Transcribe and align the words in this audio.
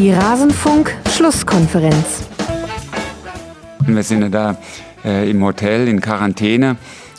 Die 0.00 0.10
Rasenfunk-Schlusskonferenz. 0.12 2.22
Wir 3.86 4.02
sind 4.02 4.22
ja 4.22 4.28
da 4.30 4.56
äh, 5.04 5.30
im 5.30 5.44
Hotel 5.44 5.88
in 5.88 6.00
Quarantäne 6.00 6.76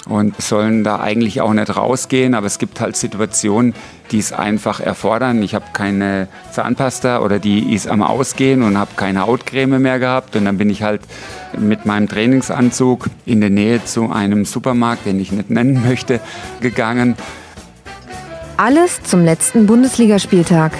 und 0.10 0.42
sollen 0.42 0.84
da 0.84 1.00
eigentlich 1.00 1.42
auch 1.42 1.54
nicht 1.54 1.78
rausgehen, 1.78 2.34
aber 2.34 2.48
es 2.48 2.58
gibt 2.58 2.80
halt 2.80 2.96
Situationen, 2.96 3.76
die 4.10 4.18
es 4.18 4.34
einfach 4.34 4.80
erfordern. 4.80 5.44
Ich 5.44 5.54
habe 5.54 5.66
keine 5.74 6.28
Zahnpasta 6.54 7.20
oder 7.20 7.38
die 7.38 7.72
ist 7.72 7.88
am 7.88 8.02
Ausgehen 8.02 8.64
und 8.64 8.80
habe 8.80 8.96
keine 8.96 9.28
Hautcreme 9.28 9.80
mehr 9.80 10.00
gehabt 10.00 10.36
und 10.36 10.46
dann 10.46 10.58
bin 10.58 10.72
ich 10.72 10.82
halt 10.82 11.02
mit 11.56 11.86
meinem 11.86 12.08
Trainingsanzug 12.08 13.12
in 13.28 13.42
der 13.42 13.52
Nähe 13.52 13.86
zu 13.86 14.12
einem 14.12 14.44
Supermarkt, 14.44 15.06
den 15.06 15.20
ich 15.20 15.32
nicht 15.32 15.52
nennen 15.52 15.84
möchte, 15.88 16.20
gegangen. 16.62 17.16
Alles 18.58 19.04
zum 19.04 19.24
letzten 19.24 19.68
Bundesligaspieltag. 19.68 20.72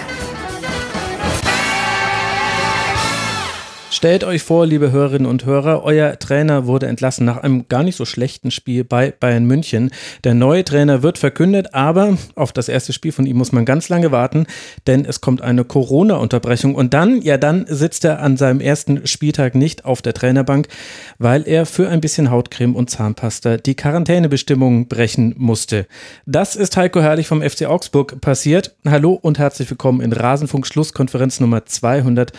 Stellt 4.02 4.24
euch 4.24 4.42
vor, 4.42 4.66
liebe 4.66 4.92
Hörerinnen 4.92 5.28
und 5.28 5.46
Hörer, 5.46 5.84
euer 5.84 6.18
Trainer 6.18 6.66
wurde 6.66 6.88
entlassen 6.88 7.24
nach 7.24 7.38
einem 7.38 7.68
gar 7.68 7.84
nicht 7.84 7.98
so 7.98 8.04
schlechten 8.04 8.50
Spiel 8.50 8.84
bei 8.84 9.12
Bayern 9.12 9.46
München. 9.46 9.92
Der 10.24 10.34
neue 10.34 10.66
Trainer 10.66 11.04
wird 11.04 11.20
verkündet, 11.20 11.76
aber 11.76 12.18
auf 12.34 12.52
das 12.52 12.68
erste 12.68 12.94
Spiel 12.94 13.12
von 13.12 13.28
ihm 13.28 13.38
muss 13.38 13.52
man 13.52 13.64
ganz 13.64 13.90
lange 13.90 14.12
warten, 14.12 14.48
denn 14.88 15.06
es 15.06 15.22
kommt 15.22 15.44
eine 15.44 15.66
Corona-Unterbrechung. 15.66 16.74
Und 16.74 16.96
dann, 16.96 17.22
ja, 17.22 17.38
dann 17.38 17.68
sitzt 17.68 18.04
er 18.04 18.24
an 18.24 18.38
seinem 18.38 18.60
ersten 18.60 19.06
Spieltag 19.06 19.54
nicht 19.54 19.86
auf 19.86 20.02
der 20.02 20.16
Trainerbank, 20.16 20.68
weil 21.20 21.48
er 21.48 21.68
für 21.68 21.88
ein 21.88 22.02
bisschen 22.02 22.32
Hautcreme 22.32 22.76
und 22.76 22.90
Zahnpasta 22.90 23.58
die 23.58 23.76
Quarantänebestimmungen 23.76 24.88
brechen 24.88 25.36
musste. 25.38 25.86
Das 26.26 26.56
ist 26.56 26.76
Heiko 26.76 27.02
Herrlich 27.02 27.28
vom 27.28 27.44
FC 27.44 27.68
Augsburg 27.68 28.20
passiert. 28.20 28.76
Hallo 28.84 29.14
und 29.14 29.38
herzlich 29.38 29.70
willkommen 29.70 30.02
in 30.02 30.12
Rasenfunk 30.12 30.66
Schlusskonferenz 30.66 31.40
Nummer 31.40 31.68
200. 31.68 32.34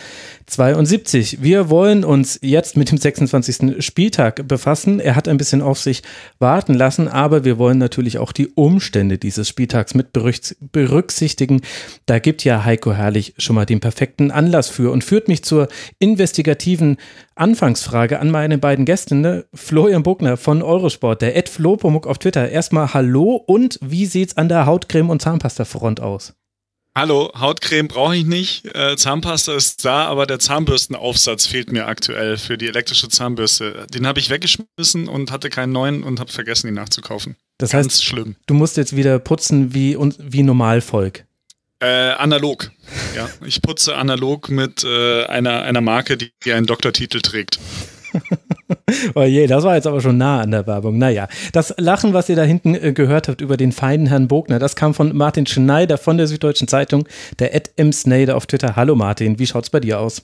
72. 0.45 1.41
Wir 1.41 1.69
wollen 1.69 2.03
uns 2.03 2.39
jetzt 2.41 2.77
mit 2.77 2.91
dem 2.91 2.97
26. 2.97 3.83
Spieltag 3.83 4.47
befassen. 4.47 4.99
Er 4.99 5.15
hat 5.15 5.27
ein 5.27 5.37
bisschen 5.37 5.61
auf 5.61 5.79
sich 5.79 6.03
warten 6.39 6.73
lassen, 6.73 7.07
aber 7.07 7.45
wir 7.45 7.57
wollen 7.57 7.77
natürlich 7.77 8.17
auch 8.17 8.31
die 8.31 8.47
Umstände 8.47 9.17
dieses 9.17 9.47
Spieltags 9.47 9.93
mit 9.93 10.11
berücksichtigen. 10.13 11.61
Da 12.05 12.19
gibt 12.19 12.43
ja 12.43 12.65
Heiko 12.65 12.93
Herrlich 12.93 13.33
schon 13.37 13.55
mal 13.55 13.65
den 13.65 13.79
perfekten 13.79 14.31
Anlass 14.31 14.69
für 14.69 14.91
und 14.91 15.03
führt 15.03 15.27
mich 15.27 15.43
zur 15.43 15.67
investigativen 15.99 16.97
Anfangsfrage 17.35 18.19
an 18.19 18.29
meine 18.29 18.57
beiden 18.57 18.85
Gäste, 18.85 19.15
ne? 19.15 19.45
Florian 19.53 20.03
Buckner 20.03 20.37
von 20.37 20.61
Eurosport, 20.61 21.21
der 21.21 21.35
Ed 21.35 21.49
Flopomuk 21.49 22.05
auf 22.05 22.19
Twitter. 22.19 22.49
Erstmal 22.49 22.93
Hallo 22.93 23.35
und 23.35 23.79
wie 23.81 24.05
sieht's 24.05 24.37
an 24.37 24.49
der 24.49 24.65
Hautcreme 24.65 25.09
und 25.09 25.21
Zahnpastafront 25.21 25.99
aus? 25.99 26.33
Hallo, 26.95 27.31
Hautcreme 27.35 27.87
brauche 27.87 28.15
ich 28.15 28.23
nicht. 28.23 28.65
Äh, 28.75 28.95
Zahnpasta 28.95 29.55
ist 29.55 29.83
da, 29.83 30.05
aber 30.05 30.27
der 30.27 30.37
Zahnbürstenaufsatz 30.37 31.47
fehlt 31.47 31.71
mir 31.71 31.87
aktuell 31.87 32.37
für 32.37 32.55
die 32.55 32.67
elektrische 32.67 33.09
Zahnbürste. 33.09 33.87
Den 33.91 34.05
habe 34.05 34.19
ich 34.19 34.29
weggeschmissen 34.29 35.07
und 35.07 35.31
hatte 35.31 35.49
keinen 35.49 35.71
neuen 35.71 36.03
und 36.03 36.19
habe 36.19 36.31
vergessen, 36.31 36.67
ihn 36.67 36.75
nachzukaufen. 36.75 37.35
Das 37.57 37.71
Ganz 37.71 37.93
heißt, 37.93 38.05
schlimm. 38.05 38.35
Du 38.45 38.53
musst 38.53 38.77
jetzt 38.77 38.95
wieder 38.95 39.17
putzen 39.17 39.73
wie, 39.73 39.97
wie 40.19 40.43
Normalvolk. 40.43 41.25
Äh, 41.79 42.11
analog. 42.11 42.71
Ja, 43.15 43.29
ich 43.45 43.61
putze 43.61 43.95
analog 43.95 44.49
mit 44.49 44.83
äh, 44.83 45.25
einer, 45.25 45.61
einer 45.61 45.81
Marke, 45.81 46.17
die 46.17 46.51
einen 46.51 46.65
Doktortitel 46.65 47.21
trägt. 47.21 47.59
oh 49.15 49.23
je, 49.23 49.47
das 49.47 49.63
war 49.63 49.75
jetzt 49.75 49.87
aber 49.87 50.01
schon 50.01 50.17
nah 50.17 50.41
an 50.41 50.51
der 50.51 50.67
Werbung. 50.67 50.97
Naja, 50.97 51.27
das 51.51 51.73
Lachen, 51.77 52.13
was 52.13 52.29
ihr 52.29 52.35
da 52.35 52.43
hinten 52.43 52.75
äh, 52.75 52.93
gehört 52.93 53.27
habt 53.27 53.41
über 53.41 53.57
den 53.57 53.71
feinen 53.71 54.07
Herrn 54.07 54.27
Bogner, 54.27 54.59
das 54.59 54.75
kam 54.75 54.93
von 54.93 55.15
Martin 55.15 55.45
Schneider 55.45 55.97
von 55.97 56.17
der 56.17 56.27
Süddeutschen 56.27 56.67
Zeitung, 56.67 57.07
der 57.39 57.55
Ed 57.55 57.71
M. 57.77 57.91
Snyder 57.91 58.35
auf 58.35 58.45
Twitter. 58.45 58.75
Hallo 58.75 58.95
Martin, 58.95 59.39
wie 59.39 59.47
schaut's 59.47 59.69
bei 59.69 59.79
dir 59.79 59.99
aus? 59.99 60.23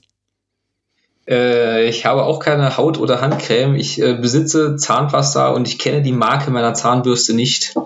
Äh, 1.30 1.88
ich 1.88 2.06
habe 2.06 2.24
auch 2.24 2.40
keine 2.40 2.78
Haut- 2.78 2.98
oder 2.98 3.22
Handcreme. 3.22 3.76
Ich 3.76 4.02
äh, 4.02 4.16
besitze 4.16 4.76
Zahnpasta 4.78 5.50
und 5.50 5.68
ich 5.68 5.78
kenne 5.78 6.02
die 6.02 6.12
Marke 6.12 6.50
meiner 6.52 6.74
Zahnbürste 6.74 7.34
nicht. 7.34 7.76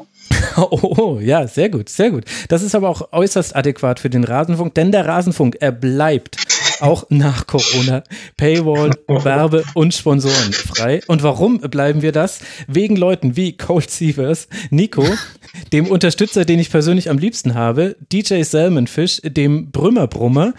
Oh, 0.56 1.20
ja, 1.22 1.48
sehr 1.48 1.70
gut, 1.70 1.90
sehr 1.90 2.12
gut. 2.12 2.26
Das 2.50 2.62
ist 2.62 2.76
aber 2.76 2.90
auch 2.90 3.12
äußerst 3.12 3.56
adäquat 3.56 4.00
für 4.00 4.10
den 4.10 4.24
Rasenfunk, 4.24 4.74
denn 4.76 4.92
der 4.92 5.08
Rasenfunk, 5.08 5.58
er 5.60 5.72
bleibt 5.72 6.38
auch 6.80 7.06
nach 7.10 7.48
Corona 7.48 8.04
Paywall, 8.38 8.92
Werbe 9.08 9.64
und 9.74 9.94
Sponsoren 9.94 10.54
frei. 10.54 11.02
Und 11.08 11.24
warum 11.24 11.60
bleiben 11.60 12.02
wir 12.02 12.12
das? 12.12 12.40
Wegen 12.68 12.96
Leuten 12.96 13.36
wie 13.36 13.58
Cold 13.58 13.90
Sievers, 13.90 14.48
Nico, 14.70 15.06
dem 15.72 15.88
Unterstützer, 15.88 16.46
den 16.46 16.60
ich 16.60 16.70
persönlich 16.72 17.10
am 17.10 17.18
liebsten 17.18 17.54
habe, 17.54 17.96
DJ 18.12 18.44
Salmonfish, 18.44 19.22
dem 19.24 19.72
Brümmerbrummer, 19.72 20.54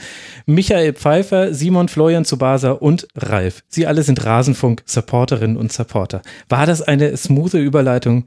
Michael 0.47 0.93
Pfeiffer, 0.95 1.55
Simon 1.55 1.89
Florian 1.89 2.25
Zubasa 2.25 2.73
und 2.73 3.09
Ralf. 3.17 3.63
Sie 3.69 3.87
alle 3.87 4.03
sind 4.03 4.25
Rasenfunk-Supporterinnen 4.25 5.57
und 5.57 5.73
Supporter. 5.73 6.23
War 6.49 6.67
das 6.67 6.83
eine 6.83 7.17
smoothe 7.17 7.59
Überleitung? 7.59 8.27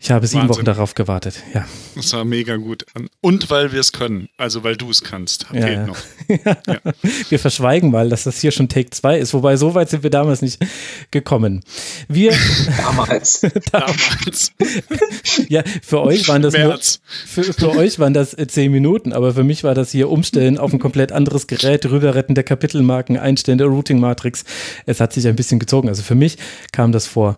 Ich 0.00 0.12
habe 0.12 0.28
sieben 0.28 0.42
Wahnsinn. 0.42 0.56
Wochen 0.56 0.64
darauf 0.64 0.94
gewartet, 0.94 1.42
ja. 1.52 1.66
Das 1.96 2.12
war 2.12 2.24
mega 2.24 2.54
gut. 2.54 2.86
Und 3.20 3.50
weil 3.50 3.72
wir 3.72 3.80
es 3.80 3.90
können, 3.90 4.28
also 4.36 4.62
weil 4.62 4.76
du 4.76 4.90
es 4.90 5.02
kannst. 5.02 5.46
Ja, 5.52 5.60
Fehlt 5.60 5.78
ja. 5.78 5.86
noch. 5.86 5.96
ja. 6.28 6.92
Wir 7.28 7.38
verschweigen 7.40 7.90
mal, 7.90 8.08
dass 8.08 8.22
das 8.22 8.40
hier 8.40 8.52
schon 8.52 8.68
Take 8.68 8.90
2 8.90 9.18
ist, 9.18 9.34
wobei 9.34 9.56
so 9.56 9.74
weit 9.74 9.90
sind 9.90 10.04
wir 10.04 10.10
damals 10.10 10.40
nicht 10.40 10.64
gekommen. 11.10 11.64
Wir 12.06 12.32
damals. 12.78 13.40
damals. 13.72 14.52
ja, 15.48 15.64
für 15.82 16.00
euch 16.02 16.28
waren 16.28 16.42
das 16.42 16.54
nur, 16.54 16.78
für, 17.26 17.52
für 17.52 17.70
euch 17.70 17.98
waren 17.98 18.14
das 18.14 18.36
zehn 18.48 18.70
Minuten, 18.70 19.12
aber 19.12 19.34
für 19.34 19.44
mich 19.44 19.64
war 19.64 19.74
das 19.74 19.90
hier 19.90 20.10
Umstellen 20.10 20.58
auf 20.58 20.72
ein 20.72 20.78
komplett 20.78 21.10
anderes 21.10 21.48
Gerät, 21.48 21.86
rüberretten 21.86 22.36
der 22.36 22.44
Kapitelmarken, 22.44 23.16
Einstellen 23.16 23.58
der 23.58 23.66
Routing 23.66 23.98
Matrix. 23.98 24.44
Es 24.86 25.00
hat 25.00 25.12
sich 25.12 25.26
ein 25.26 25.34
bisschen 25.34 25.58
gezogen. 25.58 25.88
Also 25.88 26.04
für 26.04 26.14
mich 26.14 26.38
kam 26.70 26.92
das 26.92 27.08
vor 27.08 27.36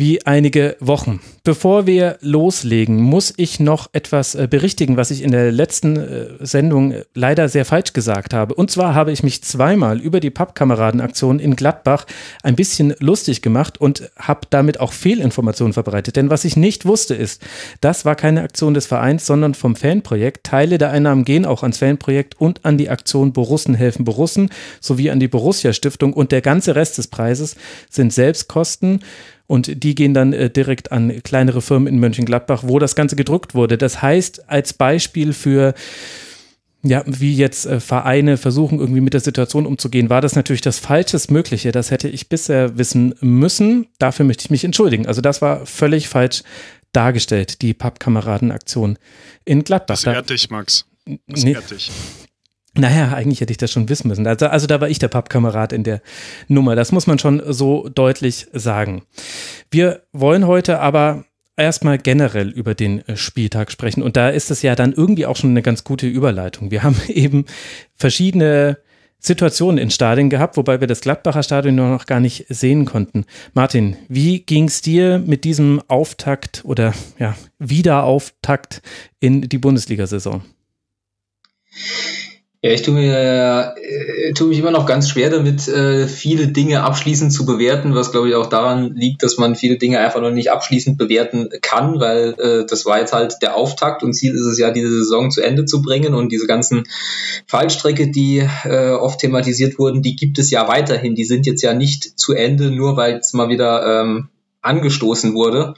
wie 0.00 0.24
einige 0.24 0.78
Wochen. 0.80 1.20
Bevor 1.44 1.86
wir 1.86 2.16
loslegen, 2.22 3.02
muss 3.02 3.34
ich 3.36 3.60
noch 3.60 3.90
etwas 3.92 4.34
äh, 4.34 4.48
berichtigen, 4.50 4.96
was 4.96 5.10
ich 5.10 5.22
in 5.22 5.30
der 5.30 5.52
letzten 5.52 5.96
äh, 5.96 6.26
Sendung 6.40 6.92
äh, 6.92 7.04
leider 7.14 7.50
sehr 7.50 7.66
falsch 7.66 7.92
gesagt 7.92 8.32
habe. 8.32 8.54
Und 8.54 8.70
zwar 8.70 8.94
habe 8.94 9.12
ich 9.12 9.22
mich 9.22 9.42
zweimal 9.42 10.00
über 10.00 10.20
die 10.20 10.30
Pappkameradenaktion 10.30 11.38
in 11.38 11.54
Gladbach 11.54 12.06
ein 12.42 12.56
bisschen 12.56 12.94
lustig 12.98 13.42
gemacht 13.42 13.78
und 13.78 14.10
habe 14.16 14.40
damit 14.48 14.80
auch 14.80 14.94
Fehlinformationen 14.94 15.74
verbreitet. 15.74 16.16
Denn 16.16 16.30
was 16.30 16.46
ich 16.46 16.56
nicht 16.56 16.86
wusste 16.86 17.14
ist, 17.14 17.42
das 17.82 18.06
war 18.06 18.14
keine 18.14 18.42
Aktion 18.42 18.72
des 18.72 18.86
Vereins, 18.86 19.26
sondern 19.26 19.52
vom 19.52 19.76
Fanprojekt. 19.76 20.44
Teile 20.44 20.78
der 20.78 20.92
Einnahmen 20.92 21.26
gehen 21.26 21.44
auch 21.44 21.62
ans 21.62 21.76
Fanprojekt 21.76 22.40
und 22.40 22.64
an 22.64 22.78
die 22.78 22.88
Aktion 22.88 23.34
Borussen 23.34 23.74
helfen 23.74 24.06
Borussen 24.06 24.48
sowie 24.80 25.10
an 25.10 25.20
die 25.20 25.28
Borussia 25.28 25.74
Stiftung 25.74 26.14
und 26.14 26.32
der 26.32 26.40
ganze 26.40 26.74
Rest 26.74 26.96
des 26.96 27.08
Preises 27.08 27.54
sind 27.90 28.14
Selbstkosten 28.14 29.00
und 29.50 29.82
die 29.82 29.96
gehen 29.96 30.14
dann 30.14 30.32
äh, 30.32 30.48
direkt 30.48 30.92
an 30.92 31.24
kleinere 31.24 31.60
Firmen 31.60 31.88
in 31.88 31.98
Mönchengladbach, 31.98 32.62
wo 32.64 32.78
das 32.78 32.94
Ganze 32.94 33.16
gedruckt 33.16 33.52
wurde. 33.52 33.76
Das 33.76 34.00
heißt, 34.00 34.48
als 34.48 34.72
Beispiel 34.72 35.32
für 35.32 35.74
ja, 36.84 37.02
wie 37.04 37.34
jetzt 37.34 37.66
äh, 37.66 37.80
Vereine 37.80 38.36
versuchen, 38.36 38.78
irgendwie 38.78 39.00
mit 39.00 39.12
der 39.12 39.20
Situation 39.20 39.66
umzugehen, 39.66 40.08
war 40.08 40.20
das 40.20 40.36
natürlich 40.36 40.60
das 40.60 40.78
Falsches 40.78 41.30
Mögliche. 41.30 41.72
Das 41.72 41.90
hätte 41.90 42.08
ich 42.08 42.28
bisher 42.28 42.78
wissen 42.78 43.16
müssen. 43.20 43.88
Dafür 43.98 44.24
möchte 44.24 44.44
ich 44.44 44.50
mich 44.50 44.64
entschuldigen. 44.64 45.06
Also 45.06 45.20
das 45.20 45.42
war 45.42 45.66
völlig 45.66 46.08
falsch 46.08 46.44
dargestellt, 46.92 47.60
die 47.60 47.74
Pappkameradenaktion 47.74 48.98
in 49.44 49.64
Gladbach. 49.64 49.96
Das 49.96 50.14
ehrt 50.14 50.30
dich, 50.30 50.48
Max. 50.50 50.86
Das 51.26 51.42
nee, 51.42 51.54
ehrt 51.54 51.72
dich. 51.72 51.90
Naja, 52.80 53.12
eigentlich 53.12 53.42
hätte 53.42 53.52
ich 53.52 53.58
das 53.58 53.70
schon 53.70 53.90
wissen 53.90 54.08
müssen. 54.08 54.26
Also, 54.26 54.46
also 54.46 54.66
da 54.66 54.80
war 54.80 54.88
ich 54.88 54.98
der 54.98 55.08
Pappkamerad 55.08 55.74
in 55.74 55.84
der 55.84 56.00
Nummer. 56.48 56.76
Das 56.76 56.92
muss 56.92 57.06
man 57.06 57.18
schon 57.18 57.42
so 57.46 57.90
deutlich 57.90 58.46
sagen. 58.54 59.02
Wir 59.70 60.02
wollen 60.12 60.46
heute 60.46 60.80
aber 60.80 61.24
erstmal 61.58 61.98
generell 61.98 62.48
über 62.48 62.74
den 62.74 63.06
äh, 63.06 63.18
Spieltag 63.18 63.70
sprechen. 63.70 64.02
Und 64.02 64.16
da 64.16 64.30
ist 64.30 64.50
es 64.50 64.62
ja 64.62 64.74
dann 64.74 64.94
irgendwie 64.94 65.26
auch 65.26 65.36
schon 65.36 65.50
eine 65.50 65.60
ganz 65.60 65.84
gute 65.84 66.06
Überleitung. 66.06 66.70
Wir 66.70 66.82
haben 66.82 66.96
eben 67.08 67.44
verschiedene 67.94 68.78
Situationen 69.18 69.76
in 69.76 69.90
Stadien 69.90 70.30
gehabt, 70.30 70.56
wobei 70.56 70.80
wir 70.80 70.86
das 70.86 71.02
Gladbacher 71.02 71.42
Stadion 71.42 71.74
noch 71.74 72.06
gar 72.06 72.20
nicht 72.20 72.46
sehen 72.48 72.86
konnten. 72.86 73.26
Martin, 73.52 73.98
wie 74.08 74.40
ging 74.40 74.68
es 74.68 74.80
dir 74.80 75.18
mit 75.18 75.44
diesem 75.44 75.82
Auftakt 75.86 76.62
oder 76.64 76.94
ja, 77.18 77.36
Wiederauftakt 77.58 78.80
in 79.20 79.42
die 79.42 79.58
Bundesliga-Saison? 79.58 80.40
Ja, 82.62 82.72
ich 82.72 82.82
tue 82.82 82.92
mir 82.92 83.74
äh, 83.78 84.34
tue 84.34 84.48
mich 84.48 84.58
immer 84.58 84.70
noch 84.70 84.84
ganz 84.84 85.08
schwer 85.08 85.30
damit, 85.30 85.66
äh, 85.66 86.06
viele 86.06 86.48
Dinge 86.48 86.82
abschließend 86.82 87.32
zu 87.32 87.46
bewerten, 87.46 87.94
was 87.94 88.12
glaube 88.12 88.28
ich 88.28 88.34
auch 88.34 88.48
daran 88.48 88.94
liegt, 88.94 89.22
dass 89.22 89.38
man 89.38 89.56
viele 89.56 89.78
Dinge 89.78 89.98
einfach 89.98 90.20
noch 90.20 90.30
nicht 90.30 90.50
abschließend 90.50 90.98
bewerten 90.98 91.48
kann, 91.62 92.00
weil 92.00 92.34
äh, 92.38 92.66
das 92.66 92.84
war 92.84 92.98
jetzt 92.98 93.14
halt 93.14 93.36
der 93.40 93.56
Auftakt 93.56 94.02
und 94.02 94.12
Ziel 94.12 94.34
ist 94.34 94.44
es 94.44 94.58
ja, 94.58 94.72
diese 94.72 94.90
Saison 94.90 95.30
zu 95.30 95.40
Ende 95.40 95.64
zu 95.64 95.80
bringen 95.80 96.12
und 96.12 96.32
diese 96.32 96.46
ganzen 96.46 96.84
Fallstrecke, 97.46 98.10
die 98.10 98.46
äh, 98.64 98.90
oft 98.90 99.20
thematisiert 99.20 99.78
wurden, 99.78 100.02
die 100.02 100.14
gibt 100.14 100.38
es 100.38 100.50
ja 100.50 100.68
weiterhin. 100.68 101.14
Die 101.14 101.24
sind 101.24 101.46
jetzt 101.46 101.62
ja 101.62 101.72
nicht 101.72 102.18
zu 102.18 102.34
Ende, 102.34 102.70
nur 102.70 102.94
weil 102.94 103.16
es 103.16 103.32
mal 103.32 103.48
wieder 103.48 104.02
ähm, 104.02 104.28
angestoßen 104.60 105.32
wurde. 105.32 105.72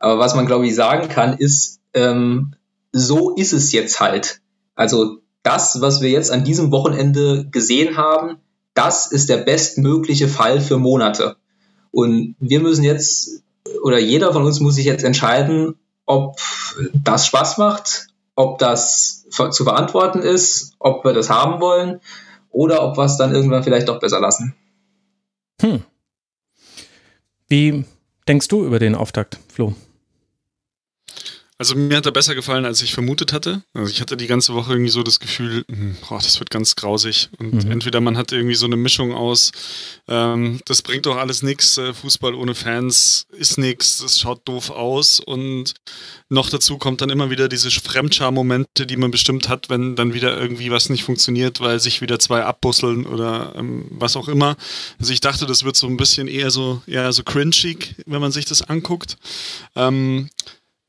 Aber 0.00 0.18
was 0.18 0.34
man 0.34 0.46
glaube 0.46 0.66
ich 0.66 0.74
sagen 0.74 1.08
kann, 1.08 1.38
ist, 1.38 1.78
ähm, 1.94 2.54
so 2.90 3.36
ist 3.36 3.52
es 3.52 3.70
jetzt 3.70 4.00
halt. 4.00 4.40
Also 4.74 5.20
das, 5.42 5.80
was 5.80 6.00
wir 6.00 6.10
jetzt 6.10 6.30
an 6.30 6.44
diesem 6.44 6.70
Wochenende 6.70 7.46
gesehen 7.50 7.96
haben, 7.96 8.38
das 8.74 9.10
ist 9.10 9.28
der 9.28 9.38
bestmögliche 9.38 10.28
Fall 10.28 10.60
für 10.60 10.78
Monate. 10.78 11.36
Und 11.90 12.36
wir 12.38 12.60
müssen 12.60 12.84
jetzt, 12.84 13.42
oder 13.82 13.98
jeder 13.98 14.32
von 14.32 14.44
uns 14.44 14.60
muss 14.60 14.76
sich 14.76 14.84
jetzt 14.84 15.04
entscheiden, 15.04 15.74
ob 16.06 16.38
das 16.94 17.26
Spaß 17.26 17.58
macht, 17.58 18.08
ob 18.34 18.58
das 18.58 19.26
zu 19.30 19.64
verantworten 19.64 20.20
ist, 20.20 20.74
ob 20.78 21.04
wir 21.04 21.12
das 21.12 21.28
haben 21.28 21.60
wollen 21.60 22.00
oder 22.50 22.82
ob 22.82 22.96
wir 22.96 23.04
es 23.04 23.16
dann 23.16 23.34
irgendwann 23.34 23.64
vielleicht 23.64 23.88
doch 23.88 24.00
besser 24.00 24.20
lassen. 24.20 24.54
Hm. 25.60 25.82
Wie 27.48 27.84
denkst 28.28 28.48
du 28.48 28.64
über 28.64 28.78
den 28.78 28.94
Auftakt, 28.94 29.38
Flo? 29.52 29.74
Also 31.60 31.74
mir 31.74 31.96
hat 31.96 32.06
er 32.06 32.12
besser 32.12 32.36
gefallen, 32.36 32.64
als 32.64 32.82
ich 32.82 32.94
vermutet 32.94 33.32
hatte. 33.32 33.62
Also 33.74 33.90
ich 33.90 34.00
hatte 34.00 34.16
die 34.16 34.28
ganze 34.28 34.54
Woche 34.54 34.72
irgendwie 34.72 34.92
so 34.92 35.02
das 35.02 35.18
Gefühl, 35.18 35.64
hm, 35.68 35.96
boah, 36.08 36.18
das 36.18 36.38
wird 36.38 36.50
ganz 36.50 36.76
grausig. 36.76 37.30
Und 37.38 37.64
mhm. 37.64 37.70
entweder 37.72 38.00
man 38.00 38.16
hat 38.16 38.30
irgendwie 38.30 38.54
so 38.54 38.66
eine 38.66 38.76
Mischung 38.76 39.12
aus, 39.12 39.50
ähm, 40.06 40.60
das 40.66 40.82
bringt 40.82 41.06
doch 41.06 41.16
alles 41.16 41.42
nichts, 41.42 41.76
äh, 41.76 41.92
Fußball 41.92 42.36
ohne 42.36 42.54
Fans 42.54 43.26
ist 43.30 43.58
nichts, 43.58 43.98
das 43.98 44.20
schaut 44.20 44.46
doof 44.46 44.70
aus. 44.70 45.18
Und 45.18 45.74
noch 46.28 46.48
dazu 46.48 46.78
kommt 46.78 47.00
dann 47.00 47.10
immer 47.10 47.28
wieder 47.28 47.48
diese 47.48 47.72
Fremdscham-Momente, 47.72 48.86
die 48.86 48.96
man 48.96 49.10
bestimmt 49.10 49.48
hat, 49.48 49.68
wenn 49.68 49.96
dann 49.96 50.14
wieder 50.14 50.40
irgendwie 50.40 50.70
was 50.70 50.90
nicht 50.90 51.02
funktioniert, 51.02 51.58
weil 51.58 51.80
sich 51.80 52.00
wieder 52.00 52.20
zwei 52.20 52.44
abbusseln 52.44 53.04
oder 53.04 53.54
ähm, 53.56 53.86
was 53.90 54.14
auch 54.14 54.28
immer. 54.28 54.56
Also 55.00 55.12
ich 55.12 55.20
dachte, 55.20 55.44
das 55.44 55.64
wird 55.64 55.74
so 55.74 55.88
ein 55.88 55.96
bisschen 55.96 56.28
eher 56.28 56.52
so, 56.52 56.82
eher 56.86 57.12
so 57.12 57.24
cringig, 57.24 57.96
wenn 58.06 58.20
man 58.20 58.30
sich 58.30 58.44
das 58.44 58.62
anguckt. 58.62 59.16
Ähm, 59.74 60.30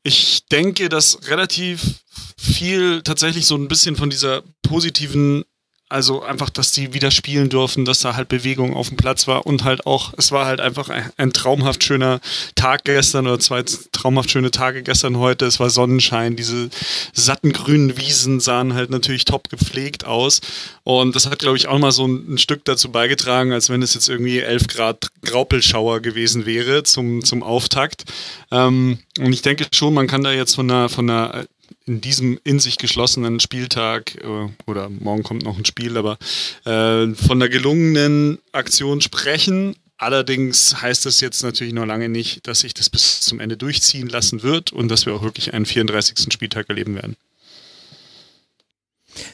ich 0.02 0.46
denke, 0.46 0.88
dass 0.88 1.28
relativ 1.28 2.04
viel 2.38 3.02
tatsächlich 3.02 3.46
so 3.46 3.56
ein 3.56 3.68
bisschen 3.68 3.96
von 3.96 4.10
dieser 4.10 4.42
positiven 4.62 5.44
also 5.90 6.22
einfach, 6.22 6.50
dass 6.50 6.70
die 6.70 6.94
wieder 6.94 7.10
spielen 7.10 7.48
dürfen, 7.48 7.84
dass 7.84 8.00
da 8.00 8.14
halt 8.14 8.28
Bewegung 8.28 8.74
auf 8.76 8.88
dem 8.88 8.96
Platz 8.96 9.26
war 9.26 9.44
und 9.44 9.64
halt 9.64 9.86
auch, 9.86 10.14
es 10.16 10.30
war 10.30 10.46
halt 10.46 10.60
einfach 10.60 10.88
ein, 11.16 11.32
traumhaft 11.32 11.82
schöner 11.82 12.20
Tag 12.54 12.84
gestern 12.84 13.26
oder 13.26 13.40
zwei 13.40 13.64
traumhaft 13.92 14.30
schöne 14.30 14.50
Tage 14.50 14.82
gestern 14.82 15.18
heute. 15.18 15.46
Es 15.46 15.58
war 15.58 15.68
Sonnenschein, 15.68 16.36
diese 16.36 16.70
satten 17.12 17.52
grünen 17.52 17.96
Wiesen 17.96 18.40
sahen 18.40 18.74
halt 18.74 18.90
natürlich 18.90 19.24
top 19.24 19.50
gepflegt 19.50 20.04
aus 20.06 20.40
und 20.84 21.16
das 21.16 21.26
hat, 21.26 21.40
glaube 21.40 21.56
ich, 21.56 21.66
auch 21.68 21.78
mal 21.78 21.92
so 21.92 22.06
ein, 22.06 22.34
ein, 22.34 22.38
Stück 22.38 22.64
dazu 22.64 22.90
beigetragen, 22.90 23.52
als 23.52 23.68
wenn 23.68 23.82
es 23.82 23.94
jetzt 23.94 24.08
irgendwie 24.08 24.38
11 24.38 24.68
Grad 24.68 25.08
Graupelschauer 25.22 26.00
gewesen 26.00 26.46
wäre 26.46 26.84
zum, 26.84 27.24
zum 27.24 27.42
Auftakt. 27.42 28.04
Ähm, 28.50 28.98
und 29.18 29.32
ich 29.32 29.42
denke 29.42 29.66
schon, 29.74 29.92
man 29.92 30.06
kann 30.06 30.22
da 30.22 30.32
jetzt 30.32 30.54
von 30.54 30.70
einer, 30.70 30.88
von 30.88 31.10
einer 31.10 31.46
in 31.90 32.00
diesem 32.00 32.38
in 32.44 32.60
sich 32.60 32.78
geschlossenen 32.78 33.40
Spieltag 33.40 34.14
äh, 34.22 34.70
oder 34.70 34.88
morgen 34.88 35.24
kommt 35.24 35.42
noch 35.42 35.58
ein 35.58 35.64
Spiel, 35.64 35.96
aber 35.96 36.18
äh, 36.64 37.12
von 37.14 37.40
der 37.40 37.48
gelungenen 37.48 38.38
Aktion 38.52 39.00
sprechen. 39.00 39.74
Allerdings 39.98 40.80
heißt 40.80 41.04
das 41.04 41.20
jetzt 41.20 41.42
natürlich 41.42 41.74
noch 41.74 41.84
lange 41.84 42.08
nicht, 42.08 42.46
dass 42.46 42.60
sich 42.60 42.74
das 42.74 42.88
bis 42.88 43.20
zum 43.22 43.40
Ende 43.40 43.56
durchziehen 43.56 44.08
lassen 44.08 44.44
wird 44.44 44.72
und 44.72 44.88
dass 44.88 45.04
wir 45.04 45.14
auch 45.14 45.22
wirklich 45.22 45.52
einen 45.52 45.66
34. 45.66 46.32
Spieltag 46.32 46.68
erleben 46.68 46.94
werden. 46.94 47.16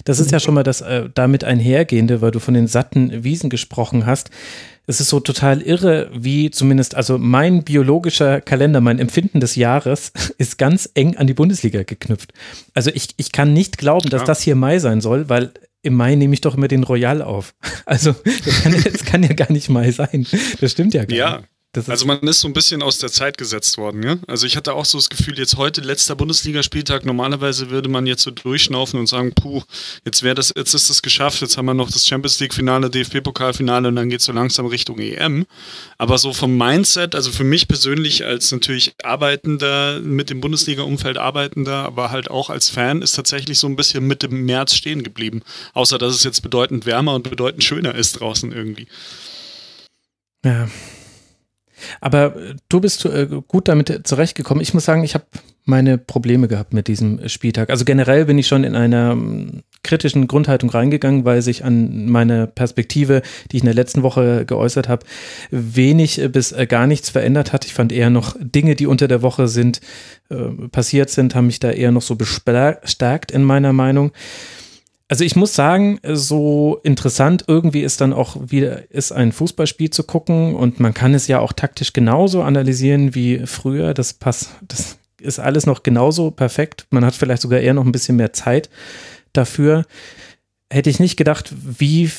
Das 0.05 0.19
ist 0.19 0.33
ja 0.33 0.41
schon 0.41 0.55
mal 0.55 0.63
das 0.63 0.81
äh, 0.81 1.11
damit 1.15 1.45
einhergehende, 1.45 2.23
weil 2.23 2.31
du 2.31 2.41
von 2.41 2.55
den 2.55 2.69
satten 2.69 3.23
Wiesen 3.23 3.51
gesprochen 3.51 4.07
hast 4.07 4.31
es 4.87 5.01
ist 5.01 5.09
so 5.09 5.21
total 5.21 5.63
irre, 5.63 6.11
wie 6.15 6.51
zumindest, 6.51 6.95
also 6.95 7.19
mein 7.19 7.65
biologischer 7.65 8.41
Kalender, 8.41 8.81
mein 8.81 8.99
Empfinden 8.99 9.41
des 9.41 9.57
Jahres 9.57 10.13
ist 10.39 10.59
ganz 10.59 10.91
eng 10.95 11.17
an 11.17 11.27
die 11.27 11.35
Bundesliga 11.35 11.83
geknüpft. 11.83 12.33
Also 12.75 12.91
ich, 12.95 13.09
ich 13.17 13.33
kann 13.33 13.53
nicht 13.53 13.79
glauben, 13.79 14.11
dass 14.11 14.23
ja. 14.23 14.27
das 14.27 14.43
hier 14.43 14.57
Mai 14.57 14.79
sein 14.79 15.01
soll, 15.01 15.29
weil 15.29 15.53
im 15.83 15.95
Mai 15.95 16.15
nehme 16.15 16.35
ich 16.35 16.41
doch 16.41 16.57
immer 16.57 16.69
den 16.69 16.85
Royal 16.85 17.23
auf. 17.23 17.55
Also 17.87 18.17
das 18.45 18.63
kann, 18.63 18.83
das 18.83 19.05
kann 19.05 19.23
ja 19.23 19.33
gar 19.33 19.53
nicht 19.53 19.69
Mai 19.69 19.93
sein. 19.93 20.27
Das 20.61 20.73
stimmt 20.73 20.93
ja 20.93 21.05
gar 21.05 21.17
ja. 21.17 21.37
nicht 21.37 21.49
also 21.87 22.07
man 22.07 22.19
ist 22.21 22.41
so 22.41 22.49
ein 22.49 22.53
bisschen 22.53 22.83
aus 22.83 22.99
der 22.99 23.11
Zeit 23.11 23.39
gesetzt 23.39 23.79
worden, 23.79 24.03
ja. 24.03 24.17
Also 24.27 24.47
ich 24.47 24.57
hatte 24.57 24.75
auch 24.75 24.85
so 24.85 24.99
das 24.99 25.09
Gefühl, 25.09 25.39
jetzt 25.39 25.57
heute 25.57 25.81
letzter 25.81 26.17
Bundesligaspieltag, 26.17 27.05
normalerweise 27.05 27.71
würde 27.71 27.89
man 27.89 28.07
jetzt 28.07 28.23
so 28.23 28.31
durchschnaufen 28.31 28.99
und 28.99 29.07
sagen, 29.07 29.33
puh, 29.35 29.63
jetzt 30.05 30.23
wäre 30.23 30.35
das, 30.35 30.53
jetzt 30.57 30.75
ist 30.75 30.91
es 30.91 31.03
geschafft, 31.03 31.41
jetzt 31.43 31.57
haben 31.57 31.67
wir 31.67 31.75
noch 31.75 31.91
das 31.91 32.07
Champions 32.07 32.41
League-Finale, 32.41 32.91
DFB-Pokalfinale 32.91 33.89
und 33.89 33.97
dann 33.97 34.09
geht 34.09 34.21
es 34.21 34.27
so 34.27 34.33
langsam 34.33 34.67
Richtung 34.67 34.99
EM. 34.99 35.47
Aber 35.99 36.19
so 36.19 36.33
vom 36.33 36.57
Mindset, 36.57 37.15
also 37.15 37.31
für 37.31 37.45
mich 37.45 37.69
persönlich 37.69 38.25
als 38.25 38.53
natürlich 38.53 38.95
Arbeitender, 39.03 40.01
mit 40.01 40.31
dem 40.31 40.41
Bundesliga-Umfeld 40.41 41.19
Arbeitender, 41.19 41.85
aber 41.85 42.11
halt 42.11 42.31
auch 42.31 42.51
als 42.51 42.69
Fan, 42.69 43.03
ist 43.03 43.13
tatsächlich 43.13 43.59
so 43.59 43.67
ein 43.67 43.77
bisschen 43.77 44.07
mit 44.07 44.23
dem 44.23 44.45
März 44.45 44.75
stehen 44.75 45.03
geblieben. 45.03 45.43
Außer 45.75 45.99
dass 45.99 46.15
es 46.15 46.25
jetzt 46.25 46.43
bedeutend 46.43 46.87
wärmer 46.87 47.15
und 47.15 47.29
bedeutend 47.29 47.65
schöner 47.65 47.95
ist 47.95 48.21
draußen 48.21 48.53
irgendwie. 48.53 48.87
Ja, 50.45 50.69
aber 52.01 52.37
äh, 52.37 52.55
du 52.69 52.81
bist 52.81 53.05
äh, 53.05 53.29
gut 53.47 53.69
damit 53.69 54.07
zurechtgekommen. 54.07 54.63
Ich 54.63 54.75
muss 54.75 54.85
sagen, 54.85 55.05
ich 55.05 55.15
habe 55.15 55.25
meine 55.65 55.99
Probleme 55.99 56.47
gehabt 56.47 56.73
mit 56.73 56.87
diesem 56.87 57.29
Spieltag. 57.29 57.71
Also 57.71 57.85
generell 57.85 58.27
bin 58.27 58.39
ich 58.39 58.47
schon 58.47 58.63
in 58.63 58.77
einer 58.77 59.13
ähm, 59.13 59.63
kritischen 59.83 60.29
Grundhaltung 60.29 60.71
reingegangen, 60.71 61.25
weil 61.25 61.43
sich 61.43 61.65
an 61.65 62.09
meiner 62.09 62.47
Perspektive, 62.47 63.23
die 63.51 63.57
ich 63.57 63.63
in 63.63 63.67
der 63.67 63.75
letzten 63.75 64.03
Woche 64.03 64.45
geäußert 64.47 64.89
habe, 64.89 65.05
wenig 65.51 66.21
bis 66.31 66.53
äh, 66.53 66.67
gar 66.67 66.87
nichts 66.87 67.11
verändert 67.11 67.53
hat. 67.53 67.65
Ich 67.65 67.75
fand 67.75 67.93
eher 67.93 68.11
noch 68.11 68.37
Dinge, 68.39 68.77
die 68.77 68.87
unter 68.87 69.09
der 69.09 69.23
Woche 69.23 69.49
sind, 69.49 69.81
passiert 70.73 71.09
sind, 71.11 71.37
haben 71.37 71.47
mich 71.47 71.61
da 71.61 71.71
eher 71.71 71.93
noch 71.93 72.03
so 72.03 72.17
bestärkt 72.17 73.31
in 73.31 73.45
meiner 73.45 73.73
Meinung. 73.73 74.11
Also 75.09 75.23
ich 75.23 75.37
muss 75.37 75.55
sagen, 75.55 76.01
so 76.03 76.81
interessant 76.83 77.45
irgendwie 77.47 77.83
ist 77.83 78.01
dann 78.01 78.13
auch 78.13 78.37
wieder 78.49 78.91
ist 78.91 79.13
ein 79.13 79.31
Fußballspiel 79.31 79.91
zu 79.91 80.03
gucken 80.03 80.57
und 80.57 80.81
man 80.81 80.95
kann 80.95 81.15
es 81.15 81.29
ja 81.29 81.39
auch 81.39 81.53
taktisch 81.53 81.93
genauso 81.93 82.43
analysieren 82.43 83.15
wie 83.15 83.47
früher. 83.47 83.95
Das 83.95 84.15
passt, 84.15 84.51
das 84.67 84.99
ist 85.21 85.39
alles 85.39 85.65
noch 85.65 85.85
genauso 85.85 86.33
perfekt. 86.33 86.87
Man 86.91 87.05
hat 87.05 87.15
vielleicht 87.15 87.43
sogar 87.43 87.61
eher 87.61 87.75
noch 87.75 87.85
ein 87.85 87.93
bisschen 87.93 88.17
mehr 88.17 88.33
Zeit 88.33 88.69
dafür. 89.33 89.87
Hätte 90.71 90.91
ich 90.91 90.99
nicht 90.99 91.17
gedacht, 91.17 91.55
wie 91.55 92.11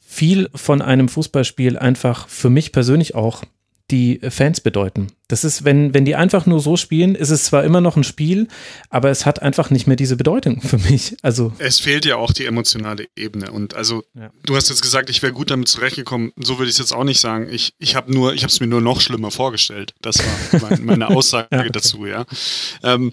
viel 0.00 0.50
von 0.54 0.82
einem 0.82 1.08
Fußballspiel 1.08 1.78
einfach 1.78 2.28
für 2.28 2.50
mich 2.50 2.72
persönlich 2.72 3.14
auch 3.14 3.44
die 3.90 4.20
Fans 4.28 4.60
bedeuten. 4.60 5.12
Das 5.30 5.44
ist, 5.44 5.64
wenn, 5.64 5.94
wenn 5.94 6.04
die 6.04 6.16
einfach 6.16 6.44
nur 6.46 6.58
so 6.58 6.76
spielen, 6.76 7.14
ist 7.14 7.30
es 7.30 7.44
zwar 7.44 7.62
immer 7.62 7.80
noch 7.80 7.96
ein 7.96 8.02
Spiel, 8.02 8.48
aber 8.88 9.10
es 9.10 9.26
hat 9.26 9.42
einfach 9.42 9.70
nicht 9.70 9.86
mehr 9.86 9.94
diese 9.94 10.16
Bedeutung 10.16 10.60
für 10.60 10.78
mich. 10.78 11.16
Also. 11.22 11.52
Es 11.58 11.78
fehlt 11.78 12.04
ja 12.04 12.16
auch 12.16 12.32
die 12.32 12.46
emotionale 12.46 13.06
Ebene. 13.14 13.52
Und 13.52 13.74
also, 13.74 14.02
ja. 14.14 14.30
du 14.44 14.56
hast 14.56 14.70
jetzt 14.70 14.82
gesagt, 14.82 15.08
ich 15.08 15.22
wäre 15.22 15.32
gut 15.32 15.52
damit 15.52 15.68
zurechtgekommen. 15.68 16.32
So 16.36 16.58
würde 16.58 16.68
ich 16.68 16.74
es 16.74 16.78
jetzt 16.78 16.92
auch 16.92 17.04
nicht 17.04 17.20
sagen. 17.20 17.48
Ich, 17.48 17.74
ich 17.78 17.94
habe 17.94 18.12
nur, 18.12 18.34
ich 18.34 18.42
habe 18.42 18.50
es 18.50 18.58
mir 18.58 18.66
nur 18.66 18.80
noch 18.80 19.00
schlimmer 19.00 19.30
vorgestellt. 19.30 19.94
Das 20.02 20.18
war 20.18 20.70
mein, 20.70 20.84
meine 20.84 21.08
Aussage 21.08 21.46
ja, 21.52 21.60
okay. 21.60 21.70
dazu, 21.72 22.06
ja. 22.06 22.24
Ähm, 22.82 23.12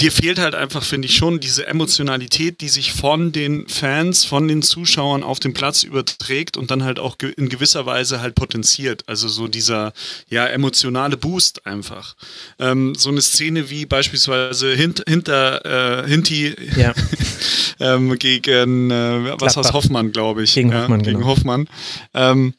dir 0.00 0.12
fehlt 0.12 0.38
halt 0.38 0.54
einfach, 0.54 0.84
finde 0.84 1.06
ich, 1.06 1.16
schon 1.16 1.40
diese 1.40 1.66
Emotionalität, 1.66 2.60
die 2.60 2.68
sich 2.68 2.92
von 2.92 3.32
den 3.32 3.66
Fans, 3.66 4.24
von 4.24 4.46
den 4.46 4.62
Zuschauern 4.62 5.24
auf 5.24 5.40
dem 5.40 5.54
Platz 5.54 5.82
überträgt 5.82 6.56
und 6.56 6.70
dann 6.70 6.84
halt 6.84 7.00
auch 7.00 7.16
in 7.36 7.48
gewisser 7.48 7.84
Weise 7.84 8.20
halt 8.20 8.36
potenziert. 8.36 9.02
Also 9.08 9.26
so 9.26 9.48
dieser, 9.48 9.92
ja, 10.28 10.46
emotionale 10.46 11.16
Boost 11.16 11.47
einfach. 11.66 12.14
Ähm, 12.58 12.94
so 12.94 13.10
eine 13.10 13.20
Szene 13.20 13.70
wie 13.70 13.86
beispielsweise 13.86 14.74
hint, 14.74 15.02
hinter 15.06 16.04
äh, 16.04 16.08
Hinti 16.08 16.54
ja. 16.76 16.94
ähm, 17.80 18.18
gegen 18.18 18.90
äh, 18.90 19.34
was 19.38 19.56
aus 19.56 19.72
Hoffmann, 19.72 20.12
glaube 20.12 20.42
ich. 20.42 20.54
Gegen 20.54 20.74
Hoffmann, 20.74 21.00
ja, 21.00 21.06
gegen 21.06 21.18
genau. 21.18 21.30
Hoffmann. 21.30 21.68
Ähm, 22.14 22.54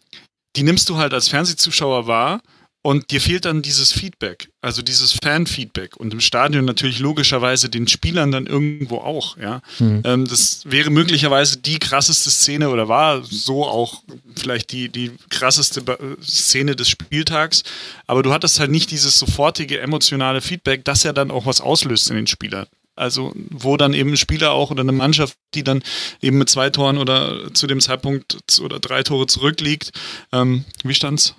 die 0.56 0.64
nimmst 0.64 0.90
du 0.90 0.98
halt 0.98 1.14
als 1.14 1.28
Fernsehzuschauer 1.28 2.08
wahr 2.08 2.42
und 2.82 3.12
dir 3.12 3.20
fehlt 3.20 3.44
dann 3.44 3.62
dieses 3.62 3.92
Feedback, 3.92 4.50
also 4.62 4.82
dieses 4.82 5.12
Fan-Feedback 5.12 5.98
und 5.98 6.14
im 6.14 6.22
Stadion 6.22 6.64
natürlich 6.64 7.00
logischerweise 7.00 7.68
den 7.70 7.88
Spielern 7.88 8.32
dann 8.32 8.48
irgendwo 8.48 8.98
auch, 9.00 9.38
ja. 9.38 9.62
Mhm. 9.80 10.02
Ähm, 10.06 10.28
das 10.28 10.62
wäre 10.66 10.90
möglicherweise 10.90 11.58
die 11.58 11.80
krasseste 11.80 12.32
Szene 12.32 12.70
oder 12.70 12.88
war 12.88 13.24
so 13.24 13.66
auch 13.66 14.04
vielleicht 14.36 14.72
die, 14.72 14.88
die 14.88 15.12
krasseste 15.30 15.84
Szene 16.24 16.76
des 16.78 16.88
Spieltags, 16.88 17.64
aber 18.08 18.24
du 18.24 18.32
hattest 18.32 18.60
halt 18.62 18.72
nicht 18.72 18.92
dieses 18.92 19.20
sofortige 19.20 19.80
emotionale 19.82 20.40
Feedback, 20.40 20.86
das 20.86 21.04
ja 21.04 21.12
dann 21.12 21.32
auch 21.32 21.46
was 21.46 21.60
auslöst 21.60 22.10
in 22.10 22.16
den 22.16 22.28
Spielern. 22.28 22.68
Also 22.96 23.34
wo 23.50 23.78
dann 23.78 23.94
eben 23.94 24.12
ein 24.12 24.18
Spieler 24.18 24.52
auch 24.52 24.72
oder 24.72 24.82
eine 24.82 24.92
Mannschaft, 24.92 25.38
die 25.54 25.64
dann 25.64 25.84
eben 26.22 26.38
mit 26.38 26.50
zwei 26.50 26.70
Toren 26.70 26.98
oder 26.98 27.54
zu 27.54 27.66
dem 27.66 27.80
Zeitpunkt 27.80 28.38
oder 28.62 28.80
drei 28.80 29.04
Tore 29.04 29.26
zurückliegt. 29.26 29.92
Ähm, 30.34 30.66
wie 30.84 30.94
stand's? 30.94 31.34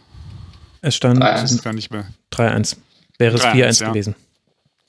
Es 0.80 0.96
stand 0.96 1.22
3-1. 2.32 2.76
Wäre 3.18 3.36
es 3.36 3.42
4-1 3.42 3.80
ja. 3.82 3.88
gewesen. 3.88 4.14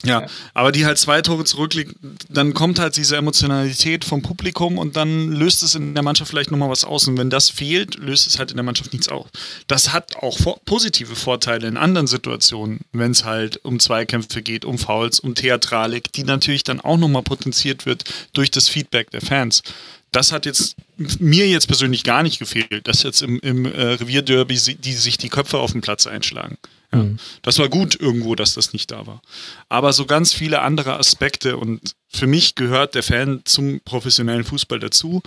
Ja, 0.04 0.26
aber 0.54 0.72
die 0.72 0.86
halt 0.86 0.98
zwei 0.98 1.22
Tore 1.22 1.44
zurückliegt, 1.44 1.96
dann 2.30 2.54
kommt 2.54 2.80
halt 2.80 2.98
diese 2.98 3.18
Emotionalität 3.18 4.04
vom 4.04 4.22
Publikum 4.22 4.78
und 4.78 4.96
dann 4.96 5.32
löst 5.32 5.62
es 5.62 5.76
in 5.76 5.94
der 5.94 6.04
Mannschaft 6.04 6.32
vielleicht 6.32 6.50
nochmal 6.50 6.70
was 6.70 6.84
aus. 6.84 7.08
Und 7.08 7.18
wenn 7.18 7.30
das 7.30 7.50
fehlt, 7.50 7.96
löst 7.96 8.26
es 8.28 8.40
halt 8.40 8.52
in 8.52 8.58
der 8.58 8.64
Mannschaft 8.64 8.94
nichts 8.94 9.10
aus. 9.10 9.28
Das 9.68 9.94
hat 9.94 10.16
auch 10.18 10.38
positive 10.66 11.16
Vorteile 11.16 11.68
in 11.68 11.78
anderen 11.78 12.08
Situationen, 12.08 12.80
wenn 12.94 13.12
es 13.12 13.26
halt 13.26 13.64
um 13.64 13.80
Zweikämpfe 13.80 14.42
geht, 14.42 14.66
um 14.66 14.80
Fouls, 14.80 15.20
um 15.20 15.36
Theatralik, 15.36 16.12
die 16.14 16.24
natürlich 16.24 16.64
dann 16.64 16.82
auch 16.82 16.98
nochmal 16.98 17.24
potenziert 17.24 17.86
wird 17.86 18.04
durch 18.34 18.50
das 18.50 18.70
Feedback 18.70 19.12
der 19.12 19.22
Fans. 19.22 19.62
Das 20.12 20.32
hat 20.32 20.46
jetzt 20.46 20.76
mir 21.20 21.48
jetzt 21.48 21.68
persönlich 21.68 22.04
gar 22.04 22.22
nicht 22.22 22.40
gefehlt, 22.40 22.88
dass 22.88 23.04
jetzt 23.04 23.22
im, 23.22 23.40
im 23.40 23.66
äh, 23.66 23.94
Revierderby 23.94 24.56
die 24.56 24.94
sich 24.94 25.18
die 25.18 25.30
Köpfe 25.30 25.60
auf 25.60 25.72
den 25.72 25.82
Platz 25.82 26.06
einschlagen. 26.06 26.58
Ja, 26.92 27.00
mhm. 27.00 27.18
Das 27.42 27.58
war 27.60 27.70
gut 27.70 28.00
irgendwo, 28.00 28.36
dass 28.36 28.54
das 28.54 28.74
nicht 28.74 28.92
da 28.92 29.08
war. 29.08 29.22
Aber 29.70 29.94
so 29.94 30.06
ganz 30.06 30.34
viele 30.34 30.62
andere 30.62 30.98
Aspekte 30.98 31.58
und 31.58 31.96
für 32.10 32.28
mich 32.28 32.56
gehört 32.56 32.96
der 32.96 33.04
Fan 33.04 33.42
zum 33.46 33.80
professionellen 33.86 34.44
Fußball 34.44 34.80
dazu. 34.80 35.22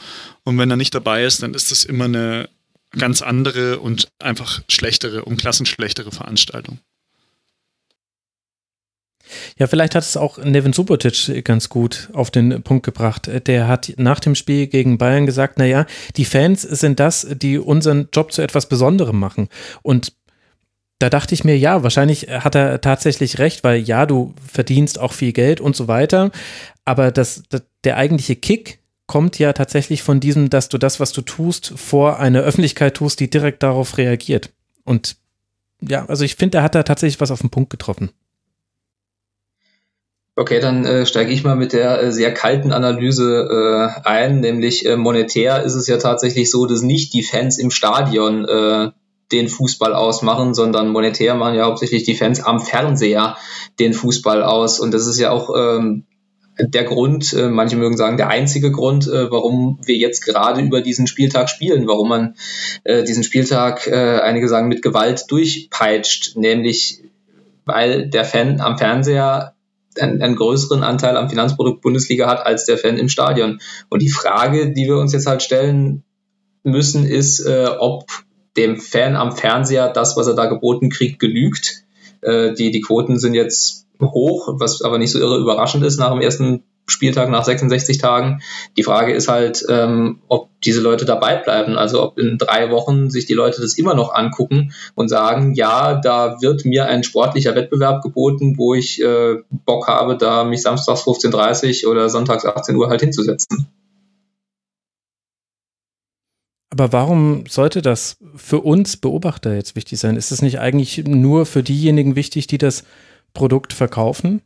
Und 0.45 0.59
wenn 0.59 0.71
er 0.71 0.77
nicht 0.77 0.95
dabei 0.95 1.25
ist, 1.25 1.43
dann 1.43 1.55
ist 1.55 1.71
das 1.71 1.85
immer 1.85 2.05
eine 2.05 2.49
ganz 2.91 3.23
andere 3.23 3.81
und 3.81 4.09
einfach 4.19 4.63
schlechtere 4.69 5.25
und 5.25 5.39
klassenschlechtere 5.39 6.13
Veranstaltung. 6.13 6.79
Ja, 9.59 9.67
vielleicht 9.67 9.95
hat 9.95 10.03
es 10.03 10.17
auch 10.17 10.39
Nevin 10.39 10.73
Subotic 10.73 11.45
ganz 11.45 11.69
gut 11.69 12.09
auf 12.13 12.31
den 12.31 12.63
Punkt 12.63 12.85
gebracht. 12.85 13.31
Der 13.47 13.69
hat 13.69 13.93
nach 13.97 14.21
dem 14.21 14.35
Spiel 14.35 14.67
gegen 14.67 14.99
Bayern 14.99 15.27
gesagt, 15.27 15.59
naja, 15.59 15.87
die 16.17 16.25
Fans 16.25 16.63
sind 16.63 17.01
das, 17.01 17.27
die 17.31 17.59
unseren 17.59 18.09
Job 18.13 18.33
zu 18.33 18.43
etwas 18.43 18.69
Besonderem 18.69 19.19
machen. 19.19 19.49
Und 19.83 20.13
da 20.99 21.11
dachte 21.11 21.35
ich 21.35 21.45
mir, 21.45 21.59
ja, 21.59 21.83
wahrscheinlich 21.83 22.29
hat 22.31 22.55
er 22.55 22.81
tatsächlich 22.81 23.39
recht, 23.39 23.65
weil 23.65 23.79
ja, 23.79 24.07
du 24.07 24.35
verdienst 24.51 24.99
auch 24.99 25.13
viel 25.13 25.33
Geld 25.33 25.61
und 25.61 25.77
so 25.77 25.89
weiter. 25.89 26.31
Aber 26.85 27.11
das, 27.11 27.43
das, 27.49 27.63
der 27.85 27.97
eigentliche 27.97 28.37
Kick 28.37 28.79
kommt 29.07 29.39
ja 29.39 29.53
tatsächlich 29.53 30.03
von 30.03 30.21
diesem, 30.21 30.51
dass 30.51 30.69
du 30.69 30.79
das, 30.79 31.01
was 31.01 31.13
du 31.13 31.21
tust, 31.21 31.75
vor 31.77 32.21
einer 32.21 32.41
Öffentlichkeit 32.41 32.95
tust, 32.95 33.21
die 33.21 33.29
direkt 33.29 33.63
darauf 33.63 33.99
reagiert. 33.99 34.51
Und 34.85 35.17
ja, 35.81 36.07
also 36.07 36.25
ich 36.25 36.37
finde, 36.37 36.59
er 36.59 36.65
hat 36.65 36.75
da 36.75 36.83
tatsächlich 36.83 37.21
was 37.21 37.31
auf 37.31 37.41
den 37.41 37.51
Punkt 37.51 37.71
getroffen. 37.71 38.11
Okay, 40.37 40.59
dann 40.59 40.85
äh, 40.85 41.07
steige 41.07 41.33
ich 41.33 41.45
mal 41.45 41.55
mit 41.55 41.73
der 41.73 42.03
äh, 42.03 42.13
sehr 42.13 42.35
kalten 42.35 42.73
Analyse 42.73 43.49
äh, 43.49 44.01
ein, 44.09 44.41
nämlich 44.41 44.85
äh, 44.85 44.97
monetär 44.97 45.63
ist 45.63 45.77
es 45.77 45.87
ja 45.87 45.97
tatsächlich 45.97 46.51
so, 46.51 46.67
dass 46.67 46.83
nicht 46.83 47.15
die 47.15 47.23
Fans 47.23 47.57
im 47.57 47.71
Stadion 47.71 48.45
äh, 48.45 48.91
den 49.31 49.49
Fußball 49.49 49.95
ausmachen, 49.95 50.53
sondern 50.53 50.89
monetär 50.89 51.37
machen 51.37 51.55
ja 51.55 51.67
hauptsächlich 51.67 52.03
die 52.03 52.17
Fans 52.17 52.43
am 52.43 52.61
Fernseher 52.61 53.37
den 53.79 53.93
Fußball 53.93 54.43
aus. 54.43 54.81
Und 54.81 54.93
das 54.93 55.07
ist 55.07 55.21
ja 55.21 55.31
auch 55.31 55.51
ähm, 55.57 56.05
der 56.59 56.85
Grund, 56.85 57.33
äh, 57.33 57.49
manche 57.49 57.77
mögen 57.77 57.97
sagen, 57.97 58.17
der 58.17 58.29
einzige 58.29 58.73
Grund, 58.73 59.07
äh, 59.07 59.31
warum 59.31 59.79
wir 59.85 59.97
jetzt 59.97 60.25
gerade 60.25 60.61
über 60.63 60.81
diesen 60.81 61.07
Spieltag 61.07 61.49
spielen, 61.49 61.87
warum 61.87 62.09
man 62.09 62.35
äh, 62.83 63.05
diesen 63.05 63.23
Spieltag, 63.23 63.87
äh, 63.87 64.21
einige 64.21 64.49
sagen, 64.49 64.69
mit 64.69 64.83
Gewalt 64.83 65.25
durchpeitscht, 65.29 66.37
nämlich 66.37 67.03
weil 67.65 68.09
der 68.09 68.25
Fan 68.25 68.61
am 68.61 68.77
Fernseher 68.77 69.54
einen, 70.01 70.23
einen 70.23 70.37
größeren 70.37 70.83
Anteil 70.83 71.17
am 71.17 71.29
Finanzprodukt 71.29 71.81
Bundesliga 71.81 72.29
hat 72.29 72.45
als 72.45 72.65
der 72.65 72.79
Fan 72.79 72.99
im 72.99 73.09
Stadion. 73.09 73.61
Und 73.89 74.03
die 74.03 74.11
Frage, 74.11 74.73
die 74.73 74.87
wir 74.87 74.99
uns 74.99 75.13
jetzt 75.13 75.27
halt 75.27 75.43
stellen 75.43 76.05
müssen, 76.63 77.07
ist, 77.07 77.41
äh, 77.41 77.69
ob 77.79 78.07
dem 78.57 78.79
Fan 78.79 79.17
am 79.17 79.37
Fernseher 79.37 79.89
das, 79.89 80.17
was 80.17 80.27
er 80.27 80.35
da 80.35 80.47
geboten 80.47 80.91
kriegt, 80.91 81.19
genügt. 81.19 81.85
Äh, 82.21 82.55
die, 82.55 82.71
die 82.71 82.81
Quoten 82.81 83.19
sind 83.19 83.35
jetzt 83.35 83.87
hoch, 84.01 84.55
was 84.59 84.83
aber 84.83 84.99
nicht 84.99 85.13
so 85.13 85.19
irre 85.19 85.39
überraschend 85.39 85.85
ist 85.85 85.99
nach 85.99 86.13
dem 86.13 86.21
ersten 86.21 86.63
Spieltag 86.87 87.31
nach 87.31 87.45
66 87.45 87.99
Tagen. 87.99 88.43
Die 88.77 88.83
Frage 88.83 89.15
ist 89.15 89.29
halt, 89.29 89.65
ähm, 89.69 90.21
ob 90.29 90.51
diese 90.65 90.81
Leute 90.81 91.05
dabei 91.05 91.37
bleiben. 91.37 91.77
Also 91.77 92.03
ob 92.03 92.19
in 92.19 92.39
drei 92.39 92.71
Wochen 92.71 93.11
sich 93.11 93.27
die 93.27 93.35
Leute 93.35 93.61
das 93.61 93.79
immer 93.79 93.95
noch 93.95 94.15
angucken 94.15 94.73
und 94.95 95.09
sagen, 95.09 95.55
ja, 95.55 95.95
da 95.95 96.41
wird 96.41 96.65
mir 96.65 96.87
ein 96.87 97.05
sportlicher 97.05 97.55
Wettbewerb 97.55 98.03
geboten, 98.03 98.59
wo 98.59 98.75
ich 98.75 99.03
äh, 99.03 99.37
Bock 99.51 99.89
habe, 99.89 100.17
da 100.17 100.45
mich 100.45 100.63
samstags 100.63 101.03
15.30 101.03 101.87
oder 101.87 102.09
sonntags 102.11 102.45
18 102.45 102.77
Uhr 102.77 102.89
halt 102.89 103.01
hinzusetzen. 103.01 103.69
Aber 106.71 106.93
warum 106.93 107.45
sollte 107.47 107.83
das 107.83 108.17
für 108.35 108.61
uns 108.61 108.97
Beobachter 108.97 109.55
jetzt 109.55 109.77
wichtig 109.77 110.01
sein? 110.01 110.17
Ist 110.17 110.33
es 110.33 110.43
nicht 110.43 110.59
eigentlich 110.59 111.05
nur 111.07 111.47
für 111.47 111.63
diejenigen 111.63 112.17
wichtig, 112.17 112.49
die 112.49 112.59
das 112.59 112.83
Produkt 113.33 113.73
verkaufen? 113.73 114.43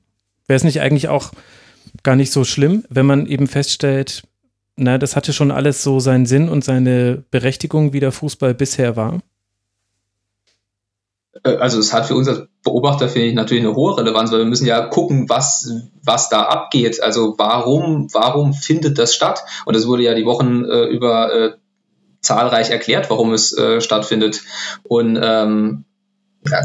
Wäre 0.47 0.59
es 0.59 0.64
nicht 0.64 0.83
eigentlich 0.83 1.09
auch 1.09 1.33
gar 2.02 2.16
nicht 2.16 2.33
so 2.33 2.45
schlimm, 2.45 2.85
wenn 2.88 3.07
man 3.07 3.26
eben 3.26 3.47
feststellt, 3.47 4.23
na, 4.76 4.97
das 4.99 5.16
hatte 5.16 5.33
schon 5.33 5.50
alles 5.50 5.83
so 5.83 5.99
seinen 5.99 6.26
Sinn 6.26 6.49
und 6.49 6.64
seine 6.64 7.25
Berechtigung, 7.30 7.92
wie 7.92 8.00
der 8.00 8.12
Fußball 8.12 8.54
bisher 8.54 8.97
war? 8.97 9.21
Äh, 11.42 11.57
also 11.57 11.78
es 11.78 11.92
hat 11.92 12.07
für 12.07 12.14
uns 12.14 12.28
als 12.28 12.42
Beobachter, 12.62 13.09
finde 13.09 13.28
ich, 13.28 13.35
natürlich 13.35 13.64
eine 13.64 13.75
hohe 13.75 13.97
Relevanz, 13.99 14.30
weil 14.30 14.38
wir 14.38 14.47
müssen 14.47 14.66
ja 14.66 14.87
gucken, 14.87 15.28
was, 15.28 15.71
was 16.02 16.28
da 16.28 16.42
abgeht. 16.42 17.02
Also 17.02 17.35
warum, 17.38 18.09
warum 18.12 18.54
findet 18.54 18.99
das 18.99 19.14
statt? 19.14 19.42
Und 19.64 19.75
das 19.75 19.87
wurde 19.87 20.04
ja 20.04 20.14
die 20.14 20.26
Wochen 20.26 20.64
äh, 20.64 20.85
über 20.85 21.33
äh, 21.33 21.52
zahlreich 22.21 22.71
erklärt, 22.71 23.11
warum 23.11 23.33
es 23.33 23.57
äh, 23.57 23.80
stattfindet. 23.80 24.42
Und 24.85 25.18
ähm, 25.21 25.85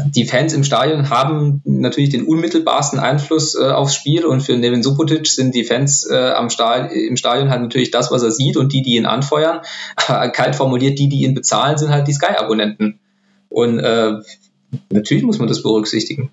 die 0.06 0.24
Fans 0.24 0.52
im 0.52 0.64
Stadion 0.64 1.10
haben 1.10 1.60
natürlich 1.64 2.10
den 2.10 2.24
unmittelbarsten 2.24 2.98
Einfluss 2.98 3.54
äh, 3.54 3.64
aufs 3.64 3.94
Spiel 3.94 4.24
und 4.24 4.40
für 4.40 4.56
Nevin 4.56 4.82
Subotic 4.82 5.26
sind 5.26 5.54
die 5.54 5.64
Fans 5.64 6.08
äh, 6.08 6.14
am 6.14 6.48
Stadion, 6.48 6.90
im 6.90 7.16
Stadion 7.16 7.50
halt 7.50 7.62
natürlich 7.62 7.90
das, 7.90 8.10
was 8.10 8.22
er 8.22 8.30
sieht 8.30 8.56
und 8.56 8.72
die, 8.72 8.82
die 8.82 8.96
ihn 8.96 9.06
anfeuern. 9.06 9.60
kalt 10.32 10.56
formuliert, 10.56 10.98
die, 10.98 11.08
die 11.08 11.24
ihn 11.24 11.34
bezahlen, 11.34 11.76
sind 11.76 11.90
halt 11.90 12.06
die 12.08 12.12
Sky-Abonnenten. 12.12 13.00
Und 13.48 13.78
äh, 13.80 14.12
natürlich 14.90 15.24
muss 15.24 15.38
man 15.38 15.48
das 15.48 15.62
berücksichtigen. 15.62 16.30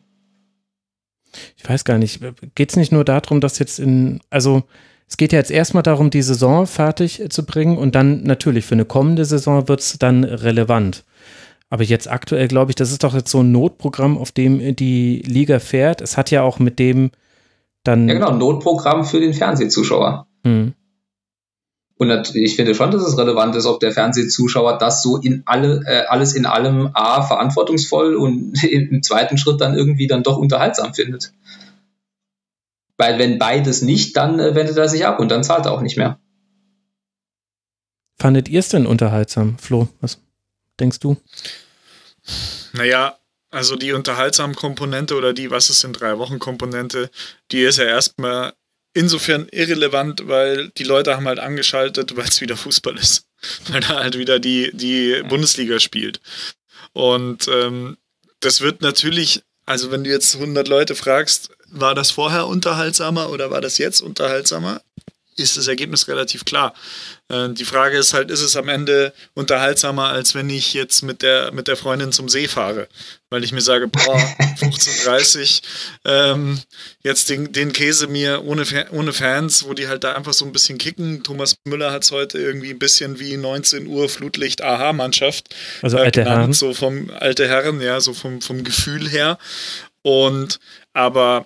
Ich 1.57 1.67
weiß 1.67 1.83
gar 1.83 1.98
nicht, 1.98 2.21
geht 2.55 2.69
es 2.69 2.75
nicht 2.75 2.91
nur 2.91 3.05
darum, 3.05 3.41
dass 3.41 3.60
jetzt 3.60 3.79
in, 3.79 4.19
also 4.29 4.63
es 5.07 5.17
geht 5.17 5.33
ja 5.33 5.39
jetzt 5.39 5.51
erstmal 5.51 5.83
darum, 5.83 6.10
die 6.10 6.21
Saison 6.21 6.67
fertig 6.67 7.24
zu 7.29 7.45
bringen 7.45 7.77
und 7.77 7.95
dann 7.95 8.24
natürlich 8.24 8.65
für 8.65 8.75
eine 8.75 8.86
kommende 8.86 9.25
Saison 9.25 9.67
wird 9.67 9.81
es 9.81 9.98
dann 10.00 10.24
relevant. 10.24 11.03
Aber 11.72 11.84
jetzt 11.84 12.12
aktuell 12.12 12.50
glaube 12.50 12.72
ich, 12.72 12.75
das 12.75 12.92
ist 12.92 13.04
doch 13.04 13.16
jetzt 13.16 13.32
so 13.32 13.42
ein 13.42 13.51
Notprogramm, 13.54 14.18
auf 14.18 14.34
dem 14.34 14.75
die 14.75 15.24
Liga 15.25 15.60
fährt. 15.60 16.01
Es 16.01 16.18
hat 16.18 16.30
ja 16.30 16.44
auch 16.44 16.60
mit 16.60 16.78
dem 16.80 17.12
dann. 17.84 18.10
Ja, 18.10 18.16
genau, 18.16 18.30
ein 18.30 18.38
Notprogramm 18.38 19.06
für 19.06 19.22
den 19.22 19.34
Fernsehzuschauer. 19.34 20.28
Hm. 20.44 20.74
Und 21.96 22.36
ich 22.36 22.56
finde 22.56 22.75
schon, 22.75 22.92
dass 22.92 23.08
es 23.08 23.18
relevant 23.18 23.56
ist, 23.56 23.66
ob 23.68 23.80
der 23.80 23.92
Fernsehzuschauer 23.92 24.80
das 24.80 25.01
so 25.01 25.18
in 25.18 25.44
alle, 25.46 25.82
äh, 25.86 26.08
alles 26.08 26.34
in 26.34 26.46
allem 26.46 26.90
A, 26.94 27.22
verantwortungsvoll 27.22 28.16
und 28.16 28.62
im 28.70 29.01
zweiten 29.01 29.38
Schritt 29.38 29.62
dann 29.62 29.75
irgendwie 29.75 30.08
dann 30.08 30.24
doch 30.24 30.38
unterhaltsam 30.38 30.94
findet. 30.94 31.32
Weil 32.98 33.18
wenn 33.18 33.40
beides 33.40 33.82
nicht, 33.82 34.18
dann 34.18 34.40
äh, 34.40 34.56
wendet 34.56 34.75
er 34.75 34.90
sich 34.90 35.06
ab 35.06 35.20
und 35.20 35.30
dann 35.30 35.44
zahlt 35.44 35.66
er 35.68 35.72
auch 35.72 35.82
nicht 35.82 35.96
mehr. 35.96 36.20
Fandet 38.20 38.50
ihr 38.50 38.60
es 38.60 38.70
denn 38.70 38.86
unterhaltsam, 38.86 39.58
Flo? 39.58 39.88
Was 40.01 40.20
denkst 40.80 41.00
du? 41.00 41.16
Naja, 42.74 43.18
also 43.50 43.75
die 43.75 43.92
unterhaltsamen 43.92 44.56
Komponente 44.56 45.16
oder 45.16 45.34
die 45.34 45.51
Was 45.51 45.70
ist 45.70 45.84
in 45.84 45.94
drei 45.94 46.18
Wochen 46.18 46.40
Komponente, 46.40 47.10
die 47.51 47.62
ist 47.62 47.78
ja 47.78 47.86
erstmal 47.86 48.54
insofern 48.94 49.48
irrelevant, 49.51 50.28
weil 50.28 50.70
die 50.70 50.84
Leute 50.84 51.16
haben 51.16 51.28
halt 51.28 51.40
angeschaltet, 51.40 52.16
weil 52.16 52.28
es 52.28 52.42
wieder 52.42 52.58
Fußball 52.58 52.98
ist. 52.98 53.28
Weil 53.70 53.82
da 53.82 54.00
halt 54.01 54.18
wieder 54.18 54.40
die, 54.40 54.72
die 54.74 55.24
Bundesliga 55.28 55.80
spielt. 55.80 56.22
Und 56.94 57.48
ähm, 57.48 57.98
das 58.40 58.62
wird 58.62 58.82
natürlich, 58.82 59.44
also 59.66 59.92
wenn 59.92 60.04
du 60.04 60.10
jetzt 60.10 60.36
100 60.36 60.68
Leute 60.68 60.96
fragst, 60.96 61.51
war 61.68 61.96
das 61.96 62.12
vorher 62.12 62.48
unterhaltsamer 62.48 63.30
oder 63.30 63.50
war 63.50 63.62
das 63.62 63.78
jetzt 63.78 64.01
unterhaltsamer? 64.01 64.82
Ist 65.38 65.57
das 65.57 65.67
Ergebnis 65.67 66.07
relativ 66.07 66.45
klar. 66.45 66.73
Äh, 67.29 67.50
die 67.50 67.65
Frage 67.65 67.97
ist 67.97 68.13
halt, 68.13 68.29
ist 68.29 68.41
es 68.41 68.55
am 68.55 68.69
Ende 68.69 69.13
unterhaltsamer, 69.33 70.09
als 70.09 70.35
wenn 70.35 70.50
ich 70.50 70.73
jetzt 70.73 71.01
mit 71.01 71.21
der, 71.21 71.51
mit 71.51 71.67
der 71.67 71.77
Freundin 71.77 72.11
zum 72.11 72.29
See 72.29 72.47
fahre? 72.47 72.88
Weil 73.29 73.43
ich 73.43 73.53
mir 73.53 73.61
sage, 73.61 73.88
boah, 73.88 74.17
15.30 74.59 75.61
ähm, 76.05 76.59
jetzt 77.03 77.29
den, 77.29 77.51
den 77.53 77.71
Käse 77.71 78.07
mir 78.07 78.43
ohne, 78.43 78.65
ohne 78.91 79.13
Fans, 79.13 79.65
wo 79.65 79.73
die 79.73 79.88
halt 79.88 80.03
da 80.03 80.13
einfach 80.13 80.33
so 80.33 80.45
ein 80.45 80.51
bisschen 80.51 80.77
kicken. 80.77 81.23
Thomas 81.23 81.55
Müller 81.65 81.91
hat 81.91 82.03
es 82.03 82.11
heute 82.11 82.38
irgendwie 82.38 82.71
ein 82.71 82.79
bisschen 82.79 83.19
wie 83.19 83.38
19 83.38 83.88
Uhr 83.88 84.09
Flutlicht-Aha-Mannschaft. 84.09 85.55
Also 85.81 85.97
äh, 85.97 86.01
alte 86.01 86.25
Herren. 86.25 86.53
So 86.53 86.73
vom 86.73 87.09
alte 87.11 87.47
Herren, 87.47 87.79
ja, 87.81 88.01
so 88.01 88.13
vom, 88.13 88.41
vom 88.41 88.63
Gefühl 88.63 89.07
her. 89.09 89.38
Und 90.03 90.59
aber 90.93 91.45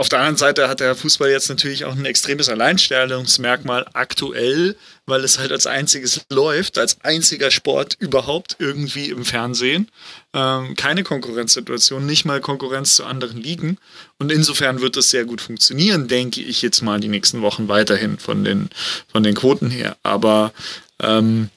auf 0.00 0.08
der 0.08 0.20
anderen 0.20 0.38
Seite 0.38 0.66
hat 0.70 0.80
der 0.80 0.96
Fußball 0.96 1.30
jetzt 1.30 1.50
natürlich 1.50 1.84
auch 1.84 1.94
ein 1.94 2.06
extremes 2.06 2.48
Alleinstellungsmerkmal 2.48 3.84
aktuell, 3.92 4.74
weil 5.04 5.22
es 5.24 5.38
halt 5.38 5.52
als 5.52 5.66
einziges 5.66 6.22
läuft, 6.30 6.78
als 6.78 7.02
einziger 7.02 7.50
Sport 7.50 7.98
überhaupt 7.98 8.56
irgendwie 8.58 9.10
im 9.10 9.26
Fernsehen. 9.26 9.90
Ähm, 10.32 10.74
keine 10.74 11.02
Konkurrenzsituation, 11.02 12.06
nicht 12.06 12.24
mal 12.24 12.40
Konkurrenz 12.40 12.96
zu 12.96 13.04
anderen 13.04 13.42
Ligen. 13.42 13.76
Und 14.18 14.32
insofern 14.32 14.80
wird 14.80 14.96
das 14.96 15.10
sehr 15.10 15.26
gut 15.26 15.42
funktionieren, 15.42 16.08
denke 16.08 16.40
ich 16.40 16.62
jetzt 16.62 16.80
mal 16.80 16.98
die 16.98 17.08
nächsten 17.08 17.42
Wochen 17.42 17.68
weiterhin 17.68 18.18
von 18.18 18.42
den, 18.42 18.70
von 19.12 19.22
den 19.22 19.34
Quoten 19.34 19.68
her. 19.68 19.98
Aber 20.02 20.54
ähm, 21.02 21.50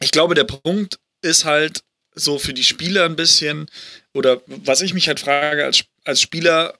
ich 0.00 0.10
glaube, 0.10 0.34
der 0.34 0.42
Punkt 0.42 0.98
ist 1.22 1.44
halt 1.44 1.84
so 2.16 2.40
für 2.40 2.52
die 2.52 2.64
Spieler 2.64 3.04
ein 3.04 3.14
bisschen, 3.14 3.68
oder 4.12 4.42
was 4.46 4.80
ich 4.80 4.92
mich 4.92 5.06
halt 5.06 5.20
frage 5.20 5.64
als, 5.64 5.84
als 6.02 6.20
Spieler, 6.20 6.74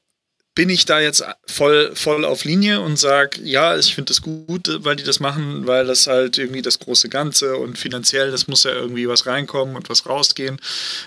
bin 0.55 0.69
ich 0.69 0.85
da 0.85 1.01
jetzt 1.01 1.25
voll, 1.47 1.91
voll 1.95 2.25
auf 2.25 2.45
Linie 2.45 2.81
und 2.81 2.97
sage, 2.97 3.41
ja, 3.43 3.77
ich 3.77 3.95
finde 3.95 4.11
das 4.11 4.23
gut, 4.23 4.69
weil 4.85 4.97
die 4.97 5.03
das 5.03 5.19
machen, 5.19 5.67
weil 5.67 5.87
das 5.87 6.07
halt 6.07 6.39
irgendwie 6.39 6.63
das 6.63 6.79
große 6.79 7.09
Ganze 7.09 7.57
und 7.57 7.79
finanziell, 7.79 8.31
das 8.31 8.47
muss 8.47 8.65
ja 8.65 8.73
irgendwie 8.73 9.09
was 9.09 9.27
reinkommen 9.27 9.75
und 9.75 9.89
was 9.89 10.07
rausgehen. 10.07 10.61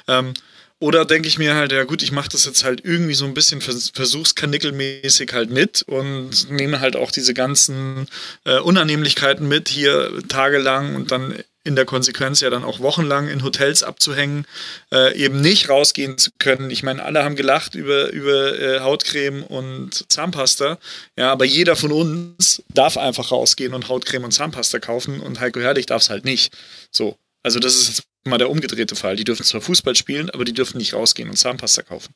Ähm, 0.07 0.33
oder 0.79 1.05
denke 1.05 1.27
ich 1.27 1.39
mir 1.39 1.55
halt, 1.55 1.71
ja 1.71 1.85
gut, 1.85 2.03
ich 2.03 2.11
mache 2.11 2.29
das 2.29 2.45
jetzt 2.45 2.63
halt 2.63 2.81
irgendwie 2.83 3.15
so 3.15 3.25
ein 3.25 3.33
bisschen 3.33 3.61
versuchskanickelmäßig 3.61 5.33
halt 5.33 5.49
mit 5.49 5.81
und 5.87 6.51
nehme 6.51 6.79
halt 6.79 6.95
auch 6.95 7.09
diese 7.09 7.33
ganzen 7.33 8.07
äh, 8.43 8.59
Unannehmlichkeiten 8.59 9.47
mit, 9.47 9.69
hier 9.69 10.11
tagelang 10.27 10.95
und 10.95 11.11
dann 11.11 11.43
in 11.67 11.75
der 11.75 11.85
Konsequenz 11.85 12.39
ja 12.39 12.49
dann 12.49 12.63
auch 12.63 12.79
wochenlang 12.79 13.27
in 13.27 13.43
Hotels 13.43 13.83
abzuhängen, 13.83 14.45
äh, 14.91 15.15
eben 15.15 15.41
nicht 15.41 15.69
rausgehen 15.69 16.17
zu 16.17 16.31
können. 16.39 16.71
Ich 16.71 16.81
meine, 16.81 17.03
alle 17.03 17.23
haben 17.23 17.35
gelacht 17.35 17.75
über, 17.75 18.09
über 18.11 18.57
äh, 18.57 18.79
Hautcreme 18.79 19.43
und 19.43 20.11
Zahnpasta, 20.11 20.79
ja, 21.17 21.31
aber 21.31 21.45
jeder 21.45 21.75
von 21.75 21.91
uns 21.91 22.63
darf 22.73 22.97
einfach 22.97 23.31
rausgehen 23.31 23.73
und 23.73 23.89
Hautcreme 23.89 24.23
und 24.23 24.31
Zahnpasta 24.31 24.79
kaufen 24.79 25.19
und 25.19 25.39
Heiko 25.39 25.59
Herrlich 25.59 25.85
darf 25.85 26.01
es 26.01 26.09
halt 26.09 26.25
nicht. 26.25 26.53
So. 26.91 27.17
Also 27.43 27.59
das 27.59 27.75
ist 27.75 27.87
jetzt 27.89 28.03
mal 28.27 28.37
der 28.37 28.49
umgedrehte 28.49 28.95
Fall. 28.95 29.15
Die 29.15 29.23
dürfen 29.23 29.43
zwar 29.43 29.61
Fußball 29.61 29.95
spielen, 29.95 30.29
aber 30.29 30.45
die 30.45 30.53
dürfen 30.53 30.77
nicht 30.77 30.93
rausgehen 30.93 31.29
und 31.29 31.37
Zahnpasta 31.37 31.81
kaufen. 31.81 32.13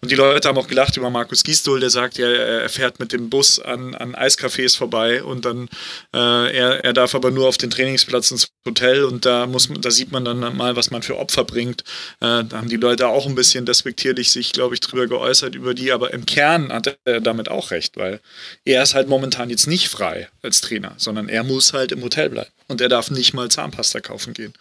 Und 0.00 0.10
die 0.10 0.14
Leute 0.14 0.48
haben 0.48 0.58
auch 0.58 0.68
gelacht 0.68 0.96
über 0.96 1.10
Markus 1.10 1.44
Gisdol, 1.44 1.80
der 1.80 1.90
sagt, 1.90 2.18
ja, 2.18 2.28
er 2.28 2.68
fährt 2.68 3.00
mit 3.00 3.12
dem 3.12 3.30
Bus 3.30 3.58
an, 3.58 3.94
an 3.94 4.14
Eiscafés 4.14 4.76
vorbei 4.76 5.22
und 5.22 5.44
dann 5.44 5.68
äh, 6.14 6.18
er, 6.56 6.84
er 6.84 6.92
darf 6.92 7.14
aber 7.14 7.30
nur 7.30 7.48
auf 7.48 7.58
den 7.58 7.70
Trainingsplatz 7.70 8.30
ins 8.30 8.48
Hotel 8.66 9.04
und 9.04 9.24
da 9.24 9.46
muss 9.46 9.68
da 9.80 9.90
sieht 9.90 10.12
man 10.12 10.24
dann 10.24 10.56
mal, 10.56 10.76
was 10.76 10.90
man 10.90 11.02
für 11.02 11.18
Opfer 11.18 11.44
bringt. 11.44 11.82
Äh, 12.20 12.44
da 12.44 12.52
haben 12.52 12.68
die 12.68 12.76
Leute 12.76 13.08
auch 13.08 13.26
ein 13.26 13.34
bisschen 13.34 13.66
despektierlich 13.66 14.30
sich, 14.30 14.52
glaube 14.52 14.74
ich, 14.74 14.80
drüber 14.80 15.06
geäußert 15.06 15.54
über 15.54 15.74
die, 15.74 15.92
aber 15.92 16.12
im 16.12 16.26
Kern 16.26 16.72
hat 16.72 16.98
er 17.04 17.20
damit 17.20 17.48
auch 17.48 17.70
recht, 17.70 17.96
weil 17.96 18.20
er 18.64 18.82
ist 18.82 18.94
halt 18.94 19.08
momentan 19.08 19.50
jetzt 19.50 19.66
nicht 19.66 19.88
frei 19.88 20.28
als 20.42 20.60
Trainer, 20.60 20.94
sondern 20.96 21.28
er 21.28 21.44
muss 21.44 21.72
halt 21.72 21.92
im 21.92 22.02
Hotel 22.02 22.30
bleiben 22.30 22.50
und 22.68 22.80
er 22.80 22.88
darf 22.88 23.10
nicht 23.10 23.34
mal 23.34 23.50
Zahnpasta 23.50 24.00
kaufen 24.00 24.34
gehen. 24.34 24.52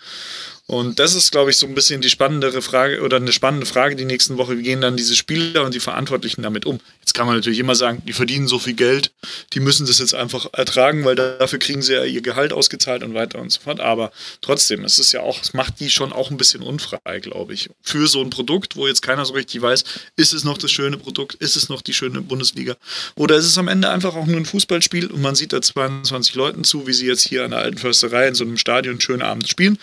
Und 0.69 0.99
das 0.99 1.15
ist, 1.15 1.31
glaube 1.31 1.49
ich, 1.49 1.55
so 1.55 1.65
ein 1.65 1.75
bisschen 1.75 2.01
die 2.01 2.09
spannendere 2.09 2.61
Frage 2.61 3.01
oder 3.01 3.15
eine 3.15 3.31
spannende 3.31 3.65
Frage 3.65 3.95
die 3.95 4.03
nächsten 4.03 4.37
Woche. 4.37 4.57
Wie 4.57 4.63
gehen 4.63 4.81
dann 4.81 4.97
diese 4.97 5.15
Spieler 5.15 5.63
und 5.63 5.73
die 5.73 5.79
Verantwortlichen 5.79 6.41
damit 6.41 6.65
um? 6.65 6.81
Jetzt 6.99 7.13
kann 7.13 7.25
man 7.25 7.37
natürlich 7.37 7.59
immer 7.59 7.73
sagen, 7.73 8.01
die 8.05 8.11
verdienen 8.11 8.49
so 8.49 8.59
viel 8.59 8.73
Geld, 8.73 9.13
die 9.53 9.61
müssen 9.61 9.87
das 9.87 9.99
jetzt 9.99 10.13
einfach 10.13 10.47
ertragen, 10.51 11.05
weil 11.05 11.15
dafür 11.15 11.57
kriegen 11.57 11.81
sie 11.81 11.93
ja 11.93 12.03
ihr 12.03 12.21
Gehalt 12.21 12.51
ausgezahlt 12.51 13.01
und 13.03 13.13
weiter 13.13 13.39
und 13.39 13.49
so 13.49 13.61
fort. 13.61 13.79
Aber 13.79 14.11
trotzdem, 14.41 14.83
es 14.83 14.99
ist 14.99 15.13
ja 15.13 15.21
auch, 15.21 15.41
es 15.41 15.53
macht 15.53 15.79
die 15.79 15.89
schon 15.89 16.11
auch 16.11 16.31
ein 16.31 16.37
bisschen 16.37 16.61
unfrei, 16.61 17.19
glaube 17.21 17.53
ich. 17.53 17.69
Für 17.81 18.07
so 18.07 18.21
ein 18.21 18.29
Produkt, 18.29 18.75
wo 18.75 18.87
jetzt 18.87 19.01
keiner 19.01 19.23
so 19.23 19.35
richtig 19.35 19.61
weiß, 19.61 19.85
ist 20.17 20.33
es 20.33 20.43
noch 20.43 20.57
das 20.57 20.71
schöne 20.71 20.97
Produkt, 20.97 21.35
ist 21.35 21.55
es 21.55 21.69
noch 21.69 21.81
die 21.81 21.93
schöne 21.93 22.19
Bundesliga? 22.19 22.75
Oder 23.15 23.37
ist 23.37 23.45
es 23.45 23.57
am 23.57 23.69
Ende 23.69 23.89
einfach 23.89 24.15
auch 24.15 24.25
nur 24.25 24.35
ein 24.35 24.45
Fußballspiel 24.45 25.07
und 25.07 25.21
man 25.21 25.35
sieht 25.35 25.53
da 25.53 25.61
22 25.61 26.35
Leuten 26.35 26.65
zu, 26.65 26.87
wie 26.87 26.93
sie 26.93 27.05
jetzt 27.05 27.25
hier 27.25 27.45
an 27.45 27.51
der 27.51 27.61
alten 27.61 27.77
Försterei 27.77 28.27
in 28.27 28.35
so 28.35 28.43
einem 28.43 28.57
Stadion 28.57 28.99
schönen 28.99 29.21
Abend 29.21 29.47
spielen. 29.47 29.79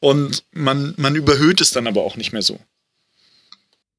Und 0.00 0.25
und 0.26 0.44
man, 0.52 0.94
man 0.96 1.14
überhöht 1.14 1.60
es 1.60 1.70
dann 1.70 1.86
aber 1.86 2.02
auch 2.02 2.16
nicht 2.16 2.32
mehr 2.32 2.42
so. 2.42 2.58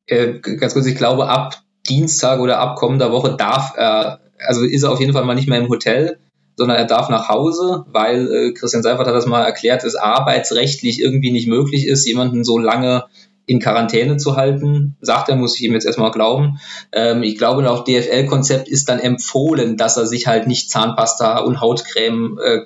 Äh, 0.05 0.39
ganz 0.39 0.73
kurz, 0.73 0.85
ich 0.85 0.95
glaube, 0.95 1.27
ab 1.27 1.61
Dienstag 1.89 2.39
oder 2.39 2.59
ab 2.59 2.77
kommender 2.77 3.11
Woche 3.11 3.35
darf 3.35 3.73
er, 3.75 4.21
also 4.39 4.63
ist 4.63 4.83
er 4.83 4.91
auf 4.91 4.99
jeden 4.99 5.13
Fall 5.13 5.25
mal 5.25 5.35
nicht 5.35 5.49
mehr 5.49 5.59
im 5.59 5.69
Hotel, 5.69 6.19
sondern 6.55 6.77
er 6.77 6.85
darf 6.85 7.09
nach 7.09 7.29
Hause, 7.29 7.85
weil 7.87 8.31
äh, 8.31 8.53
Christian 8.53 8.83
Seifert 8.83 9.07
hat 9.07 9.15
das 9.15 9.25
mal 9.25 9.43
erklärt, 9.43 9.83
es 9.83 9.95
arbeitsrechtlich 9.95 10.99
irgendwie 10.99 11.31
nicht 11.31 11.47
möglich 11.47 11.85
ist, 11.85 12.05
jemanden 12.07 12.43
so 12.43 12.57
lange 12.57 13.05
in 13.45 13.59
Quarantäne 13.59 14.17
zu 14.17 14.35
halten. 14.35 14.97
Sagt 14.99 15.29
er, 15.29 15.35
muss 15.35 15.55
ich 15.55 15.63
ihm 15.63 15.73
jetzt 15.73 15.85
erstmal 15.85 16.11
glauben. 16.11 16.59
Ähm, 16.91 17.23
ich 17.23 17.37
glaube, 17.37 17.61
nach 17.61 17.83
DFL-Konzept 17.83 18.67
ist 18.67 18.89
dann 18.89 18.99
empfohlen, 18.99 19.77
dass 19.77 19.97
er 19.97 20.07
sich 20.07 20.27
halt 20.27 20.47
nicht 20.47 20.69
Zahnpasta 20.69 21.39
und 21.39 21.61
Hautcreme 21.61 22.39
äh, 22.43 22.59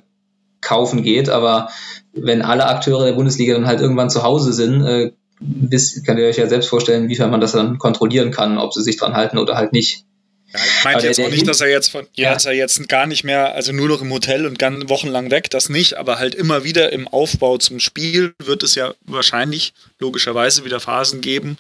kaufen 0.62 1.04
geht, 1.04 1.30
aber 1.30 1.70
wenn 2.14 2.42
alle 2.42 2.66
Akteure 2.66 3.06
der 3.06 3.14
Bundesliga 3.14 3.54
dann 3.54 3.68
halt 3.68 3.82
irgendwann 3.82 4.10
zu 4.10 4.24
Hause 4.24 4.54
sind, 4.54 4.86
äh, 4.86 5.12
wisst, 5.40 6.06
könnt 6.06 6.20
ihr 6.20 6.28
euch 6.28 6.38
ja 6.38 6.48
selbst 6.48 6.70
vorstellen, 6.70 7.04
inwiefern 7.04 7.32
man 7.32 7.42
das 7.42 7.54
dann 7.54 7.78
kontrollieren 7.78 8.32
kann, 8.32 8.58
ob 8.58 8.74
sie 8.74 8.84
sich 8.84 8.98
dran 8.98 9.14
halten 9.14 9.38
oder 9.38 9.56
halt 9.56 9.74
nicht. 9.74 10.06
Ja, 10.54 10.60
ich 10.60 10.84
meinte 10.84 11.08
jetzt 11.08 11.20
auch 11.20 11.30
nicht, 11.30 11.48
dass 11.48 11.62
er 11.62 11.70
jetzt 11.70 11.90
von, 11.90 12.06
ja, 12.14 12.34
dass 12.34 12.46
er 12.46 12.52
jetzt 12.52 12.88
gar 12.90 13.08
nicht 13.08 13.24
mehr, 13.24 13.56
also 13.56 13.72
nur 13.72 13.88
noch 13.88 14.02
im 14.02 14.12
Hotel 14.12 14.46
und 14.46 14.60
ganz 14.60 14.90
wochenlang 14.90 15.32
weg, 15.32 15.50
das 15.50 15.70
nicht, 15.70 15.98
aber 15.98 16.20
halt 16.20 16.36
immer 16.36 16.66
wieder 16.66 16.92
im 16.92 17.08
Aufbau 17.08 17.58
zum 17.58 17.80
Spiel 17.80 18.34
wird 18.44 18.62
es 18.62 18.76
ja 18.76 18.94
wahrscheinlich 19.06 19.74
logischerweise 20.00 20.66
wieder 20.66 20.82
Phasen 20.82 21.22
geben, 21.22 21.58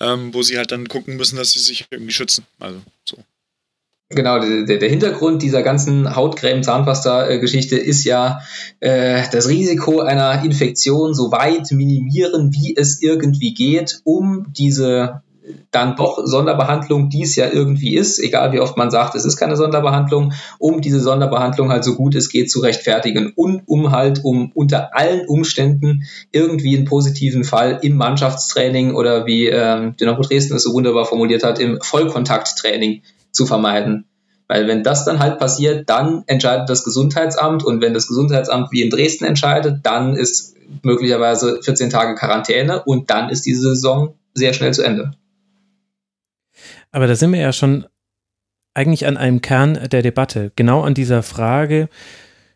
ähm, 0.00 0.32
wo 0.32 0.42
sie 0.42 0.56
halt 0.56 0.72
dann 0.72 0.88
gucken 0.88 1.16
müssen, 1.16 1.36
dass 1.36 1.52
sie 1.52 1.58
sich 1.58 1.86
irgendwie 1.90 2.14
schützen. 2.14 2.46
Also 2.58 2.80
so. 3.04 3.18
Genau, 4.12 4.40
der, 4.40 4.78
der 4.78 4.88
Hintergrund 4.88 5.40
dieser 5.40 5.62
ganzen 5.62 6.16
Hautcreme-Zahnpasta-Geschichte 6.16 7.76
ist 7.76 8.02
ja 8.02 8.40
äh, 8.80 9.22
das 9.30 9.48
Risiko 9.48 10.00
einer 10.00 10.44
Infektion 10.44 11.14
so 11.14 11.30
weit 11.30 11.70
minimieren, 11.70 12.52
wie 12.52 12.74
es 12.76 13.00
irgendwie 13.00 13.54
geht, 13.54 14.00
um 14.02 14.46
diese 14.52 15.22
dann 15.70 15.94
doch 15.94 16.18
Sonderbehandlung, 16.24 17.08
die 17.08 17.22
es 17.22 17.36
ja 17.36 17.50
irgendwie 17.50 17.96
ist, 17.96 18.18
egal 18.18 18.52
wie 18.52 18.58
oft 18.58 18.76
man 18.76 18.90
sagt, 18.90 19.14
es 19.14 19.24
ist 19.24 19.36
keine 19.36 19.56
Sonderbehandlung, 19.56 20.32
um 20.58 20.80
diese 20.80 21.00
Sonderbehandlung 21.00 21.70
halt 21.70 21.84
so 21.84 21.94
gut 21.94 22.16
es 22.16 22.28
geht 22.28 22.50
zu 22.50 22.60
rechtfertigen 22.60 23.32
und 23.36 23.62
um 23.66 23.92
halt 23.92 24.24
um 24.24 24.50
unter 24.54 24.96
allen 24.96 25.26
Umständen 25.26 26.02
irgendwie 26.32 26.76
einen 26.76 26.84
positiven 26.84 27.44
Fall 27.44 27.78
im 27.82 27.96
Mannschaftstraining 27.96 28.94
oder 28.94 29.26
wie 29.26 29.46
ähm, 29.46 29.96
Dynamo 29.96 30.22
Dresden 30.22 30.56
es 30.56 30.64
so 30.64 30.72
wunderbar 30.72 31.04
formuliert 31.04 31.44
hat, 31.44 31.60
im 31.60 31.78
Vollkontakttraining 31.80 33.02
zu 33.32 33.46
vermeiden. 33.46 34.06
Weil 34.48 34.66
wenn 34.66 34.82
das 34.82 35.04
dann 35.04 35.20
halt 35.20 35.38
passiert, 35.38 35.88
dann 35.88 36.24
entscheidet 36.26 36.68
das 36.68 36.82
Gesundheitsamt 36.82 37.62
und 37.62 37.80
wenn 37.80 37.94
das 37.94 38.08
Gesundheitsamt 38.08 38.72
wie 38.72 38.82
in 38.82 38.90
Dresden 38.90 39.24
entscheidet, 39.24 39.80
dann 39.84 40.16
ist 40.16 40.56
möglicherweise 40.82 41.60
14 41.62 41.90
Tage 41.90 42.16
Quarantäne 42.16 42.82
und 42.82 43.10
dann 43.10 43.28
ist 43.28 43.46
diese 43.46 43.60
Saison 43.60 44.14
sehr 44.34 44.52
schnell 44.52 44.74
zu 44.74 44.82
Ende. 44.82 45.12
Aber 46.90 47.06
da 47.06 47.14
sind 47.14 47.32
wir 47.32 47.40
ja 47.40 47.52
schon 47.52 47.86
eigentlich 48.74 49.06
an 49.06 49.16
einem 49.16 49.40
Kern 49.40 49.88
der 49.90 50.02
Debatte, 50.02 50.52
genau 50.56 50.82
an 50.82 50.94
dieser 50.94 51.22
Frage, 51.22 51.88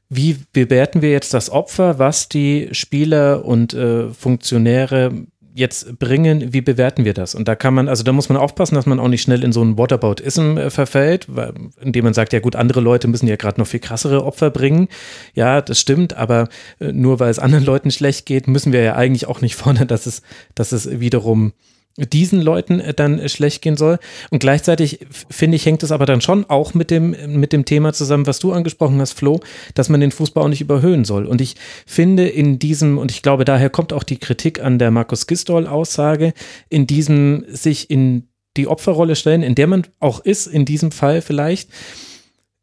wie 0.08 0.36
bewerten 0.52 1.02
wir 1.02 1.10
jetzt 1.10 1.34
das 1.34 1.50
Opfer, 1.50 1.98
was 1.98 2.28
die 2.28 2.68
Spieler 2.72 3.44
und 3.44 3.74
äh, 3.74 4.10
Funktionäre 4.10 5.12
jetzt 5.54 6.00
bringen, 6.00 6.52
wie 6.52 6.60
bewerten 6.60 7.04
wir 7.04 7.14
das? 7.14 7.34
Und 7.36 7.46
da 7.46 7.54
kann 7.54 7.74
man, 7.74 7.88
also 7.88 8.02
da 8.02 8.12
muss 8.12 8.28
man 8.28 8.36
aufpassen, 8.36 8.74
dass 8.74 8.86
man 8.86 8.98
auch 8.98 9.08
nicht 9.08 9.22
schnell 9.22 9.44
in 9.44 9.52
so 9.52 9.62
ein 9.62 9.78
Whataboutism 9.78 10.58
äh, 10.58 10.70
verfällt, 10.70 11.26
weil, 11.28 11.54
indem 11.80 12.04
man 12.04 12.12
sagt, 12.12 12.32
ja 12.32 12.40
gut, 12.40 12.56
andere 12.56 12.80
Leute 12.80 13.06
müssen 13.06 13.28
ja 13.28 13.36
gerade 13.36 13.60
noch 13.60 13.68
viel 13.68 13.78
krassere 13.78 14.24
Opfer 14.24 14.50
bringen. 14.50 14.88
Ja, 15.34 15.60
das 15.60 15.78
stimmt, 15.78 16.14
aber 16.14 16.48
äh, 16.80 16.92
nur 16.92 17.20
weil 17.20 17.30
es 17.30 17.38
anderen 17.38 17.64
Leuten 17.64 17.92
schlecht 17.92 18.26
geht, 18.26 18.48
müssen 18.48 18.72
wir 18.72 18.82
ja 18.82 18.96
eigentlich 18.96 19.26
auch 19.26 19.40
nicht 19.40 19.54
fordern, 19.54 19.86
dass 19.86 20.06
es, 20.06 20.22
dass 20.56 20.72
es 20.72 20.98
wiederum 21.00 21.52
diesen 21.96 22.40
Leuten 22.40 22.80
äh, 22.80 22.94
dann 22.94 23.18
äh, 23.18 23.28
schlecht 23.28 23.62
gehen 23.62 23.76
soll. 23.76 23.98
Und 24.30 24.40
gleichzeitig 24.40 25.00
finde 25.30 25.56
ich, 25.56 25.66
hängt 25.66 25.82
es 25.82 25.92
aber 25.92 26.06
dann 26.06 26.20
schon 26.20 26.44
auch 26.48 26.74
mit 26.74 26.90
dem, 26.90 27.14
mit 27.38 27.52
dem 27.52 27.64
Thema 27.64 27.92
zusammen, 27.92 28.26
was 28.26 28.38
du 28.38 28.52
angesprochen 28.52 29.00
hast, 29.00 29.12
Flo, 29.12 29.40
dass 29.74 29.88
man 29.88 30.00
den 30.00 30.12
Fußball 30.12 30.44
auch 30.44 30.48
nicht 30.48 30.60
überhöhen 30.60 31.04
soll. 31.04 31.26
Und 31.26 31.40
ich 31.40 31.56
finde 31.86 32.28
in 32.28 32.58
diesem, 32.58 32.98
und 32.98 33.10
ich 33.10 33.22
glaube, 33.22 33.44
daher 33.44 33.70
kommt 33.70 33.92
auch 33.92 34.02
die 34.02 34.18
Kritik 34.18 34.62
an 34.62 34.78
der 34.78 34.90
Markus 34.90 35.26
Gistol-Aussage, 35.26 36.34
in 36.68 36.86
diesem 36.86 37.44
sich 37.48 37.90
in 37.90 38.28
die 38.56 38.68
Opferrolle 38.68 39.16
stellen, 39.16 39.42
in 39.42 39.54
der 39.54 39.66
man 39.66 39.86
auch 40.00 40.20
ist, 40.20 40.46
in 40.46 40.64
diesem 40.64 40.92
Fall 40.92 41.22
vielleicht, 41.22 41.70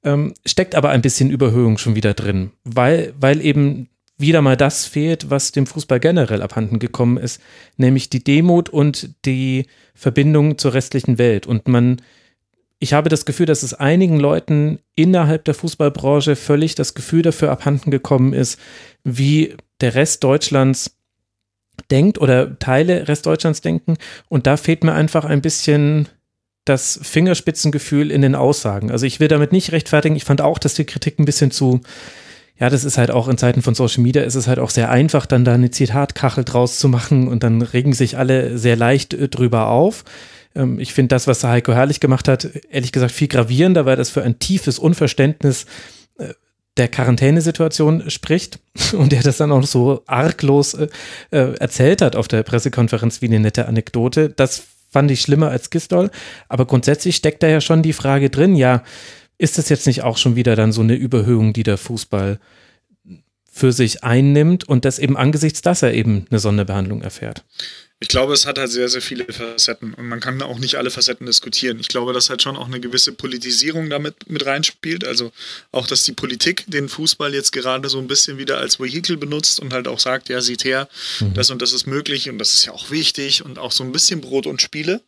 ähm, 0.04 0.34
steckt 0.46 0.76
aber 0.76 0.90
ein 0.90 1.02
bisschen 1.02 1.30
Überhöhung 1.30 1.78
schon 1.78 1.96
wieder 1.96 2.14
drin, 2.14 2.52
weil, 2.64 3.14
weil 3.20 3.42
eben 3.42 3.90
wieder 4.22 4.42
mal 4.42 4.58
das 4.58 4.86
fehlt, 4.86 5.30
was 5.30 5.52
dem 5.52 5.66
Fußball 5.66 6.00
generell 6.00 6.42
abhanden 6.42 6.80
gekommen 6.80 7.18
ist, 7.18 7.42
nämlich 7.78 8.10
die 8.10 8.24
Demut 8.24 8.70
und 8.70 9.16
die 9.26 9.66
Verbindung 9.94 10.58
zur 10.58 10.74
restlichen 10.74 11.18
Welt. 11.18 11.48
Und 11.48 11.68
man, 11.68 12.02
ich 12.80 12.94
habe 12.94 13.10
das 13.10 13.26
Gefühl, 13.26 13.46
dass 13.46 13.64
es 13.64 13.74
einigen 13.74 14.20
Leuten 14.20 14.80
innerhalb 14.96 15.46
der 15.46 15.54
Fußballbranche 15.54 16.36
völlig 16.36 16.76
das 16.76 16.94
Gefühl 16.94 17.22
dafür 17.22 17.52
abhanden 17.52 17.92
gekommen 17.92 18.34
ist, 18.34 18.60
wie 19.04 19.56
der 19.82 19.96
Rest 19.96 20.24
Deutschlands 20.24 20.98
denkt 21.90 22.20
oder 22.20 22.58
Teile 22.60 23.08
Restdeutschlands 23.08 23.62
denken. 23.62 23.98
Und 24.30 24.48
da 24.48 24.58
fehlt 24.58 24.84
mir 24.84 24.94
einfach 24.94 25.26
ein 25.26 25.42
bisschen 25.42 26.08
das 26.66 27.00
Fingerspitzengefühl 27.02 28.12
in 28.12 28.22
den 28.22 28.36
Aussagen. 28.36 28.92
Also 28.92 29.06
ich 29.06 29.20
will 29.20 29.28
damit 29.28 29.52
nicht 29.52 29.72
rechtfertigen. 29.72 30.16
Ich 30.16 30.26
fand 30.26 30.42
auch, 30.42 30.60
dass 30.60 30.76
die 30.76 30.86
Kritik 30.86 31.18
ein 31.20 31.26
bisschen 31.26 31.52
zu, 31.52 31.82
ja, 32.62 32.70
das 32.70 32.84
ist 32.84 33.00
halt 33.00 33.10
auch 33.10 33.28
in 33.28 33.40
Zeiten 33.40 33.64
von 33.64 33.74
Social 33.74 34.04
Media, 34.04 34.22
ist 34.22 34.36
es 34.36 34.48
halt 34.48 34.60
auch 34.60 34.70
sehr 34.70 34.92
einfach, 34.92 35.26
dann 35.26 35.44
da 35.44 35.54
eine 35.56 35.72
Zitatkachel 35.72 36.44
draus 36.44 36.78
zu 36.78 36.90
machen 36.90 37.28
und 37.28 37.42
dann 37.42 37.64
regen 37.64 37.94
sich 37.94 38.20
alle 38.20 38.60
sehr 38.60 38.76
leicht 38.76 39.16
äh, 39.16 39.28
drüber 39.28 39.68
auf. 39.70 40.04
Ähm, 40.54 40.78
ich 40.78 40.94
finde 40.94 41.16
das, 41.16 41.26
was 41.26 41.44
Heiko 41.44 41.74
Herrlich 41.74 42.00
gemacht 42.00 42.28
hat, 42.28 42.48
ehrlich 42.70 42.92
gesagt 42.92 43.14
viel 43.14 43.28
gravierender, 43.28 43.88
weil 43.88 43.96
das 43.96 44.12
für 44.12 44.22
ein 44.22 44.38
tiefes 44.38 44.78
Unverständnis 44.78 45.66
äh, 46.20 46.36
der 46.78 46.88
Quarantänesituation 46.88 48.12
spricht 48.12 48.60
und 48.94 49.12
der 49.12 49.24
das 49.24 49.38
dann 49.38 49.52
auch 49.52 49.64
so 49.64 50.04
arglos 50.06 50.76
äh, 50.76 50.88
erzählt 51.32 52.04
hat 52.04 52.16
auf 52.16 52.28
der 52.28 52.44
Pressekonferenz 52.44 53.24
wie 53.24 53.26
eine 53.26 53.40
nette 53.40 53.68
Anekdote. 53.68 54.30
Das 54.30 54.62
fand 54.88 55.10
ich 55.10 55.22
schlimmer 55.22 55.50
als 55.50 55.72
Gistol. 55.72 56.12
Aber 56.48 56.68
grundsätzlich 56.68 57.16
steckt 57.16 57.42
da 57.42 57.48
ja 57.48 57.60
schon 57.60 57.82
die 57.82 57.94
Frage 57.94 58.30
drin, 58.30 58.56
ja, 58.56 58.84
ist 59.42 59.58
das 59.58 59.70
jetzt 59.70 59.88
nicht 59.88 60.04
auch 60.04 60.18
schon 60.18 60.36
wieder 60.36 60.56
dann 60.56 60.72
so 60.72 60.82
eine 60.82 60.96
Überhöhung, 60.96 61.52
die 61.52 61.64
der 61.64 61.78
Fußball 61.78 62.40
für 63.52 63.74
sich 63.74 64.04
einnimmt 64.04 64.70
und 64.70 64.86
das 64.86 65.00
eben 65.00 65.18
angesichts, 65.18 65.62
dass 65.62 65.82
er 65.82 65.94
eben 65.94 66.28
eine 66.30 66.40
Sonderbehandlung 66.40 67.02
erfährt? 67.02 67.44
Ich 68.00 68.08
glaube, 68.08 68.34
es 68.34 68.46
hat 68.46 68.58
halt 68.58 68.72
sehr, 68.72 68.90
sehr 68.90 69.02
viele 69.02 69.26
Facetten 69.32 69.94
und 69.94 70.08
man 70.08 70.20
kann 70.20 70.42
auch 70.42 70.58
nicht 70.58 70.76
alle 70.76 70.90
Facetten 70.90 71.28
diskutieren. 71.28 71.80
Ich 71.80 71.88
glaube, 71.88 72.14
dass 72.14 72.30
halt 72.30 72.42
schon 72.42 72.56
auch 72.56 72.66
eine 72.66 72.80
gewisse 72.80 73.12
Politisierung 73.12 73.90
damit 73.90 74.28
mit 74.28 74.46
reinspielt. 74.46 75.06
Also 75.06 75.32
auch, 75.72 75.86
dass 75.86 76.04
die 76.04 76.14
Politik 76.14 76.64
den 76.68 76.90
Fußball 76.90 77.34
jetzt 77.34 77.52
gerade 77.52 77.90
so 77.90 78.00
ein 78.00 78.08
bisschen 78.08 78.38
wieder 78.38 78.58
als 78.58 78.80
Vehikel 78.80 79.18
benutzt 79.18 79.60
und 79.60 79.74
halt 79.74 79.88
auch 79.88 80.00
sagt, 80.00 80.30
ja, 80.30 80.42
sieht 80.42 80.64
her, 80.64 80.88
mhm. 81.20 81.34
das 81.34 81.50
und 81.52 81.62
das 81.62 81.74
ist 81.74 81.86
möglich 81.86 82.30
und 82.30 82.40
das 82.40 82.54
ist 82.54 82.66
ja 82.66 82.74
auch 82.74 82.90
wichtig 82.90 83.46
und 83.46 83.60
auch 83.60 83.72
so 83.72 83.84
ein 83.84 83.92
bisschen 83.92 84.22
Brot 84.22 84.48
und 84.48 84.62
Spiele. 84.62 85.02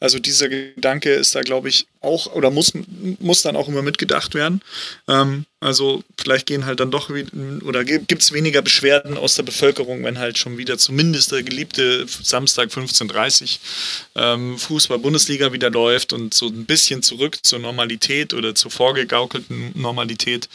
Also 0.00 0.20
dieser 0.20 0.48
Gedanke 0.48 1.12
ist 1.12 1.34
da, 1.34 1.42
glaube 1.42 1.68
ich, 1.68 1.86
auch 2.00 2.32
oder 2.34 2.50
muss, 2.50 2.72
muss 3.18 3.42
dann 3.42 3.56
auch 3.56 3.66
immer 3.66 3.82
mitgedacht 3.82 4.34
werden. 4.34 4.62
Ähm, 5.08 5.44
also 5.60 6.04
vielleicht 6.16 6.46
gehen 6.46 6.66
halt 6.66 6.78
dann 6.78 6.92
doch 6.92 7.10
oder 7.64 7.84
gibt 7.84 8.22
es 8.22 8.32
weniger 8.32 8.62
Beschwerden 8.62 9.16
aus 9.16 9.34
der 9.34 9.42
Bevölkerung, 9.42 10.04
wenn 10.04 10.18
halt 10.18 10.38
schon 10.38 10.56
wieder 10.56 10.78
zumindest 10.78 11.32
der 11.32 11.42
geliebte 11.42 12.06
Samstag 12.06 12.70
15.30 12.70 13.58
ähm, 14.14 14.56
Fußball-Bundesliga 14.56 15.52
wieder 15.52 15.70
läuft 15.70 16.12
und 16.12 16.32
so 16.32 16.46
ein 16.46 16.64
bisschen 16.64 17.02
zurück 17.02 17.38
zur 17.42 17.58
Normalität 17.58 18.34
oder 18.34 18.54
zur 18.54 18.70
vorgegaukelten 18.70 19.72
Normalität. 19.74 20.48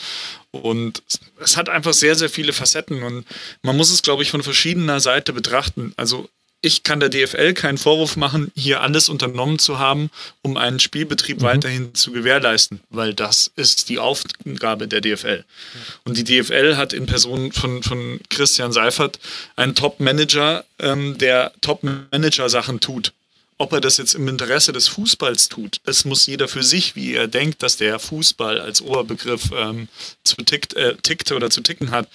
Und 0.52 1.04
es 1.42 1.58
hat 1.58 1.68
einfach 1.68 1.94
sehr, 1.94 2.16
sehr 2.16 2.30
viele 2.30 2.54
Facetten 2.54 3.04
und 3.04 3.26
man 3.62 3.76
muss 3.76 3.92
es, 3.92 4.04
glaube 4.04 4.24
ich, 4.24 4.32
von 4.32 4.44
verschiedener 4.44 5.02
Seite 5.02 5.34
betrachten. 5.34 5.94
Also 5.98 6.30
ich 6.64 6.84
kann 6.84 7.02
der 7.02 7.10
DFL 7.10 7.54
keinen 7.54 7.78
Vorwurf 7.78 8.16
machen, 8.16 8.50
hier 8.56 8.82
alles 8.82 9.10
unternommen 9.10 9.60
zu 9.60 9.80
haben, 9.80 10.10
um 10.42 10.56
einen 10.56 10.80
Spielbetrieb 10.80 11.42
mhm. 11.42 11.44
weiterhin 11.44 11.94
zu 11.94 12.14
gewährleisten, 12.14 12.80
weil 12.90 13.14
das 13.14 13.52
ist 13.58 13.90
die 13.90 14.00
Aufgabe 14.00 14.88
der 14.88 15.02
DFL. 15.02 15.44
Und 16.06 16.18
die 16.18 16.24
DFL 16.24 16.78
hat 16.78 16.94
in 16.94 17.06
Person 17.06 17.52
von, 17.52 17.84
von 17.84 18.22
Christian 18.30 18.72
Seifert 18.72 19.20
einen 19.58 19.76
Top-Manager, 19.76 20.64
ähm, 20.80 21.18
der 21.18 21.52
Top-Manager-Sachen 21.60 22.80
tut. 22.80 23.12
Ob 23.58 23.74
er 23.74 23.82
das 23.82 23.98
jetzt 23.98 24.16
im 24.16 24.30
Interesse 24.30 24.72
des 24.72 24.88
Fußballs 24.88 25.50
tut, 25.50 25.82
das 25.84 26.06
muss 26.06 26.26
jeder 26.26 26.48
für 26.48 26.64
sich, 26.64 26.96
wie 26.96 27.14
er 27.14 27.28
denkt, 27.28 27.62
dass 27.62 27.76
der 27.76 28.00
Fußball 28.00 28.62
als 28.62 28.82
Oberbegriff 28.82 29.52
ähm, 29.54 29.90
zu 30.24 30.38
tickt, 30.38 30.76
äh, 30.76 30.96
tickt 30.96 31.30
oder 31.34 31.50
zu 31.50 31.60
ticken 31.60 31.92
hat, 31.92 32.08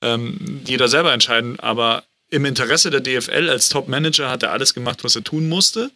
ähm, 0.00 0.62
jeder 0.64 0.88
selber 0.88 1.12
entscheiden. 1.12 1.60
Aber 1.60 2.04
im 2.30 2.44
Interesse 2.44 2.90
der 2.90 3.00
DFL 3.00 3.48
als 3.48 3.68
Top-Manager 3.68 4.30
hat 4.30 4.42
er 4.42 4.52
alles 4.52 4.74
gemacht, 4.74 5.04
was 5.04 5.16
er 5.16 5.24
tun 5.24 5.48
musste. 5.48 5.90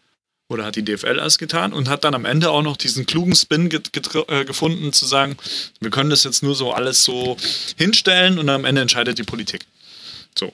Oder 0.49 0.67
hat 0.67 0.77
die 0.77 0.85
DFL 0.85 1.19
alles 1.21 1.39
getan 1.39 1.73
und 1.73 1.89
hat 1.89 2.05
dann 2.05 2.15
am 2.15 2.27
Ende 2.27 2.51
auch 2.51 2.61
noch 2.61 2.77
diesen 2.77 3.07
klugen 3.07 3.35
Spin 3.35 3.71
äh, 3.71 4.45
gefunden, 4.45 4.93
zu 4.93 5.07
sagen, 5.07 5.39
wir 5.81 5.91
können 5.91 6.11
das 6.11 6.25
jetzt 6.25 6.43
nur 6.43 6.55
so 6.55 6.73
alles 6.73 7.03
so 7.03 7.39
hinstellen 7.79 8.39
und 8.39 8.51
am 8.51 8.67
Ende 8.67 8.83
entscheidet 8.83 9.17
die 9.17 9.23
Politik. 9.23 9.65
So. 10.39 10.53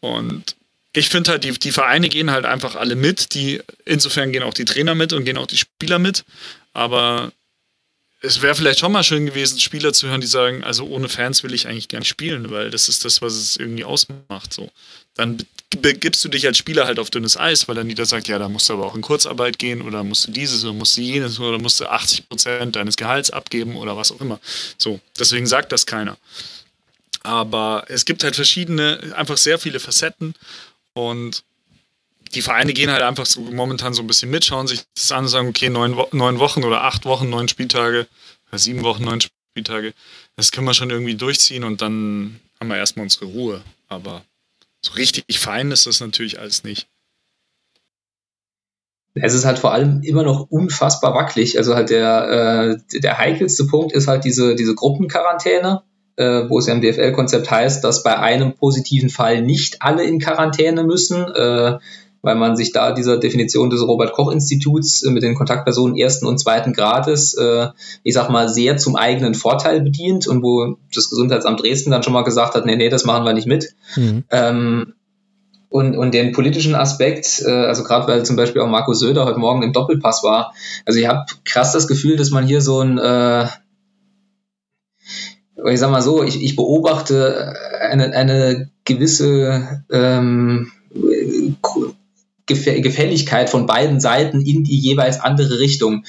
Und 0.00 0.56
ich 0.94 1.10
finde 1.10 1.32
halt, 1.32 1.44
die, 1.44 1.52
die 1.52 1.72
Vereine 1.72 2.08
gehen 2.08 2.30
halt 2.30 2.46
einfach 2.46 2.74
alle 2.74 2.96
mit. 2.96 3.34
Die, 3.34 3.60
insofern 3.84 4.32
gehen 4.32 4.42
auch 4.42 4.54
die 4.54 4.64
Trainer 4.64 4.94
mit 4.94 5.12
und 5.12 5.24
gehen 5.24 5.36
auch 5.36 5.46
die 5.46 5.58
Spieler 5.58 5.98
mit. 5.98 6.24
Aber 6.72 7.30
es 8.20 8.42
wäre 8.42 8.54
vielleicht 8.54 8.80
schon 8.80 8.92
mal 8.92 9.04
schön 9.04 9.26
gewesen, 9.26 9.60
Spieler 9.60 9.92
zu 9.92 10.08
hören, 10.08 10.20
die 10.20 10.26
sagen, 10.26 10.64
also 10.64 10.86
ohne 10.86 11.08
Fans 11.08 11.42
will 11.42 11.54
ich 11.54 11.68
eigentlich 11.68 11.88
nicht 11.90 12.08
spielen, 12.08 12.50
weil 12.50 12.70
das 12.70 12.88
ist 12.88 13.04
das, 13.04 13.22
was 13.22 13.34
es 13.34 13.56
irgendwie 13.56 13.84
ausmacht. 13.84 14.52
So. 14.52 14.70
Dann 15.18 15.44
begibst 15.80 16.24
du 16.24 16.28
dich 16.28 16.46
als 16.46 16.56
Spieler 16.56 16.86
halt 16.86 16.98
auf 16.98 17.10
dünnes 17.10 17.36
Eis, 17.36 17.68
weil 17.68 17.74
dann 17.74 17.88
jeder 17.88 18.06
sagt, 18.06 18.28
ja, 18.28 18.38
da 18.38 18.48
musst 18.48 18.68
du 18.68 18.74
aber 18.74 18.86
auch 18.86 18.94
in 18.94 19.02
Kurzarbeit 19.02 19.58
gehen 19.58 19.82
oder 19.82 20.02
musst 20.04 20.26
du 20.28 20.32
dieses 20.32 20.64
oder 20.64 20.72
musst 20.72 20.96
du 20.96 21.02
jenes 21.02 21.38
oder 21.38 21.58
musst 21.58 21.80
du 21.80 21.86
80 21.86 22.28
Prozent 22.28 22.76
deines 22.76 22.96
Gehalts 22.96 23.30
abgeben 23.30 23.76
oder 23.76 23.96
was 23.96 24.12
auch 24.12 24.20
immer. 24.20 24.40
So, 24.78 25.00
deswegen 25.18 25.46
sagt 25.46 25.72
das 25.72 25.84
keiner. 25.84 26.16
Aber 27.22 27.84
es 27.88 28.04
gibt 28.04 28.24
halt 28.24 28.36
verschiedene, 28.36 29.12
einfach 29.16 29.36
sehr 29.36 29.58
viele 29.58 29.80
Facetten 29.80 30.34
und 30.94 31.42
die 32.34 32.42
Vereine 32.42 32.72
gehen 32.72 32.90
halt 32.90 33.02
einfach 33.02 33.26
so 33.26 33.40
momentan 33.40 33.92
so 33.92 34.02
ein 34.02 34.06
bisschen 34.06 34.30
mit, 34.30 34.44
schauen 34.44 34.68
sich 34.68 34.82
das 34.94 35.12
an 35.12 35.24
und 35.24 35.28
sagen, 35.28 35.48
okay, 35.48 35.68
neun, 35.68 35.96
neun 36.12 36.38
Wochen 36.38 36.62
oder 36.62 36.84
acht 36.84 37.04
Wochen, 37.04 37.28
neun 37.28 37.48
Spieltage, 37.48 38.06
oder 38.48 38.58
sieben 38.58 38.82
Wochen, 38.84 39.04
neun 39.04 39.20
Spieltage, 39.20 39.92
das 40.36 40.52
können 40.52 40.66
wir 40.66 40.74
schon 40.74 40.90
irgendwie 40.90 41.14
durchziehen 41.14 41.64
und 41.64 41.82
dann 41.82 42.40
haben 42.60 42.68
wir 42.68 42.76
erstmal 42.76 43.04
unsere 43.04 43.26
Ruhe. 43.26 43.62
Aber 43.88 44.24
so 44.84 44.92
richtig 44.94 45.38
fein 45.38 45.70
ist 45.70 45.86
das 45.86 46.00
natürlich 46.00 46.38
alles 46.38 46.64
nicht. 46.64 46.88
Es 49.14 49.34
ist 49.34 49.44
halt 49.44 49.58
vor 49.58 49.72
allem 49.72 50.02
immer 50.02 50.22
noch 50.22 50.48
unfassbar 50.50 51.14
wackelig. 51.14 51.58
Also 51.58 51.74
halt 51.74 51.90
der, 51.90 52.78
äh, 52.92 53.00
der 53.00 53.18
heikelste 53.18 53.66
Punkt 53.66 53.92
ist 53.92 54.06
halt 54.06 54.24
diese, 54.24 54.54
diese 54.54 54.74
Gruppenquarantäne, 54.74 55.82
äh, 56.16 56.48
wo 56.48 56.58
es 56.58 56.66
ja 56.66 56.74
im 56.74 56.80
DFL-Konzept 56.80 57.50
heißt, 57.50 57.82
dass 57.82 58.02
bei 58.02 58.18
einem 58.18 58.54
positiven 58.54 59.08
Fall 59.08 59.42
nicht 59.42 59.82
alle 59.82 60.04
in 60.04 60.20
Quarantäne 60.20 60.84
müssen. 60.84 61.24
Äh, 61.24 61.78
weil 62.22 62.34
man 62.34 62.56
sich 62.56 62.72
da 62.72 62.92
dieser 62.92 63.18
Definition 63.18 63.70
des 63.70 63.86
Robert-Koch-Instituts 63.86 65.04
äh, 65.04 65.10
mit 65.10 65.22
den 65.22 65.34
Kontaktpersonen 65.34 65.96
ersten 65.96 66.26
und 66.26 66.38
zweiten 66.38 66.72
Grades, 66.72 67.34
äh, 67.34 67.68
ich 68.02 68.14
sag 68.14 68.30
mal, 68.30 68.48
sehr 68.48 68.76
zum 68.76 68.96
eigenen 68.96 69.34
Vorteil 69.34 69.80
bedient 69.80 70.26
und 70.26 70.42
wo 70.42 70.76
das 70.94 71.10
Gesundheitsamt 71.10 71.62
Dresden 71.62 71.90
dann 71.90 72.02
schon 72.02 72.12
mal 72.12 72.24
gesagt 72.24 72.54
hat, 72.54 72.66
nee, 72.66 72.76
nee, 72.76 72.88
das 72.88 73.04
machen 73.04 73.24
wir 73.24 73.32
nicht 73.32 73.46
mit. 73.46 73.74
Mhm. 73.96 74.24
Ähm, 74.30 74.94
und, 75.70 75.96
und 75.96 76.14
den 76.14 76.32
politischen 76.32 76.74
Aspekt, 76.74 77.42
äh, 77.44 77.50
also 77.50 77.84
gerade 77.84 78.08
weil 78.08 78.24
zum 78.24 78.36
Beispiel 78.36 78.62
auch 78.62 78.68
Marco 78.68 78.94
Söder 78.94 79.26
heute 79.26 79.38
Morgen 79.38 79.62
im 79.62 79.72
Doppelpass 79.72 80.24
war, 80.24 80.54
also 80.86 80.98
ich 80.98 81.06
habe 81.06 81.26
krass 81.44 81.72
das 81.72 81.86
Gefühl, 81.86 82.16
dass 82.16 82.30
man 82.30 82.46
hier 82.46 82.62
so 82.62 82.80
ein 82.80 82.98
äh, 82.98 83.46
ich 85.66 85.80
sag 85.80 85.90
mal 85.90 86.02
so, 86.02 86.22
ich, 86.22 86.42
ich 86.42 86.56
beobachte 86.56 87.54
eine, 87.80 88.12
eine 88.14 88.70
gewisse 88.84 89.82
ähm, 89.90 90.70
Gefälligkeit 92.48 93.50
von 93.50 93.66
beiden 93.66 94.00
Seiten 94.00 94.40
in 94.40 94.64
die 94.64 94.78
jeweils 94.78 95.20
andere 95.20 95.58
Richtung. 95.58 96.04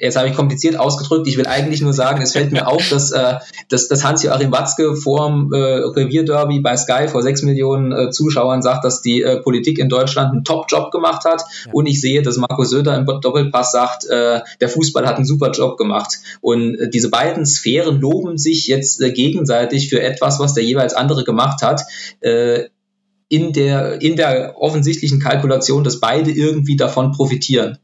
Jetzt 0.00 0.16
habe 0.16 0.28
ich 0.28 0.34
kompliziert 0.34 0.76
ausgedrückt. 0.76 1.28
Ich 1.28 1.36
will 1.36 1.46
eigentlich 1.46 1.82
nur 1.82 1.92
sagen, 1.92 2.22
es 2.22 2.32
fällt 2.32 2.52
mir 2.52 2.66
auf, 2.66 2.88
dass, 2.88 3.10
äh, 3.10 3.34
dass, 3.68 3.86
dass 3.88 4.02
Hans-Joachim 4.02 4.50
Watzke 4.50 4.96
vorm 4.96 5.52
äh, 5.52 5.58
Revierderby 5.58 6.60
bei 6.60 6.76
Sky 6.76 7.06
vor 7.06 7.22
sechs 7.22 7.42
Millionen 7.42 7.92
äh, 7.92 8.10
Zuschauern 8.10 8.62
sagt, 8.62 8.84
dass 8.84 9.02
die 9.02 9.22
äh, 9.22 9.42
Politik 9.42 9.78
in 9.78 9.90
Deutschland 9.90 10.32
einen 10.32 10.44
Top-Job 10.44 10.90
gemacht 10.90 11.26
hat. 11.26 11.42
Ja. 11.66 11.72
Und 11.72 11.86
ich 11.86 12.00
sehe, 12.00 12.22
dass 12.22 12.38
Marco 12.38 12.64
Söder 12.64 12.96
im 12.96 13.04
Doppelpass 13.04 13.72
sagt, 13.72 14.06
äh, 14.06 14.40
der 14.60 14.68
Fußball 14.70 15.06
hat 15.06 15.16
einen 15.16 15.26
super 15.26 15.50
Job 15.50 15.76
gemacht. 15.76 16.16
Und 16.40 16.76
äh, 16.76 16.88
diese 16.88 17.10
beiden 17.10 17.44
Sphären 17.44 18.00
loben 18.00 18.38
sich 18.38 18.68
jetzt 18.68 19.02
äh, 19.02 19.12
gegenseitig 19.12 19.90
für 19.90 20.00
etwas, 20.00 20.40
was 20.40 20.54
der 20.54 20.64
jeweils 20.64 20.94
andere 20.94 21.24
gemacht 21.24 21.60
hat. 21.60 21.82
Äh, 22.20 22.70
in 23.30 23.52
der, 23.52 24.02
in 24.02 24.16
der 24.16 24.56
offensichtlichen 24.58 25.20
Kalkulation, 25.20 25.84
dass 25.84 26.00
beide 26.00 26.32
irgendwie 26.32 26.76
davon 26.76 27.12
profitieren. 27.12 27.78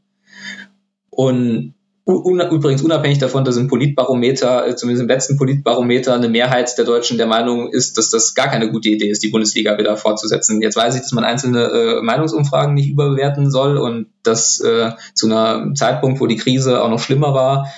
Und 1.09 1.73
un, 2.05 2.41
übrigens 2.51 2.81
unabhängig 2.81 3.19
davon, 3.19 3.45
dass 3.45 3.55
im 3.55 3.69
Politbarometer, 3.69 4.67
äh, 4.67 4.75
zumindest 4.75 5.03
im 5.03 5.07
letzten 5.07 5.37
Politbarometer, 5.37 6.13
eine 6.13 6.27
Mehrheit 6.27 6.77
der 6.77 6.83
Deutschen 6.83 7.17
der 7.17 7.27
Meinung 7.27 7.71
ist, 7.71 7.97
dass 7.97 8.09
das 8.09 8.35
gar 8.35 8.49
keine 8.49 8.69
gute 8.69 8.89
Idee 8.89 9.09
ist, 9.09 9.23
die 9.23 9.29
Bundesliga 9.29 9.77
wieder 9.77 9.95
fortzusetzen. 9.95 10.61
Jetzt 10.61 10.75
weiß 10.75 10.95
ich, 10.95 11.01
dass 11.01 11.13
man 11.13 11.23
einzelne 11.23 11.63
äh, 11.63 12.01
Meinungsumfragen 12.01 12.73
nicht 12.73 12.89
überbewerten 12.89 13.49
soll 13.49 13.77
und 13.77 14.07
dass 14.23 14.59
äh, 14.59 14.91
zu 15.13 15.31
einem 15.31 15.75
Zeitpunkt, 15.75 16.19
wo 16.19 16.27
die 16.27 16.35
Krise 16.35 16.83
auch 16.83 16.89
noch 16.89 16.99
schlimmer 16.99 17.33
war, 17.33 17.71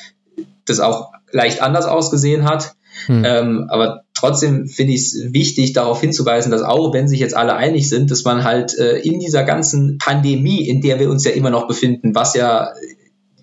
das 0.65 0.79
auch 0.79 1.11
leicht 1.31 1.61
anders 1.61 1.85
ausgesehen 1.85 2.45
hat. 2.45 2.75
Hm. 3.05 3.23
Ähm, 3.25 3.65
aber 3.69 4.03
trotzdem 4.13 4.67
finde 4.67 4.93
ich 4.93 5.01
es 5.01 5.33
wichtig, 5.33 5.73
darauf 5.73 6.01
hinzuweisen, 6.01 6.51
dass 6.51 6.61
auch 6.61 6.93
wenn 6.93 7.07
sich 7.07 7.19
jetzt 7.19 7.35
alle 7.35 7.55
einig 7.55 7.89
sind, 7.89 8.11
dass 8.11 8.25
man 8.25 8.43
halt 8.43 8.77
äh, 8.77 8.97
in 8.99 9.19
dieser 9.19 9.43
ganzen 9.43 9.97
Pandemie, 9.97 10.67
in 10.67 10.81
der 10.81 10.99
wir 10.99 11.09
uns 11.09 11.23
ja 11.25 11.31
immer 11.31 11.49
noch 11.49 11.67
befinden, 11.67 12.15
was 12.15 12.33
ja 12.33 12.69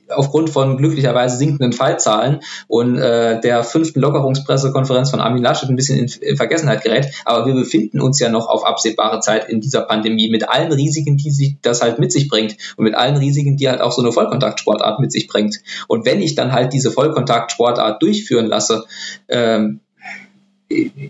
aufgrund 0.08 0.50
von 0.50 0.76
glücklicherweise 0.76 1.36
sinkenden 1.36 1.72
Fallzahlen 1.72 2.40
und 2.68 2.98
äh, 2.98 3.40
der 3.40 3.64
fünften 3.64 4.00
Lockerungspressekonferenz 4.00 5.10
von 5.10 5.20
Armin 5.20 5.42
Laschet 5.42 5.68
ein 5.68 5.76
bisschen 5.76 5.98
in, 5.98 6.06
in 6.20 6.36
Vergessenheit 6.36 6.82
gerät. 6.82 7.06
Aber 7.24 7.46
wir 7.46 7.54
befinden 7.54 8.00
uns 8.00 8.20
ja 8.20 8.28
noch 8.28 8.48
auf 8.48 8.64
absehbare 8.64 9.20
Zeit 9.20 9.48
in 9.48 9.60
dieser 9.60 9.82
Pandemie 9.82 10.30
mit 10.30 10.48
allen 10.48 10.72
Risiken, 10.72 11.16
die 11.16 11.30
sich 11.30 11.56
das 11.62 11.82
halt 11.82 11.98
mit 11.98 12.12
sich 12.12 12.28
bringt 12.28 12.56
und 12.76 12.84
mit 12.84 12.94
allen 12.94 13.16
Risiken, 13.16 13.56
die 13.56 13.68
halt 13.68 13.80
auch 13.80 13.92
so 13.92 14.02
eine 14.02 14.12
Vollkontaktsportart 14.12 15.00
mit 15.00 15.12
sich 15.12 15.28
bringt. 15.28 15.60
Und 15.88 16.06
wenn 16.06 16.20
ich 16.20 16.34
dann 16.34 16.52
halt 16.52 16.72
diese 16.72 16.90
Vollkontaktsportart 16.90 18.02
durchführen 18.02 18.46
lasse, 18.46 18.84
ähm, 19.28 19.80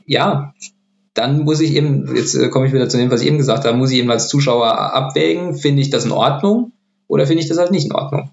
ja, 0.06 0.54
dann 1.14 1.44
muss 1.44 1.60
ich 1.60 1.74
eben, 1.74 2.14
jetzt 2.14 2.34
äh, 2.34 2.48
komme 2.48 2.66
ich 2.66 2.72
wieder 2.72 2.88
zu 2.88 2.98
dem, 2.98 3.10
was 3.10 3.22
ich 3.22 3.28
eben 3.28 3.38
gesagt 3.38 3.64
habe, 3.64 3.76
muss 3.76 3.90
ich 3.90 3.98
eben 3.98 4.10
als 4.10 4.28
Zuschauer 4.28 4.78
abwägen, 4.78 5.54
finde 5.54 5.80
ich 5.80 5.90
das 5.90 6.04
in 6.04 6.12
Ordnung 6.12 6.72
oder 7.08 7.26
finde 7.26 7.42
ich 7.42 7.48
das 7.48 7.58
halt 7.58 7.70
nicht 7.70 7.86
in 7.86 7.92
Ordnung. 7.92 8.30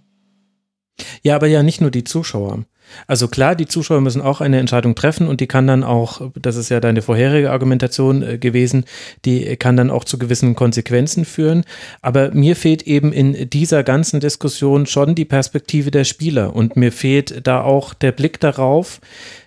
Ja, 1.23 1.35
aber 1.35 1.47
ja 1.47 1.63
nicht 1.63 1.81
nur 1.81 1.91
die 1.91 2.03
Zuschauer. 2.03 2.65
Also 3.07 3.27
klar, 3.27 3.55
die 3.55 3.65
Zuschauer 3.65 4.01
müssen 4.01 4.21
auch 4.21 4.41
eine 4.41 4.59
Entscheidung 4.59 4.93
treffen 4.93 5.27
und 5.27 5.39
die 5.41 5.47
kann 5.47 5.65
dann 5.65 5.83
auch, 5.83 6.29
das 6.35 6.57
ist 6.57 6.69
ja 6.69 6.81
deine 6.81 7.01
vorherige 7.01 7.51
Argumentation 7.51 8.21
äh, 8.21 8.37
gewesen, 8.37 8.85
die 9.25 9.55
kann 9.55 9.77
dann 9.77 9.89
auch 9.89 10.03
zu 10.03 10.19
gewissen 10.19 10.53
Konsequenzen 10.53 11.25
führen. 11.25 11.63
Aber 12.01 12.31
mir 12.31 12.55
fehlt 12.55 12.83
eben 12.83 13.13
in 13.13 13.49
dieser 13.49 13.83
ganzen 13.83 14.19
Diskussion 14.19 14.85
schon 14.85 15.15
die 15.15 15.25
Perspektive 15.25 15.91
der 15.91 16.03
Spieler 16.03 16.55
und 16.55 16.75
mir 16.75 16.91
fehlt 16.91 17.47
da 17.47 17.61
auch 17.61 17.93
der 17.93 18.11
Blick 18.11 18.39
darauf, 18.39 18.99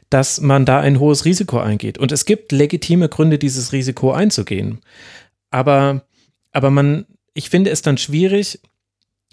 dass 0.08 0.40
man 0.40 0.64
da 0.64 0.80
ein 0.80 0.98
hohes 0.98 1.24
Risiko 1.24 1.58
eingeht. 1.58 1.98
Und 1.98 2.12
es 2.12 2.24
gibt 2.24 2.52
legitime 2.52 3.08
Gründe, 3.08 3.38
dieses 3.38 3.72
Risiko 3.72 4.12
einzugehen. 4.12 4.80
Aber, 5.50 6.02
aber 6.52 6.70
man, 6.70 7.06
ich 7.34 7.50
finde 7.50 7.70
es 7.70 7.82
dann 7.82 7.98
schwierig, 7.98 8.60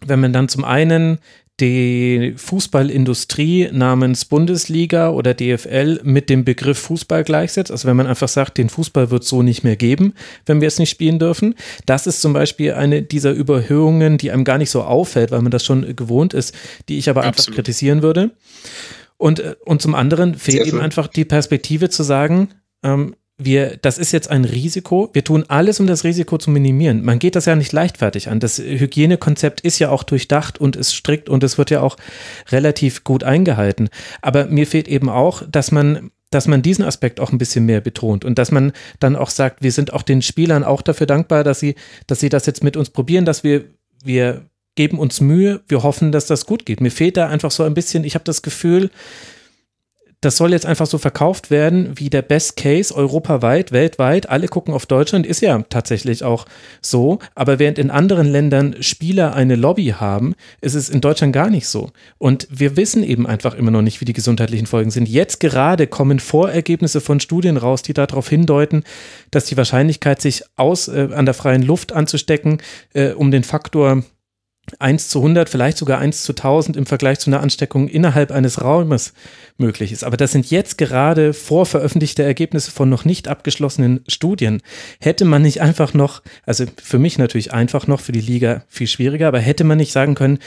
wenn 0.06 0.20
man 0.20 0.34
dann 0.34 0.50
zum 0.50 0.66
einen 0.66 1.20
die 1.60 2.34
Fußballindustrie 2.36 3.70
namens 3.72 4.26
Bundesliga 4.26 5.10
oder 5.12 5.36
DFL 5.36 6.02
mit 6.04 6.30
dem 6.30 6.44
Begriff 6.44 6.80
Fußball 6.80 7.24
gleichsetzt. 7.24 7.70
Also 7.70 7.88
wenn 7.88 7.96
man 7.96 8.08
einfach 8.08 8.28
sagt, 8.28 8.58
den 8.58 8.70
Fußball 8.70 9.12
wird 9.12 9.24
so 9.24 9.44
nicht 9.44 9.64
mehr 9.64 9.76
geben, 9.76 10.16
wenn 10.48 10.62
wir 10.62 10.68
es 10.68 10.80
nicht 10.80 10.90
spielen 10.90 11.20
dürfen. 11.20 11.54
Das 11.86 12.08
ist 12.08 12.22
zum 12.22 12.34
Beispiel 12.34 12.74
eine 12.74 13.04
dieser 13.04 13.32
Überhöhungen, 13.32 14.18
die 14.18 14.32
einem 14.32 14.46
gar 14.46 14.58
nicht 14.58 14.72
so 14.72 14.82
auffällt, 14.82 15.30
weil 15.30 15.42
man 15.42 15.52
das 15.52 15.64
schon 15.64 15.96
gewohnt 15.96 16.34
ist, 16.34 16.56
die 16.90 16.98
ich 16.98 17.10
aber 17.10 17.24
Absolut. 17.24 17.38
einfach 17.38 17.56
kritisieren 17.56 18.02
würde. 18.02 18.32
Und, 19.18 19.40
äh, 19.40 19.56
und 19.64 19.82
zum 19.82 19.94
anderen 19.94 20.36
fehlt 20.36 20.66
eben 20.66 20.82
einfach 20.82 21.08
die 21.08 21.26
Perspektive 21.26 21.90
zu 21.90 22.02
sagen, 22.02 22.50
ähm, 22.84 23.16
wir, 23.38 23.78
das 23.82 23.98
ist 23.98 24.12
jetzt 24.12 24.30
ein 24.30 24.46
Risiko. 24.46 25.10
Wir 25.14 25.24
tun 25.24 25.46
alles, 25.48 25.80
um 25.80 25.88
das 25.88 26.04
Risiko 26.04 26.38
zu 26.38 26.52
minimieren. 26.52 27.04
Man 27.04 27.20
geht 27.20 27.36
das 27.36 27.46
ja 27.46 27.56
nicht 27.56 27.72
leichtfertig 27.72 28.30
an. 28.30 28.40
Das 28.40 28.60
Hygienekonzept 28.60 29.62
ist 29.62 29.80
ja 29.80 29.90
auch 29.90 30.04
durchdacht 30.04 30.62
und 30.62 30.76
ist 30.76 30.94
strikt 30.94 31.30
und 31.30 31.44
es 31.44 31.58
wird 31.58 31.72
ja 31.72 31.82
auch 31.82 31.98
relativ 32.52 33.04
gut 33.04 33.24
eingehalten. 33.24 33.90
Aber 34.22 34.46
mir 34.46 34.68
fehlt 34.68 34.88
eben 34.88 35.10
auch, 35.10 35.44
dass 35.50 35.72
man 35.72 36.12
dass 36.30 36.48
man 36.48 36.64
diesen 36.64 36.84
Aspekt 36.84 37.20
auch 37.20 37.32
ein 37.32 37.38
bisschen 37.38 37.68
mehr 37.68 37.80
betont 37.80 38.26
und 38.26 38.40
dass 38.40 38.50
man 38.50 38.72
dann 39.00 39.16
auch 39.16 39.30
sagt, 39.30 39.62
wir 39.62 39.72
sind 39.72 39.94
auch 39.94 40.02
den 40.02 40.24
Spielern 40.24 40.64
auch 40.64 40.82
dafür 40.82 41.06
dankbar, 41.06 41.44
dass 41.44 41.60
sie, 41.60 41.76
dass 42.08 42.22
sie 42.22 42.30
das 42.30 42.48
jetzt 42.48 42.64
mit 42.64 42.76
uns 42.76 42.90
probieren, 42.90 43.24
dass 43.24 43.44
wir, 43.44 43.66
wir 44.04 44.50
geben 44.74 44.98
uns 44.98 45.22
Mühe, 45.22 45.62
wir 45.68 45.84
hoffen, 45.84 46.12
dass 46.12 46.26
das 46.26 46.48
gut 46.48 46.66
geht. 46.66 46.82
Mir 46.82 46.90
fehlt 46.90 47.18
da 47.18 47.30
einfach 47.30 47.52
so 47.52 47.62
ein 47.62 47.76
bisschen, 47.76 48.04
ich 48.04 48.16
habe 48.16 48.26
das 48.26 48.42
Gefühl, 48.42 48.90
das 50.24 50.38
soll 50.38 50.52
jetzt 50.52 50.66
einfach 50.66 50.86
so 50.86 50.98
verkauft 50.98 51.52
werden 51.52 51.92
wie 51.96 52.10
der 52.10 52.22
Best 52.22 52.56
Case 52.56 52.96
europaweit, 52.96 53.72
weltweit. 53.72 54.30
Alle 54.30 54.48
gucken 54.48 54.74
auf 54.74 54.86
Deutschland, 54.86 55.26
ist 55.26 55.42
ja 55.42 55.64
tatsächlich 55.70 56.24
auch 56.24 56.46
so. 56.82 57.20
Aber 57.36 57.60
während 57.60 57.78
in 57.78 57.92
anderen 57.92 58.28
Ländern 58.28 58.76
Spieler 58.82 59.36
eine 59.36 59.56
Lobby 59.56 59.96
haben, 60.00 60.36
ist 60.62 60.76
es 60.76 60.90
in 60.90 61.02
Deutschland 61.02 61.34
gar 61.34 61.50
nicht 61.50 61.68
so. 61.68 61.90
Und 62.18 62.48
wir 62.50 62.78
wissen 62.78 63.04
eben 63.04 63.28
einfach 63.28 63.54
immer 63.54 63.72
noch 63.72 63.82
nicht, 63.82 64.02
wie 64.02 64.06
die 64.06 64.14
gesundheitlichen 64.14 64.68
Folgen 64.68 64.92
sind. 64.92 65.10
Jetzt 65.10 65.40
gerade 65.40 65.88
kommen 65.88 66.20
Vorergebnisse 66.20 67.02
von 67.02 67.20
Studien 67.20 67.58
raus, 67.58 67.82
die 67.82 67.94
darauf 67.94 68.30
hindeuten, 68.30 68.84
dass 69.32 69.46
die 69.46 69.58
Wahrscheinlichkeit, 69.58 70.22
sich 70.22 70.44
aus 70.56 70.88
äh, 70.88 71.10
an 71.14 71.26
der 71.26 71.34
freien 71.34 71.64
Luft 71.64 71.92
anzustecken, 71.92 72.62
äh, 72.94 73.12
um 73.12 73.32
den 73.32 73.44
Faktor 73.44 74.04
1 74.80 75.10
zu 75.10 75.20
100, 75.20 75.50
vielleicht 75.50 75.78
sogar 75.78 76.00
1 76.00 76.24
zu 76.24 76.34
1000 76.34 76.78
im 76.78 76.86
Vergleich 76.86 77.20
zu 77.20 77.30
einer 77.30 77.42
Ansteckung 77.42 77.88
innerhalb 77.88 78.32
eines 78.32 78.62
Raumes 78.62 79.14
möglich 79.58 79.92
ist. 79.92 80.04
Aber 80.04 80.18
das 80.18 80.32
sind 80.32 80.50
jetzt 80.50 80.78
gerade 80.78 81.34
vorveröffentlichte 81.34 82.24
Ergebnisse 82.24 82.72
von 82.72 82.90
noch 82.90 83.06
nicht 83.06 83.28
abgeschlossenen 83.28 84.02
Studien. 84.08 84.62
Hätte 85.00 85.26
man 85.26 85.42
nicht 85.42 85.62
einfach 85.62 85.94
noch, 85.94 86.22
also 86.46 86.66
für 86.82 87.00
mich 87.00 87.18
natürlich 87.18 87.54
einfach 87.54 87.88
noch, 87.88 88.00
für 88.00 88.12
die 88.12 88.22
Liga 88.22 88.64
viel 88.68 88.88
schwieriger, 88.88 89.28
aber 89.28 89.40
hätte 89.40 89.64
man 89.64 89.78
nicht 89.78 89.92
sagen 89.92 90.16
können, 90.16 90.40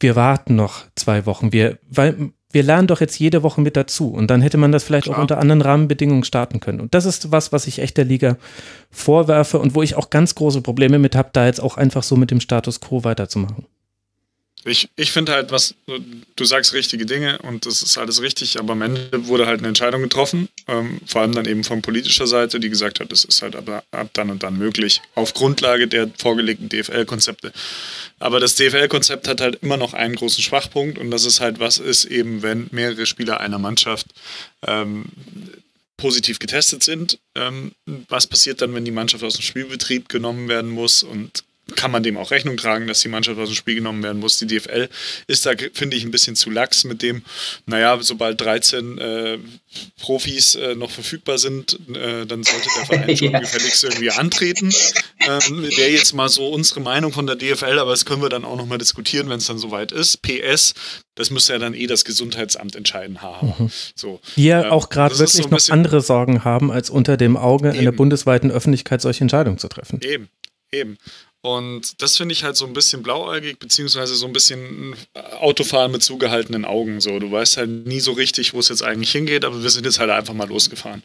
wir 0.00 0.16
warten 0.16 0.56
noch 0.56 0.84
zwei 0.94 1.24
Wochen, 1.26 1.52
wir, 1.52 1.78
weil 1.88 2.32
wir 2.52 2.62
lernen 2.62 2.86
doch 2.86 3.00
jetzt 3.00 3.18
jede 3.18 3.42
Woche 3.42 3.60
mit 3.60 3.76
dazu 3.76 4.10
und 4.12 4.30
dann 4.30 4.40
hätte 4.40 4.56
man 4.56 4.72
das 4.72 4.84
vielleicht 4.84 5.04
Klar. 5.04 5.18
auch 5.18 5.22
unter 5.22 5.38
anderen 5.38 5.62
Rahmenbedingungen 5.62 6.24
starten 6.24 6.60
können. 6.60 6.80
Und 6.80 6.94
das 6.94 7.04
ist 7.04 7.32
was, 7.32 7.52
was 7.52 7.66
ich 7.66 7.80
echt 7.80 7.96
der 7.96 8.04
Liga 8.04 8.36
vorwerfe 8.90 9.58
und 9.58 9.74
wo 9.74 9.82
ich 9.82 9.96
auch 9.96 10.10
ganz 10.10 10.34
große 10.34 10.62
Probleme 10.62 10.98
mit 10.98 11.16
habe, 11.16 11.30
da 11.32 11.46
jetzt 11.46 11.60
auch 11.60 11.76
einfach 11.76 12.02
so 12.02 12.16
mit 12.16 12.30
dem 12.30 12.40
Status 12.40 12.80
quo 12.80 13.04
weiterzumachen. 13.04 13.66
Ich, 14.66 14.88
ich 14.96 15.12
finde 15.12 15.32
halt, 15.32 15.52
was 15.52 15.74
du 16.34 16.44
sagst, 16.44 16.72
richtige 16.72 17.06
Dinge 17.06 17.38
und 17.38 17.66
das 17.66 17.82
ist 17.82 17.96
alles 17.98 18.20
richtig, 18.20 18.58
aber 18.58 18.72
am 18.72 18.82
Ende 18.82 19.26
wurde 19.28 19.46
halt 19.46 19.60
eine 19.60 19.68
Entscheidung 19.68 20.02
getroffen, 20.02 20.48
ähm, 20.66 21.00
vor 21.06 21.20
allem 21.22 21.32
dann 21.32 21.46
eben 21.46 21.62
von 21.62 21.82
politischer 21.82 22.26
Seite, 22.26 22.58
die 22.58 22.68
gesagt 22.68 22.98
hat, 22.98 23.12
das 23.12 23.24
ist 23.24 23.42
halt 23.42 23.54
aber 23.54 23.84
ab 23.92 24.10
dann 24.14 24.28
und 24.28 24.42
dann 24.42 24.58
möglich, 24.58 25.00
auf 25.14 25.34
Grundlage 25.34 25.86
der 25.86 26.10
vorgelegten 26.18 26.68
DFL-Konzepte. 26.68 27.52
Aber 28.18 28.40
das 28.40 28.56
DFL-Konzept 28.56 29.28
hat 29.28 29.40
halt 29.40 29.62
immer 29.62 29.76
noch 29.76 29.94
einen 29.94 30.16
großen 30.16 30.42
Schwachpunkt 30.42 30.98
und 30.98 31.12
das 31.12 31.24
ist 31.24 31.40
halt, 31.40 31.60
was 31.60 31.78
ist 31.78 32.04
eben, 32.04 32.42
wenn 32.42 32.66
mehrere 32.72 33.06
Spieler 33.06 33.40
einer 33.40 33.58
Mannschaft 33.58 34.08
ähm, 34.66 35.04
positiv 35.96 36.38
getestet 36.38 36.82
sind. 36.82 37.18
Ähm, 37.34 37.72
was 38.08 38.26
passiert 38.26 38.60
dann, 38.60 38.74
wenn 38.74 38.84
die 38.84 38.90
Mannschaft 38.90 39.24
aus 39.24 39.34
dem 39.34 39.42
Spielbetrieb 39.42 40.08
genommen 40.08 40.48
werden 40.48 40.70
muss 40.70 41.02
und 41.02 41.44
kann 41.74 41.90
man 41.90 42.02
dem 42.02 42.16
auch 42.16 42.30
Rechnung 42.30 42.56
tragen, 42.56 42.86
dass 42.86 43.00
die 43.00 43.08
Mannschaft 43.08 43.38
aus 43.38 43.48
dem 43.48 43.56
Spiel 43.56 43.74
genommen 43.74 44.02
werden 44.02 44.20
muss. 44.20 44.38
Die 44.38 44.46
DFL 44.46 44.88
ist 45.26 45.46
da, 45.46 45.52
finde 45.72 45.96
ich, 45.96 46.04
ein 46.04 46.12
bisschen 46.12 46.36
zu 46.36 46.50
lax 46.50 46.84
mit 46.84 47.02
dem, 47.02 47.22
naja, 47.66 47.98
sobald 48.00 48.40
13 48.40 48.98
äh, 48.98 49.38
Profis 50.00 50.54
äh, 50.54 50.76
noch 50.76 50.90
verfügbar 50.90 51.38
sind, 51.38 51.78
äh, 51.94 52.24
dann 52.24 52.44
sollte 52.44 52.68
der 52.76 52.86
Verein 52.86 53.16
schon 53.16 53.32
ja. 53.32 53.40
gefälligst 53.40 53.82
irgendwie 53.82 54.10
antreten. 54.10 54.72
Ähm, 55.20 55.62
Wäre 55.76 55.90
jetzt 55.90 56.14
mal 56.14 56.28
so 56.28 56.48
unsere 56.48 56.80
Meinung 56.80 57.12
von 57.12 57.26
der 57.26 57.34
DFL, 57.34 57.78
aber 57.78 57.90
das 57.90 58.04
können 58.04 58.22
wir 58.22 58.28
dann 58.28 58.44
auch 58.44 58.56
nochmal 58.56 58.78
diskutieren, 58.78 59.28
wenn 59.28 59.38
es 59.38 59.46
dann 59.46 59.58
soweit 59.58 59.90
ist. 59.90 60.22
PS, 60.22 60.74
das 61.16 61.30
müsste 61.30 61.54
ja 61.54 61.58
dann 61.58 61.74
eh 61.74 61.86
das 61.86 62.04
Gesundheitsamt 62.04 62.76
entscheiden 62.76 63.22
haben. 63.22 63.54
Mhm. 63.58 63.70
So, 63.94 64.20
Die 64.36 64.44
ja 64.44 64.66
ähm, 64.66 64.70
auch 64.70 64.88
gerade 64.88 65.18
wirklich 65.18 65.42
so 65.42 65.48
noch 65.48 65.68
andere 65.70 66.00
Sorgen 66.00 66.44
haben, 66.44 66.70
als 66.70 66.90
unter 66.90 67.16
dem 67.16 67.36
Auge 67.36 67.70
eben. 67.70 67.78
in 67.78 67.84
der 67.84 67.92
bundesweiten 67.92 68.50
Öffentlichkeit 68.50 69.00
solche 69.00 69.22
Entscheidungen 69.22 69.58
zu 69.58 69.68
treffen. 69.68 70.00
Eben, 70.02 70.28
eben. 70.70 70.98
Und 71.46 72.02
das 72.02 72.16
finde 72.16 72.32
ich 72.32 72.42
halt 72.42 72.56
so 72.56 72.66
ein 72.66 72.72
bisschen 72.72 73.04
blauäugig, 73.04 73.60
beziehungsweise 73.60 74.16
so 74.16 74.26
ein 74.26 74.32
bisschen 74.32 74.96
Autofahren 75.38 75.92
mit 75.92 76.02
zugehaltenen 76.02 76.64
Augen. 76.64 77.00
So, 77.00 77.20
du 77.20 77.30
weißt 77.30 77.58
halt 77.58 77.86
nie 77.86 78.00
so 78.00 78.10
richtig, 78.10 78.52
wo 78.52 78.58
es 78.58 78.68
jetzt 78.68 78.82
eigentlich 78.82 79.12
hingeht, 79.12 79.44
aber 79.44 79.62
wir 79.62 79.70
sind 79.70 79.86
jetzt 79.86 80.00
halt 80.00 80.10
einfach 80.10 80.34
mal 80.34 80.48
losgefahren. 80.48 81.04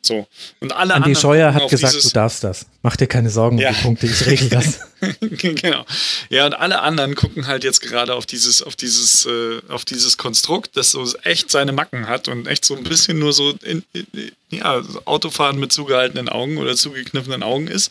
So. 0.00 0.26
Und 0.60 0.72
alle 0.72 0.94
Andi 0.94 1.14
Scheuer 1.14 1.52
hat 1.52 1.68
gesagt, 1.68 2.02
du 2.02 2.08
darfst 2.08 2.42
das. 2.42 2.64
Mach 2.80 2.96
dir 2.96 3.06
keine 3.06 3.28
Sorgen 3.28 3.58
ja. 3.58 3.68
um 3.68 3.74
die 3.74 3.82
Punkte, 3.82 4.06
ich 4.06 4.24
regel 4.24 4.48
das. 4.48 4.80
genau. 5.20 5.84
Ja, 6.30 6.46
und 6.46 6.54
alle 6.54 6.80
anderen 6.80 7.14
gucken 7.14 7.46
halt 7.46 7.62
jetzt 7.62 7.82
gerade 7.82 8.14
auf 8.14 8.24
dieses, 8.24 8.62
auf 8.62 8.76
dieses, 8.76 9.26
äh, 9.26 9.60
auf 9.68 9.84
dieses 9.84 10.16
Konstrukt, 10.16 10.74
das 10.78 10.92
so 10.92 11.06
echt 11.22 11.50
seine 11.50 11.72
Macken 11.72 12.08
hat 12.08 12.28
und 12.28 12.46
echt 12.46 12.64
so 12.64 12.74
ein 12.74 12.84
bisschen 12.84 13.18
nur 13.18 13.34
so 13.34 13.50
in, 13.62 13.84
in, 13.92 14.06
ja, 14.48 14.80
Autofahren 15.04 15.60
mit 15.60 15.70
zugehaltenen 15.70 16.30
Augen 16.30 16.56
oder 16.56 16.76
zugekniffenen 16.76 17.42
Augen 17.42 17.68
ist. 17.68 17.90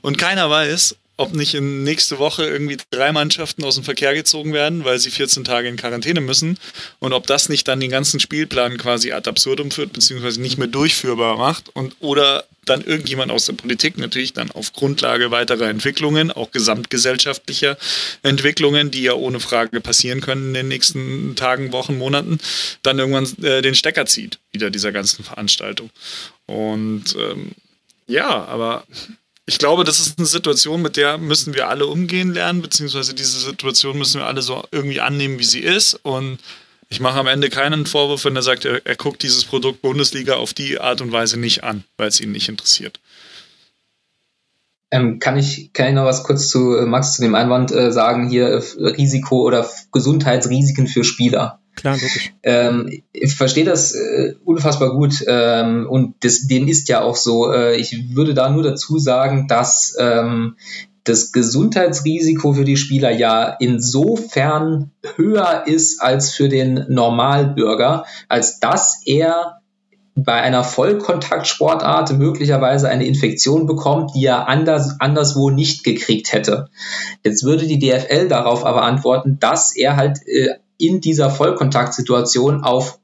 Und 0.00 0.16
keiner 0.16 0.48
weiß, 0.48 0.94
ob 1.20 1.34
nicht 1.34 1.54
in 1.54 1.82
nächste 1.84 2.18
Woche 2.18 2.46
irgendwie 2.46 2.78
drei 2.90 3.12
Mannschaften 3.12 3.62
aus 3.62 3.74
dem 3.74 3.84
Verkehr 3.84 4.14
gezogen 4.14 4.54
werden, 4.54 4.84
weil 4.84 4.98
sie 4.98 5.10
14 5.10 5.44
Tage 5.44 5.68
in 5.68 5.76
Quarantäne 5.76 6.20
müssen 6.22 6.58
und 6.98 7.12
ob 7.12 7.26
das 7.26 7.50
nicht 7.50 7.68
dann 7.68 7.78
den 7.78 7.90
ganzen 7.90 8.20
Spielplan 8.20 8.78
quasi 8.78 9.12
ad 9.12 9.28
absurdum 9.28 9.70
führt, 9.70 9.92
beziehungsweise 9.92 10.40
nicht 10.40 10.56
mehr 10.56 10.66
durchführbar 10.66 11.36
macht 11.36 11.68
und 11.74 11.94
oder 12.00 12.44
dann 12.64 12.82
irgendjemand 12.82 13.30
aus 13.32 13.46
der 13.46 13.52
Politik 13.52 13.98
natürlich 13.98 14.32
dann 14.32 14.50
auf 14.50 14.72
Grundlage 14.72 15.30
weiterer 15.30 15.68
Entwicklungen, 15.68 16.30
auch 16.30 16.52
gesamtgesellschaftlicher 16.52 17.76
Entwicklungen, 18.22 18.90
die 18.90 19.02
ja 19.02 19.14
ohne 19.14 19.40
Frage 19.40 19.80
passieren 19.80 20.20
können 20.20 20.48
in 20.48 20.54
den 20.54 20.68
nächsten 20.68 21.36
Tagen, 21.36 21.72
Wochen, 21.72 21.98
Monaten, 21.98 22.38
dann 22.82 22.98
irgendwann 22.98 23.26
äh, 23.44 23.60
den 23.60 23.74
Stecker 23.74 24.06
zieht, 24.06 24.38
wieder 24.52 24.70
dieser 24.70 24.92
ganzen 24.92 25.24
Veranstaltung. 25.24 25.90
Und 26.46 27.14
ähm, 27.18 27.52
ja, 28.06 28.44
aber 28.46 28.84
ich 29.50 29.58
glaube, 29.58 29.82
das 29.82 29.98
ist 29.98 30.16
eine 30.16 30.28
Situation, 30.28 30.80
mit 30.80 30.96
der 30.96 31.18
müssen 31.18 31.54
wir 31.54 31.66
alle 31.68 31.88
umgehen 31.88 32.32
lernen, 32.32 32.62
beziehungsweise 32.62 33.14
diese 33.14 33.40
Situation 33.40 33.98
müssen 33.98 34.20
wir 34.20 34.26
alle 34.28 34.42
so 34.42 34.62
irgendwie 34.70 35.00
annehmen, 35.00 35.40
wie 35.40 35.44
sie 35.44 35.58
ist. 35.58 35.94
Und 36.04 36.38
ich 36.88 37.00
mache 37.00 37.18
am 37.18 37.26
Ende 37.26 37.50
keinen 37.50 37.84
Vorwurf, 37.84 38.24
wenn 38.24 38.36
er 38.36 38.42
sagt, 38.42 38.64
er, 38.64 38.86
er 38.86 38.94
guckt 38.94 39.24
dieses 39.24 39.44
Produkt 39.44 39.82
Bundesliga 39.82 40.34
auf 40.34 40.54
die 40.54 40.78
Art 40.78 41.00
und 41.00 41.10
Weise 41.10 41.36
nicht 41.36 41.64
an, 41.64 41.82
weil 41.96 42.06
es 42.06 42.20
ihn 42.20 42.30
nicht 42.30 42.48
interessiert. 42.48 43.00
Ähm, 44.92 45.18
kann, 45.18 45.36
ich, 45.36 45.72
kann 45.72 45.88
ich 45.88 45.94
noch 45.94 46.04
was 46.04 46.22
kurz 46.22 46.48
zu 46.48 46.76
äh, 46.76 46.86
Max 46.86 47.14
zu 47.14 47.22
dem 47.22 47.34
Einwand 47.34 47.72
äh, 47.72 47.90
sagen, 47.90 48.28
hier 48.28 48.46
äh, 48.50 48.86
Risiko 48.86 49.42
oder 49.42 49.68
Gesundheitsrisiken 49.90 50.86
für 50.86 51.02
Spieler? 51.02 51.58
Klar, 51.80 51.94
logisch. 51.94 52.34
Ähm, 52.42 53.02
ich 53.12 53.34
verstehe 53.34 53.64
das 53.64 53.94
äh, 53.94 54.34
unfassbar 54.44 54.92
gut 54.92 55.24
ähm, 55.26 55.86
und 55.88 56.14
das, 56.20 56.46
dem 56.46 56.68
ist 56.68 56.90
ja 56.90 57.00
auch 57.00 57.16
so. 57.16 57.50
Äh, 57.50 57.76
ich 57.76 58.14
würde 58.14 58.34
da 58.34 58.50
nur 58.50 58.62
dazu 58.62 58.98
sagen, 58.98 59.48
dass 59.48 59.96
ähm, 59.98 60.56
das 61.04 61.32
Gesundheitsrisiko 61.32 62.52
für 62.52 62.66
die 62.66 62.76
Spieler 62.76 63.10
ja 63.10 63.56
insofern 63.58 64.90
höher 65.16 65.62
ist 65.66 66.02
als 66.02 66.34
für 66.34 66.50
den 66.50 66.84
Normalbürger, 66.90 68.04
als 68.28 68.60
dass 68.60 69.00
er 69.06 69.60
bei 70.14 70.34
einer 70.34 70.64
Vollkontaktsportart 70.64 72.12
möglicherweise 72.18 72.90
eine 72.90 73.06
Infektion 73.06 73.64
bekommt, 73.64 74.10
die 74.14 74.26
er 74.26 74.48
anders, 74.48 75.00
anderswo 75.00 75.48
nicht 75.48 75.82
gekriegt 75.82 76.34
hätte. 76.34 76.68
Jetzt 77.24 77.42
würde 77.42 77.66
die 77.66 77.78
DFL 77.78 78.28
darauf 78.28 78.66
aber 78.66 78.82
antworten, 78.82 79.38
dass 79.40 79.74
er 79.74 79.96
halt 79.96 80.18
äh, 80.26 80.56
in 80.80 81.00
dieser 81.00 81.30
Vollkontaktsituation 81.30 82.64
auf 82.64 82.98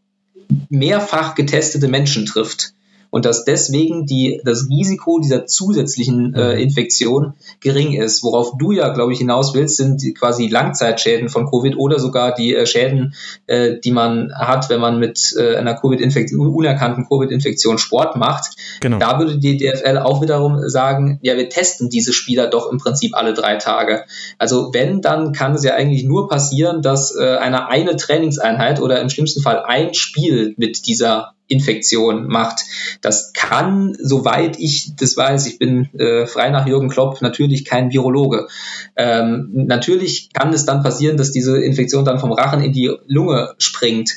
mehrfach 0.68 1.34
getestete 1.34 1.88
Menschen 1.88 2.26
trifft 2.26 2.72
und 3.16 3.24
dass 3.24 3.46
deswegen 3.46 4.04
die, 4.04 4.42
das 4.44 4.68
Risiko 4.68 5.20
dieser 5.20 5.46
zusätzlichen 5.46 6.34
äh, 6.34 6.52
mhm. 6.52 6.60
Infektion 6.60 7.32
gering 7.60 7.94
ist. 7.94 8.22
Worauf 8.22 8.58
du 8.58 8.72
ja, 8.72 8.90
glaube 8.90 9.14
ich, 9.14 9.18
hinaus 9.20 9.54
willst, 9.54 9.78
sind 9.78 10.02
die, 10.02 10.12
quasi 10.12 10.48
Langzeitschäden 10.48 11.30
von 11.30 11.50
Covid 11.50 11.78
oder 11.78 11.98
sogar 11.98 12.34
die 12.34 12.54
äh, 12.54 12.66
Schäden, 12.66 13.14
äh, 13.46 13.80
die 13.82 13.90
man 13.90 14.34
hat, 14.34 14.68
wenn 14.68 14.80
man 14.80 14.98
mit 14.98 15.34
äh, 15.38 15.56
einer 15.56 15.72
Covid-Infektion, 15.80 16.46
unerkannten 16.46 17.06
Covid-Infektion 17.08 17.78
Sport 17.78 18.16
macht. 18.16 18.50
Genau. 18.82 18.98
Da 18.98 19.18
würde 19.18 19.38
die 19.38 19.56
DFL 19.56 19.96
auch 19.96 20.20
wiederum 20.20 20.68
sagen, 20.68 21.18
ja, 21.22 21.38
wir 21.38 21.48
testen 21.48 21.88
diese 21.88 22.12
Spieler 22.12 22.48
doch 22.48 22.70
im 22.70 22.76
Prinzip 22.76 23.16
alle 23.16 23.32
drei 23.32 23.56
Tage. 23.56 24.04
Also 24.36 24.74
wenn, 24.74 25.00
dann 25.00 25.32
kann 25.32 25.54
es 25.54 25.64
ja 25.64 25.72
eigentlich 25.72 26.04
nur 26.04 26.28
passieren, 26.28 26.82
dass 26.82 27.16
äh, 27.16 27.38
eine 27.38 27.70
eine 27.70 27.96
Trainingseinheit 27.96 28.78
oder 28.78 29.00
im 29.00 29.08
schlimmsten 29.08 29.40
Fall 29.40 29.62
ein 29.64 29.94
Spiel 29.94 30.52
mit 30.58 30.86
dieser 30.86 31.32
Infektion 31.48 32.26
macht. 32.26 32.60
Das 33.00 33.32
kann, 33.32 33.96
soweit 34.00 34.58
ich 34.58 34.96
das 34.96 35.16
weiß, 35.16 35.46
ich 35.46 35.58
bin 35.58 35.88
äh, 35.98 36.26
frei 36.26 36.50
nach 36.50 36.66
Jürgen 36.66 36.88
Klopp 36.88 37.22
natürlich 37.22 37.64
kein 37.64 37.92
Virologe. 37.92 38.48
Ähm, 38.96 39.50
natürlich 39.52 40.32
kann 40.32 40.52
es 40.52 40.64
dann 40.64 40.82
passieren, 40.82 41.16
dass 41.16 41.30
diese 41.30 41.58
Infektion 41.58 42.04
dann 42.04 42.18
vom 42.18 42.32
Rachen 42.32 42.62
in 42.62 42.72
die 42.72 42.92
Lunge 43.06 43.54
springt. 43.58 44.14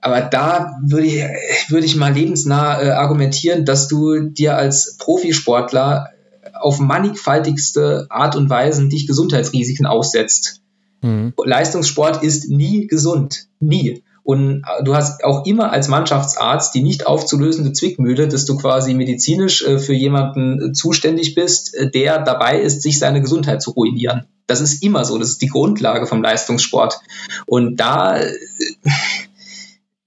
Aber 0.00 0.20
da 0.20 0.76
würde 0.82 1.06
ich, 1.06 1.24
würde 1.70 1.86
ich 1.86 1.96
mal 1.96 2.12
lebensnah 2.12 2.82
äh, 2.82 2.90
argumentieren, 2.90 3.64
dass 3.64 3.88
du 3.88 4.20
dir 4.20 4.56
als 4.56 4.96
Profisportler 4.98 6.10
auf 6.52 6.78
mannigfaltigste 6.78 8.06
Art 8.10 8.36
und 8.36 8.50
Weise 8.50 8.88
dich 8.88 9.06
Gesundheitsrisiken 9.06 9.86
aussetzt. 9.86 10.60
Mhm. 11.00 11.32
Leistungssport 11.42 12.22
ist 12.22 12.48
nie 12.50 12.86
gesund. 12.86 13.48
Nie. 13.60 14.02
Und 14.24 14.64
äh, 14.66 14.82
du 14.82 14.96
hast 14.96 15.22
auch 15.22 15.46
immer 15.46 15.70
als 15.70 15.88
Mannschaftsarzt 15.88 16.74
die 16.74 16.82
nicht 16.82 17.06
aufzulösende 17.06 17.72
Zwickmühle, 17.72 18.26
dass 18.26 18.46
du 18.46 18.56
quasi 18.56 18.94
medizinisch 18.94 19.62
äh, 19.62 19.78
für 19.78 19.92
jemanden 19.92 20.70
äh, 20.70 20.72
zuständig 20.72 21.34
bist, 21.34 21.76
der 21.94 22.18
dabei 22.22 22.60
ist, 22.60 22.82
sich 22.82 22.98
seine 22.98 23.20
Gesundheit 23.20 23.62
zu 23.62 23.72
ruinieren. 23.72 24.26
Das 24.46 24.60
ist 24.60 24.82
immer 24.82 25.04
so. 25.04 25.18
Das 25.18 25.28
ist 25.28 25.42
die 25.42 25.48
Grundlage 25.48 26.06
vom 26.06 26.22
Leistungssport. 26.22 26.98
Und 27.46 27.76
da, 27.76 28.18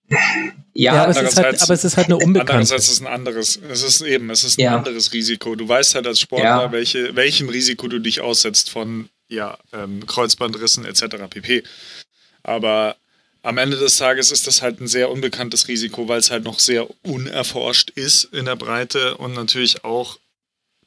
ja, 0.10 0.94
ja 0.94 1.04
aber, 1.04 1.12
es 1.12 1.22
ist 1.22 1.38
halt, 1.38 1.62
aber 1.62 1.74
es 1.74 1.84
ist 1.84 1.98
halt 1.98 2.08
eine 2.08 2.18
Unbekannte. 2.18 2.54
Andererseits 2.54 2.88
ist 2.88 2.94
es 2.94 3.02
ein 3.02 3.08
anderes, 3.08 3.60
es 3.70 3.84
ist 3.84 4.02
eben, 4.02 4.30
es 4.30 4.44
ist 4.44 4.58
ein 4.58 4.64
ja. 4.64 4.76
anderes 4.76 5.14
Risiko. 5.14 5.56
Du 5.56 5.68
weißt 5.68 5.96
halt 5.96 6.08
als 6.08 6.20
Sportler, 6.20 6.46
ja. 6.46 6.72
welche, 6.72 7.16
welchem 7.16 7.50
Risiko 7.50 7.88
du 7.88 8.00
dich 8.00 8.22
aussetzt 8.22 8.70
von 8.70 9.10
ja, 9.28 9.58
ähm, 9.74 10.06
Kreuzbandrissen 10.06 10.86
etc. 10.86 11.18
pp. 11.30 11.64
Aber 12.44 12.96
am 13.48 13.58
Ende 13.58 13.78
des 13.78 13.96
Tages 13.96 14.34
ist 14.34 14.46
das 14.46 14.62
halt 14.62 14.82
ein 14.82 14.88
sehr 14.88 15.10
unbekanntes 15.10 15.70
Risiko, 15.70 16.10
weil 16.10 16.20
es 16.20 16.32
halt 16.32 16.44
noch 16.44 16.60
sehr 16.60 16.86
unerforscht 17.04 17.92
ist 17.92 18.26
in 18.26 18.44
der 18.44 18.58
Breite 18.58 19.16
und 19.16 19.34
natürlich 19.36 19.86
auch, 19.86 20.20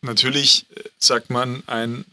natürlich 0.03 0.67
äh, 0.77 0.83
sagt 0.99 1.31
man, 1.31 1.63
ein 1.67 2.05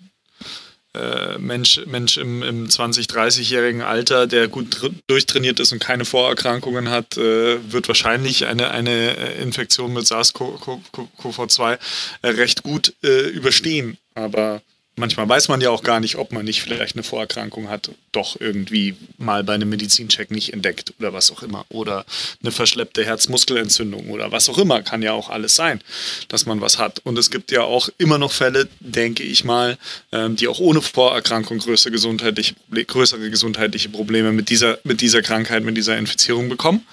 äh, 0.93 1.37
Mensch, 1.37 1.81
Mensch 1.85 2.15
im, 2.15 2.43
im 2.43 2.69
20-, 2.69 3.09
30-jährigen 3.09 3.81
Alter, 3.81 4.25
der 4.25 4.47
gut 4.47 4.89
durchtrainiert 5.07 5.59
ist 5.59 5.73
und 5.73 5.79
keine 5.79 6.05
Vorerkrankungen 6.05 6.89
hat, 6.89 7.17
äh, 7.17 7.71
wird 7.73 7.89
wahrscheinlich 7.89 8.45
eine, 8.45 8.71
eine 8.71 9.17
äh, 9.17 9.41
Infektion 9.41 9.91
mit 9.91 10.05
SARS-CoV-2 10.05 11.77
äh, 12.21 12.27
recht 12.29 12.63
gut 12.63 12.93
äh, 13.03 13.27
überstehen. 13.27 13.97
Aber 14.15 14.61
manchmal 14.97 15.29
weiß 15.29 15.47
man 15.47 15.61
ja 15.61 15.69
auch 15.69 15.83
gar 15.83 15.99
nicht, 15.99 16.17
ob 16.17 16.33
man 16.33 16.43
nicht 16.43 16.61
vielleicht 16.61 16.95
eine 16.95 17.03
Vorerkrankung 17.03 17.69
hat, 17.69 17.91
doch 18.11 18.39
irgendwie 18.39 18.95
mal 19.17 19.43
bei 19.43 19.53
einem 19.53 19.69
Medizincheck 19.69 20.31
nicht 20.31 20.53
entdeckt 20.53 20.93
oder 20.99 21.13
was 21.13 21.31
auch 21.31 21.43
immer. 21.43 21.65
Oder 21.69 22.05
eine 22.41 22.51
verschleppte 22.51 23.05
Herzmuskelentzündung 23.05 24.09
oder 24.09 24.31
was 24.31 24.49
auch 24.49 24.57
immer. 24.57 24.81
Kann 24.81 25.01
ja 25.01 25.13
auch 25.13 25.29
alles 25.29 25.55
sein, 25.55 25.81
dass 26.27 26.45
man 26.45 26.59
was 26.59 26.77
hat. 26.77 26.99
Und 27.03 27.17
es 27.17 27.31
gibt 27.31 27.51
ja 27.51 27.61
auch 27.61 27.89
immer 27.97 28.17
noch 28.17 28.31
Fälle, 28.31 28.67
denke 28.79 29.23
ich 29.23 29.43
mal, 29.43 29.77
ähm, 30.11 30.35
die 30.35 30.47
auch 30.47 30.59
ohne 30.59 30.81
Vorerkrankung 30.81 31.59
größere 31.59 31.91
gesundheitliche, 31.91 32.55
größere 32.71 33.29
gesundheitliche 33.29 33.89
Probleme 33.89 34.31
mit 34.31 34.49
dieser, 34.49 34.79
mit 34.83 35.01
dieser 35.01 35.21
Krankheit, 35.21 35.63
mit 35.63 35.77
dieser 35.77 35.97
Infizierung 35.97 36.49
bekommen. 36.49 36.85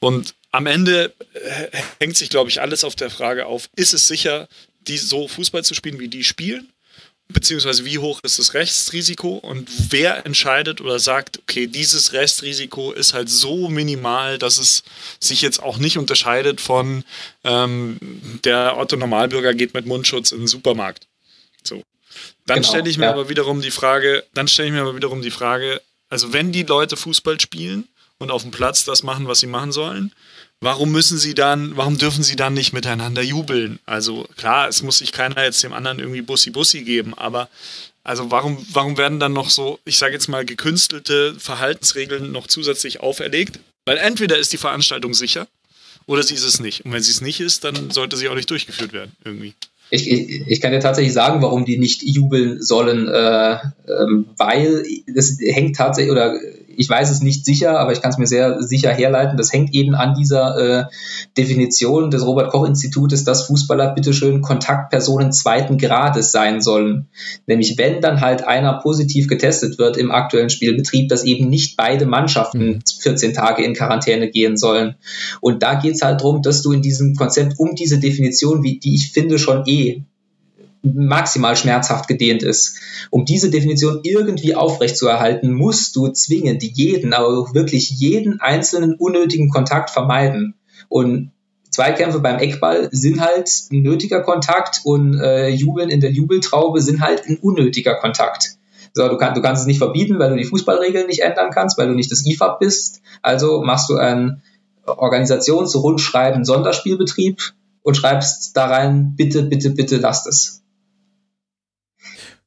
Und 0.00 0.34
am 0.50 0.66
Ende 0.66 1.12
äh, 1.34 1.78
hängt 2.00 2.16
sich, 2.16 2.30
glaube 2.30 2.50
ich, 2.50 2.60
alles 2.60 2.84
auf 2.84 2.96
der 2.96 3.10
Frage 3.10 3.46
auf, 3.46 3.68
ist 3.76 3.94
es 3.94 4.08
sicher, 4.08 4.48
die 4.86 4.98
so 4.98 5.28
Fußball 5.28 5.64
zu 5.64 5.74
spielen, 5.74 5.98
wie 5.98 6.08
die 6.08 6.24
spielen? 6.24 6.68
Beziehungsweise 7.28 7.84
wie 7.84 7.98
hoch 7.98 8.20
ist 8.22 8.38
das 8.38 8.54
Restrisiko 8.54 9.36
und 9.36 9.68
wer 9.90 10.26
entscheidet 10.26 10.80
oder 10.80 10.98
sagt, 10.98 11.38
okay, 11.38 11.66
dieses 11.66 12.12
Restrisiko 12.12 12.92
ist 12.92 13.14
halt 13.14 13.30
so 13.30 13.68
minimal, 13.68 14.38
dass 14.38 14.58
es 14.58 14.82
sich 15.20 15.40
jetzt 15.40 15.62
auch 15.62 15.78
nicht 15.78 15.96
unterscheidet 15.96 16.60
von 16.60 17.02
ähm, 17.42 17.98
der 18.44 18.76
Otto 18.76 18.96
Normalbürger 18.96 19.54
geht 19.54 19.74
mit 19.74 19.86
Mundschutz 19.86 20.32
in 20.32 20.40
den 20.40 20.48
Supermarkt. 20.48 21.06
So. 21.62 21.82
Dann 22.46 22.56
genau, 22.56 22.68
stelle 22.68 22.90
ich 22.90 22.98
mir 22.98 23.06
ja. 23.06 23.12
aber 23.12 23.28
wiederum 23.28 23.62
die 23.62 23.70
Frage, 23.70 24.24
dann 24.34 24.46
stelle 24.46 24.68
ich 24.68 24.74
mir 24.74 24.82
aber 24.82 24.94
wiederum 24.94 25.22
die 25.22 25.30
Frage, 25.30 25.80
also 26.10 26.32
wenn 26.34 26.52
die 26.52 26.62
Leute 26.62 26.96
Fußball 26.96 27.40
spielen 27.40 27.88
und 28.18 28.30
auf 28.30 28.42
dem 28.42 28.50
Platz 28.50 28.84
das 28.84 29.02
machen, 29.02 29.26
was 29.26 29.40
sie 29.40 29.46
machen 29.46 29.72
sollen, 29.72 30.12
warum 30.64 30.90
müssen 30.90 31.18
sie 31.18 31.34
dann, 31.34 31.76
warum 31.76 31.98
dürfen 31.98 32.22
sie 32.22 32.36
dann 32.36 32.54
nicht 32.54 32.72
miteinander 32.72 33.22
jubeln? 33.22 33.78
Also 33.86 34.26
klar, 34.36 34.68
es 34.68 34.82
muss 34.82 34.98
sich 34.98 35.12
keiner 35.12 35.44
jetzt 35.44 35.62
dem 35.62 35.72
anderen 35.72 35.98
irgendwie 35.98 36.22
Bussi-Bussi 36.22 36.82
geben, 36.82 37.14
aber 37.14 37.48
also 38.02 38.30
warum, 38.30 38.64
warum 38.72 38.98
werden 38.98 39.20
dann 39.20 39.32
noch 39.32 39.50
so, 39.50 39.78
ich 39.84 39.98
sage 39.98 40.14
jetzt 40.14 40.28
mal, 40.28 40.44
gekünstelte 40.44 41.34
Verhaltensregeln 41.38 42.32
noch 42.32 42.46
zusätzlich 42.46 43.00
auferlegt? 43.00 43.60
Weil 43.84 43.98
entweder 43.98 44.38
ist 44.38 44.52
die 44.52 44.58
Veranstaltung 44.58 45.14
sicher 45.14 45.46
oder 46.06 46.22
sie 46.22 46.34
ist 46.34 46.44
es 46.44 46.60
nicht. 46.60 46.84
Und 46.84 46.92
wenn 46.92 47.02
sie 47.02 47.12
es 47.12 47.20
nicht 47.20 47.40
ist, 47.40 47.64
dann 47.64 47.90
sollte 47.90 48.16
sie 48.16 48.28
auch 48.28 48.34
nicht 48.34 48.50
durchgeführt 48.50 48.92
werden, 48.92 49.12
irgendwie. 49.24 49.54
Ich, 49.90 50.10
ich, 50.10 50.42
ich 50.46 50.60
kann 50.60 50.72
dir 50.72 50.80
tatsächlich 50.80 51.12
sagen, 51.12 51.42
warum 51.42 51.66
die 51.66 51.78
nicht 51.78 52.02
jubeln 52.02 52.62
sollen, 52.62 53.06
äh, 53.06 53.58
ähm, 53.86 54.26
weil 54.36 54.84
das 55.06 55.36
hängt 55.40 55.76
tatsächlich 55.76 56.10
oder 56.10 56.38
ich 56.78 56.88
weiß 56.88 57.10
es 57.10 57.20
nicht 57.20 57.44
sicher, 57.44 57.78
aber 57.78 57.92
ich 57.92 58.00
kann 58.00 58.10
es 58.10 58.18
mir 58.18 58.26
sehr 58.26 58.62
sicher 58.62 58.92
herleiten. 58.92 59.36
Das 59.36 59.52
hängt 59.52 59.74
eben 59.74 59.94
an 59.94 60.14
dieser 60.14 60.56
äh, 60.58 60.84
Definition 61.36 62.10
des 62.10 62.24
Robert-Koch-Institutes, 62.26 63.24
dass 63.24 63.46
Fußballer 63.46 63.94
bitteschön 63.94 64.40
Kontaktpersonen 64.40 65.32
zweiten 65.32 65.78
Grades 65.78 66.32
sein 66.32 66.60
sollen. 66.60 67.08
Nämlich 67.46 67.78
wenn 67.78 68.00
dann 68.00 68.20
halt 68.20 68.46
einer 68.46 68.74
positiv 68.74 69.28
getestet 69.28 69.78
wird 69.78 69.96
im 69.96 70.10
aktuellen 70.10 70.50
Spielbetrieb, 70.50 71.08
dass 71.08 71.24
eben 71.24 71.48
nicht 71.48 71.76
beide 71.76 72.06
Mannschaften 72.06 72.82
14 73.00 73.30
mhm. 73.30 73.34
Tage 73.34 73.64
in 73.64 73.74
Quarantäne 73.74 74.30
gehen 74.30 74.56
sollen. 74.56 74.96
Und 75.40 75.62
da 75.62 75.74
geht 75.74 75.94
es 75.94 76.02
halt 76.02 76.20
darum, 76.20 76.42
dass 76.42 76.62
du 76.62 76.72
in 76.72 76.82
diesem 76.82 77.14
Konzept 77.14 77.58
um 77.58 77.74
diese 77.74 77.98
Definition, 77.98 78.62
wie 78.62 78.78
die 78.78 78.94
ich 78.94 79.12
finde 79.12 79.38
schon 79.38 79.66
eh 79.66 80.02
maximal 80.84 81.56
schmerzhaft 81.56 82.08
gedehnt 82.08 82.42
ist. 82.42 82.78
Um 83.10 83.24
diese 83.24 83.50
Definition 83.50 84.00
irgendwie 84.02 84.54
aufrechtzuerhalten, 84.54 85.52
musst 85.52 85.96
du 85.96 86.08
zwingend 86.08 86.62
jeden, 86.62 87.12
aber 87.12 87.38
auch 87.38 87.54
wirklich 87.54 87.90
jeden 87.90 88.40
einzelnen 88.40 88.94
unnötigen 88.94 89.48
Kontakt 89.48 89.90
vermeiden. 89.90 90.54
Und 90.88 91.30
Zweikämpfe 91.70 92.20
beim 92.20 92.38
Eckball 92.38 92.88
sind 92.92 93.20
halt 93.20 93.50
ein 93.72 93.82
nötiger 93.82 94.20
Kontakt 94.22 94.82
und 94.84 95.18
äh, 95.18 95.48
Jubeln 95.48 95.90
in 95.90 96.00
der 96.00 96.12
Jubeltraube 96.12 96.80
sind 96.80 97.00
halt 97.00 97.26
ein 97.26 97.38
unnötiger 97.38 97.96
Kontakt. 97.96 98.56
So, 98.92 99.08
du, 99.08 99.16
kann, 99.16 99.34
du 99.34 99.42
kannst 99.42 99.62
es 99.62 99.66
nicht 99.66 99.78
verbieten, 99.78 100.20
weil 100.20 100.30
du 100.30 100.36
die 100.36 100.44
Fußballregeln 100.44 101.08
nicht 101.08 101.22
ändern 101.22 101.50
kannst, 101.50 101.76
weil 101.76 101.88
du 101.88 101.94
nicht 101.94 102.12
das 102.12 102.24
IFAB 102.24 102.60
bist. 102.60 103.02
Also 103.22 103.62
machst 103.62 103.90
du 103.90 103.96
einen 103.96 104.42
Organisationsrundschreiben 104.86 106.44
Sonderspielbetrieb 106.44 107.40
und 107.82 107.96
schreibst 107.96 108.56
da 108.56 108.66
rein, 108.66 109.14
bitte, 109.16 109.42
bitte, 109.42 109.70
bitte 109.70 109.96
lasst 109.96 110.28
es. 110.28 110.63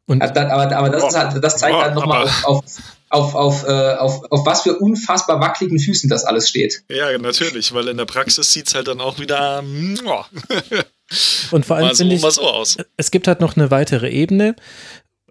Und 0.08 0.22
aber, 0.22 0.76
aber 0.76 0.90
das, 0.90 1.04
ist 1.04 1.18
halt, 1.18 1.44
das 1.44 1.58
zeigt 1.58 1.76
halt 1.76 1.94
nochmal 1.94 2.24
auf, 2.24 2.46
auf, 2.46 2.64
auf, 3.10 3.36
auf, 3.36 3.64
äh, 3.68 3.96
auf, 3.96 4.24
auf 4.32 4.46
was 4.46 4.62
für 4.62 4.78
unfassbar 4.78 5.42
wackeligen 5.42 5.80
Füßen 5.80 6.10
das 6.10 6.24
alles 6.24 6.48
steht. 6.48 6.84
Ja, 6.90 7.16
natürlich, 7.18 7.74
weil 7.74 7.90
in 7.90 7.98
der 7.98 8.06
Praxis 8.06 8.54
sieht 8.54 8.68
es 8.70 8.76
halt 8.76 8.88
dann 8.88 9.02
auch 9.02 9.20
wieder. 9.20 9.62
Und 11.52 11.66
vor 11.66 11.76
allem 11.76 11.90
so, 11.90 12.04
finde 12.04 12.16
ich, 12.16 12.22
so 12.22 12.64
es 12.96 13.12
gibt 13.12 13.28
halt 13.28 13.42
noch 13.42 13.58
eine 13.58 13.70
weitere 13.70 14.10
Ebene 14.10 14.56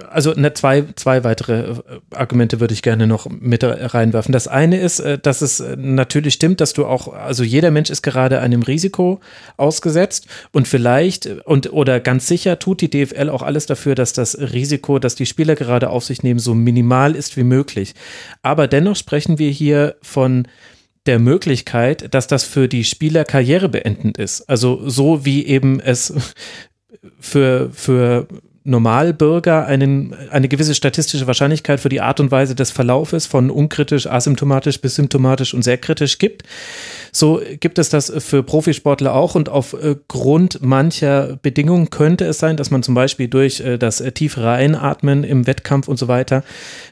also 0.05 0.33
ne, 0.35 0.53
zwei, 0.53 0.85
zwei 0.97 1.25
weitere 1.25 1.71
äh, 1.71 1.75
Argumente 2.15 2.61
würde 2.61 2.75
ich 2.75 2.83
gerne 2.83 3.07
noch 3.07 3.29
mit 3.31 3.65
reinwerfen. 3.65 4.33
Das 4.33 4.47
eine 4.47 4.79
ist, 4.79 5.01
äh, 5.01 5.19
dass 5.19 5.41
es 5.41 5.61
äh, 5.61 5.77
natürlich 5.77 6.35
stimmt, 6.35 6.61
dass 6.61 6.75
du 6.75 6.85
auch, 6.85 7.13
also 7.13 7.43
jeder 7.43 7.71
Mensch 7.71 7.89
ist 7.89 8.03
gerade 8.03 8.41
einem 8.41 8.63
Risiko 8.63 9.21
ausgesetzt 9.57 10.27
und 10.53 10.69
vielleicht 10.69 11.27
und 11.45 11.73
oder 11.73 12.01
ganz 12.01 12.27
sicher 12.27 12.59
tut 12.59 12.83
die 12.83 12.91
DFL 12.91 13.31
auch 13.31 13.43
alles 13.43 13.67
dafür, 13.67 13.95
dass 13.95 14.13
das 14.13 14.39
Risiko, 14.39 14.99
das 14.99 15.15
die 15.15 15.27
Spieler 15.27 15.55
gerade 15.55 15.89
auf 15.89 16.05
sich 16.05 16.23
nehmen, 16.23 16.41
so 16.41 16.55
minimal 16.55 17.15
ist 17.17 17.37
wie 17.37 17.45
möglich. 17.45 17.95
Aber 18.43 18.69
dennoch 18.69 18.97
sprechen 18.97 19.39
wir 19.39 19.51
hier 19.51 19.97
von 20.03 20.47
der 21.07 21.19
Möglichkeit, 21.19 22.13
dass 22.13 22.27
das 22.27 22.45
für 22.45 22.69
die 22.69 22.85
Spieler 22.85 23.25
karrierebeendend 23.25 24.19
ist. 24.19 24.43
Also 24.51 24.89
so 24.89 25.25
wie 25.25 25.47
eben 25.47 25.81
es 25.81 26.13
für, 27.21 27.71
für 27.73 28.27
Normalbürger 28.67 29.65
einen, 29.67 30.15
eine 30.31 30.49
gewisse 30.49 30.75
statistische 30.75 31.27
Wahrscheinlichkeit 31.27 31.79
für 31.79 31.89
die 31.89 32.01
Art 32.01 32.19
und 32.19 32.33
Weise 32.33 32.57
des 32.57 32.73
Verlaufes 32.73 33.25
von 33.27 33.51
unkritisch, 33.51 34.07
asymptomatisch 34.07 34.81
bis 34.81 34.97
symptomatisch 34.97 35.55
und 35.55 35.63
sehr 35.63 35.79
kritisch 35.79 36.19
gibt. 36.19 36.43
So 37.13 37.41
gibt 37.61 37.79
es 37.79 37.89
das 37.89 38.13
für 38.19 38.43
Profisportler 38.43 39.15
auch 39.15 39.37
und 39.37 39.49
aufgrund 39.49 40.63
mancher 40.63 41.39
Bedingungen 41.41 41.91
könnte 41.91 42.25
es 42.25 42.39
sein, 42.39 42.57
dass 42.57 42.73
man 42.73 42.83
zum 42.83 42.95
Beispiel 42.95 43.29
durch 43.29 43.61
äh, 43.61 43.79
das 43.79 44.03
tiefere 44.15 44.51
Einatmen 44.51 45.23
im 45.23 45.47
Wettkampf 45.47 45.87
und 45.87 45.97
so 45.97 46.09
weiter, 46.09 46.43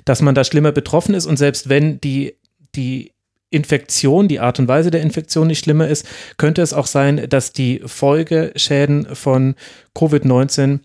dass 0.04 0.22
man 0.22 0.34
da 0.34 0.44
schlimmer 0.44 0.72
betroffen 0.72 1.14
ist 1.14 1.26
und 1.26 1.38
selbst 1.38 1.68
wenn 1.68 2.00
die, 2.00 2.36
die 2.76 3.10
Infektion, 3.50 4.28
die 4.28 4.40
Art 4.40 4.58
und 4.58 4.68
Weise 4.68 4.90
der 4.90 5.02
Infektion 5.02 5.46
nicht 5.48 5.64
schlimmer 5.64 5.88
ist, 5.88 6.06
könnte 6.36 6.62
es 6.62 6.72
auch 6.72 6.86
sein, 6.86 7.26
dass 7.28 7.52
die 7.52 7.80
Folgeschäden 7.84 9.06
von 9.14 9.54
Covid-19 9.96 10.80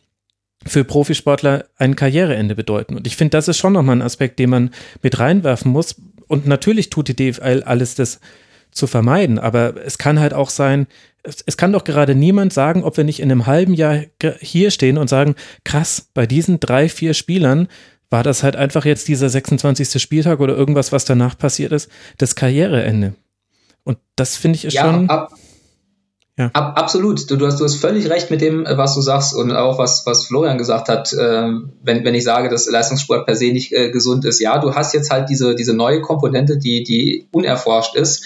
für 0.65 0.83
Profisportler 0.83 1.65
ein 1.77 1.95
Karriereende 1.95 2.55
bedeuten. 2.55 2.95
Und 2.95 3.07
ich 3.07 3.15
finde, 3.15 3.31
das 3.31 3.47
ist 3.47 3.57
schon 3.57 3.73
nochmal 3.73 3.97
ein 3.97 4.01
Aspekt, 4.01 4.39
den 4.39 4.49
man 4.49 4.71
mit 5.01 5.19
reinwerfen 5.19 5.71
muss. 5.71 5.95
Und 6.27 6.47
natürlich 6.47 6.89
tut 6.89 7.07
die 7.07 7.15
DFL 7.15 7.63
alles, 7.65 7.95
das 7.95 8.19
zu 8.71 8.87
vermeiden. 8.87 9.39
Aber 9.39 9.75
es 9.83 9.97
kann 9.97 10.19
halt 10.19 10.33
auch 10.33 10.49
sein, 10.49 10.87
es, 11.23 11.43
es, 11.45 11.57
kann 11.57 11.73
doch 11.73 11.83
gerade 11.83 12.15
niemand 12.15 12.53
sagen, 12.53 12.83
ob 12.83 12.97
wir 12.97 13.03
nicht 13.03 13.19
in 13.19 13.31
einem 13.31 13.45
halben 13.45 13.73
Jahr 13.73 14.03
hier 14.39 14.71
stehen 14.71 14.97
und 14.97 15.09
sagen, 15.09 15.35
krass, 15.63 16.09
bei 16.13 16.25
diesen 16.25 16.59
drei, 16.59 16.87
vier 16.89 17.13
Spielern 17.13 17.67
war 18.09 18.23
das 18.23 18.43
halt 18.43 18.55
einfach 18.55 18.85
jetzt 18.85 19.07
dieser 19.07 19.29
26. 19.29 20.01
Spieltag 20.01 20.39
oder 20.39 20.55
irgendwas, 20.55 20.91
was 20.91 21.05
danach 21.05 21.37
passiert 21.37 21.71
ist, 21.71 21.89
das 22.17 22.35
Karriereende. 22.35 23.15
Und 23.83 23.97
das 24.15 24.35
finde 24.35 24.57
ich 24.57 24.65
ist 24.65 24.73
ja, 24.73 24.85
schon. 24.85 25.09
Ab, 25.09 25.33
ja. 26.39 26.49
Ab, 26.53 26.79
absolut. 26.79 27.29
Du, 27.29 27.35
du, 27.35 27.45
hast, 27.45 27.59
du 27.59 27.65
hast 27.65 27.75
völlig 27.75 28.09
recht 28.09 28.31
mit 28.31 28.39
dem, 28.39 28.65
was 28.65 28.95
du 28.95 29.01
sagst 29.01 29.35
und 29.35 29.51
auch 29.51 29.77
was, 29.77 30.05
was 30.05 30.25
Florian 30.25 30.57
gesagt 30.57 30.87
hat, 30.87 31.11
äh, 31.11 31.49
wenn, 31.83 32.05
wenn 32.05 32.15
ich 32.15 32.23
sage, 32.23 32.47
dass 32.47 32.69
Leistungssport 32.69 33.25
per 33.25 33.35
se 33.35 33.51
nicht 33.51 33.73
äh, 33.73 33.91
gesund 33.91 34.23
ist. 34.23 34.39
Ja, 34.39 34.57
du 34.57 34.73
hast 34.73 34.93
jetzt 34.93 35.11
halt 35.11 35.27
diese, 35.27 35.53
diese 35.53 35.73
neue 35.73 35.99
Komponente, 35.99 36.57
die, 36.57 36.83
die 36.83 37.27
unerforscht 37.33 37.95
ist. 37.95 38.23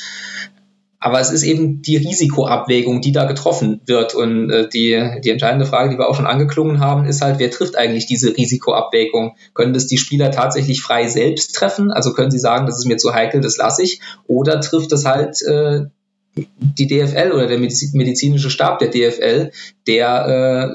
Aber 1.00 1.20
es 1.20 1.32
ist 1.32 1.42
eben 1.42 1.82
die 1.82 1.98
Risikoabwägung, 1.98 3.02
die 3.02 3.12
da 3.12 3.26
getroffen 3.26 3.82
wird. 3.88 4.14
Und 4.14 4.52
äh, 4.52 4.70
die, 4.70 5.20
die 5.24 5.32
entscheidende 5.32 5.66
Frage, 5.66 5.90
die 5.90 5.98
wir 5.98 6.08
auch 6.08 6.16
schon 6.16 6.28
angeklungen 6.28 6.80
haben, 6.80 7.06
ist 7.06 7.24
halt, 7.24 7.40
wer 7.40 7.50
trifft 7.50 7.76
eigentlich 7.76 8.06
diese 8.06 8.38
Risikoabwägung? 8.38 9.36
Können 9.56 9.74
das 9.74 9.88
die 9.88 9.98
Spieler 9.98 10.30
tatsächlich 10.30 10.84
frei 10.84 11.08
selbst 11.08 11.56
treffen? 11.56 11.92
Also 11.92 12.14
können 12.14 12.30
sie 12.30 12.38
sagen, 12.40 12.68
das 12.68 12.78
ist 12.78 12.86
mir 12.86 12.98
zu 12.98 13.12
heikel, 13.12 13.42
das 13.42 13.58
lasse 13.58 13.82
ich? 13.82 14.02
Oder 14.28 14.62
trifft 14.62 14.92
es 14.92 15.04
halt 15.04 15.42
äh, 15.42 15.88
die 16.36 16.88
DFL 16.88 17.32
oder 17.32 17.48
der 17.48 17.60
medizinische 17.60 18.50
Stab 18.50 18.80
der 18.80 18.90
DFL, 18.90 19.52
der 19.88 20.74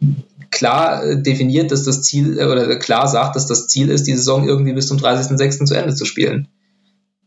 äh, 0.00 0.06
klar 0.50 1.04
äh, 1.04 1.22
definiert, 1.22 1.70
dass 1.70 1.84
das 1.84 2.02
Ziel 2.02 2.38
äh, 2.38 2.46
oder 2.46 2.76
klar 2.76 3.06
sagt, 3.06 3.36
dass 3.36 3.46
das 3.46 3.68
Ziel 3.68 3.90
ist, 3.90 4.06
die 4.06 4.14
Saison 4.14 4.46
irgendwie 4.46 4.72
bis 4.72 4.86
zum 4.86 4.98
30.06. 4.98 5.66
zu 5.66 5.74
Ende 5.74 5.94
zu 5.94 6.04
spielen. 6.04 6.48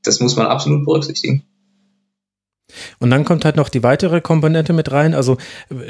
Das 0.03 0.19
muss 0.19 0.35
man 0.35 0.47
absolut 0.47 0.85
berücksichtigen. 0.85 1.43
Und 2.99 3.09
dann 3.09 3.25
kommt 3.25 3.45
halt 3.45 3.55
noch 3.55 3.69
die 3.69 3.83
weitere 3.83 4.21
Komponente 4.21 4.73
mit 4.73 4.91
rein, 4.91 5.13
also 5.13 5.37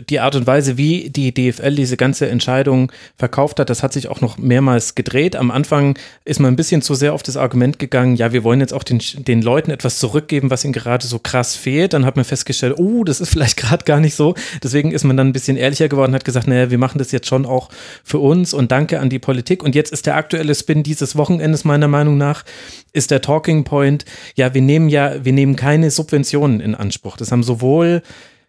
die 0.09 0.19
Art 0.19 0.35
und 0.35 0.47
Weise, 0.47 0.77
wie 0.77 1.09
die 1.09 1.33
DFL 1.33 1.75
diese 1.75 1.97
ganze 1.97 2.27
Entscheidung 2.29 2.91
verkauft 3.17 3.59
hat, 3.59 3.69
das 3.69 3.83
hat 3.83 3.93
sich 3.93 4.07
auch 4.07 4.21
noch 4.21 4.37
mehrmals 4.37 4.95
gedreht. 4.95 5.35
Am 5.35 5.51
Anfang 5.51 5.97
ist 6.25 6.39
man 6.39 6.53
ein 6.53 6.55
bisschen 6.55 6.81
zu 6.81 6.95
sehr 6.95 7.13
auf 7.13 7.23
das 7.23 7.37
Argument 7.37 7.79
gegangen, 7.79 8.15
ja, 8.15 8.31
wir 8.31 8.43
wollen 8.43 8.59
jetzt 8.59 8.73
auch 8.73 8.83
den, 8.83 9.01
den 9.15 9.41
Leuten 9.41 9.71
etwas 9.71 9.99
zurückgeben, 9.99 10.49
was 10.49 10.63
ihnen 10.63 10.73
gerade 10.73 11.05
so 11.05 11.19
krass 11.19 11.55
fehlt. 11.55 11.93
Dann 11.93 12.05
hat 12.05 12.15
man 12.15 12.25
festgestellt, 12.25 12.75
oh, 12.77 13.03
das 13.03 13.21
ist 13.21 13.29
vielleicht 13.33 13.57
gerade 13.57 13.85
gar 13.85 13.99
nicht 13.99 14.15
so. 14.15 14.35
Deswegen 14.63 14.91
ist 14.91 15.03
man 15.03 15.17
dann 15.17 15.27
ein 15.27 15.33
bisschen 15.33 15.57
ehrlicher 15.57 15.89
geworden, 15.89 16.13
hat 16.13 16.25
gesagt, 16.25 16.47
naja, 16.47 16.69
wir 16.71 16.77
machen 16.77 16.97
das 16.97 17.11
jetzt 17.11 17.27
schon 17.27 17.45
auch 17.45 17.69
für 18.03 18.19
uns 18.19 18.53
und 18.53 18.71
danke 18.71 18.99
an 18.99 19.09
die 19.09 19.19
Politik. 19.19 19.63
Und 19.63 19.75
jetzt 19.75 19.91
ist 19.91 20.05
der 20.05 20.15
aktuelle 20.15 20.55
Spin 20.55 20.83
dieses 20.83 21.15
Wochenendes 21.15 21.65
meiner 21.65 21.87
Meinung 21.87 22.17
nach, 22.17 22.43
ist 22.93 23.11
der 23.11 23.21
Talking 23.21 23.63
Point, 23.63 24.05
ja, 24.35 24.53
wir 24.53 24.61
nehmen 24.61 24.89
ja, 24.89 25.23
wir 25.23 25.33
nehmen 25.33 25.55
keine 25.55 25.91
Subventionen 25.91 26.59
in 26.59 26.75
Anspruch. 26.75 27.17
Das 27.17 27.31
haben 27.31 27.43
sowohl 27.43 28.01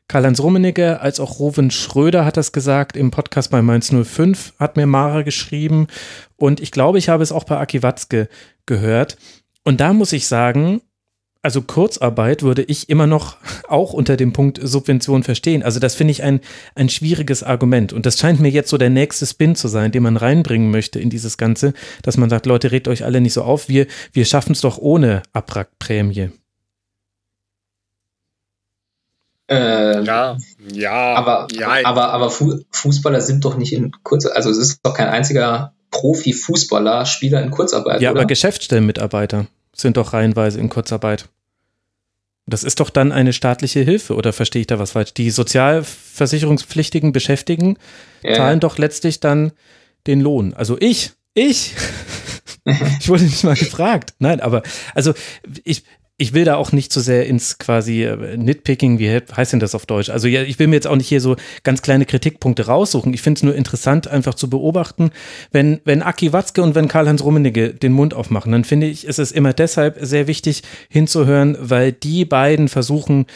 Karl-Heinz 0.09 0.41
Rummenigge 0.41 1.01
als 1.01 1.21
auch 1.21 1.39
Rowan 1.39 1.71
Schröder 1.71 2.25
hat 2.25 2.39
das 2.39 2.53
gesagt 2.53 2.97
im 2.97 3.11
Podcast 3.11 3.51
bei 3.51 3.61
Mainz 3.61 3.93
05, 3.93 4.55
hat 4.59 4.77
mir 4.77 4.87
Mara 4.87 5.21
geschrieben 5.21 5.87
und 6.37 6.61
ich 6.61 6.71
glaube, 6.71 6.97
ich 6.99 7.11
habe 7.11 7.23
es 7.23 7.31
auch 7.31 7.45
bei 7.45 7.59
Aki 7.59 7.83
Watzke 7.83 8.29
gehört. 8.65 9.19
Und 9.65 9.81
da 9.81 9.93
muss 9.93 10.15
ich 10.15 10.27
sagen, 10.27 10.81
also 11.43 11.63
Kurzarbeit 11.63 12.43
würde 12.43 12.63
ich 12.63 12.89
immer 12.89 13.07
noch 13.07 13.37
auch 13.69 13.93
unter 13.93 14.17
dem 14.17 14.33
Punkt 14.33 14.59
Subvention 14.63 15.23
verstehen. 15.23 15.63
Also 15.63 15.81
das 15.81 15.95
finde 15.95 16.13
ich 16.13 16.23
ein, 16.23 16.41
ein 16.75 16.89
schwieriges 16.89 17.43
Argument. 17.43 17.93
Und 17.93 18.07
das 18.07 18.19
scheint 18.19 18.41
mir 18.41 18.51
jetzt 18.51 18.71
so 18.71 18.79
der 18.79 18.91
nächste 18.91 19.27
Spin 19.27 19.55
zu 19.55 19.69
sein, 19.69 19.93
den 19.93 20.03
man 20.03 20.17
reinbringen 20.17 20.71
möchte 20.71 20.99
in 20.99 21.11
dieses 21.11 21.39
Ganze, 21.39 21.75
dass 22.03 22.17
man 22.17 22.31
sagt, 22.31 22.47
Leute, 22.47 22.71
regt 22.73 22.89
euch 22.89 23.05
alle 23.05 23.21
nicht 23.21 23.33
so 23.33 23.43
auf, 23.43 23.69
wir, 23.69 23.87
wir 24.13 24.25
schaffen 24.25 24.53
es 24.53 24.61
doch 24.61 24.79
ohne 24.79 25.23
Abwrackprämie. 25.33 26.31
Äh, 29.51 30.03
ja, 30.03 30.37
ja. 30.71 31.15
Aber, 31.15 31.49
ja. 31.53 31.71
aber, 31.85 32.11
aber 32.11 32.31
Fußballer 32.31 33.23
sind 33.23 33.45
doch 33.47 33.57
nicht 33.57 33.73
in 33.73 33.93
Kurzarbeit, 34.03 34.37
also 34.37 34.51
es 34.51 34.59
ist 34.59 34.81
doch 34.83 34.93
kein 34.93 35.09
einziger 35.09 35.73
Profi-Fußballer, 35.91 37.07
Spieler 37.07 37.43
in 37.43 37.51
Kurzarbeit. 37.51 38.01
Ja, 38.01 38.11
oder? 38.11 38.21
aber 38.21 38.27
Geschäftsstellenmitarbeiter 38.27 39.47
sind 39.75 39.97
doch 39.97 40.13
reihenweise 40.13 40.61
in 40.61 40.69
Kurzarbeit. 40.69 41.29
Das 42.47 42.65
ist 42.65 42.81
doch 42.81 42.89
dann 42.89 43.13
eine 43.13 43.35
staatliche 43.35 43.81
Hilfe, 43.81 44.15
oder 44.15 44.33
verstehe 44.33 44.61
ich 44.61 44.67
da 44.67 44.79
was 44.79 44.93
falsch? 44.93 45.13
Die 45.13 45.31
sozialversicherungspflichtigen 45.31 47.13
Beschäftigten 47.13 47.77
ja. 48.23 48.35
zahlen 48.35 48.61
doch 48.61 48.79
letztlich 48.79 49.21
dann 49.21 49.53
den 50.07 50.21
Lohn. 50.21 50.55
Also 50.55 50.79
ich, 50.81 51.13
ich, 51.35 51.75
ich 53.01 53.09
wurde 53.09 53.25
nicht 53.25 53.45
mal 53.45 53.55
gefragt. 53.55 54.15
Nein, 54.19 54.41
aber 54.41 54.63
also 54.95 55.13
ich, 55.65 55.85
ich 56.21 56.35
will 56.35 56.45
da 56.45 56.57
auch 56.57 56.73
nicht 56.73 56.93
zu 56.93 56.99
so 56.99 57.05
sehr 57.05 57.27
ins 57.27 57.59
quasi 57.59 58.03
äh, 58.03 58.37
Nitpicking, 58.37 58.99
wie 58.99 59.09
heißt 59.09 59.53
denn 59.53 59.61
das 59.61 59.77
auf 59.77 59.87
Deutsch? 59.87 60.11
Also 60.11 60.27
ja, 60.27 60.43
ich 60.43 60.59
will 60.59 60.67
mir 60.67 60.75
jetzt 60.75 60.89
auch 60.89 60.97
nicht 60.97 61.09
hier 61.09 61.21
so 61.21 61.37
ganz 61.63 61.81
kleine 61.81 62.07
Kritikpunkte 62.07 62.67
raussuchen. 62.67 63.15
Ich 63.15 63.23
finde 63.23 63.39
es 63.39 63.43
nur 63.45 63.55
interessant, 63.55 64.09
einfach 64.09 64.35
zu 64.35 64.51
beobachten, 64.51 65.13
wenn, 65.53 65.81
wenn 65.85 66.03
Aki 66.03 66.33
Watzke 66.33 66.63
und 66.63 66.75
wenn 66.75 66.89
Karl-Heinz 66.89 67.23
Rummenigge 67.23 67.73
den 67.73 67.93
Mund 67.93 68.15
aufmachen, 68.15 68.51
dann 68.51 68.65
finde 68.65 68.89
ich, 68.89 69.07
ist 69.07 69.21
es 69.21 69.31
immer 69.31 69.53
deshalb 69.53 69.97
sehr 70.01 70.27
wichtig 70.27 70.65
hinzuhören, 70.89 71.57
weil 71.61 71.93
die 71.93 72.25
beiden 72.25 72.69
versuchen, 72.69 73.27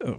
äh, 0.00 0.12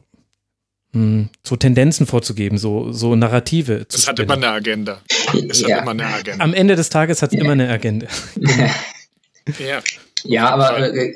hm, 0.94 1.30
so 1.44 1.58
Tendenzen 1.58 2.08
vorzugeben, 2.08 2.58
so, 2.58 2.92
so 2.92 3.16
Narrative. 3.16 3.86
Es 3.94 4.08
hat 4.08 4.20
immer 4.20 4.34
eine 4.34 4.50
Agenda. 4.50 5.00
Es 5.48 5.62
ja. 5.62 5.76
hat 5.76 5.84
immer 5.84 5.92
eine 5.92 6.08
Agenda. 6.08 6.44
Am 6.44 6.56
Ende 6.56 6.76
des 6.76 6.90
Tages 6.90 7.22
hat 7.22 7.34
es 7.34 7.38
ja. 7.38 7.44
immer 7.44 7.54
eine 7.54 7.70
Agenda. 7.70 8.08
ja. 9.60 9.84
ja, 10.24 10.50
aber 10.50 10.92
äh, 10.92 11.14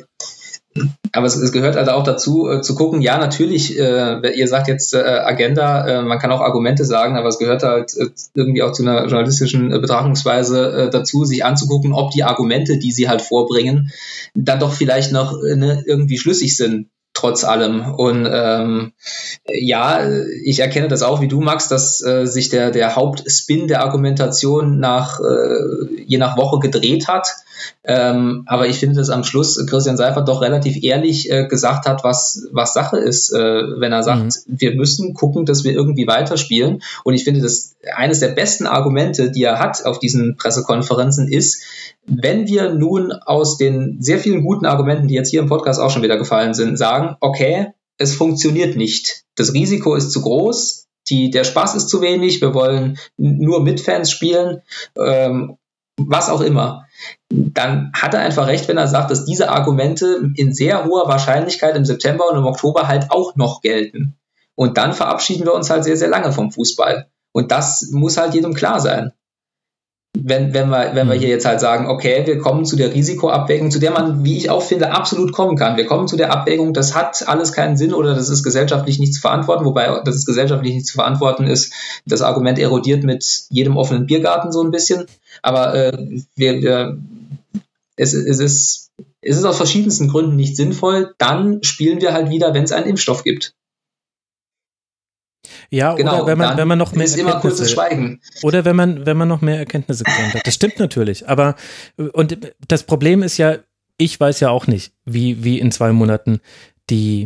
aber 1.12 1.28
es, 1.28 1.36
es, 1.36 1.52
gehört 1.52 1.78
also 1.78 1.92
auch 1.92 2.04
dazu, 2.04 2.50
äh, 2.50 2.62
zu 2.62 2.76
gucken, 2.76 3.02
ja, 3.02 3.18
natürlich, 3.18 3.78
äh, 3.78 4.36
ihr 4.36 4.48
sagt 4.48 4.68
jetzt 4.68 4.94
äh, 4.94 4.98
Agenda, 4.98 5.88
äh, 5.88 6.02
man 6.02 6.20
kann 6.20 6.32
auch 6.32 6.42
Argumente 6.42 6.86
sagen, 6.86 7.16
aber 7.16 7.28
es 7.28 7.38
gehört 7.38 7.64
halt 7.64 7.96
äh, 7.96 8.10
irgendwie 8.34 8.64
auch 8.64 8.72
zu 8.72 8.84
einer 8.84 9.06
journalistischen 9.06 9.72
äh, 9.72 9.80
Betrachtungsweise 9.80 10.90
dazu, 10.92 11.26
sich 11.26 11.46
anzugucken, 11.46 11.94
ob 11.94 12.12
die 12.12 12.24
Argumente, 12.24 12.78
die 12.78 12.92
sie 12.92 13.10
halt 13.10 13.22
vorbringen, 13.22 13.92
dann 14.34 14.60
doch 14.60 14.74
vielleicht 14.74 15.12
noch 15.12 15.34
ne, 15.42 15.84
irgendwie 15.86 16.18
schlüssig 16.18 16.58
sind 16.58 16.88
trotz 17.14 17.44
allem. 17.44 17.94
Und 17.96 18.28
ähm, 18.30 18.94
ja, 19.48 20.02
ich 20.44 20.60
erkenne 20.60 20.88
das 20.88 21.04
auch 21.04 21.22
wie 21.22 21.28
du, 21.28 21.42
Max, 21.42 21.68
dass 21.68 22.04
äh, 22.04 22.26
sich 22.26 22.50
der, 22.50 22.72
der 22.72 22.96
Hauptspin 22.96 23.68
der 23.68 23.82
Argumentation 23.82 24.80
nach 24.80 25.20
äh, 25.20 26.04
je 26.06 26.18
nach 26.18 26.38
Woche 26.38 26.60
gedreht 26.60 27.08
hat. 27.08 27.28
Ähm, 27.84 28.44
aber 28.48 28.68
ich 28.68 28.80
finde, 28.80 28.96
dass 28.96 29.10
am 29.10 29.24
Schluss 29.24 29.64
Christian 29.68 29.98
Seifert 29.98 30.28
doch 30.28 30.42
relativ 30.42 30.84
ehrlich 30.84 31.30
äh, 31.32 31.48
gesagt 31.48 31.86
hat, 31.86 32.04
was, 32.04 32.48
was 32.52 32.74
Sache 32.74 32.98
ist, 32.98 33.34
äh, 33.34 33.40
wenn 33.40 33.92
er 33.92 34.04
sagt, 34.04 34.24
mhm. 34.24 34.60
wir 34.60 34.76
müssen 34.76 35.14
gucken, 35.14 35.46
dass 35.46 35.64
wir 35.64 35.74
irgendwie 35.74 36.08
weiterspielen. 36.08 36.82
Und 37.04 37.14
ich 37.14 37.24
finde, 37.24 37.42
dass 37.42 37.76
eines 37.96 38.20
der 38.20 38.30
besten 38.30 38.68
Argumente, 38.68 39.32
die 39.32 39.44
er 39.44 39.60
hat 39.60 39.86
auf 39.86 40.00
diesen 40.00 40.36
Pressekonferenzen, 40.38 41.28
ist, 41.28 41.64
wenn 42.06 42.48
wir 42.48 42.74
nun 42.74 43.12
aus 43.12 43.58
den 43.58 43.98
sehr 44.02 44.20
vielen 44.20 44.44
guten 44.44 44.66
Argumenten, 44.66 45.08
die 45.08 45.16
jetzt 45.16 45.30
hier 45.30 45.42
im 45.42 45.50
Podcast 45.50 45.80
auch 45.80 45.90
schon 45.90 46.02
wieder 46.04 46.18
gefallen 46.18 46.54
sind, 46.54 46.78
sagen, 46.78 47.16
okay, 47.22 47.74
es 47.98 48.16
funktioniert 48.16 48.76
nicht. 48.76 49.24
Das 49.36 49.54
Risiko 49.54 49.96
ist 49.96 50.12
zu 50.12 50.22
groß, 50.22 50.88
die, 51.10 51.30
der 51.30 51.44
Spaß 51.44 51.76
ist 51.76 51.90
zu 51.90 52.02
wenig, 52.02 52.42
wir 52.42 52.54
wollen 52.54 52.98
nur 53.18 53.62
mit 53.62 53.82
Fans 53.82 54.10
spielen, 54.12 54.62
ähm, 54.98 55.58
was 55.98 56.30
auch 56.30 56.42
immer. 56.42 56.86
Dann 57.30 57.92
hat 57.94 58.14
er 58.14 58.22
einfach 58.22 58.48
recht, 58.48 58.68
wenn 58.68 58.78
er 58.78 58.88
sagt, 58.88 59.12
dass 59.12 59.26
diese 59.26 59.50
Argumente 59.50 60.32
in 60.36 60.54
sehr 60.54 60.86
hoher 60.86 61.08
Wahrscheinlichkeit 61.08 61.76
im 61.76 61.86
September 61.86 62.30
und 62.30 62.38
im 62.38 62.46
Oktober 62.46 62.88
halt 62.88 63.12
auch 63.12 63.36
noch 63.36 63.62
gelten. 63.62 64.18
Und 64.56 64.78
dann 64.78 64.94
verabschieden 64.94 65.46
wir 65.46 65.54
uns 65.54 65.70
halt 65.70 65.84
sehr, 65.84 65.98
sehr 65.98 66.10
lange 66.10 66.32
vom 66.32 66.52
Fußball. 66.52 67.08
Und 67.32 67.52
das 67.52 67.90
muss 67.92 68.18
halt 68.18 68.34
jedem 68.34 68.54
klar 68.54 68.80
sein 68.80 69.12
wenn, 70.16 70.54
wenn, 70.54 70.70
wir, 70.70 70.92
wenn 70.94 71.08
wir 71.08 71.16
mhm. 71.16 71.20
hier 71.20 71.30
jetzt 71.30 71.46
halt 71.46 71.60
sagen, 71.60 71.88
okay, 71.88 72.24
wir 72.26 72.38
kommen 72.38 72.66
zu 72.66 72.76
der 72.76 72.94
Risikoabwägung, 72.94 73.72
zu 73.72 73.80
der 73.80 73.92
man, 73.92 74.24
wie 74.24 74.38
ich 74.38 74.50
auch 74.50 74.62
finde, 74.62 74.92
absolut 74.92 75.34
kommen 75.34 75.58
kann. 75.58 75.76
Wir 75.76 75.88
kommen 75.88 76.08
zu 76.08 76.16
der 76.16 76.32
Abwägung, 76.32 76.74
das 76.74 76.96
hat 76.96 77.28
alles 77.28 77.52
keinen 77.52 77.78
Sinn 77.78 77.94
oder 77.94 78.14
das 78.14 78.30
ist 78.30 78.44
gesellschaftlich 78.44 79.00
nicht 79.00 79.16
zu 79.16 79.22
verantworten, 79.22 79.66
wobei 79.66 80.02
das 80.06 80.16
ist 80.16 80.26
gesellschaftlich 80.26 80.76
nicht 80.76 80.86
zu 80.86 80.94
verantworten 80.94 81.48
ist. 81.48 81.74
Das 82.06 82.22
Argument 82.22 82.60
erodiert 82.60 83.04
mit 83.04 83.46
jedem 83.50 83.76
offenen 83.76 84.06
Biergarten 84.06 84.52
so 84.52 84.64
ein 84.64 84.72
bisschen. 84.72 85.06
Aber 85.42 85.74
äh, 85.74 86.22
wir, 86.36 86.62
wir, 86.62 86.98
es, 87.96 88.14
es, 88.14 88.40
ist, 88.40 88.92
es 89.22 89.38
ist 89.38 89.46
aus 89.46 89.58
verschiedensten 89.58 90.10
Gründen 90.10 90.36
nicht 90.36 90.56
sinnvoll. 90.56 91.16
Dann 91.18 91.64
spielen 91.64 92.02
wir 92.02 92.14
halt 92.14 92.30
wieder, 92.30 92.54
wenn 92.54 92.64
es 92.64 92.72
einen 92.72 92.88
Impfstoff 92.88 93.24
gibt. 93.24 93.56
Ja, 95.70 95.94
genau, 95.94 96.24
oder 96.24 96.28
wenn 96.28 96.38
man, 96.38 96.58
wenn 96.58 96.68
man 96.68 96.78
noch 96.78 96.94
mehr 96.94 97.06
ist 97.06 97.18
immer 97.18 97.40
kurzes 97.40 97.72
Schweigen. 97.72 98.22
Oder 98.42 98.66
wenn 98.66 98.76
man, 98.76 99.06
wenn 99.06 99.18
man 99.18 99.28
noch 99.28 99.42
mehr 99.42 99.58
Erkenntnisse 99.58 100.04
kennt. 100.04 100.46
Das 100.46 100.54
stimmt 100.54 100.80
natürlich. 100.80 101.28
Aber, 101.28 101.56
und 102.14 102.38
das 102.68 102.84
Problem 102.84 103.24
ist 103.24 103.38
ja, 103.38 103.58
ich 103.98 104.20
weiß 104.20 104.40
ja 104.40 104.50
auch 104.50 104.68
nicht, 104.68 104.94
wie, 105.06 105.44
wie 105.44 105.60
in 105.60 105.72
zwei 105.72 105.92
Monaten 105.92 106.40
die, 106.90 107.26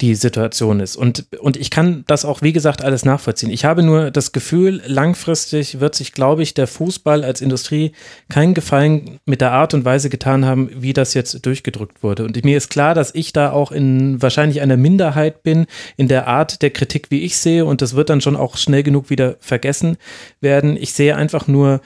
die 0.00 0.16
Situation 0.16 0.80
ist. 0.80 0.96
Und, 0.96 1.26
und 1.38 1.56
ich 1.56 1.70
kann 1.70 2.02
das 2.08 2.24
auch, 2.24 2.42
wie 2.42 2.52
gesagt, 2.52 2.82
alles 2.82 3.04
nachvollziehen. 3.04 3.50
Ich 3.50 3.64
habe 3.64 3.84
nur 3.84 4.10
das 4.10 4.32
Gefühl, 4.32 4.82
langfristig 4.86 5.78
wird 5.78 5.94
sich, 5.94 6.12
glaube 6.12 6.42
ich, 6.42 6.52
der 6.52 6.66
Fußball 6.66 7.22
als 7.22 7.40
Industrie 7.40 7.92
keinen 8.28 8.54
Gefallen 8.54 9.20
mit 9.24 9.40
der 9.40 9.52
Art 9.52 9.72
und 9.72 9.84
Weise 9.84 10.10
getan 10.10 10.44
haben, 10.44 10.68
wie 10.74 10.92
das 10.92 11.14
jetzt 11.14 11.46
durchgedrückt 11.46 12.02
wurde. 12.02 12.24
Und 12.24 12.44
mir 12.44 12.56
ist 12.56 12.70
klar, 12.70 12.94
dass 12.94 13.14
ich 13.14 13.32
da 13.32 13.52
auch 13.52 13.70
in 13.70 14.20
wahrscheinlich 14.20 14.62
einer 14.62 14.76
Minderheit 14.76 15.44
bin 15.44 15.66
in 15.96 16.08
der 16.08 16.26
Art 16.26 16.62
der 16.62 16.70
Kritik, 16.70 17.12
wie 17.12 17.22
ich 17.22 17.38
sehe. 17.38 17.64
Und 17.64 17.80
das 17.80 17.94
wird 17.94 18.10
dann 18.10 18.20
schon 18.20 18.34
auch 18.34 18.56
schnell 18.56 18.82
genug 18.82 19.10
wieder 19.10 19.36
vergessen 19.38 19.96
werden. 20.40 20.76
Ich 20.76 20.92
sehe 20.92 21.14
einfach 21.14 21.46
nur, 21.46 21.80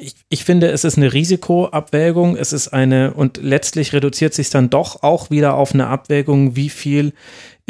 ich, 0.00 0.14
ich 0.28 0.44
finde, 0.44 0.70
es 0.70 0.84
ist 0.84 0.96
eine 0.96 1.12
Risikoabwägung, 1.12 2.36
es 2.36 2.52
ist 2.52 2.68
eine, 2.68 3.12
und 3.14 3.38
letztlich 3.42 3.92
reduziert 3.92 4.34
sich 4.34 4.50
dann 4.50 4.70
doch 4.70 5.02
auch 5.02 5.30
wieder 5.30 5.54
auf 5.54 5.74
eine 5.74 5.86
Abwägung, 5.86 6.56
wie 6.56 6.70
viel 6.70 7.12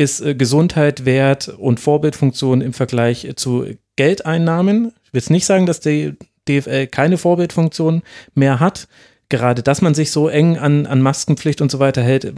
ist 0.01 0.23
äh, 0.23 0.35
Gesundheit 0.35 1.05
wert 1.05 1.49
und 1.49 1.79
Vorbildfunktion 1.79 2.63
im 2.63 2.73
Vergleich 2.73 3.31
zu 3.37 3.67
Geldeinnahmen. 3.97 4.93
Ich 5.05 5.13
will 5.13 5.21
jetzt 5.21 5.31
nicht 5.31 5.45
sagen, 5.45 5.67
dass 5.67 5.81
die 5.81 6.15
DFL 6.49 6.87
keine 6.87 7.19
Vorbildfunktion 7.19 8.03
mehr 8.35 8.61
hat. 8.61 8.89
Gerade, 9.29 9.63
dass 9.63 9.83
man 9.83 9.95
sich 9.95 10.11
so 10.11 10.29
eng 10.29 10.57
an, 10.57 10.87
an 10.87 11.03
Maskenpflicht 11.03 11.61
und 11.61 11.71
so 11.71 11.79
weiter 11.79 12.03
hält, 12.03 12.33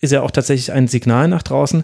ist 0.00 0.12
ja 0.12 0.22
auch 0.22 0.30
tatsächlich 0.30 0.72
ein 0.72 0.86
Signal 0.86 1.26
nach 1.26 1.42
draußen. 1.42 1.82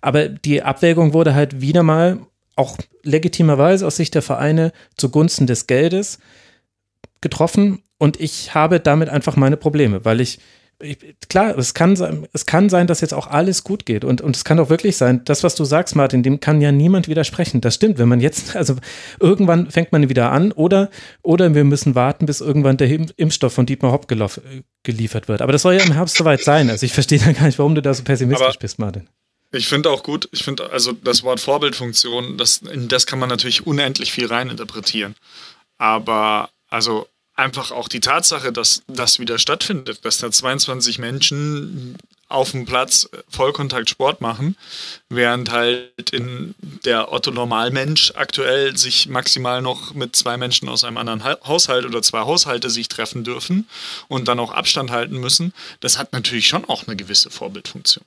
Aber 0.00 0.28
die 0.28 0.62
Abwägung 0.62 1.14
wurde 1.14 1.34
halt 1.34 1.60
wieder 1.60 1.84
mal 1.84 2.18
auch 2.56 2.76
legitimerweise 3.04 3.86
aus 3.86 3.96
Sicht 3.96 4.14
der 4.14 4.20
Vereine 4.20 4.72
zugunsten 4.96 5.46
des 5.46 5.66
Geldes 5.68 6.18
getroffen 7.20 7.82
und 7.98 8.20
ich 8.20 8.52
habe 8.52 8.80
damit 8.80 9.08
einfach 9.08 9.36
meine 9.36 9.56
Probleme, 9.56 10.04
weil 10.04 10.20
ich, 10.20 10.40
ich 10.82 10.98
klar, 11.28 11.56
es 11.56 11.74
kann 11.74 11.96
sein, 11.96 12.26
es 12.32 12.46
kann 12.46 12.68
sein, 12.68 12.86
dass 12.86 13.00
jetzt 13.00 13.14
auch 13.14 13.26
alles 13.26 13.64
gut 13.64 13.86
geht 13.86 14.04
und, 14.04 14.20
und 14.20 14.36
es 14.36 14.44
kann 14.44 14.58
auch 14.58 14.68
wirklich 14.68 14.96
sein, 14.96 15.24
das, 15.24 15.42
was 15.42 15.54
du 15.54 15.64
sagst, 15.64 15.96
Martin, 15.96 16.22
dem 16.22 16.40
kann 16.40 16.60
ja 16.60 16.72
niemand 16.72 17.08
widersprechen. 17.08 17.60
Das 17.60 17.74
stimmt, 17.74 17.98
wenn 17.98 18.08
man 18.08 18.20
jetzt, 18.20 18.56
also 18.56 18.76
irgendwann 19.20 19.70
fängt 19.70 19.92
man 19.92 20.08
wieder 20.08 20.30
an 20.32 20.52
oder, 20.52 20.90
oder 21.22 21.54
wir 21.54 21.64
müssen 21.64 21.94
warten, 21.94 22.26
bis 22.26 22.40
irgendwann 22.40 22.76
der 22.76 22.90
Impfstoff 23.16 23.52
von 23.52 23.66
Dietmar 23.66 23.92
Hopp 23.92 24.08
geliefert 24.82 25.28
wird. 25.28 25.42
Aber 25.42 25.52
das 25.52 25.62
soll 25.62 25.74
ja 25.74 25.82
im 25.82 25.92
Herbst 25.92 26.16
soweit 26.16 26.42
sein. 26.42 26.68
Also 26.70 26.84
ich 26.84 26.92
verstehe 26.92 27.18
dann 27.18 27.34
gar 27.34 27.46
nicht, 27.46 27.58
warum 27.58 27.74
du 27.74 27.82
da 27.82 27.94
so 27.94 28.02
pessimistisch 28.02 28.46
Aber 28.46 28.58
bist, 28.58 28.78
Martin. 28.78 29.08
Ich 29.54 29.68
finde 29.68 29.90
auch 29.90 30.02
gut, 30.02 30.28
ich 30.32 30.44
finde 30.44 30.70
also 30.70 30.92
das 30.92 31.22
Wort 31.22 31.38
Vorbildfunktion, 31.38 32.38
das, 32.38 32.58
in 32.58 32.88
das 32.88 33.06
kann 33.06 33.18
man 33.18 33.28
natürlich 33.28 33.66
unendlich 33.66 34.10
viel 34.10 34.26
reininterpretieren. 34.26 35.14
Aber 35.76 36.48
also 36.68 37.06
einfach 37.34 37.70
auch 37.70 37.88
die 37.88 38.00
Tatsache, 38.00 38.52
dass 38.52 38.82
das 38.86 39.18
wieder 39.18 39.38
stattfindet, 39.38 40.04
dass 40.04 40.18
da 40.18 40.30
22 40.30 40.98
Menschen 40.98 41.96
auf 42.28 42.52
dem 42.52 42.64
Platz 42.64 43.08
Vollkontakt 43.28 43.90
Sport 43.90 44.20
machen, 44.20 44.56
während 45.08 45.50
halt 45.50 46.10
in 46.10 46.54
der 46.84 47.12
Otto 47.12 47.30
Normalmensch 47.30 48.12
aktuell 48.16 48.76
sich 48.76 49.06
maximal 49.08 49.60
noch 49.60 49.94
mit 49.94 50.16
zwei 50.16 50.36
Menschen 50.36 50.68
aus 50.68 50.84
einem 50.84 50.96
anderen 50.96 51.22
Haushalt 51.24 51.84
oder 51.84 52.02
zwei 52.02 52.20
Haushalte 52.20 52.70
sich 52.70 52.88
treffen 52.88 53.22
dürfen 53.22 53.68
und 54.08 54.28
dann 54.28 54.40
auch 54.40 54.50
Abstand 54.50 54.90
halten 54.90 55.18
müssen, 55.18 55.52
das 55.80 55.98
hat 55.98 56.12
natürlich 56.12 56.48
schon 56.48 56.64
auch 56.64 56.86
eine 56.86 56.96
gewisse 56.96 57.30
Vorbildfunktion. 57.30 58.04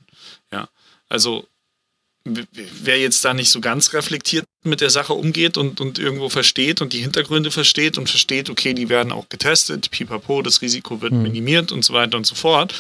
Ja, 0.52 0.68
also 1.08 1.48
wer 2.26 3.00
jetzt 3.00 3.24
da 3.24 3.34
nicht 3.34 3.52
so 3.52 3.62
ganz 3.62 3.94
reflektiert 3.94 4.46
mit 4.64 4.82
der 4.82 4.90
Sache 4.90 5.14
umgeht 5.14 5.58
und, 5.58 5.80
und 5.80 6.00
irgendwo 6.00 6.30
versteht 6.30 6.82
und 6.82 6.92
die 6.92 7.02
Hintergründe 7.02 7.52
versteht 7.52 8.00
und 8.00 8.10
versteht, 8.10 8.50
okay, 8.50 8.74
die 8.74 8.90
werden 8.90 9.12
auch 9.12 9.30
getestet, 9.30 9.92
pipapo, 9.92 10.42
das 10.42 10.62
Risiko 10.64 11.02
wird 11.02 11.14
mhm. 11.14 11.22
minimiert 11.22 11.72
und 11.72 11.86
so 11.86 11.94
weiter 11.94 12.18
und 12.18 12.26
so 12.26 12.34
fort. 12.34 12.74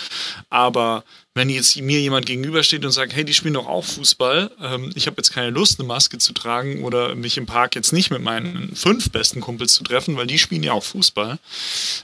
Aber 0.49 1.03
wenn 1.35 1.49
jetzt 1.49 1.79
mir 1.79 1.99
jemand 1.99 2.25
gegenübersteht 2.25 2.83
und 2.85 2.91
sagt, 2.91 3.13
hey, 3.13 3.23
die 3.23 3.35
spielen 3.35 3.53
doch 3.53 3.67
auch 3.67 3.83
Fußball, 3.83 4.49
ähm, 4.61 4.91
ich 4.95 5.05
habe 5.05 5.17
jetzt 5.17 5.31
keine 5.31 5.51
Lust, 5.51 5.79
eine 5.79 5.87
Maske 5.87 6.17
zu 6.17 6.33
tragen 6.33 6.83
oder 6.83 7.13
mich 7.13 7.37
im 7.37 7.45
Park 7.45 7.75
jetzt 7.75 7.93
nicht 7.93 8.09
mit 8.09 8.23
meinen 8.23 8.75
fünf 8.75 9.11
besten 9.11 9.41
Kumpels 9.41 9.75
zu 9.75 9.83
treffen, 9.83 10.15
weil 10.17 10.27
die 10.27 10.39
spielen 10.39 10.63
ja 10.63 10.73
auch 10.73 10.83
Fußball, 10.83 11.37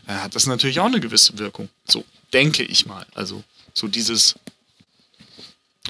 äh, 0.07 0.11
hat 0.11 0.35
das 0.35 0.45
natürlich 0.45 0.79
auch 0.79 0.85
eine 0.85 0.99
gewisse 0.99 1.39
Wirkung. 1.39 1.69
So 1.87 2.05
denke 2.33 2.63
ich 2.63 2.85
mal. 2.85 3.05
Also 3.15 3.43
so 3.73 3.87
dieses 3.87 4.35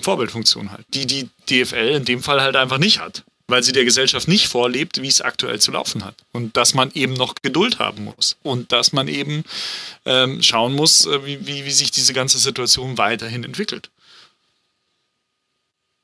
Vorbildfunktion 0.02 0.72
halt, 0.72 0.86
die 0.94 1.06
die 1.06 1.30
DFL 1.50 1.96
in 1.96 2.06
dem 2.06 2.22
Fall 2.22 2.42
halt 2.42 2.56
einfach 2.56 2.78
nicht 2.78 3.00
hat, 3.00 3.24
weil 3.48 3.64
sie 3.64 3.72
der 3.72 3.86
Gesellschaft 3.86 4.28
nicht 4.28 4.48
vorlebt, 4.48 5.02
wie 5.02 5.08
es 5.08 5.22
aktuell 5.22 5.60
zu 5.60 5.72
laufen 5.72 6.06
hat. 6.06 6.16
Und 6.32 6.58
dass 6.58 6.74
man 6.74 6.92
eben 6.94 7.14
noch 7.14 7.36
Geduld 7.42 7.80
haben 7.80 8.06
muss 8.06 8.38
und 8.44 8.72
dass 8.72 8.94
man 8.94 9.08
eben 9.08 9.44
ähm, 10.06 10.42
schauen 10.42 10.74
muss, 10.74 11.06
äh, 11.06 11.26
wie, 11.26 11.46
wie, 11.46 11.66
wie 11.66 11.72
sich 11.72 11.92
diese 11.92 12.14
ganze 12.14 12.38
Situation 12.38 12.98
weiterhin 12.98 13.44
entwickelt. 13.44 13.90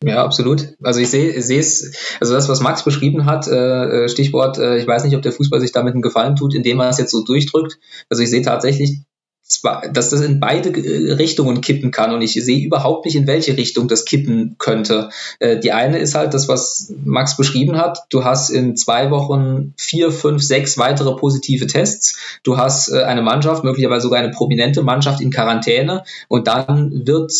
Ja, 0.03 0.23
absolut. 0.23 0.75
Also 0.83 0.99
ich 0.99 1.09
sehe 1.09 1.41
sehe 1.41 1.59
es, 1.59 2.17
also 2.19 2.35
das, 2.35 2.47
was 2.47 2.59
Max 2.59 2.83
beschrieben 2.83 3.25
hat, 3.25 3.47
äh, 3.47 4.03
äh, 4.05 4.09
Stichwort, 4.09 4.59
äh, 4.59 4.77
ich 4.77 4.85
weiß 4.85 5.03
nicht, 5.03 5.15
ob 5.15 5.23
der 5.23 5.31
Fußball 5.31 5.59
sich 5.59 5.71
damit 5.71 5.93
einen 5.93 6.03
Gefallen 6.03 6.35
tut, 6.35 6.53
indem 6.53 6.79
er 6.79 6.89
es 6.89 6.99
jetzt 6.99 7.11
so 7.11 7.23
durchdrückt. 7.23 7.79
Also 8.07 8.21
ich 8.21 8.29
sehe 8.29 8.43
tatsächlich 8.43 8.99
dass 9.93 10.09
das 10.09 10.21
in 10.21 10.39
beide 10.41 10.69
äh, 10.69 11.13
Richtungen 11.13 11.61
kippen 11.61 11.91
kann 11.91 12.13
und 12.13 12.21
ich 12.21 12.33
sehe 12.33 12.65
überhaupt 12.65 13.05
nicht, 13.05 13.15
in 13.15 13.27
welche 13.27 13.55
Richtung 13.55 13.87
das 13.87 14.03
kippen 14.03 14.55
könnte. 14.57 15.09
Äh, 15.39 15.59
die 15.59 15.71
eine 15.71 15.99
ist 15.99 16.15
halt 16.15 16.33
das, 16.33 16.49
was 16.49 16.93
Max 17.03 17.37
beschrieben 17.37 17.77
hat. 17.77 17.99
Du 18.09 18.25
hast 18.25 18.49
in 18.49 18.75
zwei 18.75 19.09
Wochen 19.09 19.73
vier, 19.77 20.11
fünf, 20.11 20.43
sechs 20.43 20.77
weitere 20.77 21.15
positive 21.15 21.65
Tests. 21.65 22.39
Du 22.43 22.57
hast 22.57 22.89
äh, 22.89 23.03
eine 23.03 23.21
Mannschaft, 23.21 23.63
möglicherweise 23.63 24.03
sogar 24.03 24.19
eine 24.19 24.31
prominente 24.31 24.83
Mannschaft 24.83 25.21
in 25.21 25.31
Quarantäne 25.31 26.03
und 26.27 26.47
dann 26.47 27.07
wird 27.07 27.31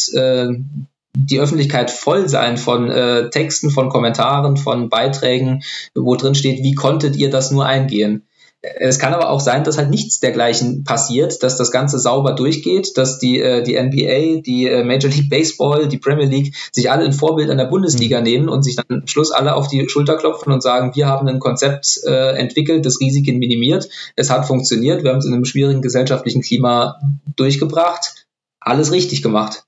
die 1.14 1.40
Öffentlichkeit 1.40 1.90
voll 1.90 2.30
sein 2.30 2.58
von 2.58 2.90
Texten, 3.32 3.70
von 3.72 3.90
Kommentaren, 3.90 4.58
von 4.58 4.90
Beiträgen, 4.90 5.64
wo 5.96 6.16
drin 6.16 6.36
steht, 6.36 6.64
wie 6.64 6.76
konntet 6.76 7.16
ihr 7.16 7.30
das 7.30 7.52
nur 7.52 7.66
eingehen? 7.66 8.27
Es 8.76 9.00
kann 9.00 9.14
aber 9.14 9.30
auch 9.30 9.40
sein, 9.40 9.64
dass 9.64 9.78
halt 9.78 9.90
nichts 9.90 10.20
dergleichen 10.20 10.84
passiert, 10.84 11.44
dass 11.44 11.58
das 11.58 11.72
Ganze 11.72 12.00
sauber 12.00 12.34
durchgeht, 12.34 12.98
dass 12.98 13.20
die, 13.20 13.40
äh, 13.40 13.64
die 13.64 13.80
NBA, 13.80 14.42
die 14.42 14.68
äh, 14.68 14.84
Major 14.84 15.12
League 15.12 15.30
Baseball, 15.30 15.88
die 15.88 15.98
Premier 15.98 16.26
League 16.26 16.56
sich 16.72 16.90
alle 16.92 17.06
ein 17.06 17.14
Vorbild 17.14 17.50
an 17.50 17.58
der 17.58 17.66
Bundesliga 17.66 18.20
mhm. 18.20 18.24
nehmen 18.24 18.50
und 18.50 18.64
sich 18.64 18.76
dann 18.76 19.02
am 19.02 19.08
Schluss 19.08 19.32
alle 19.32 19.56
auf 19.56 19.68
die 19.68 19.88
Schulter 19.90 20.18
klopfen 20.18 20.52
und 20.52 20.62
sagen, 20.62 20.92
wir 20.96 21.08
haben 21.08 21.28
ein 21.28 21.40
Konzept 21.40 22.00
äh, 22.06 22.36
entwickelt, 22.38 22.86
das 22.86 23.00
Risiken 23.00 23.38
minimiert. 23.38 23.90
Es 24.16 24.30
hat 24.30 24.46
funktioniert, 24.46 25.04
wir 25.04 25.12
haben 25.12 25.20
es 25.20 25.26
in 25.26 25.34
einem 25.34 25.46
schwierigen 25.46 25.82
gesellschaftlichen 25.82 26.42
Klima 26.42 27.00
durchgebracht. 27.36 28.28
Alles 28.60 28.92
richtig 28.92 29.22
gemacht. 29.22 29.64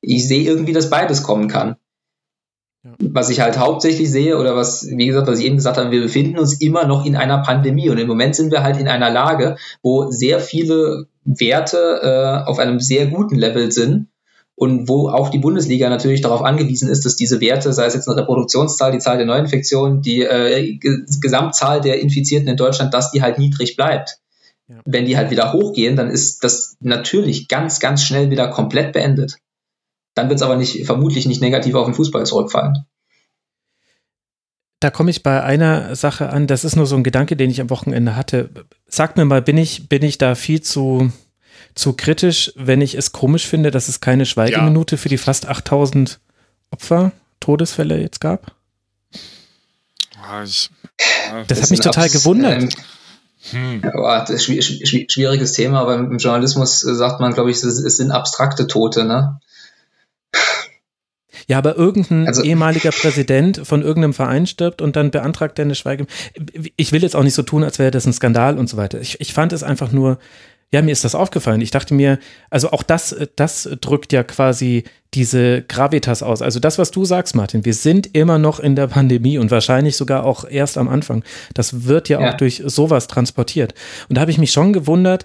Ich 0.00 0.28
sehe 0.28 0.42
irgendwie, 0.42 0.72
dass 0.72 0.90
beides 0.90 1.22
kommen 1.22 1.48
kann. 1.48 1.76
Was 2.98 3.30
ich 3.30 3.40
halt 3.40 3.58
hauptsächlich 3.58 4.10
sehe 4.10 4.38
oder 4.38 4.56
was, 4.56 4.86
wie 4.88 5.06
gesagt, 5.06 5.26
was 5.26 5.38
ich 5.38 5.46
eben 5.46 5.56
gesagt 5.56 5.78
habe, 5.78 5.90
wir 5.90 6.02
befinden 6.02 6.38
uns 6.38 6.60
immer 6.60 6.86
noch 6.86 7.04
in 7.04 7.16
einer 7.16 7.38
Pandemie 7.38 7.88
und 7.90 7.98
im 7.98 8.08
Moment 8.08 8.34
sind 8.34 8.52
wir 8.52 8.62
halt 8.62 8.78
in 8.78 8.88
einer 8.88 9.10
Lage, 9.10 9.56
wo 9.82 10.10
sehr 10.10 10.40
viele 10.40 11.06
Werte 11.24 12.00
äh, 12.02 12.48
auf 12.48 12.58
einem 12.58 12.80
sehr 12.80 13.06
guten 13.06 13.36
Level 13.36 13.72
sind 13.72 14.08
und 14.54 14.88
wo 14.88 15.10
auch 15.10 15.28
die 15.28 15.38
Bundesliga 15.38 15.90
natürlich 15.90 16.22
darauf 16.22 16.42
angewiesen 16.42 16.88
ist, 16.88 17.04
dass 17.04 17.16
diese 17.16 17.40
Werte, 17.40 17.72
sei 17.72 17.86
es 17.86 17.94
jetzt 17.94 18.08
eine 18.08 18.20
Reproduktionszahl, 18.22 18.92
die 18.92 18.98
Zahl 18.98 19.18
der 19.18 19.26
Neuinfektionen, 19.26 20.00
die 20.00 20.22
äh, 20.22 20.78
Gesamtzahl 21.20 21.82
der 21.82 22.00
Infizierten 22.00 22.48
in 22.48 22.56
Deutschland, 22.56 22.94
dass 22.94 23.10
die 23.10 23.22
halt 23.22 23.38
niedrig 23.38 23.76
bleibt. 23.76 24.18
Ja. 24.68 24.76
Wenn 24.84 25.04
die 25.04 25.16
halt 25.16 25.30
wieder 25.30 25.52
hochgehen, 25.52 25.94
dann 25.94 26.10
ist 26.10 26.42
das 26.42 26.76
natürlich 26.80 27.48
ganz, 27.48 27.80
ganz 27.80 28.02
schnell 28.02 28.30
wieder 28.30 28.48
komplett 28.48 28.92
beendet. 28.92 29.36
Dann 30.16 30.30
wird 30.30 30.40
es 30.40 30.42
aber 30.42 30.56
nicht, 30.56 30.86
vermutlich 30.86 31.26
nicht 31.26 31.42
negativ 31.42 31.74
auf 31.74 31.84
den 31.84 31.94
Fußball 31.94 32.24
zurückfallen. 32.24 32.86
Da 34.80 34.90
komme 34.90 35.10
ich 35.10 35.22
bei 35.22 35.42
einer 35.42 35.94
Sache 35.94 36.30
an, 36.30 36.46
das 36.46 36.64
ist 36.64 36.74
nur 36.74 36.86
so 36.86 36.96
ein 36.96 37.04
Gedanke, 37.04 37.36
den 37.36 37.50
ich 37.50 37.60
am 37.60 37.70
Wochenende 37.70 38.16
hatte. 38.16 38.48
Sag 38.88 39.16
mir 39.16 39.26
mal, 39.26 39.42
bin 39.42 39.58
ich, 39.58 39.88
bin 39.88 40.02
ich 40.02 40.16
da 40.16 40.34
viel 40.34 40.62
zu, 40.62 41.12
zu 41.74 41.92
kritisch, 41.92 42.50
wenn 42.56 42.80
ich 42.80 42.94
es 42.94 43.12
komisch 43.12 43.46
finde, 43.46 43.70
dass 43.70 43.88
es 43.88 44.00
keine 44.00 44.24
Schweigeminute 44.24 44.96
ja. 44.96 45.00
für 45.00 45.10
die 45.10 45.18
fast 45.18 45.46
8000 45.46 46.18
Opfer, 46.70 47.12
Todesfälle 47.40 48.00
jetzt 48.00 48.20
gab? 48.20 48.52
Ja, 50.14 50.42
ich, 50.42 50.70
ja, 51.28 51.38
das, 51.40 51.46
das 51.48 51.62
hat 51.62 51.70
mich 51.70 51.80
total 51.80 52.08
gewundert. 52.08 52.62
Ähm, 52.62 52.68
hm. 53.50 53.82
Ja, 53.84 54.20
das 54.24 54.30
ist 54.30 54.44
schwieriges 54.44 55.52
Thema, 55.52 55.80
aber 55.80 55.96
im 55.96 56.16
Journalismus 56.16 56.80
sagt 56.80 57.20
man, 57.20 57.34
glaube 57.34 57.50
ich, 57.50 57.62
es 57.62 57.96
sind 57.96 58.10
abstrakte 58.10 58.66
Tote, 58.66 59.04
ne? 59.04 59.40
Ja, 61.46 61.58
aber 61.58 61.76
irgendein 61.76 62.26
also, 62.26 62.42
ehemaliger 62.42 62.90
Präsident 62.90 63.60
von 63.64 63.82
irgendeinem 63.82 64.14
Verein 64.14 64.46
stirbt 64.46 64.82
und 64.82 64.96
dann 64.96 65.10
beantragt 65.10 65.58
er 65.58 65.64
eine 65.64 65.76
Schweige. 65.76 66.06
Ich 66.76 66.92
will 66.92 67.02
jetzt 67.02 67.14
auch 67.14 67.22
nicht 67.22 67.34
so 67.34 67.42
tun, 67.42 67.62
als 67.62 67.78
wäre 67.78 67.92
das 67.92 68.06
ein 68.06 68.12
Skandal 68.12 68.58
und 68.58 68.68
so 68.68 68.76
weiter. 68.76 69.00
Ich, 69.00 69.20
ich 69.20 69.32
fand 69.32 69.52
es 69.52 69.62
einfach 69.62 69.92
nur, 69.92 70.18
ja, 70.72 70.82
mir 70.82 70.90
ist 70.90 71.04
das 71.04 71.14
aufgefallen. 71.14 71.60
Ich 71.60 71.70
dachte 71.70 71.94
mir, 71.94 72.18
also 72.50 72.70
auch 72.72 72.82
das, 72.82 73.14
das 73.36 73.68
drückt 73.80 74.12
ja 74.12 74.24
quasi 74.24 74.82
diese 75.14 75.62
Gravitas 75.62 76.24
aus. 76.24 76.42
Also 76.42 76.58
das, 76.58 76.78
was 76.78 76.90
du 76.90 77.04
sagst, 77.04 77.36
Martin, 77.36 77.64
wir 77.64 77.74
sind 77.74 78.14
immer 78.16 78.38
noch 78.38 78.58
in 78.58 78.74
der 78.74 78.88
Pandemie 78.88 79.38
und 79.38 79.52
wahrscheinlich 79.52 79.96
sogar 79.96 80.24
auch 80.24 80.44
erst 80.44 80.76
am 80.76 80.88
Anfang. 80.88 81.22
Das 81.54 81.84
wird 81.84 82.08
ja, 82.08 82.20
ja. 82.20 82.32
auch 82.32 82.36
durch 82.36 82.62
sowas 82.66 83.06
transportiert. 83.06 83.74
Und 84.08 84.16
da 84.16 84.22
habe 84.22 84.32
ich 84.32 84.38
mich 84.38 84.50
schon 84.50 84.72
gewundert, 84.72 85.24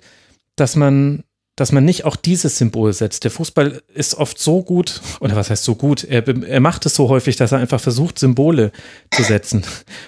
dass 0.56 0.76
man 0.76 1.24
dass 1.56 1.72
man 1.72 1.84
nicht 1.86 2.06
auch 2.06 2.16
dieses 2.16 2.58
Symbol 2.58 2.94
setzt. 2.94 3.24
Der 3.24 3.32
Fußball 3.32 3.82
ist 3.94 4.16
oft 4.16 4.40
so 4.40 4.64
gut, 4.64 5.02
oder 5.20 5.36
was 5.36 5.50
heißt 5.50 5.64
so 5.64 5.76
gut? 5.76 6.04
Er, 6.04 6.28
er 6.28 6.60
macht 6.60 6.86
es 6.86 6.96
so 6.96 7.10
häufig, 7.10 7.36
dass 7.36 7.52
er 7.52 7.60
einfach 7.60 7.82
versucht, 7.82 8.20
Symbole 8.20 8.72
zu 9.12 9.24
setzen. 9.24 9.66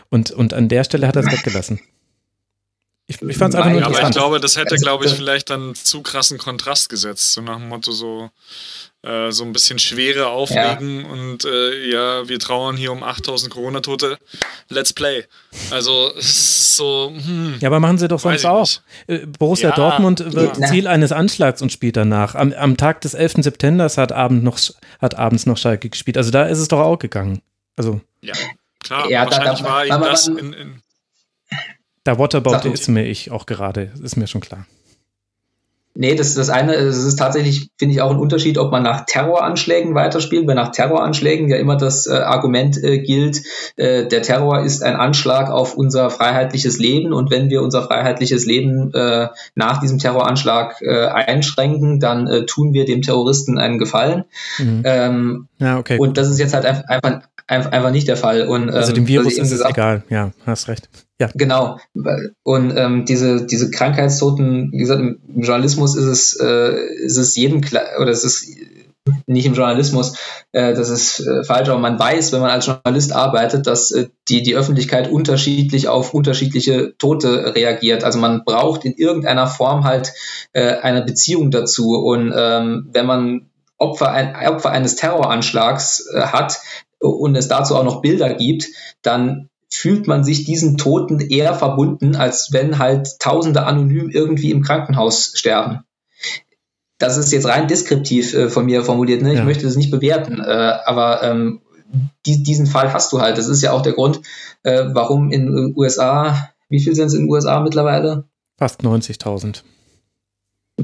Und, 0.09 0.31
und 0.31 0.53
an 0.53 0.69
der 0.69 0.83
Stelle 0.83 1.07
hat 1.07 1.15
er 1.15 1.23
es 1.25 1.31
weggelassen. 1.31 1.79
Ich, 3.07 3.21
ich 3.21 3.37
fand 3.37 3.53
es 3.53 3.59
einfach 3.59 3.71
nur 3.71 3.79
interessant. 3.79 4.01
Aber 4.01 4.09
ich 4.09 4.15
glaube, 4.15 4.39
das 4.39 4.55
hätte, 4.57 4.75
glaube 4.77 5.05
ich, 5.05 5.11
vielleicht 5.11 5.49
dann 5.49 5.75
zu 5.75 6.01
krassen 6.01 6.37
Kontrast 6.37 6.89
gesetzt. 6.89 7.33
So 7.33 7.41
nach 7.41 7.57
dem 7.57 7.67
Motto 7.67 7.91
so, 7.91 8.31
äh, 9.03 9.31
so 9.31 9.43
ein 9.43 9.53
bisschen 9.53 9.79
Schwere 9.79 10.27
auflegen 10.27 11.01
ja. 11.01 11.11
und 11.11 11.45
äh, 11.45 11.91
ja, 11.91 12.27
wir 12.27 12.39
trauern 12.39 12.77
hier 12.77 12.91
um 12.91 13.03
8000 13.03 13.53
Corona-Tote. 13.53 14.17
Let's 14.69 14.93
play. 14.93 15.25
Also, 15.71 16.11
es 16.17 16.25
ist 16.25 16.77
so. 16.77 17.11
Hm, 17.13 17.57
ja, 17.59 17.67
aber 17.67 17.79
machen 17.79 17.97
sie 17.97 18.07
doch 18.07 18.19
sonst 18.19 18.45
auch. 18.45 18.69
Äh, 19.07 19.25
Borussia 19.25 19.69
ja, 19.69 19.75
Dortmund 19.75 20.33
wird 20.33 20.57
ja. 20.57 20.67
Ziel 20.67 20.87
eines 20.87 21.11
Anschlags 21.11 21.61
und 21.61 21.71
spielt 21.71 21.97
danach. 21.97 22.35
Am, 22.35 22.53
am 22.53 22.77
Tag 22.77 23.01
des 23.01 23.13
11. 23.13 23.43
September 23.43 23.85
hat, 23.85 24.11
Abend 24.11 24.43
noch, 24.43 24.57
hat 24.99 25.15
abends 25.15 25.45
noch 25.45 25.57
Schalke 25.57 25.89
gespielt. 25.89 26.17
Also, 26.17 26.31
da 26.31 26.45
ist 26.45 26.59
es 26.59 26.69
doch 26.69 26.79
auch 26.79 26.97
gegangen. 26.97 27.41
Also. 27.75 28.01
Ja, 28.21 28.33
klar. 28.83 29.09
Ja, 29.09 29.25
wahrscheinlich 29.25 29.59
da, 29.59 29.65
da, 29.65 29.69
war 29.69 29.85
ihm 29.85 30.01
das 30.01 30.27
in, 30.27 30.53
in 30.53 30.83
da 32.03 32.19
Waterbout 32.19 32.69
ist 32.69 32.89
mir 32.89 33.05
ich 33.05 33.31
auch 33.31 33.45
gerade, 33.45 33.91
ist 34.01 34.17
mir 34.17 34.27
schon 34.27 34.41
klar. 34.41 34.65
Nee, 35.95 36.15
das 36.15 36.29
ist 36.29 36.39
das 36.39 36.49
eine, 36.49 36.73
es 36.73 37.03
ist 37.03 37.17
tatsächlich, 37.17 37.69
finde 37.77 37.93
ich, 37.93 38.01
auch 38.01 38.09
ein 38.09 38.17
Unterschied, 38.17 38.57
ob 38.57 38.71
man 38.71 38.81
nach 38.81 39.05
Terroranschlägen 39.05 39.93
weiterspielt, 39.93 40.47
weil 40.47 40.55
nach 40.55 40.71
Terroranschlägen 40.71 41.49
ja 41.49 41.57
immer 41.57 41.77
das 41.77 42.07
äh, 42.07 42.13
Argument 42.13 42.83
äh, 42.83 42.97
gilt, 42.99 43.41
äh, 43.75 44.07
der 44.07 44.23
Terror 44.23 44.63
ist 44.63 44.81
ein 44.81 44.95
Anschlag 44.95 45.51
auf 45.51 45.75
unser 45.75 46.09
freiheitliches 46.09 46.79
Leben 46.79 47.13
und 47.13 47.29
wenn 47.29 47.51
wir 47.51 47.61
unser 47.61 47.83
freiheitliches 47.83 48.45
Leben 48.47 48.91
äh, 48.93 49.27
nach 49.53 49.79
diesem 49.81 49.99
Terroranschlag 49.99 50.81
äh, 50.81 51.05
einschränken, 51.05 51.99
dann 51.99 52.25
äh, 52.25 52.45
tun 52.47 52.73
wir 52.73 52.85
dem 52.85 53.03
Terroristen 53.03 53.59
einen 53.59 53.77
Gefallen. 53.77 54.23
Mhm. 54.57 54.81
Ähm, 54.85 55.47
ja, 55.59 55.77
okay. 55.77 55.97
Und 55.99 56.17
das 56.17 56.27
ist 56.27 56.39
jetzt 56.39 56.55
halt 56.55 56.65
einfach, 56.65 56.85
einfach 56.87 57.21
nicht 57.91 58.07
der 58.07 58.17
Fall. 58.17 58.47
Und, 58.47 58.69
ähm, 58.69 58.75
also 58.75 58.93
dem 58.93 59.07
Virus 59.07 59.37
ist 59.37 59.51
es 59.51 59.61
egal, 59.61 60.03
ja, 60.09 60.31
hast 60.45 60.67
recht. 60.67 60.89
Ja. 61.19 61.29
Genau. 61.33 61.77
Und 62.43 62.75
ähm, 62.75 63.05
diese, 63.05 63.45
diese 63.45 63.71
Krankheitstoten, 63.71 64.71
wie 64.71 64.77
gesagt, 64.77 64.99
im 64.99 65.19
Journalismus 65.41 65.95
ist 65.95 66.05
es, 66.05 66.39
äh, 66.39 66.73
ist 67.05 67.17
es 67.17 67.35
jedem 67.35 67.61
klar, 67.61 67.83
oder 67.99 68.11
es 68.11 68.23
ist 68.23 68.47
nicht 69.25 69.45
im 69.45 69.53
Journalismus, 69.53 70.17
äh, 70.53 70.73
das 70.73 70.89
ist 70.89 71.19
äh, 71.19 71.43
falsch, 71.43 71.69
aber 71.69 71.79
man 71.79 71.99
weiß, 71.99 72.31
wenn 72.31 72.41
man 72.41 72.51
als 72.51 72.67
Journalist 72.67 73.13
arbeitet, 73.13 73.67
dass 73.67 73.91
äh, 73.91 74.07
die, 74.29 74.43
die 74.43 74.55
Öffentlichkeit 74.55 75.09
unterschiedlich 75.09 75.87
auf 75.87 76.13
unterschiedliche 76.13 76.95
Tote 76.97 77.53
reagiert. 77.55 78.03
Also 78.03 78.19
man 78.19 78.43
braucht 78.45 78.85
in 78.85 78.93
irgendeiner 78.93 79.47
Form 79.47 79.83
halt 79.83 80.13
äh, 80.53 80.77
eine 80.77 81.03
Beziehung 81.03 81.51
dazu. 81.51 81.95
Und 81.95 82.33
ähm, 82.35 82.89
wenn 82.93 83.05
man 83.05 83.49
Opfer, 83.77 84.11
ein, 84.11 84.35
Opfer 84.47 84.71
eines 84.71 84.95
Terroranschlags 84.95 86.07
äh, 86.13 86.21
hat 86.21 86.61
und 87.09 87.35
es 87.35 87.47
dazu 87.47 87.75
auch 87.75 87.83
noch 87.83 88.01
Bilder 88.01 88.33
gibt, 88.33 88.67
dann 89.01 89.49
fühlt 89.73 90.07
man 90.07 90.23
sich 90.23 90.45
diesen 90.45 90.77
Toten 90.77 91.19
eher 91.19 91.53
verbunden, 91.53 92.15
als 92.15 92.49
wenn 92.51 92.79
halt 92.79 93.19
Tausende 93.19 93.65
anonym 93.65 94.09
irgendwie 94.09 94.51
im 94.51 94.61
Krankenhaus 94.61 95.31
sterben. 95.35 95.79
Das 96.99 97.17
ist 97.17 97.31
jetzt 97.31 97.47
rein 97.47 97.67
deskriptiv 97.67 98.33
äh, 98.33 98.49
von 98.49 98.65
mir 98.65 98.83
formuliert, 98.83 99.21
ne? 99.21 99.33
ich 99.33 99.39
ja. 99.39 99.45
möchte 99.45 99.65
das 99.65 99.75
nicht 99.75 99.91
bewerten, 99.91 100.39
äh, 100.39 100.73
aber 100.85 101.23
ähm, 101.23 101.61
die, 102.25 102.43
diesen 102.43 102.65
Fall 102.65 102.93
hast 102.93 103.11
du 103.11 103.19
halt. 103.19 103.37
Das 103.37 103.47
ist 103.47 103.61
ja 103.61 103.71
auch 103.71 103.81
der 103.81 103.93
Grund, 103.93 104.21
äh, 104.63 104.85
warum 104.93 105.31
in 105.31 105.47
den 105.47 105.73
USA, 105.75 106.49
wie 106.69 106.79
viel 106.79 106.95
sind 106.95 107.07
es 107.07 107.13
in 107.13 107.23
den 107.23 107.29
USA 107.29 107.59
mittlerweile? 107.59 108.25
Fast 108.57 108.81
90.000. 108.81 109.63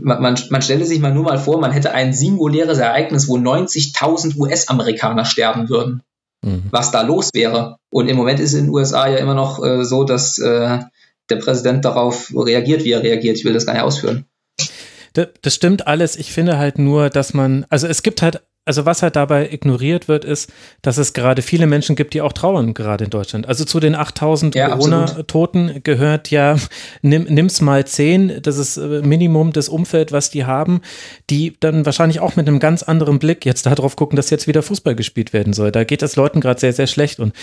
Man, 0.02 0.22
man, 0.22 0.38
man 0.50 0.62
stelle 0.62 0.86
sich 0.86 1.00
mal 1.00 1.14
nur 1.14 1.24
mal 1.24 1.40
vor, 1.40 1.60
man 1.60 1.72
hätte 1.72 1.94
ein 1.94 2.14
singuläres 2.14 2.80
Ereignis, 2.80 3.28
wo 3.28 3.38
90.000 3.38 4.38
US-Amerikaner 4.38 5.26
sterben 5.26 5.70
würden 5.70 6.04
mhm. 6.44 6.64
was 6.72 6.92
da 6.92 7.02
los 7.02 7.30
wäre. 7.34 7.78
Und 7.90 8.08
im 8.08 8.18
Moment 8.18 8.40
ist 8.40 8.54
in 8.54 8.66
den 8.66 8.74
USA 8.74 9.08
ja 9.08 9.18
immer 9.18 9.34
noch 9.34 9.64
äh, 9.64 9.84
so, 9.84 10.04
dass 10.04 10.38
äh, 10.40 10.80
der 11.30 11.36
Präsident 11.36 11.86
darauf 11.86 12.32
reagiert, 12.36 12.84
wie 12.84 12.92
er 12.92 13.04
reagiert. 13.04 13.38
Ich 13.38 13.46
will 13.46 13.54
das 13.54 13.66
gar 13.66 13.74
nicht 13.74 13.84
ausführen. 13.84 14.26
Das 15.14 15.54
stimmt 15.56 15.88
alles. 15.88 16.16
Ich 16.16 16.32
finde 16.32 16.58
halt 16.58 16.78
nur, 16.78 17.10
dass 17.10 17.34
man, 17.34 17.66
also 17.70 17.88
es 17.88 18.04
gibt 18.04 18.22
halt 18.22 18.42
also 18.70 18.86
was 18.86 19.02
halt 19.02 19.16
dabei 19.16 19.52
ignoriert 19.52 20.08
wird, 20.08 20.24
ist, 20.24 20.54
dass 20.84 21.00
es 21.00 21.14
gerade 21.14 21.42
viele 21.42 21.66
Menschen 21.66 21.96
gibt, 21.96 22.14
die 22.14 22.22
auch 22.22 22.34
trauern, 22.34 22.76
gerade 22.76 23.06
in 23.06 23.10
Deutschland. 23.10 23.48
Also 23.48 23.66
zu 23.66 23.80
den 23.80 23.96
8000 23.96 24.54
ja, 24.54 24.70
Corona-Toten 24.70 25.82
gehört 25.84 26.30
ja, 26.30 26.56
nimm, 27.02 27.24
nimm's 27.24 27.62
mal 27.62 27.88
10, 27.88 28.44
das 28.44 28.60
ist 28.60 28.78
äh, 28.78 29.02
Minimum 29.02 29.54
des 29.54 29.70
Umfeld, 29.70 30.12
was 30.12 30.30
die 30.30 30.46
haben, 30.46 30.82
die 31.32 31.58
dann 31.60 31.84
wahrscheinlich 31.84 32.20
auch 32.20 32.36
mit 32.36 32.48
einem 32.48 32.60
ganz 32.60 32.84
anderen 32.84 33.18
Blick 33.18 33.44
jetzt 33.44 33.66
darauf 33.66 33.96
gucken, 33.96 34.18
dass 34.18 34.30
jetzt 34.30 34.46
wieder 34.46 34.62
Fußball 34.62 34.94
gespielt 34.94 35.34
werden 35.34 35.54
soll. 35.54 35.72
Da 35.72 35.84
geht 35.84 36.04
es 36.04 36.16
Leuten 36.16 36.40
gerade 36.40 36.60
sehr, 36.60 36.74
sehr 36.74 36.86
schlecht 36.86 37.20
und 37.20 37.34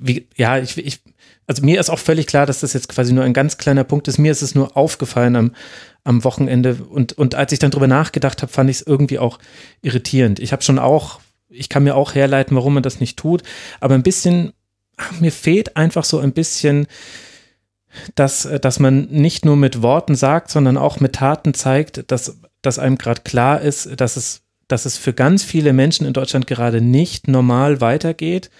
wie, 0.00 0.28
ja, 0.36 0.56
ich, 0.58 0.78
ich, 0.78 1.00
also 1.48 1.64
mir 1.64 1.80
ist 1.80 1.90
auch 1.90 1.98
völlig 1.98 2.28
klar, 2.28 2.46
dass 2.46 2.60
das 2.60 2.74
jetzt 2.74 2.88
quasi 2.88 3.12
nur 3.12 3.24
ein 3.24 3.32
ganz 3.32 3.58
kleiner 3.58 3.82
Punkt 3.82 4.06
ist. 4.06 4.18
Mir 4.18 4.30
ist 4.30 4.42
es 4.42 4.54
nur 4.54 4.76
aufgefallen 4.76 5.34
am, 5.34 5.52
am 6.04 6.24
Wochenende. 6.24 6.76
Und, 6.88 7.12
und 7.14 7.34
als 7.34 7.52
ich 7.52 7.58
dann 7.58 7.70
drüber 7.70 7.86
nachgedacht 7.86 8.42
habe, 8.42 8.52
fand 8.52 8.70
ich 8.70 8.78
es 8.78 8.86
irgendwie 8.86 9.18
auch 9.18 9.38
irritierend. 9.82 10.40
Ich 10.40 10.52
habe 10.52 10.62
schon 10.62 10.78
auch, 10.78 11.20
ich 11.48 11.68
kann 11.68 11.84
mir 11.84 11.96
auch 11.96 12.14
herleiten, 12.14 12.56
warum 12.56 12.74
man 12.74 12.82
das 12.82 13.00
nicht 13.00 13.18
tut, 13.18 13.42
aber 13.80 13.94
ein 13.94 14.02
bisschen, 14.02 14.52
mir 15.20 15.32
fehlt 15.32 15.76
einfach 15.76 16.04
so 16.04 16.18
ein 16.18 16.32
bisschen, 16.32 16.86
dass, 18.14 18.48
dass 18.60 18.78
man 18.78 19.06
nicht 19.06 19.44
nur 19.44 19.56
mit 19.56 19.82
Worten 19.82 20.14
sagt, 20.14 20.50
sondern 20.50 20.76
auch 20.76 21.00
mit 21.00 21.14
Taten 21.14 21.54
zeigt, 21.54 22.10
dass, 22.10 22.38
dass 22.62 22.78
einem 22.78 22.98
gerade 22.98 23.22
klar 23.22 23.60
ist, 23.60 24.00
dass 24.00 24.16
es, 24.16 24.42
dass 24.68 24.84
es 24.86 24.96
für 24.96 25.12
ganz 25.12 25.42
viele 25.42 25.72
Menschen 25.72 26.06
in 26.06 26.12
Deutschland 26.12 26.46
gerade 26.46 26.80
nicht 26.80 27.26
normal 27.26 27.80
weitergeht. 27.80 28.50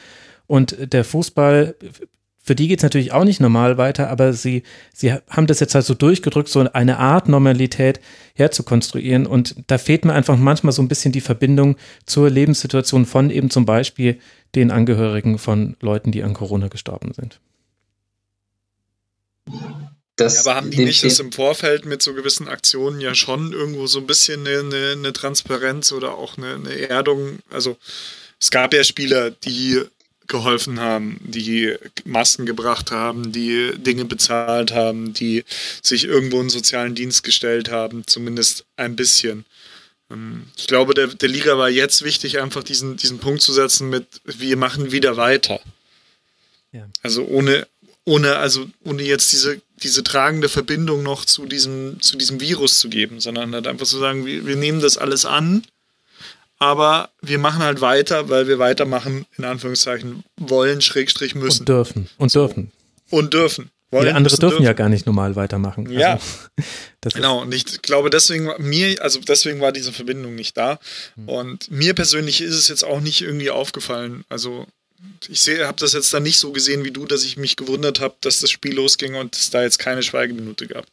Und 0.48 0.92
der 0.92 1.04
Fußball 1.04 1.76
für 2.50 2.56
die 2.56 2.66
geht 2.66 2.80
es 2.80 2.82
natürlich 2.82 3.12
auch 3.12 3.22
nicht 3.22 3.38
normal 3.38 3.78
weiter, 3.78 4.10
aber 4.10 4.32
sie, 4.32 4.64
sie 4.92 5.12
haben 5.12 5.46
das 5.46 5.60
jetzt 5.60 5.76
halt 5.76 5.84
so 5.84 5.94
durchgedrückt, 5.94 6.48
so 6.48 6.58
eine 6.72 6.98
Art 6.98 7.28
Normalität 7.28 8.00
herzukonstruieren. 8.34 9.24
Und 9.24 9.54
da 9.68 9.78
fehlt 9.78 10.04
mir 10.04 10.14
einfach 10.14 10.36
manchmal 10.36 10.72
so 10.72 10.82
ein 10.82 10.88
bisschen 10.88 11.12
die 11.12 11.20
Verbindung 11.20 11.76
zur 12.06 12.28
Lebenssituation 12.28 13.06
von 13.06 13.30
eben 13.30 13.50
zum 13.50 13.66
Beispiel 13.66 14.18
den 14.56 14.72
Angehörigen 14.72 15.38
von 15.38 15.76
Leuten, 15.80 16.10
die 16.10 16.24
an 16.24 16.34
Corona 16.34 16.66
gestorben 16.66 17.12
sind. 17.14 17.38
Das, 20.16 20.44
ja, 20.44 20.50
aber 20.50 20.56
haben 20.56 20.72
die 20.72 20.84
nicht 20.84 21.04
das 21.04 21.20
im 21.20 21.30
Vorfeld 21.30 21.84
mit 21.84 22.02
so 22.02 22.14
gewissen 22.14 22.48
Aktionen 22.48 23.00
ja 23.00 23.14
schon 23.14 23.52
irgendwo 23.52 23.86
so 23.86 24.00
ein 24.00 24.08
bisschen 24.08 24.44
eine, 24.44 24.58
eine, 24.58 24.92
eine 24.98 25.12
Transparenz 25.12 25.92
oder 25.92 26.16
auch 26.16 26.36
eine, 26.36 26.56
eine 26.56 26.88
Erdung? 26.88 27.38
Also 27.48 27.76
es 28.40 28.50
gab 28.50 28.74
ja 28.74 28.82
Spieler, 28.82 29.30
die 29.30 29.84
geholfen 30.30 30.80
haben, 30.80 31.18
die 31.22 31.74
Masken 32.04 32.46
gebracht 32.46 32.90
haben, 32.90 33.32
die 33.32 33.72
Dinge 33.76 34.06
bezahlt 34.06 34.72
haben, 34.72 35.12
die 35.12 35.44
sich 35.82 36.04
irgendwo 36.04 36.36
in 36.36 36.42
einen 36.42 36.50
sozialen 36.50 36.94
Dienst 36.94 37.22
gestellt 37.22 37.70
haben, 37.70 38.06
zumindest 38.06 38.64
ein 38.76 38.96
bisschen. 38.96 39.44
Ähm, 40.10 40.44
ich 40.56 40.66
glaube, 40.66 40.94
der, 40.94 41.08
der 41.08 41.28
Liga 41.28 41.58
war 41.58 41.68
jetzt 41.68 42.02
wichtig, 42.02 42.40
einfach 42.40 42.62
diesen, 42.62 42.96
diesen 42.96 43.18
Punkt 43.18 43.42
zu 43.42 43.52
setzen 43.52 43.90
mit, 43.90 44.06
wir 44.24 44.56
machen 44.56 44.92
wieder 44.92 45.18
weiter. 45.18 45.60
Ja. 46.72 46.88
Also 47.02 47.24
ohne, 47.26 47.66
ohne, 48.04 48.36
also 48.36 48.70
ohne 48.84 49.02
jetzt 49.02 49.32
diese, 49.32 49.60
diese 49.82 50.02
tragende 50.02 50.48
Verbindung 50.48 51.02
noch 51.02 51.24
zu 51.24 51.46
diesem, 51.46 52.00
zu 52.00 52.16
diesem 52.16 52.40
Virus 52.40 52.78
zu 52.78 52.88
geben, 52.88 53.20
sondern 53.20 53.54
halt 53.54 53.66
einfach 53.66 53.86
zu 53.86 53.98
sagen, 53.98 54.24
wir, 54.24 54.46
wir 54.46 54.56
nehmen 54.56 54.80
das 54.80 54.96
alles 54.96 55.26
an 55.26 55.64
aber 56.60 57.10
wir 57.22 57.38
machen 57.38 57.62
halt 57.62 57.80
weiter, 57.80 58.28
weil 58.28 58.46
wir 58.46 58.58
weitermachen, 58.58 59.26
in 59.36 59.44
Anführungszeichen, 59.44 60.22
wollen, 60.36 60.82
Schrägstrich 60.82 61.34
müssen. 61.34 61.60
Und 61.60 61.68
dürfen. 61.68 62.08
Und 62.18 62.34
dürfen. 62.34 62.72
Und 63.08 63.34
dürfen. 63.34 63.70
Wollen, 63.90 64.04
die 64.04 64.12
andere 64.12 64.36
dürfen, 64.36 64.50
dürfen, 64.50 64.64
ja 64.64 64.74
gar 64.74 64.90
nicht 64.90 65.06
normal 65.06 65.34
weitermachen. 65.34 65.90
Ja. 65.90 66.20
Also, 67.02 67.14
genau. 67.16 67.40
Und 67.40 67.52
ich 67.52 67.82
glaube, 67.82 68.10
deswegen 68.10 68.50
mir, 68.58 69.02
also 69.02 69.18
deswegen 69.20 69.60
war 69.60 69.72
diese 69.72 69.92
Verbindung 69.92 70.34
nicht 70.36 70.56
da. 70.56 70.78
Hm. 71.16 71.28
Und 71.28 71.70
mir 71.70 71.94
persönlich 71.94 72.42
ist 72.42 72.54
es 72.54 72.68
jetzt 72.68 72.84
auch 72.84 73.00
nicht 73.00 73.22
irgendwie 73.22 73.50
aufgefallen. 73.50 74.24
Also 74.28 74.66
ich 75.28 75.40
sehe, 75.40 75.66
habe 75.66 75.80
das 75.80 75.94
jetzt 75.94 76.12
dann 76.12 76.22
nicht 76.22 76.38
so 76.38 76.52
gesehen 76.52 76.84
wie 76.84 76.90
du, 76.90 77.06
dass 77.06 77.24
ich 77.24 77.38
mich 77.38 77.56
gewundert 77.56 78.00
habe, 78.00 78.14
dass 78.20 78.40
das 78.40 78.50
Spiel 78.50 78.74
losging 78.74 79.14
und 79.14 79.34
es 79.34 79.48
da 79.48 79.62
jetzt 79.62 79.78
keine 79.78 80.02
Schweigeminute 80.02 80.66
gab. 80.66 80.84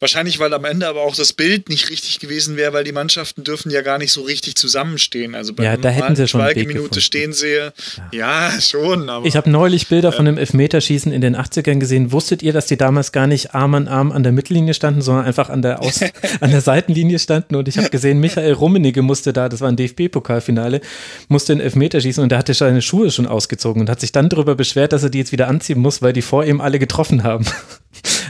Wahrscheinlich, 0.00 0.38
weil 0.38 0.54
am 0.54 0.64
Ende 0.64 0.86
aber 0.86 1.02
auch 1.02 1.16
das 1.16 1.32
Bild 1.32 1.68
nicht 1.68 1.90
richtig 1.90 2.20
gewesen 2.20 2.56
wäre, 2.56 2.72
weil 2.72 2.84
die 2.84 2.92
Mannschaften 2.92 3.42
dürfen 3.42 3.68
ja 3.70 3.82
gar 3.82 3.98
nicht 3.98 4.12
so 4.12 4.22
richtig 4.22 4.54
zusammenstehen. 4.54 5.34
Also 5.34 5.54
bei 5.54 5.64
ja, 5.64 5.76
da 5.76 5.88
hätten 5.88 6.14
sie 6.14 6.28
schon 6.28 6.40
Minute 6.54 7.00
stehen 7.00 7.32
sehe, 7.32 7.72
ja, 8.12 8.50
ja 8.52 8.60
schon. 8.60 9.10
ich 9.24 9.34
habe 9.34 9.50
neulich 9.50 9.88
Bilder 9.88 10.10
äh, 10.10 10.12
von 10.12 10.24
dem 10.24 10.38
Elfmeterschießen 10.38 11.10
in 11.10 11.20
den 11.20 11.36
80ern 11.36 11.80
gesehen. 11.80 12.12
Wusstet 12.12 12.44
ihr, 12.44 12.52
dass 12.52 12.66
die 12.66 12.76
damals 12.76 13.10
gar 13.10 13.26
nicht 13.26 13.56
Arm 13.56 13.74
an 13.74 13.88
Arm 13.88 14.12
an 14.12 14.22
der 14.22 14.30
Mittellinie 14.30 14.72
standen, 14.72 15.02
sondern 15.02 15.24
einfach 15.24 15.50
an 15.50 15.62
der, 15.62 15.82
Aus 15.82 16.00
an 16.40 16.52
der 16.52 16.60
Seitenlinie 16.60 17.18
standen? 17.18 17.56
Und 17.56 17.66
ich 17.66 17.76
habe 17.76 17.90
gesehen, 17.90 18.20
Michael 18.20 18.52
Rummenigge 18.52 19.02
musste 19.02 19.32
da, 19.32 19.48
das 19.48 19.60
war 19.62 19.68
ein 19.68 19.76
DFB-Pokalfinale, 19.76 20.80
musste 21.26 21.54
einen 21.54 21.60
Elfmeterschießen 21.60 22.22
und 22.22 22.28
der 22.28 22.38
hatte 22.38 22.54
seine 22.54 22.82
Schuhe 22.82 23.10
schon 23.10 23.26
ausgezogen 23.26 23.82
und 23.82 23.90
hat 23.90 23.98
sich 23.98 24.12
dann 24.12 24.28
darüber 24.28 24.54
beschwert, 24.54 24.92
dass 24.92 25.02
er 25.02 25.10
die 25.10 25.18
jetzt 25.18 25.32
wieder 25.32 25.48
anziehen 25.48 25.80
muss, 25.80 26.02
weil 26.02 26.12
die 26.12 26.22
vor 26.22 26.44
ihm 26.44 26.60
alle 26.60 26.78
getroffen 26.78 27.24
haben. 27.24 27.44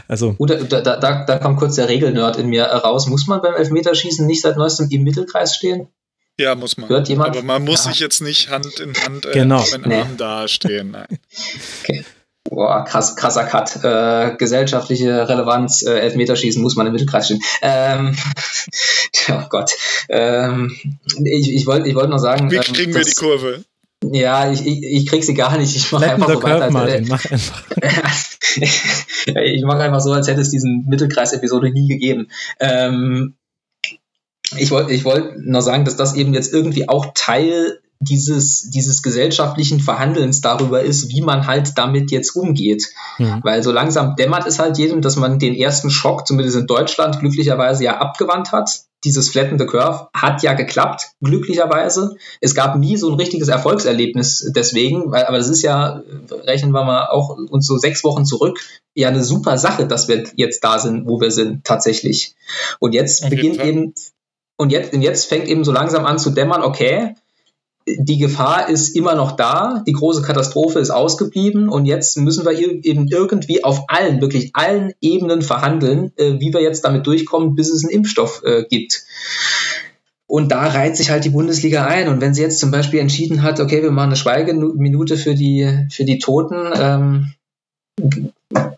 Also. 0.08 0.32
Gut, 0.32 0.50
da, 0.50 0.80
da, 0.80 1.24
da 1.24 1.38
kommt 1.38 1.58
kurz 1.58 1.76
der 1.76 1.88
Regelnerd 1.88 2.38
in 2.38 2.48
mir 2.48 2.64
raus. 2.64 3.06
Muss 3.06 3.26
man 3.26 3.42
beim 3.42 3.54
Elfmeterschießen 3.54 4.26
nicht 4.26 4.40
seit 4.40 4.56
neuestem 4.56 4.88
im 4.90 5.02
Mittelkreis 5.02 5.54
stehen? 5.54 5.88
Ja, 6.40 6.54
muss 6.54 6.76
man. 6.78 6.88
Hört 6.88 7.08
jemand? 7.08 7.36
Aber 7.36 7.42
man 7.44 7.64
muss 7.64 7.84
ja. 7.84 7.90
sich 7.90 8.00
jetzt 8.00 8.22
nicht 8.22 8.48
Hand 8.48 8.80
in 8.80 8.94
Hand 8.94 9.26
äh, 9.26 9.32
genau. 9.32 9.62
mit 9.72 9.86
nee. 9.86 10.00
Arm 10.00 10.16
dastehen. 10.16 10.92
Nein. 10.92 11.06
okay. 11.82 12.04
Boah, 12.44 12.84
krass, 12.84 13.16
krasser 13.16 13.44
Cut. 13.44 13.84
Äh, 13.84 14.36
gesellschaftliche 14.38 15.28
Relevanz, 15.28 15.82
äh, 15.82 15.98
Elfmeterschießen 15.98 16.62
muss 16.62 16.76
man 16.76 16.86
im 16.86 16.92
Mittelkreis 16.92 17.26
stehen. 17.26 17.42
Ähm, 17.60 18.16
oh 19.30 19.42
Gott. 19.50 19.72
Ähm, 20.08 20.74
ich 21.22 21.52
ich 21.52 21.66
wollte 21.66 21.88
ich 21.88 21.94
wollt 21.94 22.08
noch 22.08 22.18
sagen. 22.18 22.50
Wie 22.50 22.56
ähm, 22.56 22.62
kriegen 22.62 22.92
ähm, 22.92 22.96
wir 22.96 23.04
die 23.04 23.12
Kurve? 23.12 23.64
Ja, 24.04 24.50
ich, 24.50 24.64
ich, 24.66 24.82
ich 24.82 25.06
krieg 25.06 25.24
sie 25.24 25.34
gar 25.34 25.56
nicht. 25.58 25.74
Ich 25.74 25.90
mache 25.90 26.12
einfach 26.12 26.28
so 26.28 26.42
weiter. 26.42 26.70
Martin, 26.70 27.08
mach 27.08 27.24
einfach. 27.30 27.64
ich 28.56 29.64
mache 29.64 29.80
einfach 29.80 30.00
so, 30.00 30.12
als 30.12 30.28
hätte 30.28 30.40
es 30.40 30.50
diesen 30.50 30.86
Mittelkreis-Episode 30.86 31.70
nie 31.72 31.88
gegeben. 31.88 32.28
Ähm, 32.60 33.34
ich 34.56 34.70
wollte 34.70 34.92
ich 34.92 35.04
wollt 35.04 35.36
noch 35.44 35.60
sagen, 35.60 35.84
dass 35.84 35.96
das 35.96 36.14
eben 36.14 36.32
jetzt 36.32 36.52
irgendwie 36.52 36.88
auch 36.88 37.12
Teil 37.14 37.80
dieses, 38.00 38.70
dieses 38.70 39.02
gesellschaftlichen 39.02 39.80
Verhandelns 39.80 40.40
darüber 40.40 40.82
ist, 40.82 41.08
wie 41.08 41.20
man 41.20 41.46
halt 41.46 41.76
damit 41.76 42.10
jetzt 42.12 42.36
umgeht. 42.36 42.86
Mhm. 43.18 43.40
Weil 43.42 43.62
so 43.62 43.72
langsam 43.72 44.14
dämmert 44.14 44.46
es 44.46 44.58
halt 44.58 44.78
jedem, 44.78 45.02
dass 45.02 45.16
man 45.16 45.38
den 45.38 45.54
ersten 45.54 45.90
Schock, 45.90 46.26
zumindest 46.26 46.56
in 46.56 46.66
Deutschland, 46.66 47.18
glücklicherweise 47.18 47.84
ja 47.84 47.98
abgewandt 47.98 48.52
hat. 48.52 48.70
Dieses 49.04 49.28
Flatten 49.28 49.58
the 49.58 49.66
Curve 49.66 50.08
hat 50.12 50.42
ja 50.42 50.54
geklappt, 50.54 51.10
glücklicherweise. 51.20 52.16
Es 52.40 52.54
gab 52.54 52.76
nie 52.76 52.96
so 52.96 53.08
ein 53.08 53.14
richtiges 53.14 53.48
Erfolgserlebnis 53.48 54.50
deswegen, 54.54 55.12
weil, 55.12 55.24
aber 55.26 55.38
das 55.38 55.48
ist 55.48 55.62
ja, 55.62 56.02
rechnen 56.30 56.72
wir 56.72 56.84
mal 56.84 57.06
auch 57.06 57.36
uns 57.36 57.66
so 57.66 57.78
sechs 57.78 58.02
Wochen 58.02 58.24
zurück, 58.24 58.58
ja 58.94 59.08
eine 59.08 59.22
super 59.22 59.56
Sache, 59.56 59.86
dass 59.86 60.08
wir 60.08 60.24
jetzt 60.34 60.64
da 60.64 60.80
sind, 60.80 61.06
wo 61.06 61.20
wir 61.20 61.30
sind, 61.30 61.64
tatsächlich. 61.64 62.34
Und 62.80 62.92
jetzt 62.92 63.28
beginnt 63.30 63.62
eben, 63.62 63.94
und 64.56 64.72
jetzt, 64.72 64.92
und 64.92 65.02
jetzt 65.02 65.26
fängt 65.26 65.46
eben 65.46 65.64
so 65.64 65.70
langsam 65.70 66.04
an 66.04 66.18
zu 66.18 66.30
dämmern, 66.30 66.62
okay, 66.62 67.14
die 67.96 68.18
Gefahr 68.18 68.68
ist 68.68 68.94
immer 68.96 69.14
noch 69.14 69.32
da, 69.32 69.82
die 69.86 69.92
große 69.92 70.22
Katastrophe 70.22 70.78
ist 70.78 70.90
ausgeblieben 70.90 71.68
und 71.68 71.86
jetzt 71.86 72.16
müssen 72.18 72.44
wir 72.44 72.52
eben 72.52 73.08
irgendwie 73.08 73.64
auf 73.64 73.84
allen, 73.88 74.20
wirklich 74.20 74.50
allen 74.54 74.92
Ebenen 75.00 75.42
verhandeln, 75.42 76.12
äh, 76.16 76.40
wie 76.40 76.52
wir 76.52 76.62
jetzt 76.62 76.84
damit 76.84 77.06
durchkommen, 77.06 77.54
bis 77.54 77.70
es 77.70 77.84
einen 77.84 77.92
Impfstoff 77.92 78.42
äh, 78.44 78.64
gibt. 78.68 79.04
Und 80.26 80.52
da 80.52 80.66
reiht 80.66 80.96
sich 80.96 81.10
halt 81.10 81.24
die 81.24 81.30
Bundesliga 81.30 81.86
ein. 81.86 82.08
Und 82.08 82.20
wenn 82.20 82.34
sie 82.34 82.42
jetzt 82.42 82.58
zum 82.58 82.70
Beispiel 82.70 83.00
entschieden 83.00 83.42
hat, 83.42 83.60
okay, 83.60 83.82
wir 83.82 83.90
machen 83.90 84.08
eine 84.08 84.16
Schweigeminute 84.16 85.16
für 85.16 85.34
die, 85.34 85.86
für 85.90 86.04
die 86.04 86.18
Toten, 86.18 86.70
ähm, 86.76 87.32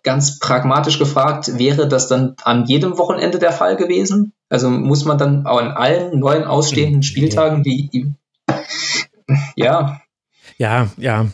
ganz 0.03 0.39
pragmatisch 0.39 0.99
gefragt, 0.99 1.59
wäre 1.59 1.89
das 1.89 2.09
dann 2.09 2.37
an 2.43 2.67
jedem 2.67 2.99
Wochenende 2.99 3.39
der 3.39 3.53
Fall 3.53 3.77
gewesen? 3.77 4.33
Also 4.49 4.71
muss 4.71 5.05
man 5.05 5.19
dann 5.19 5.47
auch 5.47 5.61
an 5.61 5.73
allen 5.73 6.19
neuen 6.19 6.45
ausstehenden 6.45 7.03
Spieltagen 7.03 7.63
die 7.63 8.15
ja. 9.57 10.01
Ja, 10.59 10.91
ja. 10.97 11.27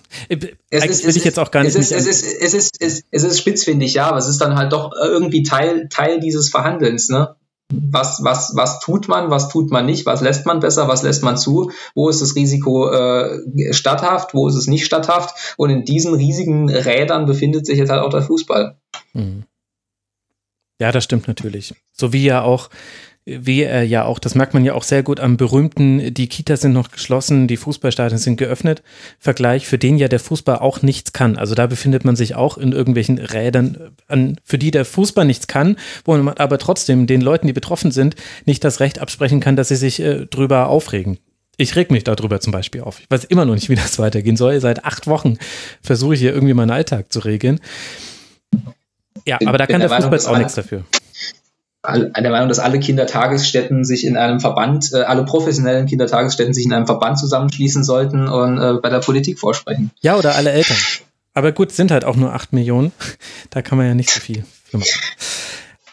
Es 0.71 0.85
ist, 0.85 1.07
will 1.07 1.17
ich 1.17 1.25
jetzt 1.25 1.39
auch 1.39 1.51
gar 1.51 1.63
nicht. 1.63 1.75
Es 1.75 1.91
ist, 1.91 1.93
es 1.93 2.07
ist, 2.07 2.25
es 2.25 2.55
ist, 2.55 2.77
es 2.81 2.95
ist, 2.99 3.07
es 3.11 3.23
ist 3.25 3.39
spitzfindig, 3.39 3.95
ja, 3.95 4.07
aber 4.09 4.19
es 4.19 4.29
ist 4.29 4.41
dann 4.41 4.57
halt 4.57 4.73
doch 4.73 4.93
irgendwie 4.93 5.43
Teil, 5.43 5.89
Teil 5.89 6.21
dieses 6.21 6.51
Verhandelns, 6.51 7.09
ne? 7.09 7.37
Was, 7.69 8.23
was, 8.23 8.53
was 8.55 8.79
tut 8.79 9.09
man, 9.09 9.29
was 9.31 9.49
tut 9.49 9.73
man 9.73 9.87
nicht, 9.87 10.07
was 10.07 10.21
lässt 10.21 10.47
man 10.47 10.61
besser, 10.61 10.87
was 10.87 11.03
lässt 11.03 11.25
man 11.25 11.37
zu, 11.37 11.73
wo 11.97 12.09
ist 12.09 12.23
das 12.23 12.37
Risiko 12.37 12.89
äh, 12.93 13.73
statthaft, 13.73 14.35
wo 14.35 14.47
ist 14.47 14.55
es 14.55 14.69
nicht 14.69 14.87
statthaft 14.87 15.55
und 15.57 15.71
in 15.71 15.85
diesen 15.85 16.15
riesigen 16.15 16.71
Rädern 16.71 17.27
befindet 17.27 17.67
sich 17.67 17.79
jetzt 17.79 17.91
halt 17.91 18.03
auch 18.03 18.11
der 18.11 18.23
Fußball. 18.23 18.77
Mhm. 19.15 19.43
Ja, 20.81 20.93
das 20.93 21.03
stimmt 21.03 21.27
natürlich. 21.27 21.75
So 21.91 22.13
wie 22.13 22.25
ja 22.25 22.43
auch 22.43 22.71
wie 23.27 23.62
er 23.62 23.83
ja 23.83 24.05
auch, 24.05 24.20
das 24.20 24.37
merkt 24.37 24.55
man 24.55 24.64
ja 24.64 24.74
auch 24.74 24.85
sehr 24.85 25.03
gut 25.03 25.18
am 25.18 25.37
berühmten, 25.37 26.14
die 26.14 26.29
Kitas 26.29 26.61
sind 26.61 26.72
noch 26.72 26.93
geschlossen, 26.93 27.49
die 27.49 27.57
Fußballstadien 27.57 28.18
sind 28.18 28.37
geöffnet, 28.37 28.85
Vergleich, 29.18 29.66
für 29.66 29.79
den 29.79 29.99
ja 29.99 30.07
der 30.07 30.20
Fußball 30.20 30.59
auch 30.59 30.83
nichts 30.83 31.12
kann. 31.12 31.37
Also 31.37 31.57
da 31.57 31.66
befindet 31.66 32.05
man 32.05 32.14
sich 32.14 32.37
auch 32.37 32.57
in 32.57 32.70
irgendwelchen 32.70 33.18
Rädern, 33.18 33.91
an, 34.07 34.37
für 34.45 34.59
die 34.59 34.70
der 34.70 34.85
Fußball 34.85 35.24
nichts 35.24 35.49
kann, 35.49 35.77
wo 36.05 36.16
man 36.16 36.37
aber 36.37 36.59
trotzdem 36.59 37.09
den 37.09 37.20
Leuten, 37.20 37.49
die 37.49 37.53
betroffen 37.53 37.91
sind, 37.91 38.14
nicht 38.45 38.62
das 38.62 38.79
Recht 38.79 39.01
absprechen 39.01 39.41
kann, 39.41 39.57
dass 39.57 39.68
sie 39.68 39.77
sich 39.77 39.99
äh, 39.99 40.27
drüber 40.27 40.68
aufregen. 40.68 41.18
Ich 41.57 41.74
reg 41.74 41.91
mich 41.91 42.05
darüber 42.05 42.41
zum 42.41 42.53
Beispiel 42.53 42.83
auf. 42.83 43.01
Ich 43.01 43.11
weiß 43.11 43.24
immer 43.24 43.45
noch 43.45 43.55
nicht, 43.55 43.68
wie 43.68 43.74
das 43.74 43.99
weitergehen 43.99 44.37
soll. 44.37 44.61
Seit 44.61 44.85
acht 44.85 45.09
Wochen 45.09 45.37
versuche 45.83 46.14
ich 46.14 46.20
hier 46.20 46.33
irgendwie 46.33 46.55
meinen 46.55 46.70
Alltag 46.70 47.12
zu 47.12 47.18
regeln. 47.18 47.59
Ja, 49.27 49.39
aber 49.45 49.59
da 49.59 49.66
kann 49.66 49.81
der 49.81 49.91
Fußball 49.91 50.12
jetzt 50.12 50.29
auch 50.29 50.39
nichts 50.39 50.55
dafür 50.55 50.85
der 51.95 52.30
Meinung, 52.30 52.49
dass 52.49 52.59
alle 52.59 52.80
Kindertagesstätten 52.80 53.84
sich 53.84 54.05
in 54.05 54.16
einem 54.16 54.41
Verband, 54.41 54.93
äh, 54.93 55.03
alle 55.03 55.24
professionellen 55.24 55.87
Kindertagesstätten 55.87 56.55
sich 56.55 56.64
in 56.64 56.72
einem 56.72 56.87
Verband 56.87 57.18
zusammenschließen 57.18 57.84
sollten 57.84 58.28
und 58.28 58.59
äh, 58.59 58.74
bei 58.82 58.89
der 58.89 59.01
Politik 59.01 59.39
vorsprechen. 59.39 59.91
Ja, 60.01 60.16
oder 60.16 60.34
alle 60.34 60.51
Eltern. 60.51 60.76
Aber 61.34 61.53
gut, 61.53 61.72
sind 61.72 61.91
halt 61.91 62.05
auch 62.05 62.16
nur 62.16 62.32
acht 62.32 62.53
Millionen. 62.53 62.93
Da 63.51 63.62
kann 63.62 63.78
man 63.78 63.87
ja 63.87 63.95
nicht 63.95 64.11
so 64.11 64.20
viel 64.20 64.45
machen. 64.72 64.87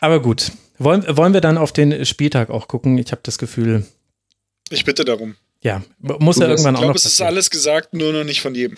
Aber 0.01 0.21
gut. 0.21 0.51
Wollen, 0.79 1.05
wollen 1.15 1.33
wir 1.33 1.39
dann 1.39 1.57
auf 1.57 1.71
den 1.71 2.05
Spieltag 2.05 2.49
auch 2.49 2.67
gucken? 2.67 2.97
Ich 2.97 3.11
habe 3.11 3.21
das 3.23 3.37
Gefühl. 3.37 3.85
Ich 4.69 4.83
bitte 4.83 5.05
darum. 5.05 5.35
Ja, 5.61 5.81
muss 5.99 6.39
ja 6.39 6.47
irgendwann 6.47 6.75
auch 6.75 6.81
noch. 6.81 6.87
Ich 6.87 6.93
glaube, 6.93 6.97
es 6.97 7.05
ist 7.05 7.21
alles 7.21 7.49
gesagt, 7.49 7.93
nur 7.93 8.11
noch 8.11 8.25
nicht 8.25 8.41
von 8.41 8.53
jedem. 8.53 8.75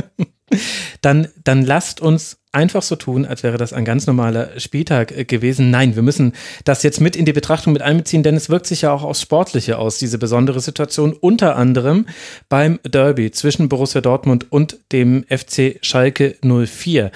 dann, 1.02 1.28
dann 1.42 1.62
lasst 1.62 2.00
uns 2.00 2.38
einfach 2.54 2.82
so 2.82 2.96
tun, 2.96 3.26
als 3.26 3.42
wäre 3.42 3.58
das 3.58 3.72
ein 3.72 3.84
ganz 3.84 4.06
normaler 4.06 4.58
Spieltag 4.58 5.16
äh, 5.16 5.24
gewesen. 5.24 5.70
Nein, 5.70 5.96
wir 5.96 6.02
müssen 6.02 6.32
das 6.64 6.82
jetzt 6.82 7.00
mit 7.00 7.16
in 7.16 7.24
die 7.24 7.32
Betrachtung 7.32 7.72
mit 7.72 7.82
einbeziehen, 7.82 8.22
denn 8.22 8.36
es 8.36 8.48
wirkt 8.48 8.66
sich 8.66 8.82
ja 8.82 8.92
auch 8.92 9.02
aufs 9.02 9.22
Sportliche 9.22 9.78
aus, 9.78 9.98
diese 9.98 10.18
besondere 10.18 10.60
Situation, 10.60 11.12
unter 11.12 11.56
anderem 11.56 12.06
beim 12.48 12.78
Derby 12.84 13.30
zwischen 13.30 13.68
Borussia 13.68 14.00
Dortmund 14.00 14.46
und 14.50 14.78
dem 14.92 15.24
FC 15.28 15.78
Schalke 15.82 16.36
04. 16.42 17.10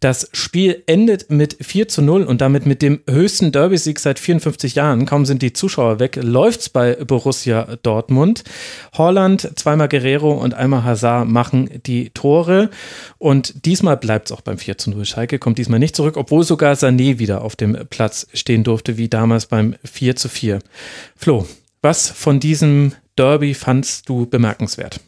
Das 0.00 0.30
Spiel 0.32 0.82
endet 0.86 1.30
mit 1.30 1.58
4 1.60 1.86
zu 1.86 2.00
0 2.00 2.22
und 2.22 2.40
damit 2.40 2.64
mit 2.64 2.80
dem 2.80 3.00
höchsten 3.06 3.52
Derby-Sieg 3.52 3.98
seit 3.98 4.18
54 4.18 4.74
Jahren. 4.74 5.04
Kaum 5.04 5.26
sind 5.26 5.42
die 5.42 5.52
Zuschauer 5.52 5.98
weg, 5.98 6.18
läuft's 6.22 6.70
bei 6.70 6.94
Borussia 6.94 7.76
Dortmund. 7.82 8.42
Holland, 8.94 9.50
zweimal 9.56 9.88
Guerrero 9.88 10.32
und 10.32 10.54
einmal 10.54 10.84
Hazard 10.84 11.28
machen 11.28 11.68
die 11.84 12.08
Tore. 12.10 12.70
Und 13.18 13.66
diesmal 13.66 13.98
bleibt's 13.98 14.32
auch 14.32 14.40
beim 14.40 14.56
4 14.56 14.78
zu 14.78 14.88
0. 14.88 15.04
Schalke 15.04 15.38
kommt 15.38 15.58
diesmal 15.58 15.78
nicht 15.78 15.94
zurück, 15.94 16.16
obwohl 16.16 16.44
sogar 16.44 16.76
Sané 16.76 17.18
wieder 17.18 17.42
auf 17.42 17.54
dem 17.54 17.76
Platz 17.90 18.26
stehen 18.32 18.64
durfte, 18.64 18.96
wie 18.96 19.10
damals 19.10 19.44
beim 19.44 19.76
4 19.84 20.16
zu 20.16 20.30
4. 20.30 20.60
Flo, 21.14 21.46
was 21.82 22.08
von 22.08 22.40
diesem 22.40 22.92
Derby 23.16 23.52
fandst 23.52 24.08
du 24.08 24.24
bemerkenswert? 24.24 25.00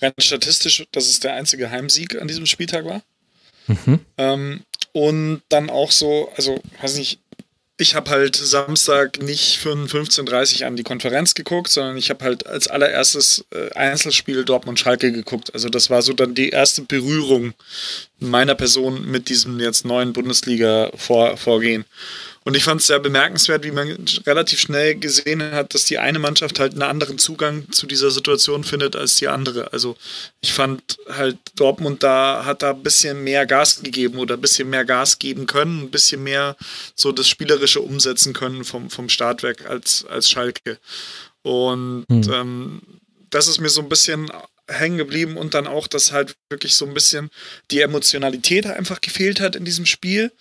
Rein 0.00 0.12
statistisch, 0.18 0.84
dass 0.92 1.08
es 1.08 1.20
der 1.20 1.34
einzige 1.34 1.70
Heimsieg 1.70 2.20
an 2.20 2.28
diesem 2.28 2.46
Spieltag 2.46 2.84
war. 2.84 3.02
Mhm. 3.66 4.00
Ähm, 4.18 4.60
und 4.92 5.42
dann 5.48 5.70
auch 5.70 5.92
so, 5.92 6.32
also, 6.36 6.60
weiß 6.80 6.96
nicht, 6.96 7.20
ich 7.80 7.94
habe 7.94 8.10
halt 8.10 8.36
Samstag 8.36 9.22
nicht 9.22 9.56
von 9.56 9.88
15.30 9.88 10.60
Uhr 10.60 10.66
an 10.66 10.76
die 10.76 10.82
Konferenz 10.82 11.34
geguckt, 11.34 11.70
sondern 11.70 11.96
ich 11.96 12.10
habe 12.10 12.24
halt 12.24 12.46
als 12.46 12.68
allererstes 12.68 13.46
äh, 13.52 13.72
Einzelspiel 13.72 14.44
Dortmund-Schalke 14.44 15.12
geguckt. 15.12 15.54
Also 15.54 15.70
das 15.70 15.88
war 15.88 16.02
so 16.02 16.12
dann 16.12 16.34
die 16.34 16.50
erste 16.50 16.82
Berührung 16.82 17.54
meiner 18.18 18.54
Person 18.54 19.10
mit 19.10 19.30
diesem 19.30 19.58
jetzt 19.60 19.86
neuen 19.86 20.12
Bundesliga-Vorgehen. 20.12 21.86
Und 22.44 22.56
ich 22.56 22.64
fand 22.64 22.80
es 22.80 22.86
sehr 22.86 22.98
bemerkenswert, 22.98 23.64
wie 23.64 23.70
man 23.70 23.98
relativ 24.26 24.60
schnell 24.60 24.94
gesehen 24.94 25.42
hat, 25.42 25.74
dass 25.74 25.84
die 25.84 25.98
eine 25.98 26.18
Mannschaft 26.18 26.58
halt 26.58 26.72
einen 26.72 26.82
anderen 26.82 27.18
Zugang 27.18 27.70
zu 27.70 27.86
dieser 27.86 28.10
Situation 28.10 28.64
findet 28.64 28.96
als 28.96 29.16
die 29.16 29.28
andere. 29.28 29.72
Also 29.74 29.96
ich 30.40 30.52
fand 30.52 30.98
halt 31.08 31.36
Dortmund 31.56 32.02
da 32.02 32.44
hat 32.46 32.62
da 32.62 32.70
ein 32.70 32.82
bisschen 32.82 33.22
mehr 33.24 33.44
Gas 33.44 33.82
gegeben 33.82 34.18
oder 34.18 34.34
ein 34.34 34.40
bisschen 34.40 34.70
mehr 34.70 34.86
Gas 34.86 35.18
geben 35.18 35.46
können, 35.46 35.82
ein 35.82 35.90
bisschen 35.90 36.22
mehr 36.22 36.56
so 36.94 37.12
das 37.12 37.28
Spielerische 37.28 37.82
umsetzen 37.82 38.32
können 38.32 38.64
vom, 38.64 38.88
vom 38.88 39.10
Startwerk 39.10 39.66
als, 39.66 40.06
als 40.06 40.30
Schalke. 40.30 40.78
Und 41.42 42.06
mhm. 42.08 42.32
ähm, 42.32 42.82
das 43.28 43.48
ist 43.48 43.60
mir 43.60 43.68
so 43.68 43.82
ein 43.82 43.88
bisschen 43.90 44.30
hängen 44.66 44.98
geblieben 44.98 45.36
und 45.36 45.52
dann 45.52 45.66
auch, 45.66 45.86
dass 45.88 46.12
halt 46.12 46.36
wirklich 46.48 46.74
so 46.74 46.86
ein 46.86 46.94
bisschen 46.94 47.30
die 47.70 47.80
Emotionalität 47.80 48.66
einfach 48.66 49.00
gefehlt 49.00 49.40
hat 49.40 49.56
in 49.56 49.64
diesem 49.64 49.84
Spiel. 49.84 50.32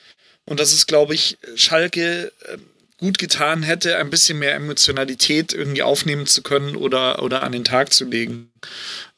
Und 0.49 0.59
dass 0.59 0.73
es, 0.73 0.87
glaube 0.87 1.13
ich, 1.13 1.37
Schalke 1.55 2.31
ähm, 2.51 2.61
gut 2.97 3.19
getan 3.19 3.63
hätte, 3.63 3.97
ein 3.97 4.09
bisschen 4.09 4.39
mehr 4.39 4.55
Emotionalität 4.55 5.53
irgendwie 5.53 5.83
aufnehmen 5.83 6.25
zu 6.25 6.41
können 6.41 6.75
oder, 6.75 7.21
oder 7.21 7.43
an 7.43 7.51
den 7.51 7.63
Tag 7.63 7.93
zu 7.93 8.05
legen. 8.05 8.51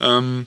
Ähm, 0.02 0.46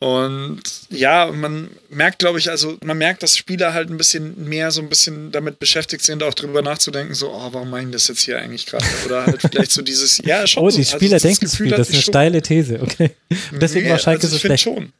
und 0.00 0.62
ja, 0.90 1.30
man 1.32 1.70
merkt, 1.88 2.18
glaube 2.18 2.38
ich, 2.38 2.50
also 2.50 2.76
man 2.84 2.98
merkt, 2.98 3.22
dass 3.22 3.36
Spieler 3.36 3.74
halt 3.74 3.90
ein 3.90 3.96
bisschen 3.96 4.48
mehr 4.48 4.70
so 4.72 4.80
ein 4.80 4.88
bisschen 4.88 5.32
damit 5.32 5.58
beschäftigt 5.60 6.04
sind, 6.04 6.22
auch 6.22 6.34
drüber 6.34 6.62
nachzudenken, 6.62 7.14
so, 7.14 7.30
oh, 7.30 7.48
warum 7.52 7.70
mache 7.70 7.82
ich 7.82 7.90
das 7.90 8.06
jetzt 8.06 8.20
hier 8.20 8.38
eigentlich 8.38 8.66
gerade? 8.66 8.84
Oder 9.06 9.26
halt 9.26 9.40
vielleicht 9.40 9.72
so 9.72 9.82
dieses, 9.82 10.18
ja, 10.18 10.46
schon. 10.48 10.62
Oh, 10.62 10.68
die 10.68 10.84
so, 10.84 10.96
Spieler 10.96 11.14
also 11.14 11.26
denken 11.28 11.46
das, 11.46 11.52
Gefühl, 11.52 11.70
das 11.70 11.88
ist 11.88 11.94
eine 11.94 12.02
steile 12.02 12.42
These, 12.42 12.80
okay. 12.80 13.10
deswegen 13.52 13.86
nee, 13.86 13.92
war 13.92 13.98
Schalke 13.98 14.22
also 14.24 14.36
so 14.36 14.38
schlecht. 14.38 14.64
Schon. 14.64 14.92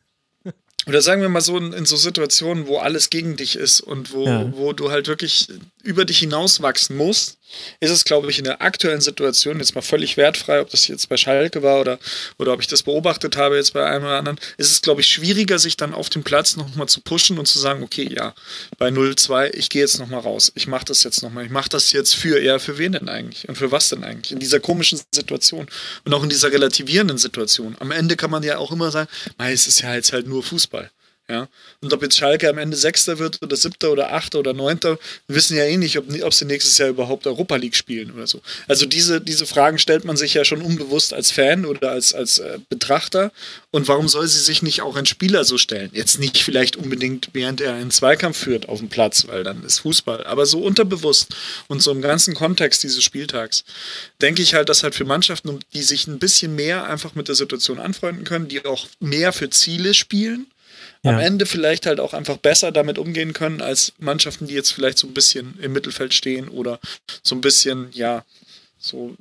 Oder 0.89 1.03
sagen 1.03 1.21
wir 1.21 1.29
mal 1.29 1.41
so 1.41 1.57
in, 1.59 1.73
in, 1.73 1.87
so 1.87 1.97
Situationen, 1.97 2.67
wo 2.67 2.79
alles 2.79 3.11
gegen 3.11 3.37
dich 3.37 3.57
ist 3.57 3.81
und 3.81 4.13
wo, 4.13 4.25
ja. 4.25 4.51
wo 4.57 4.73
du 4.73 4.91
halt 4.91 5.07
wirklich 5.07 5.49
über 5.83 6.05
dich 6.05 6.19
hinauswachsen 6.19 6.97
musst, 6.97 7.38
ist 7.81 7.91
es, 7.91 8.05
glaube 8.05 8.31
ich, 8.31 8.39
in 8.39 8.45
der 8.45 8.63
aktuellen 8.63 9.01
Situation, 9.01 9.59
jetzt 9.59 9.75
mal 9.75 9.83
völlig 9.83 10.17
wertfrei, 10.17 10.61
ob 10.61 10.71
das 10.71 10.89
jetzt 10.89 11.09
bei 11.09 11.17
Schalke 11.17 11.63
war 11.63 11.81
oder, 11.81 11.99
oder 12.39 12.53
ob 12.53 12.61
ich 12.61 12.67
das 12.67 12.83
beobachtet 12.83 13.37
habe 13.37 13.57
jetzt 13.57 13.73
bei 13.73 13.85
einem 13.85 14.05
oder 14.05 14.19
anderen, 14.19 14.39
ist 14.57 14.71
es, 14.71 14.83
glaube 14.83 15.01
ich, 15.01 15.09
schwieriger, 15.09 15.59
sich 15.59 15.77
dann 15.77 15.95
auf 15.95 16.11
dem 16.11 16.23
Platz 16.23 16.57
nochmal 16.57 16.89
zu 16.89 17.01
pushen 17.01 17.39
und 17.39 17.47
zu 17.47 17.59
sagen, 17.59 17.83
okay, 17.83 18.09
ja, 18.11 18.35
bei 18.79 18.89
0-2, 18.89 19.55
ich 19.55 19.71
gehe 19.71 19.83
jetzt 19.83 19.99
nochmal 19.99 20.21
raus, 20.21 20.53
ich 20.55 20.67
mache 20.67 20.87
das 20.87 21.03
jetzt 21.05 21.23
nochmal, 21.23 21.45
ich 21.45 21.51
mache 21.51 21.69
das 21.69 21.93
jetzt 21.93 22.15
für, 22.15 22.43
ja, 22.43 22.59
für 22.59 22.79
wen 22.79 22.93
denn 22.93 23.09
eigentlich 23.09 23.49
und 23.49 23.57
für 23.57 23.71
was 23.71 23.89
denn 23.89 24.05
eigentlich? 24.05 24.33
In 24.33 24.39
dieser 24.39 24.61
komischen 24.61 25.01
Situation 25.13 25.67
und 26.05 26.15
auch 26.15 26.23
in 26.23 26.29
dieser 26.29 26.53
relativierenden 26.53 27.19
Situation. 27.19 27.77
Am 27.81 27.91
Ende 27.91 28.17
kann 28.17 28.31
man 28.31 28.43
ja 28.43 28.59
auch 28.59 28.73
immer 28.73 28.91
sagen, 28.91 29.09
es 29.39 29.67
ist 29.67 29.83
ja 29.83 29.95
jetzt 29.95 30.13
halt 30.13 30.27
nur 30.27 30.43
Fußball. 30.43 30.91
Ja? 31.31 31.49
Und 31.83 31.93
ob 31.93 32.03
jetzt 32.03 32.17
Schalke 32.17 32.49
am 32.49 32.57
Ende 32.57 32.77
Sechster 32.77 33.19
wird 33.19 33.43
oder 33.43 33.55
Siebter 33.55 33.93
oder 33.93 34.15
Achter 34.15 34.39
oder 34.39 34.55
Neunter, 34.55 34.99
wissen 35.27 35.57
ja 35.59 35.65
eh 35.65 35.77
nicht, 35.77 35.99
ob, 35.99 36.07
ob 36.23 36.33
sie 36.33 36.47
nächstes 36.47 36.79
Jahr 36.79 36.89
überhaupt 36.89 37.27
Europa 37.27 37.57
League 37.57 37.77
spielen 37.77 38.11
oder 38.13 38.27
so. 38.27 38.41
Also 38.67 38.87
diese, 38.87 39.21
diese 39.21 39.45
Fragen 39.45 39.79
stellt 39.79 40.07
man 40.07 40.17
sich 40.17 40.33
ja 40.33 40.45
schon 40.45 40.63
unbewusst 40.63 41.13
als 41.13 41.31
Fan 41.31 41.67
oder 41.67 41.91
als, 41.91 42.15
als 42.15 42.39
äh, 42.39 42.59
Betrachter. 42.71 43.31
Und 43.71 43.89
warum 43.89 44.09
soll 44.09 44.27
sie 44.27 44.41
sich 44.41 44.63
nicht 44.63 44.81
auch 44.81 44.97
ein 44.97 45.05
Spieler 45.05 45.45
so 45.45 45.59
stellen? 45.59 45.91
Jetzt 45.93 46.19
nicht 46.19 46.43
vielleicht 46.43 46.77
unbedingt, 46.77 47.29
während 47.35 47.61
er 47.61 47.75
einen 47.75 47.91
Zweikampf 47.91 48.39
führt 48.39 48.69
auf 48.69 48.79
dem 48.79 48.89
Platz, 48.89 49.27
weil 49.27 49.45
dann 49.45 49.63
ist 49.65 49.81
Fußball, 49.81 50.25
aber 50.25 50.47
so 50.47 50.61
unterbewusst 50.61 51.35
und 51.67 51.83
so 51.83 51.91
im 51.91 52.01
ganzen 52.01 52.35
Kontext 52.35 52.83
dieses 52.83 53.05
Spieltags, 53.05 53.65
denke 54.23 54.41
ich 54.41 54.55
halt, 54.55 54.71
dass 54.71 54.83
halt 54.83 54.95
für 54.95 55.05
Mannschaften, 55.05 55.61
die 55.75 55.83
sich 55.83 56.07
ein 56.07 56.19
bisschen 56.19 56.55
mehr 56.55 56.85
einfach 56.85 57.15
mit 57.15 57.29
der 57.29 57.35
Situation 57.35 57.79
anfreunden 57.79 58.25
können, 58.25 58.49
die 58.49 58.65
auch 58.65 58.87
mehr 59.01 59.35
für 59.35 59.51
Ziele 59.51 59.93
spielen, 59.93 60.47
ja. 61.03 61.13
am 61.13 61.19
Ende 61.19 61.47
vielleicht 61.47 61.87
halt 61.87 62.01
auch 62.01 62.15
einfach 62.15 62.37
besser 62.37 62.73
damit 62.73 62.99
umgehen 62.99 63.33
können 63.33 63.61
als 63.61 63.93
Mannschaften, 63.99 64.47
die 64.47 64.55
jetzt 64.55 64.73
vielleicht 64.73 64.99
so 64.99 65.07
ein 65.07 65.15
bisschen 65.15 65.59
im 65.61 65.73
Mittelfeld 65.73 66.15
stehen 66.15 66.49
oder 66.49 66.81
so 67.23 67.35
ein 67.35 67.41
bisschen, 67.41 67.89
ja, 67.93 68.25
so 68.79 69.17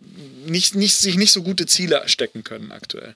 nicht, 0.45 0.75
nicht, 0.75 0.95
sich 0.95 1.17
nicht 1.17 1.31
so 1.31 1.43
gute 1.43 1.65
Ziele 1.65 2.03
stecken 2.07 2.43
können 2.43 2.71
aktuell. 2.71 3.15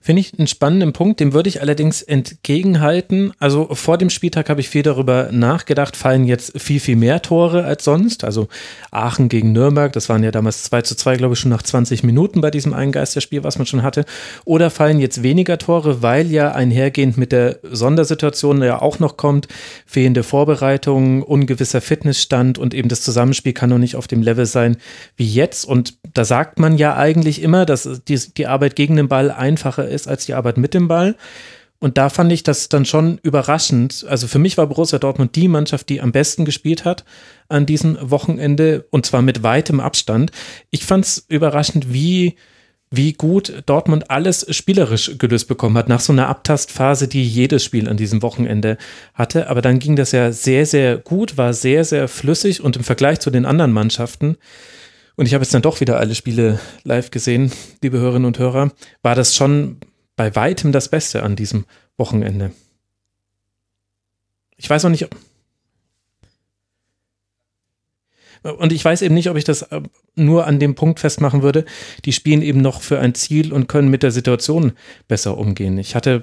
Finde 0.00 0.20
ich 0.20 0.36
einen 0.36 0.48
spannenden 0.48 0.92
Punkt, 0.92 1.20
dem 1.20 1.32
würde 1.32 1.48
ich 1.48 1.60
allerdings 1.60 2.02
entgegenhalten. 2.02 3.32
Also 3.38 3.68
vor 3.72 3.98
dem 3.98 4.10
Spieltag 4.10 4.48
habe 4.48 4.60
ich 4.60 4.68
viel 4.68 4.82
darüber 4.82 5.28
nachgedacht, 5.30 5.96
fallen 5.96 6.24
jetzt 6.24 6.60
viel, 6.60 6.80
viel 6.80 6.96
mehr 6.96 7.22
Tore 7.22 7.64
als 7.64 7.84
sonst. 7.84 8.24
Also 8.24 8.48
Aachen 8.90 9.28
gegen 9.28 9.52
Nürnberg, 9.52 9.92
das 9.92 10.08
waren 10.08 10.24
ja 10.24 10.32
damals 10.32 10.64
2 10.64 10.82
zu 10.82 10.96
2, 10.96 11.16
glaube 11.16 11.34
ich, 11.34 11.40
schon 11.40 11.50
nach 11.50 11.62
20 11.62 12.02
Minuten 12.02 12.40
bei 12.40 12.50
diesem 12.50 12.72
Eingeisterspiel, 12.72 13.44
was 13.44 13.58
man 13.58 13.66
schon 13.66 13.82
hatte. 13.82 14.04
Oder 14.44 14.70
fallen 14.70 14.98
jetzt 14.98 15.22
weniger 15.22 15.56
Tore, 15.58 16.02
weil 16.02 16.30
ja 16.30 16.52
einhergehend 16.52 17.16
mit 17.16 17.30
der 17.30 17.60
Sondersituation 17.62 18.62
ja 18.62 18.82
auch 18.82 18.98
noch 18.98 19.16
kommt, 19.16 19.46
fehlende 19.86 20.24
Vorbereitung, 20.24 21.22
ungewisser 21.22 21.80
Fitnessstand 21.80 22.58
und 22.58 22.74
eben 22.74 22.88
das 22.88 23.02
Zusammenspiel 23.02 23.52
kann 23.52 23.70
noch 23.70 23.78
nicht 23.78 23.94
auf 23.94 24.08
dem 24.08 24.22
Level 24.22 24.46
sein 24.46 24.78
wie 25.16 25.26
jetzt. 25.26 25.64
Und 25.64 25.98
da 26.12 26.24
sagt 26.24 26.58
man 26.58 26.76
ja 26.76 26.96
eigentlich 26.96 27.40
immer, 27.42 27.66
dass 27.66 28.02
die, 28.08 28.18
die 28.36 28.46
Arbeit 28.48 28.74
gegen 28.74 28.96
den 28.96 29.08
Ball 29.08 29.30
einfach 29.30 29.59
einfacher 29.60 29.88
ist 29.88 30.08
als 30.08 30.26
die 30.26 30.34
Arbeit 30.34 30.56
mit 30.56 30.74
dem 30.74 30.88
Ball. 30.88 31.16
Und 31.82 31.96
da 31.96 32.10
fand 32.10 32.30
ich 32.30 32.42
das 32.42 32.68
dann 32.68 32.84
schon 32.84 33.18
überraschend. 33.22 34.04
Also 34.08 34.26
für 34.26 34.38
mich 34.38 34.58
war 34.58 34.66
Borussia 34.66 34.98
Dortmund 34.98 35.34
die 35.34 35.48
Mannschaft, 35.48 35.88
die 35.88 36.00
am 36.00 36.12
besten 36.12 36.44
gespielt 36.44 36.84
hat 36.84 37.04
an 37.48 37.64
diesem 37.64 37.96
Wochenende 38.02 38.84
und 38.90 39.06
zwar 39.06 39.22
mit 39.22 39.42
weitem 39.42 39.80
Abstand. 39.80 40.30
Ich 40.70 40.84
fand 40.84 41.06
es 41.06 41.24
überraschend, 41.28 41.90
wie, 41.90 42.36
wie 42.90 43.14
gut 43.14 43.62
Dortmund 43.64 44.10
alles 44.10 44.46
spielerisch 44.54 45.16
gelöst 45.16 45.48
bekommen 45.48 45.78
hat, 45.78 45.88
nach 45.88 46.00
so 46.00 46.12
einer 46.12 46.28
Abtastphase, 46.28 47.08
die 47.08 47.26
jedes 47.26 47.64
Spiel 47.64 47.88
an 47.88 47.96
diesem 47.96 48.20
Wochenende 48.20 48.76
hatte. 49.14 49.48
Aber 49.48 49.62
dann 49.62 49.78
ging 49.78 49.96
das 49.96 50.12
ja 50.12 50.32
sehr, 50.32 50.66
sehr 50.66 50.98
gut, 50.98 51.38
war 51.38 51.54
sehr, 51.54 51.86
sehr 51.86 52.08
flüssig 52.08 52.62
und 52.62 52.76
im 52.76 52.84
Vergleich 52.84 53.20
zu 53.20 53.30
den 53.30 53.46
anderen 53.46 53.72
Mannschaften 53.72 54.36
und 55.20 55.26
ich 55.26 55.34
habe 55.34 55.44
jetzt 55.44 55.52
dann 55.52 55.60
doch 55.60 55.80
wieder 55.80 55.98
alle 55.98 56.14
Spiele 56.14 56.58
live 56.82 57.10
gesehen, 57.10 57.52
liebe 57.82 57.98
Hörerinnen 57.98 58.24
und 58.24 58.38
Hörer, 58.38 58.72
war 59.02 59.14
das 59.14 59.36
schon 59.36 59.76
bei 60.16 60.34
weitem 60.34 60.72
das 60.72 60.88
Beste 60.88 61.22
an 61.22 61.36
diesem 61.36 61.66
Wochenende. 61.98 62.52
Ich 64.56 64.70
weiß 64.70 64.82
auch 64.86 64.88
nicht, 64.88 65.10
und 68.42 68.72
ich 68.72 68.82
weiß 68.82 69.02
eben 69.02 69.14
nicht, 69.14 69.28
ob 69.28 69.36
ich 69.36 69.44
das 69.44 69.60
äh, 69.60 69.82
nur 70.14 70.46
an 70.46 70.58
dem 70.58 70.74
Punkt 70.74 71.00
festmachen 71.00 71.42
würde, 71.42 71.66
die 72.06 72.14
spielen 72.14 72.40
eben 72.40 72.62
noch 72.62 72.80
für 72.80 72.98
ein 72.98 73.14
Ziel 73.14 73.52
und 73.52 73.68
können 73.68 73.90
mit 73.90 74.02
der 74.02 74.12
Situation 74.12 74.72
besser 75.06 75.36
umgehen. 75.36 75.76
Ich 75.76 75.94
hatte 75.94 76.22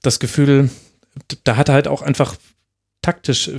das 0.00 0.20
Gefühl, 0.20 0.70
da 1.42 1.56
hatte 1.56 1.72
halt 1.72 1.88
auch 1.88 2.02
einfach 2.02 2.36
taktisch 3.02 3.50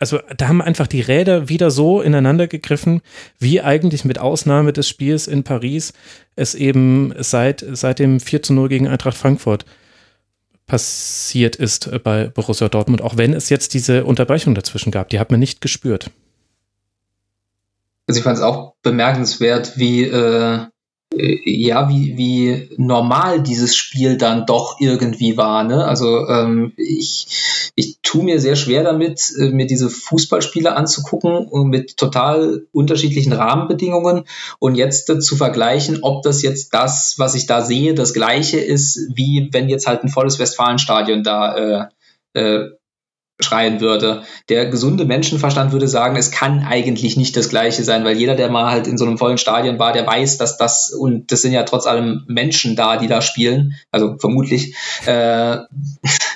also 0.00 0.18
da 0.36 0.48
haben 0.48 0.62
einfach 0.62 0.86
die 0.86 1.02
Räder 1.02 1.48
wieder 1.50 1.70
so 1.70 2.00
ineinander 2.00 2.48
gegriffen, 2.48 3.02
wie 3.38 3.60
eigentlich 3.60 4.04
mit 4.04 4.18
Ausnahme 4.18 4.72
des 4.72 4.88
Spiels 4.88 5.26
in 5.26 5.44
Paris 5.44 5.92
es 6.36 6.54
eben 6.54 7.14
seit, 7.18 7.64
seit 7.72 7.98
dem 7.98 8.18
4 8.18 8.42
zu 8.42 8.54
0 8.54 8.68
gegen 8.70 8.88
Eintracht 8.88 9.16
Frankfurt 9.16 9.66
passiert 10.66 11.56
ist 11.56 11.90
bei 12.02 12.28
Borussia 12.28 12.68
Dortmund, 12.68 13.02
auch 13.02 13.16
wenn 13.16 13.34
es 13.34 13.50
jetzt 13.50 13.74
diese 13.74 14.04
Unterbrechung 14.04 14.54
dazwischen 14.54 14.90
gab. 14.90 15.10
Die 15.10 15.18
hat 15.18 15.30
man 15.30 15.40
nicht 15.40 15.60
gespürt. 15.60 16.10
Also 18.06 18.18
ich 18.18 18.24
fand 18.24 18.38
es 18.38 18.42
auch 18.42 18.74
bemerkenswert, 18.82 19.76
wie 19.76 20.04
äh, 20.04 20.60
ja, 21.12 21.88
wie, 21.88 22.16
wie 22.16 22.70
normal 22.76 23.42
dieses 23.42 23.74
Spiel 23.74 24.16
dann 24.16 24.46
doch 24.46 24.76
irgendwie 24.78 25.36
war. 25.36 25.64
Ne? 25.64 25.84
Also 25.84 26.28
ähm, 26.28 26.72
ich, 26.76 27.72
ich 27.74 27.98
tue 28.02 28.22
mir 28.22 28.40
sehr 28.40 28.54
schwer 28.54 28.84
damit, 28.84 29.32
äh, 29.36 29.50
mir 29.50 29.66
diese 29.66 29.90
Fußballspiele 29.90 30.76
anzugucken 30.76 31.48
mit 31.68 31.96
total 31.96 32.62
unterschiedlichen 32.70 33.32
Rahmenbedingungen 33.32 34.24
und 34.60 34.76
jetzt 34.76 35.10
äh, 35.10 35.18
zu 35.18 35.34
vergleichen, 35.34 35.98
ob 36.02 36.22
das 36.22 36.42
jetzt 36.42 36.74
das, 36.74 37.16
was 37.18 37.34
ich 37.34 37.46
da 37.46 37.62
sehe, 37.62 37.94
das 37.94 38.14
gleiche 38.14 38.60
ist, 38.60 39.10
wie 39.12 39.48
wenn 39.50 39.68
jetzt 39.68 39.88
halt 39.88 40.04
ein 40.04 40.10
volles 40.10 40.38
Westfalenstadion 40.38 41.24
da 41.24 41.56
äh, 41.56 41.88
äh, 42.34 42.68
schreien 43.44 43.80
würde. 43.80 44.22
Der 44.48 44.66
gesunde 44.66 45.04
Menschenverstand 45.04 45.72
würde 45.72 45.88
sagen, 45.88 46.16
es 46.16 46.30
kann 46.30 46.64
eigentlich 46.64 47.16
nicht 47.16 47.36
das 47.36 47.48
Gleiche 47.48 47.84
sein, 47.84 48.04
weil 48.04 48.16
jeder, 48.16 48.34
der 48.36 48.50
mal 48.50 48.70
halt 48.70 48.86
in 48.86 48.98
so 48.98 49.04
einem 49.04 49.18
vollen 49.18 49.38
Stadion 49.38 49.78
war, 49.78 49.92
der 49.92 50.06
weiß, 50.06 50.38
dass 50.38 50.56
das, 50.56 50.90
und 50.90 51.32
das 51.32 51.42
sind 51.42 51.52
ja 51.52 51.62
trotz 51.64 51.86
allem 51.86 52.24
Menschen 52.28 52.76
da, 52.76 52.96
die 52.96 53.08
da 53.08 53.22
spielen, 53.22 53.74
also 53.90 54.16
vermutlich, 54.18 54.74
äh, 55.06 55.58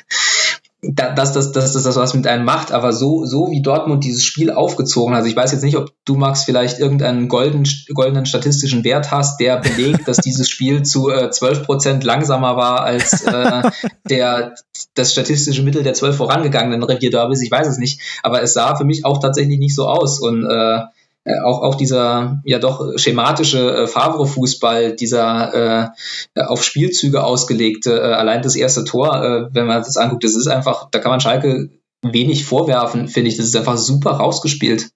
dass 0.93 1.33
das, 1.33 1.53
dass 1.53 1.73
das 1.73 1.97
was 1.97 2.15
mit 2.15 2.27
einem 2.27 2.45
macht, 2.45 2.73
aber 2.73 2.93
so, 2.93 3.25
so 3.25 3.51
wie 3.51 3.63
Dortmund 3.63 4.05
dieses 4.05 4.25
Spiel 4.25 4.51
aufgezogen 4.51 5.15
hat, 5.15 5.19
also 5.19 5.31
ich 5.31 5.37
weiß 5.37 5.53
jetzt 5.53 5.63
nicht, 5.63 5.77
ob 5.77 5.91
du, 6.05 6.17
Max, 6.17 6.45
vielleicht 6.45 6.79
irgendeinen 6.79 7.29
golden, 7.29 7.65
goldenen 7.95 8.27
statistischen 8.27 8.85
Wert 8.85 9.11
hast, 9.11 9.41
der 9.41 9.59
belegt, 9.59 10.07
dass 10.09 10.19
dieses 10.19 10.49
Spiel 10.49 10.83
zu 10.83 11.11
äh, 11.11 11.31
12 11.31 11.65
Prozent 11.65 12.05
langsamer 12.05 12.57
war 12.57 12.83
als 12.83 13.23
äh, 13.23 13.63
der, 14.09 14.55
das 14.95 15.13
statistische 15.13 15.63
Mittel 15.63 15.83
der 15.83 15.95
zwölf 15.95 16.17
vorangegangenen 16.17 16.83
Revierderbys, 16.83 17.43
ich 17.43 17.51
weiß 17.51 17.67
es 17.69 17.79
nicht, 17.79 18.01
aber 18.23 18.43
es 18.43 18.55
sah 18.55 18.77
für 18.77 18.85
mich 18.85 19.05
auch 19.05 19.19
tatsächlich 19.19 19.59
nicht 19.59 19.75
so 19.75 19.87
aus. 19.89 20.21
Und 20.21 20.45
äh, 20.45 20.81
äh, 21.25 21.41
auch, 21.41 21.63
auch 21.63 21.75
dieser 21.75 22.41
ja 22.45 22.59
doch 22.59 22.99
schematische 22.99 23.75
äh, 23.75 23.87
Favre-Fußball, 23.87 24.95
dieser 24.95 25.93
äh, 26.35 26.43
auf 26.43 26.63
Spielzüge 26.63 27.25
ausgelegte, 27.25 27.99
äh, 27.99 28.13
allein 28.13 28.43
das 28.43 28.57
erste 28.57 28.85
Tor, 28.85 29.25
äh, 29.25 29.49
wenn 29.55 29.67
man 29.67 29.83
das 29.83 29.97
anguckt, 29.97 30.25
das 30.25 30.37
ist 30.37 30.47
einfach, 30.47 30.89
da 30.91 30.99
kann 30.99 31.11
man 31.11 31.21
Schalke 31.21 31.71
wenig 32.03 32.45
vorwerfen, 32.45 33.09
finde 33.09 33.31
ich. 33.31 33.37
Das 33.37 33.47
ist 33.47 33.57
einfach 33.57 33.79
super 33.79 34.13
rausgespielt. 34.13 34.91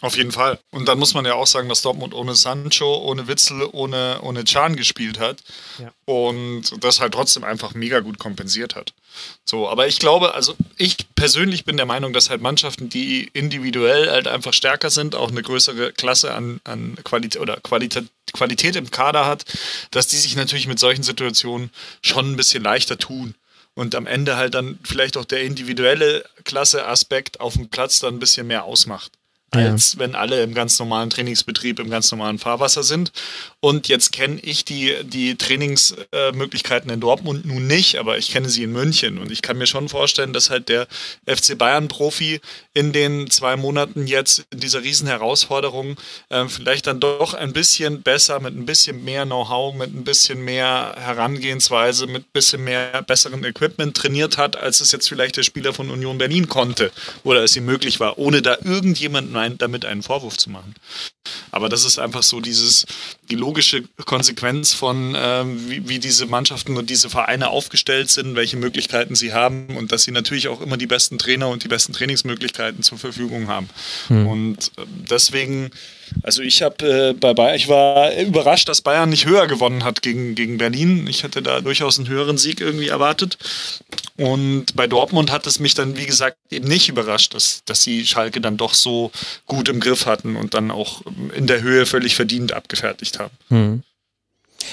Auf 0.00 0.16
jeden 0.16 0.32
Fall. 0.32 0.58
Und 0.70 0.88
dann 0.88 0.98
muss 0.98 1.14
man 1.14 1.24
ja 1.24 1.34
auch 1.34 1.46
sagen, 1.46 1.68
dass 1.68 1.82
Dortmund 1.82 2.14
ohne 2.14 2.34
Sancho, 2.34 2.96
ohne 2.98 3.28
Witzel, 3.28 3.68
ohne, 3.72 4.20
ohne 4.22 4.44
Can 4.44 4.76
gespielt 4.76 5.18
hat. 5.18 5.42
Ja. 5.78 5.92
Und 6.04 6.64
das 6.82 7.00
halt 7.00 7.14
trotzdem 7.14 7.44
einfach 7.44 7.74
mega 7.74 8.00
gut 8.00 8.18
kompensiert 8.18 8.74
hat. 8.74 8.92
So, 9.44 9.68
aber 9.68 9.86
ich 9.86 9.98
glaube, 9.98 10.34
also 10.34 10.56
ich 10.76 10.96
persönlich 11.14 11.64
bin 11.64 11.76
der 11.76 11.86
Meinung, 11.86 12.12
dass 12.12 12.28
halt 12.28 12.42
Mannschaften, 12.42 12.88
die 12.88 13.30
individuell 13.32 14.10
halt 14.10 14.26
einfach 14.26 14.52
stärker 14.52 14.90
sind, 14.90 15.14
auch 15.14 15.30
eine 15.30 15.42
größere 15.42 15.92
Klasse 15.92 16.34
an, 16.34 16.60
an 16.64 16.96
Qualität 17.04 17.40
oder 17.40 17.58
Qualität, 17.60 18.06
Qualität 18.32 18.76
im 18.76 18.90
Kader 18.90 19.26
hat, 19.26 19.44
dass 19.92 20.08
die 20.08 20.16
sich 20.16 20.34
natürlich 20.34 20.66
mit 20.66 20.80
solchen 20.80 21.04
Situationen 21.04 21.70
schon 22.02 22.32
ein 22.32 22.36
bisschen 22.36 22.64
leichter 22.64 22.98
tun 22.98 23.34
und 23.74 23.94
am 23.94 24.06
Ende 24.06 24.36
halt 24.36 24.54
dann 24.54 24.78
vielleicht 24.82 25.16
auch 25.16 25.24
der 25.24 25.42
individuelle 25.42 26.24
Klasse-Aspekt 26.44 27.40
auf 27.40 27.54
dem 27.54 27.68
Platz 27.68 28.00
dann 28.00 28.16
ein 28.16 28.20
bisschen 28.20 28.46
mehr 28.46 28.64
ausmacht 28.64 29.12
als 29.50 29.92
ja. 29.92 30.00
wenn 30.00 30.14
alle 30.14 30.42
im 30.42 30.54
ganz 30.54 30.78
normalen 30.78 31.10
Trainingsbetrieb, 31.10 31.78
im 31.78 31.90
ganz 31.90 32.10
normalen 32.10 32.38
Fahrwasser 32.38 32.82
sind. 32.82 33.12
Und 33.60 33.88
jetzt 33.88 34.12
kenne 34.12 34.40
ich 34.40 34.64
die, 34.64 34.94
die 35.04 35.36
Trainingsmöglichkeiten 35.36 36.90
in 36.90 37.00
Dortmund 37.00 37.44
nun 37.46 37.66
nicht, 37.66 37.96
aber 37.98 38.18
ich 38.18 38.30
kenne 38.30 38.48
sie 38.48 38.64
in 38.64 38.72
München. 38.72 39.18
Und 39.18 39.30
ich 39.30 39.42
kann 39.42 39.56
mir 39.56 39.66
schon 39.66 39.88
vorstellen, 39.88 40.32
dass 40.32 40.50
halt 40.50 40.68
der 40.68 40.86
FC 41.26 41.56
Bayern-Profi 41.56 42.40
in 42.74 42.92
den 42.92 43.30
zwei 43.30 43.56
Monaten 43.56 44.06
jetzt 44.06 44.44
in 44.50 44.60
dieser 44.60 44.82
Riesenherausforderung 44.82 45.96
äh, 46.28 46.46
vielleicht 46.48 46.86
dann 46.86 47.00
doch 47.00 47.34
ein 47.34 47.52
bisschen 47.52 48.02
besser, 48.02 48.40
mit 48.40 48.54
ein 48.56 48.66
bisschen 48.66 49.04
mehr 49.04 49.24
Know-how, 49.24 49.74
mit 49.74 49.94
ein 49.94 50.04
bisschen 50.04 50.44
mehr 50.44 50.94
Herangehensweise, 50.98 52.06
mit 52.06 52.24
ein 52.24 52.32
bisschen 52.32 52.64
mehr 52.64 53.02
besseren 53.02 53.44
Equipment 53.44 53.96
trainiert 53.96 54.36
hat, 54.36 54.56
als 54.56 54.80
es 54.80 54.92
jetzt 54.92 55.08
vielleicht 55.08 55.36
der 55.36 55.42
Spieler 55.42 55.72
von 55.72 55.90
Union 55.90 56.18
Berlin 56.18 56.48
konnte 56.48 56.90
oder 57.22 57.44
es 57.44 57.56
ihm 57.56 57.64
möglich 57.64 58.00
war, 58.00 58.18
ohne 58.18 58.42
da 58.42 58.56
irgendjemanden 58.62 59.36
ein, 59.44 59.58
damit 59.58 59.84
einen 59.84 60.02
Vorwurf 60.02 60.36
zu 60.36 60.50
machen. 60.50 60.74
Aber 61.50 61.68
das 61.68 61.84
ist 61.84 61.98
einfach 61.98 62.22
so 62.22 62.40
dieses, 62.40 62.86
die 63.30 63.36
logische 63.36 63.82
Konsequenz 64.04 64.74
von, 64.74 65.14
äh, 65.14 65.44
wie, 65.46 65.88
wie 65.88 65.98
diese 65.98 66.26
Mannschaften 66.26 66.76
und 66.76 66.90
diese 66.90 67.10
Vereine 67.10 67.50
aufgestellt 67.50 68.10
sind, 68.10 68.34
welche 68.34 68.56
Möglichkeiten 68.56 69.14
sie 69.14 69.32
haben 69.32 69.76
und 69.76 69.92
dass 69.92 70.02
sie 70.02 70.10
natürlich 70.10 70.48
auch 70.48 70.60
immer 70.60 70.76
die 70.76 70.86
besten 70.86 71.18
Trainer 71.18 71.48
und 71.48 71.64
die 71.64 71.68
besten 71.68 71.92
Trainingsmöglichkeiten 71.92 72.82
zur 72.82 72.98
Verfügung 72.98 73.48
haben. 73.48 73.68
Hm. 74.08 74.26
Und 74.26 74.72
äh, 74.76 74.82
deswegen 75.10 75.70
also 76.22 76.42
ich 76.42 76.62
habe 76.62 76.86
äh, 76.86 77.12
bei 77.12 77.34
Bayern, 77.34 77.56
ich 77.56 77.68
war 77.68 78.14
überrascht, 78.16 78.68
dass 78.68 78.82
Bayern 78.82 79.10
nicht 79.10 79.26
höher 79.26 79.46
gewonnen 79.46 79.84
hat 79.84 80.02
gegen, 80.02 80.34
gegen 80.34 80.58
Berlin. 80.58 81.06
Ich 81.06 81.22
hätte 81.22 81.42
da 81.42 81.60
durchaus 81.60 81.98
einen 81.98 82.08
höheren 82.08 82.38
Sieg 82.38 82.60
irgendwie 82.60 82.88
erwartet. 82.88 83.38
Und 84.16 84.76
bei 84.76 84.86
Dortmund 84.86 85.32
hat 85.32 85.46
es 85.46 85.58
mich 85.58 85.74
dann, 85.74 85.96
wie 85.96 86.06
gesagt, 86.06 86.36
eben 86.50 86.68
nicht 86.68 86.88
überrascht, 86.88 87.34
dass, 87.34 87.62
dass 87.64 87.82
sie 87.82 88.06
Schalke 88.06 88.40
dann 88.40 88.56
doch 88.56 88.74
so 88.74 89.10
gut 89.46 89.68
im 89.68 89.80
Griff 89.80 90.06
hatten 90.06 90.36
und 90.36 90.54
dann 90.54 90.70
auch 90.70 91.02
in 91.34 91.46
der 91.46 91.62
Höhe 91.62 91.86
völlig 91.86 92.14
verdient 92.14 92.52
abgefertigt 92.52 93.18
haben. 93.18 93.34
Hm. 93.48 93.82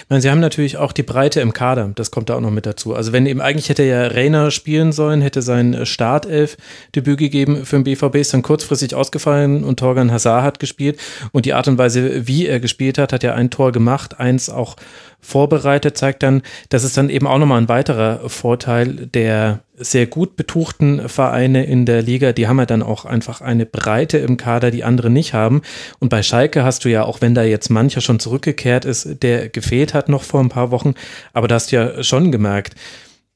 Meine, 0.09 0.21
sie 0.21 0.29
haben 0.29 0.39
natürlich 0.39 0.77
auch 0.77 0.91
die 0.91 1.03
Breite 1.03 1.41
im 1.41 1.53
Kader, 1.53 1.91
das 1.95 2.11
kommt 2.11 2.29
da 2.29 2.35
auch 2.35 2.41
noch 2.41 2.51
mit 2.51 2.65
dazu. 2.65 2.95
Also 2.95 3.11
wenn 3.13 3.25
eben 3.25 3.41
eigentlich 3.41 3.69
hätte 3.69 3.83
ja 3.83 4.07
Reiner 4.07 4.51
spielen 4.51 4.91
sollen, 4.91 5.21
hätte 5.21 5.41
sein 5.41 5.73
äh, 5.73 5.85
Startelf-Debüt 5.85 7.17
gegeben 7.17 7.65
für 7.65 7.77
den 7.77 7.83
BVB, 7.83 8.15
ist 8.15 8.33
dann 8.33 8.41
kurzfristig 8.41 8.95
ausgefallen 8.95 9.63
und 9.63 9.79
Torgan 9.79 10.11
Hazard 10.11 10.43
hat 10.43 10.59
gespielt 10.59 10.99
und 11.31 11.45
die 11.45 11.53
Art 11.53 11.67
und 11.67 11.77
Weise, 11.77 12.27
wie 12.27 12.47
er 12.47 12.59
gespielt 12.59 12.97
hat, 12.97 13.13
hat 13.13 13.23
ja 13.23 13.33
ein 13.33 13.49
Tor 13.49 13.71
gemacht, 13.71 14.19
eins 14.19 14.49
auch 14.49 14.75
vorbereitet, 15.19 15.97
zeigt 15.97 16.23
dann, 16.23 16.41
dass 16.69 16.83
es 16.83 16.93
dann 16.93 17.09
eben 17.09 17.27
auch 17.27 17.37
nochmal 17.37 17.61
ein 17.61 17.69
weiterer 17.69 18.27
Vorteil 18.27 19.07
der 19.07 19.59
sehr 19.83 20.07
gut 20.07 20.35
betuchten 20.35 21.09
Vereine 21.09 21.65
in 21.65 21.85
der 21.85 22.01
Liga, 22.01 22.31
die 22.31 22.47
haben 22.47 22.59
ja 22.59 22.65
dann 22.65 22.83
auch 22.83 23.05
einfach 23.05 23.41
eine 23.41 23.65
Breite 23.65 24.17
im 24.17 24.37
Kader, 24.37 24.71
die 24.71 24.83
andere 24.83 25.09
nicht 25.09 25.33
haben. 25.33 25.61
Und 25.99 26.09
bei 26.09 26.23
Schalke 26.23 26.63
hast 26.63 26.85
du 26.85 26.89
ja, 26.89 27.03
auch 27.03 27.21
wenn 27.21 27.35
da 27.35 27.43
jetzt 27.43 27.69
mancher 27.69 28.01
schon 28.01 28.19
zurückgekehrt 28.19 28.85
ist, 28.85 29.23
der 29.23 29.49
gefehlt 29.49 29.93
hat 29.93 30.09
noch 30.09 30.23
vor 30.23 30.39
ein 30.39 30.49
paar 30.49 30.71
Wochen, 30.71 30.93
aber 31.33 31.47
da 31.47 31.55
hast 31.55 31.71
du 31.71 31.75
ja 31.75 32.03
schon 32.03 32.31
gemerkt, 32.31 32.75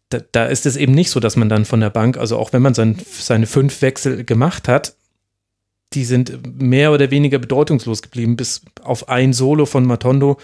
da, 0.10 0.20
da 0.32 0.46
ist 0.46 0.66
es 0.66 0.78
eben 0.78 0.94
nicht 0.94 1.10
so, 1.10 1.20
dass 1.20 1.36
man 1.36 1.50
dann 1.50 1.66
von 1.66 1.80
der 1.80 1.90
Bank, 1.90 2.18
also 2.18 2.38
auch 2.38 2.54
wenn 2.54 2.62
man 2.62 2.74
sein, 2.74 2.98
seine 3.12 3.48
fünf 3.48 3.82
Wechsel 3.82 4.24
gemacht 4.24 4.68
hat, 4.68 4.96
die 5.94 6.06
sind 6.06 6.60
mehr 6.62 6.92
oder 6.92 7.12
weniger 7.12 7.40
bedeutungslos 7.40 8.02
geblieben, 8.02 8.36
bis 8.36 8.62
auf 8.84 9.10
ein 9.10 9.34
Solo 9.34 9.66
von 9.66 9.86
Matondo, 9.86 10.38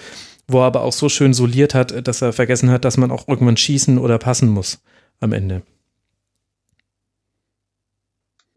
wo 0.48 0.60
er 0.60 0.66
aber 0.66 0.82
auch 0.82 0.94
so 0.94 1.10
schön 1.10 1.34
soliert 1.34 1.74
hat, 1.74 2.08
dass 2.08 2.22
er 2.22 2.34
vergessen 2.34 2.70
hat, 2.72 2.86
dass 2.86 2.98
man 2.98 3.12
auch 3.12 3.28
irgendwann 3.28 3.58
schießen 3.58 3.98
oder 3.98 4.18
passen 4.18 4.50
muss 4.50 4.82
am 5.20 5.34
Ende. 5.34 5.62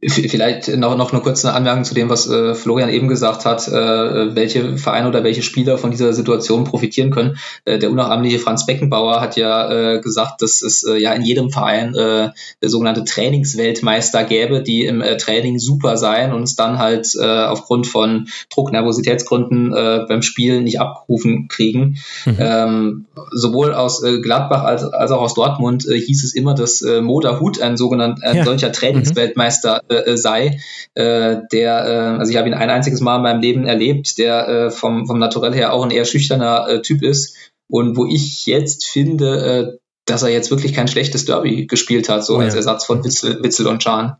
Vielleicht 0.07 0.69
noch, 0.77 0.99
noch 0.99 1.13
eine 1.13 1.23
kurze 1.23 1.53
Anmerkung 1.55 1.85
zu 1.85 1.95
dem, 1.95 2.11
was 2.11 2.29
äh, 2.29 2.55
Florian 2.55 2.91
eben 2.91 3.09
gesagt 3.09 3.47
hat, 3.47 3.67
äh, 3.69 4.35
welche 4.35 4.77
Vereine 4.77 5.09
oder 5.09 5.25
welche 5.25 5.43
Spieler 5.43 5.79
von 5.79 5.91
dieser 5.91 6.13
Situation 6.13 6.65
profitieren 6.65 7.11
können. 7.11 7.39
Äh, 7.65 7.79
der 7.79 7.91
unnachahmliche 7.91 8.39
Franz 8.39 8.67
Beckenbauer 8.67 9.23
hat 9.23 9.37
ja 9.37 9.71
äh, 9.95 10.01
gesagt, 10.01 10.43
dass 10.43 10.61
es 10.61 10.85
äh, 10.85 10.99
ja 10.99 11.15
in 11.15 11.23
jedem 11.23 11.51
Verein 11.51 11.95
äh, 11.95 12.31
sogenannte 12.61 13.05
Trainingsweltmeister 13.05 14.25
gäbe, 14.25 14.63
die 14.63 14.85
im 14.85 15.01
äh, 15.01 15.17
Training 15.17 15.59
super 15.59 15.97
seien 15.97 16.35
und 16.35 16.43
es 16.43 16.55
dann 16.55 16.79
halt 16.79 17.09
äh, 17.19 17.25
aufgrund 17.25 17.87
von 17.87 18.29
Druck, 18.53 18.73
Nervositätsgründen 18.73 19.73
äh, 19.75 20.05
beim 20.07 20.21
Spielen 20.21 20.65
nicht 20.65 20.81
abgerufen 20.81 21.49
kriegen. 21.49 21.97
Mhm. 22.27 22.37
Ähm, 22.39 23.07
sowohl 23.31 23.73
aus 23.73 24.03
äh, 24.03 24.21
Gladbach 24.21 24.65
als, 24.65 24.85
als 24.85 25.11
auch 25.13 25.23
aus 25.23 25.33
Dortmund 25.33 25.89
äh, 25.89 25.99
hieß 25.99 26.25
es 26.25 26.35
immer, 26.35 26.55
dass 26.55 26.83
äh, 26.83 27.01
Moda 27.01 27.41
Hut 27.41 27.63
ein 27.63 27.79
sogenannter 27.79 28.23
ein 28.27 28.37
ja. 28.37 28.45
solcher 28.45 28.71
Trainingsweltmeister 28.71 29.81
mhm 29.89 29.94
äh, 29.97 30.17
sei, 30.17 30.61
äh, 30.95 31.37
der, 31.53 31.87
äh, 31.87 32.19
also 32.19 32.31
ich 32.31 32.37
habe 32.37 32.49
ihn 32.49 32.55
ein 32.55 32.71
einziges 32.71 33.01
Mal 33.01 33.17
in 33.17 33.23
meinem 33.23 33.41
Leben 33.41 33.67
erlebt, 33.67 34.19
der 34.19 34.49
äh, 34.49 34.71
vom, 34.71 35.07
vom 35.07 35.19
Naturell 35.19 35.55
her 35.55 35.73
auch 35.73 35.85
ein 35.85 35.91
eher 35.91 36.05
schüchterner 36.05 36.69
äh, 36.69 36.83
Typ 36.83 37.03
ist 37.03 37.37
und 37.69 37.97
wo 37.97 38.07
ich 38.07 38.47
jetzt 38.47 38.87
finde, 38.87 39.75
äh, 39.75 39.79
dass 40.07 40.23
er 40.23 40.29
jetzt 40.29 40.51
wirklich 40.51 40.75
kein 40.75 40.89
schlechtes 40.89 41.25
Derby 41.25 41.67
gespielt 41.67 42.09
hat, 42.09 42.25
so 42.25 42.37
oh 42.37 42.41
ja. 42.41 42.47
als 42.47 42.55
Ersatz 42.55 42.85
von 42.85 43.05
Witzel, 43.05 43.43
Witzel 43.43 43.67
und 43.67 43.83
Chan. 43.83 44.17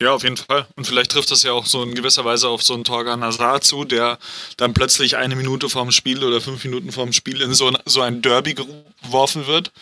Ja, 0.00 0.12
auf 0.12 0.22
jeden 0.22 0.36
Fall. 0.36 0.66
Und 0.76 0.86
vielleicht 0.86 1.10
trifft 1.10 1.30
das 1.32 1.42
ja 1.42 1.52
auch 1.52 1.66
so 1.66 1.82
in 1.82 1.94
gewisser 1.94 2.24
Weise 2.24 2.48
auf 2.48 2.62
so 2.62 2.74
einen 2.74 2.84
Torgan 2.84 3.24
Hazard 3.24 3.64
zu, 3.64 3.84
der 3.84 4.18
dann 4.56 4.72
plötzlich 4.72 5.16
eine 5.16 5.34
Minute 5.34 5.68
vorm 5.68 5.90
Spiel 5.90 6.22
oder 6.22 6.40
fünf 6.40 6.62
Minuten 6.62 6.92
vorm 6.92 7.12
Spiel 7.12 7.40
in 7.40 7.52
so 7.52 7.66
ein, 7.66 7.78
so 7.84 8.00
ein 8.00 8.22
Derby 8.22 8.54
geworfen 8.54 9.48
wird 9.48 9.72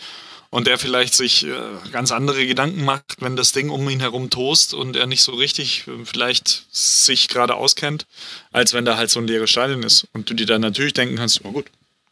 und 0.49 0.67
der 0.67 0.77
vielleicht 0.77 1.13
sich 1.13 1.45
äh, 1.45 1.53
ganz 1.91 2.11
andere 2.11 2.45
Gedanken 2.45 2.85
macht, 2.85 3.17
wenn 3.19 3.35
das 3.35 3.51
Ding 3.51 3.69
um 3.69 3.87
ihn 3.89 3.99
herum 3.99 4.29
tost 4.29 4.73
und 4.73 4.95
er 4.95 5.07
nicht 5.07 5.21
so 5.21 5.33
richtig 5.33 5.87
äh, 5.87 6.05
vielleicht 6.05 6.65
sich 6.71 7.27
gerade 7.27 7.55
auskennt, 7.55 8.05
als 8.51 8.73
wenn 8.73 8.85
da 8.85 8.97
halt 8.97 9.09
so 9.09 9.19
ein 9.19 9.27
leeres 9.27 9.49
Stadion 9.49 9.83
ist 9.83 10.07
und 10.13 10.29
du 10.29 10.33
dir 10.33 10.45
dann 10.45 10.61
natürlich 10.61 10.93
denken 10.93 11.15
kannst, 11.15 11.43
oh 11.43 11.51
gut, 11.51 11.65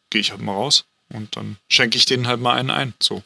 gehe 0.10 0.22
ich 0.22 0.32
halt 0.32 0.42
mal 0.42 0.54
raus 0.54 0.86
und 1.10 1.36
dann 1.36 1.58
schenke 1.70 1.98
ich 1.98 2.06
denen 2.06 2.28
halt 2.28 2.42
mal 2.42 2.56
einen 2.56 2.72
ein, 2.72 2.94
so. 3.02 3.24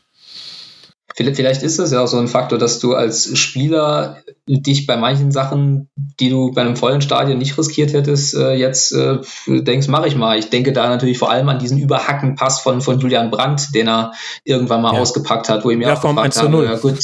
Vielleicht 1.15 1.63
ist 1.63 1.79
es 1.79 1.91
ja 1.91 2.01
auch 2.01 2.07
so 2.07 2.17
ein 2.17 2.27
Faktor, 2.27 2.59
dass 2.59 2.79
du 2.79 2.93
als 2.93 3.37
Spieler 3.37 4.23
dich 4.47 4.85
bei 4.85 4.95
manchen 4.95 5.31
Sachen, 5.31 5.89
die 5.95 6.29
du 6.29 6.51
bei 6.51 6.61
einem 6.61 6.75
vollen 6.75 7.01
Stadion 7.01 7.37
nicht 7.37 7.57
riskiert 7.57 7.93
hättest, 7.93 8.35
äh, 8.35 8.53
jetzt 8.53 8.93
äh, 8.93 9.19
denkst, 9.47 9.87
mache 9.87 10.07
ich 10.07 10.15
mal. 10.15 10.37
Ich 10.37 10.49
denke 10.49 10.71
da 10.71 10.87
natürlich 10.87 11.17
vor 11.17 11.31
allem 11.31 11.49
an 11.49 11.59
diesen 11.59 11.77
überhacken 11.77 12.35
Pass 12.35 12.61
von, 12.61 12.81
von 12.81 12.99
Julian 12.99 13.31
Brandt, 13.31 13.73
den 13.75 13.87
er 13.87 14.13
irgendwann 14.43 14.81
mal 14.81 14.93
ja. 14.93 15.01
ausgepackt 15.01 15.49
hat, 15.49 15.65
wo 15.65 15.71
ich 15.71 15.77
mir 15.77 15.87
ja, 15.87 15.95
auch 15.95 16.01
gefragt 16.01 16.37
habe, 16.37 16.65
ja 16.65 16.75
gut, 16.75 16.99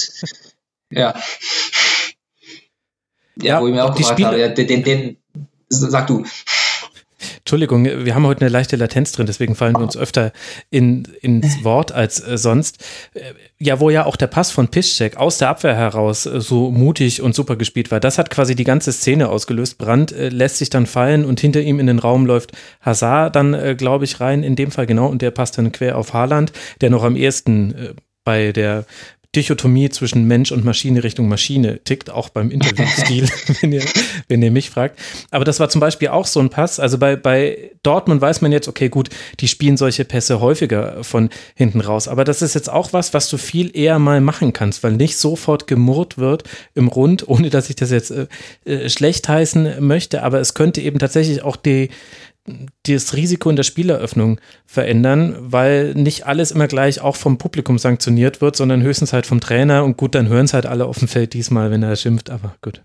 ja. 0.91 1.13
Ja, 1.13 1.13
ja 3.41 3.61
wo 3.61 3.67
ich 3.67 3.73
mir 3.73 3.85
auch 3.85 3.95
gefragt 3.95 4.23
habe, 4.23 4.39
ja, 4.39 4.49
den, 4.49 4.67
den, 4.67 4.83
den, 4.83 5.17
sag 5.67 6.07
du. 6.07 6.23
Entschuldigung, 7.45 7.85
wir 7.85 8.15
haben 8.15 8.25
heute 8.25 8.41
eine 8.41 8.49
leichte 8.49 8.75
Latenz 8.75 9.11
drin, 9.11 9.27
deswegen 9.27 9.53
fallen 9.53 9.75
wir 9.75 9.83
uns 9.83 9.95
öfter 9.95 10.31
in, 10.71 11.07
ins 11.21 11.45
Wort 11.63 11.91
als 11.91 12.19
äh, 12.27 12.39
sonst. 12.39 12.83
Äh, 13.13 13.33
ja, 13.59 13.79
wo 13.79 13.91
ja 13.91 14.07
auch 14.07 14.15
der 14.15 14.25
Pass 14.25 14.49
von 14.49 14.69
Piszczek 14.69 15.17
aus 15.17 15.37
der 15.37 15.49
Abwehr 15.49 15.75
heraus 15.75 16.25
äh, 16.25 16.41
so 16.41 16.71
mutig 16.71 17.21
und 17.21 17.35
super 17.35 17.55
gespielt 17.55 17.91
war, 17.91 17.99
das 17.99 18.17
hat 18.17 18.31
quasi 18.31 18.55
die 18.55 18.63
ganze 18.63 18.91
Szene 18.91 19.29
ausgelöst. 19.29 19.77
Brandt 19.77 20.11
äh, 20.11 20.29
lässt 20.29 20.57
sich 20.57 20.71
dann 20.71 20.87
fallen 20.87 21.23
und 21.23 21.39
hinter 21.39 21.61
ihm 21.61 21.79
in 21.79 21.85
den 21.85 21.99
Raum 21.99 22.25
läuft 22.25 22.53
Hazard 22.81 23.35
dann, 23.35 23.77
glaube 23.77 24.05
ich, 24.05 24.19
rein, 24.19 24.41
in 24.41 24.55
dem 24.55 24.71
Fall 24.71 24.87
genau, 24.87 25.05
und 25.05 25.21
der 25.21 25.29
passt 25.29 25.59
dann 25.59 25.71
quer 25.71 25.99
auf 25.99 26.13
Haaland, 26.13 26.51
der 26.81 26.89
noch 26.89 27.03
am 27.03 27.15
ehesten 27.15 27.95
bei 28.23 28.53
der 28.53 28.85
Dichotomie 29.35 29.89
zwischen 29.89 30.25
Mensch 30.25 30.51
und 30.51 30.63
Maschine 30.63 31.03
Richtung 31.03 31.27
Maschine 31.27 31.79
tickt, 31.83 32.09
auch 32.09 32.29
beim 32.29 32.51
Interviewstil, 32.51 33.27
wenn, 33.61 33.71
ihr, 33.71 33.83
wenn 34.27 34.41
ihr 34.41 34.51
mich 34.51 34.69
fragt. 34.69 34.99
Aber 35.31 35.45
das 35.45 35.59
war 35.59 35.69
zum 35.69 35.81
Beispiel 35.81 36.09
auch 36.09 36.25
so 36.25 36.39
ein 36.39 36.49
Pass. 36.49 36.79
Also 36.79 36.97
bei, 36.97 37.15
bei 37.15 37.71
Dortmund 37.83 38.21
weiß 38.21 38.41
man 38.41 38.51
jetzt, 38.51 38.67
okay, 38.67 38.89
gut, 38.89 39.09
die 39.39 39.47
spielen 39.47 39.77
solche 39.77 40.05
Pässe 40.05 40.39
häufiger 40.39 41.03
von 41.03 41.29
hinten 41.55 41.81
raus. 41.81 42.07
Aber 42.07 42.23
das 42.23 42.41
ist 42.41 42.55
jetzt 42.55 42.69
auch 42.69 42.93
was, 42.93 43.13
was 43.13 43.29
du 43.29 43.37
viel 43.37 43.75
eher 43.75 43.99
mal 43.99 44.21
machen 44.21 44.53
kannst, 44.53 44.83
weil 44.83 44.93
nicht 44.93 45.17
sofort 45.17 45.67
gemurrt 45.67 46.17
wird 46.17 46.43
im 46.73 46.87
Rund, 46.87 47.27
ohne 47.27 47.49
dass 47.49 47.69
ich 47.69 47.75
das 47.75 47.91
jetzt 47.91 48.11
äh, 48.11 48.27
äh 48.65 48.89
schlecht 48.89 49.27
heißen 49.27 49.85
möchte. 49.85 50.23
Aber 50.23 50.39
es 50.39 50.53
könnte 50.53 50.81
eben 50.81 50.99
tatsächlich 50.99 51.43
auch 51.43 51.55
die, 51.55 51.89
das 52.83 53.15
Risiko 53.15 53.49
in 53.49 53.55
der 53.55 53.63
Spieleröffnung 53.63 54.39
verändern, 54.65 55.35
weil 55.39 55.93
nicht 55.95 56.27
alles 56.27 56.51
immer 56.51 56.67
gleich 56.67 57.01
auch 57.01 57.15
vom 57.15 57.37
Publikum 57.37 57.79
sanktioniert 57.79 58.41
wird, 58.41 58.55
sondern 58.55 58.83
höchstens 58.83 59.13
halt 59.13 59.25
vom 59.25 59.41
Trainer 59.41 59.83
und 59.83 59.97
gut, 59.97 60.13
dann 60.13 60.29
hören 60.29 60.45
es 60.45 60.53
halt 60.53 60.65
alle 60.65 60.85
auf 60.85 60.99
dem 60.99 61.07
Feld 61.07 61.33
diesmal, 61.33 61.71
wenn 61.71 61.81
er 61.81 61.95
schimpft, 61.95 62.29
aber 62.29 62.55
gut. 62.61 62.83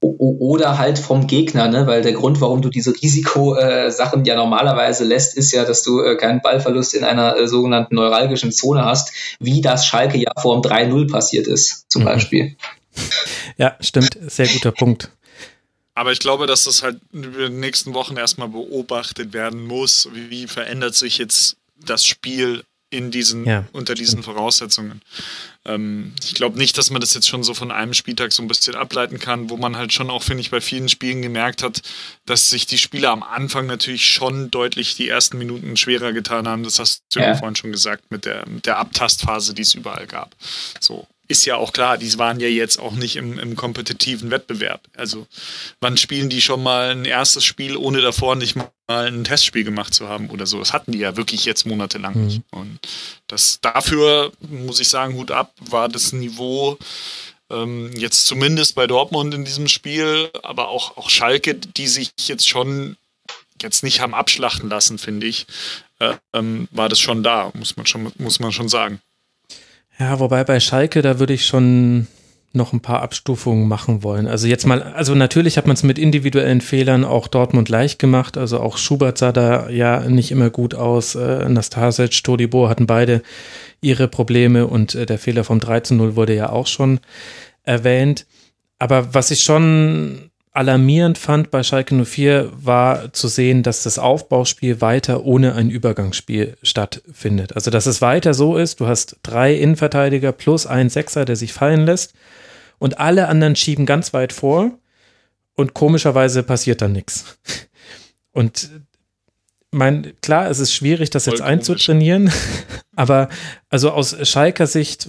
Oder 0.00 0.78
halt 0.78 0.98
vom 0.98 1.26
Gegner, 1.26 1.66
ne? 1.68 1.88
weil 1.88 2.02
der 2.02 2.12
Grund, 2.12 2.40
warum 2.40 2.62
du 2.62 2.68
diese 2.68 2.92
Risikosachen 2.92 4.24
ja 4.24 4.36
normalerweise 4.36 5.04
lässt, 5.04 5.36
ist 5.36 5.52
ja, 5.52 5.64
dass 5.64 5.82
du 5.82 6.00
äh, 6.00 6.16
keinen 6.16 6.40
Ballverlust 6.40 6.94
in 6.94 7.02
einer 7.02 7.36
äh, 7.36 7.48
sogenannten 7.48 7.96
neuralgischen 7.96 8.52
Zone 8.52 8.84
hast, 8.84 9.12
wie 9.40 9.60
das 9.60 9.86
Schalke 9.86 10.16
ja 10.16 10.30
vor 10.40 10.60
dem 10.60 10.70
3-0 10.70 11.10
passiert 11.10 11.48
ist, 11.48 11.90
zum 11.90 12.02
mhm. 12.02 12.06
Beispiel. 12.06 12.56
Ja, 13.56 13.76
stimmt, 13.80 14.16
sehr 14.28 14.46
guter 14.46 14.70
Punkt. 14.70 15.10
Aber 15.98 16.12
ich 16.12 16.20
glaube, 16.20 16.46
dass 16.46 16.62
das 16.62 16.84
halt 16.84 17.00
in 17.12 17.32
den 17.32 17.58
nächsten 17.58 17.92
Wochen 17.92 18.16
erstmal 18.16 18.46
beobachtet 18.46 19.32
werden 19.32 19.66
muss. 19.66 20.08
Wie, 20.12 20.46
verändert 20.46 20.94
sich 20.94 21.18
jetzt 21.18 21.56
das 21.84 22.06
Spiel 22.06 22.62
in 22.88 23.10
diesen, 23.10 23.44
ja, 23.44 23.64
unter 23.72 23.96
diesen. 23.96 24.22
Voraussetzungen? 24.22 25.02
Ähm, 25.64 26.12
ich 26.22 26.34
glaube 26.34 26.56
nicht, 26.56 26.78
dass 26.78 26.90
man 26.90 27.00
das 27.00 27.14
jetzt 27.14 27.26
schon 27.26 27.42
so 27.42 27.52
von 27.52 27.72
einem 27.72 27.94
Spieltag 27.94 28.30
so 28.30 28.44
ein 28.44 28.46
bisschen 28.46 28.76
ableiten 28.76 29.18
kann, 29.18 29.50
wo 29.50 29.56
man 29.56 29.76
halt 29.76 29.92
schon 29.92 30.08
auch, 30.08 30.22
finde 30.22 30.42
ich, 30.42 30.52
bei 30.52 30.60
vielen 30.60 30.88
Spielen 30.88 31.20
gemerkt 31.20 31.64
hat, 31.64 31.82
dass 32.26 32.48
sich 32.48 32.64
die 32.66 32.78
Spieler 32.78 33.10
am 33.10 33.24
Anfang 33.24 33.66
natürlich 33.66 34.08
schon 34.08 34.52
deutlich 34.52 34.94
die 34.94 35.08
ersten 35.08 35.36
Minuten 35.36 35.76
schwerer 35.76 36.12
getan 36.12 36.46
haben. 36.46 36.62
Das 36.62 36.78
hast 36.78 37.02
du 37.12 37.18
ja, 37.18 37.34
vorhin 37.34 37.56
schon 37.56 37.72
gesagt, 37.72 38.12
mit 38.12 38.24
der, 38.24 38.48
mit 38.48 38.66
der 38.66 38.78
Abtastphase, 38.78 39.52
die 39.52 39.62
es 39.62 39.74
überall 39.74 40.06
gab. 40.06 40.36
So 40.78 41.08
ist 41.28 41.44
ja 41.44 41.56
auch 41.56 41.72
klar, 41.72 41.98
die 41.98 42.18
waren 42.18 42.40
ja 42.40 42.48
jetzt 42.48 42.78
auch 42.78 42.92
nicht 42.92 43.16
im, 43.16 43.38
im 43.38 43.54
kompetitiven 43.54 44.30
Wettbewerb. 44.30 44.80
Also 44.96 45.26
wann 45.80 45.98
spielen 45.98 46.30
die 46.30 46.40
schon 46.40 46.62
mal 46.62 46.90
ein 46.90 47.04
erstes 47.04 47.44
Spiel, 47.44 47.76
ohne 47.76 48.00
davor 48.00 48.34
nicht 48.34 48.56
mal 48.56 48.70
ein 48.86 49.24
Testspiel 49.24 49.62
gemacht 49.62 49.92
zu 49.92 50.08
haben 50.08 50.30
oder 50.30 50.46
so? 50.46 50.58
Das 50.58 50.72
hatten 50.72 50.92
die 50.92 50.98
ja 50.98 51.16
wirklich 51.16 51.44
jetzt 51.44 51.66
monatelang 51.66 52.16
mhm. 52.16 52.26
nicht. 52.26 52.42
Und 52.50 52.78
das 53.26 53.60
dafür, 53.60 54.32
muss 54.40 54.80
ich 54.80 54.88
sagen, 54.88 55.14
Hut 55.14 55.30
ab, 55.30 55.52
war 55.60 55.90
das 55.90 56.12
Niveau 56.12 56.78
ähm, 57.50 57.90
jetzt 57.96 58.26
zumindest 58.26 58.74
bei 58.74 58.86
Dortmund 58.86 59.34
in 59.34 59.44
diesem 59.44 59.68
Spiel, 59.68 60.30
aber 60.42 60.68
auch, 60.68 60.96
auch 60.96 61.10
Schalke, 61.10 61.54
die 61.54 61.88
sich 61.88 62.10
jetzt 62.26 62.48
schon 62.48 62.96
jetzt 63.60 63.82
nicht 63.82 64.00
haben 64.00 64.14
abschlachten 64.14 64.68
lassen, 64.68 64.98
finde 64.98 65.26
ich, 65.26 65.46
äh, 65.98 66.14
ähm, 66.32 66.68
war 66.70 66.88
das 66.88 67.00
schon 67.00 67.22
da, 67.22 67.50
muss 67.54 67.76
man 67.76 67.86
schon, 67.86 68.12
muss 68.18 68.40
man 68.40 68.52
schon 68.52 68.68
sagen. 68.68 69.00
Ja, 69.98 70.20
wobei 70.20 70.44
bei 70.44 70.60
Schalke, 70.60 71.02
da 71.02 71.18
würde 71.18 71.34
ich 71.34 71.46
schon 71.46 72.06
noch 72.52 72.72
ein 72.72 72.80
paar 72.80 73.02
Abstufungen 73.02 73.68
machen 73.68 74.02
wollen. 74.02 74.26
Also 74.26 74.46
jetzt 74.46 74.66
mal, 74.66 74.82
also 74.82 75.14
natürlich 75.14 75.58
hat 75.58 75.66
man 75.66 75.74
es 75.74 75.82
mit 75.82 75.98
individuellen 75.98 76.60
Fehlern 76.60 77.04
auch 77.04 77.28
Dortmund 77.28 77.68
leicht 77.68 77.98
gemacht. 77.98 78.38
Also 78.38 78.60
auch 78.60 78.78
Schubert 78.78 79.18
sah 79.18 79.32
da 79.32 79.68
ja 79.68 80.00
nicht 80.08 80.30
immer 80.30 80.50
gut 80.50 80.74
aus. 80.74 81.14
Äh, 81.14 81.48
Nastasic, 81.48 82.22
Todibo 82.22 82.68
hatten 82.68 82.86
beide 82.86 83.22
ihre 83.80 84.08
Probleme 84.08 84.66
und 84.66 84.94
äh, 84.94 85.04
der 85.04 85.18
Fehler 85.18 85.44
vom 85.44 85.58
13-0 85.58 86.16
wurde 86.16 86.34
ja 86.34 86.50
auch 86.50 86.66
schon 86.66 87.00
erwähnt. 87.64 88.26
Aber 88.78 89.14
was 89.14 89.30
ich 89.30 89.42
schon 89.42 90.27
alarmierend 90.58 91.18
fand 91.18 91.52
bei 91.52 91.62
Schalke 91.62 91.94
04 92.04 92.50
war 92.52 93.12
zu 93.12 93.28
sehen, 93.28 93.62
dass 93.62 93.84
das 93.84 93.96
Aufbauspiel 93.96 94.80
weiter 94.80 95.24
ohne 95.24 95.54
ein 95.54 95.70
Übergangsspiel 95.70 96.56
stattfindet. 96.64 97.54
Also 97.54 97.70
dass 97.70 97.86
es 97.86 98.02
weiter 98.02 98.34
so 98.34 98.56
ist, 98.56 98.80
du 98.80 98.88
hast 98.88 99.18
drei 99.22 99.54
Innenverteidiger 99.54 100.32
plus 100.32 100.66
einen 100.66 100.90
Sechser, 100.90 101.24
der 101.24 101.36
sich 101.36 101.52
fallen 101.52 101.86
lässt 101.86 102.14
und 102.80 102.98
alle 102.98 103.28
anderen 103.28 103.54
schieben 103.54 103.86
ganz 103.86 104.12
weit 104.12 104.32
vor 104.32 104.72
und 105.54 105.74
komischerweise 105.74 106.42
passiert 106.42 106.82
dann 106.82 106.92
nichts. 106.92 107.38
Und 108.32 108.70
mein, 109.70 110.12
klar, 110.22 110.50
es 110.50 110.58
ist 110.58 110.74
schwierig, 110.74 111.10
das 111.10 111.24
Voll 111.24 111.34
jetzt 111.34 111.40
komisch. 111.40 111.52
einzutrainieren, 111.52 112.32
aber 112.96 113.28
also 113.68 113.92
aus 113.92 114.16
Schalker 114.28 114.66
Sicht 114.66 115.08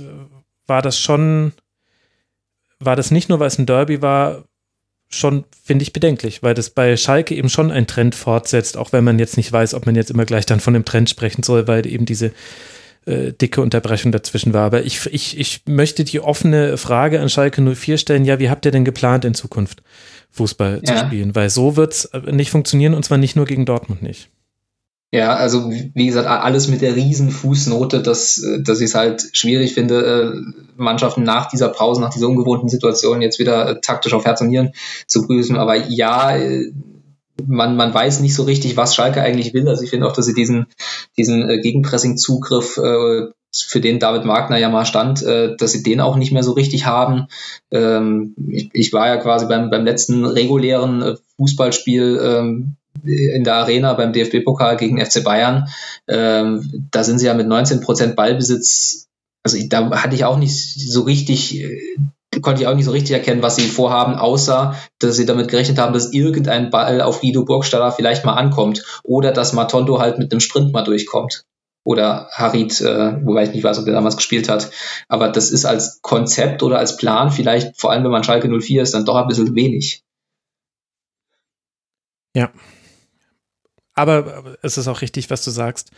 war 0.67 0.83
das 0.83 0.99
schon, 0.99 1.53
war 2.77 2.95
das 2.95 3.09
nicht 3.09 3.29
nur, 3.29 3.39
weil 3.39 3.47
es 3.47 3.57
ein 3.57 3.65
Derby 3.65 4.03
war, 4.03 4.43
schon, 5.09 5.43
finde 5.63 5.83
ich, 5.83 5.91
bedenklich, 5.91 6.43
weil 6.43 6.53
das 6.53 6.69
bei 6.69 6.95
Schalke 6.95 7.35
eben 7.35 7.49
schon 7.49 7.71
einen 7.71 7.87
Trend 7.87 8.15
fortsetzt, 8.15 8.77
auch 8.77 8.91
wenn 8.93 9.03
man 9.03 9.17
jetzt 9.17 9.37
nicht 9.37 9.51
weiß, 9.51 9.73
ob 9.73 9.85
man 9.85 9.95
jetzt 9.95 10.11
immer 10.11 10.25
gleich 10.25 10.45
dann 10.45 10.59
von 10.59 10.73
dem 10.73 10.85
Trend 10.85 11.09
sprechen 11.09 11.43
soll, 11.43 11.67
weil 11.67 11.87
eben 11.87 12.05
diese 12.05 12.31
äh, 13.05 13.33
dicke 13.33 13.61
Unterbrechung 13.61 14.11
dazwischen 14.11 14.53
war. 14.53 14.65
Aber 14.65 14.85
ich, 14.85 15.07
ich, 15.07 15.39
ich 15.39 15.61
möchte 15.65 16.03
die 16.03 16.19
offene 16.19 16.77
Frage 16.77 17.19
an 17.19 17.29
Schalke 17.29 17.61
04 17.61 17.97
stellen, 17.97 18.23
ja, 18.23 18.39
wie 18.39 18.49
habt 18.49 18.65
ihr 18.65 18.71
denn 18.71 18.85
geplant 18.85 19.25
in 19.25 19.33
Zukunft 19.33 19.81
Fußball 20.31 20.81
ja. 20.85 20.95
zu 20.95 21.05
spielen? 21.05 21.33
Weil 21.35 21.49
so 21.49 21.75
wird 21.75 21.93
es 21.93 22.09
nicht 22.31 22.51
funktionieren 22.51 22.93
und 22.93 23.03
zwar 23.03 23.17
nicht 23.17 23.35
nur 23.35 23.45
gegen 23.45 23.65
Dortmund 23.65 24.03
nicht. 24.03 24.29
Ja, 25.11 25.33
also 25.33 25.71
wie 25.71 26.05
gesagt, 26.05 26.27
alles 26.27 26.67
mit 26.67 26.81
der 26.81 26.95
riesen 26.95 27.31
Fußnote, 27.31 28.03
dass, 28.03 28.37
äh, 28.43 28.61
dass 28.61 28.79
ich 28.79 28.89
es 28.89 28.95
halt 28.95 29.27
schwierig 29.33 29.73
finde, 29.73 30.05
äh, 30.05 30.61
Mannschaften 30.77 31.23
nach 31.23 31.49
dieser 31.49 31.69
Pause, 31.69 32.01
nach 32.01 32.13
dieser 32.13 32.27
ungewohnten 32.27 32.69
Situation 32.69 33.21
jetzt 33.21 33.39
wieder 33.39 33.69
äh, 33.69 33.81
taktisch 33.81 34.13
auf 34.13 34.25
Herz 34.25 34.41
und 34.41 34.49
Nieren 34.49 34.73
zu 35.07 35.25
prüfen. 35.25 35.57
Aber 35.57 35.75
ja, 35.75 36.37
man, 37.43 37.75
man 37.75 37.91
weiß 37.91 38.19
nicht 38.19 38.35
so 38.35 38.43
richtig, 38.43 38.77
was 38.77 38.93
Schalke 38.93 39.23
eigentlich 39.23 39.55
will. 39.55 39.67
Also 39.67 39.83
ich 39.83 39.89
finde 39.89 40.05
auch, 40.05 40.13
dass 40.13 40.27
sie 40.27 40.35
diesen, 40.35 40.67
diesen 41.17 41.47
Gegenpressing-Zugriff, 41.61 42.79
für 43.51 43.81
den 43.81 43.97
David 43.97 44.27
Wagner 44.27 44.57
ja 44.57 44.69
mal 44.69 44.85
stand, 44.85 45.23
dass 45.23 45.71
sie 45.71 45.81
den 45.81 46.01
auch 46.01 46.17
nicht 46.17 46.31
mehr 46.31 46.43
so 46.43 46.51
richtig 46.51 46.85
haben. 46.85 47.25
Ähm, 47.71 48.35
ich, 48.73 48.93
war 48.93 49.07
ja 49.07 49.17
quasi 49.17 49.47
beim, 49.47 49.71
beim 49.71 49.85
letzten 49.85 50.23
regulären 50.23 51.17
Fußballspiel 51.37 52.19
ähm, 52.23 52.75
in 53.03 53.43
der 53.43 53.55
Arena 53.55 53.93
beim 53.93 54.13
DFB-Pokal 54.13 54.77
gegen 54.77 55.03
FC 55.03 55.23
Bayern. 55.23 55.67
Ähm, 56.07 56.87
da 56.91 57.03
sind 57.03 57.19
sie 57.19 57.25
ja 57.25 57.33
mit 57.33 57.47
19 57.47 57.81
Prozent 57.81 58.15
Ballbesitz. 58.15 59.07
Also 59.43 59.57
da 59.69 59.89
hatte 59.91 60.15
ich 60.15 60.25
auch 60.25 60.37
nicht 60.37 60.55
so 60.55 61.01
richtig, 61.01 61.59
äh, 61.59 61.97
konnte 62.41 62.61
ich 62.61 62.67
auch 62.67 62.75
nicht 62.75 62.85
so 62.85 62.91
richtig 62.91 63.11
erkennen, 63.11 63.41
was 63.41 63.55
sie 63.55 63.67
vorhaben, 63.67 64.15
außer 64.15 64.75
dass 64.99 65.15
sie 65.15 65.25
damit 65.25 65.49
gerechnet 65.49 65.77
haben, 65.77 65.93
dass 65.93 66.13
irgendein 66.13 66.69
Ball 66.69 67.01
auf 67.01 67.21
Guido 67.21 67.45
Burgstaller 67.45 67.91
vielleicht 67.91 68.25
mal 68.25 68.33
ankommt 68.33 68.83
oder 69.03 69.31
dass 69.31 69.53
Matondo 69.53 69.99
halt 69.99 70.19
mit 70.19 70.31
einem 70.31 70.39
Sprint 70.39 70.73
mal 70.73 70.83
durchkommt. 70.83 71.45
Oder 71.85 72.27
Harit, 72.31 72.81
äh, 72.81 73.25
wobei 73.25 73.43
ich 73.43 73.53
nicht 73.53 73.63
weiß, 73.63 73.79
ob 73.79 73.85
der 73.85 73.93
damals 73.93 74.17
gespielt 74.17 74.49
hat. 74.49 74.69
Aber 75.07 75.29
das 75.29 75.49
ist 75.49 75.65
als 75.65 76.01
Konzept 76.01 76.61
oder 76.61 76.77
als 76.77 76.97
Plan 76.97 77.31
vielleicht, 77.31 77.79
vor 77.79 77.91
allem 77.91 78.03
wenn 78.03 78.11
man 78.11 78.23
Schalke 78.23 78.49
04 78.49 78.83
ist, 78.83 78.93
dann 78.93 79.05
doch 79.05 79.15
ein 79.15 79.27
bisschen 79.27 79.55
wenig. 79.55 80.03
Ja, 82.35 82.51
aber 83.99 84.57
es 84.61 84.77
ist 84.77 84.87
auch 84.87 85.01
richtig, 85.01 85.29
was 85.29 85.43
du 85.43 85.51
sagst. 85.51 85.91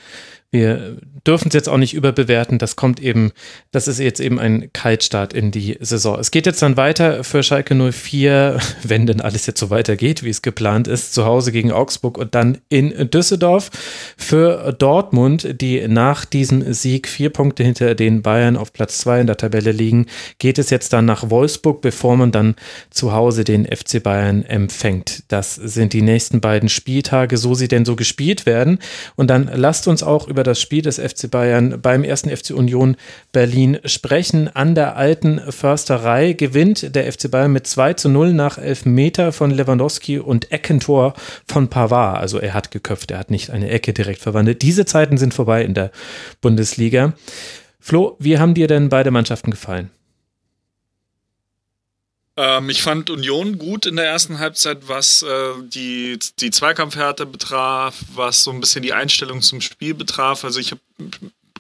Wir 0.51 0.97
dürfen 1.25 1.49
es 1.49 1.53
jetzt 1.53 1.69
auch 1.69 1.77
nicht 1.77 1.93
überbewerten. 1.93 2.57
Das 2.57 2.75
kommt 2.75 2.99
eben, 2.99 3.31
das 3.71 3.87
ist 3.87 3.99
jetzt 3.99 4.19
eben 4.19 4.39
ein 4.39 4.71
Kaltstart 4.73 5.33
in 5.33 5.51
die 5.51 5.77
Saison. 5.79 6.19
Es 6.19 6.31
geht 6.31 6.45
jetzt 6.45 6.61
dann 6.61 6.77
weiter 6.77 7.23
für 7.23 7.43
Schalke 7.43 7.75
04, 7.75 8.59
wenn 8.83 9.05
denn 9.05 9.21
alles 9.21 9.45
jetzt 9.45 9.59
so 9.59 9.69
weitergeht, 9.69 10.23
wie 10.23 10.29
es 10.29 10.41
geplant 10.41 10.87
ist, 10.87 11.13
zu 11.13 11.25
Hause 11.25 11.51
gegen 11.51 11.71
Augsburg 11.71 12.17
und 12.17 12.35
dann 12.35 12.57
in 12.69 13.09
Düsseldorf. 13.09 13.69
Für 14.17 14.73
Dortmund, 14.73 15.61
die 15.61 15.87
nach 15.87 16.25
diesem 16.25 16.73
Sieg 16.73 17.07
vier 17.07 17.29
Punkte 17.29 17.63
hinter 17.63 17.95
den 17.95 18.21
Bayern 18.21 18.57
auf 18.57 18.73
Platz 18.73 18.97
zwei 18.99 19.21
in 19.21 19.27
der 19.27 19.37
Tabelle 19.37 19.71
liegen, 19.71 20.07
geht 20.39 20.57
es 20.57 20.69
jetzt 20.69 20.91
dann 20.93 21.05
nach 21.05 21.29
Wolfsburg, 21.29 21.81
bevor 21.81 22.17
man 22.17 22.31
dann 22.31 22.55
zu 22.89 23.13
Hause 23.13 23.43
den 23.43 23.65
FC 23.65 24.01
Bayern 24.01 24.43
empfängt. 24.43 25.23
Das 25.27 25.55
sind 25.55 25.93
die 25.93 26.01
nächsten 26.01 26.41
beiden 26.41 26.67
Spieltage, 26.67 27.37
so 27.37 27.53
sie 27.53 27.67
denn 27.67 27.85
so 27.85 27.95
gespielt 27.95 28.45
werden. 28.45 28.79
Und 29.15 29.29
dann 29.29 29.49
lasst 29.53 29.87
uns 29.87 30.03
auch 30.03 30.27
über 30.27 30.40
über 30.41 30.49
das 30.49 30.59
Spiel 30.59 30.81
des 30.81 30.97
FC 30.97 31.29
Bayern 31.29 31.81
beim 31.83 32.03
ersten 32.03 32.35
FC 32.35 32.49
Union 32.49 32.97
Berlin 33.31 33.77
sprechen. 33.85 34.47
An 34.47 34.73
der 34.73 34.95
alten 34.95 35.39
Försterei 35.51 36.33
gewinnt 36.33 36.95
der 36.95 37.11
FC 37.11 37.29
Bayern 37.29 37.51
mit 37.51 37.67
2 37.67 37.93
zu 37.93 38.09
0 38.09 38.33
nach 38.33 38.57
11 38.57 38.85
Meter 38.85 39.31
von 39.33 39.51
Lewandowski 39.51 40.17
und 40.17 40.51
Eckentor 40.51 41.13
von 41.47 41.67
Pavard. 41.67 42.19
Also 42.19 42.39
er 42.39 42.55
hat 42.55 42.71
geköpft, 42.71 43.11
er 43.11 43.19
hat 43.19 43.29
nicht 43.29 43.51
eine 43.51 43.69
Ecke 43.69 43.93
direkt 43.93 44.19
verwandelt. 44.19 44.63
Diese 44.63 44.85
Zeiten 44.85 45.19
sind 45.19 45.35
vorbei 45.35 45.63
in 45.63 45.75
der 45.75 45.91
Bundesliga. 46.41 47.13
Flo, 47.79 48.15
wie 48.17 48.39
haben 48.39 48.55
dir 48.55 48.67
denn 48.67 48.89
beide 48.89 49.11
Mannschaften 49.11 49.51
gefallen? 49.51 49.91
Ähm, 52.37 52.69
ich 52.69 52.81
fand 52.81 53.09
Union 53.09 53.57
gut 53.57 53.85
in 53.85 53.97
der 53.97 54.05
ersten 54.05 54.39
Halbzeit, 54.39 54.87
was 54.87 55.21
äh, 55.21 55.53
die, 55.63 56.17
die 56.39 56.51
Zweikampfhärte 56.51 57.25
betraf, 57.25 57.95
was 58.13 58.43
so 58.43 58.51
ein 58.51 58.59
bisschen 58.61 58.83
die 58.83 58.93
Einstellung 58.93 59.41
zum 59.41 59.61
Spiel 59.61 59.93
betraf. 59.93 60.43
Also 60.45 60.59
ich 60.59 60.71
habe 60.71 60.81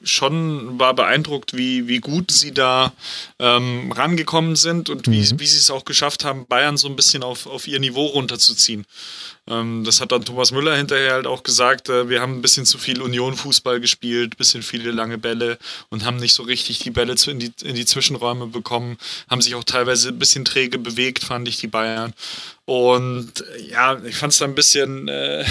schon 0.03 0.79
war 0.79 0.93
beeindruckt, 0.93 1.55
wie, 1.55 1.87
wie 1.87 1.99
gut 1.99 2.31
sie 2.31 2.53
da 2.53 2.93
ähm, 3.39 3.91
rangekommen 3.91 4.55
sind 4.55 4.89
und 4.89 5.07
wie, 5.07 5.21
mhm. 5.21 5.39
wie 5.39 5.45
sie 5.45 5.57
es 5.57 5.69
auch 5.69 5.85
geschafft 5.85 6.23
haben, 6.23 6.47
Bayern 6.47 6.77
so 6.77 6.87
ein 6.87 6.95
bisschen 6.95 7.23
auf, 7.23 7.45
auf 7.45 7.67
ihr 7.67 7.79
Niveau 7.79 8.07
runterzuziehen. 8.07 8.85
Ähm, 9.51 9.83
das 9.83 9.99
hat 9.99 10.11
dann 10.11 10.23
Thomas 10.23 10.51
Müller 10.51 10.75
hinterher 10.75 11.13
halt 11.13 11.27
auch 11.27 11.43
gesagt, 11.43 11.89
äh, 11.89 12.07
wir 12.09 12.21
haben 12.21 12.37
ein 12.37 12.41
bisschen 12.41 12.65
zu 12.65 12.77
viel 12.77 13.01
Union-Fußball 13.01 13.81
gespielt, 13.81 14.37
bisschen 14.37 14.63
viele 14.63 14.91
lange 14.91 15.17
Bälle 15.17 15.57
und 15.89 16.05
haben 16.05 16.17
nicht 16.17 16.33
so 16.33 16.43
richtig 16.43 16.79
die 16.79 16.91
Bälle 16.91 17.15
in, 17.27 17.39
die, 17.39 17.51
in 17.63 17.75
die 17.75 17.85
Zwischenräume 17.85 18.47
bekommen, 18.47 18.97
haben 19.29 19.41
sich 19.41 19.55
auch 19.55 19.63
teilweise 19.63 20.09
ein 20.09 20.19
bisschen 20.19 20.45
träge 20.45 20.77
bewegt, 20.77 21.23
fand 21.23 21.47
ich, 21.47 21.57
die 21.57 21.67
Bayern. 21.67 22.13
Und 22.65 23.43
ja, 23.69 23.99
ich 24.05 24.15
fand 24.15 24.31
es 24.31 24.39
da 24.39 24.45
ein 24.45 24.55
bisschen 24.55 25.07
äh, 25.07 25.43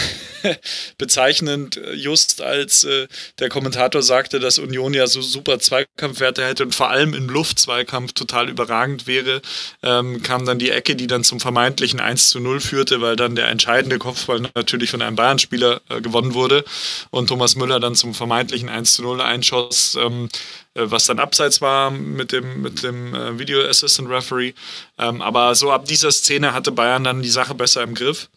bezeichnend, 0.97 1.79
just 1.95 2.41
als 2.41 2.85
äh, 2.85 3.09
der 3.41 3.49
Kommentator 3.49 4.01
sagte, 4.01 4.41
dass 4.41 4.59
Union 4.59 4.95
ja 4.95 5.07
so 5.07 5.21
super 5.21 5.59
Zweikampfwerte 5.59 6.47
hätte 6.47 6.63
und 6.63 6.75
vor 6.75 6.89
allem 6.89 7.13
im 7.13 7.29
Luftzweikampf 7.29 8.13
total 8.13 8.49
überragend 8.49 9.07
wäre, 9.07 9.43
ähm, 9.83 10.23
kam 10.23 10.47
dann 10.47 10.59
die 10.59 10.71
Ecke, 10.71 10.97
die 10.97 11.09
dann 11.09 11.25
zum 11.25 11.41
vermeintlichen 11.41 12.01
1 12.01 12.31
zu 12.31 12.41
0 12.41 12.61
führte, 12.61 13.01
weil 13.01 13.17
dann 13.17 13.35
der 13.35 13.49
entscheidende 13.49 13.90
Kopfball 13.99 14.49
natürlich 14.55 14.91
von 14.91 15.03
einem 15.03 15.17
Bayern-Spieler 15.17 15.81
äh, 15.89 16.01
gewonnen 16.01 16.35
wurde 16.35 16.65
und 17.11 17.29
Thomas 17.29 17.57
Müller 17.57 17.81
dann 17.81 17.95
zum 17.95 18.15
vermeintlichen 18.15 18.69
1 18.69 18.95
zu 18.95 19.03
0 19.03 19.21
einschoss. 19.21 19.97
Ähm, 20.01 20.29
äh, 20.75 20.83
was 20.91 21.07
dann 21.07 21.19
abseits 21.19 21.61
war 21.61 21.91
mit 21.91 22.33
dem, 22.33 22.63
mit 22.63 22.83
dem 22.83 23.15
äh, 23.15 23.39
Video 23.39 23.63
Assistant 23.63 24.09
Referee. 24.09 24.55
Ähm, 24.99 25.21
aber 25.21 25.55
so 25.55 25.73
ab 25.73 25.85
dieser 25.87 26.13
Szene 26.13 26.53
hatte 26.53 26.73
Bayern 26.73 27.05
dann 27.05 27.23
die 27.23 27.31
Sache 27.31 27.55
besser 27.55 27.83
im 27.83 27.95
Griff 27.95 28.29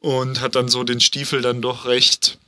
und 0.00 0.40
hat 0.40 0.56
dann 0.56 0.68
so 0.68 0.82
den 0.82 1.00
Stiefel 1.00 1.40
dann 1.42 1.62
doch 1.62 1.86
recht, 1.86 2.38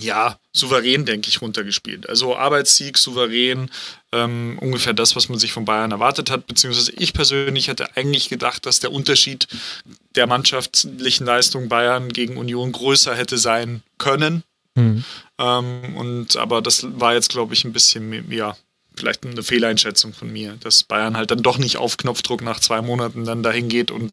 ja, 0.00 0.38
souverän, 0.52 1.04
denke 1.04 1.28
ich, 1.28 1.42
runtergespielt. 1.42 2.08
Also 2.08 2.36
Arbeitssieg, 2.36 2.96
souverän, 2.96 3.70
ähm, 4.14 4.58
ungefähr 4.60 4.92
das, 4.92 5.16
was 5.16 5.28
man 5.28 5.38
sich 5.38 5.52
von 5.52 5.64
Bayern 5.64 5.90
erwartet 5.90 6.30
hat, 6.30 6.46
beziehungsweise 6.46 6.92
ich 6.92 7.12
persönlich 7.12 7.68
hätte 7.68 7.96
eigentlich 7.96 8.28
gedacht, 8.28 8.64
dass 8.66 8.80
der 8.80 8.92
Unterschied 8.92 9.48
der 10.14 10.26
mannschaftlichen 10.26 11.26
Leistung 11.26 11.68
Bayern 11.68 12.08
gegen 12.08 12.36
Union 12.36 12.72
größer 12.72 13.14
hätte 13.14 13.38
sein 13.38 13.82
können. 13.98 14.44
Mhm. 14.74 15.04
Ähm, 15.38 15.96
und 15.96 16.36
aber 16.36 16.62
das 16.62 16.86
war 16.98 17.14
jetzt, 17.14 17.30
glaube 17.30 17.54
ich, 17.54 17.64
ein 17.64 17.72
bisschen 17.72 18.30
ja, 18.30 18.56
vielleicht 18.96 19.26
eine 19.26 19.42
Fehleinschätzung 19.42 20.12
von 20.12 20.32
mir, 20.32 20.56
dass 20.60 20.84
Bayern 20.84 21.16
halt 21.16 21.30
dann 21.30 21.42
doch 21.42 21.58
nicht 21.58 21.78
auf 21.78 21.96
Knopfdruck 21.96 22.42
nach 22.42 22.60
zwei 22.60 22.80
Monaten 22.80 23.24
dann 23.24 23.42
dahin 23.42 23.68
geht 23.68 23.90
und 23.90 24.12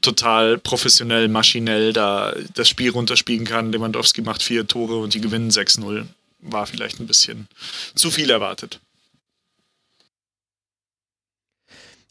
total 0.00 0.58
professionell, 0.58 1.28
maschinell 1.28 1.92
da 1.92 2.34
das 2.54 2.68
Spiel 2.68 2.90
runterspielen 2.90 3.44
kann. 3.44 3.72
Lewandowski 3.72 4.22
macht 4.22 4.42
vier 4.42 4.66
Tore 4.66 4.96
und 4.96 5.14
die 5.14 5.20
gewinnen 5.20 5.50
6-0. 5.50 6.06
War 6.40 6.66
vielleicht 6.66 7.00
ein 7.00 7.06
bisschen 7.06 7.48
zu 7.94 8.10
viel 8.10 8.30
erwartet. 8.30 8.80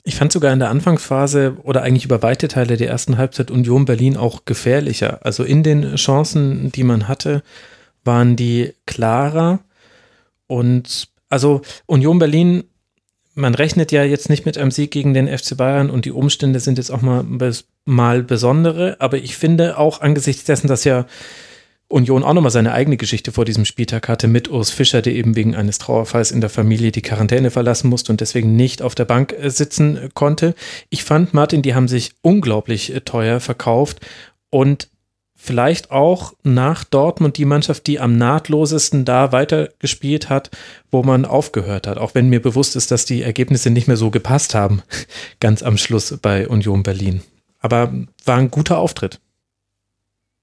Ich 0.07 0.15
fand 0.15 0.31
sogar 0.31 0.53
in 0.53 0.59
der 0.59 0.69
Anfangsphase 0.69 1.57
oder 1.63 1.81
eigentlich 1.81 2.05
über 2.05 2.21
weite 2.21 2.47
Teile 2.47 2.77
der 2.77 2.89
ersten 2.89 3.17
Halbzeit 3.17 3.49
Union 3.49 3.85
Berlin 3.85 4.17
auch 4.17 4.45
gefährlicher. 4.45 5.25
Also 5.25 5.43
in 5.43 5.63
den 5.63 5.95
Chancen, 5.95 6.71
die 6.71 6.83
man 6.83 7.07
hatte, 7.07 7.41
waren 8.03 8.35
die 8.35 8.73
klarer. 8.85 9.61
Und 10.45 11.07
also 11.27 11.61
Union 11.87 12.19
Berlin, 12.19 12.65
man 13.33 13.55
rechnet 13.55 13.91
ja 13.91 14.03
jetzt 14.03 14.29
nicht 14.29 14.45
mit 14.45 14.59
einem 14.59 14.69
Sieg 14.69 14.91
gegen 14.91 15.15
den 15.15 15.27
FC 15.27 15.57
Bayern 15.57 15.89
und 15.89 16.05
die 16.05 16.11
Umstände 16.11 16.59
sind 16.59 16.77
jetzt 16.77 16.91
auch 16.91 17.01
mal, 17.01 17.25
mal 17.85 18.21
besondere. 18.21 18.97
Aber 18.99 19.17
ich 19.17 19.35
finde 19.35 19.79
auch 19.79 20.01
angesichts 20.01 20.43
dessen, 20.43 20.67
dass 20.67 20.83
ja 20.83 21.07
Union 21.87 22.23
auch 22.23 22.33
nochmal 22.33 22.51
seine 22.51 22.73
eigene 22.73 22.97
Geschichte 22.97 23.31
vor 23.31 23.45
diesem 23.45 23.63
Spieltag 23.63 24.07
hatte 24.09 24.27
mit 24.27 24.49
Urs 24.49 24.71
Fischer, 24.71 25.01
der 25.01 25.13
eben 25.13 25.35
wegen 25.35 25.55
eines 25.55 25.77
Trauerfalls 25.77 26.31
in 26.31 26.41
der 26.41 26.49
Familie 26.49 26.91
die 26.91 27.03
Quarantäne 27.03 27.51
verlassen 27.51 27.89
musste 27.89 28.11
und 28.11 28.21
deswegen 28.21 28.55
nicht 28.55 28.81
auf 28.81 28.95
der 28.95 29.05
Bank 29.05 29.33
äh, 29.33 29.49
sitzen 29.49 30.09
konnte. 30.15 30.55
Ich 30.89 31.03
fand, 31.03 31.33
Martin, 31.33 31.61
die 31.61 31.75
haben 31.75 31.87
sich 31.87 32.13
unglaublich 32.21 32.93
äh, 32.93 33.01
teuer 33.01 33.39
verkauft 33.39 33.99
und 34.49 34.89
vielleicht 35.35 35.91
auch 35.91 36.33
nach 36.43 36.83
Dortmund 36.83 37.37
die 37.37 37.45
Mannschaft, 37.45 37.85
die 37.85 37.99
am 37.99 38.17
nahtlosesten 38.17 39.05
da 39.05 39.31
weitergespielt 39.31 40.29
hat, 40.29 40.49
wo 40.89 41.03
man 41.03 41.23
aufgehört 41.23 41.85
hat. 41.85 41.99
Auch 41.99 42.15
wenn 42.15 42.29
mir 42.29 42.41
bewusst 42.41 42.75
ist, 42.75 42.89
dass 42.89 43.05
die 43.05 43.21
Ergebnisse 43.21 43.69
nicht 43.69 43.87
mehr 43.87 43.97
so 43.97 44.09
gepasst 44.09 44.55
haben, 44.55 44.81
ganz 45.39 45.61
am 45.61 45.77
Schluss 45.77 46.17
bei 46.19 46.47
Union 46.47 46.81
Berlin. 46.81 47.21
Aber 47.59 47.93
war 48.25 48.37
ein 48.37 48.49
guter 48.49 48.79
Auftritt. 48.79 49.19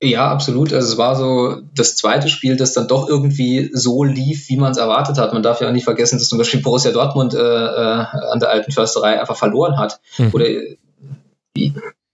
Ja, 0.04 0.32
absolut. 0.32 0.72
Also 0.72 0.94
es 0.94 0.98
war 0.98 1.14
so 1.14 1.62
das 1.76 1.94
zweite 1.94 2.28
Spiel, 2.28 2.56
das 2.56 2.72
dann 2.72 2.88
doch 2.88 3.08
irgendwie 3.08 3.70
so 3.72 4.02
lief, 4.02 4.48
wie 4.48 4.56
man 4.56 4.72
es 4.72 4.78
erwartet 4.78 5.16
hat. 5.16 5.32
Man 5.32 5.44
darf 5.44 5.60
ja 5.60 5.68
auch 5.68 5.72
nicht 5.72 5.84
vergessen, 5.84 6.18
dass 6.18 6.28
zum 6.28 6.38
Beispiel 6.38 6.60
Borussia 6.60 6.90
Dortmund 6.90 7.34
äh, 7.34 7.38
äh, 7.38 8.04
an 8.32 8.40
der 8.40 8.50
alten 8.50 8.72
Försterei 8.72 9.20
einfach 9.20 9.36
verloren 9.36 9.78
hat. 9.78 10.00
Mhm. 10.18 10.30
Oder 10.32 10.46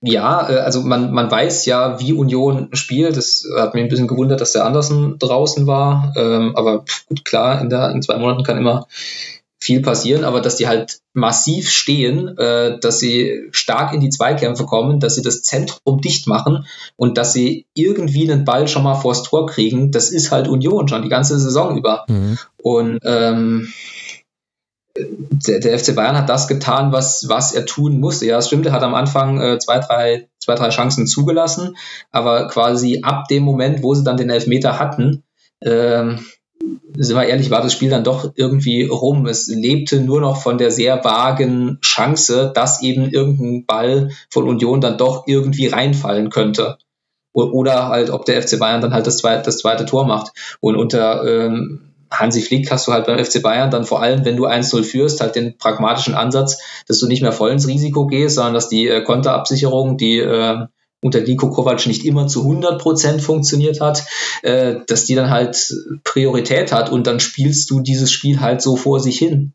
ja, 0.03 0.51
äh, 0.51 0.59
also 0.59 0.83
man, 0.83 1.13
man 1.13 1.31
weiß 1.31 1.65
ja, 1.65 1.99
wie 1.99 2.13
Union 2.13 2.69
spielt. 2.73 3.17
Das 3.17 3.45
hat 3.57 3.73
mich 3.73 3.83
ein 3.83 3.89
bisschen 3.89 4.07
gewundert, 4.07 4.43
dass 4.43 4.53
der 4.53 4.67
Andersen 4.67 5.19
draußen 5.19 5.67
war. 5.67 6.13
Ähm, 6.15 6.55
aber 6.57 6.85
gut, 7.09 7.25
klar, 7.25 7.59
in, 7.63 7.71
der, 7.71 7.91
in 7.93 8.03
zwei 8.03 8.19
Monaten 8.19 8.45
kann 8.45 8.59
immer 8.59 8.87
viel 9.61 9.83
passieren, 9.83 10.25
aber 10.25 10.41
dass 10.41 10.57
die 10.57 10.69
halt 10.69 11.01
massiv 11.13 11.69
stehen, 11.71 12.39
äh, 12.39 12.79
dass 12.79 13.01
sie 13.01 13.49
stark 13.51 13.93
in 13.93 14.01
die 14.01 14.11
Zweikämpfe 14.11 14.65
kommen, 14.65 15.01
dass 15.01 15.17
sie 15.17 15.23
das 15.23 15.43
Zentrum 15.43 16.01
dicht 16.01 16.29
machen 16.29 16.67
und 16.97 17.19
dass 17.19 17.33
sie 17.33 17.67
irgendwie 17.75 18.31
einen 18.31 18.45
Ball 18.45 18.69
schon 18.69 18.85
mal 18.85 18.95
vors 18.95 19.25
Tor 19.25 19.47
kriegen, 19.47 19.91
das 19.91 20.11
ist 20.11 20.31
halt 20.31 20.47
Union 20.47 20.87
schon 20.87 21.03
die 21.03 21.09
ganze 21.09 21.39
Saison 21.39 21.77
über. 21.77 22.05
Mhm. 22.09 22.39
Und 22.57 23.01
ähm, 23.03 23.73
der, 24.97 25.61
der, 25.61 25.79
FC 25.79 25.95
Bayern 25.95 26.17
hat 26.17 26.29
das 26.29 26.49
getan, 26.49 26.93
was, 26.93 27.29
was 27.29 27.53
er 27.53 27.67
tun 27.67 28.01
musste. 28.01 28.27
Ja, 28.27 28.39
es 28.39 28.47
stimmt, 28.47 28.67
er 28.67 28.73
hat 28.73 28.83
am 28.83 28.95
Anfang 28.95 29.41
äh, 29.41 29.59
zwei, 29.59 29.79
drei, 29.79 30.29
zwei, 30.39 30.55
drei 30.55 30.71
Chancen 30.71 31.07
zugelassen, 31.07 31.77
aber 32.11 32.49
quasi 32.49 33.01
ab 33.03 33.29
dem 33.29 33.43
Moment, 33.43 33.83
wo 33.83 33.95
sie 33.95 34.05
dann 34.05 34.17
den 34.17 34.31
Elfmeter 34.31 34.79
hatten, 34.79 35.23
ähm, 35.61 36.25
sind 36.97 37.17
wir 37.17 37.27
ehrlich, 37.27 37.51
war 37.51 37.63
das 37.63 37.73
Spiel 37.73 37.91
dann 37.91 38.05
doch 38.05 38.33
irgendwie 38.35 38.85
rum. 38.85 39.27
Es 39.27 39.49
lebte 39.49 40.01
nur 40.01 40.21
noch 40.21 40.41
von 40.41 40.59
der 40.59 40.71
sehr 40.71 41.05
vagen 41.05 41.79
Chance, 41.81 42.53
dass 42.55 42.83
eben 42.83 43.11
irgendein 43.11 43.67
Ball 43.67 44.11
von 44.31 44.49
Union 44.49 44.81
dann 44.81 44.99
doch 44.99 45.27
irgendwie 45.27 45.67
reinfallen 45.67 46.31
könnte. 46.31 46.79
Oder 47.33 47.89
halt, 47.89 48.11
ob 48.11 48.25
der 48.25 48.43
FC 48.43 48.59
Bayern 48.59 48.81
dann 48.81 48.93
halt 48.93 49.07
das 49.07 49.19
zweite, 49.19 49.45
das 49.45 49.59
zweite 49.59 49.87
Tor 49.87 50.07
macht. 50.07 50.33
Und 50.61 50.77
unter 50.77 51.25
ähm, 51.25 51.93
Hansi 52.11 52.41
Flick 52.41 52.71
hast 52.71 52.89
du 52.89 52.93
halt 52.93 53.07
beim 53.07 53.23
FC 53.23 53.43
Bayern 53.43 53.71
dann 53.71 53.85
vor 53.85 54.03
allem, 54.03 54.25
wenn 54.25 54.37
du 54.37 54.47
1-0 54.47 54.83
führst, 54.83 55.21
halt 55.21 55.37
den 55.37 55.57
pragmatischen 55.59 56.15
Ansatz, 56.15 56.59
dass 56.89 56.99
du 56.99 57.07
nicht 57.07 57.23
mehr 57.23 57.33
voll 57.33 57.51
ins 57.51 57.69
Risiko 57.69 58.07
gehst, 58.07 58.37
sondern 58.37 58.55
dass 58.55 58.69
die 58.69 58.89
äh, 58.89 59.03
Konterabsicherung, 59.03 59.99
die 59.99 60.19
äh, 60.19 60.67
unter 61.01 61.21
Niko 61.21 61.51
Kovac 61.51 61.87
nicht 61.87 62.05
immer 62.05 62.27
zu 62.27 62.43
100 62.43 62.81
Prozent 62.81 63.23
funktioniert 63.23 63.81
hat, 63.81 64.05
äh, 64.43 64.77
dass 64.87 65.05
die 65.05 65.15
dann 65.15 65.31
halt 65.31 65.73
Priorität 66.05 66.73
hat 66.73 66.91
und 66.91 67.07
dann 67.07 67.21
spielst 67.21 67.71
du 67.71 67.81
dieses 67.81 68.11
Spiel 68.11 68.41
halt 68.41 68.63
so 68.63 68.77
vor 68.77 69.01
sich 69.01 69.19
hin. 69.19 69.53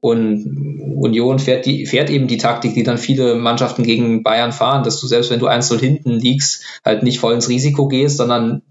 Und 0.00 0.96
Union 0.96 1.38
fährt, 1.38 1.64
die, 1.64 1.86
fährt 1.86 2.10
eben 2.10 2.26
die 2.26 2.38
Taktik, 2.38 2.74
die 2.74 2.82
dann 2.82 2.98
viele 2.98 3.36
Mannschaften 3.36 3.84
gegen 3.84 4.24
Bayern 4.24 4.50
fahren, 4.50 4.82
dass 4.82 5.00
du 5.00 5.06
selbst 5.06 5.30
wenn 5.30 5.38
du 5.38 5.46
1-0 5.46 5.78
hinten 5.78 6.10
liegst, 6.18 6.64
halt 6.84 7.04
nicht 7.04 7.20
voll 7.20 7.34
ins 7.34 7.48
Risiko 7.48 7.86
gehst, 7.86 8.16
sondern 8.16 8.62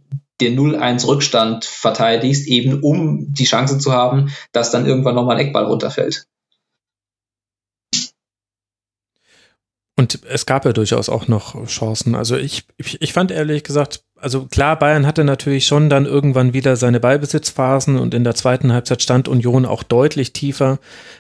den 0.42 0.60
0-1 0.60 1.08
Rückstand 1.08 1.64
verteidigst, 1.64 2.48
eben 2.48 2.82
um 2.82 3.32
die 3.32 3.46
Chance 3.46 3.78
zu 3.78 3.94
haben, 3.94 4.34
dass 4.52 4.72
dann 4.72 4.86
irgendwann 4.86 5.16
nochmal 5.16 5.38
ein 5.38 5.48
Eckball 5.48 5.66
runterfällt. 5.66 6.26
Und 9.98 10.24
es 10.26 10.46
gab 10.46 10.66
ja 10.66 10.74
durchaus 10.74 11.10
auch 11.10 11.28
noch 11.28 11.66
Chancen. 11.68 12.16
Also 12.16 12.38
ich, 12.38 12.68
ich, 12.78 13.14
fand 13.14 13.32
ehrlich 13.32 13.64
gesagt, 13.64 14.06
also 14.22 14.46
klar, 14.46 14.78
Bayern 14.78 15.08
hatte 15.08 15.24
natürlich 15.24 15.66
schon 15.66 15.90
dann 15.90 16.06
irgendwann 16.06 16.54
wieder 16.54 16.76
seine 16.76 17.00
Ballbesitzphasen 17.00 17.98
und 17.98 18.14
in 18.14 18.24
der 18.24 18.36
zweiten 18.36 18.72
Halbzeit 18.72 19.02
stand 19.02 19.28
Union 19.28 19.66
auch 19.66 19.82
deutlich 19.82 20.32
tiefer 20.32 20.80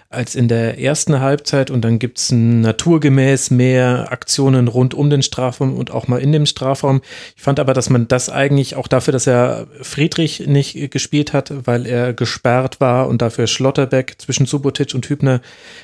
als 0.09 0.35
in 0.35 0.47
der 0.47 0.77
ersten 0.77 1.19
Halbzeit 1.19 1.71
und 1.71 1.81
dann 1.81 1.97
gibt's 1.97 2.31
naturgemäß 2.31 3.49
mehr 3.49 4.11
Aktionen 4.11 4.67
rund 4.67 4.93
um 4.93 5.09
den 5.09 5.23
Strafraum 5.23 5.75
und 5.75 5.89
auch 5.89 6.07
mal 6.07 6.19
in 6.19 6.31
dem 6.31 6.45
Strafraum. 6.45 7.01
Ich 7.35 7.41
fand 7.41 7.59
aber, 7.59 7.73
dass 7.73 7.89
man 7.89 8.07
das 8.07 8.29
eigentlich 8.29 8.75
auch 8.75 8.87
dafür, 8.87 9.13
dass 9.13 9.25
er 9.25 9.67
Friedrich 9.81 10.47
nicht 10.47 10.91
gespielt 10.91 11.33
hat, 11.33 11.51
weil 11.65 11.87
er 11.87 12.13
gesperrt 12.13 12.79
war 12.79 13.07
und 13.07 13.21
dafür 13.21 13.47
Schlotterbeck 13.47 14.15
zwischen 14.19 14.45
Subotic 14.45 14.93
und 14.93 15.09
Hübner 15.09 15.41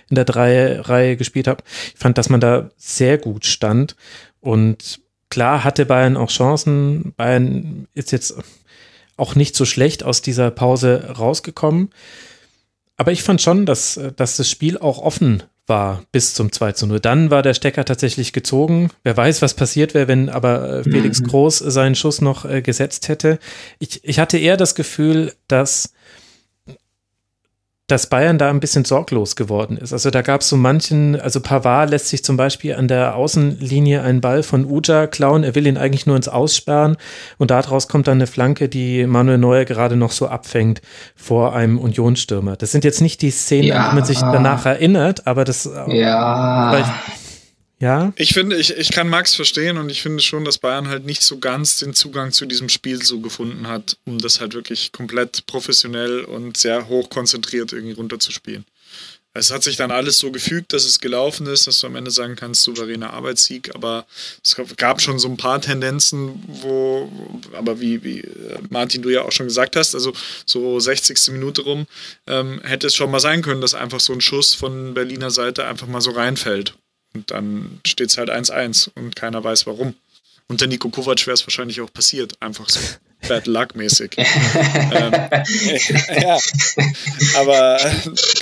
in 0.09 0.15
der 0.15 0.27
Reihe 0.29 1.17
gespielt 1.17 1.47
hat. 1.47 1.63
Ich 1.93 1.99
fand, 1.99 2.17
dass 2.17 2.29
man 2.29 2.41
da 2.41 2.69
sehr 2.77 3.17
gut 3.17 3.45
stand 3.45 3.95
und 4.39 4.99
klar 5.29 5.63
hatte 5.63 5.85
Bayern 5.85 6.17
auch 6.17 6.29
Chancen. 6.29 7.13
Bayern 7.17 7.87
ist 7.93 8.11
jetzt 8.11 8.35
auch 9.17 9.35
nicht 9.35 9.55
so 9.55 9.65
schlecht 9.65 10.03
aus 10.03 10.21
dieser 10.21 10.51
Pause 10.51 11.15
rausgekommen. 11.17 11.89
Aber 12.97 13.11
ich 13.11 13.23
fand 13.23 13.41
schon, 13.41 13.65
dass, 13.65 13.99
dass 14.15 14.37
das 14.37 14.49
Spiel 14.49 14.77
auch 14.77 14.99
offen 14.99 15.43
war 15.67 16.03
bis 16.11 16.33
zum 16.33 16.51
2 16.51 16.71
zu 16.71 16.87
0. 16.87 16.99
Dann 16.99 17.29
war 17.29 17.43
der 17.43 17.53
Stecker 17.53 17.85
tatsächlich 17.85 18.33
gezogen. 18.33 18.89
Wer 19.03 19.17
weiß, 19.17 19.41
was 19.41 19.53
passiert 19.53 19.93
wäre, 19.93 20.07
wenn 20.07 20.29
aber 20.29 20.79
äh, 20.79 20.83
Felix 20.83 21.19
mhm. 21.21 21.27
Groß 21.27 21.57
seinen 21.57 21.95
Schuss 21.95 22.21
noch 22.21 22.45
äh, 22.45 22.61
gesetzt 22.61 23.09
hätte. 23.09 23.37
Ich, 23.79 24.03
ich 24.03 24.19
hatte 24.19 24.37
eher 24.37 24.57
das 24.57 24.75
Gefühl, 24.75 25.33
dass 25.47 25.93
dass 27.87 28.07
Bayern 28.07 28.37
da 28.37 28.49
ein 28.49 28.59
bisschen 28.59 28.83
sorglos 28.83 29.37
geworden 29.37 29.77
ist. 29.77 29.93
Also 29.93 30.11
da 30.11 30.21
gab 30.21 30.41
es 30.41 30.49
so 30.49 30.57
manchen, 30.57 31.19
also 31.19 31.39
Pavard 31.39 31.89
lässt 31.89 32.09
sich 32.09 32.21
zum 32.21 32.35
Beispiel 32.35 32.75
an 32.75 32.89
der 32.89 33.15
Außenlinie 33.15 34.01
einen 34.01 34.19
Ball 34.19 34.43
von 34.43 34.65
Uja 34.65 35.07
klauen. 35.07 35.45
Er 35.45 35.55
will 35.55 35.65
ihn 35.65 35.77
eigentlich 35.77 36.05
nur 36.05 36.17
ins 36.17 36.27
Aussperren 36.27 36.97
und 37.37 37.49
daraus 37.49 37.87
kommt 37.87 38.07
dann 38.07 38.17
eine 38.17 38.27
Flanke, 38.27 38.67
die 38.67 39.07
Manuel 39.07 39.37
Neuer 39.37 39.63
gerade 39.63 39.95
noch 39.95 40.11
so 40.11 40.27
abfängt 40.27 40.81
vor 41.15 41.55
einem 41.55 41.79
Unionsstürmer. 41.79 42.57
Das 42.57 42.73
sind 42.73 42.83
jetzt 42.83 42.99
nicht 42.99 43.21
die 43.21 43.31
Szenen, 43.31 43.69
ja. 43.69 43.85
an 43.85 43.89
die 43.91 43.95
man 43.95 44.05
sich 44.05 44.19
danach 44.19 44.65
erinnert, 44.65 45.25
aber 45.25 45.45
das. 45.45 45.69
Ja. 45.87 46.85
Ja. 47.79 48.11
Ich 48.15 48.33
finde, 48.33 48.57
ich, 48.57 48.75
ich 48.75 48.91
kann 48.91 49.07
Max 49.07 49.35
verstehen 49.35 49.77
und 49.77 49.89
ich 49.89 50.01
finde 50.01 50.23
schon, 50.23 50.43
dass 50.43 50.57
Bayern 50.57 50.87
halt 50.87 51.05
nicht 51.05 51.21
so 51.21 51.37
ganz 51.37 51.77
den 51.77 51.93
Zugang 51.93 52.31
zu 52.31 52.47
diesem 52.47 52.69
Spiel 52.69 53.03
so 53.03 53.19
gefunden 53.19 53.67
hat, 53.67 53.97
um 54.05 54.17
das 54.17 54.39
halt 54.39 54.55
wirklich 54.55 54.91
komplett 54.91 55.45
professionell 55.45 56.21
und 56.21 56.57
sehr 56.57 56.87
hoch 56.87 57.09
konzentriert 57.09 57.73
irgendwie 57.73 57.93
runterzuspielen. 57.93 58.65
Es 59.37 59.51
hat 59.51 59.61
sich 59.61 59.75
dann 59.75 59.91
alles 59.91 60.17
so 60.17 60.31
gefügt, 60.31 60.73
dass 60.73 60.83
es 60.83 60.99
gelaufen 60.99 61.45
ist, 61.45 61.67
dass 61.67 61.79
du 61.79 61.85
am 61.85 61.95
Ende 61.95 62.09
sagen 62.09 62.35
kannst, 62.35 62.63
souveräner 62.63 63.13
Arbeitssieg, 63.13 63.75
aber 63.75 64.07
es 64.43 64.55
gab 64.77 64.99
schon 64.99 65.19
so 65.19 65.27
ein 65.27 65.37
paar 65.37 65.61
Tendenzen, 65.61 66.43
wo, 66.47 67.11
aber 67.53 67.79
wie, 67.79 68.03
wie 68.03 68.21
äh, 68.21 68.59
Martin, 68.71 69.03
du 69.03 69.09
ja 69.09 69.21
auch 69.21 69.31
schon 69.31 69.45
gesagt 69.45 69.75
hast, 69.75 69.93
also 69.93 70.11
so 70.47 70.79
60. 70.79 71.33
Minute 71.33 71.61
rum, 71.61 71.85
ähm, 72.25 72.61
hätte 72.63 72.87
es 72.87 72.95
schon 72.95 73.11
mal 73.11 73.19
sein 73.19 73.43
können, 73.43 73.61
dass 73.61 73.75
einfach 73.75 73.99
so 73.99 74.13
ein 74.13 74.21
Schuss 74.21 74.55
von 74.55 74.95
Berliner 74.95 75.29
Seite 75.29 75.65
einfach 75.65 75.85
mal 75.85 76.01
so 76.01 76.11
reinfällt. 76.11 76.73
Und 77.17 77.31
dann 77.31 77.81
steht 77.85 78.09
es 78.09 78.17
halt 78.17 78.29
1-1 78.29 78.89
und 78.93 79.15
keiner 79.15 79.43
weiß 79.43 79.65
warum. 79.65 79.95
Und 80.47 80.61
der 80.61 80.67
Nico 80.67 80.89
Kovac 80.89 81.25
wäre 81.25 81.33
es 81.33 81.45
wahrscheinlich 81.45 81.81
auch 81.81 81.91
passiert, 81.91 82.41
einfach 82.41 82.69
so 82.69 82.79
Bad 83.27 83.47
Luck-mäßig. 83.47 84.15
ähm, 84.17 85.11
ja, 86.21 86.37
aber 87.35 87.79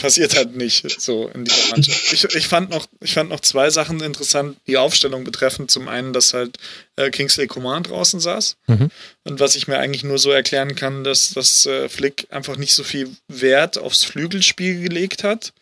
passiert 0.01 0.35
halt 0.35 0.57
nicht 0.57 1.01
so 1.01 1.29
in 1.29 1.45
dieser 1.45 1.69
Mannschaft. 1.71 2.11
Ich, 2.11 2.25
ich, 2.25 2.47
fand 2.47 2.69
noch, 2.69 2.85
ich 2.99 3.13
fand 3.13 3.29
noch 3.29 3.39
zwei 3.39 3.69
Sachen 3.69 4.01
interessant, 4.01 4.57
die 4.67 4.75
Aufstellung 4.75 5.23
betreffend. 5.23 5.71
Zum 5.71 5.87
einen, 5.87 6.11
dass 6.11 6.33
halt 6.33 6.57
äh, 6.97 7.09
Kingsley 7.09 7.47
Coman 7.47 7.83
draußen 7.83 8.19
saß. 8.19 8.57
Mhm. 8.67 8.91
Und 9.23 9.39
was 9.39 9.55
ich 9.55 9.69
mir 9.69 9.79
eigentlich 9.79 10.03
nur 10.03 10.19
so 10.19 10.31
erklären 10.31 10.75
kann, 10.75 11.05
dass, 11.05 11.29
dass 11.29 11.65
äh, 11.65 11.87
Flick 11.87 12.27
einfach 12.29 12.57
nicht 12.57 12.73
so 12.73 12.83
viel 12.83 13.09
Wert 13.29 13.77
aufs 13.77 14.03
Flügelspiel 14.03 14.81
gelegt 14.81 15.23
hat 15.23 15.53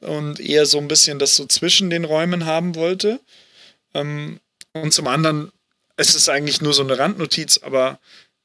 und 0.00 0.40
eher 0.40 0.66
so 0.66 0.78
ein 0.78 0.88
bisschen 0.88 1.18
das 1.18 1.36
so 1.36 1.46
zwischen 1.46 1.90
den 1.90 2.04
Räumen 2.04 2.46
haben 2.46 2.74
wollte. 2.74 3.20
Ähm, 3.94 4.40
und 4.72 4.92
zum 4.92 5.06
anderen, 5.06 5.50
es 5.96 6.14
ist 6.14 6.28
eigentlich 6.28 6.60
nur 6.60 6.74
so 6.74 6.82
eine 6.82 6.98
Randnotiz, 6.98 7.58
aber 7.62 7.98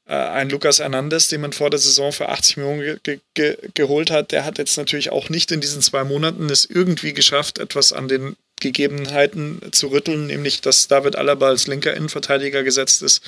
äh, 0.06 0.14
ein 0.14 0.50
Lucas 0.50 0.80
Hernandez, 0.80 1.28
den 1.28 1.40
man 1.40 1.52
vor 1.52 1.70
der 1.70 1.78
Saison 1.78 2.12
für 2.12 2.28
80 2.28 2.56
Millionen 2.58 3.00
ge 3.02 3.20
ge 3.34 3.56
geholt 3.74 4.10
hat, 4.10 4.32
der 4.32 4.44
hat 4.44 4.58
jetzt 4.58 4.76
natürlich 4.76 5.10
auch 5.10 5.28
nicht 5.28 5.50
in 5.52 5.60
diesen 5.60 5.82
zwei 5.82 6.04
Monaten 6.04 6.50
es 6.50 6.64
irgendwie 6.64 7.14
geschafft, 7.14 7.58
etwas 7.58 7.92
an 7.92 8.08
den 8.08 8.36
Gegebenheiten 8.60 9.60
zu 9.72 9.88
rütteln, 9.88 10.26
nämlich 10.26 10.60
dass 10.60 10.88
David 10.88 11.16
Alaba 11.16 11.48
als 11.48 11.66
linker 11.66 11.94
Innenverteidiger 11.94 12.62
gesetzt 12.62 13.02
ist 13.02 13.22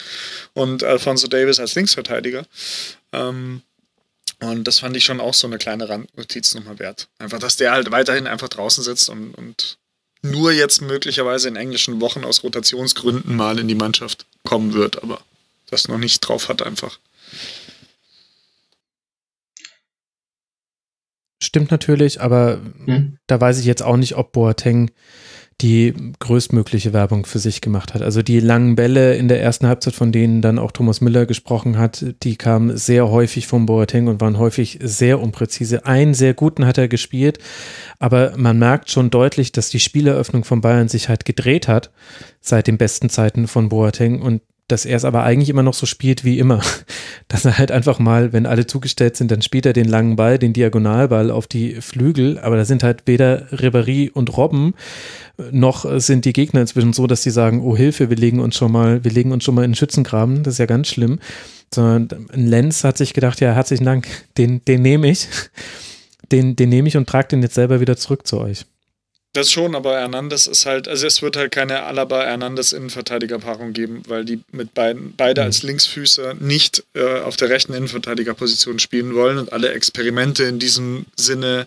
und 0.55 0.85
Alfonso 0.85 1.27
Davis 1.27 1.61
als 1.61 1.74
Linksverteidiger. 1.74 2.47
Ähm, 3.12 3.62
und 4.40 4.64
das 4.64 4.80
fand 4.80 4.96
ich 4.96 5.04
schon 5.04 5.20
auch 5.20 5.34
so 5.34 5.46
eine 5.46 5.58
kleine 5.58 5.88
Randnotiz 5.88 6.54
nochmal 6.54 6.78
wert. 6.78 7.08
Einfach, 7.18 7.38
dass 7.38 7.56
der 7.56 7.72
halt 7.72 7.90
weiterhin 7.90 8.26
einfach 8.26 8.48
draußen 8.48 8.84
sitzt 8.84 9.08
und, 9.08 9.34
und 9.34 9.78
nur 10.22 10.52
jetzt 10.52 10.82
möglicherweise 10.82 11.48
in 11.48 11.56
englischen 11.56 12.00
Wochen 12.00 12.24
aus 12.24 12.42
Rotationsgründen 12.42 13.34
mal 13.34 13.58
in 13.58 13.68
die 13.68 13.74
Mannschaft 13.74 14.26
kommen 14.44 14.74
wird, 14.74 15.02
aber 15.02 15.20
das 15.70 15.88
noch 15.88 15.98
nicht 15.98 16.20
drauf 16.20 16.48
hat 16.48 16.62
einfach. 16.62 16.98
Stimmt 21.42 21.70
natürlich, 21.70 22.20
aber 22.20 22.60
hm. 22.84 23.18
da 23.26 23.40
weiß 23.40 23.58
ich 23.58 23.66
jetzt 23.66 23.82
auch 23.82 23.96
nicht, 23.96 24.16
ob 24.16 24.32
Boateng 24.32 24.90
die 25.62 25.95
größtmögliche 26.19 26.93
Werbung 26.93 27.24
für 27.24 27.39
sich 27.39 27.62
gemacht 27.62 27.95
hat. 27.95 28.03
Also 28.03 28.23
die 28.23 28.41
langen 28.41 28.77
Bälle 28.77 29.16
in 29.16 29.28
der 29.28 29.41
ersten 29.41 29.66
Halbzeit, 29.66 29.95
von 29.95 30.12
denen 30.12 30.43
dann 30.43 30.59
auch 30.59 30.70
Thomas 30.70 31.01
Müller 31.01 31.24
gesprochen 31.24 31.78
hat, 31.78 32.05
die 32.23 32.37
kamen 32.37 32.77
sehr 32.77 33.09
häufig 33.11 33.47
vom 33.47 33.65
Boateng 33.65 34.07
und 34.09 34.20
waren 34.20 34.39
häufig 34.39 34.78
sehr 34.83 35.19
unpräzise. 35.20 35.87
Einen 35.87 36.12
sehr 36.12 36.35
guten 36.35 36.66
hat 36.66 36.77
er 36.77 36.89
gespielt, 36.89 37.39
aber 37.99 38.35
man 38.37 38.59
merkt 38.59 38.91
schon 38.91 39.09
deutlich, 39.09 39.51
dass 39.51 39.70
die 39.70 39.81
Spieleröffnung 39.81 40.45
von 40.45 40.61
Bayern 40.61 40.89
sich 40.89 41.09
halt 41.09 41.24
gedreht 41.24 41.69
hat 41.69 41.91
seit 42.43 42.66
den 42.66 42.77
besten 42.77 43.09
Zeiten 43.09 43.49
von 43.49 43.70
Boateng 43.70 44.20
und 44.20 44.43
dass 44.68 44.84
er 44.84 44.97
es 44.97 45.05
aber 45.05 45.22
eigentlich 45.22 45.48
immer 45.48 45.62
noch 45.62 45.74
so 45.74 45.86
spielt 45.86 46.24
wie 46.24 46.38
immer. 46.38 46.60
Dass 47.28 47.44
er 47.44 47.59
halt 47.59 47.72
einfach 47.72 47.98
mal, 47.98 48.32
wenn 48.32 48.47
alle 48.47 48.68
zugestellt 48.68 49.16
sind, 49.16 49.32
dann 49.32 49.43
spielt 49.43 49.66
er 49.66 49.72
den 49.72 49.88
langen 49.88 50.14
Ball, 50.14 50.38
den 50.38 50.52
Diagonalball 50.52 51.32
auf 51.32 51.48
die 51.48 51.80
Flügel, 51.80 52.38
aber 52.38 52.56
da 52.56 52.64
sind 52.64 52.84
halt 52.84 53.02
weder 53.06 53.48
Ribéry 53.51 54.12
und 54.12 54.36
Robben, 54.36 54.74
noch 55.51 56.01
sind 56.01 56.24
die 56.24 56.32
Gegner 56.32 56.60
inzwischen 56.60 56.93
so, 56.93 57.06
dass 57.06 57.22
sie 57.22 57.30
sagen, 57.30 57.62
oh 57.62 57.76
Hilfe, 57.76 58.10
wir 58.10 58.16
legen 58.16 58.38
uns 58.38 58.56
schon 58.56 58.70
mal, 58.72 59.02
wir 59.05 59.10
legen 59.10 59.32
uns 59.32 59.44
schon 59.44 59.55
mal 59.55 59.64
in 59.64 59.72
den 59.72 59.76
Schützengraben, 59.76 60.44
das 60.44 60.55
ist 60.55 60.59
ja 60.59 60.66
ganz 60.66 60.88
schlimm. 60.88 61.18
Sondern 61.74 62.26
Lenz 62.32 62.84
hat 62.84 62.97
sich 62.97 63.12
gedacht, 63.12 63.40
ja, 63.40 63.52
herzlichen 63.52 63.84
Dank, 63.84 64.06
den, 64.38 64.64
den 64.64 64.82
nehme 64.82 65.09
ich. 65.10 65.28
Den, 66.32 66.56
den 66.56 66.70
nehme 66.70 66.88
ich 66.88 66.97
und 66.97 67.09
trage 67.09 67.28
den 67.28 67.43
jetzt 67.43 67.55
selber 67.55 67.78
wieder 67.78 67.97
zurück 67.97 68.26
zu 68.26 68.40
euch. 68.40 68.66
Das 69.36 69.52
schon, 69.52 69.74
aber 69.74 69.98
Hernandez 69.98 70.46
ist 70.46 70.64
halt, 70.64 70.88
also 70.88 71.06
es 71.06 71.20
wird 71.20 71.36
halt 71.36 71.52
keine 71.52 71.82
Alaba-Hernandez 71.82 72.72
Innenverteidigerpaarung 72.72 73.74
geben, 73.74 74.02
weil 74.08 74.24
die 74.24 74.40
mit 74.50 74.72
beiden, 74.72 75.12
beide 75.14 75.42
als 75.42 75.62
mhm. 75.62 75.68
Linksfüßer 75.68 76.32
nicht 76.32 76.84
äh, 76.94 77.20
auf 77.20 77.36
der 77.36 77.50
rechten 77.50 77.74
Innenverteidigerposition 77.74 78.78
spielen 78.78 79.14
wollen 79.14 79.36
und 79.36 79.52
alle 79.52 79.72
Experimente 79.72 80.44
in 80.44 80.58
diesem 80.58 81.04
Sinne 81.16 81.66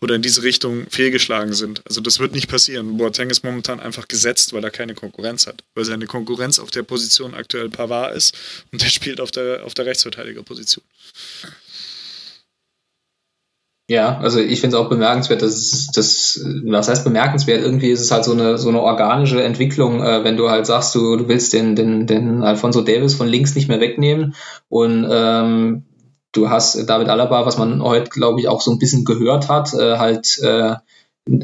oder 0.00 0.14
in 0.14 0.22
diese 0.22 0.42
Richtung 0.42 0.86
fehlgeschlagen 0.88 1.52
sind. 1.52 1.82
Also 1.86 2.00
das 2.00 2.20
wird 2.20 2.32
nicht 2.32 2.48
passieren. 2.48 2.96
Boateng 2.96 3.28
ist 3.28 3.44
momentan 3.44 3.80
einfach 3.80 4.08
gesetzt, 4.08 4.54
weil 4.54 4.64
er 4.64 4.70
keine 4.70 4.94
Konkurrenz 4.94 5.46
hat, 5.46 5.62
weil 5.74 5.84
seine 5.84 6.06
Konkurrenz 6.06 6.58
auf 6.58 6.70
der 6.70 6.84
Position 6.84 7.34
aktuell 7.34 7.68
Pavard 7.68 8.16
ist 8.16 8.34
und 8.72 8.80
der 8.80 8.88
spielt 8.88 9.20
auf 9.20 9.30
der, 9.30 9.66
auf 9.66 9.74
der 9.74 9.84
Rechtsverteidigerposition. 9.84 10.84
Ja, 13.90 14.18
also 14.18 14.38
ich 14.38 14.60
finde 14.60 14.76
es 14.76 14.80
auch 14.80 14.88
bemerkenswert, 14.88 15.42
dass 15.42 15.88
das, 15.92 16.40
was 16.64 16.88
heißt 16.88 17.02
bemerkenswert, 17.02 17.60
irgendwie 17.60 17.90
ist 17.90 18.00
es 18.00 18.12
halt 18.12 18.24
so 18.24 18.30
eine, 18.30 18.56
so 18.56 18.68
eine 18.68 18.80
organische 18.80 19.42
Entwicklung, 19.42 20.00
äh, 20.00 20.22
wenn 20.22 20.36
du 20.36 20.48
halt 20.48 20.64
sagst, 20.64 20.94
du, 20.94 21.16
du 21.16 21.26
willst 21.26 21.52
den, 21.52 21.74
den, 21.74 22.06
den 22.06 22.44
Alfonso 22.44 22.82
Davis 22.82 23.14
von 23.14 23.26
links 23.26 23.56
nicht 23.56 23.66
mehr 23.66 23.80
wegnehmen 23.80 24.36
und 24.68 25.08
ähm, 25.10 25.86
du 26.30 26.50
hast 26.50 26.88
David 26.88 27.08
Alaba, 27.08 27.44
was 27.46 27.58
man 27.58 27.82
heute, 27.82 28.10
glaube 28.10 28.38
ich, 28.38 28.46
auch 28.46 28.60
so 28.60 28.70
ein 28.70 28.78
bisschen 28.78 29.04
gehört 29.04 29.48
hat, 29.48 29.74
äh, 29.74 29.98
halt 29.98 30.38
äh, 30.38 30.76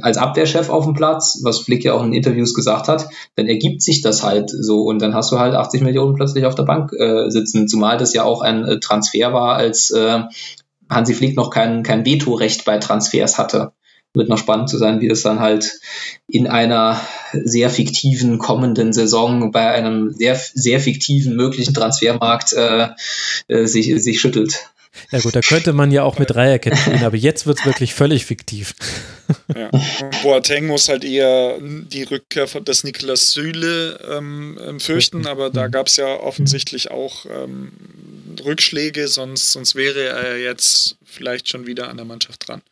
als 0.03 0.17
Abwehrchef 0.17 0.71
auf 0.71 0.85
dem 0.85 0.95
Platz, 0.95 1.41
was 1.43 1.59
Flick 1.59 1.85
ja 1.85 1.95
auch 1.95 2.05
in 2.05 2.13
Interviews 2.13 2.55
gesagt 2.55 2.87
hat, 2.87 3.09
dann 3.35 3.49
ergibt 3.49 3.83
sich 3.83 4.03
das 4.03 4.23
halt 4.23 4.51
so 4.51 4.83
und 4.83 5.03
dann 5.03 5.17
hast 5.17 5.33
du 5.33 5.41
halt 5.41 5.57
80 5.57 5.83
Millionen 5.83 6.15
plötzlich 6.15 6.47
auf 6.47 6.55
der 6.55 6.63
Bank 6.63 6.93
äh, 6.93 7.29
sitzen, 7.29 7.67
zumal 7.67 7.99
das 7.99 8.15
ja 8.15 8.23
auch 8.23 8.41
ein 8.41 8.65
äh, 8.65 8.79
Transfer 8.79 9.33
war, 9.33 9.57
als 9.57 9.91
äh, 9.91 10.21
Hansi 10.89 11.15
Flick 11.15 11.37
noch 11.37 11.51
kein, 11.51 11.83
kein 11.83 12.05
Vetorecht 12.05 12.65
bei 12.65 12.79
Transfers 12.79 13.39
hatte. 13.39 13.73
Wird 14.15 14.29
noch 14.31 14.39
spannend 14.39 14.71
zu 14.71 14.79
sein, 14.79 15.01
wie 15.01 15.09
das 15.09 15.23
dann 15.23 15.41
halt 15.41 15.79
in 16.27 16.47
einer 16.47 17.01
sehr 17.33 17.69
fiktiven 17.69 18.39
kommenden 18.39 18.93
Saison 18.95 19.53
bei 19.53 19.71
einem 19.71 20.11
sehr, 20.11 20.37
sehr 20.37 20.81
fiktiven 20.81 21.37
möglichen 21.37 21.75
Transfermarkt 21.75 22.55
äh, 22.55 22.89
äh, 23.49 23.67
sich, 23.67 24.03
sich 24.03 24.21
schüttelt. 24.21 24.71
Ja 25.11 25.21
gut, 25.21 25.35
da 25.35 25.41
könnte 25.41 25.73
man 25.73 25.91
ja 25.91 26.03
auch 26.03 26.19
mit 26.19 26.31
Dreierketten 26.31 26.79
spielen, 26.81 27.05
aber 27.05 27.17
jetzt 27.17 27.47
wird 27.47 27.59
es 27.59 27.67
wirklich 27.67 27.95
völlig 27.95 28.27
fiktiv. 28.27 28.75
Ja. 29.55 29.71
Boateng 30.23 30.67
muss 30.67 30.89
halt 30.89 31.05
eher 31.05 31.59
die 31.61 32.05
Rückkehr 32.05 32.47
des 32.47 32.85
Niklas 32.85 33.33
Süle 33.33 33.99
ähm, 34.11 34.59
ähm 34.63 34.81
fürchten, 34.81 35.27
aber 35.27 35.51
da 35.51 35.67
mhm. 35.67 35.73
gab 35.73 35.87
es 35.89 35.97
ja 35.97 36.07
offensichtlich 36.07 36.91
auch 36.91 37.27
ähm, 37.27 37.73
Rückschläge, 38.45 39.09
sonst, 39.09 39.53
sonst 39.53 39.75
wäre 39.75 40.05
er 40.05 40.39
jetzt 40.39 40.97
vielleicht 41.05 41.49
schon 41.49 41.67
wieder 41.67 41.89
an 41.89 41.97
der 41.97 42.07
Mannschaft 42.07 42.49
dran. 42.49 42.63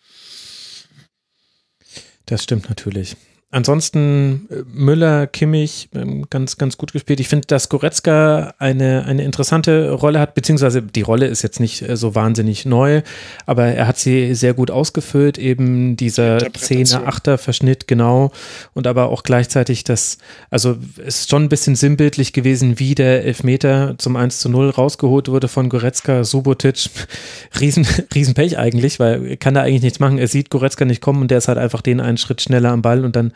Das 2.27 2.43
stimmt 2.43 2.69
natürlich. 2.69 3.17
Ansonsten 3.55 4.49
äh, 4.51 4.65
Müller, 4.67 5.29
Kimmich, 5.29 5.89
ähm, 5.95 6.27
ganz, 6.29 6.59
ganz 6.59 6.77
gut 6.77 6.93
gespielt. 6.93 7.21
Ich 7.21 7.29
finde, 7.29 7.47
dass 7.47 7.69
Goretzka 7.69 8.53
eine, 8.59 9.05
eine 9.05 9.23
interessante 9.23 9.93
Rolle 9.93 10.19
hat, 10.19 10.35
beziehungsweise 10.35 10.83
die 10.83 11.03
Rolle 11.03 11.27
ist 11.27 11.43
jetzt 11.43 11.61
nicht 11.61 11.89
äh, 11.89 11.97
so 11.97 12.17
wahnsinnig 12.17 12.67
neu, 12.67 13.03
aber 13.47 13.67
er 13.67 13.87
hat 13.87 13.97
sie 13.97 14.35
sehr 14.35 14.55
gut 14.55 14.73
ausgefüllt, 14.73 15.39
eben 15.39 15.97
dieser 15.97 16.39
10er, 16.39 17.05
8er 17.05 17.37
Verschnitt, 17.37 17.87
genau. 17.87 18.33
Und 18.73 18.89
aber 18.89 19.09
auch 19.11 19.23
gleichzeitig 19.23 19.85
das, 19.85 20.19
also 20.51 20.77
es 21.07 21.21
ist 21.21 21.31
schon 21.31 21.45
ein 21.45 21.49
bisschen 21.49 21.77
sinnbildlich 21.77 22.33
gewesen, 22.33 22.81
wie 22.81 22.97
der 22.97 23.25
Elfmeter 23.25 23.95
zum 23.99 24.17
1 24.17 24.41
zu 24.41 24.49
0 24.49 24.71
rausgeholt 24.71 25.29
wurde 25.29 25.47
von 25.47 25.69
Goretzka, 25.69 26.25
Subotic. 26.25 26.91
Riesen, 27.61 27.87
Riesenpech 28.13 28.59
eigentlich, 28.59 28.99
weil 28.99 29.25
er 29.25 29.37
kann 29.37 29.55
da 29.55 29.63
eigentlich 29.63 29.83
nichts 29.83 30.01
machen. 30.01 30.19
Er 30.19 30.27
sieht 30.27 30.51
Goretzka 30.51 30.85
nicht 30.85 31.01
kommen 31.01 31.23
und 31.23 31.31
der 31.31 31.39
ist 31.39 31.47
halt 31.47 31.59
einfach 31.59 31.83
den 31.83 32.01
einen 32.01 32.17
Schritt 32.17 32.43
schneller 32.43 32.73
am 32.73 32.83
Ball 32.83 33.05
und 33.05 33.15
dann 33.15 33.33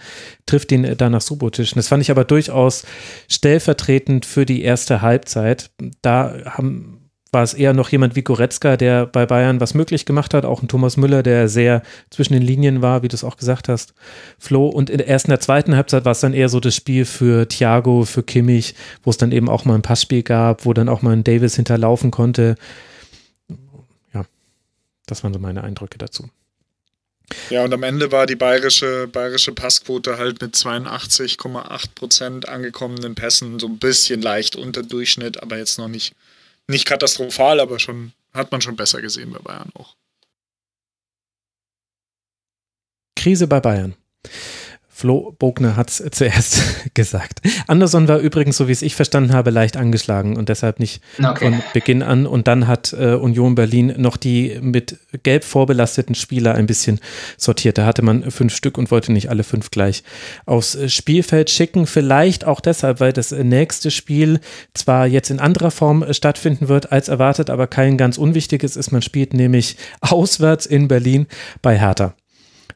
trifft 0.46 0.72
ihn 0.72 0.94
danach 0.96 1.20
Subotisch. 1.20 1.72
Das 1.72 1.88
fand 1.88 2.02
ich 2.02 2.10
aber 2.10 2.24
durchaus 2.24 2.84
stellvertretend 3.28 4.26
für 4.26 4.46
die 4.46 4.62
erste 4.62 5.02
Halbzeit. 5.02 5.70
Da 6.02 6.34
haben 6.44 6.98
war 7.32 7.42
es 7.42 7.54
eher 7.54 7.74
noch 7.74 7.90
jemand 7.90 8.16
wie 8.16 8.22
Goretzka, 8.22 8.76
der 8.76 9.06
bei 9.06 9.26
Bayern 9.26 9.60
was 9.60 9.74
möglich 9.74 10.06
gemacht 10.06 10.32
hat, 10.32 10.44
auch 10.44 10.62
ein 10.62 10.68
Thomas 10.68 10.96
Müller, 10.96 11.22
der 11.22 11.48
sehr 11.48 11.82
zwischen 12.10 12.32
den 12.32 12.42
Linien 12.42 12.80
war, 12.80 13.02
wie 13.02 13.08
du 13.08 13.14
es 13.14 13.24
auch 13.24 13.36
gesagt 13.36 13.68
hast, 13.68 13.94
Flo. 14.38 14.68
Und 14.68 14.88
in 14.88 14.98
der 14.98 15.08
ersten, 15.08 15.30
der 15.30 15.40
zweiten 15.40 15.76
Halbzeit 15.76 16.04
war 16.04 16.12
es 16.12 16.20
dann 16.20 16.32
eher 16.32 16.48
so 16.48 16.60
das 16.60 16.74
Spiel 16.74 17.04
für 17.04 17.46
Thiago, 17.46 18.04
für 18.04 18.22
Kimmich, 18.22 18.74
wo 19.02 19.10
es 19.10 19.18
dann 19.18 19.32
eben 19.32 19.48
auch 19.48 19.64
mal 19.64 19.74
ein 19.74 19.82
Passspiel 19.82 20.22
gab, 20.22 20.64
wo 20.64 20.72
dann 20.72 20.88
auch 20.88 21.02
mal 21.02 21.12
ein 21.12 21.24
Davis 21.24 21.56
hinterlaufen 21.56 22.10
konnte. 22.10 22.54
Ja, 24.14 24.24
das 25.06 25.22
waren 25.22 25.34
so 25.34 25.38
meine 25.38 25.64
Eindrücke 25.64 25.98
dazu. 25.98 26.28
Ja, 27.50 27.64
und 27.64 27.72
am 27.74 27.82
Ende 27.82 28.10
war 28.10 28.26
die 28.26 28.36
bayerische, 28.36 29.06
bayerische 29.08 29.52
Passquote 29.52 30.18
halt 30.18 30.40
mit 30.40 30.54
82,8 30.54 31.94
Prozent 31.94 32.48
angekommenen 32.48 33.14
Pässen 33.14 33.58
so 33.58 33.66
ein 33.66 33.78
bisschen 33.78 34.22
leicht 34.22 34.56
unter 34.56 34.82
Durchschnitt, 34.82 35.42
aber 35.42 35.58
jetzt 35.58 35.78
noch 35.78 35.88
nicht, 35.88 36.14
nicht 36.66 36.86
katastrophal, 36.86 37.60
aber 37.60 37.78
schon 37.78 38.12
hat 38.32 38.50
man 38.52 38.60
schon 38.60 38.76
besser 38.76 39.00
gesehen 39.00 39.32
bei 39.32 39.38
Bayern 39.38 39.70
auch. 39.74 39.94
Krise 43.16 43.46
bei 43.46 43.60
Bayern. 43.60 43.94
Flo 44.98 45.36
Bogner 45.38 45.76
hat 45.76 45.90
es 45.90 46.02
zuerst 46.10 46.92
gesagt. 46.94 47.40
Anderson 47.68 48.08
war 48.08 48.18
übrigens, 48.18 48.56
so 48.56 48.66
wie 48.66 48.72
es 48.72 48.82
ich 48.82 48.96
verstanden 48.96 49.32
habe, 49.32 49.50
leicht 49.50 49.76
angeschlagen 49.76 50.36
und 50.36 50.48
deshalb 50.48 50.80
nicht 50.80 51.00
okay. 51.22 51.52
von 51.52 51.62
Beginn 51.72 52.02
an. 52.02 52.26
Und 52.26 52.48
dann 52.48 52.66
hat 52.66 52.96
äh, 52.98 53.14
Union 53.14 53.54
Berlin 53.54 53.94
noch 53.96 54.16
die 54.16 54.58
mit 54.60 54.98
gelb 55.22 55.44
vorbelasteten 55.44 56.16
Spieler 56.16 56.56
ein 56.56 56.66
bisschen 56.66 56.98
sortiert. 57.36 57.78
Da 57.78 57.86
hatte 57.86 58.02
man 58.02 58.28
fünf 58.32 58.52
Stück 58.52 58.76
und 58.76 58.90
wollte 58.90 59.12
nicht 59.12 59.30
alle 59.30 59.44
fünf 59.44 59.70
gleich 59.70 60.02
aufs 60.46 60.76
Spielfeld 60.92 61.48
schicken. 61.48 61.86
Vielleicht 61.86 62.44
auch 62.44 62.58
deshalb, 62.58 62.98
weil 62.98 63.12
das 63.12 63.30
nächste 63.30 63.92
Spiel 63.92 64.40
zwar 64.74 65.06
jetzt 65.06 65.30
in 65.30 65.38
anderer 65.38 65.70
Form 65.70 66.12
stattfinden 66.12 66.66
wird 66.66 66.90
als 66.90 67.06
erwartet, 67.06 67.50
aber 67.50 67.68
kein 67.68 67.98
ganz 67.98 68.18
unwichtiges 68.18 68.74
ist. 68.74 68.90
Man 68.90 69.02
spielt 69.02 69.32
nämlich 69.32 69.76
auswärts 70.00 70.66
in 70.66 70.88
Berlin 70.88 71.28
bei 71.62 71.78
Hertha. 71.78 72.14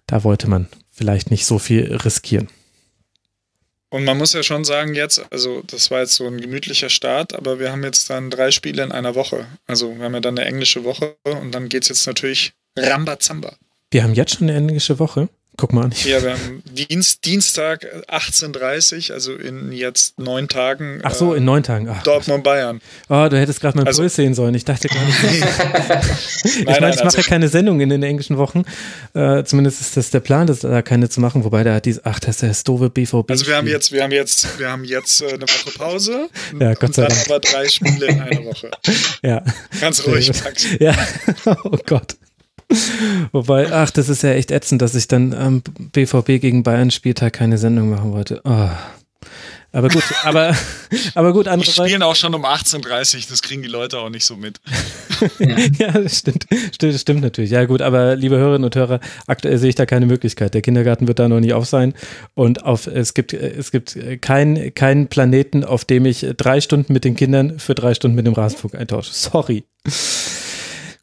Da 0.06 0.22
wollte 0.22 0.48
man 0.48 0.68
vielleicht 0.92 1.30
nicht 1.30 1.46
so 1.46 1.58
viel 1.58 1.96
riskieren. 1.96 2.48
Und 3.88 4.04
man 4.04 4.16
muss 4.16 4.32
ja 4.32 4.42
schon 4.42 4.64
sagen, 4.64 4.94
jetzt, 4.94 5.22
also 5.30 5.62
das 5.66 5.90
war 5.90 6.00
jetzt 6.00 6.14
so 6.14 6.26
ein 6.26 6.40
gemütlicher 6.40 6.88
Start, 6.88 7.34
aber 7.34 7.58
wir 7.58 7.70
haben 7.70 7.82
jetzt 7.82 8.08
dann 8.08 8.30
drei 8.30 8.50
Spiele 8.50 8.82
in 8.82 8.92
einer 8.92 9.14
Woche. 9.14 9.46
Also 9.66 9.94
wir 9.96 10.04
haben 10.04 10.14
ja 10.14 10.20
dann 10.20 10.38
eine 10.38 10.48
englische 10.48 10.84
Woche 10.84 11.16
und 11.24 11.52
dann 11.52 11.68
geht 11.68 11.82
es 11.82 11.88
jetzt 11.88 12.06
natürlich 12.06 12.54
Rambazamba. 12.74 13.54
Wir 13.90 14.02
haben 14.02 14.14
jetzt 14.14 14.36
schon 14.36 14.48
eine 14.48 14.56
englische 14.56 14.98
Woche? 14.98 15.28
Guck 15.58 15.74
mal 15.74 15.84
an. 15.84 15.94
Ja, 16.04 16.22
wir 16.22 16.32
haben 16.32 16.62
Dienst, 16.64 17.26
Dienstag 17.26 17.84
18.30 18.08 19.10
äh, 19.10 19.12
also 19.12 19.34
in 19.34 19.70
jetzt 19.70 20.18
neun 20.18 20.48
Tagen. 20.48 21.00
Ach 21.02 21.12
so, 21.12 21.34
in 21.34 21.44
neun 21.44 21.62
Tagen. 21.62 21.88
Ach, 21.90 22.02
Dortmund 22.02 22.42
Bayern. 22.42 22.80
Oh, 23.10 23.28
du 23.28 23.38
hättest 23.38 23.60
gerade 23.60 23.76
mal 23.76 23.86
also, 23.86 24.00
Puls 24.00 24.14
sehen 24.14 24.32
sollen. 24.32 24.54
Ich 24.54 24.64
dachte 24.64 24.88
gar 24.88 25.04
nicht. 25.04 25.18
ich 26.44 26.64
meine, 26.64 26.90
ich 26.90 26.96
mache 26.96 27.04
also, 27.04 27.18
ja 27.18 27.22
keine 27.22 27.48
Sendung 27.48 27.80
in 27.80 27.90
den 27.90 28.02
englischen 28.02 28.38
Wochen. 28.38 28.64
Äh, 29.12 29.44
zumindest 29.44 29.82
ist 29.82 29.96
das 29.96 30.10
der 30.10 30.20
Plan, 30.20 30.46
das 30.46 30.60
da 30.60 30.80
keine 30.80 31.10
zu 31.10 31.20
machen, 31.20 31.44
wobei 31.44 31.64
da 31.64 31.74
hat 31.74 31.84
diese, 31.84 32.00
ach, 32.06 32.18
das 32.18 32.36
ist 32.36 32.42
der 32.42 32.54
Stove 32.54 32.88
BVB. 32.88 33.30
Also 33.30 33.46
wir 33.46 33.56
haben 33.56 33.66
jetzt, 33.66 33.92
wir 33.92 34.02
haben 34.02 34.12
jetzt, 34.12 34.58
wir 34.58 34.70
haben 34.70 34.84
jetzt 34.84 35.20
äh, 35.20 35.34
eine 35.34 35.42
Woche 35.42 35.70
Pause. 35.76 36.28
ja, 36.58 36.72
Gott 36.74 36.94
sei 36.94 37.06
Dank. 37.06 37.24
Dann 37.24 37.34
aber 37.34 37.40
drei 37.40 37.68
Spiele 37.68 38.06
in 38.06 38.20
einer 38.20 38.44
Woche. 38.46 38.70
ja. 39.22 39.44
Ganz 39.80 40.06
ruhig, 40.06 40.32
Max. 40.42 40.66
Ja, 40.80 40.96
oh 41.64 41.76
Gott. 41.84 42.16
Wobei, 43.32 43.72
ach, 43.72 43.90
das 43.90 44.08
ist 44.08 44.22
ja 44.22 44.30
echt 44.30 44.50
ätzend, 44.50 44.82
dass 44.82 44.94
ich 44.94 45.08
dann 45.08 45.34
am 45.34 45.62
BVB 45.92 46.40
gegen 46.40 46.62
Bayern 46.62 46.90
Spieltag 46.90 47.34
keine 47.34 47.58
Sendung 47.58 47.90
machen 47.90 48.12
wollte. 48.12 48.40
Oh. 48.44 48.70
Aber 49.74 49.88
gut, 49.88 50.02
aber, 50.22 50.54
aber 51.14 51.32
gut, 51.32 51.48
andere. 51.48 51.64
Die 51.64 51.72
spielen 51.72 52.02
auch 52.02 52.14
schon 52.14 52.34
um 52.34 52.44
18.30 52.44 53.16
Uhr, 53.16 53.22
das 53.30 53.42
kriegen 53.42 53.62
die 53.62 53.68
Leute 53.68 53.98
auch 53.98 54.10
nicht 54.10 54.24
so 54.24 54.36
mit. 54.36 54.60
ja, 55.78 55.92
das 55.92 56.18
stimmt, 56.18 56.46
stimmt, 56.72 57.00
stimmt 57.00 57.20
natürlich. 57.22 57.50
Ja, 57.50 57.64
gut, 57.64 57.80
aber 57.80 58.14
liebe 58.14 58.36
Hörerinnen 58.36 58.64
und 58.64 58.76
Hörer, 58.76 59.00
aktuell 59.26 59.56
sehe 59.56 59.70
ich 59.70 59.74
da 59.74 59.86
keine 59.86 60.06
Möglichkeit. 60.06 60.52
Der 60.52 60.60
Kindergarten 60.60 61.08
wird 61.08 61.18
da 61.18 61.28
noch 61.28 61.40
nicht 61.40 61.54
auf 61.54 61.66
sein. 61.66 61.94
Und 62.34 62.64
auf, 62.64 62.86
es 62.86 63.14
gibt, 63.14 63.32
es 63.32 63.70
gibt 63.70 63.98
keinen 64.20 64.74
kein 64.74 65.08
Planeten, 65.08 65.64
auf 65.64 65.84
dem 65.86 66.04
ich 66.04 66.26
drei 66.36 66.60
Stunden 66.60 66.92
mit 66.92 67.04
den 67.04 67.16
Kindern 67.16 67.58
für 67.58 67.74
drei 67.74 67.94
Stunden 67.94 68.14
mit 68.14 68.26
dem 68.26 68.34
Rasenfunk 68.34 68.74
eintausche. 68.74 69.12
Sorry. 69.14 69.64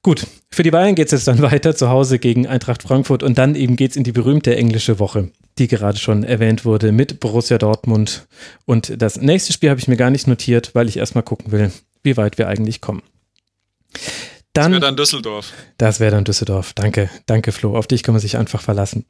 Gut, 0.10 0.26
für 0.50 0.64
die 0.64 0.72
Bayern 0.72 0.96
geht 0.96 1.06
es 1.06 1.12
jetzt 1.12 1.28
dann 1.28 1.40
weiter 1.52 1.76
zu 1.76 1.90
Hause 1.90 2.18
gegen 2.18 2.48
Eintracht 2.48 2.82
Frankfurt 2.82 3.22
und 3.22 3.38
dann 3.38 3.54
eben 3.54 3.76
geht 3.76 3.92
es 3.92 3.96
in 3.96 4.04
die 4.04 4.12
berühmte 4.12 4.56
englische 4.56 4.98
Woche, 4.98 5.30
die 5.60 5.68
gerade 5.68 6.00
schon 6.00 6.24
erwähnt 6.24 6.66
wurde 6.66 6.92
mit 6.92 7.20
Borussia 7.20 7.60
Dortmund. 7.60 8.26
Und 8.66 9.00
das 9.00 9.22
nächste 9.22 9.54
Spiel 9.54 9.70
habe 9.70 9.80
ich 9.80 9.88
mir 9.88 9.98
gar 9.98 10.10
nicht 10.10 10.26
notiert, 10.26 10.74
weil 10.74 10.90
ich 10.90 10.98
erstmal 10.98 11.24
gucken 11.24 11.52
will, 11.52 11.72
wie 12.02 12.18
weit 12.18 12.40
wir 12.40 12.48
eigentlich 12.48 12.82
kommen. 12.82 13.04
Dann, 14.54 14.72
das 14.72 14.82
wäre 14.82 14.82
dann 14.82 14.96
Düsseldorf. 14.98 15.54
Das 15.78 16.00
wäre 16.00 16.12
dann 16.12 16.24
Düsseldorf. 16.24 16.74
Danke, 16.74 17.12
danke 17.28 17.52
Flo. 17.52 17.78
Auf 17.78 17.86
dich 17.86 18.02
kann 18.02 18.14
man 18.14 18.20
sich 18.20 18.36
einfach 18.36 18.62
verlassen. 18.62 19.06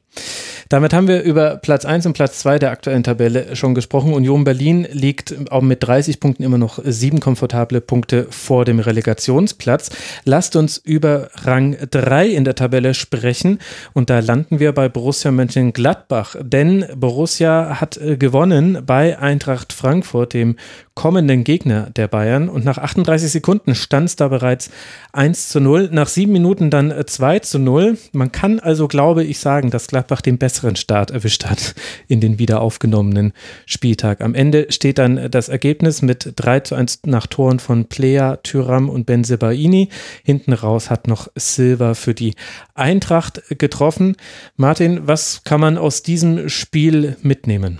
Damit 0.67 0.91
haben 0.91 1.07
wir 1.07 1.21
über 1.21 1.55
Platz 1.55 1.85
1 1.85 2.05
und 2.07 2.13
Platz 2.13 2.39
2 2.39 2.59
der 2.59 2.71
aktuellen 2.71 3.03
Tabelle 3.03 3.55
schon 3.55 3.73
gesprochen. 3.73 4.13
Union 4.13 4.43
Berlin 4.43 4.85
liegt 4.91 5.49
auch 5.49 5.61
mit 5.61 5.81
30 5.81 6.19
Punkten 6.19 6.43
immer 6.43 6.57
noch 6.57 6.79
sieben 6.83 7.21
komfortable 7.21 7.79
Punkte 7.79 8.27
vor 8.29 8.65
dem 8.65 8.79
Relegationsplatz. 8.79 9.91
Lasst 10.25 10.57
uns 10.57 10.77
über 10.77 11.29
Rang 11.35 11.77
3 11.89 12.27
in 12.27 12.43
der 12.43 12.55
Tabelle 12.55 12.93
sprechen. 12.93 13.59
Und 13.93 14.09
da 14.09 14.19
landen 14.19 14.59
wir 14.59 14.73
bei 14.73 14.89
Borussia 14.89 15.31
Mönchengladbach. 15.31 16.35
Denn 16.41 16.85
Borussia 16.97 17.79
hat 17.79 17.95
äh, 17.95 18.17
gewonnen 18.17 18.83
bei 18.85 19.17
Eintracht 19.17 19.71
Frankfurt, 19.71 20.33
dem 20.33 20.57
kommenden 20.95 21.45
Gegner 21.45 21.89
der 21.91 22.09
Bayern. 22.09 22.49
Und 22.49 22.65
nach 22.65 22.77
38 22.77 23.31
Sekunden 23.31 23.73
stand 23.73 24.09
es 24.09 24.15
da 24.17 24.27
bereits 24.27 24.69
1 25.13 25.28
zu 25.33 25.59
0. 25.59 25.89
Nach 25.91 26.07
sieben 26.07 26.31
Minuten 26.31 26.69
dann 26.69 26.93
2 27.05 27.35
äh, 27.35 27.41
zu 27.41 27.59
0. 27.59 27.97
Man 28.11 28.31
kann 28.31 28.59
also, 28.59 28.87
glaube 28.87 29.23
ich, 29.23 29.39
sagen, 29.39 29.69
dass 29.69 29.87
Gladbach 29.87 30.21
den 30.21 30.37
besseren 30.37 30.75
Start 30.75 31.11
erwischt 31.11 31.45
hat 31.45 31.75
in 32.07 32.21
den 32.21 32.39
wieder 32.39 32.61
aufgenommenen 32.61 33.33
Spieltag. 33.65 34.21
Am 34.21 34.35
Ende 34.35 34.67
steht 34.71 34.97
dann 34.97 35.29
das 35.31 35.49
Ergebnis 35.49 36.01
mit 36.01 36.33
3 36.35 36.61
zu 36.61 36.75
1 36.75 37.01
nach 37.05 37.27
Toren 37.27 37.59
von 37.59 37.85
Plea, 37.85 38.37
Tyram 38.43 38.89
und 38.89 39.05
Benzebaini. 39.05 39.89
Hinten 40.23 40.53
raus 40.53 40.89
hat 40.89 41.07
noch 41.07 41.27
Silva 41.35 41.93
für 41.93 42.13
die 42.13 42.35
Eintracht 42.73 43.41
getroffen. 43.57 44.15
Martin, 44.55 45.07
was 45.07 45.43
kann 45.43 45.61
man 45.61 45.77
aus 45.77 46.03
diesem 46.03 46.49
Spiel 46.49 47.17
mitnehmen? 47.21 47.79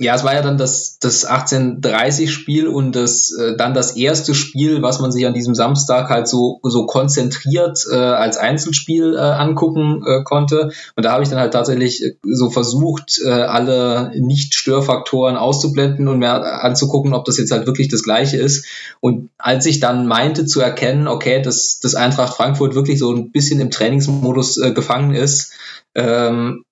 Ja, 0.00 0.14
es 0.14 0.24
war 0.24 0.32
ja 0.32 0.40
dann 0.40 0.56
das, 0.56 0.98
das 0.98 1.28
1830-Spiel 1.28 2.68
und 2.68 2.96
das 2.96 3.36
äh, 3.38 3.54
dann 3.54 3.74
das 3.74 3.96
erste 3.96 4.34
Spiel, 4.34 4.80
was 4.80 4.98
man 4.98 5.12
sich 5.12 5.26
an 5.26 5.34
diesem 5.34 5.54
Samstag 5.54 6.08
halt 6.08 6.26
so, 6.26 6.58
so 6.62 6.86
konzentriert 6.86 7.84
äh, 7.90 7.96
als 7.96 8.38
Einzelspiel 8.38 9.14
äh, 9.14 9.18
angucken 9.18 10.02
äh, 10.06 10.22
konnte. 10.24 10.70
Und 10.96 11.04
da 11.04 11.12
habe 11.12 11.22
ich 11.22 11.28
dann 11.28 11.38
halt 11.38 11.52
tatsächlich 11.52 12.02
äh, 12.02 12.14
so 12.22 12.48
versucht, 12.48 13.20
äh, 13.22 13.28
alle 13.28 14.12
Nicht-Störfaktoren 14.18 15.36
auszublenden 15.36 16.08
und 16.08 16.18
mir 16.18 16.32
anzugucken, 16.32 17.12
ob 17.12 17.26
das 17.26 17.36
jetzt 17.36 17.52
halt 17.52 17.66
wirklich 17.66 17.88
das 17.88 18.02
gleiche 18.02 18.38
ist. 18.38 18.64
Und 19.00 19.28
als 19.36 19.66
ich 19.66 19.80
dann 19.80 20.06
meinte 20.06 20.46
zu 20.46 20.62
erkennen, 20.62 21.08
okay, 21.08 21.42
dass 21.42 21.78
das 21.78 21.94
Eintracht 21.94 22.34
Frankfurt 22.34 22.74
wirklich 22.74 22.98
so 22.98 23.12
ein 23.12 23.32
bisschen 23.32 23.60
im 23.60 23.70
Trainingsmodus 23.70 24.56
äh, 24.56 24.72
gefangen 24.72 25.14
ist, 25.14 25.52
ähm, 25.94 26.64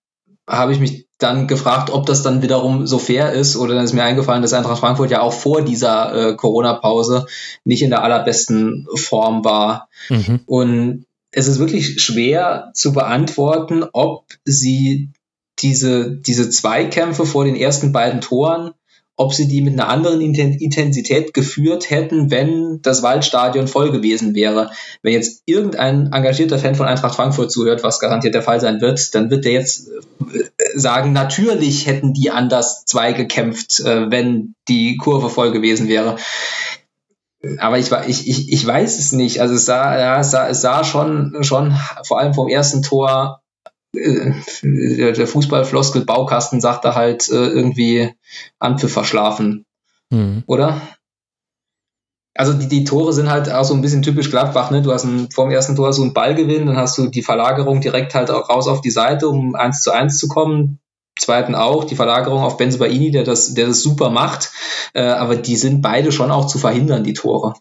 habe 0.49 0.73
ich 0.73 0.81
mich 0.81 1.08
dann 1.19 1.49
gefragt, 1.49 1.91
ob 1.91 2.07
das 2.07 2.23
dann 2.23 2.43
wiederum 2.43 2.87
so 2.87 2.99
fair 2.99 3.33
ist. 3.33 3.57
Oder 3.57 3.75
dann 3.75 3.85
ist 3.85 3.93
mir 3.93 4.05
eingefallen, 4.05 4.43
dass 4.43 4.53
Eintracht 4.53 4.79
Frankfurt 4.79 5.11
ja 5.11 5.21
auch 5.21 5.33
vor 5.33 5.63
dieser 5.63 6.31
äh, 6.31 6.37
Corona-Pause 6.37 7.27
nicht 7.65 7.83
in 7.83 7.91
der 7.91 8.03
allerbesten 8.03 8.87
Form 8.95 9.45
war. 9.45 9.89
Mhm. 10.09 10.41
Und 10.47 11.07
es 11.33 11.49
ist 11.49 11.59
wirklich 11.59 12.01
schwer 12.01 12.71
zu 12.75 12.93
beantworten, 12.93 13.85
ob 13.93 14.27
sie 14.45 15.11
diese, 15.59 16.17
diese 16.17 16.51
Zweikämpfe 16.51 17.27
vor 17.27 17.45
den 17.45 17.57
ersten 17.57 17.93
beiden 17.93 18.21
Toren 18.21 18.73
ob 19.19 19.35
sie 19.35 19.49
die 19.49 19.63
mit 19.63 19.73
einer 19.75 19.89
anderen 19.89 20.21
Intensität 20.21 21.35
geführt 21.35 21.91
hätten, 21.91 22.31
wenn 22.31 22.81
das 22.83 23.03
Waldstadion 23.03 23.67
voll 23.67 23.91
gewesen 23.91 24.37
wäre. 24.37 24.71
Wenn 25.03 25.13
jetzt 25.13 25.43
irgendein 25.45 26.13
engagierter 26.13 26.57
Fan 26.57 26.77
von 26.77 26.87
Eintracht 26.87 27.17
Frankfurt 27.17 27.51
zuhört, 27.51 27.83
was 27.83 27.99
garantiert 27.99 28.37
der 28.37 28.43
Fall 28.43 28.61
sein 28.61 28.81
wird, 28.81 29.13
dann 29.17 29.29
wird 29.29 29.45
der 29.45 29.53
jetzt 29.53 29.89
äh, 29.89 30.79
sagen, 30.79 31.13
natürlich 31.13 31.89
hätten 31.89 32.15
die 32.15 32.31
anders 32.31 32.85
zwei 32.85 33.13
gekämpft, 33.13 33.81
äh, 33.81 34.09
wenn 34.09 34.55
die 34.69 34.97
Kurve 34.97 35.31
voll 35.31 35.51
gewesen 35.51 35.89
wäre. 35.89 36.17
Aber 37.59 37.77
ich, 37.77 37.91
ich, 37.91 38.29
ich, 38.29 38.53
ich 38.53 38.65
weiß 38.65 39.01
es 39.01 39.11
nicht. 39.11 39.41
Also 39.41 39.55
es 39.55 39.65
sah, 39.65 39.99
ja, 39.99 40.21
es 40.21 40.31
sah, 40.31 40.49
es 40.49 40.61
sah 40.61 40.85
schon, 40.85 41.39
schon 41.43 41.75
vor 42.05 42.21
allem 42.21 42.35
vom 42.35 42.49
ersten 42.49 42.83
Tor 42.83 43.41
äh, 43.95 44.33
der 45.13 45.27
Fußballfloskel-Baukasten 45.27 46.61
sagte 46.61 46.95
halt 46.95 47.29
äh, 47.29 47.47
irgendwie 47.47 48.15
Anpfiff 48.59 48.93
verschlafen. 48.93 49.65
Mhm. 50.11 50.45
Oder? 50.47 50.81
Also 52.35 52.53
die, 52.53 52.69
die 52.69 52.85
Tore 52.85 53.13
sind 53.13 53.29
halt 53.29 53.51
auch 53.51 53.65
so 53.65 53.75
ein 53.75 53.83
bisschen 53.83 54.03
typisch 54.03 54.31
Gladbach, 54.31 54.71
ne? 54.71 54.81
Du 54.81 54.93
hast 54.93 55.09
vorm 55.33 55.51
ersten 55.51 55.75
Tor 55.75 55.93
so 55.93 56.03
einen 56.03 56.15
Ballgewinn, 56.15 56.67
dann 56.67 56.77
hast 56.77 56.97
du 56.97 57.09
die 57.09 57.23
Verlagerung 57.23 57.81
direkt 57.81 58.15
halt 58.15 58.31
auch 58.31 58.49
raus 58.49 58.69
auf 58.69 58.81
die 58.81 58.93
Seite, 58.93 59.29
um 59.29 59.57
eins 59.57 59.83
zu 59.83 59.91
eins 59.91 60.19
zu 60.19 60.29
kommen. 60.29 60.79
Zweiten 61.19 61.57
auch, 61.57 61.83
die 61.83 61.97
Verlagerung 61.97 62.45
auf 62.45 62.57
Benzobaini, 62.57 63.11
der 63.11 63.25
das, 63.25 63.55
der 63.55 63.67
das 63.67 63.83
super 63.83 64.11
macht. 64.11 64.53
Äh, 64.95 65.03
aber 65.03 65.35
die 65.35 65.57
sind 65.57 65.83
beide 65.83 66.13
schon 66.13 66.31
auch 66.31 66.47
zu 66.47 66.59
verhindern, 66.59 67.03
die 67.03 67.13
Tore. 67.13 67.55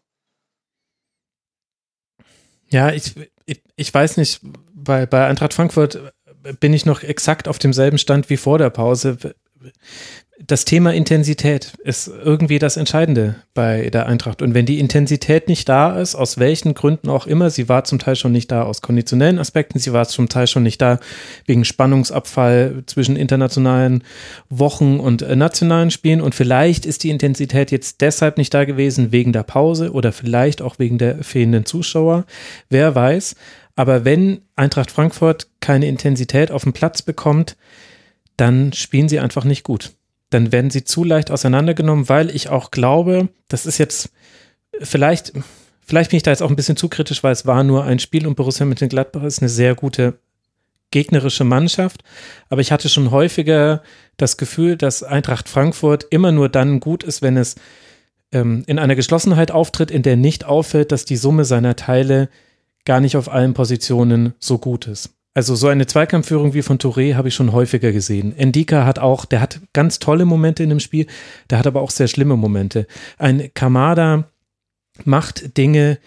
Ja, 2.69 2.91
ich, 2.91 3.15
ich, 3.47 3.63
ich 3.75 3.91
weiß 3.91 4.17
nicht, 4.17 4.41
bei, 4.75 5.07
bei 5.07 5.25
Eintracht 5.25 5.55
Frankfurt 5.55 6.13
bin 6.59 6.73
ich 6.73 6.85
noch 6.85 7.03
exakt 7.03 7.47
auf 7.47 7.59
demselben 7.59 7.97
Stand 7.97 8.29
wie 8.29 8.37
vor 8.37 8.57
der 8.57 8.69
Pause. 8.69 9.17
das 10.39 10.65
Thema 10.65 10.93
Intensität 10.93 11.73
ist 11.83 12.07
irgendwie 12.07 12.59
das 12.59 12.77
Entscheidende 12.77 13.35
bei 13.55 13.89
der 13.89 14.05
Eintracht. 14.05 14.43
Und 14.43 14.53
wenn 14.53 14.67
die 14.67 14.79
Intensität 14.79 15.47
nicht 15.47 15.67
da 15.67 15.99
ist, 15.99 16.13
aus 16.13 16.37
welchen 16.37 16.75
Gründen 16.75 17.09
auch 17.09 17.25
immer, 17.25 17.49
sie 17.49 17.67
war 17.67 17.85
zum 17.85 17.97
Teil 17.97 18.15
schon 18.15 18.33
nicht 18.33 18.51
da 18.51 18.61
aus 18.61 18.83
konditionellen 18.83 19.39
Aspekten, 19.39 19.79
sie 19.79 19.93
war 19.93 20.07
zum 20.07 20.29
Teil 20.29 20.45
schon 20.45 20.61
nicht 20.61 20.79
da 20.79 20.99
wegen 21.47 21.65
Spannungsabfall 21.65 22.83
zwischen 22.85 23.15
internationalen 23.15 24.03
Wochen 24.49 24.99
und 24.99 25.23
äh, 25.23 25.35
nationalen 25.35 25.89
Spielen. 25.89 26.21
Und 26.21 26.35
vielleicht 26.35 26.85
ist 26.85 27.03
die 27.03 27.09
Intensität 27.09 27.71
jetzt 27.71 28.01
deshalb 28.01 28.37
nicht 28.37 28.53
da 28.53 28.65
gewesen 28.65 29.11
wegen 29.11 29.33
der 29.33 29.43
Pause 29.43 29.91
oder 29.91 30.11
vielleicht 30.11 30.61
auch 30.61 30.77
wegen 30.77 30.99
der 30.99 31.23
fehlenden 31.23 31.65
Zuschauer. 31.65 32.25
Wer 32.69 32.93
weiß. 32.93 33.35
Aber 33.77 34.03
wenn 34.03 34.41
Eintracht 34.55 34.91
Frankfurt 34.91 35.47
keine 35.61 35.87
Intensität 35.87 36.51
auf 36.51 36.63
dem 36.63 36.73
Platz 36.73 37.03
bekommt, 37.03 37.55
dann 38.35 38.73
spielen 38.73 39.07
sie 39.07 39.19
einfach 39.19 39.45
nicht 39.45 39.63
gut. 39.63 39.93
Dann 40.31 40.51
werden 40.51 40.71
sie 40.71 40.83
zu 40.83 41.03
leicht 41.03 41.29
auseinandergenommen, 41.29 42.09
weil 42.09 42.35
ich 42.35 42.49
auch 42.49 42.71
glaube, 42.71 43.29
das 43.47 43.67
ist 43.67 43.77
jetzt 43.77 44.09
vielleicht, 44.81 45.31
vielleicht 45.85 46.09
bin 46.09 46.17
ich 46.17 46.23
da 46.23 46.31
jetzt 46.31 46.41
auch 46.41 46.49
ein 46.49 46.55
bisschen 46.55 46.75
zu 46.75 46.89
kritisch, 46.89 47.23
weil 47.23 47.31
es 47.31 47.45
war 47.45 47.63
nur 47.63 47.83
ein 47.83 47.99
Spiel 47.99 48.25
und 48.25 48.35
Borussia 48.35 48.65
Mönchengladbach 48.65 49.23
ist 49.23 49.41
eine 49.41 49.49
sehr 49.49 49.75
gute 49.75 50.17
gegnerische 50.89 51.43
Mannschaft, 51.43 52.03
aber 52.49 52.61
ich 52.61 52.71
hatte 52.71 52.89
schon 52.89 53.11
häufiger 53.11 53.83
das 54.15 54.37
Gefühl, 54.37 54.75
dass 54.75 55.03
Eintracht 55.03 55.49
Frankfurt 55.49 56.07
immer 56.09 56.31
nur 56.31 56.49
dann 56.49 56.79
gut 56.79 57.03
ist, 57.03 57.21
wenn 57.21 57.37
es 57.37 57.55
ähm, 58.31 58.63
in 58.65 58.79
einer 58.79 58.95
Geschlossenheit 58.95 59.51
auftritt, 59.51 59.91
in 59.91 60.01
der 60.01 60.15
nicht 60.15 60.45
auffällt, 60.45 60.91
dass 60.91 61.05
die 61.05 61.17
Summe 61.17 61.45
seiner 61.45 61.75
Teile 61.75 62.29
gar 62.87 63.01
nicht 63.01 63.17
auf 63.17 63.29
allen 63.29 63.53
Positionen 63.53 64.33
so 64.39 64.57
gut 64.57 64.87
ist. 64.87 65.09
Also 65.33 65.53
so 65.53 65.67
eine 65.67 65.85
Zweikampfführung 65.85 66.55
wie 66.55 66.63
von 66.63 66.79
Touré 66.79 67.13
habe 67.15 67.27
ich 67.27 67.35
schon 67.35 67.51
häufiger 67.51 67.91
gesehen. 67.91 68.35
Endika 68.35 68.85
hat 68.85 68.97
auch, 68.97 69.25
der 69.25 69.41
hat 69.41 69.59
ganz 69.73 69.99
tolle 69.99 70.25
Momente 70.25 70.63
in 70.63 70.69
dem 70.69 70.79
Spiel, 70.79 71.05
der 71.49 71.59
hat 71.59 71.67
aber 71.67 71.81
auch 71.81 71.91
sehr 71.91 72.07
schlimme 72.07 72.37
Momente. 72.37 72.87
Ein 73.19 73.51
Kamada 73.53 74.31
macht 75.03 75.57
Dinge, 75.57 75.99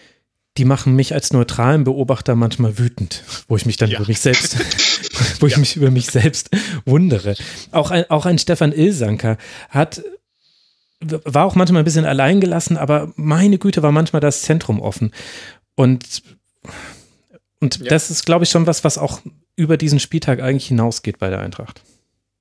die 0.57 0.65
machen 0.65 0.97
mich 0.97 1.15
als 1.15 1.32
neutralen 1.32 1.85
Beobachter 1.85 2.35
manchmal 2.35 2.78
wütend, 2.78 3.23
wo 3.47 3.57
ich 3.57 3.66
mich 3.66 3.77
dann 3.77 3.90
ja. 3.90 3.98
über 3.98 4.09
mich 4.09 4.20
selbst, 4.20 4.57
wo 5.40 5.47
ich 5.47 5.52
ja. 5.52 5.59
mich 5.59 5.77
über 5.77 5.90
mich 5.90 6.07
selbst 6.07 6.48
wundere. 6.86 7.36
Auch 7.70 7.90
ein, 7.93 8.11
auch 8.11 8.27
ein 8.27 8.39
Stefan 8.39 8.73
Ilsanker 8.73 9.36
hat 9.69 10.02
war 11.02 11.47
auch 11.47 11.55
manchmal 11.55 11.82
ein 11.82 11.86
bisschen 11.86 12.05
alleingelassen, 12.05 12.77
aber 12.77 13.12
meine 13.16 13.57
Güte 13.59 13.82
war 13.82 13.93
manchmal 13.93 14.20
das 14.20 14.43
Zentrum 14.43 14.82
offen. 14.82 15.12
Und 15.74 16.23
und 17.61 17.78
ja. 17.78 17.87
das 17.87 18.11
ist, 18.11 18.24
glaube 18.24 18.45
ich, 18.45 18.51
schon 18.51 18.66
was, 18.66 18.85
was 18.85 18.99
auch 18.99 19.20
über 19.57 19.77
diesen 19.77 20.01
Spieltag 20.01 20.41
eigentlich 20.41 20.69
hinausgeht 20.69 21.19
bei 21.19 21.31
der 21.31 21.41
Eintracht. 21.41 21.82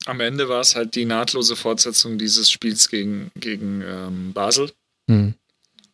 Am 0.06 0.22
Ende 0.22 0.48
war 0.48 0.62
es 0.62 0.76
halt 0.76 0.96
die 0.96 1.06
nahtlose 1.06 1.56
Fortsetzung 1.56 2.18
dieses 2.18 2.50
Spiels 2.50 2.90
gegen, 2.90 3.32
gegen 3.36 3.82
ähm, 3.82 4.34
Basel. 4.34 4.72
Hm. 5.10 5.34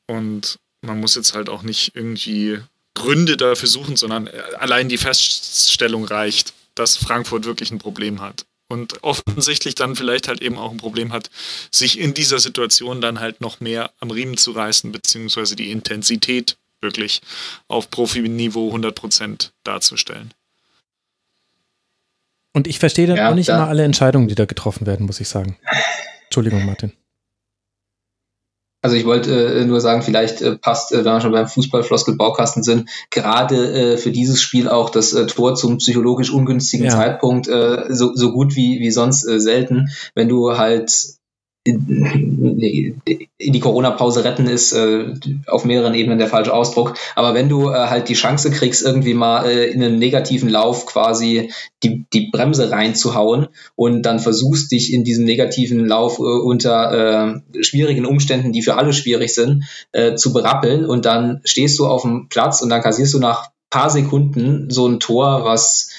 Und 0.08 0.60
man 0.82 1.00
muss 1.00 1.16
jetzt 1.16 1.34
halt 1.34 1.50
auch 1.50 1.64
nicht 1.64 1.96
irgendwie 1.96 2.60
Gründe 2.94 3.36
dafür 3.36 3.68
suchen, 3.68 3.96
sondern 3.96 4.28
äh, 4.28 4.42
allein 4.60 4.90
die 4.90 4.98
Feststellung 4.98 6.06
reicht, 6.06 6.54
dass 6.76 6.96
Frankfurt 6.96 7.46
wirklich 7.46 7.72
ein 7.72 7.80
Problem 7.80 8.22
hat. 8.22 8.46
Und 8.68 9.04
offensichtlich 9.04 9.76
dann 9.76 9.96
vielleicht 9.96 10.28
halt 10.28 10.42
eben 10.42 10.58
auch 10.58 10.72
ein 10.72 10.78
Problem 10.78 11.14
hat, 11.14 11.30
sich 11.72 12.00
in 12.00 12.14
dieser 12.14 12.40
Situation 12.40 13.00
dann 13.00 13.20
halt 13.20 13.42
noch 13.42 13.60
mehr 13.60 13.92
am 14.00 14.10
Riemen 14.10 14.38
zu 14.38 14.52
reißen, 14.52 14.92
beziehungsweise 14.92 15.56
die 15.56 15.72
Intensität 15.72 16.58
wirklich 16.86 17.22
auf 17.68 17.92
Profiniveau 17.92 18.74
100% 18.74 19.50
darzustellen. 19.66 20.34
Und 22.54 22.68
ich 22.68 22.80
verstehe 22.80 23.06
dann 23.06 23.18
ja, 23.18 23.30
auch 23.30 23.36
nicht 23.36 23.50
da. 23.50 23.58
immer 23.58 23.68
alle 23.68 23.84
Entscheidungen, 23.84 24.30
die 24.30 24.36
da 24.36 24.46
getroffen 24.46 24.88
werden, 24.88 25.06
muss 25.06 25.20
ich 25.20 25.28
sagen. 25.28 25.58
Entschuldigung, 26.24 26.66
Martin. 26.66 26.94
Also 28.86 28.96
ich 28.98 29.06
wollte 29.06 29.62
äh, 29.62 29.66
nur 29.66 29.82
sagen, 29.82 30.04
vielleicht 30.04 30.44
äh, 30.44 30.58
passt, 30.58 30.92
äh, 30.92 30.98
wenn 30.98 31.12
wir 31.12 31.20
schon 31.20 31.32
beim 31.32 31.48
Fußballfloskel-Baukasten 31.48 32.62
sind, 32.62 32.88
gerade 33.10 33.96
äh, 33.96 33.98
für 33.98 34.12
dieses 34.12 34.40
Spiel 34.40 34.70
auch 34.70 34.92
das 34.92 35.12
äh, 35.14 35.26
Tor 35.26 35.56
zum 35.56 35.80
psychologisch 35.80 36.30
ungünstigen 36.30 36.86
ja. 36.86 36.92
Zeitpunkt 36.92 37.48
äh, 37.48 37.86
so, 37.90 38.14
so 38.14 38.32
gut 38.32 38.56
wie, 38.56 38.80
wie 38.80 38.92
sonst 38.92 39.28
äh, 39.28 39.40
selten. 39.40 39.90
Wenn 40.14 40.30
du 40.30 40.56
halt 40.56 40.92
in 41.66 43.02
die 43.40 43.60
Corona-Pause 43.60 44.24
retten 44.24 44.48
ist 44.48 44.72
äh, 44.74 45.16
auf 45.48 45.66
mehreren 45.66 45.96
Ebenen 45.96 46.20
der 46.20 46.28
falsche 46.28 46.54
Ausdruck. 46.54 46.94
Aber 47.16 47.34
wenn 47.34 47.50
du 47.50 47.72
äh, 47.72 47.74
halt 47.74 48.08
die 48.08 48.14
Chance 48.14 48.52
kriegst, 48.52 48.84
irgendwie 48.86 49.16
mal 49.16 49.48
äh, 49.48 49.72
in 49.72 49.82
einen 49.82 49.98
negativen 49.98 50.50
Lauf 50.50 50.86
quasi 50.86 51.52
die, 51.82 52.06
die 52.14 52.30
Bremse 52.30 52.70
reinzuhauen 52.70 53.48
und 53.76 54.04
dann 54.04 54.20
versuchst 54.20 54.72
dich 54.72 54.94
in 54.94 55.04
diesem 55.04 55.26
negativen 55.26 55.88
Lauf 55.88 56.20
äh, 56.20 56.22
unter 56.22 57.42
äh, 57.56 57.64
schwierigen 57.64 58.06
Umständen, 58.06 58.52
die 58.52 58.62
für 58.62 58.78
alle 58.78 58.94
schwierig 58.94 59.34
sind, 59.34 59.66
äh, 59.92 60.14
zu 60.14 60.34
berappeln 60.34 60.86
und 60.86 61.06
dann 61.06 61.42
stehst 61.46 61.80
du 61.80 61.88
auf 61.88 62.04
dem 62.04 62.30
Platz 62.30 62.62
und 62.62 62.70
dann 62.70 62.84
kassierst 62.84 63.16
du 63.16 63.20
nach 63.20 63.50
paar 63.72 63.90
Sekunden 63.90 64.70
so 64.70 64.88
ein 64.88 65.00
Tor, 65.00 65.44
was 65.44 65.90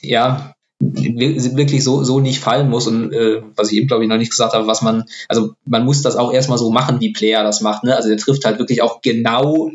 ja 0.00 0.54
wirklich 0.80 1.82
so, 1.82 2.04
so 2.04 2.20
nicht 2.20 2.38
fallen 2.38 2.70
muss 2.70 2.86
und 2.86 3.12
äh, 3.12 3.42
was 3.56 3.72
ich 3.72 3.78
eben 3.78 3.88
glaube 3.88 4.04
ich 4.04 4.08
noch 4.08 4.16
nicht 4.16 4.30
gesagt 4.30 4.54
habe, 4.54 4.68
was 4.68 4.80
man, 4.80 5.04
also 5.28 5.54
man 5.64 5.84
muss 5.84 6.02
das 6.02 6.16
auch 6.16 6.32
erstmal 6.32 6.58
so 6.58 6.70
machen, 6.70 7.00
wie 7.00 7.12
Player 7.12 7.42
das 7.42 7.60
macht, 7.60 7.82
ne? 7.82 7.96
Also 7.96 8.08
der 8.08 8.18
trifft 8.18 8.44
halt 8.44 8.60
wirklich 8.60 8.80
auch 8.82 9.02
genau 9.02 9.70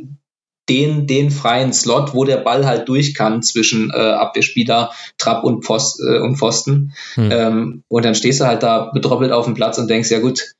den, 0.69 1.07
den 1.07 1.29
freien 1.29 1.73
Slot, 1.73 2.13
wo 2.13 2.23
der 2.23 2.37
Ball 2.37 2.65
halt 2.65 2.87
durch 2.87 3.15
kann 3.15 3.43
zwischen 3.43 3.91
äh, 3.91 3.97
Abwehrspieler, 3.97 4.91
Trapp 5.17 5.43
und, 5.43 5.61
Post, 5.61 5.99
äh, 5.99 6.19
und 6.19 6.37
Pfosten. 6.37 6.93
Hm. 7.15 7.31
Ähm, 7.31 7.83
und 7.89 8.05
dann 8.05 8.15
stehst 8.15 8.39
du 8.39 8.45
halt 8.45 8.63
da 8.63 8.91
betroppelt 8.93 9.33
auf 9.33 9.43
dem 9.43 9.55
Platz 9.55 9.77
und 9.77 9.89
denkst, 9.89 10.09
ja 10.09 10.19
gut, 10.19 10.53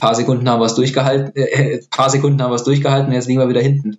paar 0.00 0.16
Sekunden 0.16 0.48
haben 0.48 0.60
wir 0.60 0.66
es 0.66 0.74
durchgehalten, 0.74 1.36
äh, 1.36 1.80
paar 1.90 2.10
Sekunden 2.10 2.42
haben 2.42 2.50
wir 2.50 2.56
es 2.56 2.64
durchgehalten, 2.64 3.12
jetzt 3.12 3.28
liegen 3.28 3.40
wir 3.40 3.48
wieder 3.48 3.60
hinten. 3.60 3.98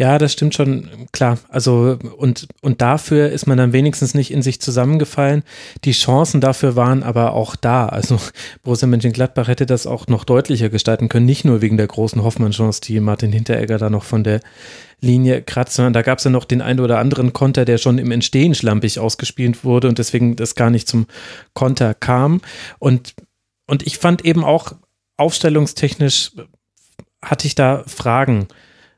Ja, 0.00 0.16
das 0.16 0.32
stimmt 0.32 0.54
schon, 0.54 0.88
klar. 1.12 1.36
Also, 1.50 1.98
und, 2.16 2.48
und 2.62 2.80
dafür 2.80 3.28
ist 3.28 3.46
man 3.46 3.58
dann 3.58 3.74
wenigstens 3.74 4.14
nicht 4.14 4.30
in 4.30 4.40
sich 4.40 4.58
zusammengefallen. 4.58 5.42
Die 5.84 5.92
Chancen 5.92 6.40
dafür 6.40 6.74
waren 6.74 7.02
aber 7.02 7.34
auch 7.34 7.54
da. 7.54 7.84
Also, 7.84 8.18
Borussia 8.62 8.88
Mönchengladbach 8.88 9.46
hätte 9.46 9.66
das 9.66 9.86
auch 9.86 10.06
noch 10.06 10.24
deutlicher 10.24 10.70
gestalten 10.70 11.10
können. 11.10 11.26
Nicht 11.26 11.44
nur 11.44 11.60
wegen 11.60 11.76
der 11.76 11.86
großen 11.86 12.22
Hoffmann-Chance, 12.22 12.80
die 12.80 12.98
Martin 12.98 13.30
Hinteregger 13.30 13.76
da 13.76 13.90
noch 13.90 14.04
von 14.04 14.24
der 14.24 14.40
Linie 15.02 15.42
kratzt, 15.42 15.74
sondern 15.74 15.92
da 15.92 16.00
gab 16.00 16.16
es 16.16 16.24
ja 16.24 16.30
noch 16.30 16.46
den 16.46 16.62
einen 16.62 16.80
oder 16.80 16.98
anderen 16.98 17.34
Konter, 17.34 17.66
der 17.66 17.76
schon 17.76 17.98
im 17.98 18.10
Entstehen 18.10 18.54
schlampig 18.54 18.98
ausgespielt 18.98 19.64
wurde 19.64 19.88
und 19.88 19.98
deswegen 19.98 20.34
das 20.34 20.54
gar 20.54 20.70
nicht 20.70 20.88
zum 20.88 21.08
Konter 21.52 21.92
kam. 21.92 22.40
Und, 22.78 23.16
und 23.66 23.86
ich 23.86 23.98
fand 23.98 24.24
eben 24.24 24.44
auch 24.44 24.72
aufstellungstechnisch 25.18 26.32
hatte 27.22 27.46
ich 27.46 27.54
da 27.54 27.84
Fragen 27.86 28.48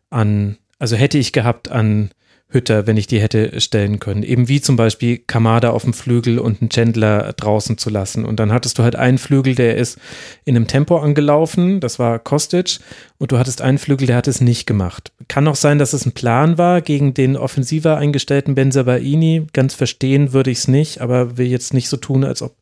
an 0.09 0.59
also 0.83 0.97
hätte 0.97 1.17
ich 1.17 1.33
gehabt 1.33 1.71
an 1.71 2.11
Hütter, 2.49 2.89
wenn 2.89 2.97
ich 2.97 3.07
die 3.07 3.21
hätte 3.21 3.61
stellen 3.61 4.01
können. 4.01 4.25
Eben 4.25 4.49
wie 4.49 4.61
zum 4.61 4.75
Beispiel 4.75 5.17
Kamada 5.17 5.71
auf 5.71 5.85
dem 5.85 5.95
Flügel 5.95 6.41
und 6.41 6.61
einen 6.61 6.71
Chandler 6.71 7.33
draußen 7.35 7.79
zu 7.79 7.89
lassen. 7.89 8.25
Und 8.25 8.41
dann 8.41 8.51
hattest 8.51 8.81
du 8.81 8.83
halt 8.83 8.97
einen 8.97 9.19
Flügel, 9.19 9.55
der 9.55 9.77
ist 9.77 9.97
in 10.45 10.57
einem 10.57 10.67
Tempo 10.67 10.99
angelaufen, 10.99 11.79
das 11.79 12.01
war 12.01 12.19
Kostic, 12.19 12.81
und 13.19 13.31
du 13.31 13.39
hattest 13.39 13.63
einen 13.63 13.79
Flügel, 13.79 14.09
der 14.09 14.17
hat 14.17 14.27
es 14.27 14.41
nicht 14.41 14.67
gemacht. 14.67 15.13
Kann 15.29 15.47
auch 15.47 15.55
sein, 15.55 15.79
dass 15.79 15.93
es 15.93 16.05
ein 16.05 16.15
Plan 16.15 16.59
war 16.59 16.81
gegen 16.81 17.15
den 17.15 17.37
offensiver 17.37 17.97
eingestellten 17.99 18.57
Benzabaini. 18.57 19.47
Ganz 19.53 19.75
verstehen 19.75 20.33
würde 20.33 20.51
ich 20.51 20.59
es 20.59 20.69
nicht, 20.69 21.01
aber 21.01 21.39
will 21.39 21.47
jetzt 21.47 21.75
nicht 21.75 21.89
so 21.89 21.97
tun, 21.97 22.25
als 22.25 22.43
ob 22.43 22.57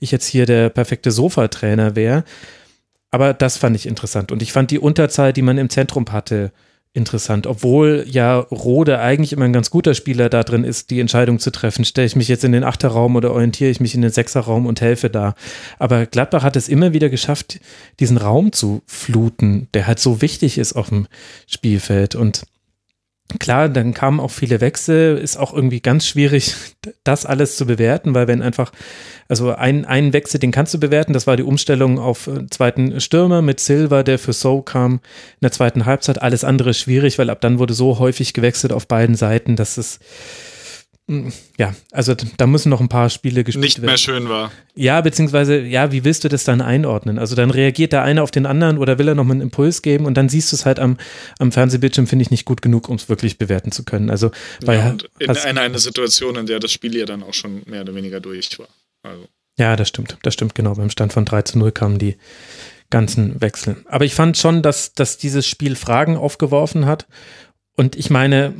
ich 0.00 0.10
jetzt 0.10 0.26
hier 0.26 0.46
der 0.46 0.70
perfekte 0.70 1.10
Sofatrainer 1.10 1.96
wäre. 1.96 2.24
Aber 3.10 3.34
das 3.34 3.58
fand 3.58 3.76
ich 3.76 3.84
interessant. 3.84 4.32
Und 4.32 4.40
ich 4.40 4.54
fand 4.54 4.70
die 4.70 4.78
Unterzahl, 4.78 5.34
die 5.34 5.42
man 5.42 5.58
im 5.58 5.68
Zentrum 5.68 6.06
hatte, 6.10 6.50
interessant, 6.94 7.46
obwohl 7.46 8.04
ja 8.06 8.38
Rode 8.38 8.98
eigentlich 8.98 9.32
immer 9.32 9.46
ein 9.46 9.52
ganz 9.52 9.70
guter 9.70 9.94
Spieler 9.94 10.28
da 10.28 10.42
drin 10.42 10.62
ist, 10.62 10.90
die 10.90 11.00
Entscheidung 11.00 11.38
zu 11.38 11.50
treffen. 11.50 11.84
Stelle 11.84 12.06
ich 12.06 12.16
mich 12.16 12.28
jetzt 12.28 12.44
in 12.44 12.52
den 12.52 12.64
Achterraum 12.64 13.16
oder 13.16 13.32
orientiere 13.32 13.70
ich 13.70 13.80
mich 13.80 13.94
in 13.94 14.02
den 14.02 14.10
Sechserraum 14.10 14.66
und 14.66 14.80
helfe 14.80 15.08
da. 15.08 15.34
Aber 15.78 16.04
Gladbach 16.04 16.42
hat 16.42 16.56
es 16.56 16.68
immer 16.68 16.92
wieder 16.92 17.08
geschafft, 17.08 17.60
diesen 17.98 18.18
Raum 18.18 18.52
zu 18.52 18.82
fluten, 18.86 19.68
der 19.72 19.86
halt 19.86 20.00
so 20.00 20.20
wichtig 20.20 20.58
ist 20.58 20.74
auf 20.74 20.90
dem 20.90 21.06
Spielfeld. 21.46 22.14
Und 22.14 22.42
Klar, 23.38 23.68
dann 23.68 23.94
kamen 23.94 24.20
auch 24.20 24.30
viele 24.30 24.60
Wechsel, 24.60 25.16
ist 25.16 25.36
auch 25.36 25.52
irgendwie 25.52 25.80
ganz 25.80 26.06
schwierig, 26.06 26.54
das 27.04 27.24
alles 27.26 27.56
zu 27.56 27.66
bewerten, 27.66 28.14
weil 28.14 28.28
wenn 28.28 28.42
einfach, 28.42 28.72
also 29.28 29.54
ein, 29.54 29.84
einen 29.84 30.12
Wechsel, 30.12 30.38
den 30.40 30.50
kannst 30.50 30.74
du 30.74 30.80
bewerten, 30.80 31.12
das 31.12 31.26
war 31.26 31.36
die 31.36 31.42
Umstellung 31.42 31.98
auf 31.98 32.26
äh, 32.26 32.46
zweiten 32.48 33.00
Stürmer 33.00 33.42
mit 33.42 33.60
Silva, 33.60 34.02
der 34.02 34.18
für 34.18 34.32
So 34.32 34.62
kam 34.62 34.94
in 34.94 35.00
der 35.42 35.52
zweiten 35.52 35.86
Halbzeit. 35.86 36.20
Alles 36.20 36.44
andere 36.44 36.74
schwierig, 36.74 37.18
weil 37.18 37.30
ab 37.30 37.40
dann 37.40 37.58
wurde 37.58 37.74
so 37.74 37.98
häufig 37.98 38.34
gewechselt 38.34 38.72
auf 38.72 38.86
beiden 38.86 39.14
Seiten, 39.14 39.56
dass 39.56 39.76
es 39.76 39.98
ja, 41.58 41.74
also 41.90 42.14
da 42.36 42.46
müssen 42.46 42.68
noch 42.68 42.80
ein 42.80 42.88
paar 42.88 43.10
Spiele 43.10 43.44
gespielt 43.44 43.64
Nicht 43.64 43.78
werden. 43.78 43.86
mehr 43.86 43.96
schön 43.98 44.28
war. 44.28 44.52
Ja, 44.74 45.00
beziehungsweise, 45.00 45.60
ja, 45.60 45.92
wie 45.92 46.04
willst 46.04 46.24
du 46.24 46.28
das 46.28 46.44
dann 46.44 46.60
einordnen? 46.60 47.18
Also 47.18 47.34
dann 47.34 47.50
reagiert 47.50 47.92
der 47.92 48.02
eine 48.02 48.22
auf 48.22 48.30
den 48.30 48.46
anderen 48.46 48.78
oder 48.78 48.98
will 48.98 49.08
er 49.08 49.14
noch 49.14 49.24
mal 49.24 49.32
einen 49.32 49.40
Impuls 49.42 49.82
geben 49.82 50.06
und 50.06 50.14
dann 50.14 50.28
siehst 50.28 50.52
du 50.52 50.56
es 50.56 50.66
halt 50.66 50.78
am, 50.78 50.96
am 51.38 51.52
Fernsehbildschirm, 51.52 52.06
finde 52.06 52.22
ich 52.24 52.30
nicht 52.30 52.44
gut 52.44 52.62
genug, 52.62 52.88
um 52.88 52.96
es 52.96 53.08
wirklich 53.08 53.38
bewerten 53.38 53.72
zu 53.72 53.84
können. 53.84 54.10
Also 54.10 54.30
bei 54.64 54.76
ja, 54.76 54.90
und 54.90 55.10
in 55.18 55.30
einer 55.30 55.60
eine 55.60 55.78
Situation, 55.78 56.36
in 56.36 56.46
der 56.46 56.60
das 56.60 56.72
Spiel 56.72 56.96
ja 56.96 57.04
dann 57.04 57.22
auch 57.22 57.34
schon 57.34 57.62
mehr 57.66 57.82
oder 57.82 57.94
weniger 57.94 58.20
durch 58.20 58.58
war. 58.58 58.68
Also. 59.02 59.28
Ja, 59.58 59.76
das 59.76 59.88
stimmt. 59.88 60.16
Das 60.22 60.34
stimmt, 60.34 60.54
genau. 60.54 60.74
Beim 60.74 60.90
Stand 60.90 61.12
von 61.12 61.24
3 61.24 61.42
zu 61.42 61.58
0 61.58 61.72
kamen 61.72 61.98
die 61.98 62.16
ganzen 62.90 63.40
Wechsel. 63.40 63.76
Aber 63.86 64.04
ich 64.04 64.14
fand 64.14 64.36
schon, 64.36 64.62
dass, 64.62 64.92
dass 64.94 65.18
dieses 65.18 65.46
Spiel 65.46 65.76
Fragen 65.76 66.16
aufgeworfen 66.16 66.86
hat. 66.86 67.06
Und 67.74 67.96
ich 67.96 68.10
meine, 68.10 68.54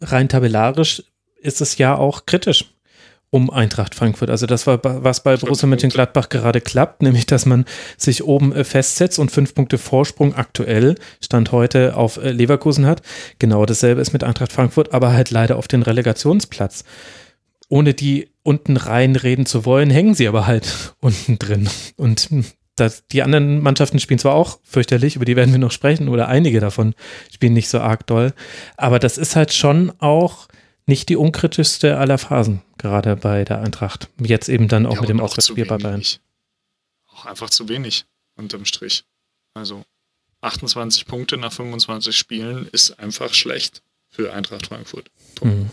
rein 0.00 0.28
tabellarisch 0.28 1.02
ist 1.44 1.60
es 1.60 1.78
ja 1.78 1.96
auch 1.96 2.26
kritisch 2.26 2.74
um 3.34 3.50
Eintracht 3.50 3.96
Frankfurt. 3.96 4.30
Also 4.30 4.46
das 4.46 4.68
war, 4.68 4.78
was 4.84 5.24
bei 5.24 5.36
Borussia 5.36 5.66
Mönchengladbach 5.66 6.28
gerade 6.28 6.60
klappt, 6.60 7.02
nämlich 7.02 7.26
dass 7.26 7.46
man 7.46 7.64
sich 7.96 8.22
oben 8.22 8.52
äh, 8.52 8.62
festsetzt 8.62 9.18
und 9.18 9.32
fünf 9.32 9.54
Punkte 9.54 9.76
Vorsprung 9.76 10.34
aktuell, 10.36 10.94
Stand 11.20 11.50
heute, 11.50 11.96
auf 11.96 12.16
äh, 12.16 12.30
Leverkusen 12.30 12.86
hat. 12.86 13.02
Genau 13.40 13.66
dasselbe 13.66 14.00
ist 14.00 14.12
mit 14.12 14.22
Eintracht 14.22 14.52
Frankfurt, 14.52 14.94
aber 14.94 15.12
halt 15.12 15.32
leider 15.32 15.56
auf 15.56 15.66
den 15.66 15.82
Relegationsplatz. 15.82 16.84
Ohne 17.68 17.92
die 17.92 18.28
unten 18.44 18.76
reinreden 18.76 19.46
zu 19.46 19.64
wollen, 19.64 19.90
hängen 19.90 20.14
sie 20.14 20.28
aber 20.28 20.46
halt 20.46 20.94
unten 21.00 21.36
drin. 21.36 21.68
Und 21.96 22.28
das, 22.76 23.04
die 23.08 23.24
anderen 23.24 23.60
Mannschaften 23.60 23.98
spielen 23.98 24.20
zwar 24.20 24.34
auch 24.34 24.60
fürchterlich, 24.62 25.16
über 25.16 25.24
die 25.24 25.34
werden 25.34 25.50
wir 25.50 25.58
noch 25.58 25.72
sprechen, 25.72 26.08
oder 26.08 26.28
einige 26.28 26.60
davon 26.60 26.94
spielen 27.32 27.52
nicht 27.52 27.68
so 27.68 27.80
arg 27.80 28.06
doll, 28.06 28.32
aber 28.76 29.00
das 29.00 29.18
ist 29.18 29.34
halt 29.34 29.52
schon 29.52 29.92
auch 29.98 30.46
nicht 30.86 31.08
die 31.08 31.16
unkritischste 31.16 31.96
aller 31.98 32.18
Phasen, 32.18 32.62
gerade 32.78 33.16
bei 33.16 33.44
der 33.44 33.60
Eintracht. 33.60 34.08
Jetzt 34.20 34.48
eben 34.48 34.68
dann 34.68 34.86
auch 34.86 34.94
ja, 34.94 35.00
mit 35.00 35.08
dem 35.08 35.20
Auswärtsspiel 35.20 35.66
bei 35.66 35.78
Bayern. 35.78 36.02
Auch 37.08 37.26
einfach 37.26 37.50
zu 37.50 37.68
wenig 37.68 38.06
unterm 38.36 38.64
Strich. 38.64 39.04
Also 39.54 39.84
28 40.40 41.06
Punkte 41.06 41.36
nach 41.36 41.52
25 41.52 42.16
Spielen 42.16 42.68
ist 42.72 42.98
einfach 42.98 43.32
schlecht 43.32 43.82
für 44.10 44.32
Eintracht 44.32 44.66
Frankfurt. 44.66 45.10
Mhm. 45.42 45.70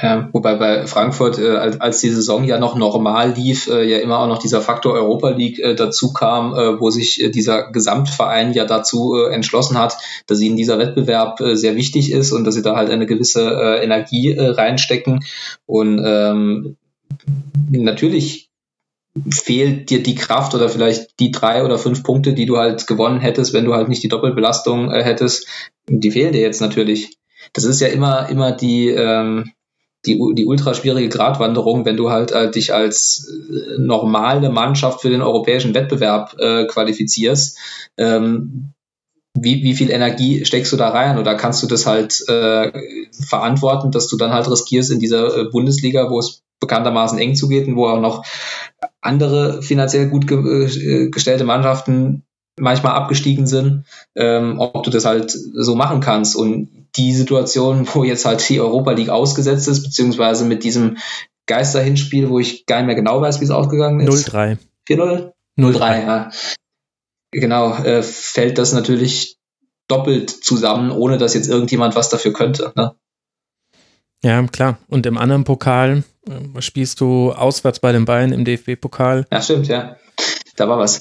Ja, 0.00 0.30
wobei 0.32 0.54
bei 0.54 0.86
Frankfurt, 0.86 1.38
äh, 1.38 1.56
als, 1.56 1.80
als 1.80 2.00
die 2.00 2.10
Saison 2.10 2.44
ja 2.44 2.58
noch 2.58 2.76
normal 2.76 3.32
lief, 3.32 3.68
äh, 3.68 3.84
ja 3.84 3.98
immer 3.98 4.20
auch 4.20 4.28
noch 4.28 4.38
dieser 4.38 4.60
Faktor 4.60 4.94
Europa 4.94 5.30
League 5.30 5.58
äh, 5.58 5.74
dazu 5.74 6.12
kam, 6.12 6.54
äh, 6.54 6.80
wo 6.80 6.90
sich 6.90 7.22
äh, 7.22 7.28
dieser 7.28 7.70
Gesamtverein 7.70 8.52
ja 8.52 8.64
dazu 8.64 9.16
äh, 9.16 9.34
entschlossen 9.34 9.76
hat, 9.76 9.96
dass 10.26 10.40
ihnen 10.40 10.56
dieser 10.56 10.78
Wettbewerb 10.78 11.40
äh, 11.40 11.56
sehr 11.56 11.74
wichtig 11.74 12.12
ist 12.12 12.32
und 12.32 12.44
dass 12.44 12.54
sie 12.54 12.62
da 12.62 12.76
halt 12.76 12.88
eine 12.88 13.04
gewisse 13.04 13.42
äh, 13.42 13.84
Energie 13.84 14.30
äh, 14.30 14.50
reinstecken. 14.50 15.24
Und 15.66 16.00
ähm, 16.04 16.76
natürlich 17.68 18.48
fehlt 19.30 19.90
dir 19.90 20.02
die 20.02 20.14
Kraft 20.14 20.54
oder 20.54 20.68
vielleicht 20.68 21.18
die 21.18 21.32
drei 21.32 21.64
oder 21.64 21.78
fünf 21.78 22.04
Punkte, 22.04 22.32
die 22.32 22.46
du 22.46 22.58
halt 22.58 22.86
gewonnen 22.86 23.20
hättest, 23.20 23.52
wenn 23.52 23.64
du 23.64 23.74
halt 23.74 23.88
nicht 23.88 24.02
die 24.04 24.08
Doppelbelastung 24.08 24.90
äh, 24.92 25.02
hättest, 25.02 25.46
die 25.88 26.12
fehlen 26.12 26.32
dir 26.32 26.40
jetzt 26.40 26.60
natürlich. 26.60 27.18
Das 27.52 27.64
ist 27.64 27.80
ja 27.80 27.88
immer, 27.88 28.28
immer 28.28 28.52
die, 28.52 28.88
ähm, 28.88 29.50
die, 30.06 30.18
die 30.34 30.46
ultra 30.46 30.74
schwierige 30.74 31.08
Gratwanderung, 31.08 31.84
wenn 31.84 31.96
du 31.96 32.10
halt 32.10 32.32
äh, 32.32 32.50
dich 32.50 32.72
als 32.72 33.28
äh, 33.28 33.78
normale 33.78 34.50
Mannschaft 34.50 35.02
für 35.02 35.10
den 35.10 35.22
europäischen 35.22 35.74
Wettbewerb 35.74 36.36
äh, 36.38 36.66
qualifizierst. 36.66 37.58
Ähm, 37.98 38.72
wie, 39.38 39.62
wie 39.62 39.74
viel 39.74 39.90
Energie 39.90 40.44
steckst 40.44 40.72
du 40.72 40.76
da 40.76 40.88
rein 40.88 41.18
oder 41.18 41.34
kannst 41.34 41.62
du 41.62 41.66
das 41.66 41.86
halt 41.86 42.24
äh, 42.28 42.72
verantworten, 43.12 43.90
dass 43.92 44.08
du 44.08 44.16
dann 44.16 44.32
halt 44.32 44.50
riskierst 44.50 44.90
in 44.90 44.98
dieser 44.98 45.36
äh, 45.36 45.44
Bundesliga, 45.44 46.10
wo 46.10 46.18
es 46.18 46.42
bekanntermaßen 46.60 47.18
eng 47.18 47.34
zugeht 47.34 47.68
und 47.68 47.76
wo 47.76 47.86
auch 47.86 48.00
noch 48.00 48.24
andere 49.00 49.62
finanziell 49.62 50.08
gut 50.08 50.26
ge 50.26 50.66
äh, 50.66 51.10
gestellte 51.10 51.44
Mannschaften 51.44 52.24
manchmal 52.58 52.92
abgestiegen 52.92 53.46
sind, 53.46 53.84
ähm, 54.14 54.58
ob 54.58 54.82
du 54.82 54.90
das 54.90 55.04
halt 55.04 55.30
so 55.30 55.74
machen 55.74 56.00
kannst. 56.00 56.36
Und 56.36 56.79
die 56.96 57.12
Situation, 57.14 57.88
wo 57.92 58.04
jetzt 58.04 58.24
halt 58.24 58.46
die 58.48 58.60
Europa 58.60 58.92
League 58.92 59.10
ausgesetzt 59.10 59.68
ist, 59.68 59.82
beziehungsweise 59.82 60.44
mit 60.44 60.64
diesem 60.64 60.98
Geisterhinspiel, 61.46 62.28
wo 62.30 62.38
ich 62.38 62.66
gar 62.66 62.78
nicht 62.78 62.86
mehr 62.86 62.94
genau 62.94 63.20
weiß, 63.20 63.40
wie 63.40 63.44
es 63.44 63.50
ausgegangen 63.50 64.00
ist. 64.00 64.28
0-3. 64.28 64.58
4-0? 64.88 65.32
0-3, 65.58 66.06
ja. 66.06 66.30
Genau, 67.32 67.74
äh, 67.74 68.02
fällt 68.02 68.58
das 68.58 68.72
natürlich 68.72 69.36
doppelt 69.88 70.30
zusammen, 70.30 70.90
ohne 70.90 71.18
dass 71.18 71.34
jetzt 71.34 71.48
irgendjemand 71.48 71.96
was 71.96 72.08
dafür 72.08 72.32
könnte. 72.32 72.72
Ne? 72.76 72.94
Ja, 74.22 74.42
klar. 74.46 74.78
Und 74.88 75.06
im 75.06 75.18
anderen 75.18 75.44
Pokal 75.44 76.04
äh, 76.28 76.60
spielst 76.60 77.00
du 77.00 77.32
auswärts 77.32 77.80
bei 77.80 77.92
den 77.92 78.04
Bayern 78.04 78.32
im 78.32 78.44
DFB-Pokal. 78.44 79.26
Ja, 79.30 79.42
stimmt, 79.42 79.68
ja. 79.68 79.96
Da 80.56 80.68
war 80.68 80.78
was. 80.78 81.00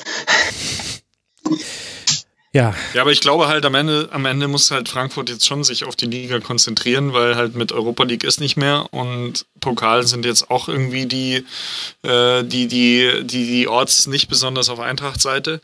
Ja. 2.51 2.73
Ja, 2.95 3.01
aber 3.01 3.11
ich 3.11 3.21
glaube 3.21 3.47
halt 3.47 3.63
am 3.65 3.75
Ende, 3.75 4.09
am 4.11 4.25
Ende 4.25 4.47
muss 4.47 4.71
halt 4.71 4.89
Frankfurt 4.89 5.29
jetzt 5.29 5.45
schon 5.45 5.63
sich 5.63 5.83
auf 5.83 5.95
die 5.95 6.07
Liga 6.07 6.39
konzentrieren, 6.39 7.13
weil 7.13 7.35
halt 7.35 7.55
mit 7.55 7.71
Europa 7.71 8.03
League 8.03 8.23
ist 8.23 8.39
nicht 8.39 8.57
mehr 8.57 8.91
und 8.91 9.45
Pokal 9.59 10.07
sind 10.07 10.25
jetzt 10.25 10.49
auch 10.49 10.67
irgendwie 10.67 11.05
die, 11.05 11.45
äh, 12.01 12.43
die, 12.43 12.67
die, 12.67 13.23
die, 13.23 13.45
die 13.45 13.67
Orts 13.67 14.07
nicht 14.07 14.29
besonders 14.29 14.69
auf 14.69 14.79
Eintracht-Seite. 14.79 15.61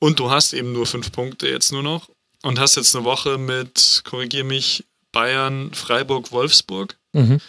Und 0.00 0.18
du 0.18 0.30
hast 0.30 0.52
eben 0.52 0.72
nur 0.72 0.86
fünf 0.86 1.12
Punkte 1.12 1.48
jetzt 1.48 1.72
nur 1.72 1.84
noch 1.84 2.10
und 2.42 2.58
hast 2.58 2.74
jetzt 2.74 2.96
eine 2.96 3.04
Woche 3.04 3.38
mit, 3.38 4.02
korrigier 4.04 4.44
mich, 4.44 4.84
Bayern, 5.12 5.72
Freiburg, 5.72 6.32
Wolfsburg. 6.32 6.96
Mhm. 7.12 7.40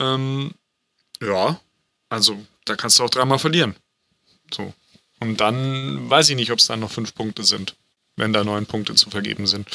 Ähm, 0.00 0.50
ja, 1.22 1.58
also 2.10 2.36
da 2.66 2.76
kannst 2.76 2.98
du 2.98 3.04
auch 3.04 3.10
dreimal 3.10 3.38
verlieren. 3.38 3.74
So. 4.52 4.74
Und 5.18 5.40
dann 5.40 6.10
weiß 6.10 6.28
ich 6.28 6.36
nicht, 6.36 6.52
ob 6.52 6.58
es 6.58 6.66
dann 6.66 6.80
noch 6.80 6.90
fünf 6.90 7.14
Punkte 7.14 7.42
sind 7.42 7.74
wenn 8.16 8.32
da 8.32 8.44
neun 8.44 8.66
Punkte 8.66 8.94
zu 8.94 9.10
vergeben 9.10 9.46
sind. 9.46 9.68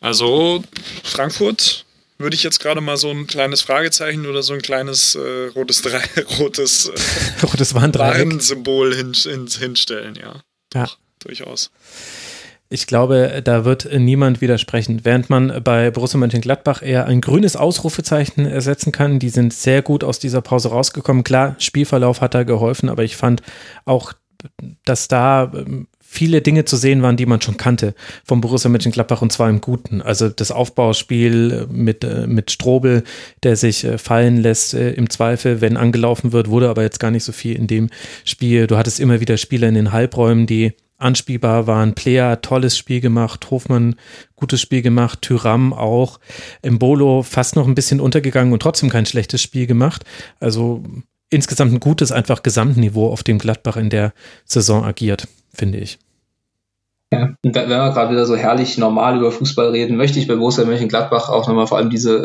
Also 0.00 0.64
Frankfurt 1.04 1.84
würde 2.18 2.34
ich 2.34 2.42
jetzt 2.42 2.60
gerade 2.60 2.80
mal 2.80 2.96
so 2.96 3.10
ein 3.10 3.26
kleines 3.26 3.62
Fragezeichen 3.62 4.26
oder 4.26 4.42
so 4.42 4.52
ein 4.52 4.62
kleines 4.62 5.14
äh, 5.14 5.48
rotes, 5.54 5.82
Drei 5.82 6.02
rotes, 6.38 6.88
äh, 6.88 7.46
rotes 7.46 7.74
Warnsymbol 7.74 8.94
hin, 8.94 9.12
hin, 9.12 9.46
hinstellen, 9.46 10.14
ja. 10.14 10.40
Ja. 10.74 10.84
Doch, 10.84 10.98
durchaus. 11.18 11.70
Ich 12.72 12.86
glaube, 12.86 13.42
da 13.44 13.66
wird 13.66 13.86
niemand 13.92 14.40
widersprechen. 14.40 15.04
Während 15.04 15.28
man 15.28 15.62
bei 15.62 15.90
Borussia 15.90 16.18
Mönchengladbach 16.18 16.80
eher 16.80 17.04
ein 17.04 17.20
grünes 17.20 17.54
Ausrufezeichen 17.54 18.46
ersetzen 18.46 18.92
kann, 18.92 19.18
die 19.18 19.28
sind 19.28 19.52
sehr 19.52 19.82
gut 19.82 20.02
aus 20.02 20.18
dieser 20.18 20.40
Pause 20.40 20.70
rausgekommen. 20.70 21.22
Klar, 21.22 21.54
Spielverlauf 21.58 22.22
hat 22.22 22.34
da 22.34 22.44
geholfen, 22.44 22.88
aber 22.88 23.04
ich 23.04 23.14
fand 23.14 23.42
auch, 23.84 24.14
dass 24.86 25.06
da 25.06 25.52
ähm, 25.54 25.86
viele 26.12 26.42
Dinge 26.42 26.66
zu 26.66 26.76
sehen 26.76 27.00
waren, 27.00 27.16
die 27.16 27.24
man 27.24 27.40
schon 27.40 27.56
kannte 27.56 27.94
vom 28.22 28.42
Borussia 28.42 28.68
Mönchengladbach 28.68 29.22
und 29.22 29.32
zwar 29.32 29.48
im 29.48 29.62
Guten. 29.62 30.02
Also 30.02 30.28
das 30.28 30.50
Aufbauspiel 30.50 31.66
mit, 31.70 32.04
äh, 32.04 32.26
mit 32.26 32.50
Strobel, 32.50 33.02
der 33.42 33.56
sich 33.56 33.84
äh, 33.84 33.96
fallen 33.96 34.36
lässt 34.36 34.74
äh, 34.74 34.90
im 34.90 35.08
Zweifel, 35.08 35.62
wenn 35.62 35.78
angelaufen 35.78 36.32
wird, 36.32 36.50
wurde 36.50 36.68
aber 36.68 36.82
jetzt 36.82 37.00
gar 37.00 37.10
nicht 37.10 37.24
so 37.24 37.32
viel 37.32 37.56
in 37.56 37.66
dem 37.66 37.88
Spiel. 38.26 38.66
Du 38.66 38.76
hattest 38.76 39.00
immer 39.00 39.20
wieder 39.20 39.38
Spieler 39.38 39.68
in 39.68 39.74
den 39.74 39.92
Halbräumen, 39.92 40.46
die 40.46 40.72
anspielbar 40.98 41.66
waren. 41.66 41.94
Player, 41.94 42.42
tolles 42.42 42.76
Spiel 42.76 43.00
gemacht. 43.00 43.50
Hofmann, 43.50 43.96
gutes 44.36 44.60
Spiel 44.60 44.82
gemacht. 44.82 45.22
Tyram 45.22 45.72
auch. 45.72 46.20
Mbolo 46.62 47.22
fast 47.22 47.56
noch 47.56 47.66
ein 47.66 47.74
bisschen 47.74 48.00
untergegangen 48.00 48.52
und 48.52 48.60
trotzdem 48.60 48.90
kein 48.90 49.06
schlechtes 49.06 49.40
Spiel 49.40 49.66
gemacht. 49.66 50.04
Also 50.40 50.84
insgesamt 51.30 51.72
ein 51.72 51.80
gutes, 51.80 52.12
einfach 52.12 52.42
Gesamtniveau, 52.42 53.10
auf 53.10 53.22
dem 53.22 53.38
Gladbach 53.38 53.78
in 53.78 53.88
der 53.88 54.12
Saison 54.44 54.84
agiert 54.84 55.26
finde 55.54 55.78
ich. 55.78 55.98
Ja, 57.12 57.34
und 57.44 57.54
wenn 57.54 57.68
wir 57.68 57.90
gerade 57.90 58.10
wieder 58.10 58.24
so 58.24 58.36
herrlich 58.36 58.78
normal 58.78 59.18
über 59.18 59.30
Fußball 59.30 59.68
reden, 59.68 59.98
möchte 59.98 60.18
ich 60.18 60.26
bei 60.26 60.34
Borussia 60.34 60.64
Mönchengladbach 60.64 61.28
auch 61.28 61.46
nochmal 61.46 61.66
vor 61.66 61.76
allem 61.76 61.90
diese 61.90 62.16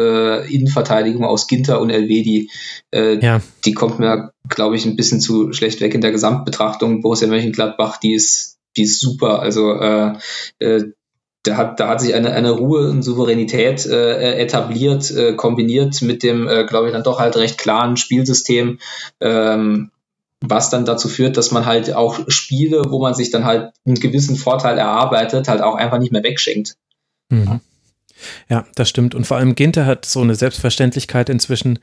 äh, 0.46 0.54
Innenverteidigung 0.54 1.26
aus 1.26 1.48
Ginter 1.48 1.82
und 1.82 1.90
Elvedi, 1.90 2.50
äh, 2.92 3.20
ja. 3.20 3.42
die 3.66 3.74
kommt 3.74 4.00
mir, 4.00 4.32
glaube 4.48 4.78
ich, 4.78 4.86
ein 4.86 4.96
bisschen 4.96 5.20
zu 5.20 5.52
schlecht 5.52 5.82
weg 5.82 5.94
in 5.94 6.00
der 6.00 6.14
Gesamtbetrachtung. 6.14 7.02
Borussia 7.02 7.28
Mönchengladbach, 7.28 7.98
die 7.98 8.14
ist, 8.14 8.60
die 8.78 8.84
ist 8.84 9.02
super. 9.02 9.42
Also 9.42 9.74
äh, 9.74 10.14
äh, 10.60 10.86
da 11.44 11.58
hat, 11.58 11.82
da 11.82 11.90
hat 11.90 12.00
sich 12.00 12.14
eine, 12.14 12.32
eine 12.32 12.52
Ruhe 12.52 12.90
und 12.90 13.04
Souveränität 13.04 13.86
äh, 13.86 14.38
etabliert, 14.38 15.12
äh, 15.12 15.34
kombiniert 15.34 16.02
mit 16.02 16.24
dem, 16.24 16.48
äh, 16.48 16.66
glaube 16.66 16.88
ich, 16.88 16.94
dann 16.94 17.04
doch 17.04 17.20
halt 17.20 17.36
recht 17.36 17.58
klaren 17.58 17.98
Spielsystem. 17.98 18.80
Ähm, 19.20 19.92
was 20.42 20.70
dann 20.70 20.86
dazu 20.86 21.10
führt, 21.10 21.38
dass 21.38 21.52
man 21.52 21.66
halt 21.66 21.94
auch 21.94 22.20
Spiele, 22.28 22.84
wo 22.90 23.00
man 23.00 23.14
sich 23.14 23.32
dann 23.32 23.46
halt 23.46 23.74
einen 23.86 23.96
gewissen 23.96 24.36
Vorteil 24.36 24.78
erarbeitet, 24.78 25.48
halt 25.48 25.62
auch 25.62 25.76
einfach 25.76 26.00
nicht 26.00 26.12
mehr 26.12 26.24
wegschenkt. 26.24 26.76
Mhm. 27.30 27.60
Ja, 28.50 28.66
das 28.76 28.90
stimmt. 28.90 29.16
Und 29.16 29.26
vor 29.26 29.38
allem 29.38 29.56
Ginter 29.56 29.86
hat 29.86 30.06
so 30.06 30.22
eine 30.22 30.36
Selbstverständlichkeit 30.36 31.30
inzwischen 31.30 31.80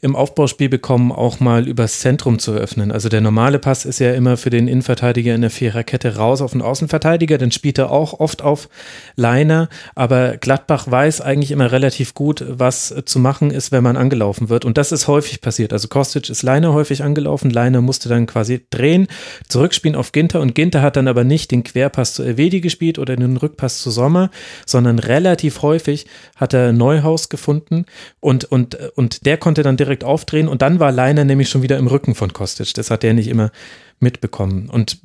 im 0.00 0.16
Aufbauspiel 0.16 0.68
bekommen, 0.68 1.12
auch 1.12 1.40
mal 1.40 1.68
übers 1.68 2.00
Zentrum 2.00 2.38
zu 2.38 2.52
öffnen. 2.52 2.92
Also 2.92 3.08
der 3.08 3.20
normale 3.20 3.58
Pass 3.58 3.84
ist 3.84 3.98
ja 3.98 4.12
immer 4.12 4.36
für 4.36 4.50
den 4.50 4.68
Innenverteidiger 4.68 5.34
in 5.34 5.40
der 5.40 5.50
Viererkette 5.50 6.16
raus 6.16 6.40
auf 6.40 6.52
den 6.52 6.62
Außenverteidiger, 6.62 7.38
dann 7.38 7.50
spielt 7.50 7.78
er 7.78 7.90
auch 7.90 8.20
oft 8.20 8.42
auf 8.42 8.68
Leiner, 9.16 9.68
aber 9.94 10.36
Gladbach 10.36 10.90
weiß 10.90 11.20
eigentlich 11.20 11.50
immer 11.50 11.72
relativ 11.72 12.14
gut, 12.14 12.44
was 12.48 12.94
zu 13.04 13.18
machen 13.18 13.50
ist, 13.50 13.72
wenn 13.72 13.82
man 13.82 13.96
angelaufen 13.96 14.48
wird. 14.48 14.64
Und 14.64 14.78
das 14.78 14.92
ist 14.92 15.08
häufig 15.08 15.40
passiert. 15.40 15.72
Also 15.72 15.88
Kostic 15.88 16.30
ist 16.30 16.42
Leiner 16.42 16.72
häufig 16.72 17.02
angelaufen, 17.02 17.50
Leiner 17.50 17.80
musste 17.80 18.08
dann 18.08 18.26
quasi 18.26 18.64
drehen, 18.70 19.08
zurückspielen 19.48 19.96
auf 19.96 20.12
Ginter 20.12 20.40
und 20.40 20.54
Ginter 20.54 20.82
hat 20.82 20.96
dann 20.96 21.08
aber 21.08 21.24
nicht 21.24 21.50
den 21.50 21.64
Querpass 21.64 22.14
zu 22.14 22.22
Elvedi 22.22 22.60
gespielt 22.60 22.98
oder 22.98 23.16
den 23.16 23.36
Rückpass 23.36 23.80
zu 23.80 23.90
Sommer, 23.90 24.30
sondern 24.66 24.98
relativ 24.98 25.62
häufig 25.62 25.73
häufig 25.74 26.06
hat 26.36 26.54
er 26.54 26.72
Neuhaus 26.72 27.28
gefunden 27.28 27.86
und, 28.20 28.44
und, 28.44 28.76
und 28.94 29.26
der 29.26 29.36
konnte 29.36 29.62
dann 29.62 29.76
direkt 29.76 30.04
aufdrehen 30.04 30.48
und 30.48 30.62
dann 30.62 30.78
war 30.78 30.92
Leiner 30.92 31.24
nämlich 31.24 31.48
schon 31.48 31.62
wieder 31.62 31.78
im 31.78 31.88
Rücken 31.88 32.14
von 32.14 32.32
Kostic. 32.32 32.74
Das 32.74 32.90
hat 32.90 33.02
er 33.04 33.12
nicht 33.12 33.28
immer 33.28 33.50
mitbekommen. 33.98 34.70
Und 34.70 35.00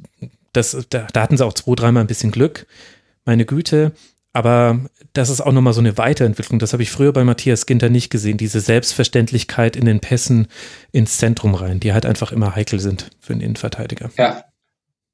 das, 0.54 0.78
da, 0.90 1.08
da 1.12 1.22
hatten 1.22 1.38
sie 1.38 1.46
auch 1.46 1.54
zwei, 1.54 1.76
dreimal 1.76 2.04
ein 2.04 2.08
bisschen 2.08 2.32
Glück. 2.32 2.68
Meine 3.26 3.46
Güte. 3.46 3.94
Aber 4.32 4.80
das 5.14 5.30
ist 5.30 5.42
auch 5.42 5.52
nochmal 5.52 5.74
so 5.74 5.80
eine 5.80 5.98
Weiterentwicklung. 5.98 6.60
Das 6.60 6.74
habe 6.74 6.84
ich 6.84 6.92
früher 6.92 7.12
bei 7.12 7.24
Matthias 7.24 7.66
Ginter 7.66 7.90
nicht 7.90 8.12
gesehen. 8.12 8.38
Diese 8.38 8.60
Selbstverständlichkeit 8.60 9.76
in 9.76 9.86
den 9.86 10.02
Pässen 10.02 10.48
ins 10.92 11.18
Zentrum 11.18 11.56
rein, 11.56 11.80
die 11.80 11.94
halt 11.94 12.06
einfach 12.06 12.32
immer 12.32 12.56
heikel 12.56 12.80
sind 12.80 13.10
für 13.20 13.34
einen 13.34 13.42
Innenverteidiger. 13.42 14.12
Ja, 14.18 14.44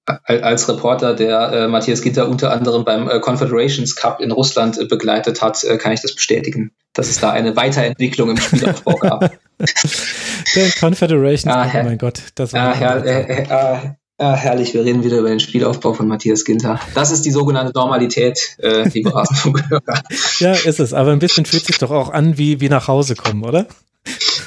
als 0.05 0.69
Reporter, 0.69 1.15
der 1.15 1.51
äh, 1.51 1.67
Matthias 1.67 2.01
Gitter 2.01 2.29
unter 2.29 2.51
anderem 2.51 2.83
beim 2.85 3.09
äh, 3.09 3.19
Confederations 3.19 3.95
Cup 3.95 4.21
in 4.21 4.31
Russland 4.31 4.77
äh, 4.77 4.85
begleitet 4.85 5.41
hat, 5.41 5.63
äh, 5.63 5.77
kann 5.77 5.93
ich 5.93 6.01
das 6.01 6.13
bestätigen, 6.13 6.71
dass 6.93 7.09
es 7.09 7.19
da 7.19 7.31
eine 7.31 7.55
Weiterentwicklung 7.55 8.31
im 8.31 8.37
Spielaufbau 8.37 8.95
gab. 8.95 9.31
der 10.55 10.71
Confederations 10.79 11.53
Cup, 11.55 11.71
oh 11.73 11.83
mein 11.83 11.97
Gott, 11.97 12.21
das 12.35 12.53
war. 12.53 12.69
Ah, 12.69 12.73
her 12.75 13.05
äh, 13.05 13.45
ah, 13.49 13.95
ah, 14.19 14.35
herrlich, 14.35 14.73
wir 14.73 14.85
reden 14.85 15.03
wieder 15.03 15.17
über 15.17 15.29
den 15.29 15.39
Spielaufbau 15.39 15.93
von 15.93 16.07
Matthias 16.07 16.45
Ginter. 16.45 16.79
Das 16.93 17.11
ist 17.11 17.23
die 17.23 17.31
sogenannte 17.31 17.71
Normalität, 17.73 18.57
äh, 18.59 18.87
liebe 18.89 19.11
Rasenfunkhörer. 19.15 20.03
ja, 20.39 20.51
ist 20.51 20.79
es, 20.79 20.93
aber 20.93 21.11
ein 21.11 21.19
bisschen 21.19 21.45
fühlt 21.45 21.65
sich 21.65 21.79
doch 21.79 21.91
auch 21.91 22.13
an 22.13 22.37
wie, 22.37 22.61
wie 22.61 22.69
nach 22.69 22.87
Hause 22.87 23.15
kommen, 23.15 23.43
oder? 23.43 23.65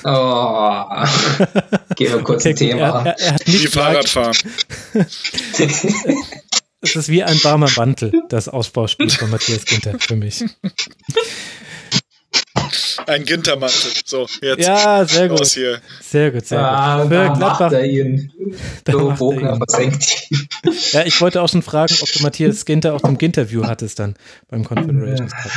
Oh, 0.04 0.84
gehen 1.96 2.12
wir 2.12 2.22
kurz 2.22 2.42
okay, 2.42 2.50
ein 2.50 2.56
Thema. 2.56 2.80
Er, 2.80 3.06
er, 3.06 3.20
er 3.20 3.32
hat 3.34 3.46
nicht 3.46 3.64
Die 3.64 3.66
Fahrradfahren. 3.68 4.36
es 6.80 6.96
ist 6.96 7.08
wie 7.08 7.22
ein 7.24 7.42
warmer 7.44 7.70
Mantel, 7.76 8.12
das 8.28 8.48
Ausbauspiel 8.48 9.10
von 9.10 9.30
Matthias 9.30 9.64
Ginter 9.64 9.98
für 9.98 10.16
mich. 10.16 10.44
Ein 13.06 13.24
Gintermantel. 13.24 13.90
So, 14.04 14.26
jetzt. 14.42 14.66
Ja, 14.66 15.04
sehr 15.04 15.28
gut. 15.28 15.46
Hier. 15.46 15.80
Sehr 16.00 16.30
gut, 16.30 16.46
sehr 16.46 16.60
ah, 16.60 17.02
gut. 17.02 17.08
Für 17.08 17.14
da 17.14 17.24
Gladbach. 17.26 17.60
Macht 17.60 17.72
er 17.72 17.84
ihn. 17.84 18.32
So, 18.86 19.14
Bogner 19.16 19.56
versenkt 19.56 20.30
ihn. 20.30 20.48
Ja, 20.92 21.06
ich 21.06 21.20
wollte 21.20 21.40
auch 21.40 21.48
schon 21.48 21.62
fragen, 21.62 21.94
ob 22.00 22.12
du 22.12 22.22
Matthias 22.22 22.64
Ginter 22.64 22.94
auch 22.94 23.04
im 23.04 23.16
Ginterview 23.16 23.64
hattest 23.64 23.98
dann 23.98 24.14
beim 24.48 24.64
Confederations 24.64 25.32
Cup. 25.32 25.52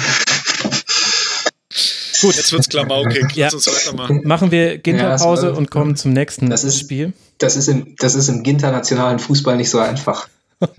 Gut. 2.22 2.35
Jetzt 2.35 2.52
wird's 2.52 2.69
klamaukig. 2.69 3.35
Ja. 3.35 3.48
Lass 3.48 3.53
uns 3.56 3.68
weitermachen. 3.68 4.22
Machen 4.26 4.52
wir 4.52 4.77
Ginterpause 4.77 5.48
ja, 5.48 5.53
und 5.53 5.72
kommen 5.72 5.95
zum 5.95 6.14
nächsten 6.14 6.49
das 6.49 6.64
ist, 6.64 6.80
Spiel. 6.80 7.14
Das 7.38 7.56
ist 7.56 7.68
im, 7.68 7.95
das 7.98 8.15
ist 8.15 8.30
im 8.30 8.43
internationalen 8.43 9.19
Fußball 9.19 9.57
nicht 9.57 9.69
so 9.69 9.80
einfach. 9.80 10.27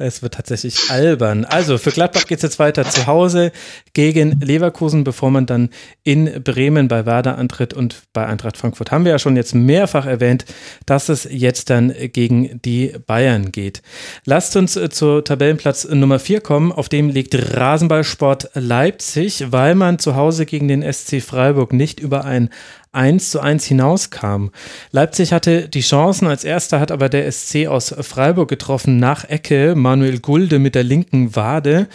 Es 0.00 0.22
wird 0.22 0.34
tatsächlich 0.34 0.92
albern. 0.92 1.44
Also 1.44 1.76
für 1.76 1.90
Gladbach 1.90 2.26
geht 2.26 2.38
es 2.38 2.42
jetzt 2.42 2.60
weiter 2.60 2.88
zu 2.88 3.08
Hause 3.08 3.50
gegen 3.94 4.38
Leverkusen, 4.40 5.02
bevor 5.02 5.32
man 5.32 5.44
dann 5.44 5.70
in 6.04 6.44
Bremen 6.44 6.86
bei 6.86 7.04
Werder 7.04 7.36
antritt 7.36 7.74
und 7.74 8.04
bei 8.12 8.24
Eintracht 8.24 8.56
Frankfurt 8.56 8.92
haben 8.92 9.04
wir 9.04 9.10
ja 9.10 9.18
schon 9.18 9.34
jetzt 9.34 9.56
mehrfach 9.56 10.06
erwähnt, 10.06 10.44
dass 10.86 11.08
es 11.08 11.26
jetzt 11.28 11.68
dann 11.70 11.92
gegen 12.12 12.60
die 12.62 12.94
Bayern 13.08 13.50
geht. 13.50 13.82
Lasst 14.24 14.54
uns 14.54 14.76
äh, 14.76 14.88
zu 14.88 15.20
Tabellenplatz 15.20 15.88
Nummer 15.88 16.20
4 16.20 16.42
kommen. 16.42 16.70
Auf 16.70 16.88
dem 16.88 17.08
liegt 17.08 17.34
Rasenballsport 17.56 18.50
Leipzig, 18.54 19.46
weil 19.50 19.74
man 19.74 19.98
zu 19.98 20.14
Hause 20.14 20.46
gegen 20.46 20.68
den 20.68 20.92
SC 20.92 21.20
Freiburg 21.20 21.72
nicht 21.72 21.98
über 21.98 22.24
ein 22.24 22.50
1 22.92 23.30
zu 23.30 23.40
1 23.40 23.64
hinauskam. 23.66 24.48
Leipzig 24.90 25.32
hatte 25.32 25.68
die 25.68 25.80
Chancen, 25.80 26.26
als 26.26 26.44
erster 26.44 26.80
hat 26.80 26.90
aber 26.90 27.08
der 27.08 27.30
SC 27.30 27.66
aus 27.66 27.94
Freiburg 28.00 28.48
getroffen 28.48 28.98
nach 28.98 29.24
Ecke, 29.24 29.74
Manuel 29.76 30.20
Gulde 30.20 30.58
mit 30.58 30.74
der 30.74 30.84
linken 30.84 31.36
Wade. 31.36 31.88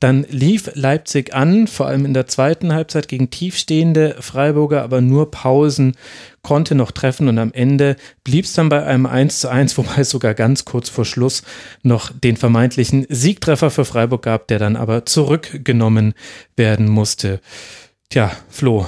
Dann 0.00 0.24
lief 0.30 0.70
Leipzig 0.74 1.34
an, 1.34 1.66
vor 1.66 1.86
allem 1.86 2.04
in 2.04 2.14
der 2.14 2.26
zweiten 2.26 2.72
Halbzeit 2.72 3.08
gegen 3.08 3.30
tiefstehende 3.30 4.16
Freiburger, 4.20 4.82
aber 4.82 5.00
nur 5.00 5.30
Pausen 5.30 5.94
konnte 6.42 6.74
noch 6.74 6.92
treffen 6.92 7.28
und 7.28 7.38
am 7.38 7.52
Ende 7.52 7.96
blieb 8.24 8.46
es 8.46 8.54
dann 8.54 8.70
bei 8.70 8.82
einem 8.84 9.06
1 9.06 9.40
zu 9.40 9.48
1, 9.48 9.76
wobei 9.78 9.98
es 9.98 10.10
sogar 10.10 10.34
ganz 10.34 10.64
kurz 10.64 10.88
vor 10.88 11.04
Schluss 11.04 11.42
noch 11.82 12.10
den 12.10 12.36
vermeintlichen 12.36 13.06
Siegtreffer 13.08 13.70
für 13.70 13.84
Freiburg 13.84 14.22
gab, 14.22 14.48
der 14.48 14.58
dann 14.58 14.76
aber 14.76 15.04
zurückgenommen 15.04 16.14
werden 16.56 16.88
musste. 16.88 17.40
Tja, 18.08 18.30
Flo, 18.48 18.86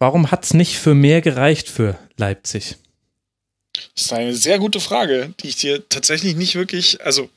Warum 0.00 0.30
hat 0.30 0.44
es 0.44 0.54
nicht 0.54 0.78
für 0.78 0.94
mehr 0.94 1.20
gereicht 1.20 1.68
für 1.68 1.98
Leipzig? 2.16 2.76
Das 3.94 4.06
ist 4.06 4.12
eine 4.12 4.34
sehr 4.34 4.58
gute 4.58 4.80
Frage, 4.80 5.34
die 5.40 5.48
ich 5.48 5.56
dir 5.56 5.86
tatsächlich 5.90 6.34
nicht 6.34 6.54
wirklich, 6.54 7.04
also 7.04 7.28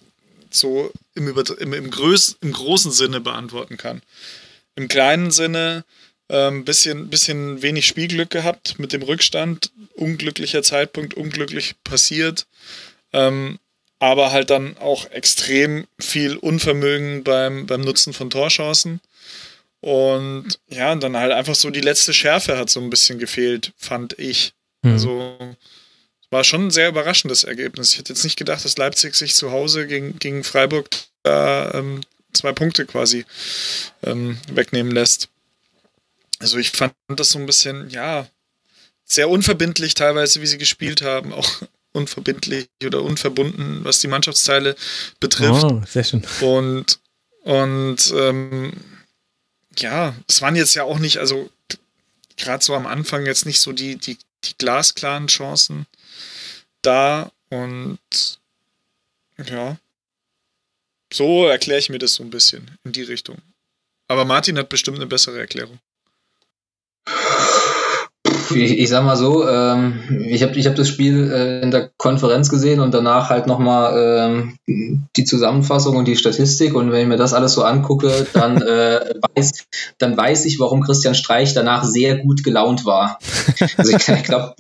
so 0.49 0.89
im, 1.13 1.27
im, 1.59 1.73
im, 1.73 1.91
Größ, 1.91 2.37
im 2.41 2.53
großen 2.53 2.91
Sinne 2.91 3.19
beantworten 3.19 3.75
kann. 3.75 4.01
Im 4.75 4.87
kleinen 4.87 5.29
Sinne 5.29 5.83
ein 6.29 6.37
ähm, 6.55 6.65
bisschen, 6.65 7.09
bisschen 7.09 7.61
wenig 7.61 7.85
Spielglück 7.85 8.29
gehabt 8.29 8.79
mit 8.79 8.93
dem 8.93 9.03
Rückstand, 9.03 9.71
unglücklicher 9.95 10.63
Zeitpunkt, 10.63 11.15
unglücklich 11.15 11.75
passiert, 11.83 12.47
ähm, 13.11 13.59
aber 13.99 14.31
halt 14.31 14.49
dann 14.49 14.77
auch 14.77 15.11
extrem 15.11 15.85
viel 15.99 16.37
Unvermögen 16.37 17.25
beim, 17.25 17.65
beim 17.65 17.81
Nutzen 17.81 18.13
von 18.13 18.29
Torchancen. 18.29 19.01
Und 19.83 20.59
ja, 20.69 20.95
dann 20.95 21.17
halt 21.17 21.33
einfach 21.33 21.55
so 21.55 21.69
die 21.69 21.81
letzte 21.81 22.13
Schärfe 22.13 22.57
hat 22.57 22.69
so 22.69 22.79
ein 22.79 22.89
bisschen 22.89 23.19
gefehlt, 23.19 23.73
fand 23.75 24.17
ich. 24.17 24.53
Mhm. 24.81 24.93
Also 24.93 25.37
war 26.29 26.45
schon 26.45 26.67
ein 26.67 26.71
sehr 26.71 26.87
überraschendes 26.87 27.43
Ergebnis. 27.43 27.91
Ich 27.91 27.97
hätte 27.97 28.13
jetzt 28.13 28.23
nicht 28.23 28.37
gedacht, 28.37 28.63
dass 28.63 28.77
Leipzig 28.77 29.13
sich 29.13 29.35
zu 29.35 29.51
Hause 29.51 29.85
gegen, 29.85 30.17
gegen 30.19 30.45
Freiburg 30.45 30.87
da 31.23 31.73
ähm, 31.73 31.99
zwei 32.31 32.53
Punkte 32.53 32.85
quasi 32.85 33.25
ähm, 34.03 34.37
wegnehmen 34.53 34.93
lässt. 34.93 35.27
Also 36.39 36.59
ich 36.59 36.71
fand 36.71 36.93
das 37.07 37.31
so 37.31 37.39
ein 37.39 37.45
bisschen, 37.45 37.89
ja, 37.89 38.25
sehr 39.03 39.27
unverbindlich 39.27 39.95
teilweise, 39.95 40.41
wie 40.41 40.47
sie 40.47 40.57
gespielt 40.57 41.01
haben, 41.01 41.33
auch 41.33 41.49
unverbindlich 41.91 42.69
oder 42.85 43.03
unverbunden, 43.03 43.83
was 43.83 43.99
die 43.99 44.07
Mannschaftsteile 44.07 44.77
betrifft. 45.19 45.65
Oh, 45.65 45.81
sehr 45.85 46.05
schön. 46.05 46.23
Und, 46.39 46.99
und 47.41 48.13
ähm, 48.15 48.71
ja, 49.77 50.15
es 50.27 50.41
waren 50.41 50.55
jetzt 50.55 50.75
ja 50.75 50.83
auch 50.83 50.99
nicht, 50.99 51.17
also 51.17 51.49
gerade 52.37 52.63
so 52.63 52.75
am 52.75 52.85
Anfang 52.85 53.25
jetzt 53.25 53.45
nicht 53.45 53.59
so 53.59 53.71
die, 53.71 53.95
die, 53.97 54.17
die 54.43 54.57
glasklaren 54.57 55.27
Chancen 55.27 55.85
da 56.81 57.31
und 57.49 57.99
ja, 59.45 59.77
so 61.11 61.45
erkläre 61.45 61.79
ich 61.79 61.89
mir 61.89 61.99
das 61.99 62.15
so 62.15 62.23
ein 62.23 62.29
bisschen 62.29 62.77
in 62.83 62.91
die 62.91 63.03
Richtung. 63.03 63.37
Aber 64.07 64.25
Martin 64.25 64.57
hat 64.57 64.69
bestimmt 64.69 64.97
eine 64.97 65.07
bessere 65.07 65.39
Erklärung 65.39 65.79
ich, 68.55 68.79
ich 68.79 68.89
sag 68.89 69.03
mal 69.03 69.15
so, 69.15 69.47
ähm, 69.47 70.27
ich 70.27 70.43
habe 70.43 70.55
ich 70.55 70.65
hab 70.67 70.75
das 70.75 70.87
Spiel 70.87 71.31
äh, 71.31 71.61
in 71.61 71.71
der 71.71 71.89
Konferenz 71.97 72.49
gesehen 72.49 72.79
und 72.79 72.93
danach 72.93 73.29
halt 73.29 73.47
nochmal 73.47 74.57
ähm, 74.67 75.05
die 75.15 75.23
Zusammenfassung 75.23 75.95
und 75.95 76.07
die 76.07 76.15
Statistik. 76.15 76.73
Und 76.75 76.91
wenn 76.91 77.01
ich 77.01 77.07
mir 77.07 77.17
das 77.17 77.33
alles 77.33 77.53
so 77.53 77.63
angucke, 77.63 78.27
dann, 78.33 78.61
äh, 78.61 78.99
weiß, 79.35 79.65
dann 79.97 80.17
weiß 80.17 80.45
ich, 80.45 80.59
warum 80.59 80.81
Christian 80.81 81.15
Streich 81.15 81.53
danach 81.53 81.83
sehr 81.83 82.17
gut 82.17 82.43
gelaunt 82.43 82.85
war. 82.85 83.19
Also 83.77 83.95
ich, 83.95 84.07
ich 84.07 84.23
glaube, 84.23 84.55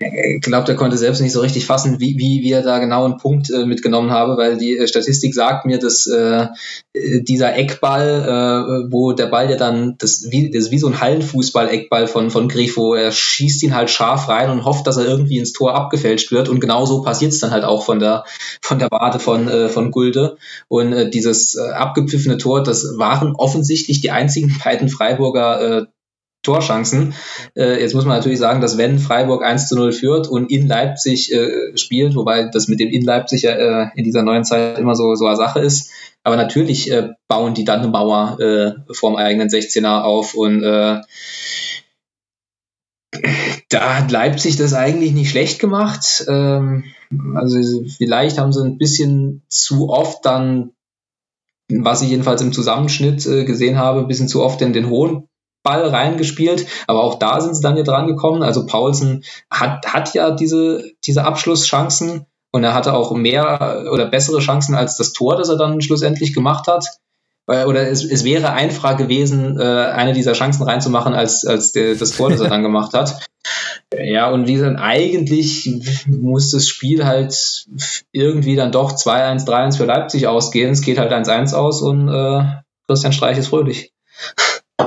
ich 0.00 0.40
glaube, 0.42 0.64
der 0.64 0.76
konnte 0.76 0.96
selbst 0.96 1.20
nicht 1.20 1.32
so 1.32 1.40
richtig 1.40 1.66
fassen, 1.66 1.98
wie, 1.98 2.16
wie, 2.18 2.42
wie 2.42 2.52
er 2.52 2.62
da 2.62 2.78
genau 2.78 3.04
einen 3.04 3.16
Punkt 3.16 3.50
äh, 3.50 3.66
mitgenommen 3.66 4.12
habe, 4.12 4.36
weil 4.36 4.56
die 4.56 4.76
äh, 4.78 4.86
Statistik 4.86 5.34
sagt 5.34 5.66
mir, 5.66 5.78
dass 5.78 6.06
äh, 6.06 6.46
dieser 6.94 7.56
Eckball, 7.56 8.86
äh, 8.86 8.92
wo 8.92 9.12
der 9.12 9.26
Ball 9.26 9.50
ja 9.50 9.56
dann, 9.56 9.96
das, 9.98 10.28
wie, 10.30 10.50
das 10.50 10.64
ist 10.64 10.70
wie 10.70 10.78
so 10.78 10.86
ein 10.86 11.00
Hallenfußball-Eckball 11.00 12.06
von, 12.06 12.30
von 12.30 12.48
Grifo, 12.48 12.94
er 12.94 13.10
schießt 13.10 13.64
ihn 13.64 13.74
halt 13.74 13.90
scharf 13.90 14.28
rein 14.28 14.50
und 14.50 14.64
hofft, 14.64 14.86
dass 14.86 14.98
er 14.98 15.06
irgendwie 15.06 15.38
ins 15.38 15.52
Tor 15.52 15.74
abgefälscht 15.74 16.30
wird. 16.30 16.48
Und 16.48 16.60
genau 16.60 16.86
so 16.86 17.02
passiert 17.02 17.32
es 17.32 17.40
dann 17.40 17.50
halt 17.50 17.64
auch 17.64 17.84
von 17.84 17.98
der, 17.98 18.24
von 18.62 18.78
der 18.78 18.90
Warte 18.92 19.18
von, 19.18 19.48
äh, 19.48 19.68
von 19.68 19.90
Gulde. 19.90 20.36
Und 20.68 20.92
äh, 20.92 21.10
dieses 21.10 21.56
äh, 21.56 21.70
abgepfiffene 21.70 22.38
Tor, 22.38 22.62
das 22.62 22.98
waren 22.98 23.34
offensichtlich 23.34 24.00
die 24.00 24.12
einzigen 24.12 24.56
beiden 24.64 24.88
Freiburger 24.88 25.60
äh, 25.60 25.86
Torchancen. 26.48 27.12
Äh, 27.54 27.80
jetzt 27.80 27.94
muss 27.94 28.06
man 28.06 28.16
natürlich 28.16 28.38
sagen, 28.38 28.62
dass 28.62 28.78
wenn 28.78 28.98
Freiburg 28.98 29.44
1 29.44 29.68
zu 29.68 29.76
0 29.76 29.92
führt 29.92 30.28
und 30.28 30.50
in 30.50 30.66
Leipzig 30.66 31.30
äh, 31.30 31.76
spielt, 31.76 32.14
wobei 32.14 32.44
das 32.44 32.68
mit 32.68 32.80
dem 32.80 32.88
in 32.88 33.04
Leipzig 33.04 33.42
ja 33.42 33.52
äh, 33.52 33.88
in 33.96 34.04
dieser 34.04 34.22
neuen 34.22 34.44
Zeit 34.44 34.78
immer 34.78 34.94
so, 34.94 35.14
so 35.14 35.26
eine 35.26 35.36
Sache 35.36 35.60
ist, 35.60 35.90
aber 36.24 36.36
natürlich 36.36 36.90
äh, 36.90 37.10
bauen 37.28 37.52
die 37.52 37.64
dann 37.64 37.80
eine 37.80 37.88
Mauer 37.88 38.40
äh, 38.40 38.94
vorm 38.94 39.16
eigenen 39.16 39.48
16er 39.48 40.02
auf 40.02 40.34
und 40.34 40.62
äh, 40.62 41.02
da 43.68 43.98
hat 43.98 44.10
Leipzig 44.10 44.56
das 44.56 44.72
eigentlich 44.72 45.12
nicht 45.12 45.30
schlecht 45.30 45.58
gemacht. 45.58 46.24
Ähm, 46.28 46.84
also 47.34 47.58
vielleicht 47.98 48.38
haben 48.38 48.52
sie 48.54 48.64
ein 48.64 48.78
bisschen 48.78 49.42
zu 49.48 49.90
oft 49.90 50.24
dann, 50.24 50.70
was 51.70 52.00
ich 52.00 52.08
jedenfalls 52.08 52.40
im 52.40 52.54
Zusammenschnitt 52.54 53.26
äh, 53.26 53.44
gesehen 53.44 53.76
habe, 53.76 54.00
ein 54.00 54.08
bisschen 54.08 54.28
zu 54.28 54.42
oft 54.42 54.62
in 54.62 54.72
den 54.72 54.88
hohen 54.88 55.28
Ball 55.62 55.86
reingespielt. 55.86 56.66
Aber 56.86 57.02
auch 57.02 57.18
da 57.18 57.40
sind 57.40 57.54
sie 57.54 57.62
dann 57.62 57.76
ja 57.76 57.82
dran 57.82 58.06
gekommen. 58.06 58.42
Also 58.42 58.66
Paulsen 58.66 59.24
hat, 59.50 59.86
hat 59.86 60.14
ja 60.14 60.30
diese, 60.30 60.84
diese 61.04 61.24
Abschlusschancen 61.24 62.26
und 62.50 62.64
er 62.64 62.74
hatte 62.74 62.94
auch 62.94 63.12
mehr 63.12 63.86
oder 63.92 64.06
bessere 64.06 64.40
Chancen 64.40 64.74
als 64.74 64.96
das 64.96 65.12
Tor, 65.12 65.36
das 65.36 65.48
er 65.48 65.56
dann 65.56 65.80
schlussendlich 65.80 66.32
gemacht 66.32 66.66
hat 66.66 66.86
oder 67.48 67.88
es, 67.88 68.04
es 68.04 68.24
wäre 68.24 68.52
einfacher 68.52 68.94
gewesen, 68.94 69.58
äh, 69.58 69.62
eine 69.62 70.12
dieser 70.12 70.34
Chancen 70.34 70.64
reinzumachen, 70.64 71.14
als, 71.14 71.46
als 71.46 71.72
der, 71.72 71.94
das 71.94 72.12
Tor, 72.12 72.28
das 72.28 72.40
er 72.40 72.48
dann 72.48 72.62
gemacht 72.62 72.94
hat. 72.94 73.18
Ja, 73.98 74.30
und 74.30 74.46
wie 74.46 74.54
gesagt, 74.54 74.78
eigentlich 74.78 75.70
muss 76.06 76.50
das 76.50 76.68
Spiel 76.68 77.06
halt 77.06 77.66
irgendwie 78.12 78.54
dann 78.54 78.70
doch 78.70 78.92
2-1, 78.92 79.46
3-1 79.46 79.76
für 79.78 79.86
Leipzig 79.86 80.26
ausgehen. 80.26 80.72
Es 80.72 80.82
geht 80.82 80.98
halt 80.98 81.10
1-1 81.10 81.54
aus 81.54 81.80
und 81.80 82.08
äh, 82.08 82.42
Christian 82.86 83.14
Streich 83.14 83.38
ist 83.38 83.48
fröhlich. 83.48 83.94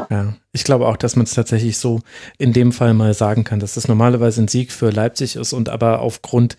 Ja, 0.09 0.33
ich 0.53 0.63
glaube 0.63 0.87
auch, 0.87 0.95
dass 0.95 1.15
man 1.15 1.25
es 1.25 1.33
tatsächlich 1.33 1.77
so 1.77 1.99
in 2.37 2.53
dem 2.53 2.71
Fall 2.71 2.93
mal 2.93 3.13
sagen 3.13 3.43
kann, 3.43 3.59
dass 3.59 3.73
das 3.73 3.87
normalerweise 3.87 4.41
ein 4.41 4.47
Sieg 4.47 4.71
für 4.71 4.89
Leipzig 4.89 5.35
ist 5.35 5.53
und 5.53 5.67
aber 5.69 5.99
aufgrund 5.99 6.57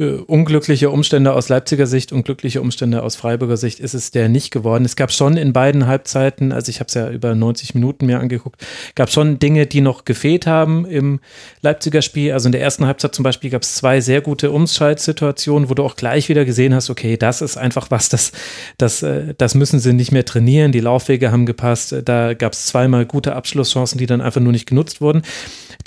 äh, 0.00 0.14
unglücklicher 0.26 0.90
Umstände 0.90 1.32
aus 1.32 1.48
Leipziger 1.48 1.86
Sicht 1.86 2.10
und 2.10 2.24
glückliche 2.24 2.60
Umstände 2.60 3.02
aus 3.02 3.16
Freiburger 3.16 3.56
Sicht 3.56 3.80
ist 3.80 3.94
es 3.94 4.10
der 4.10 4.28
nicht 4.28 4.50
geworden. 4.50 4.84
Es 4.84 4.96
gab 4.96 5.12
schon 5.12 5.36
in 5.36 5.52
beiden 5.52 5.86
Halbzeiten, 5.86 6.52
also 6.52 6.70
ich 6.70 6.80
habe 6.80 6.88
es 6.88 6.94
ja 6.94 7.10
über 7.10 7.34
90 7.34 7.74
Minuten 7.74 8.06
mir 8.06 8.18
angeguckt, 8.18 8.64
gab 8.94 9.10
schon 9.10 9.38
Dinge, 9.38 9.66
die 9.66 9.82
noch 9.82 10.04
gefehlt 10.04 10.46
haben 10.46 10.86
im 10.86 11.20
Leipziger 11.60 12.02
Spiel. 12.02 12.32
Also 12.32 12.48
in 12.48 12.52
der 12.52 12.62
ersten 12.62 12.86
Halbzeit 12.86 13.14
zum 13.14 13.22
Beispiel 13.22 13.50
gab 13.50 13.62
es 13.62 13.74
zwei 13.74 14.00
sehr 14.00 14.22
gute 14.22 14.50
Umschaltsituationen, 14.50 15.68
wo 15.68 15.74
du 15.74 15.84
auch 15.84 15.96
gleich 15.96 16.28
wieder 16.28 16.44
gesehen 16.44 16.74
hast, 16.74 16.90
okay, 16.90 17.16
das 17.16 17.42
ist 17.42 17.58
einfach 17.58 17.90
was, 17.90 18.08
das, 18.08 18.32
das, 18.78 19.02
äh, 19.02 19.34
das 19.36 19.54
müssen 19.54 19.80
sie 19.80 19.92
nicht 19.92 20.12
mehr 20.12 20.24
trainieren. 20.24 20.72
Die 20.72 20.80
Laufwege 20.80 21.30
haben 21.30 21.44
gepasst. 21.44 21.94
Da 22.04 22.34
gab 22.34 22.54
es 22.54 22.66
zweimal 22.66 23.04
gute 23.04 23.36
Abschlusschancen, 23.36 23.98
die 23.98 24.06
dann 24.06 24.20
einfach 24.20 24.40
nur 24.40 24.52
nicht 24.52 24.66
genutzt 24.66 25.00
wurden. 25.00 25.22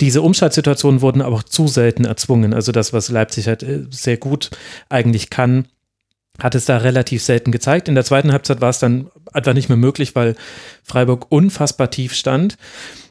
Diese 0.00 0.22
Umschaltsituationen 0.22 1.00
wurden 1.02 1.22
aber 1.22 1.36
auch 1.36 1.42
zu 1.42 1.68
selten 1.68 2.04
erzwungen. 2.04 2.52
Also 2.52 2.72
das, 2.72 2.92
was 2.92 3.10
Leipzig 3.10 3.46
halt 3.46 3.62
äh, 3.62 3.82
sehr 4.04 4.16
gut 4.16 4.50
eigentlich 4.88 5.30
kann, 5.30 5.66
hat 6.38 6.54
es 6.54 6.64
da 6.64 6.78
relativ 6.78 7.22
selten 7.22 7.52
gezeigt. 7.52 7.88
In 7.88 7.94
der 7.94 8.04
zweiten 8.04 8.32
Halbzeit 8.32 8.60
war 8.60 8.70
es 8.70 8.78
dann 8.78 9.10
einfach 9.32 9.54
nicht 9.54 9.68
mehr 9.68 9.78
möglich, 9.78 10.14
weil 10.14 10.34
Freiburg 10.82 11.26
unfassbar 11.30 11.90
tief 11.90 12.14
stand. 12.14 12.56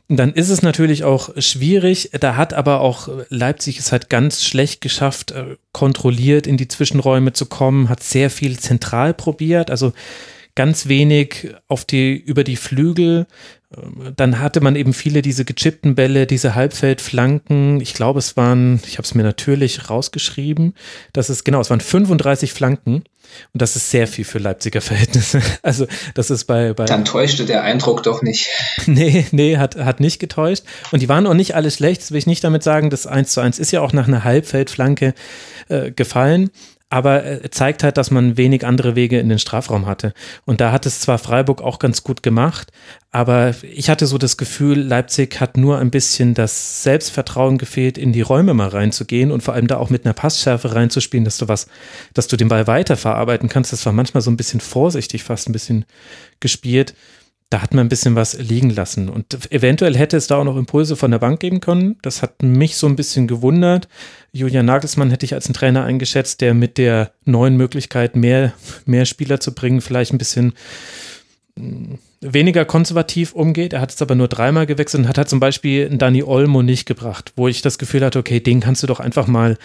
Und 0.10 0.18
dann 0.18 0.34
ist 0.34 0.50
es 0.50 0.62
natürlich 0.62 1.06
auch 1.06 1.30
schwierig. 1.38 2.10
Da 2.20 2.36
hat 2.36 2.54
aber 2.54 2.82
auch 2.82 3.08
Leipzig 3.30 3.80
es 3.80 3.92
halt 3.92 4.10
ganz 4.10 4.44
schlecht 4.44 4.82
geschafft, 4.82 5.32
äh, 5.32 5.56
kontrolliert 5.72 6.46
in 6.46 6.58
die 6.58 6.68
Zwischenräume 6.68 7.34
zu 7.34 7.46
kommen, 7.46 7.90
hat 7.90 8.04
sehr 8.04 8.30
viel 8.30 8.60
zentral 8.60 9.14
probiert. 9.14 9.72
Also 9.72 9.94
ganz 10.56 10.88
wenig 10.88 11.56
auf 11.68 11.86
die, 11.86 12.16
über 12.16 12.44
die 12.44 12.58
Flügel. 12.58 13.28
Dann 14.16 14.40
hatte 14.40 14.62
man 14.62 14.76
eben 14.76 14.94
viele 14.94 15.22
diese 15.22 15.46
gechippten 15.46 15.96
Bälle, 15.96 16.28
diese 16.28 16.56
Halbfeldflanken. 16.56 17.82
Ich 17.82 17.94
glaube, 17.94 18.20
es 18.20 18.38
waren, 18.38 18.80
ich 18.86 18.98
habe 18.98 19.04
es 19.04 19.16
mir 19.16 19.24
natürlich 19.24 19.90
rausgeschrieben, 19.90 20.76
das 21.14 21.30
ist 21.30 21.44
genau, 21.44 21.62
es 21.62 21.70
waren 21.70 21.80
35 21.80 22.54
Flanken. 22.54 23.04
Und 23.52 23.62
das 23.62 23.76
ist 23.76 23.90
sehr 23.90 24.06
viel 24.06 24.26
für 24.26 24.38
Leipziger 24.38 24.82
Verhältnisse. 24.82 25.42
Also, 25.64 25.88
das 26.14 26.30
ist 26.30 26.44
bei, 26.46 26.74
bei. 26.74 26.86
Dann 26.86 27.06
täuschte 27.06 27.46
der 27.46 27.64
Eindruck 27.64 28.04
doch 28.04 28.22
nicht. 28.22 28.50
Nee, 28.86 29.26
nee, 29.32 29.58
hat, 29.58 29.76
hat 29.78 30.00
nicht 30.00 30.20
getäuscht. 30.20 30.66
Und 30.92 31.02
die 31.02 31.10
waren 31.10 31.26
auch 31.26 31.34
nicht 31.34 31.56
alle 31.56 31.72
schlecht. 31.72 32.02
Das 32.02 32.12
will 32.12 32.18
ich 32.18 32.28
nicht 32.28 32.44
damit 32.44 32.64
sagen. 32.64 32.90
Das 32.90 33.08
1 33.08 33.32
zu 33.32 33.42
1 33.42 33.60
ist 33.60 33.72
ja 33.72 33.82
auch 33.82 33.94
nach 33.94 34.08
einer 34.08 34.24
Halbfeldflanke 34.24 35.14
äh, 35.70 35.92
gefallen 35.92 36.52
aber 36.94 37.24
er 37.24 37.50
zeigt 37.50 37.82
halt, 37.82 37.98
dass 37.98 38.12
man 38.12 38.38
wenig 38.38 38.68
andere 38.68 38.96
Wege 38.96 39.20
in 39.20 39.28
den 39.28 39.40
Strafraum 39.40 39.88
hatte. 39.88 40.14
Und 40.46 40.62
da 40.62 40.72
hat 40.72 40.86
es 40.86 41.00
zwar 41.00 41.18
Freiburg 41.18 41.60
auch 41.60 41.80
ganz 41.80 42.04
gut 42.04 42.22
gemacht, 42.22 42.72
aber 43.10 43.56
ich 43.64 43.90
hatte 43.90 44.06
so 44.06 44.20
das 44.20 44.38
Gefühl, 44.38 44.80
Leipzig 44.80 45.42
hat 45.42 45.58
nur 45.58 45.80
ein 45.80 45.90
bisschen 45.90 46.36
das 46.36 46.84
Selbstvertrauen 46.84 47.58
gefehlt, 47.58 47.98
in 47.98 48.14
die 48.14 48.22
Räume 48.22 48.54
mal 48.54 48.68
reinzugehen 48.68 49.32
und 49.32 49.42
vor 49.42 49.56
allem 49.56 49.66
da 49.66 49.78
auch 49.78 49.90
mit 49.90 50.06
einer 50.06 50.14
Passschärfe 50.14 50.76
reinzuspielen, 50.76 51.26
dass 51.26 51.40
du 51.40 51.48
was, 51.48 51.66
dass 52.14 52.28
du 52.28 52.38
den 52.38 52.48
Ball 52.48 52.68
weiterverarbeiten 52.68 53.50
kannst. 53.50 53.74
Das 53.74 53.88
war 53.88 53.94
manchmal 53.94 54.22
so 54.22 54.30
ein 54.30 54.38
bisschen 54.38 54.60
vorsichtig, 54.60 55.24
fast 55.24 55.50
ein 55.50 55.54
bisschen 55.54 55.86
gespielt 56.42 56.94
da 57.54 57.62
hat 57.62 57.76
man 57.76 57.86
ein 57.86 57.90
bisschen 57.90 58.16
was 58.16 58.36
liegen 58.40 58.72
lassen. 58.72 59.10
Und 59.10 59.52
eventuell 59.52 59.96
hätte 59.96 60.18
es 60.18 60.26
da 60.26 60.38
auch 60.38 60.44
noch 60.44 60.58
Impulse 60.58 60.96
von 60.96 61.12
der 61.12 61.20
Bank 61.20 61.40
geben 61.40 61.60
können. 61.60 61.98
Das 62.02 62.24
hat 62.24 62.42
mich 62.42 62.78
so 62.78 62.88
ein 62.88 62.96
bisschen 62.96 63.28
gewundert. 63.28 63.88
Julian 64.32 64.66
Nagelsmann 64.66 65.12
hätte 65.12 65.28
ich 65.28 65.36
als 65.36 65.46
einen 65.46 65.54
Trainer 65.54 65.84
eingeschätzt, 65.84 66.42
der 66.42 66.56
mit 66.56 66.80
der 66.80 67.12
neuen 67.26 67.56
Möglichkeit, 67.56 68.16
mehr, 68.16 68.54
mehr 68.88 69.06
Spieler 69.06 69.40
zu 69.40 69.54
bringen, 69.54 69.82
vielleicht 69.82 70.14
ein 70.14 70.18
bisschen 70.18 70.54
hm, 71.56 72.00
weniger 72.22 72.66
konservativ 72.66 73.34
umgeht. 73.34 73.74
Er 73.74 73.82
hat 73.82 73.92
es 73.92 74.02
aber 74.02 74.16
nur 74.16 74.30
dreimal 74.30 74.66
gewechselt 74.66 75.04
und 75.04 75.10
hat 75.10 75.20
halt 75.20 75.30
zum 75.30 75.40
Beispiel 75.40 75.96
Dani 75.96 76.24
Olmo 76.24 76.64
nicht 76.64 76.88
gebracht, 76.88 77.34
wo 77.36 77.48
ich 77.48 77.62
das 77.62 77.78
Gefühl 77.78 78.04
hatte, 78.04 78.18
okay, 78.18 78.40
den 78.40 78.62
kannst 78.62 78.82
du 78.82 78.88
doch 78.88 79.00
einfach 79.00 79.28
mal 79.28 79.60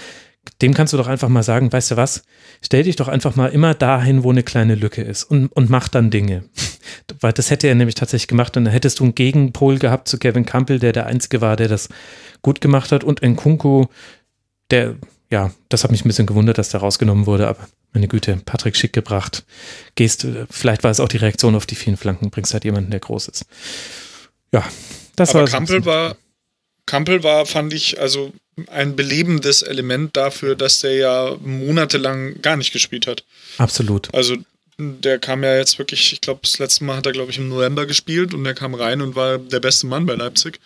dem 0.62 0.74
kannst 0.74 0.92
du 0.92 0.96
doch 0.96 1.06
einfach 1.06 1.28
mal 1.28 1.42
sagen, 1.42 1.72
weißt 1.72 1.92
du 1.92 1.96
was, 1.96 2.22
stell 2.62 2.82
dich 2.82 2.96
doch 2.96 3.08
einfach 3.08 3.36
mal 3.36 3.48
immer 3.48 3.74
dahin, 3.74 4.24
wo 4.24 4.30
eine 4.30 4.42
kleine 4.42 4.74
Lücke 4.74 5.02
ist 5.02 5.24
und, 5.24 5.48
und 5.48 5.70
mach 5.70 5.88
dann 5.88 6.10
Dinge. 6.10 6.44
Weil 7.20 7.32
das 7.32 7.50
hätte 7.50 7.66
er 7.66 7.74
nämlich 7.74 7.94
tatsächlich 7.94 8.28
gemacht 8.28 8.56
und 8.56 8.64
dann 8.64 8.72
hättest 8.72 9.00
du 9.00 9.04
einen 9.04 9.14
Gegenpol 9.14 9.78
gehabt 9.78 10.08
zu 10.08 10.18
Kevin 10.18 10.46
Campbell, 10.46 10.78
der 10.78 10.92
der 10.92 11.06
Einzige 11.06 11.40
war, 11.40 11.56
der 11.56 11.68
das 11.68 11.88
gut 12.42 12.60
gemacht 12.60 12.92
hat 12.92 13.04
und 13.04 13.22
Nkunku, 13.22 13.86
der, 14.70 14.96
ja, 15.30 15.52
das 15.68 15.84
hat 15.84 15.90
mich 15.90 16.04
ein 16.04 16.08
bisschen 16.08 16.26
gewundert, 16.26 16.58
dass 16.58 16.70
der 16.70 16.80
rausgenommen 16.80 17.26
wurde, 17.26 17.48
aber 17.48 17.68
meine 17.92 18.08
Güte, 18.08 18.40
Patrick 18.44 18.76
schick 18.76 18.92
gebracht. 18.92 19.44
Gehst, 19.94 20.26
vielleicht 20.50 20.84
war 20.84 20.90
es 20.90 21.00
auch 21.00 21.08
die 21.08 21.16
Reaktion 21.16 21.54
auf 21.54 21.66
die 21.66 21.74
vielen 21.74 21.96
Flanken, 21.96 22.30
bringst 22.30 22.52
halt 22.52 22.64
jemanden, 22.64 22.90
der 22.90 23.00
groß 23.00 23.28
ist. 23.28 23.46
Ja, 24.52 24.64
das 25.16 25.30
aber 25.30 25.40
war. 25.40 25.48
Campbell 25.48 25.84
war, 25.84 26.16
Campbell 26.88 27.22
war, 27.22 27.46
fand 27.46 27.72
ich, 27.72 28.00
also 28.00 28.32
ein 28.66 28.96
belebendes 28.96 29.62
Element 29.62 30.16
dafür, 30.16 30.56
dass 30.56 30.80
der 30.80 30.94
ja 30.94 31.36
monatelang 31.40 32.40
gar 32.42 32.56
nicht 32.56 32.72
gespielt 32.72 33.06
hat. 33.06 33.24
Absolut. 33.58 34.12
Also 34.14 34.36
der 34.78 35.18
kam 35.18 35.44
ja 35.44 35.56
jetzt 35.56 35.78
wirklich, 35.78 36.12
ich 36.12 36.20
glaube, 36.20 36.40
das 36.42 36.58
letzte 36.58 36.84
Mal 36.84 36.96
hat 36.96 37.06
er, 37.06 37.12
glaube 37.12 37.30
ich, 37.30 37.38
im 37.38 37.48
November 37.48 37.84
gespielt 37.84 38.32
und 38.32 38.44
der 38.44 38.54
kam 38.54 38.74
rein 38.74 39.02
und 39.02 39.16
war 39.16 39.38
der 39.38 39.60
beste 39.60 39.86
Mann 39.86 40.06
bei 40.06 40.14
Leipzig. 40.14 40.60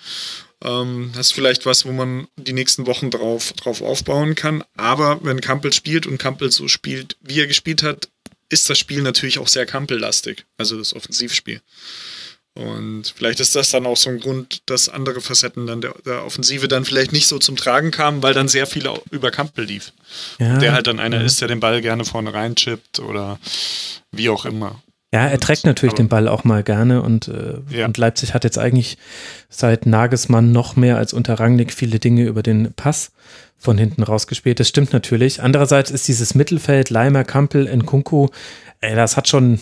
Ähm, 0.62 1.10
das 1.16 1.28
ist 1.28 1.32
vielleicht 1.32 1.66
was, 1.66 1.84
wo 1.86 1.92
man 1.92 2.28
die 2.36 2.52
nächsten 2.52 2.86
Wochen 2.86 3.10
drauf, 3.10 3.52
drauf 3.54 3.82
aufbauen 3.82 4.34
kann. 4.34 4.62
Aber 4.76 5.18
wenn 5.22 5.40
Kampel 5.40 5.72
spielt 5.72 6.06
und 6.06 6.18
Kampel 6.18 6.52
so 6.52 6.68
spielt, 6.68 7.16
wie 7.20 7.40
er 7.40 7.46
gespielt 7.46 7.82
hat, 7.82 8.08
ist 8.48 8.70
das 8.70 8.78
Spiel 8.78 9.02
natürlich 9.02 9.38
auch 9.38 9.48
sehr 9.48 9.66
Kampellastig, 9.66 10.44
also 10.58 10.78
das 10.78 10.94
Offensivspiel. 10.94 11.60
Und 12.54 13.14
vielleicht 13.16 13.40
ist 13.40 13.56
das 13.56 13.70
dann 13.70 13.86
auch 13.86 13.96
so 13.96 14.10
ein 14.10 14.20
Grund, 14.20 14.62
dass 14.66 14.90
andere 14.90 15.22
Facetten 15.22 15.66
dann 15.66 15.80
der, 15.80 15.94
der 16.04 16.24
Offensive 16.24 16.68
dann 16.68 16.84
vielleicht 16.84 17.12
nicht 17.12 17.26
so 17.26 17.38
zum 17.38 17.56
Tragen 17.56 17.90
kamen, 17.90 18.22
weil 18.22 18.34
dann 18.34 18.48
sehr 18.48 18.66
viel 18.66 18.88
über 19.10 19.30
Kampel 19.30 19.64
lief. 19.64 19.92
Ja, 20.38 20.58
der 20.58 20.72
halt 20.74 20.86
dann 20.86 21.00
einer 21.00 21.20
ja. 21.20 21.22
ist, 21.24 21.40
der 21.40 21.48
den 21.48 21.60
Ball 21.60 21.80
gerne 21.80 22.04
vorne 22.04 22.34
reinchippt 22.34 23.00
oder 23.00 23.38
wie 24.10 24.28
auch 24.28 24.44
immer. 24.44 24.82
Ja, 25.14 25.26
er 25.26 25.40
trägt 25.40 25.64
natürlich 25.64 25.94
den 25.94 26.08
Ball 26.08 26.26
auch 26.26 26.44
mal 26.44 26.62
gerne 26.62 27.02
und, 27.02 27.28
äh, 27.28 27.58
ja. 27.68 27.84
und 27.84 27.98
Leipzig 27.98 28.32
hat 28.32 28.44
jetzt 28.44 28.58
eigentlich 28.58 28.96
seit 29.50 29.84
Nagelsmann 29.84 30.52
noch 30.52 30.74
mehr 30.74 30.96
als 30.96 31.12
unter 31.12 31.34
Rangnick 31.34 31.72
viele 31.72 31.98
Dinge 31.98 32.24
über 32.24 32.42
den 32.42 32.72
Pass 32.72 33.12
von 33.58 33.76
hinten 33.76 34.02
rausgespielt. 34.02 34.58
Das 34.58 34.68
stimmt 34.68 34.94
natürlich. 34.94 35.42
Andererseits 35.42 35.90
ist 35.90 36.08
dieses 36.08 36.34
Mittelfeld 36.34 36.88
Leimer, 36.88 37.24
Kampel, 37.24 37.68
Nkunku, 37.76 38.28
ey, 38.80 38.94
das 38.94 39.18
hat 39.18 39.28
schon, 39.28 39.60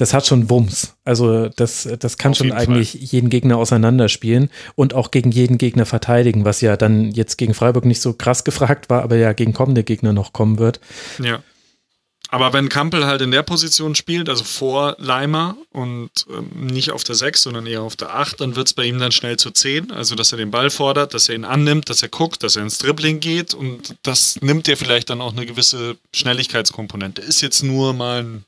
das 0.00 0.14
hat 0.14 0.26
schon 0.26 0.48
Wumms. 0.48 0.94
Also 1.04 1.50
das, 1.50 1.86
das 1.98 2.16
kann 2.16 2.30
Auf 2.30 2.38
schon 2.38 2.52
eigentlich 2.52 2.92
Fall. 2.92 3.00
jeden 3.02 3.28
Gegner 3.28 3.58
auseinanderspielen 3.58 4.48
und 4.74 4.94
auch 4.94 5.10
gegen 5.10 5.30
jeden 5.30 5.58
Gegner 5.58 5.84
verteidigen, 5.84 6.46
was 6.46 6.62
ja 6.62 6.78
dann 6.78 7.10
jetzt 7.10 7.36
gegen 7.36 7.52
Freiburg 7.52 7.84
nicht 7.84 8.00
so 8.00 8.14
krass 8.14 8.42
gefragt 8.44 8.88
war, 8.88 9.02
aber 9.02 9.16
ja 9.16 9.34
gegen 9.34 9.52
kommende 9.52 9.84
Gegner 9.84 10.14
noch 10.14 10.32
kommen 10.32 10.58
wird. 10.58 10.80
Ja. 11.22 11.42
Aber 12.28 12.54
wenn 12.54 12.70
Kampel 12.70 13.04
halt 13.04 13.20
in 13.20 13.30
der 13.30 13.42
Position 13.42 13.94
spielt, 13.94 14.30
also 14.30 14.42
vor 14.44 14.96
Leimer 14.98 15.56
und 15.70 16.10
ähm, 16.30 16.48
nicht 16.68 16.92
auf 16.92 17.04
der 17.04 17.16
6, 17.16 17.42
sondern 17.42 17.66
eher 17.66 17.82
auf 17.82 17.96
der 17.96 18.14
8, 18.14 18.40
dann 18.40 18.56
wird 18.56 18.68
es 18.68 18.74
bei 18.74 18.84
ihm 18.84 18.98
dann 19.00 19.12
schnell 19.12 19.36
zu 19.36 19.50
10. 19.50 19.90
Also, 19.90 20.14
dass 20.14 20.32
er 20.32 20.38
den 20.38 20.52
Ball 20.52 20.70
fordert, 20.70 21.12
dass 21.12 21.28
er 21.28 21.34
ihn 21.34 21.44
annimmt, 21.44 21.90
dass 21.90 22.02
er 22.02 22.08
guckt, 22.08 22.42
dass 22.42 22.56
er 22.56 22.62
ins 22.62 22.78
Dribbling 22.78 23.20
geht 23.20 23.52
und 23.52 23.96
das 24.02 24.40
nimmt 24.40 24.66
dir 24.66 24.76
vielleicht 24.76 25.10
dann 25.10 25.20
auch 25.20 25.32
eine 25.32 25.44
gewisse 25.44 25.96
Schnelligkeitskomponente. 26.14 27.20
Ist 27.20 27.42
jetzt 27.42 27.64
nur 27.64 27.92
mal 27.92 28.22
ein 28.22 28.44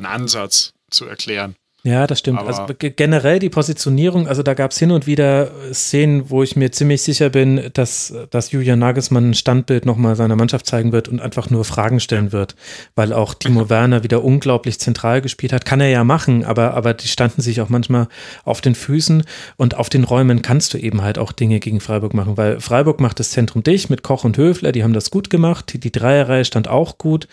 ein 0.00 0.06
Ansatz 0.06 0.72
zu 0.90 1.06
erklären. 1.06 1.54
Ja, 1.82 2.06
das 2.06 2.18
stimmt. 2.18 2.38
Aber 2.38 2.48
also 2.48 2.74
generell 2.78 3.38
die 3.38 3.48
Positionierung, 3.48 4.28
also 4.28 4.42
da 4.42 4.52
gab 4.52 4.72
es 4.72 4.78
hin 4.78 4.90
und 4.90 5.06
wieder 5.06 5.50
Szenen, 5.72 6.28
wo 6.28 6.42
ich 6.42 6.54
mir 6.54 6.72
ziemlich 6.72 7.00
sicher 7.00 7.30
bin, 7.30 7.70
dass, 7.72 8.12
dass 8.28 8.52
Julian 8.52 8.78
Nagelsmann 8.78 9.30
ein 9.30 9.34
Standbild 9.34 9.86
nochmal 9.86 10.14
seiner 10.14 10.36
Mannschaft 10.36 10.66
zeigen 10.66 10.92
wird 10.92 11.08
und 11.08 11.20
einfach 11.20 11.48
nur 11.48 11.64
Fragen 11.64 11.98
stellen 11.98 12.32
wird, 12.32 12.54
weil 12.96 13.14
auch 13.14 13.32
Timo 13.32 13.70
Werner 13.70 14.02
wieder 14.02 14.22
unglaublich 14.22 14.78
zentral 14.78 15.22
gespielt 15.22 15.54
hat. 15.54 15.64
Kann 15.64 15.80
er 15.80 15.88
ja 15.88 16.04
machen, 16.04 16.44
aber, 16.44 16.74
aber 16.74 16.92
die 16.92 17.08
standen 17.08 17.40
sich 17.40 17.62
auch 17.62 17.70
manchmal 17.70 18.08
auf 18.44 18.60
den 18.60 18.74
Füßen 18.74 19.24
und 19.56 19.74
auf 19.74 19.88
den 19.88 20.04
Räumen 20.04 20.42
kannst 20.42 20.74
du 20.74 20.78
eben 20.78 21.00
halt 21.00 21.18
auch 21.18 21.32
Dinge 21.32 21.60
gegen 21.60 21.80
Freiburg 21.80 22.12
machen, 22.12 22.36
weil 22.36 22.60
Freiburg 22.60 23.00
macht 23.00 23.20
das 23.20 23.30
Zentrum 23.30 23.62
dich 23.62 23.88
mit 23.88 24.02
Koch 24.02 24.24
und 24.24 24.36
Höfler, 24.36 24.72
die 24.72 24.84
haben 24.84 24.92
das 24.92 25.10
gut 25.10 25.30
gemacht, 25.30 25.72
die, 25.72 25.80
die 25.80 25.92
Dreierreihe 25.92 26.44
stand 26.44 26.68
auch 26.68 26.98
gut. 26.98 27.26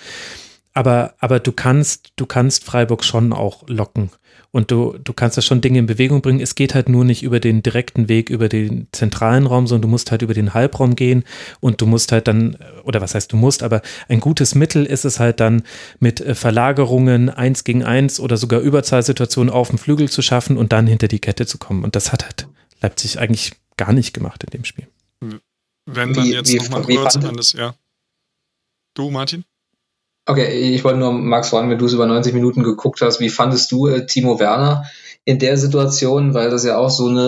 Aber, 0.77 1.15
aber 1.17 1.39
du 1.39 1.53
kannst, 1.53 2.11
du 2.17 2.27
kannst 2.27 2.63
Freiburg 2.63 3.03
schon 3.03 3.33
auch 3.33 3.67
locken. 3.67 4.11
Und 4.51 4.69
du, 4.69 4.95
du 5.03 5.11
kannst 5.11 5.35
da 5.35 5.41
schon 5.41 5.59
Dinge 5.59 5.79
in 5.79 5.87
Bewegung 5.87 6.21
bringen. 6.21 6.39
Es 6.39 6.53
geht 6.53 6.75
halt 6.75 6.87
nur 6.87 7.03
nicht 7.03 7.23
über 7.23 7.39
den 7.39 7.63
direkten 7.63 8.09
Weg, 8.09 8.29
über 8.29 8.47
den 8.47 8.87
zentralen 8.91 9.47
Raum, 9.47 9.65
sondern 9.65 9.81
du 9.81 9.87
musst 9.87 10.11
halt 10.11 10.21
über 10.21 10.35
den 10.35 10.53
Halbraum 10.53 10.95
gehen 10.95 11.23
und 11.61 11.81
du 11.81 11.87
musst 11.87 12.11
halt 12.11 12.27
dann, 12.27 12.59
oder 12.83 13.01
was 13.01 13.15
heißt 13.15 13.33
du 13.33 13.37
musst, 13.37 13.63
aber 13.63 13.81
ein 14.07 14.19
gutes 14.19 14.53
Mittel 14.53 14.85
ist 14.85 15.03
es 15.03 15.19
halt 15.19 15.39
dann 15.39 15.63
mit 15.99 16.21
äh, 16.21 16.35
Verlagerungen 16.35 17.31
eins 17.31 17.63
gegen 17.63 17.83
eins 17.83 18.19
oder 18.19 18.37
sogar 18.37 18.59
Überzahlsituationen 18.59 19.51
auf 19.51 19.69
dem 19.69 19.79
Flügel 19.79 20.09
zu 20.11 20.21
schaffen 20.21 20.57
und 20.57 20.73
dann 20.73 20.85
hinter 20.85 21.07
die 21.07 21.19
Kette 21.19 21.47
zu 21.47 21.57
kommen. 21.57 21.83
Und 21.83 21.95
das 21.95 22.11
hat 22.11 22.23
halt 22.23 22.47
Leipzig 22.81 23.17
eigentlich 23.17 23.53
gar 23.77 23.93
nicht 23.93 24.13
gemacht 24.13 24.43
in 24.43 24.51
dem 24.51 24.63
Spiel. 24.63 24.87
Wenn 25.87 26.13
dann 26.13 26.27
jetzt 26.27 26.53
nochmal 26.53 26.83
kurz 26.83 27.15
an 27.15 27.35
das, 27.35 27.53
ja. 27.53 27.73
Du, 28.93 29.09
Martin? 29.09 29.43
Okay, 30.29 30.73
ich 30.73 30.83
wollte 30.83 30.99
nur, 30.99 31.13
Max, 31.13 31.49
fragen, 31.49 31.69
wenn 31.69 31.77
du 31.77 31.85
es 31.85 31.93
über 31.93 32.05
90 32.05 32.33
Minuten 32.33 32.61
geguckt 32.61 32.99
hast, 33.01 33.21
wie 33.21 33.29
fandest 33.29 33.71
du 33.71 33.87
äh, 33.87 34.05
Timo 34.05 34.41
Werner 34.41 34.83
in 35.23 35.39
der 35.39 35.57
Situation, 35.57 36.33
weil 36.33 36.49
das 36.49 36.65
ja 36.65 36.77
auch 36.77 36.89
so 36.89 37.07
eine 37.07 37.21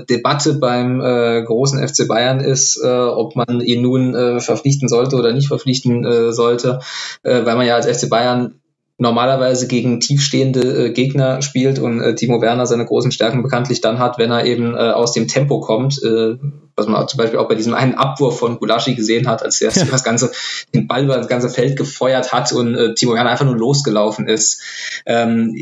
äh, 0.00 0.06
Debatte 0.06 0.54
beim 0.54 1.00
äh, 1.02 1.42
großen 1.42 1.86
FC 1.86 2.08
Bayern 2.08 2.40
ist, 2.40 2.82
äh, 2.82 2.88
ob 2.88 3.36
man 3.36 3.60
ihn 3.60 3.82
nun 3.82 4.14
äh, 4.14 4.40
verpflichten 4.40 4.88
sollte 4.88 5.16
oder 5.16 5.32
nicht 5.34 5.48
verpflichten 5.48 6.06
äh, 6.06 6.32
sollte, 6.32 6.80
weil 7.22 7.44
man 7.44 7.66
ja 7.66 7.74
als 7.74 7.86
FC 7.86 8.08
Bayern 8.08 8.60
normalerweise 8.98 9.68
gegen 9.68 10.00
tiefstehende 10.00 10.86
äh, 10.86 10.90
Gegner 10.90 11.40
spielt 11.40 11.78
und 11.78 12.00
äh, 12.00 12.16
Timo 12.16 12.42
Werner 12.42 12.66
seine 12.66 12.84
großen 12.84 13.12
Stärken 13.12 13.44
bekanntlich 13.44 13.80
dann 13.80 14.00
hat, 14.00 14.18
wenn 14.18 14.32
er 14.32 14.44
eben 14.44 14.74
äh, 14.74 14.90
aus 14.90 15.12
dem 15.12 15.28
Tempo 15.28 15.60
kommt, 15.60 16.02
äh, 16.02 16.36
was 16.74 16.88
man 16.88 17.06
zum 17.06 17.18
Beispiel 17.18 17.38
auch 17.38 17.48
bei 17.48 17.54
diesem 17.54 17.74
einen 17.74 17.94
Abwurf 17.94 18.38
von 18.38 18.58
Gulaschi 18.58 18.96
gesehen 18.96 19.28
hat, 19.28 19.44
als 19.44 19.60
er 19.60 19.70
ja. 19.70 19.84
das 19.84 20.02
ganze 20.02 20.32
den 20.74 20.88
Ball 20.88 21.04
über 21.04 21.16
das 21.16 21.28
ganze 21.28 21.48
Feld 21.48 21.76
gefeuert 21.76 22.32
hat 22.32 22.52
und 22.52 22.74
äh, 22.74 22.94
Timo 22.94 23.14
Werner 23.14 23.30
einfach 23.30 23.46
nur 23.46 23.56
losgelaufen 23.56 24.26
ist. 24.26 24.60
Ähm, 25.06 25.54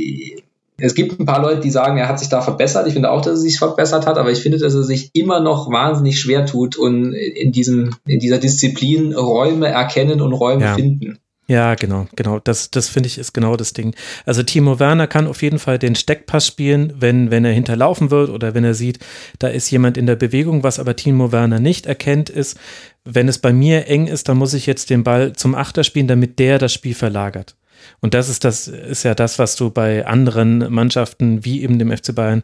es 0.78 0.94
gibt 0.94 1.18
ein 1.18 1.26
paar 1.26 1.40
Leute, 1.40 1.60
die 1.60 1.70
sagen, 1.70 1.98
er 1.98 2.08
hat 2.08 2.18
sich 2.18 2.28
da 2.28 2.42
verbessert. 2.42 2.86
Ich 2.86 2.92
finde 2.92 3.10
auch, 3.10 3.22
dass 3.22 3.34
er 3.34 3.36
sich 3.36 3.58
verbessert 3.58 4.06
hat, 4.06 4.18
aber 4.18 4.30
ich 4.30 4.40
finde, 4.40 4.58
dass 4.58 4.74
er 4.74 4.82
sich 4.82 5.10
immer 5.14 5.40
noch 5.40 5.70
wahnsinnig 5.70 6.20
schwer 6.20 6.44
tut 6.44 6.76
und 6.76 7.14
in 7.14 7.52
diesem, 7.52 7.94
in 8.06 8.20
dieser 8.20 8.38
Disziplin 8.38 9.14
Räume 9.14 9.68
erkennen 9.68 10.20
und 10.20 10.34
Räume 10.34 10.64
ja. 10.64 10.74
finden. 10.74 11.18
Ja, 11.48 11.76
genau, 11.76 12.08
genau. 12.16 12.40
Das, 12.40 12.72
das 12.72 12.88
finde 12.88 13.06
ich 13.06 13.18
ist 13.18 13.32
genau 13.32 13.56
das 13.56 13.72
Ding. 13.72 13.94
Also 14.24 14.42
Timo 14.42 14.80
Werner 14.80 15.06
kann 15.06 15.28
auf 15.28 15.42
jeden 15.42 15.60
Fall 15.60 15.78
den 15.78 15.94
Steckpass 15.94 16.46
spielen, 16.46 16.92
wenn, 16.98 17.30
wenn 17.30 17.44
er 17.44 17.52
hinterlaufen 17.52 18.10
wird 18.10 18.30
oder 18.30 18.54
wenn 18.54 18.64
er 18.64 18.74
sieht, 18.74 18.98
da 19.38 19.46
ist 19.46 19.70
jemand 19.70 19.96
in 19.96 20.06
der 20.06 20.16
Bewegung. 20.16 20.64
Was 20.64 20.80
aber 20.80 20.96
Timo 20.96 21.30
Werner 21.30 21.60
nicht 21.60 21.86
erkennt, 21.86 22.30
ist, 22.30 22.58
wenn 23.04 23.28
es 23.28 23.38
bei 23.38 23.52
mir 23.52 23.86
eng 23.86 24.08
ist, 24.08 24.28
dann 24.28 24.38
muss 24.38 24.54
ich 24.54 24.66
jetzt 24.66 24.90
den 24.90 25.04
Ball 25.04 25.34
zum 25.34 25.54
Achter 25.54 25.84
spielen, 25.84 26.08
damit 26.08 26.40
der 26.40 26.58
das 26.58 26.72
Spiel 26.72 26.94
verlagert. 26.94 27.54
Und 28.00 28.14
das 28.14 28.28
ist 28.28 28.44
das, 28.44 28.66
ist 28.66 29.04
ja 29.04 29.14
das, 29.14 29.38
was 29.38 29.54
du 29.54 29.70
bei 29.70 30.04
anderen 30.04 30.72
Mannschaften 30.72 31.44
wie 31.44 31.62
eben 31.62 31.78
dem 31.78 31.96
FC 31.96 32.12
Bayern 32.14 32.42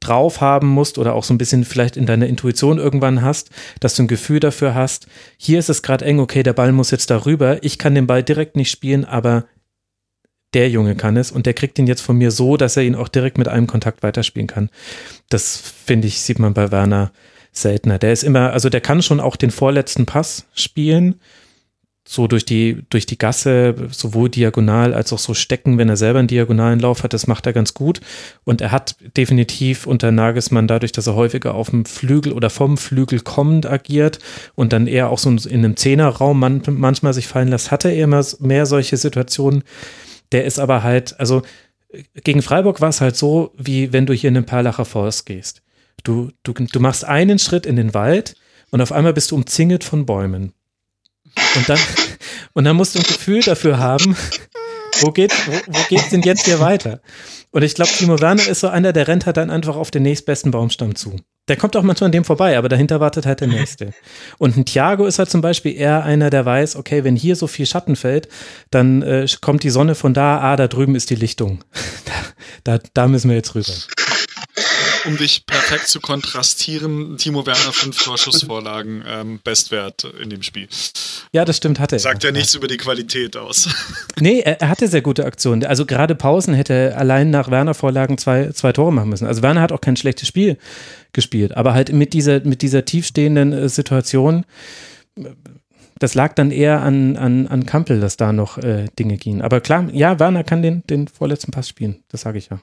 drauf 0.00 0.40
haben 0.40 0.68
musst 0.68 0.98
oder 0.98 1.14
auch 1.14 1.24
so 1.24 1.34
ein 1.34 1.38
bisschen 1.38 1.64
vielleicht 1.64 1.96
in 1.96 2.06
deiner 2.06 2.26
Intuition 2.26 2.78
irgendwann 2.78 3.22
hast, 3.22 3.50
dass 3.80 3.94
du 3.94 4.02
ein 4.02 4.08
Gefühl 4.08 4.40
dafür 4.40 4.74
hast, 4.74 5.06
hier 5.36 5.58
ist 5.58 5.68
es 5.68 5.82
gerade 5.82 6.04
eng, 6.04 6.18
okay, 6.18 6.42
der 6.42 6.54
Ball 6.54 6.72
muss 6.72 6.90
jetzt 6.90 7.10
darüber, 7.10 7.62
ich 7.62 7.78
kann 7.78 7.94
den 7.94 8.06
Ball 8.06 8.22
direkt 8.22 8.56
nicht 8.56 8.70
spielen, 8.70 9.04
aber 9.04 9.44
der 10.54 10.68
Junge 10.68 10.96
kann 10.96 11.16
es 11.16 11.30
und 11.30 11.46
der 11.46 11.54
kriegt 11.54 11.78
ihn 11.78 11.86
jetzt 11.86 12.00
von 12.00 12.16
mir 12.16 12.30
so, 12.30 12.56
dass 12.56 12.76
er 12.76 12.82
ihn 12.82 12.94
auch 12.94 13.08
direkt 13.08 13.38
mit 13.38 13.48
einem 13.48 13.66
Kontakt 13.66 14.02
weiterspielen 14.02 14.48
kann. 14.48 14.70
Das 15.28 15.56
finde 15.56 16.08
ich, 16.08 16.20
sieht 16.20 16.38
man 16.38 16.54
bei 16.54 16.72
Werner 16.72 17.12
seltener. 17.52 17.98
Der 17.98 18.12
ist 18.12 18.24
immer, 18.24 18.52
also 18.52 18.68
der 18.68 18.80
kann 18.80 19.02
schon 19.02 19.20
auch 19.20 19.36
den 19.36 19.50
vorletzten 19.50 20.06
Pass 20.06 20.46
spielen, 20.54 21.20
so 22.12 22.26
durch 22.26 22.44
die, 22.44 22.82
durch 22.90 23.06
die 23.06 23.18
Gasse, 23.18 23.72
sowohl 23.92 24.30
diagonal 24.30 24.94
als 24.94 25.12
auch 25.12 25.18
so 25.20 25.32
stecken, 25.32 25.78
wenn 25.78 25.88
er 25.88 25.96
selber 25.96 26.18
einen 26.18 26.26
diagonalen 26.26 26.80
Lauf 26.80 27.04
hat, 27.04 27.12
das 27.12 27.28
macht 27.28 27.46
er 27.46 27.52
ganz 27.52 27.72
gut. 27.72 28.00
Und 28.42 28.60
er 28.60 28.72
hat 28.72 28.96
definitiv 29.16 29.86
unter 29.86 30.10
Nagelsmann 30.10 30.66
dadurch, 30.66 30.90
dass 30.90 31.06
er 31.06 31.14
häufiger 31.14 31.54
auf 31.54 31.70
dem 31.70 31.84
Flügel 31.84 32.32
oder 32.32 32.50
vom 32.50 32.78
Flügel 32.78 33.20
kommend 33.20 33.64
agiert 33.64 34.18
und 34.56 34.72
dann 34.72 34.88
eher 34.88 35.08
auch 35.08 35.20
so 35.20 35.30
in 35.30 35.64
einem 35.64 35.76
Zehnerraum 35.76 36.40
man, 36.40 36.62
manchmal 36.66 37.14
sich 37.14 37.28
fallen 37.28 37.46
lässt, 37.46 37.70
hatte 37.70 37.90
er 37.90 38.02
immer 38.02 38.26
mehr 38.40 38.66
solche 38.66 38.96
Situationen. 38.96 39.62
Der 40.32 40.46
ist 40.46 40.58
aber 40.58 40.82
halt, 40.82 41.20
also 41.20 41.42
gegen 42.24 42.42
Freiburg 42.42 42.80
war 42.80 42.88
es 42.88 43.00
halt 43.00 43.14
so, 43.14 43.52
wie 43.56 43.92
wenn 43.92 44.06
du 44.06 44.14
hier 44.14 44.28
in 44.28 44.34
den 44.34 44.46
Perlacher 44.46 44.84
Forst 44.84 45.26
gehst. 45.26 45.62
Du, 46.02 46.32
du, 46.42 46.54
du 46.54 46.80
machst 46.80 47.04
einen 47.04 47.38
Schritt 47.38 47.66
in 47.66 47.76
den 47.76 47.94
Wald 47.94 48.34
und 48.72 48.80
auf 48.80 48.90
einmal 48.90 49.12
bist 49.12 49.30
du 49.30 49.36
umzingelt 49.36 49.84
von 49.84 50.06
Bäumen. 50.06 50.54
Und 51.56 51.68
dann, 51.68 51.78
und 52.52 52.64
dann 52.64 52.76
musst 52.76 52.94
du 52.94 52.98
ein 52.98 53.04
Gefühl 53.04 53.40
dafür 53.40 53.78
haben, 53.78 54.16
wo 55.00 55.10
geht 55.10 55.32
wo, 55.46 55.52
wo 55.52 55.80
geht's 55.88 56.10
denn 56.10 56.22
jetzt 56.22 56.44
hier 56.44 56.60
weiter? 56.60 57.00
Und 57.50 57.62
ich 57.62 57.74
glaube, 57.74 57.90
Timo 57.90 58.20
Werner 58.20 58.46
ist 58.46 58.60
so 58.60 58.68
einer, 58.68 58.92
der 58.92 59.08
rennt 59.08 59.26
halt 59.26 59.36
dann 59.36 59.50
einfach 59.50 59.76
auf 59.76 59.90
den 59.90 60.02
nächstbesten 60.02 60.50
Baumstamm 60.50 60.94
zu. 60.94 61.16
Der 61.48 61.56
kommt 61.56 61.74
auch 61.74 61.82
manchmal 61.82 62.06
an 62.06 62.12
dem 62.12 62.24
vorbei, 62.24 62.56
aber 62.56 62.68
dahinter 62.68 63.00
wartet 63.00 63.26
halt 63.26 63.40
der 63.40 63.48
nächste. 63.48 63.92
Und 64.38 64.56
ein 64.56 64.64
Thiago 64.64 65.06
ist 65.06 65.18
halt 65.18 65.30
zum 65.30 65.40
Beispiel 65.40 65.74
eher 65.74 66.04
einer, 66.04 66.30
der 66.30 66.44
weiß, 66.44 66.76
okay, 66.76 67.02
wenn 67.02 67.16
hier 67.16 67.34
so 67.34 67.48
viel 67.48 67.66
Schatten 67.66 67.96
fällt, 67.96 68.28
dann 68.70 69.02
äh, 69.02 69.26
kommt 69.40 69.64
die 69.64 69.70
Sonne 69.70 69.96
von 69.96 70.14
da, 70.14 70.38
ah, 70.40 70.56
da 70.56 70.68
drüben 70.68 70.94
ist 70.94 71.10
die 71.10 71.16
Lichtung. 71.16 71.64
da, 72.64 72.78
da, 72.78 72.88
da 72.94 73.08
müssen 73.08 73.30
wir 73.30 73.36
jetzt 73.36 73.54
rüber 73.56 73.72
um 75.06 75.16
dich 75.16 75.46
perfekt 75.46 75.88
zu 75.88 76.00
kontrastieren, 76.00 77.16
Timo 77.16 77.46
Werner 77.46 77.72
fünf 77.72 78.02
Torschussvorlagen, 78.02 79.04
ähm, 79.06 79.40
Bestwert 79.42 80.04
in 80.20 80.30
dem 80.30 80.42
Spiel. 80.42 80.68
Ja, 81.32 81.44
das 81.44 81.58
stimmt, 81.58 81.78
hatte 81.78 81.96
er. 81.96 82.00
Sagt 82.00 82.24
ja 82.24 82.32
nichts 82.32 82.54
über 82.54 82.68
die 82.68 82.76
Qualität 82.76 83.36
aus. 83.36 83.68
Nee, 84.20 84.40
er, 84.40 84.68
hatte 84.68 84.86
sehr 84.86 85.00
gute 85.00 85.24
Aktionen. 85.24 85.64
Also 85.64 85.86
gerade 85.86 86.14
Pausen 86.14 86.52
hätte 86.52 86.74
er 86.74 86.98
allein 86.98 87.30
nach 87.30 87.50
Werner-Vorlagen 87.50 88.18
zwei, 88.18 88.50
zwei 88.52 88.72
Tore 88.72 88.92
machen 88.92 89.08
müssen. 89.08 89.26
Also 89.26 89.40
Werner 89.40 89.62
hat 89.62 89.72
auch 89.72 89.80
kein 89.80 89.96
schlechtes 89.96 90.28
Spiel 90.28 90.58
gespielt, 91.12 91.56
aber 91.56 91.72
halt 91.72 91.90
mit 91.90 92.12
dieser, 92.12 92.40
mit 92.40 92.60
dieser 92.60 92.84
tiefstehenden 92.84 93.52
äh, 93.52 93.68
Situation 93.70 94.44
das 96.00 96.14
lag 96.14 96.34
dann 96.34 96.50
eher 96.50 96.80
an, 96.80 97.16
an, 97.16 97.46
an 97.46 97.66
Kampel, 97.66 98.00
dass 98.00 98.16
da 98.16 98.32
noch 98.32 98.58
äh, 98.58 98.86
Dinge 98.98 99.18
gingen. 99.18 99.42
Aber 99.42 99.60
klar, 99.60 99.88
ja, 99.92 100.18
Werner 100.18 100.44
kann 100.44 100.62
den, 100.62 100.82
den 100.86 101.08
vorletzten 101.08 101.52
Pass 101.52 101.68
spielen. 101.68 102.02
Das 102.08 102.22
sage 102.22 102.38
ich 102.38 102.48
ja. 102.48 102.60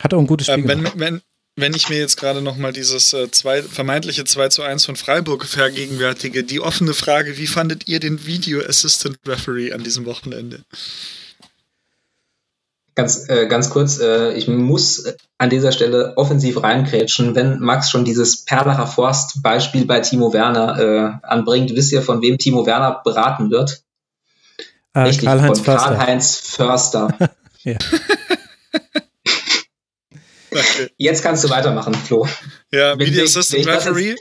Hat 0.00 0.12
auch 0.14 0.18
ein 0.18 0.26
gutes 0.26 0.46
Spiel 0.46 0.58
ähm, 0.58 0.68
wenn, 0.68 1.00
wenn, 1.00 1.22
wenn 1.56 1.74
ich 1.74 1.88
mir 1.88 1.98
jetzt 1.98 2.16
gerade 2.16 2.42
nochmal 2.42 2.72
dieses 2.72 3.12
äh, 3.12 3.30
zwei, 3.30 3.62
vermeintliche 3.62 4.24
2 4.24 4.48
zu 4.48 4.62
1 4.62 4.84
von 4.86 4.96
Freiburg 4.96 5.44
vergegenwärtige, 5.44 6.42
die 6.42 6.60
offene 6.60 6.94
Frage, 6.94 7.38
wie 7.38 7.46
fandet 7.46 7.86
ihr 7.86 8.00
den 8.00 8.26
Video 8.26 8.60
Assistant 8.60 9.18
Referee 9.26 9.72
an 9.72 9.84
diesem 9.84 10.04
Wochenende? 10.04 10.64
Ganz, 12.96 13.28
äh, 13.28 13.46
ganz 13.48 13.70
kurz, 13.70 13.98
äh, 13.98 14.34
ich 14.34 14.46
muss 14.46 15.04
an 15.38 15.50
dieser 15.50 15.72
Stelle 15.72 16.16
offensiv 16.16 16.62
reinkrätschen. 16.62 17.34
Wenn 17.34 17.58
Max 17.58 17.90
schon 17.90 18.04
dieses 18.04 18.44
Perlacher 18.44 18.86
Forst-Beispiel 18.86 19.84
bei 19.84 19.98
Timo 20.00 20.32
Werner 20.32 20.78
äh, 20.78 21.26
anbringt, 21.26 21.74
wisst 21.74 21.92
ihr, 21.92 22.02
von 22.02 22.22
wem 22.22 22.38
Timo 22.38 22.66
Werner 22.66 23.00
beraten 23.04 23.50
wird? 23.50 23.82
Äh, 24.92 25.00
Richtig, 25.00 25.26
Karl-Heinz 25.26 25.60
von 25.60 25.76
Karl-Heinz 25.76 26.36
Förster. 26.36 27.16
ja. 27.64 27.76
Okay. 30.54 30.88
Jetzt 30.96 31.22
kannst 31.22 31.42
du 31.44 31.50
weitermachen, 31.50 31.94
Flo. 31.94 32.28
Ja, 32.70 32.98
wenn 32.98 33.06
Video 33.06 33.24
Assistant 33.24 33.66
Referee. 33.66 34.14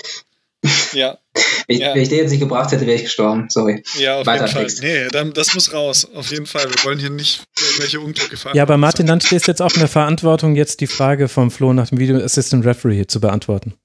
ja. 0.94 1.18
Wenn, 1.68 1.80
ja. 1.80 1.96
wenn 1.96 2.02
ich 2.02 2.10
den 2.10 2.18
jetzt 2.18 2.32
nicht 2.32 2.42
gebracht 2.42 2.72
hätte, 2.74 2.86
wäre 2.86 2.98
ich 2.98 3.06
gestorben. 3.06 3.46
Sorry. 3.50 3.84
Ja, 3.98 4.20
auf 4.20 4.26
Weiter 4.26 4.46
jeden 4.46 4.54
Fall. 4.54 4.64
Text. 4.64 4.84
Nee, 4.84 5.08
dann, 5.12 5.34
das 5.34 5.54
muss 5.54 5.72
raus. 5.72 6.06
Auf 6.14 6.30
jeden 6.30 6.46
Fall. 6.46 6.66
Wir 6.66 6.84
wollen 6.84 7.00
hier 7.00 7.10
nicht 7.10 7.44
irgendwelche 7.58 8.02
Unglücke 8.02 8.36
fahren. 8.36 8.56
Ja, 8.56 8.64
aber 8.64 8.78
Martin, 8.78 9.08
dann 9.08 9.22
stehst 9.22 9.48
du 9.48 9.52
jetzt 9.52 9.62
auch 9.62 9.72
in 9.74 9.80
der 9.80 9.88
Verantwortung, 9.88 10.56
jetzt 10.56 10.82
die 10.82 10.88
Frage 10.88 11.30
vom 11.30 11.52
Flo 11.52 11.72
nach 11.72 11.88
dem 11.88 12.00
Video 12.00 12.18
Assistant 12.18 12.66
Referee 12.66 13.08
zu 13.08 13.22
beantworten. 13.22 13.76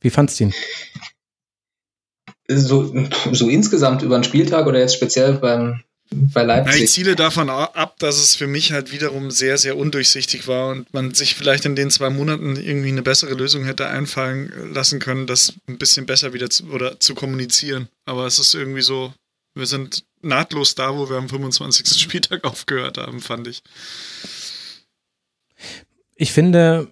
Wie 0.00 0.08
fandst 0.08 0.40
du 0.40 0.44
ihn? 0.44 0.54
So, 2.48 2.92
so 3.32 3.48
insgesamt 3.48 4.02
über 4.02 4.18
den 4.18 4.24
Spieltag 4.24 4.66
oder 4.66 4.78
jetzt 4.78 4.94
speziell 4.94 5.34
beim, 5.34 5.82
bei 6.10 6.42
Leipzig. 6.42 6.82
ich 6.82 6.90
ziele 6.90 7.16
davon 7.16 7.50
ab, 7.50 7.98
dass 7.98 8.16
es 8.16 8.36
für 8.36 8.46
mich 8.46 8.72
halt 8.72 8.92
wiederum 8.92 9.30
sehr, 9.30 9.58
sehr 9.58 9.76
undurchsichtig 9.76 10.46
war 10.46 10.68
und 10.68 10.92
man 10.94 11.14
sich 11.14 11.34
vielleicht 11.34 11.64
in 11.64 11.76
den 11.76 11.90
zwei 11.90 12.10
Monaten 12.10 12.56
irgendwie 12.56 12.88
eine 12.88 13.02
bessere 13.02 13.34
Lösung 13.34 13.64
hätte 13.64 13.88
einfallen 13.88 14.72
lassen 14.72 15.00
können, 15.00 15.26
das 15.26 15.54
ein 15.66 15.78
bisschen 15.78 16.06
besser 16.06 16.32
wieder 16.32 16.48
zu, 16.48 16.64
oder 16.70 17.00
zu 17.00 17.14
kommunizieren. 17.14 17.88
Aber 18.04 18.26
es 18.26 18.38
ist 18.38 18.54
irgendwie 18.54 18.82
so, 18.82 19.12
wir 19.54 19.66
sind 19.66 20.04
nahtlos 20.22 20.74
da, 20.74 20.96
wo 20.96 21.08
wir 21.10 21.16
am 21.16 21.28
25. 21.28 22.00
Spieltag 22.00 22.44
aufgehört 22.44 22.98
haben, 22.98 23.20
fand 23.20 23.48
ich. 23.48 23.62
ich 26.14 26.32
finde, 26.32 26.88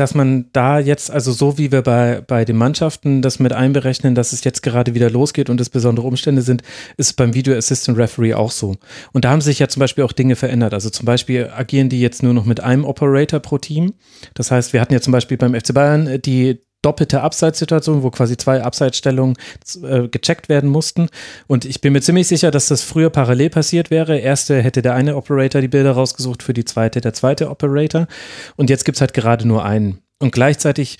dass 0.00 0.14
man 0.14 0.46
da 0.52 0.78
jetzt, 0.78 1.10
also 1.10 1.32
so 1.32 1.58
wie 1.58 1.72
wir 1.72 1.82
bei, 1.82 2.22
bei 2.26 2.44
den 2.44 2.56
Mannschaften 2.56 3.20
das 3.20 3.38
mit 3.38 3.52
einberechnen, 3.52 4.14
dass 4.14 4.32
es 4.32 4.44
jetzt 4.44 4.62
gerade 4.62 4.94
wieder 4.94 5.10
losgeht 5.10 5.50
und 5.50 5.60
es 5.60 5.70
besondere 5.70 6.06
Umstände 6.06 6.42
sind, 6.42 6.62
ist 6.96 7.14
beim 7.14 7.34
Video 7.34 7.56
Assistant 7.56 7.98
Referee 7.98 8.34
auch 8.34 8.52
so. 8.52 8.76
Und 9.12 9.24
da 9.24 9.30
haben 9.30 9.40
sich 9.40 9.58
ja 9.58 9.68
zum 9.68 9.80
Beispiel 9.80 10.04
auch 10.04 10.12
Dinge 10.12 10.36
verändert. 10.36 10.72
Also 10.72 10.90
zum 10.90 11.04
Beispiel 11.04 11.50
agieren 11.54 11.88
die 11.88 12.00
jetzt 12.00 12.22
nur 12.22 12.32
noch 12.32 12.44
mit 12.44 12.60
einem 12.60 12.84
Operator 12.84 13.40
pro 13.40 13.58
Team. 13.58 13.94
Das 14.34 14.50
heißt, 14.50 14.72
wir 14.72 14.80
hatten 14.80 14.92
ja 14.92 15.00
zum 15.00 15.12
Beispiel 15.12 15.36
beim 15.36 15.54
FC 15.54 15.74
Bayern 15.74 16.20
die 16.22 16.60
doppelte 16.88 17.20
Abseitssituation, 17.20 18.02
wo 18.02 18.10
quasi 18.10 18.38
zwei 18.38 18.62
Abseitsstellungen 18.62 19.36
äh, 19.82 20.08
gecheckt 20.08 20.48
werden 20.48 20.70
mussten. 20.70 21.08
Und 21.46 21.66
ich 21.66 21.82
bin 21.82 21.92
mir 21.92 22.00
ziemlich 22.00 22.28
sicher, 22.28 22.50
dass 22.50 22.68
das 22.68 22.82
früher 22.82 23.10
parallel 23.10 23.50
passiert 23.50 23.90
wäre. 23.90 24.18
Erste 24.18 24.62
hätte 24.62 24.80
der 24.80 24.94
eine 24.94 25.16
Operator 25.16 25.60
die 25.60 25.68
Bilder 25.68 25.92
rausgesucht, 25.92 26.42
für 26.42 26.54
die 26.54 26.64
zweite 26.64 27.02
der 27.02 27.12
zweite 27.12 27.50
Operator. 27.50 28.08
Und 28.56 28.70
jetzt 28.70 28.86
gibt 28.86 28.96
es 28.96 29.00
halt 29.02 29.12
gerade 29.12 29.46
nur 29.46 29.64
einen. 29.64 29.98
Und 30.18 30.32
gleichzeitig 30.32 30.96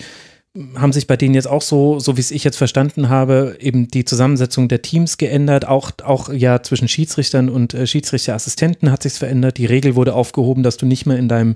haben 0.75 0.93
sich 0.93 1.07
bei 1.07 1.15
denen 1.15 1.35
jetzt 1.35 1.47
auch 1.47 1.61
so, 1.61 1.99
so 1.99 2.17
wie 2.17 2.21
es 2.21 2.31
ich 2.31 2.43
jetzt 2.43 2.57
verstanden 2.57 3.09
habe, 3.09 3.57
eben 3.59 3.87
die 3.87 4.05
Zusammensetzung 4.05 4.67
der 4.67 4.81
Teams 4.81 5.17
geändert. 5.17 5.67
Auch, 5.67 5.91
auch 6.03 6.31
ja 6.31 6.61
zwischen 6.61 6.87
Schiedsrichtern 6.87 7.49
und 7.49 7.73
äh, 7.73 7.87
Schiedsrichterassistenten 7.87 8.91
hat 8.91 9.03
sich 9.03 9.13
verändert. 9.13 9.57
Die 9.57 9.65
Regel 9.65 9.95
wurde 9.95 10.13
aufgehoben, 10.13 10.63
dass 10.63 10.77
du 10.77 10.85
nicht 10.85 11.05
mehr 11.05 11.17
in 11.17 11.29
deinem 11.29 11.55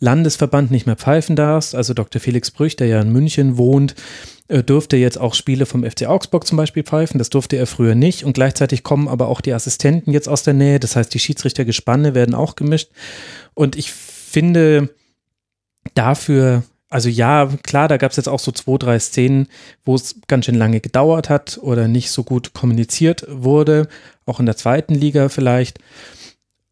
Landesverband 0.00 0.70
nicht 0.70 0.86
mehr 0.86 0.96
pfeifen 0.96 1.36
darfst. 1.36 1.74
Also 1.74 1.94
Dr. 1.94 2.20
Felix 2.20 2.50
Brüch, 2.50 2.74
der 2.74 2.88
ja 2.88 3.00
in 3.00 3.12
München 3.12 3.56
wohnt, 3.56 3.94
äh, 4.48 4.62
dürfte 4.62 4.96
jetzt 4.96 5.18
auch 5.18 5.34
Spiele 5.34 5.66
vom 5.66 5.84
FC 5.84 6.06
Augsburg 6.06 6.46
zum 6.46 6.56
Beispiel 6.56 6.82
pfeifen. 6.82 7.18
Das 7.18 7.30
durfte 7.30 7.56
er 7.56 7.66
früher 7.66 7.94
nicht. 7.94 8.24
Und 8.24 8.32
gleichzeitig 8.32 8.82
kommen 8.82 9.08
aber 9.08 9.28
auch 9.28 9.40
die 9.40 9.52
Assistenten 9.52 10.10
jetzt 10.10 10.28
aus 10.28 10.42
der 10.42 10.54
Nähe. 10.54 10.80
Das 10.80 10.96
heißt, 10.96 11.12
die 11.14 11.18
Schiedsrichtergespanne 11.20 12.14
werden 12.14 12.34
auch 12.34 12.56
gemischt. 12.56 12.90
Und 13.54 13.76
ich 13.76 13.92
finde 13.92 14.90
dafür 15.94 16.64
also 16.92 17.08
ja, 17.08 17.48
klar, 17.62 17.86
da 17.86 17.96
gab 17.98 18.10
es 18.10 18.16
jetzt 18.16 18.28
auch 18.28 18.40
so 18.40 18.50
zwei, 18.50 18.76
drei 18.76 18.98
Szenen, 18.98 19.46
wo 19.84 19.94
es 19.94 20.16
ganz 20.26 20.46
schön 20.46 20.56
lange 20.56 20.80
gedauert 20.80 21.30
hat 21.30 21.58
oder 21.62 21.86
nicht 21.86 22.10
so 22.10 22.24
gut 22.24 22.52
kommuniziert 22.52 23.24
wurde, 23.28 23.88
auch 24.26 24.40
in 24.40 24.46
der 24.46 24.56
zweiten 24.56 24.96
Liga 24.96 25.28
vielleicht. 25.28 25.78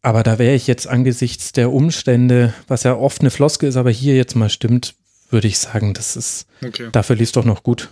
Aber 0.01 0.23
da 0.23 0.39
wäre 0.39 0.55
ich 0.55 0.67
jetzt 0.67 0.87
angesichts 0.87 1.51
der 1.51 1.71
Umstände, 1.71 2.53
was 2.67 2.83
ja 2.83 2.95
oft 2.95 3.21
eine 3.21 3.31
Floske 3.31 3.67
ist, 3.67 3.75
aber 3.75 3.91
hier 3.91 4.15
jetzt 4.15 4.35
mal 4.35 4.49
stimmt, 4.49 4.95
würde 5.29 5.47
ich 5.47 5.59
sagen, 5.59 5.93
das 5.93 6.15
ist, 6.15 6.47
okay. 6.65 6.89
dafür 6.91 7.15
liest 7.15 7.35
doch 7.35 7.45
noch 7.45 7.63
gut. 7.63 7.89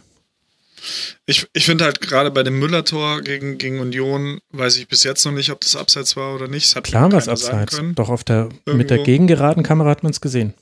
Ich, 1.25 1.47
ich 1.53 1.65
finde 1.65 1.83
halt 1.83 2.01
gerade 2.01 2.31
bei 2.31 2.43
dem 2.43 2.59
Müller-Tor 2.59 3.21
gegen, 3.21 3.57
gegen 3.57 3.79
Union, 3.79 4.39
weiß 4.51 4.77
ich 4.77 4.87
bis 4.87 5.03
jetzt 5.03 5.25
noch 5.25 5.33
nicht, 5.33 5.49
ob 5.49 5.59
das 5.61 5.75
Abseits 5.75 6.15
war 6.15 6.35
oder 6.35 6.47
nicht. 6.47 6.81
Klar 6.83 7.11
war 7.11 7.19
es 7.19 7.27
Abseits. 7.27 7.81
Doch 7.95 8.09
auf 8.09 8.23
der, 8.23 8.49
mit 8.65 8.89
der 8.89 8.99
gegengeraden 8.99 9.63
Kamera 9.63 9.89
hat 9.89 10.03
man 10.03 10.11
es 10.11 10.21
gesehen. 10.21 10.53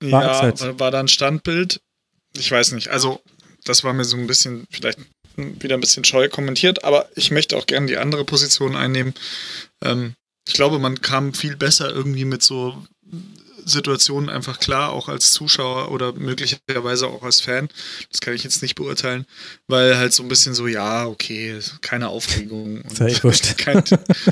War 0.00 0.22
ja, 0.22 0.30
Abseits. 0.30 0.78
war 0.78 0.90
da 0.90 1.00
ein 1.00 1.08
Standbild. 1.08 1.80
Ich 2.36 2.50
weiß 2.50 2.72
nicht. 2.72 2.88
Also, 2.88 3.20
das 3.64 3.84
war 3.84 3.92
mir 3.92 4.04
so 4.04 4.16
ein 4.16 4.26
bisschen, 4.26 4.66
vielleicht 4.70 4.98
wieder 5.36 5.76
ein 5.76 5.80
bisschen 5.80 6.04
scheu 6.04 6.28
kommentiert, 6.28 6.84
aber 6.84 7.08
ich 7.14 7.30
möchte 7.30 7.56
auch 7.56 7.66
gerne 7.66 7.86
die 7.86 7.98
andere 7.98 8.24
Position 8.24 8.74
einnehmen. 8.74 9.14
Ähm, 9.82 10.14
ich 10.50 10.54
glaube, 10.54 10.80
man 10.80 11.00
kam 11.00 11.32
viel 11.32 11.54
besser 11.54 11.94
irgendwie 11.94 12.24
mit 12.24 12.42
so 12.42 12.84
Situationen 13.64 14.28
einfach 14.28 14.58
klar, 14.58 14.90
auch 14.90 15.08
als 15.08 15.30
Zuschauer 15.30 15.92
oder 15.92 16.12
möglicherweise 16.12 17.06
auch 17.06 17.22
als 17.22 17.40
Fan. 17.40 17.68
Das 18.10 18.20
kann 18.20 18.34
ich 18.34 18.42
jetzt 18.42 18.62
nicht 18.62 18.74
beurteilen, 18.74 19.26
weil 19.68 19.96
halt 19.96 20.12
so 20.12 20.24
ein 20.24 20.28
bisschen 20.28 20.54
so, 20.54 20.66
ja, 20.66 21.06
okay, 21.06 21.56
keine 21.82 22.08
Aufregung. 22.08 22.82
Wurscht. 22.98 23.58
kein, 23.58 23.84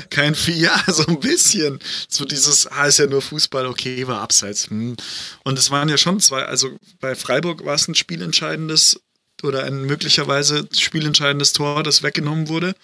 kein 0.09 0.35
ja, 0.47 0.77
so 0.87 1.05
ein 1.05 1.21
bisschen. 1.21 1.79
So 2.09 2.25
dieses, 2.25 2.67
ah, 2.67 2.87
ist 2.87 2.99
ja 2.99 3.07
nur 3.07 3.21
Fußball, 3.21 3.65
okay, 3.65 4.05
war 4.05 4.19
abseits. 4.19 4.69
Hm. 4.69 4.97
Und 5.45 5.57
es 5.57 5.71
waren 5.71 5.87
ja 5.87 5.97
schon 5.97 6.19
zwei, 6.19 6.43
also 6.43 6.77
bei 6.99 7.15
Freiburg 7.15 7.63
war 7.63 7.75
es 7.75 7.87
ein 7.87 7.95
spielentscheidendes 7.95 8.99
oder 9.41 9.63
ein 9.63 9.85
möglicherweise 9.85 10.67
spielentscheidendes 10.77 11.53
Tor, 11.53 11.81
das 11.81 12.03
weggenommen 12.03 12.49
wurde. 12.49 12.75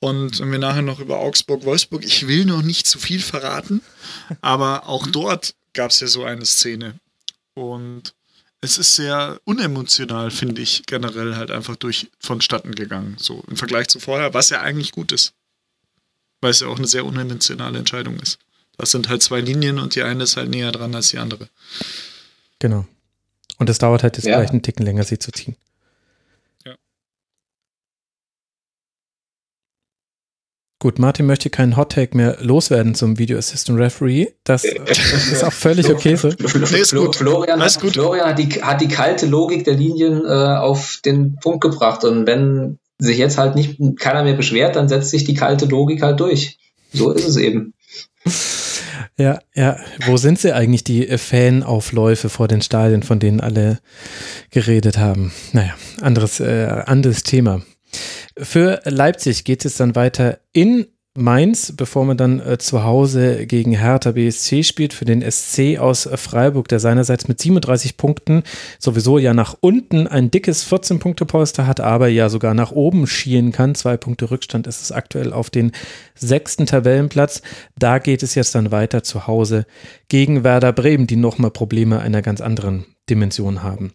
Und 0.00 0.38
wenn 0.38 0.52
wir 0.52 0.58
nachher 0.58 0.82
noch 0.82 1.00
über 1.00 1.18
Augsburg-Wolfsburg, 1.18 2.04
ich 2.04 2.28
will 2.28 2.44
noch 2.44 2.62
nicht 2.62 2.86
zu 2.86 2.98
viel 2.98 3.20
verraten, 3.20 3.82
aber 4.40 4.88
auch 4.88 5.06
dort 5.06 5.54
gab 5.72 5.90
es 5.90 6.00
ja 6.00 6.06
so 6.06 6.24
eine 6.24 6.46
Szene. 6.46 6.94
Und 7.54 8.14
es 8.60 8.78
ist 8.78 8.96
sehr 8.96 9.40
unemotional, 9.44 10.30
finde 10.30 10.62
ich, 10.62 10.84
generell 10.86 11.36
halt 11.36 11.50
einfach 11.50 11.76
durch 11.76 12.10
vonstatten 12.20 12.74
gegangen. 12.74 13.16
So 13.18 13.42
im 13.48 13.56
Vergleich 13.56 13.88
zu 13.88 14.00
vorher, 14.00 14.34
was 14.34 14.50
ja 14.50 14.60
eigentlich 14.60 14.92
gut 14.92 15.12
ist. 15.12 15.32
Weil 16.40 16.52
es 16.52 16.60
ja 16.60 16.68
auch 16.68 16.78
eine 16.78 16.86
sehr 16.86 17.04
unemotionale 17.04 17.78
Entscheidung 17.78 18.18
ist. 18.20 18.38
Das 18.76 18.92
sind 18.92 19.08
halt 19.08 19.22
zwei 19.22 19.40
Linien 19.40 19.78
und 19.80 19.96
die 19.96 20.02
eine 20.02 20.24
ist 20.24 20.36
halt 20.36 20.50
näher 20.50 20.70
dran 20.70 20.94
als 20.94 21.08
die 21.08 21.18
andere. 21.18 21.48
Genau. 22.60 22.86
Und 23.58 23.68
es 23.68 23.78
dauert 23.78 24.04
halt 24.04 24.16
jetzt 24.16 24.26
ja. 24.26 24.36
gleich 24.36 24.50
einen 24.50 24.62
Ticken 24.62 24.84
länger, 24.84 25.02
sie 25.02 25.18
zu 25.18 25.32
ziehen. 25.32 25.56
Gut, 30.80 31.00
Martin 31.00 31.26
möchte 31.26 31.50
keinen 31.50 31.76
Hottake 31.76 32.16
mehr 32.16 32.36
loswerden 32.40 32.94
zum 32.94 33.18
Video 33.18 33.36
Assistant 33.36 33.80
Referee. 33.80 34.28
Das 34.44 34.64
ist 35.32 35.42
auch 35.42 35.52
völlig 35.52 35.90
okay 35.90 36.14
so. 36.14 36.28
Nee, 36.28 36.78
ist 36.78 36.94
gut. 36.94 37.16
Florian, 37.16 37.60
hat, 37.60 37.80
gut. 37.80 37.94
Florian 37.94 38.28
hat, 38.28 38.38
die, 38.38 38.48
hat 38.62 38.80
die 38.80 38.86
kalte 38.86 39.26
Logik 39.26 39.64
der 39.64 39.74
Linien 39.74 40.24
äh, 40.24 40.28
auf 40.28 41.00
den 41.04 41.36
Punkt 41.42 41.62
gebracht. 41.62 42.04
Und 42.04 42.28
wenn 42.28 42.78
sich 42.98 43.18
jetzt 43.18 43.38
halt 43.38 43.56
nicht 43.56 43.80
keiner 43.98 44.22
mehr 44.22 44.34
beschwert, 44.34 44.76
dann 44.76 44.88
setzt 44.88 45.10
sich 45.10 45.24
die 45.24 45.34
kalte 45.34 45.66
Logik 45.66 46.02
halt 46.02 46.20
durch. 46.20 46.58
So 46.92 47.10
ist 47.10 47.26
es 47.26 47.36
eben. 47.36 47.74
Ja, 49.16 49.40
ja. 49.52 49.76
Wo 50.06 50.16
sind 50.16 50.38
sie 50.38 50.54
eigentlich, 50.54 50.84
die 50.84 51.04
Fanaufläufe 51.18 52.28
vor 52.28 52.46
den 52.46 52.62
Stadien, 52.62 53.02
von 53.02 53.18
denen 53.18 53.40
alle 53.40 53.80
geredet 54.50 54.96
haben? 54.96 55.32
Naja, 55.52 55.74
anderes, 56.00 56.38
äh, 56.38 56.82
anderes 56.86 57.24
Thema. 57.24 57.62
Für 58.36 58.80
Leipzig 58.84 59.44
geht 59.44 59.64
es 59.64 59.76
dann 59.76 59.94
weiter 59.94 60.38
in 60.52 60.86
Mainz, 61.18 61.72
bevor 61.76 62.04
man 62.04 62.16
dann 62.16 62.38
äh, 62.38 62.58
zu 62.58 62.84
Hause 62.84 63.46
gegen 63.46 63.72
Hertha 63.72 64.12
BSC 64.12 64.62
spielt, 64.62 64.92
für 64.92 65.04
den 65.04 65.28
SC 65.28 65.76
aus 65.78 66.08
Freiburg, 66.14 66.68
der 66.68 66.78
seinerseits 66.78 67.26
mit 67.26 67.40
37 67.40 67.96
Punkten 67.96 68.44
sowieso 68.78 69.18
ja 69.18 69.34
nach 69.34 69.56
unten 69.60 70.06
ein 70.06 70.30
dickes 70.30 70.70
14-Punkte-Polster 70.70 71.66
hat, 71.66 71.80
aber 71.80 72.06
ja 72.06 72.28
sogar 72.28 72.54
nach 72.54 72.70
oben 72.70 73.08
schielen 73.08 73.50
kann. 73.50 73.74
Zwei 73.74 73.96
Punkte 73.96 74.30
Rückstand 74.30 74.68
ist 74.68 74.80
es 74.80 74.92
aktuell 74.92 75.32
auf 75.32 75.50
den 75.50 75.72
sechsten 76.14 76.66
Tabellenplatz. 76.66 77.42
Da 77.76 77.98
geht 77.98 78.22
es 78.22 78.36
jetzt 78.36 78.54
dann 78.54 78.70
weiter 78.70 79.02
zu 79.02 79.26
Hause 79.26 79.66
gegen 80.08 80.44
Werder 80.44 80.72
Bremen, 80.72 81.08
die 81.08 81.16
nochmal 81.16 81.50
Probleme 81.50 81.98
einer 81.98 82.22
ganz 82.22 82.40
anderen 82.40 82.86
Dimension 83.10 83.64
haben. 83.64 83.92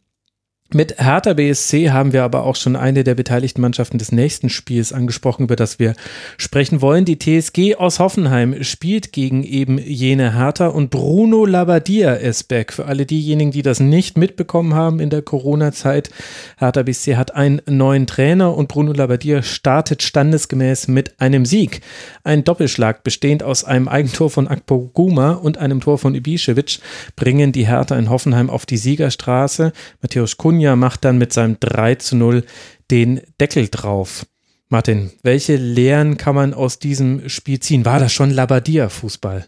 Mit 0.74 0.98
Hertha 0.98 1.34
BSC 1.34 1.92
haben 1.92 2.14
wir 2.14 2.24
aber 2.24 2.46
auch 2.46 2.56
schon 2.56 2.76
eine 2.76 3.04
der 3.04 3.14
beteiligten 3.14 3.62
Mannschaften 3.62 4.00
des 4.00 4.12
nächsten 4.12 4.50
Spiels 4.50 4.92
angesprochen, 4.92 5.44
über 5.44 5.56
das 5.56 5.78
wir 5.78 5.94
sprechen 6.38 6.82
wollen. 6.82 7.06
Die 7.06 7.20
TSG 7.20 7.76
aus 7.76 8.00
Hoffenheim 8.00 8.64
spielt 8.64 9.14
gegen 9.14 9.44
eben 9.44 9.78
jene 9.78 10.34
Hertha 10.36 10.68
und 10.68 10.90
Bruno 10.90 11.46
Labbadia 11.46 12.14
ist 12.14 12.48
back. 12.48 12.74
Für 12.74 12.86
alle 12.86 13.06
diejenigen, 13.06 13.52
die 13.52 13.62
das 13.62 13.80
nicht 13.80 14.18
mitbekommen 14.18 14.74
haben 14.74 15.00
in 15.00 15.12
der 15.12 15.22
Corona-Zeit, 15.22 16.10
Hertha 16.58 16.82
BSC 16.82 17.18
hat 17.18 17.36
einen 17.36 17.62
neuen 17.68 18.08
Trainer 18.08 18.58
und 18.58 18.68
Bruno 18.68 18.94
Labbadia 18.94 19.44
startet 19.44 20.02
standesgemäß 20.02 20.88
mit 20.88 21.22
einem 21.22 21.46
Sieg. 21.46 21.82
Ein 22.24 22.44
Doppelschlag 22.44 23.04
bestehend 23.04 23.44
aus 23.44 23.64
einem 23.64 23.88
Eigentor 23.88 24.32
von 24.32 24.48
Akpoguma 24.48 25.34
und 25.34 25.60
einem 25.60 25.82
Tor 25.82 26.00
von 26.00 26.16
Ibišević 26.16 26.80
bringen 27.16 27.52
die 27.52 27.68
Hertha 27.68 27.96
in 27.96 28.10
Hoffenheim 28.10 28.50
auf 28.50 28.66
die 28.66 28.78
Siegerstraße. 28.78 29.72
Matthäus 30.02 30.38
Kunja 30.38 30.63
Cunha 30.64 30.76
macht 30.78 31.04
dann 31.04 31.18
mit 31.18 31.34
seinem 31.34 31.58
3 31.60 31.96
zu 31.96 32.16
0 32.16 32.46
den 32.90 33.22
Deckel 33.40 33.68
drauf. 33.68 34.26
Martin, 34.70 35.12
welche 35.22 35.58
Lehren 35.58 36.18
kann 36.18 36.36
man 36.36 36.54
aus 36.54 36.80
diesem 36.80 37.28
Spiel 37.28 37.60
ziehen? 37.60 37.86
War 37.86 38.00
das 38.00 38.14
schon 38.14 38.32
Labadia-Fußball? 38.32 39.46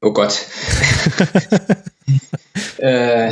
Oh 0.00 0.12
Gott. 0.12 0.40
äh, 2.78 3.30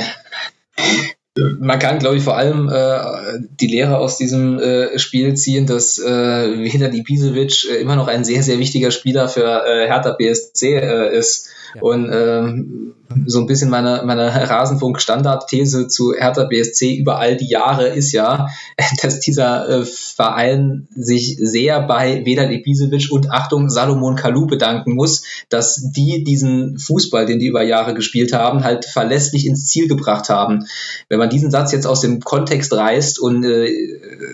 man 1.59 1.79
kann, 1.79 1.99
glaube 1.99 2.17
ich, 2.17 2.23
vor 2.23 2.37
allem 2.37 2.69
äh, 2.69 3.41
die 3.61 3.67
Lehre 3.67 3.99
aus 3.99 4.19
diesem 4.19 4.59
äh, 4.59 4.99
Spiel 4.99 5.35
ziehen, 5.35 5.67
dass 5.67 5.99
äh, 5.99 6.05
Vedat 6.05 6.95
Ibisevic 6.95 7.71
äh, 7.71 7.77
immer 7.81 7.97
noch 7.97 8.07
ein 8.07 8.25
sehr, 8.25 8.43
sehr 8.43 8.59
wichtiger 8.59 8.91
Spieler 8.91 9.29
für 9.29 9.65
äh, 9.67 9.87
Hertha 9.89 10.13
BSC 10.13 10.75
äh, 10.75 11.17
ist. 11.17 11.49
Ja. 11.75 11.83
Und 11.83 12.11
ähm, 12.13 12.95
so 13.27 13.41
ein 13.41 13.47
bisschen 13.47 13.71
meine, 13.71 14.03
meine 14.05 14.33
Rasenfunk-Standardthese 14.33 15.89
zu 15.89 16.15
Hertha 16.15 16.45
BSC 16.45 16.95
über 16.95 17.19
all 17.19 17.37
die 17.37 17.49
Jahre 17.49 17.89
ist 17.89 18.13
ja, 18.13 18.49
dass 19.03 19.21
dieser 19.21 19.69
äh, 19.69 19.85
Verein 19.85 20.89
sich 20.95 21.37
sehr 21.41 21.83
bei 21.83 22.25
Vedat 22.25 22.51
Ibisevic 22.51 23.11
und 23.13 23.31
Achtung 23.31 23.69
Salomon 23.69 24.17
Kalou 24.17 24.47
bedanken 24.47 24.95
muss, 24.95 25.25
dass 25.49 25.93
die 25.93 26.25
diesen 26.25 26.79
Fußball, 26.79 27.27
den 27.27 27.39
die 27.39 27.47
über 27.47 27.63
Jahre 27.63 27.95
gespielt 27.95 28.33
haben, 28.33 28.65
halt 28.65 28.85
verlässlich 28.85 29.47
ins 29.47 29.67
Ziel 29.67 29.89
gebracht 29.89 30.29
haben. 30.29 30.67
Wenn 31.09 31.19
man 31.19 31.31
diesen 31.31 31.51
Satz 31.51 31.73
jetzt 31.73 31.87
aus 31.87 32.01
dem 32.01 32.21
Kontext 32.21 32.73
reißt 32.73 33.19
und 33.19 33.45
äh, 33.45 33.71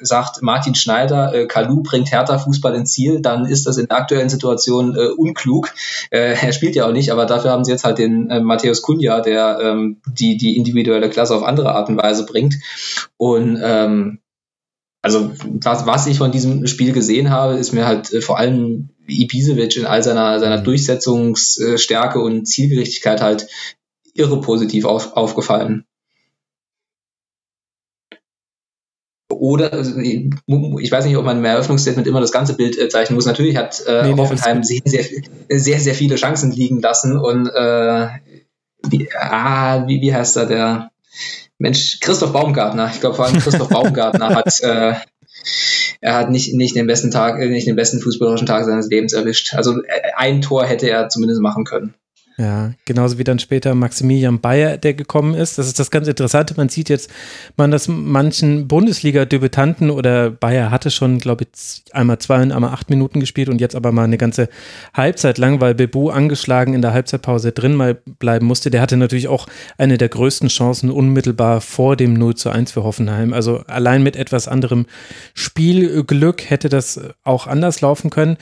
sagt, 0.03 0.43
Martin 0.43 0.75
Schneider, 0.75 1.35
äh, 1.35 1.47
Kalou 1.47 1.83
bringt 1.83 2.13
Hertha 2.13 2.39
Fußball 2.39 2.75
ins 2.75 2.93
Ziel, 2.93 3.21
dann 3.21 3.47
ist 3.47 3.67
das 3.67 3.79
in 3.79 3.87
der 3.87 3.99
aktuellen 3.99 4.29
Situation 4.29 4.95
äh, 4.95 5.09
unklug. 5.09 5.73
Äh, 6.11 6.35
er 6.41 6.53
spielt 6.53 6.77
ja 6.77 6.87
auch 6.87 6.93
nicht, 6.93 7.11
aber 7.11 7.27
dafür 7.27 7.51
haben 7.51 7.65
sie 7.65 7.73
jetzt 7.73 7.85
halt 7.85 7.99
den 7.99 8.31
äh, 8.31 8.41
Matthäus 8.61 8.83
Cunha, 8.83 9.21
der 9.21 9.59
ähm, 9.63 10.01
die, 10.07 10.37
die 10.37 10.57
individuelle 10.57 11.11
Klasse 11.11 11.35
auf 11.35 11.43
andere 11.43 11.73
Art 11.73 11.89
und 11.89 11.97
Weise 11.97 12.27
bringt. 12.27 12.57
Und 13.17 13.59
ähm, 13.63 14.19
also 15.03 15.33
was, 15.45 15.87
was 15.87 16.07
ich 16.07 16.19
von 16.19 16.31
diesem 16.31 16.67
Spiel 16.67 16.93
gesehen 16.93 17.31
habe, 17.31 17.55
ist 17.55 17.73
mir 17.73 17.87
halt 17.87 18.13
äh, 18.13 18.21
vor 18.21 18.39
allem 18.39 18.91
Ibisevic 19.07 19.77
in 19.77 19.87
all 19.87 20.03
seiner, 20.03 20.39
seiner 20.41 20.59
mhm. 20.59 20.65
Durchsetzungsstärke 20.65 22.21
und 22.21 22.47
Zielgerichtigkeit 22.47 23.23
halt 23.23 23.47
irre 24.15 24.41
positiv 24.41 24.85
auf, 24.85 25.17
aufgefallen. 25.17 25.85
Oder, 29.41 29.73
also, 29.73 29.99
ich 29.99 30.93
weiß 30.93 31.07
nicht, 31.07 31.17
ob 31.17 31.25
man 31.25 31.39
im 31.39 31.45
Eröffnungsstatement 31.45 32.07
immer 32.07 32.21
das 32.21 32.33
ganze 32.33 32.55
Bild 32.55 32.77
äh, 32.77 32.89
zeichnen 32.91 33.15
muss. 33.15 33.25
Natürlich 33.25 33.57
hat 33.57 33.83
äh, 33.87 34.09
nee, 34.09 34.17
Hoffenheim 34.17 34.63
sehr, 34.63 34.83
sehr, 34.85 35.05
sehr, 35.49 35.81
sehr 35.81 35.95
viele 35.95 36.17
Chancen 36.17 36.53
liegen 36.53 36.81
lassen 36.81 37.17
und 37.17 37.49
äh, 37.49 38.09
wie, 38.89 39.09
ah, 39.19 39.87
wie, 39.87 40.01
wie 40.01 40.15
heißt 40.15 40.37
er, 40.37 40.47
der 40.47 40.91
Mensch, 41.59 41.99
Christoph 42.01 42.33
Baumgartner. 42.33 42.91
Ich 42.93 43.01
glaube 43.01 43.17
vor 43.17 43.27
allem 43.27 43.39
Christoph 43.39 43.69
Baumgartner 43.71 44.35
hat 44.35 44.61
äh, 44.61 44.95
er 46.01 46.15
hat 46.15 46.31
nicht, 46.31 46.55
nicht 46.55 46.75
den 46.75 46.87
besten 46.87 47.11
Tag, 47.11 47.39
nicht 47.39 47.67
den 47.67 47.77
besten 47.77 48.01
fußballerischen 48.01 48.47
Tag 48.47 48.65
seines 48.65 48.89
Lebens 48.89 49.13
erwischt. 49.13 49.55
Also 49.55 49.83
äh, 49.83 50.13
ein 50.17 50.41
Tor 50.41 50.65
hätte 50.65 50.89
er 50.89 51.09
zumindest 51.09 51.41
machen 51.41 51.65
können. 51.65 51.95
Ja, 52.41 52.73
genauso 52.87 53.19
wie 53.19 53.25
dann 53.25 53.39
später 53.39 53.75
Maximilian 53.75 54.41
Bayer, 54.41 54.79
der 54.79 54.95
gekommen 54.95 55.35
ist. 55.35 55.59
Das 55.59 55.67
ist 55.67 55.79
das 55.79 55.91
ganz 55.91 56.09
Interessante. 56.09 56.55
Man 56.57 56.71
sieht 56.71 56.89
jetzt, 56.89 57.11
man 57.59 57.71
das 57.71 57.87
manchen 57.87 58.67
Bundesliga-Debütanten 58.67 59.91
oder 59.91 60.31
Bayer 60.31 60.71
hatte 60.71 60.91
schon, 60.91 61.19
glaube 61.19 61.45
ich, 61.45 61.83
einmal 61.93 62.19
zwei 62.19 62.41
und 62.41 62.51
einmal 62.51 62.71
acht 62.71 62.89
Minuten 62.89 63.21
gespielt 63.21 63.51
und 63.51 63.61
jetzt 63.61 63.77
aber 63.77 63.93
mal 63.93 64.05
eine 64.05 64.17
ganze 64.17 64.49
Halbzeit 64.95 65.37
lang, 65.37 65.61
weil 65.61 65.75
Bebu 65.75 66.09
angeschlagen 66.09 66.73
in 66.73 66.81
der 66.81 66.95
Halbzeitpause 66.95 67.53
drin 67.53 67.75
mal 67.75 67.97
bleiben 68.19 68.47
musste. 68.47 68.71
Der 68.71 68.81
hatte 68.81 68.97
natürlich 68.97 69.29
auch 69.29 69.47
eine 69.77 69.99
der 69.99 70.09
größten 70.09 70.49
Chancen 70.49 70.91
unmittelbar 70.91 71.61
vor 71.61 71.95
dem 71.95 72.15
0 72.15 72.37
zu 72.37 72.49
1 72.49 72.73
für 72.73 72.85
Hoffenheim. 72.85 73.35
Also 73.35 73.65
allein 73.67 74.03
mit 74.03 74.17
etwas 74.17 74.49
anderem 74.49 74.87
Spielglück 75.35 76.49
hätte 76.49 76.71
das 76.71 76.99
auch 77.23 77.47
anders 77.47 77.83
laufen 77.83 78.09
können. 78.09 78.39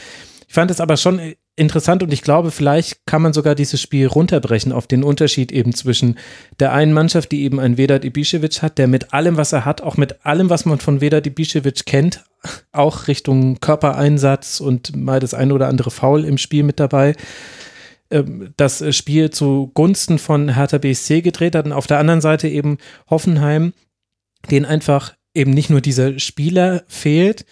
Ich 0.46 0.54
fand 0.54 0.70
es 0.70 0.80
aber 0.80 0.96
schon 0.96 1.34
interessant 1.58 2.02
und 2.02 2.12
ich 2.12 2.22
glaube, 2.22 2.50
vielleicht 2.50 3.06
kann 3.06 3.22
man 3.22 3.32
sogar 3.32 3.54
dieses 3.54 3.80
Spiel 3.80 4.06
runterbrechen 4.06 4.72
auf 4.72 4.86
den 4.86 5.02
Unterschied 5.02 5.52
eben 5.52 5.74
zwischen 5.74 6.18
der 6.60 6.72
einen 6.72 6.92
Mannschaft, 6.92 7.32
die 7.32 7.42
eben 7.42 7.60
einen 7.60 7.76
Vedat 7.76 8.04
Ibišević 8.04 8.62
hat, 8.62 8.78
der 8.78 8.86
mit 8.86 9.12
allem, 9.12 9.36
was 9.36 9.52
er 9.52 9.64
hat, 9.64 9.80
auch 9.80 9.96
mit 9.96 10.24
allem, 10.24 10.50
was 10.50 10.64
man 10.64 10.78
von 10.78 11.00
Vedat 11.00 11.26
Ibišević 11.26 11.84
kennt, 11.84 12.24
auch 12.72 13.08
Richtung 13.08 13.60
Körpereinsatz 13.60 14.60
und 14.60 14.96
mal 14.96 15.20
das 15.20 15.34
ein 15.34 15.52
oder 15.52 15.68
andere 15.68 15.90
Foul 15.90 16.24
im 16.24 16.38
Spiel 16.38 16.62
mit 16.62 16.80
dabei, 16.80 17.14
ähm, 18.10 18.52
das 18.56 18.84
Spiel 18.96 19.30
zugunsten 19.30 20.18
von 20.18 20.54
Hertha 20.54 20.78
BSC 20.78 21.20
gedreht 21.20 21.54
hat. 21.54 21.66
Und 21.66 21.72
auf 21.72 21.86
der 21.86 21.98
anderen 21.98 22.20
Seite 22.20 22.48
eben 22.48 22.78
Hoffenheim, 23.10 23.72
den 24.50 24.64
einfach 24.64 25.14
eben 25.34 25.50
nicht 25.52 25.70
nur 25.70 25.80
dieser 25.80 26.18
Spieler 26.18 26.84
fehlt, 26.86 27.44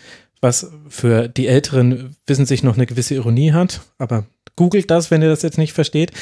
was 0.47 0.70
für 0.89 1.27
die 1.27 1.48
Älteren 1.48 2.16
wissen 2.27 2.47
sich 2.47 2.62
noch 2.62 2.77
eine 2.77 2.86
gewisse 2.86 3.16
Ironie 3.16 3.52
hat, 3.52 3.81
aber 3.98 4.27
googelt 4.55 4.90
das, 4.90 5.10
wenn 5.10 5.20
ihr 5.20 5.28
das 5.28 5.43
jetzt 5.43 5.59
nicht 5.59 5.73
versteht. 5.73 6.12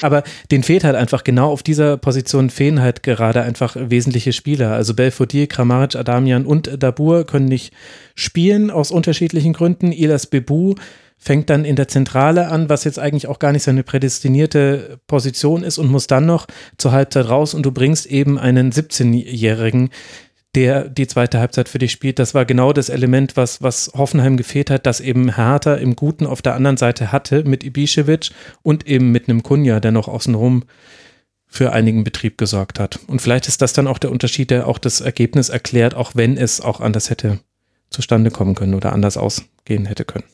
Aber 0.00 0.24
den 0.50 0.62
fehlt 0.62 0.82
halt 0.82 0.96
einfach 0.96 1.24
genau 1.24 1.50
auf 1.50 1.62
dieser 1.62 1.98
Position 1.98 2.48
fehlen 2.48 2.80
halt 2.80 3.02
gerade 3.02 3.42
einfach 3.42 3.76
wesentliche 3.78 4.32
Spieler. 4.32 4.72
Also 4.72 4.94
Belfodil, 4.94 5.46
Kramaric, 5.46 5.94
Adamian 5.94 6.46
und 6.46 6.82
Dabur 6.82 7.24
können 7.24 7.46
nicht 7.46 7.72
spielen 8.14 8.70
aus 8.70 8.90
unterschiedlichen 8.90 9.52
Gründen. 9.52 9.92
Ilas 9.92 10.26
Bebu 10.26 10.74
fängt 11.18 11.48
dann 11.50 11.64
in 11.64 11.76
der 11.76 11.88
Zentrale 11.88 12.48
an, 12.48 12.68
was 12.68 12.84
jetzt 12.84 12.98
eigentlich 12.98 13.26
auch 13.26 13.38
gar 13.38 13.52
nicht 13.52 13.62
seine 13.62 13.82
prädestinierte 13.82 14.98
Position 15.06 15.62
ist 15.62 15.78
und 15.78 15.90
muss 15.90 16.06
dann 16.06 16.26
noch 16.26 16.46
zur 16.78 16.92
Halbzeit 16.92 17.28
raus 17.28 17.54
und 17.54 17.64
du 17.64 17.72
bringst 17.72 18.06
eben 18.06 18.38
einen 18.38 18.70
17-Jährigen 18.70 19.90
der 20.56 20.88
die 20.88 21.06
zweite 21.06 21.38
Halbzeit 21.38 21.68
für 21.68 21.78
dich 21.78 21.92
spielt. 21.92 22.18
Das 22.18 22.34
war 22.34 22.46
genau 22.46 22.72
das 22.72 22.88
Element, 22.88 23.36
was, 23.36 23.62
was 23.62 23.92
Hoffenheim 23.94 24.38
gefehlt 24.38 24.70
hat, 24.70 24.86
dass 24.86 25.00
eben 25.00 25.36
Hertha 25.36 25.74
im 25.74 25.94
Guten 25.94 26.26
auf 26.26 26.40
der 26.40 26.54
anderen 26.54 26.78
Seite 26.78 27.12
hatte 27.12 27.44
mit 27.44 27.62
Ibišević 27.62 28.32
und 28.62 28.86
eben 28.86 29.12
mit 29.12 29.28
einem 29.28 29.42
Kunja, 29.42 29.80
der 29.80 29.92
noch 29.92 30.08
außenrum 30.08 30.64
für 31.46 31.72
einigen 31.72 32.04
Betrieb 32.04 32.38
gesorgt 32.38 32.80
hat. 32.80 32.98
Und 33.06 33.20
vielleicht 33.20 33.48
ist 33.48 33.60
das 33.60 33.74
dann 33.74 33.86
auch 33.86 33.98
der 33.98 34.10
Unterschied, 34.10 34.50
der 34.50 34.66
auch 34.66 34.78
das 34.78 35.02
Ergebnis 35.02 35.50
erklärt, 35.50 35.94
auch 35.94 36.12
wenn 36.14 36.38
es 36.38 36.62
auch 36.62 36.80
anders 36.80 37.10
hätte 37.10 37.38
zustande 37.90 38.30
kommen 38.30 38.54
können 38.54 38.74
oder 38.74 38.92
anders 38.92 39.18
ausgehen 39.18 39.84
hätte 39.84 40.04
können. 40.04 40.24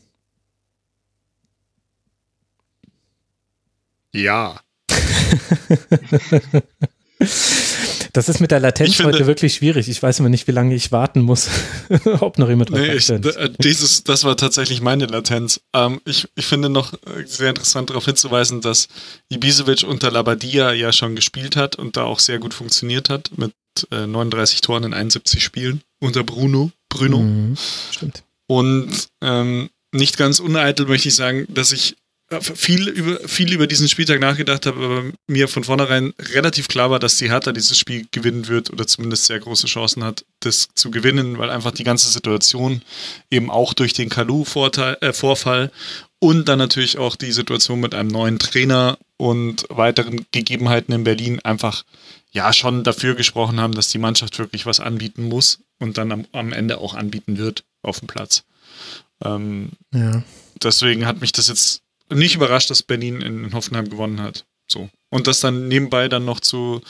Ja. 4.15 4.61
Das 8.13 8.29
ist 8.29 8.41
mit 8.41 8.51
der 8.51 8.61
Latenz 8.61 8.97
finde, 8.97 9.13
heute 9.13 9.27
wirklich 9.27 9.55
schwierig. 9.55 9.89
Ich 9.89 10.03
weiß 10.03 10.19
immer 10.21 10.29
nicht, 10.29 10.47
wie 10.47 10.53
lange 10.53 10.75
ich 10.75 10.93
warten 10.93 11.23
muss, 11.23 11.49
ob 12.21 12.39
noch 12.39 12.49
jemand 12.49 12.71
nee, 12.71 12.93
ich, 12.93 13.11
dieses, 13.59 14.05
Das 14.05 14.25
war 14.25 14.37
tatsächlich 14.37 14.83
meine 14.83 15.07
Latenz. 15.07 15.61
Ähm, 15.73 16.01
ich, 16.05 16.29
ich 16.35 16.45
finde 16.45 16.69
noch 16.69 16.93
äh, 16.93 17.25
sehr 17.25 17.49
interessant 17.49 17.89
darauf 17.89 18.05
hinzuweisen, 18.05 18.61
dass 18.61 18.89
Ibisevic 19.31 19.85
unter 19.85 20.11
Labadia 20.11 20.73
ja 20.73 20.93
schon 20.93 21.17
gespielt 21.17 21.57
hat 21.57 21.77
und 21.77 21.97
da 21.97 22.05
auch 22.05 22.19
sehr 22.19 22.39
gut 22.39 22.53
funktioniert 22.53 23.09
hat 23.09 23.31
mit 23.39 23.55
äh, 23.91 24.07
39 24.07 24.61
Toren 24.61 24.85
in 24.85 24.95
71 24.95 25.43
Spielen 25.43 25.81
unter 25.99 26.23
Bruno. 26.23 26.71
Bruno. 26.91 27.19
Mhm, 27.19 27.57
stimmt. 27.91 28.25
Und 28.47 29.09
ähm, 29.23 29.71
nicht 29.93 30.19
ganz 30.19 30.39
uneitel 30.39 30.87
möchte 30.87 31.09
ich 31.09 31.15
sagen, 31.15 31.47
dass 31.49 31.73
ich 31.73 31.97
viel 32.41 32.89
über, 32.89 33.21
viel 33.29 33.53
über 33.53 33.67
diesen 33.67 33.89
Spieltag 33.89 34.21
nachgedacht 34.21 34.67
habe, 34.67 34.85
aber 34.85 35.13
mir 35.27 35.49
von 35.49 35.65
vornherein 35.65 36.13
relativ 36.33 36.69
klar 36.69 36.91
war, 36.91 36.99
dass 36.99 37.19
die 37.19 37.31
Hertha 37.31 37.53
dieses 37.53 37.79
Spiel 37.79 38.07
gewinnen 38.11 38.49
wird 38.49 38.71
oder 38.71 38.87
zumindest 38.87 39.27
sehr 39.27 39.41
große 39.41 39.67
Chancen 39.67 40.05
hat, 40.05 40.25
das 40.41 40.69
zu 40.75 40.91
gewinnen, 40.91 41.39
weil 41.39 41.51
einfach 41.51 41.73
die 41.73 41.85
ganze 41.85 42.09
Situation 42.09 42.83
eben 43.31 43.51
auch 43.51 43.75
durch 43.75 43.93
den 43.93 44.09
Kalu-Vorfall 44.09 45.65
äh, 45.65 45.69
und 46.19 46.49
dann 46.49 46.59
natürlich 46.59 46.99
auch 46.99 47.17
die 47.17 47.33
Situation 47.33 47.81
mit 47.81 47.95
einem 47.95 48.09
neuen 48.09 48.39
Trainer 48.39 48.99
und 49.17 49.67
weiteren 49.69 50.25
Gegebenheiten 50.31 50.93
in 50.95 51.05
Berlin 51.05 51.41
einfach 51.41 51.85
ja 52.31 52.53
schon 52.53 52.85
dafür 52.85 53.15
gesprochen 53.15 53.61
haben, 53.61 53.75
dass 53.75 53.89
die 53.89 53.99
Mannschaft 53.99 54.39
wirklich 54.39 54.65
was 54.65 54.81
anbieten 54.81 55.25
muss 55.25 55.61
und 55.79 55.99
dann 55.99 56.13
am, 56.13 56.27
am 56.33 56.53
Ende 56.53 56.79
auch 56.79 56.95
anbieten 56.95 57.39
wird 57.39 57.65
auf 57.83 57.99
dem 57.99 58.09
Platz. 58.09 58.45
Ähm, 59.25 59.71
ja. 59.93 60.23
Deswegen 60.63 61.07
hat 61.07 61.21
mich 61.21 61.33
das 61.33 61.49
jetzt 61.49 61.82
nicht 62.15 62.35
überrascht, 62.35 62.71
dass 62.71 62.83
Berlin 62.83 63.21
in 63.21 63.53
Hoffenheim 63.53 63.89
gewonnen 63.89 64.21
hat. 64.21 64.47
So. 64.71 64.89
Und 65.13 65.27
das 65.27 65.41
dann 65.41 65.69
nebenbei 65.69 66.09
dann 66.09 66.25
noch 66.25 66.41
zu 66.41 66.81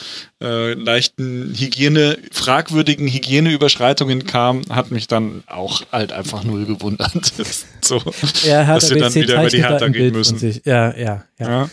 äh, 0.41 0.75
leichten 0.75 1.57
Hygiene, 1.59 2.19
fragwürdigen 2.31 3.09
Hygieneüberschreitungen 3.09 4.27
kam, 4.27 4.63
hat 4.71 4.93
mich 4.93 5.09
dann 5.09 5.43
auch 5.49 5.83
halt 5.91 6.13
einfach 6.13 6.45
null 6.45 6.65
gewundert. 6.65 7.33
so, 7.81 8.01
ja, 8.45 8.65
dass 8.65 8.91
wir 8.91 9.01
dann 9.01 9.13
wieder 9.13 9.41
über 9.41 9.51
die 9.51 9.65
Hertha 9.65 9.89
gehen 9.89 10.13
müssen. 10.13 10.39
Ja, 10.65 10.97
ja, 10.97 11.25
ja, 11.41 11.49
ja. 11.51 11.71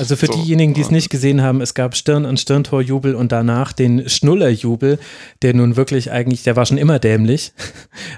Also 0.00 0.16
für 0.16 0.26
so, 0.26 0.32
diejenigen, 0.32 0.74
die 0.74 0.80
es 0.80 0.90
nicht 0.90 1.10
gesehen 1.10 1.42
haben, 1.42 1.60
es 1.60 1.74
gab 1.74 1.94
Stirn 1.94 2.26
an 2.26 2.36
Stirntorjubel 2.36 3.14
und 3.14 3.30
danach 3.30 3.72
den 3.72 4.08
Schnullerjubel, 4.08 4.98
der 5.42 5.54
nun 5.54 5.76
wirklich 5.76 6.10
eigentlich, 6.10 6.42
der 6.42 6.56
war 6.56 6.66
schon 6.66 6.78
immer 6.78 6.98
dämlich. 6.98 7.52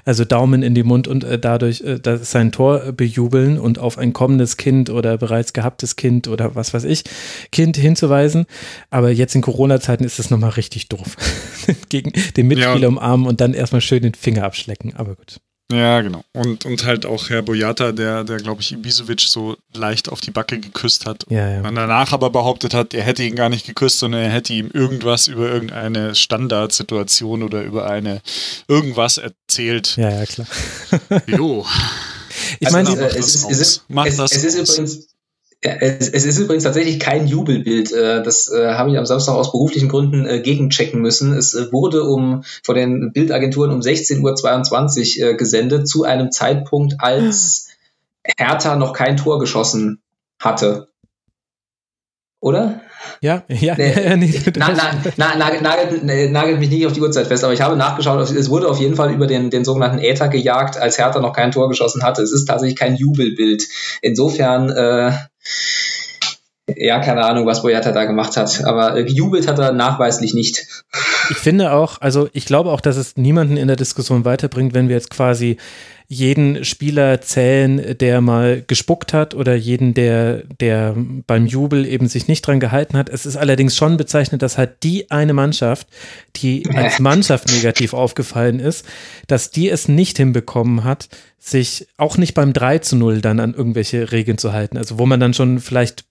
Also 0.03 0.25
Daumen 0.25 0.63
in 0.63 0.73
die 0.73 0.83
Mund 0.83 1.07
und 1.07 1.23
äh, 1.23 1.37
dadurch 1.37 1.81
äh, 1.81 1.99
sein 2.21 2.51
Tor 2.51 2.91
bejubeln 2.91 3.59
und 3.59 3.77
auf 3.77 3.97
ein 3.97 4.13
kommendes 4.13 4.57
Kind 4.57 4.89
oder 4.89 5.17
bereits 5.17 5.53
gehabtes 5.53 5.95
Kind 5.95 6.27
oder 6.27 6.55
was 6.55 6.73
weiß 6.73 6.85
ich 6.85 7.03
Kind 7.51 7.77
hinzuweisen. 7.77 8.45
Aber 8.89 9.11
jetzt 9.11 9.35
in 9.35 9.41
Corona-Zeiten 9.41 10.03
ist 10.03 10.19
das 10.19 10.29
nochmal 10.29 10.51
richtig 10.51 10.89
doof. 10.89 11.17
Gegen 11.89 12.13
den 12.37 12.47
Mitspieler 12.47 12.79
ja. 12.79 12.87
umarmen 12.87 13.27
und 13.27 13.41
dann 13.41 13.53
erstmal 13.53 13.81
schön 13.81 14.03
den 14.03 14.13
Finger 14.13 14.43
abschlecken. 14.43 14.95
Aber 14.95 15.15
gut. 15.15 15.39
Ja, 15.71 16.01
genau. 16.01 16.23
Und, 16.33 16.65
und 16.65 16.85
halt 16.85 17.05
auch 17.05 17.29
Herr 17.29 17.41
Boyata, 17.41 17.91
der, 17.91 18.23
der 18.23 18.37
glaube 18.37 18.61
ich, 18.61 18.73
Ibisevic 18.73 19.21
so 19.21 19.55
leicht 19.73 20.09
auf 20.09 20.21
die 20.21 20.31
Backe 20.31 20.59
geküsst 20.59 21.05
hat. 21.05 21.25
Ja, 21.29 21.49
ja. 21.49 21.61
Man 21.61 21.75
danach 21.75 22.11
aber 22.11 22.29
behauptet 22.29 22.73
hat, 22.73 22.93
er 22.93 23.03
hätte 23.03 23.23
ihn 23.23 23.35
gar 23.35 23.49
nicht 23.49 23.65
geküsst, 23.65 23.99
sondern 23.99 24.21
er 24.21 24.29
hätte 24.29 24.53
ihm 24.53 24.69
irgendwas 24.73 25.27
über 25.27 25.49
irgendeine 25.49 26.15
Standardsituation 26.15 27.43
oder 27.43 27.63
über 27.63 27.89
eine 27.89 28.21
irgendwas 28.67 29.17
erzählt. 29.17 29.95
Ja, 29.97 30.09
ja, 30.09 30.25
klar. 30.25 30.47
jo. 31.27 31.65
Ich 32.59 32.67
also, 32.67 32.77
meine, 32.77 33.05
es, 33.07 33.15
es, 33.15 33.45
es, 33.49 33.59
ist, 33.59 33.83
es, 33.89 34.43
ist 34.43 34.55
übrigens 34.55 35.10
ja, 35.63 35.73
es, 35.73 36.09
es 36.09 36.25
ist 36.25 36.39
übrigens 36.39 36.63
tatsächlich 36.63 36.99
kein 36.99 37.27
Jubelbild. 37.27 37.91
Äh, 37.91 38.23
das 38.23 38.51
äh, 38.51 38.73
habe 38.73 38.91
ich 38.91 38.97
am 38.97 39.05
Samstag 39.05 39.33
aus 39.33 39.51
beruflichen 39.51 39.89
Gründen 39.89 40.25
äh, 40.25 40.41
gegenchecken 40.41 41.01
müssen. 41.01 41.33
Es 41.33 41.71
wurde 41.71 42.03
um 42.03 42.43
von 42.63 42.75
den 42.75 43.11
Bildagenturen 43.11 43.71
um 43.71 43.79
16.22 43.79 45.23
Uhr 45.23 45.33
gesendet, 45.35 45.87
zu 45.87 46.03
einem 46.03 46.31
Zeitpunkt, 46.31 46.95
als 46.99 47.69
Hertha 48.23 48.75
noch 48.75 48.93
kein 48.93 49.17
Tor 49.17 49.39
geschossen 49.39 50.01
hatte. 50.39 50.87
Oder? 52.41 52.81
Ja, 53.21 53.43
ja, 53.47 53.75
nee, 53.75 54.15
nee, 54.17 54.41
na, 54.57 54.73
na, 54.73 54.91
na, 55.15 55.35
nagelt, 55.35 55.61
nagelt, 55.61 56.31
nagelt 56.31 56.59
mich 56.59 56.69
nicht 56.69 56.85
auf 56.85 56.93
die 56.93 57.01
Uhrzeit 57.01 57.27
fest, 57.27 57.43
aber 57.43 57.53
ich 57.53 57.61
habe 57.61 57.77
nachgeschaut, 57.77 58.19
es 58.19 58.49
wurde 58.49 58.67
auf 58.67 58.79
jeden 58.79 58.95
Fall 58.95 59.13
über 59.13 59.27
den, 59.27 59.49
den 59.49 59.63
sogenannten 59.63 59.99
Äther 59.99 60.27
gejagt, 60.27 60.77
als 60.77 60.97
Hertha 60.97 61.19
noch 61.19 61.33
kein 61.33 61.51
Tor 61.51 61.69
geschossen 61.69 62.03
hatte. 62.03 62.23
Es 62.23 62.31
ist 62.31 62.45
tatsächlich 62.45 62.77
kein 62.77 62.95
Jubelbild. 62.95 63.63
Insofern, 64.01 64.69
äh, 64.69 65.11
ja, 66.75 66.99
keine 66.99 67.23
Ahnung, 67.25 67.45
was 67.45 67.61
Boyata 67.61 67.91
da 67.91 68.05
gemacht 68.05 68.37
hat, 68.37 68.63
aber 68.63 68.95
äh, 68.95 69.03
gejubelt 69.03 69.47
hat 69.47 69.59
er 69.59 69.71
nachweislich 69.71 70.33
nicht. 70.33 70.83
Ich 71.29 71.37
finde 71.37 71.73
auch, 71.73 72.01
also 72.01 72.27
ich 72.33 72.45
glaube 72.45 72.71
auch, 72.71 72.81
dass 72.81 72.97
es 72.97 73.17
niemanden 73.17 73.57
in 73.57 73.67
der 73.67 73.77
Diskussion 73.77 74.25
weiterbringt, 74.25 74.73
wenn 74.73 74.87
wir 74.87 74.95
jetzt 74.95 75.09
quasi 75.09 75.57
jeden 76.11 76.65
Spieler 76.65 77.21
zählen, 77.21 77.97
der 77.97 78.19
mal 78.19 78.65
gespuckt 78.67 79.13
hat 79.13 79.33
oder 79.33 79.55
jeden, 79.55 79.93
der, 79.93 80.43
der 80.59 80.93
beim 81.25 81.45
Jubel 81.45 81.85
eben 81.85 82.09
sich 82.09 82.27
nicht 82.27 82.45
dran 82.45 82.59
gehalten 82.59 82.97
hat. 82.97 83.07
Es 83.07 83.25
ist 83.25 83.37
allerdings 83.37 83.77
schon 83.77 83.95
bezeichnet, 83.95 84.41
dass 84.41 84.57
halt 84.57 84.83
die 84.83 85.09
eine 85.09 85.31
Mannschaft, 85.31 85.87
die 86.35 86.69
als 86.75 86.99
Mannschaft 86.99 87.49
negativ 87.49 87.93
aufgefallen 87.93 88.59
ist, 88.59 88.85
dass 89.27 89.51
die 89.51 89.69
es 89.69 89.87
nicht 89.87 90.17
hinbekommen 90.17 90.83
hat, 90.83 91.07
sich 91.39 91.87
auch 91.95 92.17
nicht 92.17 92.33
beim 92.33 92.51
3 92.51 92.79
zu 92.79 92.97
0 92.97 93.21
dann 93.21 93.39
an 93.39 93.53
irgendwelche 93.53 94.11
Regeln 94.11 94.37
zu 94.37 94.51
halten. 94.51 94.77
Also 94.77 94.99
wo 94.99 95.05
man 95.05 95.21
dann 95.21 95.33
schon 95.33 95.61
vielleicht 95.61 96.03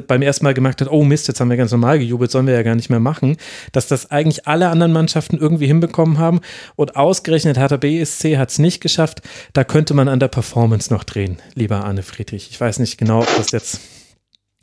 beim 0.00 0.22
ersten 0.22 0.44
Mal 0.44 0.54
gemerkt 0.54 0.80
hat, 0.80 0.90
oh 0.90 1.04
Mist, 1.04 1.28
jetzt 1.28 1.40
haben 1.40 1.50
wir 1.50 1.56
ganz 1.56 1.72
normal 1.72 1.98
gejubelt, 1.98 2.30
sollen 2.30 2.46
wir 2.46 2.54
ja 2.54 2.62
gar 2.62 2.74
nicht 2.74 2.90
mehr 2.90 3.00
machen, 3.00 3.36
dass 3.72 3.88
das 3.88 4.10
eigentlich 4.10 4.46
alle 4.46 4.68
anderen 4.68 4.92
Mannschaften 4.92 5.38
irgendwie 5.38 5.66
hinbekommen 5.66 6.18
haben 6.18 6.40
und 6.76 6.96
ausgerechnet 6.96 7.58
Hertha 7.58 7.76
BSC 7.76 8.38
hat 8.38 8.50
es 8.50 8.58
nicht 8.58 8.80
geschafft. 8.80 9.22
Da 9.52 9.64
könnte 9.64 9.94
man 9.94 10.08
an 10.08 10.20
der 10.20 10.28
Performance 10.28 10.92
noch 10.92 11.04
drehen, 11.04 11.38
lieber 11.54 11.84
Arne 11.84 12.02
Friedrich. 12.02 12.48
Ich 12.50 12.60
weiß 12.60 12.78
nicht 12.78 12.98
genau, 12.98 13.20
ob 13.20 13.36
das 13.36 13.50
jetzt 13.52 13.80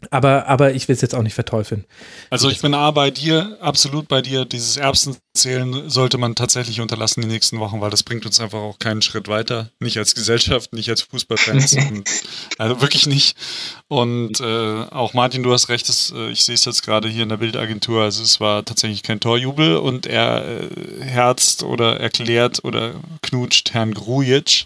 aber, 0.09 0.47
aber 0.47 0.73
ich 0.73 0.87
will 0.87 0.95
es 0.95 1.01
jetzt 1.01 1.13
auch 1.13 1.21
nicht 1.21 1.35
verteufeln. 1.35 1.85
Also 2.29 2.49
ich 2.49 2.59
bin 2.61 2.73
A 2.73 2.89
bei 2.91 3.11
dir, 3.11 3.57
absolut 3.61 4.07
bei 4.07 4.21
dir. 4.21 4.45
Dieses 4.45 4.77
Erbsenzählen 4.77 5.89
sollte 5.89 6.17
man 6.17 6.35
tatsächlich 6.35 6.81
unterlassen 6.81 7.21
die 7.21 7.27
nächsten 7.27 7.59
Wochen, 7.59 7.81
weil 7.81 7.91
das 7.91 8.03
bringt 8.03 8.25
uns 8.25 8.39
einfach 8.39 8.59
auch 8.59 8.79
keinen 8.79 9.01
Schritt 9.01 9.27
weiter. 9.27 9.69
Nicht 9.79 9.97
als 9.97 10.15
Gesellschaft, 10.15 10.73
nicht 10.73 10.89
als 10.89 11.03
Fußballfans. 11.03 11.77
also 12.57 12.81
wirklich 12.81 13.05
nicht. 13.05 13.35
Und 13.87 14.39
äh, 14.39 14.83
auch 14.89 15.13
Martin, 15.13 15.43
du 15.43 15.53
hast 15.53 15.69
recht, 15.69 15.87
das, 15.87 16.11
äh, 16.15 16.31
ich 16.31 16.43
sehe 16.43 16.55
es 16.55 16.65
jetzt 16.65 16.83
gerade 16.83 17.07
hier 17.07 17.23
in 17.23 17.29
der 17.29 17.37
Bildagentur. 17.37 18.03
Also 18.03 18.23
es 18.23 18.39
war 18.39 18.65
tatsächlich 18.65 19.03
kein 19.03 19.19
Torjubel 19.19 19.77
und 19.77 20.07
er 20.07 20.43
äh, 20.45 21.03
herzt 21.03 21.63
oder 21.63 21.99
erklärt 21.99 22.63
oder 22.63 22.93
knutscht 23.21 23.73
Herrn 23.73 23.93
Grujic. 23.93 24.65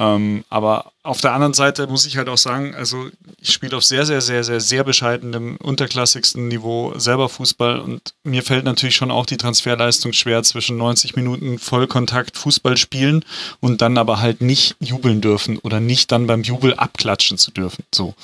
Ähm, 0.00 0.44
aber 0.48 0.92
auf 1.02 1.20
der 1.20 1.34
anderen 1.34 1.52
Seite 1.52 1.86
muss 1.86 2.06
ich 2.06 2.16
halt 2.16 2.30
auch 2.30 2.38
sagen, 2.38 2.74
also 2.74 3.10
ich 3.38 3.52
spiele 3.52 3.76
auf 3.76 3.84
sehr, 3.84 4.06
sehr, 4.06 4.22
sehr, 4.22 4.42
sehr, 4.42 4.58
sehr 4.58 4.82
bescheidenem, 4.82 5.56
unterklassigsten 5.56 6.48
Niveau 6.48 6.98
selber 6.98 7.28
Fußball 7.28 7.80
und 7.80 8.14
mir 8.24 8.42
fällt 8.42 8.64
natürlich 8.64 8.96
schon 8.96 9.10
auch 9.10 9.26
die 9.26 9.36
Transferleistung 9.36 10.14
schwer 10.14 10.42
zwischen 10.42 10.78
90 10.78 11.16
Minuten 11.16 11.58
Vollkontakt 11.58 12.38
Fußball 12.38 12.78
spielen 12.78 13.26
und 13.60 13.82
dann 13.82 13.98
aber 13.98 14.20
halt 14.20 14.40
nicht 14.40 14.74
jubeln 14.80 15.20
dürfen 15.20 15.58
oder 15.58 15.80
nicht 15.80 16.10
dann 16.12 16.26
beim 16.26 16.44
Jubel 16.44 16.72
abklatschen 16.74 17.36
zu 17.36 17.50
dürfen. 17.50 17.84
So. 17.94 18.14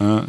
Äh, 0.00 0.22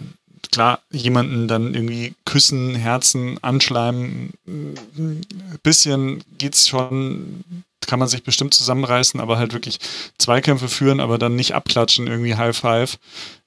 klar, 0.52 0.82
jemanden 0.91 1.48
dann 1.48 1.74
irgendwie 1.74 2.14
küssen, 2.26 2.76
Herzen, 2.76 3.44
anschleimen, 3.44 4.34
ein 4.45 5.26
bisschen 5.64 6.24
geht's 6.38 6.68
schon 6.68 7.44
kann 7.88 7.99
man 7.99 8.07
sich 8.07 8.23
bestimmt 8.23 8.53
zusammenreißen, 8.53 9.19
aber 9.19 9.38
halt 9.38 9.53
wirklich 9.53 9.80
Zweikämpfe 10.18 10.69
führen, 10.69 10.99
aber 10.99 11.18
dann 11.18 11.35
nicht 11.35 11.53
abklatschen, 11.53 12.07
irgendwie 12.07 12.35
High 12.35 12.57
Five. 12.57 12.97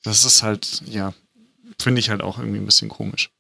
Das 0.03 0.25
ist 0.25 0.43
halt, 0.43 0.83
ja, 0.87 1.13
finde 1.81 2.01
ich 2.01 2.11
halt 2.11 2.23
auch 2.23 2.39
irgendwie 2.39 2.59
ein 2.59 2.67
bisschen 2.67 2.89
komisch. 2.89 3.31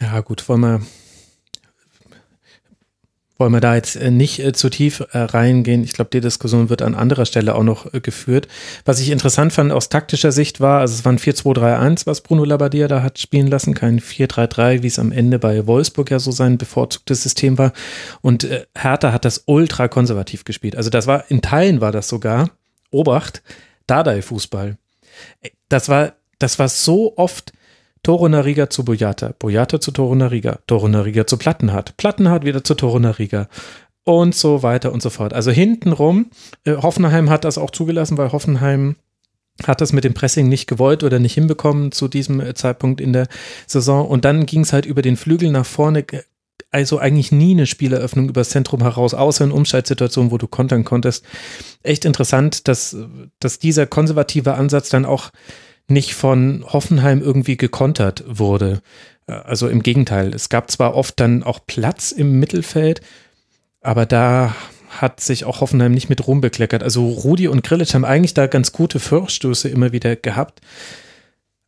Ja, 0.00 0.20
gut, 0.20 0.48
wollen 0.48 0.60
wir 0.60 0.82
wollen 3.36 3.52
wir 3.52 3.60
da 3.60 3.74
jetzt 3.74 3.96
äh, 3.96 4.10
nicht 4.10 4.38
äh, 4.38 4.52
zu 4.52 4.70
tief 4.70 5.04
äh, 5.12 5.18
reingehen. 5.18 5.82
Ich 5.82 5.92
glaube, 5.92 6.10
die 6.12 6.20
Diskussion 6.20 6.70
wird 6.70 6.82
an 6.82 6.94
anderer 6.94 7.26
Stelle 7.26 7.54
auch 7.54 7.62
noch 7.64 7.90
geführt. 7.92 8.46
Was 8.84 9.00
ich 9.00 9.10
interessant 9.10 9.52
fand 9.52 9.72
aus 9.72 9.88
taktischer 9.88 10.30
Sicht 10.30 10.60
war, 10.60 10.80
also 10.80 10.94
es 10.94 11.04
war 11.04 11.12
ein 11.12 11.18
4-2-3-1, 11.18 12.06
was 12.06 12.20
Bruno 12.20 12.44
Labbadia 12.44 12.86
da 12.86 13.02
hat 13.02 13.18
spielen 13.18 13.48
lassen, 13.48 13.74
kein 13.74 14.00
4-3-3, 14.00 14.82
wie 14.82 14.86
es 14.86 14.98
am 14.98 15.10
Ende 15.10 15.38
bei 15.38 15.66
Wolfsburg 15.66 16.10
ja 16.10 16.18
so 16.18 16.30
sein 16.30 16.58
bevorzugtes 16.58 17.22
System 17.22 17.58
war. 17.58 17.72
Und 18.20 18.46
Hertha 18.76 19.12
hat 19.12 19.24
das 19.24 19.42
ultra 19.46 19.88
konservativ 19.88 20.44
gespielt. 20.44 20.76
Also 20.76 20.90
das 20.90 21.06
war, 21.06 21.24
in 21.30 21.42
Teilen 21.42 21.80
war 21.80 21.92
das 21.92 22.08
sogar, 22.08 22.50
Obacht, 22.90 23.42
Dardai-Fußball. 23.86 24.76
Das 25.68 25.88
war, 25.88 26.12
das 26.38 26.58
war 26.58 26.68
so 26.68 27.16
oft 27.16 27.52
Toro 28.04 28.28
Nariga 28.28 28.70
zu 28.70 28.84
Boyata, 28.84 29.34
Boyata 29.38 29.80
zu 29.80 29.90
Toro 29.90 30.14
Nariga, 30.14 30.60
Toro 30.66 30.88
Nariga 30.88 31.26
zu 31.26 31.38
Plattenhardt, 31.38 31.96
Plattenhardt 31.96 32.44
wieder 32.44 32.62
zu 32.62 32.74
Toro 32.74 33.00
Nariga 33.00 33.48
und 34.04 34.34
so 34.34 34.62
weiter 34.62 34.92
und 34.92 35.02
so 35.02 35.10
fort. 35.10 35.32
Also 35.32 35.50
hintenrum, 35.50 36.26
äh, 36.64 36.76
Hoffenheim 36.76 37.30
hat 37.30 37.44
das 37.44 37.58
auch 37.58 37.70
zugelassen, 37.70 38.18
weil 38.18 38.30
Hoffenheim 38.30 38.96
hat 39.62 39.80
das 39.80 39.92
mit 39.94 40.04
dem 40.04 40.12
Pressing 40.12 40.48
nicht 40.48 40.66
gewollt 40.66 41.02
oder 41.02 41.18
nicht 41.18 41.32
hinbekommen 41.32 41.92
zu 41.92 42.08
diesem 42.08 42.40
äh, 42.40 42.54
Zeitpunkt 42.54 43.00
in 43.00 43.14
der 43.14 43.26
Saison. 43.66 44.06
Und 44.06 44.26
dann 44.26 44.44
ging 44.44 44.60
es 44.60 44.74
halt 44.74 44.84
über 44.84 45.00
den 45.00 45.16
Flügel 45.16 45.50
nach 45.50 45.66
vorne. 45.66 46.04
Also 46.70 46.98
eigentlich 46.98 47.32
nie 47.32 47.52
eine 47.52 47.66
Spieleröffnung 47.66 48.28
übers 48.28 48.50
Zentrum 48.50 48.82
heraus, 48.82 49.14
außer 49.14 49.44
in 49.44 49.52
Umschaltsituationen, 49.52 50.30
wo 50.30 50.38
du 50.38 50.48
kontern 50.48 50.84
konntest. 50.84 51.24
Echt 51.82 52.04
interessant, 52.04 52.68
dass, 52.68 52.96
dass 53.38 53.60
dieser 53.60 53.86
konservative 53.86 54.54
Ansatz 54.54 54.90
dann 54.90 55.06
auch 55.06 55.30
nicht 55.88 56.14
von 56.14 56.64
Hoffenheim 56.66 57.20
irgendwie 57.20 57.56
gekontert 57.56 58.24
wurde. 58.26 58.80
Also 59.26 59.68
im 59.68 59.82
Gegenteil, 59.82 60.34
es 60.34 60.48
gab 60.48 60.70
zwar 60.70 60.94
oft 60.94 61.18
dann 61.20 61.42
auch 61.42 61.60
Platz 61.66 62.12
im 62.12 62.38
Mittelfeld, 62.38 63.00
aber 63.80 64.06
da 64.06 64.54
hat 64.88 65.20
sich 65.20 65.44
auch 65.44 65.60
Hoffenheim 65.60 65.92
nicht 65.92 66.08
mit 66.08 66.26
rumbekleckert. 66.26 66.82
Also 66.82 67.08
Rudi 67.08 67.48
und 67.48 67.62
Grillitsch 67.64 67.94
haben 67.94 68.04
eigentlich 68.04 68.34
da 68.34 68.46
ganz 68.46 68.72
gute 68.72 69.00
Vorstöße 69.00 69.68
immer 69.68 69.92
wieder 69.92 70.14
gehabt. 70.16 70.60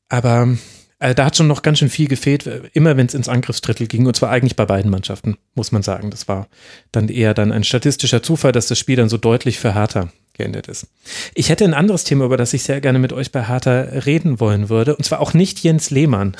Aber 0.08 0.56
also 0.98 1.14
da 1.14 1.26
hat 1.26 1.36
schon 1.36 1.46
noch 1.46 1.62
ganz 1.62 1.78
schön 1.78 1.90
viel 1.90 2.08
gefehlt, 2.08 2.46
immer 2.72 2.96
wenn 2.96 3.06
es 3.06 3.14
ins 3.14 3.28
Angriffsdrittel 3.28 3.86
ging, 3.86 4.06
und 4.06 4.16
zwar 4.16 4.30
eigentlich 4.30 4.56
bei 4.56 4.64
beiden 4.64 4.90
Mannschaften, 4.90 5.36
muss 5.54 5.72
man 5.72 5.82
sagen. 5.82 6.10
Das 6.10 6.28
war 6.28 6.48
dann 6.90 7.08
eher 7.08 7.34
dann 7.34 7.52
ein 7.52 7.64
statistischer 7.64 8.22
Zufall, 8.22 8.52
dass 8.52 8.68
das 8.68 8.78
Spiel 8.78 8.96
dann 8.96 9.10
so 9.10 9.18
deutlich 9.18 9.58
für 9.58 9.74
Hertha 9.74 10.08
geendet 10.36 10.68
ist. 10.68 10.86
Ich 11.34 11.48
hätte 11.48 11.64
ein 11.64 11.74
anderes 11.74 12.04
Thema, 12.04 12.24
über 12.24 12.36
das 12.36 12.54
ich 12.54 12.62
sehr 12.62 12.80
gerne 12.80 12.98
mit 12.98 13.12
euch 13.12 13.32
bei 13.32 13.46
Hertha 13.48 13.80
reden 13.80 14.40
wollen 14.40 14.68
würde, 14.68 14.96
und 14.96 15.04
zwar 15.04 15.20
auch 15.20 15.34
nicht 15.34 15.60
Jens 15.60 15.90
Lehmann. 15.90 16.36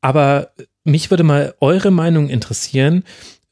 Aber 0.00 0.50
mich 0.84 1.10
würde 1.10 1.22
mal 1.22 1.54
eure 1.60 1.90
Meinung 1.90 2.28
interessieren 2.28 3.04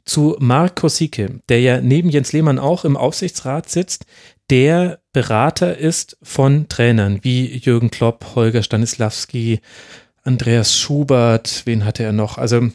zu 0.04 0.36
Mark 0.40 0.76
Kosicke, 0.76 1.40
der 1.48 1.60
ja 1.60 1.80
neben 1.80 2.10
Jens 2.10 2.32
Lehmann 2.32 2.58
auch 2.58 2.84
im 2.84 2.96
Aufsichtsrat 2.96 3.68
sitzt, 3.68 4.04
der 4.50 5.00
Berater 5.12 5.78
ist 5.78 6.18
von 6.22 6.68
Trainern 6.68 7.20
wie 7.22 7.56
Jürgen 7.56 7.90
Klopp, 7.90 8.34
Holger 8.34 8.62
Stanislawski, 8.62 9.60
Andreas 10.24 10.76
Schubert, 10.76 11.62
wen 11.64 11.84
hatte 11.84 12.02
er 12.02 12.12
noch? 12.12 12.38
Also 12.38 12.68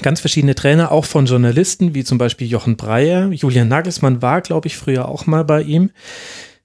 ganz 0.00 0.20
verschiedene 0.20 0.54
Trainer, 0.54 0.92
auch 0.92 1.04
von 1.04 1.26
Journalisten, 1.26 1.94
wie 1.94 2.04
zum 2.04 2.18
Beispiel 2.18 2.46
Jochen 2.46 2.76
Breyer. 2.76 3.30
Julian 3.30 3.68
Nagelsmann 3.68 4.22
war, 4.22 4.40
glaube 4.40 4.68
ich, 4.68 4.76
früher 4.76 5.08
auch 5.08 5.26
mal 5.26 5.44
bei 5.44 5.62
ihm. 5.62 5.90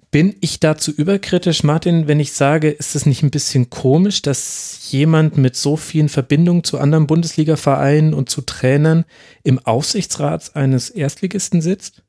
Bin 0.09 0.37
ich 0.39 0.61
dazu 0.61 0.91
überkritisch, 0.91 1.63
Martin, 1.63 2.07
wenn 2.07 2.21
ich 2.21 2.31
sage, 2.31 2.69
ist 2.69 2.95
es 2.95 3.05
nicht 3.05 3.23
ein 3.23 3.31
bisschen 3.31 3.69
komisch, 3.69 4.21
dass 4.21 4.89
jemand 4.89 5.37
mit 5.37 5.57
so 5.57 5.75
vielen 5.75 6.07
Verbindungen 6.07 6.63
zu 6.63 6.79
anderen 6.79 7.07
Bundesliga-Vereinen 7.07 8.13
und 8.13 8.29
zu 8.29 8.41
Trainern 8.41 9.03
im 9.43 9.59
Aufsichtsrat 9.59 10.55
eines 10.55 10.89
Erstligisten 10.89 11.61
sitzt? 11.61 12.03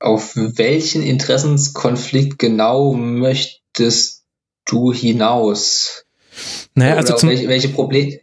Auf 0.00 0.34
welchen 0.36 1.02
Interessenskonflikt 1.02 2.38
genau 2.38 2.94
möchtest 2.94 4.24
du 4.64 4.92
hinaus? 4.92 6.07
Naja, 6.74 6.96
also 6.96 7.14
oder 7.14 7.28
welche, 7.28 7.48
welche 7.48 7.68
Problem 7.68 8.18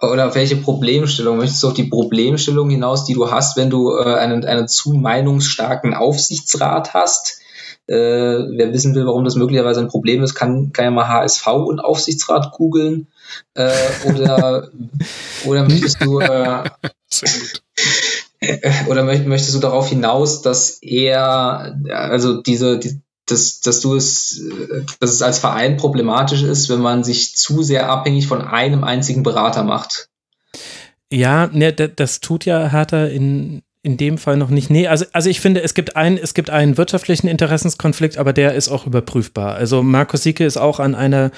oder 0.00 0.28
auf 0.28 0.34
welche 0.34 0.56
Problemstellung 0.56 1.36
möchtest 1.36 1.62
du 1.62 1.68
auf 1.68 1.74
die 1.74 1.84
Problemstellung 1.84 2.68
hinaus, 2.70 3.04
die 3.04 3.14
du 3.14 3.30
hast, 3.30 3.56
wenn 3.56 3.70
du 3.70 3.96
äh, 3.96 4.14
einen, 4.14 4.44
einen 4.44 4.66
zu 4.66 4.92
meinungsstarken 4.94 5.94
Aufsichtsrat 5.94 6.92
hast? 6.92 7.38
Äh, 7.86 7.94
wer 7.94 8.72
wissen 8.72 8.94
will, 8.94 9.06
warum 9.06 9.24
das 9.24 9.36
möglicherweise 9.36 9.80
ein 9.80 9.88
Problem 9.88 10.22
ist, 10.22 10.34
kann, 10.34 10.72
kann 10.72 10.84
ja 10.84 10.90
mal 10.90 11.08
HSV 11.08 11.46
und 11.46 11.80
Aufsichtsrat 11.80 12.52
googeln. 12.52 13.06
Äh, 13.54 13.72
oder, 14.04 14.70
oder 15.46 15.64
möchtest 15.64 16.02
du 16.02 16.20
äh, 16.20 16.64
oder 18.88 19.04
möchtest 19.04 19.54
du 19.54 19.60
darauf 19.60 19.88
hinaus, 19.88 20.42
dass 20.42 20.78
er, 20.82 21.78
also 21.90 22.42
diese, 22.42 22.78
die, 22.78 23.00
dass, 23.32 23.60
dass 23.60 23.80
du 23.80 23.96
es, 23.96 24.40
dass 25.00 25.10
es 25.10 25.22
als 25.22 25.38
Verein 25.38 25.76
problematisch 25.76 26.42
ist, 26.42 26.68
wenn 26.68 26.80
man 26.80 27.02
sich 27.02 27.34
zu 27.36 27.62
sehr 27.62 27.88
abhängig 27.88 28.26
von 28.26 28.42
einem 28.42 28.84
einzigen 28.84 29.22
Berater 29.22 29.64
macht. 29.64 30.08
Ja, 31.10 31.48
ne, 31.52 31.72
das 31.72 32.20
tut 32.20 32.44
ja 32.44 32.70
Hertha 32.70 33.06
in, 33.06 33.62
in 33.82 33.96
dem 33.96 34.16
Fall 34.16 34.36
noch 34.36 34.48
nicht. 34.48 34.70
Nee, 34.70 34.86
also, 34.86 35.04
also 35.12 35.28
ich 35.28 35.40
finde, 35.40 35.62
es 35.62 35.74
gibt, 35.74 35.96
ein, 35.96 36.16
es 36.16 36.34
gibt 36.34 36.50
einen 36.50 36.78
wirtschaftlichen 36.78 37.26
Interessenskonflikt, 37.26 38.16
aber 38.16 38.32
der 38.32 38.54
ist 38.54 38.68
auch 38.68 38.86
überprüfbar. 38.86 39.54
Also 39.54 39.82
Markus 39.82 40.22
Sieke 40.22 40.44
ist 40.44 40.56
auch 40.56 40.78
an 40.78 40.94
einer 40.94 41.32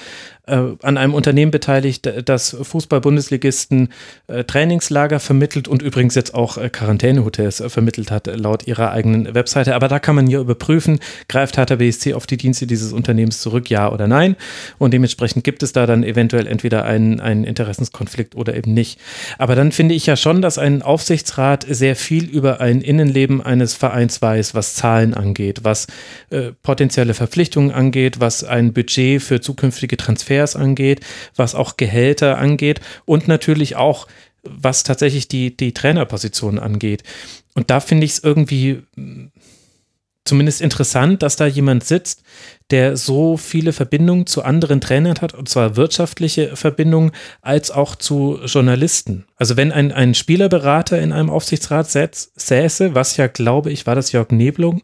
äh, 0.47 0.77
an 0.83 0.99
einem 0.99 1.15
Unternehmen 1.15 1.51
beteiligt, 1.51 2.07
das 2.27 2.55
Fußball-Bundesligisten 2.61 3.89
äh, 4.27 4.45
Trainingslager 4.45 5.19
vermittelt 5.19 5.69
und 5.69 5.81
übrigens 5.81 6.15
jetzt 6.15 6.35
auch 6.35 6.59
äh, 6.59 6.69
Quarantänehotels 6.69 7.63
vermittelt 7.69 8.11
hat, 8.11 8.27
laut 8.27 8.67
ihrer 8.67 8.91
eigenen 8.91 9.35
Webseite. 9.35 9.75
Aber 9.75 9.89
da 9.89 9.99
kann 9.99 10.15
man 10.15 10.27
ja 10.27 10.41
überprüfen, 10.41 11.01
greift 11.29 11.57
Hertha 11.57 11.77
BSC 11.77 12.13
auf 12.13 12.27
die 12.27 12.37
Dienste 12.37 12.67
dieses 12.67 12.93
Unternehmens 12.93 13.41
zurück, 13.41 13.71
ja 13.71 13.91
oder 13.91 14.07
nein. 14.07 14.37
Und 14.77 14.93
dementsprechend 14.93 15.45
gibt 15.45 15.63
es 15.63 15.73
da 15.73 15.87
dann 15.87 16.05
eventuell 16.05 16.47
entweder 16.47 16.85
einen, 16.85 17.21
einen 17.21 17.45
Interessenskonflikt 17.45 18.35
oder 18.35 18.55
eben 18.55 18.75
nicht. 18.75 19.01
Aber 19.39 19.55
dann 19.55 19.73
finde 19.73 19.95
ich 19.95 20.05
ja 20.05 20.17
schon, 20.17 20.43
dass 20.43 20.59
ein 20.59 20.83
Aufsichtsrat 20.83 21.65
sehr 21.67 21.97
viel 21.97 22.25
über 22.25 22.61
ein 22.61 22.83
Innenleben 22.83 23.41
eines 23.41 23.73
Vereins 23.73 24.21
weiß, 24.21 24.55
was 24.55 24.75
Zahlen 24.75 25.15
angeht, 25.15 25.61
was 25.63 25.87
äh, 26.29 26.53
potenzielle 26.63 27.15
Verpflichtungen 27.15 27.71
angeht, 27.71 28.21
was 28.21 28.45
ein 28.45 28.75
Budget 28.75 29.23
für 29.23 29.41
zukünftige 29.41 29.97
Transfers 29.97 30.34
angeht, 30.57 31.01
was 31.37 31.55
auch 31.55 31.77
Gehälter 31.77 32.39
angeht 32.39 32.81
und 33.05 33.29
natürlich 33.29 33.77
auch 33.77 34.07
was 34.43 34.83
tatsächlich 34.83 35.29
die, 35.29 35.57
die 35.57 35.73
Trainerposition 35.73 36.59
angeht. 36.59 37.03
Und 37.55 37.71
da 37.71 37.81
finde 37.81 38.05
ich 38.05 38.13
es 38.13 38.19
irgendwie 38.19 38.83
zumindest 40.25 40.63
interessant, 40.63 41.23
dass 41.23 41.37
da 41.37 41.47
jemand 41.47 41.85
sitzt, 41.85 42.23
der 42.71 42.97
so 42.97 43.37
viele 43.37 43.73
Verbindungen 43.73 44.27
zu 44.27 44.43
anderen 44.43 44.81
Trainern 44.81 45.21
hat, 45.21 45.35
und 45.35 45.49
zwar 45.49 45.77
wirtschaftliche 45.77 46.57
Verbindungen, 46.57 47.13
als 47.43 47.71
auch 47.71 47.95
zu 47.95 48.41
Journalisten. 48.47 49.27
Also 49.37 49.57
wenn 49.57 49.71
ein, 49.71 49.93
ein 49.93 50.15
Spielerberater 50.15 51.01
in 51.01 51.13
einem 51.13 51.31
Aufsichtsrat 51.31 51.91
säße, 51.91 52.95
was 52.95 53.17
ja, 53.17 53.27
glaube 53.27 53.71
ich, 53.71 53.87
war 53.87 53.95
das 53.95 54.13
Jörg 54.13 54.31
Neblung, 54.31 54.83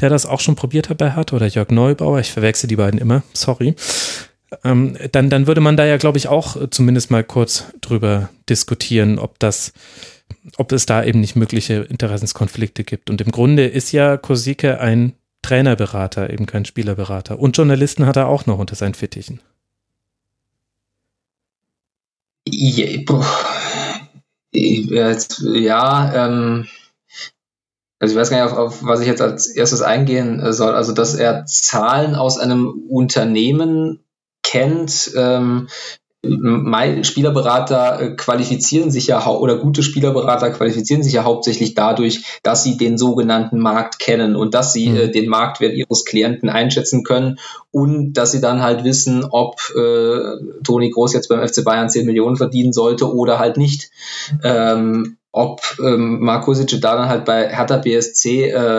der 0.00 0.10
das 0.10 0.26
auch 0.26 0.40
schon 0.40 0.56
probiert 0.56 0.88
hat 0.88 0.98
bei 0.98 1.14
Hertha, 1.14 1.36
oder 1.36 1.46
Jörg 1.46 1.70
Neubauer, 1.70 2.18
ich 2.18 2.32
verwechsel 2.32 2.66
die 2.66 2.76
beiden 2.76 3.00
immer, 3.00 3.22
sorry. 3.32 3.76
Ähm, 4.62 4.96
dann, 5.12 5.30
dann 5.30 5.46
würde 5.46 5.60
man 5.60 5.76
da 5.76 5.84
ja, 5.84 5.96
glaube 5.96 6.18
ich, 6.18 6.28
auch 6.28 6.56
zumindest 6.70 7.10
mal 7.10 7.24
kurz 7.24 7.66
drüber 7.80 8.30
diskutieren, 8.48 9.18
ob 9.18 9.38
das 9.38 9.72
ob 10.56 10.72
es 10.72 10.86
da 10.86 11.04
eben 11.04 11.20
nicht 11.20 11.36
mögliche 11.36 11.82
Interessenskonflikte 11.82 12.84
gibt. 12.84 13.10
Und 13.10 13.20
im 13.20 13.30
Grunde 13.30 13.66
ist 13.66 13.92
ja 13.92 14.16
Kosike 14.16 14.80
ein 14.80 15.14
Trainerberater, 15.42 16.30
eben 16.30 16.46
kein 16.46 16.64
Spielerberater. 16.64 17.38
Und 17.38 17.56
Journalisten 17.56 18.06
hat 18.06 18.16
er 18.16 18.28
auch 18.28 18.46
noch 18.46 18.58
unter 18.58 18.74
seinen 18.74 18.94
Fittichen. 18.94 19.40
Ja, 22.46 23.02
ja 25.54 26.26
ähm, 26.26 26.66
also 27.98 28.14
ich 28.14 28.20
weiß 28.20 28.30
gar 28.30 28.44
nicht, 28.44 28.52
auf, 28.52 28.58
auf 28.58 28.84
was 28.84 29.00
ich 29.00 29.06
jetzt 29.06 29.22
als 29.22 29.46
erstes 29.46 29.82
eingehen 29.82 30.52
soll. 30.52 30.74
Also, 30.74 30.92
dass 30.92 31.14
er 31.14 31.46
Zahlen 31.46 32.14
aus 32.14 32.38
einem 32.38 32.68
Unternehmen 32.88 34.03
kennt, 34.54 35.10
ähm, 35.16 35.66
Spielerberater 37.02 38.00
äh, 38.00 38.10
qualifizieren 38.16 38.90
sich 38.90 39.08
ja 39.08 39.26
oder 39.26 39.58
gute 39.58 39.82
Spielerberater 39.82 40.50
qualifizieren 40.50 41.02
sich 41.02 41.12
ja 41.12 41.24
hauptsächlich 41.24 41.74
dadurch, 41.74 42.40
dass 42.42 42.62
sie 42.62 42.78
den 42.78 42.96
sogenannten 42.96 43.58
Markt 43.58 43.98
kennen 43.98 44.34
und 44.36 44.54
dass 44.54 44.72
sie 44.72 44.88
mhm. 44.88 44.96
äh, 44.96 45.08
den 45.10 45.28
Marktwert 45.28 45.74
ihres 45.74 46.04
Klienten 46.04 46.48
einschätzen 46.48 47.04
können 47.04 47.38
und 47.72 48.14
dass 48.14 48.32
sie 48.32 48.40
dann 48.40 48.62
halt 48.62 48.84
wissen, 48.84 49.24
ob 49.28 49.56
äh, 49.76 50.62
Toni 50.62 50.90
Groß 50.90 51.12
jetzt 51.12 51.28
beim 51.28 51.46
FC 51.46 51.62
Bayern 51.62 51.90
10 51.90 52.06
Millionen 52.06 52.36
verdienen 52.36 52.72
sollte 52.72 53.12
oder 53.12 53.38
halt 53.38 53.58
nicht. 53.58 53.90
Ähm, 54.42 55.18
ob 55.36 55.60
ähm, 55.80 56.20
Marco 56.20 56.54
Sic 56.54 56.80
da 56.80 56.96
dann 56.96 57.08
halt 57.08 57.24
bei 57.24 57.48
Hertha 57.48 57.78
BSC 57.78 58.50
äh, 58.50 58.78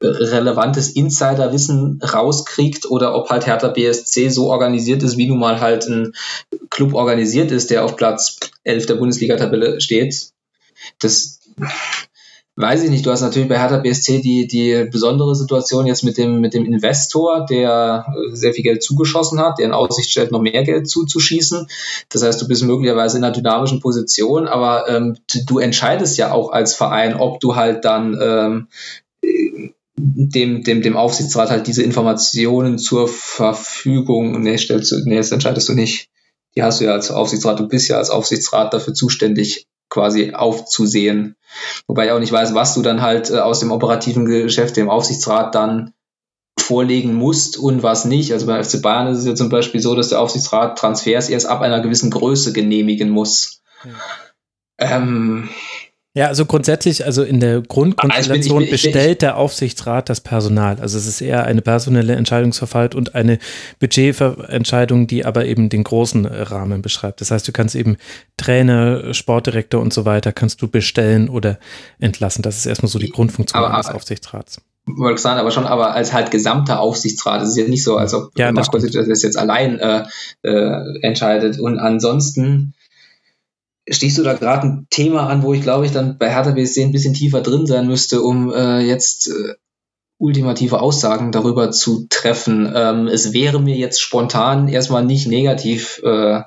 relevantes 0.00 0.90
Insiderwissen 0.90 2.00
rauskriegt 2.02 2.90
oder 2.90 3.14
ob 3.14 3.30
halt 3.30 3.46
Hertha 3.46 3.68
BSC 3.68 4.28
so 4.28 4.50
organisiert 4.50 5.02
ist, 5.02 5.16
wie 5.16 5.26
nun 5.26 5.38
mal 5.38 5.60
halt 5.60 5.86
ein 5.86 6.12
Club 6.68 6.94
organisiert 6.94 7.50
ist, 7.50 7.70
der 7.70 7.84
auf 7.84 7.96
Platz 7.96 8.38
11 8.64 8.86
der 8.86 8.94
Bundesliga-Tabelle 8.96 9.80
steht. 9.80 10.30
Das 10.98 11.40
weiß 12.56 12.82
ich 12.82 12.90
nicht. 12.90 13.06
Du 13.06 13.10
hast 13.10 13.22
natürlich 13.22 13.48
bei 13.48 13.58
Hertha 13.58 13.78
BSC 13.78 14.20
die, 14.20 14.46
die 14.46 14.86
besondere 14.90 15.34
Situation 15.34 15.86
jetzt 15.86 16.04
mit 16.04 16.18
dem, 16.18 16.40
mit 16.40 16.52
dem 16.52 16.66
Investor, 16.66 17.46
der 17.46 18.06
sehr 18.32 18.52
viel 18.52 18.64
Geld 18.64 18.82
zugeschossen 18.82 19.40
hat, 19.40 19.58
der 19.58 19.66
in 19.66 19.72
Aussicht 19.72 20.10
stellt, 20.10 20.30
noch 20.30 20.40
mehr 20.40 20.62
Geld 20.64 20.88
zuzuschießen. 20.88 21.68
Das 22.10 22.22
heißt, 22.22 22.40
du 22.40 22.48
bist 22.48 22.62
möglicherweise 22.64 23.16
in 23.16 23.24
einer 23.24 23.32
dynamischen 23.32 23.80
Position, 23.80 24.46
aber 24.48 24.88
ähm, 24.88 25.16
du 25.46 25.58
entscheidest 25.58 26.18
ja 26.18 26.32
auch 26.32 26.50
als 26.50 26.74
Verein, 26.74 27.14
ob 27.14 27.40
du 27.40 27.56
halt 27.56 27.84
dann 27.86 28.18
ähm, 28.20 28.68
dem, 29.96 30.62
dem, 30.62 30.82
dem 30.82 30.96
Aufsichtsrat 30.96 31.50
halt 31.50 31.66
diese 31.66 31.82
Informationen 31.82 32.78
zur 32.78 33.08
Verfügung, 33.08 34.42
nee, 34.42 34.58
stellst 34.58 34.92
du, 34.92 34.96
nee, 35.04 35.16
das 35.16 35.32
entscheidest 35.32 35.68
du 35.68 35.74
nicht. 35.74 36.10
Die 36.54 36.62
hast 36.62 36.80
du 36.80 36.84
ja 36.84 36.92
als 36.92 37.10
Aufsichtsrat, 37.10 37.60
du 37.60 37.68
bist 37.68 37.88
ja 37.88 37.96
als 37.96 38.10
Aufsichtsrat 38.10 38.72
dafür 38.72 38.94
zuständig, 38.94 39.66
quasi 39.88 40.32
aufzusehen. 40.34 41.36
Wobei 41.86 42.06
ich 42.06 42.12
auch 42.12 42.18
nicht 42.18 42.32
weiß, 42.32 42.54
was 42.54 42.74
du 42.74 42.82
dann 42.82 43.02
halt 43.02 43.30
äh, 43.30 43.38
aus 43.38 43.60
dem 43.60 43.72
operativen 43.72 44.26
Geschäft 44.26 44.76
dem 44.76 44.90
Aufsichtsrat 44.90 45.54
dann 45.54 45.92
vorlegen 46.58 47.14
musst 47.14 47.58
und 47.58 47.82
was 47.82 48.04
nicht. 48.04 48.32
Also 48.32 48.46
beim 48.46 48.62
FC 48.62 48.82
Bayern 48.82 49.06
ist 49.08 49.18
es 49.18 49.26
ja 49.26 49.34
zum 49.34 49.48
Beispiel 49.48 49.80
so, 49.80 49.94
dass 49.94 50.08
der 50.08 50.20
Aufsichtsrat 50.20 50.78
Transfers 50.78 51.28
erst 51.28 51.46
ab 51.46 51.60
einer 51.60 51.80
gewissen 51.80 52.10
Größe 52.10 52.52
genehmigen 52.52 53.10
muss. 53.10 53.62
Ja. 53.84 53.90
Ähm, 54.78 55.48
ja, 56.16 56.28
also 56.28 56.46
grundsätzlich, 56.46 57.04
also 57.04 57.22
in 57.22 57.40
der 57.40 57.60
Grundkonstellation 57.60 58.60
also 58.60 58.70
bestellt 58.70 59.20
der 59.20 59.36
Aufsichtsrat 59.36 60.08
das 60.08 60.22
Personal. 60.22 60.80
Also 60.80 60.96
es 60.96 61.06
ist 61.06 61.20
eher 61.20 61.44
eine 61.44 61.60
personelle 61.60 62.14
Entscheidungsverfahren 62.14 62.94
und 62.94 63.14
eine 63.14 63.38
Budgetentscheidung, 63.80 65.08
die 65.08 65.26
aber 65.26 65.44
eben 65.44 65.68
den 65.68 65.84
großen 65.84 66.24
Rahmen 66.24 66.80
beschreibt. 66.80 67.20
Das 67.20 67.30
heißt, 67.30 67.46
du 67.46 67.52
kannst 67.52 67.74
eben 67.74 67.98
Trainer, 68.38 69.12
Sportdirektor 69.12 69.78
und 69.82 69.92
so 69.92 70.06
weiter 70.06 70.32
kannst 70.32 70.62
du 70.62 70.68
bestellen 70.68 71.28
oder 71.28 71.58
entlassen. 71.98 72.40
Das 72.40 72.56
ist 72.56 72.64
erstmal 72.64 72.88
so 72.88 72.98
die 72.98 73.10
Grundfunktion 73.10 73.62
aber, 73.62 73.76
des 73.76 73.90
Aufsichtsrats. 73.90 74.62
Wollte 74.86 75.20
sagen, 75.20 75.38
aber 75.38 75.50
schon, 75.50 75.66
aber 75.66 75.92
als 75.92 76.14
halt 76.14 76.30
gesamter 76.30 76.80
Aufsichtsrat. 76.80 77.42
Es 77.42 77.50
ist 77.50 77.56
ja 77.58 77.68
nicht 77.68 77.84
so, 77.84 77.98
als 77.98 78.14
ob 78.14 78.30
ja, 78.38 78.52
das, 78.52 78.70
das 78.70 79.22
jetzt 79.22 79.36
allein 79.36 79.78
äh, 79.80 80.04
äh, 80.40 80.98
entscheidet. 81.02 81.60
Und 81.60 81.78
ansonsten 81.78 82.72
stichst 83.88 84.18
du 84.18 84.22
da 84.22 84.34
gerade 84.34 84.66
ein 84.66 84.86
Thema 84.90 85.28
an, 85.28 85.42
wo 85.42 85.54
ich 85.54 85.62
glaube 85.62 85.86
ich 85.86 85.92
dann 85.92 86.18
bei 86.18 86.30
Hertha 86.30 86.52
BSC 86.52 86.82
ein 86.84 86.92
bisschen 86.92 87.14
tiefer 87.14 87.40
drin 87.40 87.66
sein 87.66 87.86
müsste, 87.86 88.22
um 88.22 88.52
äh, 88.52 88.80
jetzt 88.80 89.28
äh, 89.28 89.54
ultimative 90.18 90.80
Aussagen 90.80 91.32
darüber 91.32 91.70
zu 91.70 92.06
treffen. 92.08 92.72
Ähm, 92.74 93.06
es 93.06 93.32
wäre 93.32 93.60
mir 93.60 93.76
jetzt 93.76 94.00
spontan 94.00 94.68
erstmal 94.68 95.04
nicht 95.04 95.26
negativ 95.26 96.00
äh, 96.02 96.42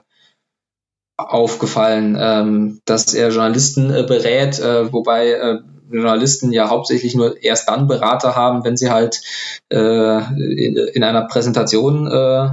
aufgefallen, 1.17 2.17
ähm, 2.19 2.81
dass 2.85 3.13
er 3.13 3.29
Journalisten 3.29 3.93
äh, 3.93 4.03
berät, 4.03 4.59
äh, 4.59 4.91
wobei 4.91 5.31
äh, 5.31 5.59
Journalisten 5.91 6.51
ja 6.51 6.69
hauptsächlich 6.69 7.15
nur 7.15 7.41
erst 7.43 7.67
dann 7.67 7.87
Berater 7.87 8.35
haben, 8.35 8.63
wenn 8.63 8.77
sie 8.77 8.89
halt 8.89 9.21
äh, 9.69 9.77
in, 9.77 10.77
in 10.77 11.03
einer 11.03 11.27
Präsentation 11.27 12.07
äh, 12.07 12.49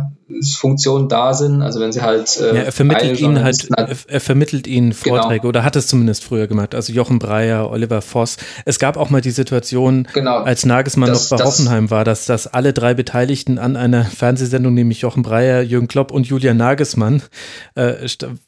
Funktionen 0.59 1.09
da 1.09 1.35
sind, 1.35 1.63
also 1.63 1.79
wenn 1.79 1.93
sie 1.93 2.03
halt 2.03 2.37
äh, 2.39 2.57
ja, 2.57 2.63
er 2.63 2.73
vermittelt 2.73 3.21
ihnen 3.21 3.45
halt, 3.45 3.69
er 4.09 4.21
vermittelt 4.21 4.67
ihnen 4.67 4.91
genau. 4.91 5.17
Vorträge 5.17 5.41
genau. 5.41 5.49
oder 5.51 5.63
hat 5.63 5.77
es 5.77 5.87
zumindest 5.87 6.25
früher 6.25 6.49
gemacht, 6.49 6.75
also 6.75 6.93
Jochen 6.93 7.21
Breyer, 7.21 7.71
Oliver 7.71 8.03
Voss. 8.03 8.37
Es 8.65 8.81
gab 8.81 8.97
auch 8.97 9.09
mal 9.09 9.21
die 9.21 9.31
Situation, 9.31 10.09
genau. 10.13 10.39
als 10.39 10.67
Nagelsmann 10.67 11.11
das, 11.11 11.31
noch 11.31 11.39
bei 11.39 11.45
das, 11.45 11.59
Hoffenheim 11.59 11.91
war, 11.91 12.05
dass, 12.05 12.27
dass 12.27 12.49
alle 12.49 12.73
drei 12.73 12.95
Beteiligten 12.95 13.59
an 13.59 13.77
einer 13.77 14.05
Fernsehsendung, 14.05 14.75
nämlich 14.75 15.03
Jochen 15.03 15.23
Breyer, 15.23 15.63
Jürgen 15.63 15.87
Klopp 15.87 16.11
und 16.11 16.27
Julian 16.27 16.57
Nagelsmann, 16.57 17.23
äh, 17.77 17.95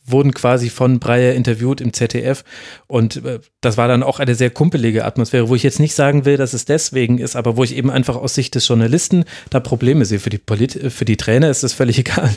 wurden 0.05 0.35
quasi 0.35 0.71
von 0.71 0.99
Breyer 0.99 1.35
interviewt 1.35 1.81
im 1.81 1.93
ZDF 1.93 2.43
und 2.89 3.25
äh, 3.25 3.39
das 3.61 3.77
war 3.77 3.87
dann 3.89 4.03
auch 4.03 4.19
eine 4.19 4.35
sehr 4.35 4.51
kumpelige 4.51 5.05
Atmosphäre, 5.05 5.49
wo 5.49 5.55
ich 5.55 5.63
jetzt 5.63 5.81
nicht 5.81 5.95
sagen 5.95 6.25
will, 6.25 6.37
dass 6.37 6.55
es 6.55 6.65
deswegen 6.65 7.19
ist, 7.19 7.37
aber 7.37 7.57
wo 7.57 7.65
ich 7.65 7.77
eben 7.77 7.91
einfach 7.91 8.17
aus 8.17 8.35
Sicht 8.35 8.55
des 8.55 8.67
Journalisten 8.67 9.25
da 9.51 9.61
Probleme 9.61 10.05
sehe. 10.05 10.19
Für 10.19 10.31
die, 10.31 10.39
Polit 10.39 10.93
für 10.93 11.05
die 11.05 11.17
Trainer 11.17 11.51
ist 11.51 11.65
es 11.65 11.68
völlig 11.75 11.99
egal, 11.99 12.31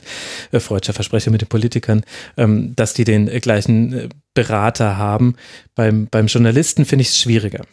äh, 0.52 0.60
freudscher 0.60 0.94
Versprecher 0.94 1.32
mit 1.32 1.42
den 1.42 1.50
Politikern, 1.50 2.04
ähm, 2.38 2.74
dass 2.76 2.94
die 2.94 3.04
den 3.04 3.28
gleichen 3.42 3.94
äh, 3.94 4.10
Berater 4.34 4.98
haben. 4.98 5.36
Beim, 5.76 6.08
beim 6.10 6.28
Journalisten 6.28 6.86
finde 6.86 7.02
ich 7.02 7.10
es 7.10 7.20
schwieriger. 7.20 7.66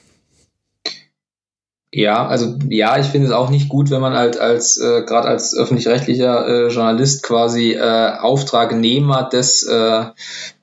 Ja, 1.90 2.26
also 2.26 2.58
ja, 2.68 2.98
ich 2.98 3.06
finde 3.06 3.28
es 3.28 3.32
auch 3.32 3.48
nicht 3.48 3.70
gut, 3.70 3.90
wenn 3.90 4.02
man 4.02 4.12
halt 4.12 4.38
als 4.38 4.76
äh, 4.76 5.04
gerade 5.04 5.26
als 5.26 5.56
öffentlich-rechtlicher 5.56 6.46
äh, 6.46 6.68
Journalist 6.68 7.22
quasi 7.22 7.72
äh, 7.72 8.10
Auftragnehmer 8.18 9.30
des 9.30 9.62
äh, 9.62 10.04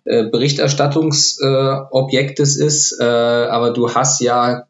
äh, 0.03 0.29
Berichterstattungsobjektes 0.29 2.59
äh, 2.59 2.65
ist, 2.65 2.99
äh, 2.99 3.03
aber 3.03 3.73
du 3.73 3.95
hast 3.95 4.21
ja 4.21 4.67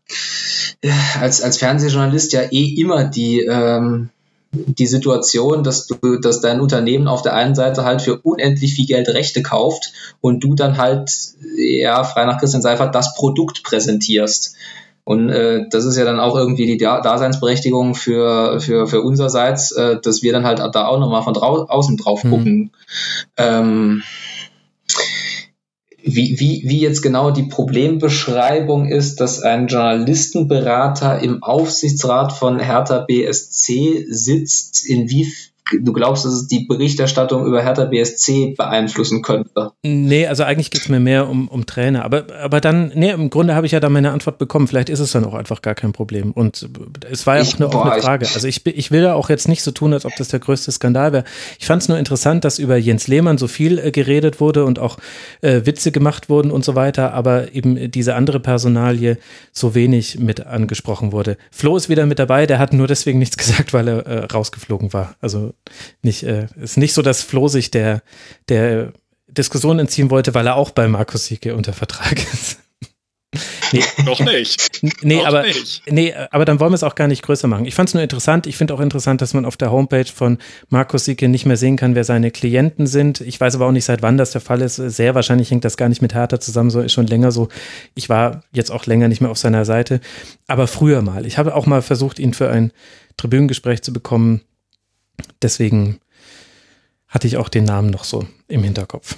äh, 0.81 0.91
als 1.19 1.41
als 1.41 1.57
Fernsehjournalist 1.57 2.31
ja 2.31 2.43
eh 2.43 2.73
immer 2.80 3.03
die 3.03 3.41
ähm, 3.41 4.11
die 4.56 4.88
Situation, 4.88 5.64
dass 5.64 5.88
du, 5.88 6.19
dass 6.19 6.41
dein 6.41 6.61
Unternehmen 6.61 7.07
auf 7.07 7.22
der 7.22 7.34
einen 7.36 7.56
Seite 7.56 7.84
halt 7.84 8.02
für 8.02 8.19
unendlich 8.19 8.73
viel 8.73 8.86
Geld 8.86 9.10
Rechte 9.10 9.44
kauft 9.44 9.91
und 10.22 10.44
du 10.44 10.56
dann 10.56 10.77
halt, 10.77 11.11
ja, 11.57 12.03
frei 12.03 12.26
nach 12.26 12.40
Christian 12.40 12.61
Seifert, 12.61 12.95
das 12.95 13.15
Produkt 13.15 13.64
präsentierst. 13.64 14.56
Und 15.03 15.30
äh, 15.30 15.65
das 15.69 15.86
ist 15.86 15.98
ja 15.98 16.03
dann 16.03 16.19
auch 16.19 16.36
irgendwie 16.36 16.65
die 16.65 16.77
Daseinsberechtigung 16.77 17.94
für, 17.94 18.60
für, 18.60 18.88
für 18.88 19.02
unsererseits, 19.02 19.72
äh, 19.72 19.99
dass 20.02 20.23
wir 20.23 20.34
dann 20.34 20.45
halt 20.45 20.60
da 20.60 20.88
auch 20.88 20.99
nochmal 20.99 21.22
von 21.22 21.36
drau 21.36 21.65
außen 21.68 21.98
drauf 21.98 22.23
mhm. 22.23 22.30
gucken. 22.32 22.56
Mhm. 22.56 22.72
Ähm, 23.38 24.03
wie, 26.06 26.40
wie, 26.40 26.64
wie 26.65 26.80
jetzt 26.80 27.02
genau 27.02 27.32
die 27.32 27.44
Problembeschreibung 27.44 28.88
ist, 28.88 29.19
dass 29.19 29.41
ein 29.41 29.68
Journalistenberater 29.68 31.19
im 31.19 31.41
Aufsichtsrat 31.41 32.32
von 32.32 32.60
Hertha 32.60 32.99
BSC 32.99 34.06
sitzt, 34.07 34.86
inwiefern 34.86 35.55
du 35.72 35.94
glaubst, 35.94 36.26
dass 36.26 36.34
es 36.34 36.48
die 36.48 36.66
Berichterstattung 36.66 37.46
über 37.46 37.64
Hertha 37.64 37.86
BSC 37.86 38.54
beeinflussen 38.56 39.22
könnte? 39.22 39.72
Nee, 39.84 40.28
also 40.28 40.44
eigentlich 40.44 40.70
geht 40.70 40.82
es 40.82 40.90
mir 40.90 41.00
mehr 41.00 41.28
um, 41.28 41.48
um 41.48 41.66
Trainer. 41.66 42.06
Aber, 42.06 42.26
aber 42.42 42.62
dann, 42.62 42.92
nee, 42.94 43.12
im 43.12 43.30
Grunde 43.30 43.56
habe 43.56 43.66
ich 43.66 43.72
ja 43.72 43.80
da 43.80 43.90
meine 43.90 44.12
Antwort 44.12 44.38
bekommen. 44.38 44.68
Vielleicht 44.68 44.90
ist 44.90 45.00
es 45.00 45.12
dann 45.12 45.26
auch 45.26 45.34
einfach 45.34 45.62
gar 45.62 45.76
kein 45.76 45.92
Problem. 45.92 46.32
Und 46.32 46.70
es 47.10 47.26
war 47.26 47.38
ja 47.38 47.44
auch 47.44 47.56
eine 47.56 47.68
offene 47.68 48.02
Frage. 48.02 48.28
Also 48.34 48.48
ich, 48.48 48.66
ich 48.66 48.92
will 48.92 49.02
da 49.02 49.14
auch 49.16 49.30
jetzt 49.30 49.48
nicht 49.48 49.64
so 49.64 49.72
tun, 49.72 49.94
als 49.94 50.06
ob 50.06 50.16
das 50.18 50.28
der 50.28 50.40
größte 50.40 50.72
Skandal 50.72 51.14
wäre. 51.14 51.24
Ich 51.60 51.66
fand 51.66 51.82
es 51.82 51.90
nur 51.90 51.98
interessant, 51.98 52.46
dass 52.46 52.60
über 52.60 52.78
Jens 52.78 53.08
Lehmann 53.08 53.38
so 53.38 53.48
viel 53.48 53.80
äh, 53.80 53.92
geredet 53.92 54.40
wurde 54.40 54.66
und 54.66 54.78
auch 54.78 54.98
äh, 55.42 55.62
Witze 55.66 55.92
gemacht 55.92 56.30
wurden 56.30 56.52
und 56.52 56.64
so 56.64 56.76
weiter, 56.76 57.14
aber 57.14 57.54
eben 57.54 57.92
diese 57.92 58.16
andere 58.16 58.40
Personalie 58.40 59.18
so 59.52 59.74
wenig 59.74 60.20
mit 60.20 60.46
angesprochen 60.46 61.12
wurde. 61.12 61.38
Flo 61.52 61.76
ist 61.76 61.90
wieder 61.90 62.06
mit 62.06 62.20
dabei, 62.20 62.46
der 62.46 62.60
hat 62.60 62.74
nur 62.74 62.88
deswegen 62.88 63.20
nichts 63.20 63.38
gesagt, 63.46 63.74
weil 63.74 63.88
er 63.88 64.06
äh, 64.06 64.26
rausgeflogen 64.26 64.94
war. 64.94 65.16
Also 65.22 65.55
nicht, 66.02 66.23
äh, 66.23 66.48
ist 66.61 66.77
nicht 66.77 66.94
so, 66.94 67.02
dass 67.02 67.22
Flo 67.22 67.48
sich 67.48 67.72
der, 67.72 68.02
der 68.49 68.94
Diskussion 69.27 69.80
entziehen 69.80 70.10
wollte, 70.10 70.34
weil 70.34 70.48
er 70.48 70.56
auch 70.56 70.72
bei 70.72 70.88
Markus 70.88 71.26
Sieke 71.26 71.56
unter 71.56 71.73
Vertrag 71.73 72.14
ist. 72.34 72.60
Nee. 73.72 73.84
Noch 74.06 74.19
nicht. 74.19 74.82
Nee, 75.02 75.18
Noch 75.18 75.26
aber, 75.26 75.44
nicht. 75.44 75.82
nee, 75.90 76.14
aber 76.32 76.45
dann 76.45 76.60
wollen 76.60 76.72
wir 76.72 76.76
es 76.76 76.84
auch 76.84 76.95
gar 76.95 77.07
nicht 77.07 77.23
größer 77.23 77.48
machen. 77.48 77.65
Ich 77.65 77.76
fand 77.76 77.90
es 77.90 77.94
nur 77.94 78.03
interessant. 78.03 78.48
Ich 78.48 78.57
finde 78.57 78.73
auch 78.73 78.80
interessant, 78.80 79.22
dass 79.22 79.34
man 79.34 79.44
auf 79.44 79.57
der 79.57 79.72
Homepage 79.72 80.06
von 80.06 80.38
Markus 80.69 81.06
Sieke 81.06 81.27
nicht 81.27 81.45
mehr 81.45 81.57
sehen 81.57 81.76
kann, 81.76 81.95
wer 81.95 82.03
seine 82.03 82.32
Klienten 82.32 82.88
sind. 82.88 83.22
Ich 83.22 83.41
weiß 83.41 83.56
aber 83.56 83.65
auch 83.65 83.72
nicht, 83.72 83.86
seit 83.86 84.02
wann 84.02 84.18
das 84.18 84.32
der 84.32 84.41
Fall 84.41 84.61
ist. 84.61 84.76
Sehr 84.76 85.15
wahrscheinlich 85.15 85.52
hängt 85.52 85.65
das 85.65 85.77
gar 85.77 85.90
nicht 85.90 86.02
mit 86.02 86.14
Hertha 86.14 86.40
zusammen, 86.40 86.69
so 86.69 86.80
ist 86.82 86.94
schon 86.94 87.07
länger 87.07 87.32
so. 87.32 87.49
Ich 87.95 88.07
war 88.07 88.44
jetzt 88.53 88.72
auch 88.72 88.86
länger 88.86 89.07
nicht 89.07 89.22
mehr 89.22 89.32
auf 89.32 89.38
seiner 89.38 89.65
Seite. 89.65 89.99
Aber 90.48 90.68
früher 90.68 91.02
mal. 91.02 91.26
Ich 91.26 91.38
habe 91.38 91.56
auch 91.56 91.65
mal 91.65 91.82
versucht, 91.82 92.19
ihn 92.19 92.34
für 92.34 92.49
ein 92.49 92.72
Tribünengespräch 93.18 93.82
zu 93.82 93.91
bekommen. 93.91 94.41
Deswegen 95.42 96.00
hatte 97.08 97.28
ich 97.28 97.38
auch 97.38 97.50
den 97.50 97.64
Namen 97.64 97.90
noch 97.90 98.04
so 98.04 98.28
im 98.48 98.64
Hinterkopf. 98.64 99.16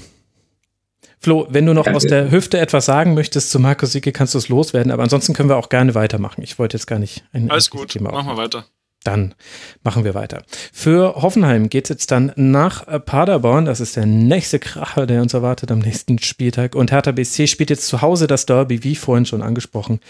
Flo, 1.20 1.48
wenn 1.50 1.66
du 1.66 1.74
noch 1.74 1.88
aus 1.88 2.04
der 2.04 2.30
Hüfte 2.30 2.60
etwas 2.60 2.86
sagen 2.86 3.16
möchtest 3.16 3.50
zu 3.50 3.60
Markus 3.60 3.92
Sieke, 3.92 4.12
kannst 4.12 4.36
du 4.36 4.38
es 4.38 4.50
loswerden, 4.50 4.92
aber 4.92 5.04
ansonsten 5.04 5.34
können 5.34 5.50
wir 5.50 5.58
auch 5.58 5.70
gerne 5.70 5.96
weitermachen. 5.96 6.44
Ich 6.44 6.60
wollte 6.60 6.78
jetzt 6.78 6.86
gar 6.86 7.00
nicht 7.00 7.24
ein 7.34 7.50
Alles 7.50 7.72
gut, 7.72 8.00
machen 8.00 8.28
wir 8.28 8.38
weiter. 8.38 8.66
Dann 9.04 9.36
machen 9.84 10.04
wir 10.04 10.16
weiter. 10.16 10.44
Für 10.74 11.16
Hoffenheim 11.22 11.70
geht 11.70 11.86
es 11.86 11.90
jetzt 11.90 12.12
dann 12.12 12.34
nach 12.36 12.86
Paderborn. 13.06 13.66
Das 13.66 13.80
ist 13.80 13.96
der 13.96 14.06
nächste 14.06 14.60
Kracher, 14.60 15.06
der 15.06 15.22
uns 15.22 15.34
erwartet 15.34 15.72
am 15.72 15.80
nächsten 15.80 16.20
Spieltag. 16.20 16.76
Und 16.76 16.92
Hertha 16.92 17.12
BSC 17.12 17.48
spielt 17.48 17.70
jetzt 17.70 17.88
zu 17.88 18.02
Hause 18.02 18.28
das 18.28 18.46
Derby, 18.46 18.84
wie 18.84 18.96
vorhin 18.96 19.26
schon 19.26 19.42
angesprochen, 19.42 20.02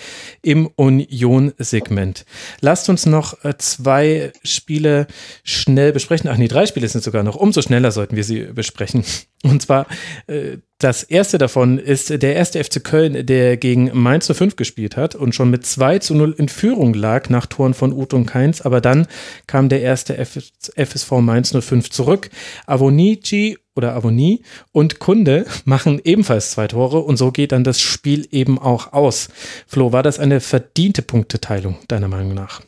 im 0.42 0.68
Union-Segment. 0.76 2.26
Lasst 2.62 2.90
uns 2.90 3.06
noch 3.06 3.44
äh, 3.44 3.58
zwei 3.58 4.32
Spiele 4.44 5.08
schnell 5.44 5.92
besprechen. 5.94 6.30
Ach 6.30 6.38
nee, 6.38 6.48
drei 6.48 6.66
Spiele 6.66 6.88
sind 6.88 7.04
sogar 7.04 7.24
noch. 7.24 7.36
Umso 7.36 7.62
schneller 7.62 7.92
sollten 7.92 8.16
wir 8.16 8.24
sie 8.24 8.42
besprechen. 8.54 9.04
Und 9.44 9.62
zwar 9.62 9.86
äh, 10.26 10.58
das 10.80 11.02
erste 11.02 11.40
davon 11.40 11.80
ist 11.80 12.22
der 12.22 12.36
erste 12.36 12.64
FC 12.64 12.84
Köln, 12.84 13.26
der 13.26 13.58
gegen 13.58 13.90
Mainz 14.00 14.32
05 14.32 14.56
gespielt 14.56 14.96
hat 14.96 15.16
und 15.16 15.34
schon 15.34 15.50
mit 15.50 15.66
2 15.66 15.98
zu 16.00 16.14
0 16.14 16.36
in 16.38 16.50
Führung 16.50 16.94
lag 16.94 17.30
nach 17.30 17.48
Toren 17.48 17.74
von 17.74 17.94
Uth 17.94 18.14
und 18.14 18.28
Keins. 18.28 18.62
Aber 18.62 18.80
dann 18.80 19.08
kam 19.48 19.70
der 19.70 19.82
erste 19.82 20.24
FSV 20.24 21.12
Mainz 21.14 21.52
05 21.52 21.90
zurück. 21.90 22.30
Avonici 22.68 23.58
oder 23.74 23.96
Avoni 23.96 24.44
und 24.72 25.00
Kunde 25.00 25.48
machen 25.66 26.00
ebenfalls 26.04 26.52
zwei 26.52 26.68
Tore 26.68 27.00
und 27.00 27.18
so 27.18 27.32
geht 27.32 27.54
dann 27.54 27.64
das 27.64 27.82
Spiel 27.82 28.28
eben 28.30 28.60
auch 28.60 28.94
aus. 28.94 29.30
Flo, 29.66 29.94
war 29.94 30.04
das 30.04 30.20
eine 30.20 30.42
verdiente 30.42 31.02
Punkteteilung 31.02 31.80
deiner 31.88 32.08
Meinung 32.08 32.36
nach? 32.36 32.62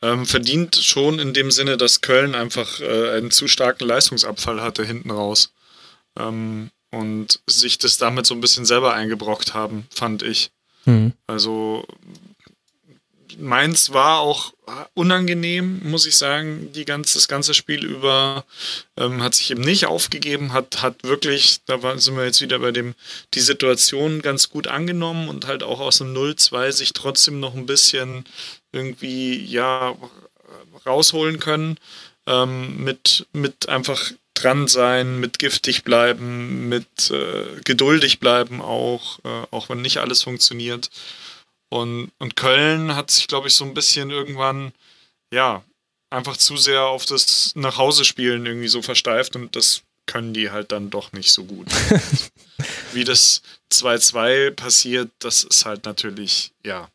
Ähm, 0.00 0.24
verdient 0.24 0.76
schon 0.76 1.18
in 1.18 1.34
dem 1.34 1.50
Sinne, 1.50 1.76
dass 1.76 2.00
Köln 2.00 2.34
einfach 2.34 2.80
äh, 2.80 3.10
einen 3.10 3.30
zu 3.30 3.46
starken 3.46 3.84
Leistungsabfall 3.84 4.62
hatte 4.62 4.84
hinten 4.84 5.10
raus. 5.10 5.52
Ähm, 6.18 6.70
und 6.90 7.40
sich 7.46 7.78
das 7.78 7.96
damit 7.96 8.26
so 8.26 8.34
ein 8.34 8.40
bisschen 8.40 8.66
selber 8.66 8.92
eingebrockt 8.92 9.54
haben, 9.54 9.86
fand 9.90 10.22
ich. 10.22 10.50
Mhm. 10.84 11.14
Also 11.26 11.86
Mainz 13.38 13.92
war 13.92 14.20
auch 14.20 14.52
unangenehm, 14.94 15.80
muss 15.88 16.06
ich 16.06 16.16
sagen, 16.16 16.70
die 16.72 16.84
ganze, 16.84 17.14
das 17.14 17.28
ganze 17.28 17.54
Spiel 17.54 17.84
über. 17.84 18.44
Ähm, 18.96 19.22
hat 19.22 19.34
sich 19.34 19.50
eben 19.50 19.62
nicht 19.62 19.86
aufgegeben, 19.86 20.52
hat, 20.52 20.82
hat 20.82 21.02
wirklich, 21.04 21.60
da 21.66 21.82
war, 21.82 21.98
sind 21.98 22.16
wir 22.16 22.24
jetzt 22.24 22.40
wieder 22.40 22.58
bei 22.58 22.72
dem, 22.72 22.94
die 23.34 23.40
Situation 23.40 24.22
ganz 24.22 24.50
gut 24.50 24.68
angenommen 24.68 25.28
und 25.28 25.46
halt 25.46 25.62
auch 25.62 25.80
aus 25.80 25.98
dem 25.98 26.14
0-2 26.14 26.72
sich 26.72 26.92
trotzdem 26.92 27.40
noch 27.40 27.54
ein 27.54 27.66
bisschen 27.66 28.24
irgendwie, 28.70 29.44
ja, 29.44 29.96
rausholen 30.86 31.38
können. 31.38 31.78
Ähm, 32.26 32.84
mit, 32.84 33.26
mit 33.32 33.68
einfach 33.68 34.12
dran 34.42 34.68
sein, 34.68 35.20
mit 35.20 35.38
giftig 35.38 35.84
bleiben, 35.84 36.68
mit 36.68 37.10
äh, 37.10 37.60
geduldig 37.64 38.20
bleiben 38.20 38.60
auch, 38.60 39.18
äh, 39.24 39.46
auch 39.50 39.68
wenn 39.68 39.82
nicht 39.82 39.98
alles 39.98 40.22
funktioniert. 40.22 40.90
Und, 41.68 42.10
und 42.18 42.36
Köln 42.36 42.94
hat 42.94 43.10
sich, 43.10 43.28
glaube 43.28 43.48
ich, 43.48 43.54
so 43.54 43.64
ein 43.64 43.74
bisschen 43.74 44.10
irgendwann, 44.10 44.72
ja, 45.32 45.64
einfach 46.10 46.36
zu 46.36 46.56
sehr 46.56 46.82
auf 46.82 47.06
das 47.06 47.52
Nachhause-Spielen 47.54 48.44
irgendwie 48.44 48.68
so 48.68 48.82
versteift 48.82 49.34
und 49.36 49.56
das 49.56 49.82
können 50.06 50.34
die 50.34 50.50
halt 50.50 50.72
dann 50.72 50.90
doch 50.90 51.12
nicht 51.12 51.32
so 51.32 51.44
gut. 51.44 51.68
Wie 52.92 53.04
das 53.04 53.42
2-2 53.72 54.50
passiert, 54.50 55.10
das 55.20 55.44
ist 55.44 55.64
halt 55.64 55.86
natürlich, 55.86 56.52
ja, 56.64 56.88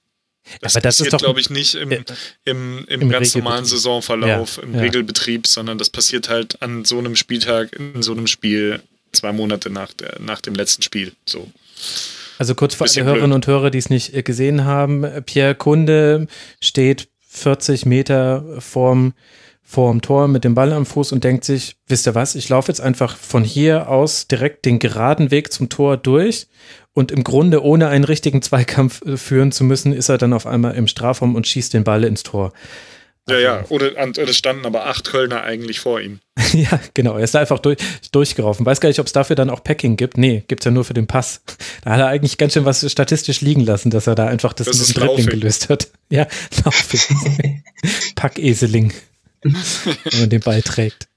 das 0.61 0.75
aber 0.75 0.81
das 0.81 0.97
passiert, 0.97 1.21
glaube 1.21 1.39
ich, 1.39 1.49
nicht 1.49 1.75
im, 1.75 1.91
im, 1.91 2.05
im, 2.45 2.85
im 2.87 3.09
ganz 3.09 3.35
normalen 3.35 3.65
Saisonverlauf, 3.65 4.57
ja, 4.57 4.63
im 4.63 4.75
ja. 4.75 4.81
Regelbetrieb, 4.81 5.47
sondern 5.47 5.77
das 5.77 5.89
passiert 5.89 6.29
halt 6.29 6.61
an 6.61 6.85
so 6.85 6.97
einem 6.97 7.15
Spieltag, 7.15 7.73
in 7.73 8.01
so 8.01 8.11
einem 8.11 8.27
Spiel, 8.27 8.81
zwei 9.11 9.31
Monate 9.31 9.69
nach, 9.69 9.93
der, 9.93 10.19
nach 10.19 10.41
dem 10.41 10.55
letzten 10.55 10.81
Spiel. 10.81 11.13
So. 11.25 11.47
Also 12.37 12.55
kurz 12.55 12.75
für 12.75 12.85
alle 12.85 13.03
Hörerinnen 13.03 13.33
und 13.33 13.47
Hörer, 13.47 13.71
die 13.71 13.79
es 13.79 13.89
nicht 13.89 14.13
äh, 14.13 14.23
gesehen 14.23 14.65
haben, 14.65 15.05
Pierre 15.25 15.55
Kunde 15.55 16.27
steht 16.61 17.07
40 17.27 17.85
Meter 17.85 18.43
vorm, 18.59 19.13
vorm 19.63 20.01
Tor 20.01 20.27
mit 20.27 20.43
dem 20.43 20.55
Ball 20.55 20.71
am 20.71 20.85
Fuß 20.85 21.11
und 21.11 21.23
denkt 21.23 21.43
sich, 21.43 21.75
wisst 21.87 22.07
ihr 22.07 22.15
was, 22.15 22.35
ich 22.35 22.49
laufe 22.49 22.71
jetzt 22.71 22.79
einfach 22.79 23.17
von 23.17 23.43
hier 23.43 23.89
aus 23.89 24.27
direkt 24.27 24.65
den 24.65 24.79
geraden 24.79 25.31
Weg 25.31 25.51
zum 25.51 25.69
Tor 25.69 25.97
durch 25.97 26.47
und 26.97 27.11
im 27.11 27.23
Grunde, 27.23 27.63
ohne 27.63 27.89
einen 27.89 28.05
richtigen 28.05 28.41
Zweikampf 28.41 29.03
äh, 29.03 29.17
führen 29.17 29.51
zu 29.51 29.63
müssen, 29.63 29.93
ist 29.93 30.09
er 30.09 30.17
dann 30.17 30.33
auf 30.33 30.47
einmal 30.47 30.73
im 30.73 30.87
Strafraum 30.87 31.35
und 31.35 31.45
schießt 31.45 31.75
den 31.75 31.83
Ball 31.83 32.03
ins 32.03 32.23
Tor. 32.23 32.53
Ja, 33.29 33.37
ja, 33.37 33.65
oder 33.69 33.91
es 33.95 34.35
standen 34.35 34.65
aber 34.65 34.87
acht 34.87 35.05
Kölner 35.05 35.43
eigentlich 35.43 35.79
vor 35.79 36.01
ihm. 36.01 36.21
ja, 36.53 36.79
genau, 36.95 37.17
er 37.17 37.23
ist 37.23 37.35
da 37.35 37.39
einfach 37.39 37.59
durch, 37.59 37.77
durchgelaufen. 38.11 38.65
Weiß 38.65 38.81
gar 38.81 38.89
nicht, 38.89 38.99
ob 38.99 39.05
es 39.05 39.13
dafür 39.13 39.35
dann 39.35 39.51
auch 39.51 39.63
Packing 39.63 39.95
gibt. 39.95 40.17
Nee, 40.17 40.43
gibt 40.47 40.61
es 40.61 40.65
ja 40.65 40.71
nur 40.71 40.85
für 40.85 40.95
den 40.95 41.05
Pass. 41.05 41.41
Da 41.83 41.91
hat 41.91 41.99
er 41.99 42.07
eigentlich 42.07 42.39
ganz 42.39 42.53
schön 42.53 42.65
was 42.65 42.91
statistisch 42.91 43.41
liegen 43.41 43.61
lassen, 43.61 43.91
dass 43.91 44.07
er 44.07 44.15
da 44.15 44.25
einfach 44.25 44.53
das, 44.53 44.65
das 44.65 44.79
mit 44.79 44.97
dem 44.97 45.01
Dribbling 45.01 45.27
gelöst 45.27 45.69
hat. 45.69 45.89
Ja, 46.09 46.25
Laufing. 46.65 47.63
Packeseling. 48.15 48.91
wenn 49.43 50.19
man 50.19 50.29
den 50.29 50.41
Ball 50.41 50.63
trägt. 50.63 51.09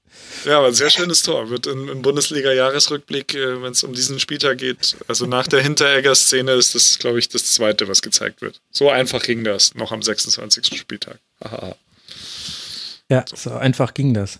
Ja, 0.45 0.57
aber 0.57 0.67
ein 0.67 0.73
sehr 0.73 0.89
schönes 0.89 1.23
Tor. 1.23 1.49
Wird 1.49 1.67
im, 1.67 1.89
im 1.89 2.01
Bundesliga-Jahresrückblick, 2.01 3.35
äh, 3.35 3.61
wenn 3.61 3.71
es 3.71 3.83
um 3.83 3.93
diesen 3.93 4.19
Spieltag 4.19 4.57
geht, 4.57 4.95
also 5.07 5.25
nach 5.25 5.47
der 5.47 5.61
Hinteregger-Szene 5.61 6.51
ist 6.53 6.75
das, 6.75 6.99
glaube 6.99 7.19
ich, 7.19 7.29
das 7.29 7.53
zweite, 7.53 7.87
was 7.87 8.01
gezeigt 8.01 8.41
wird. 8.41 8.61
So 8.71 8.89
einfach 8.89 9.23
ging 9.23 9.43
das, 9.43 9.75
noch 9.75 9.91
am 9.91 10.01
26. 10.01 10.77
Spieltag. 10.77 11.19
Aha. 11.39 11.75
Ja, 13.09 13.25
so. 13.27 13.35
so 13.35 13.51
einfach 13.51 13.93
ging 13.93 14.13
das. 14.13 14.39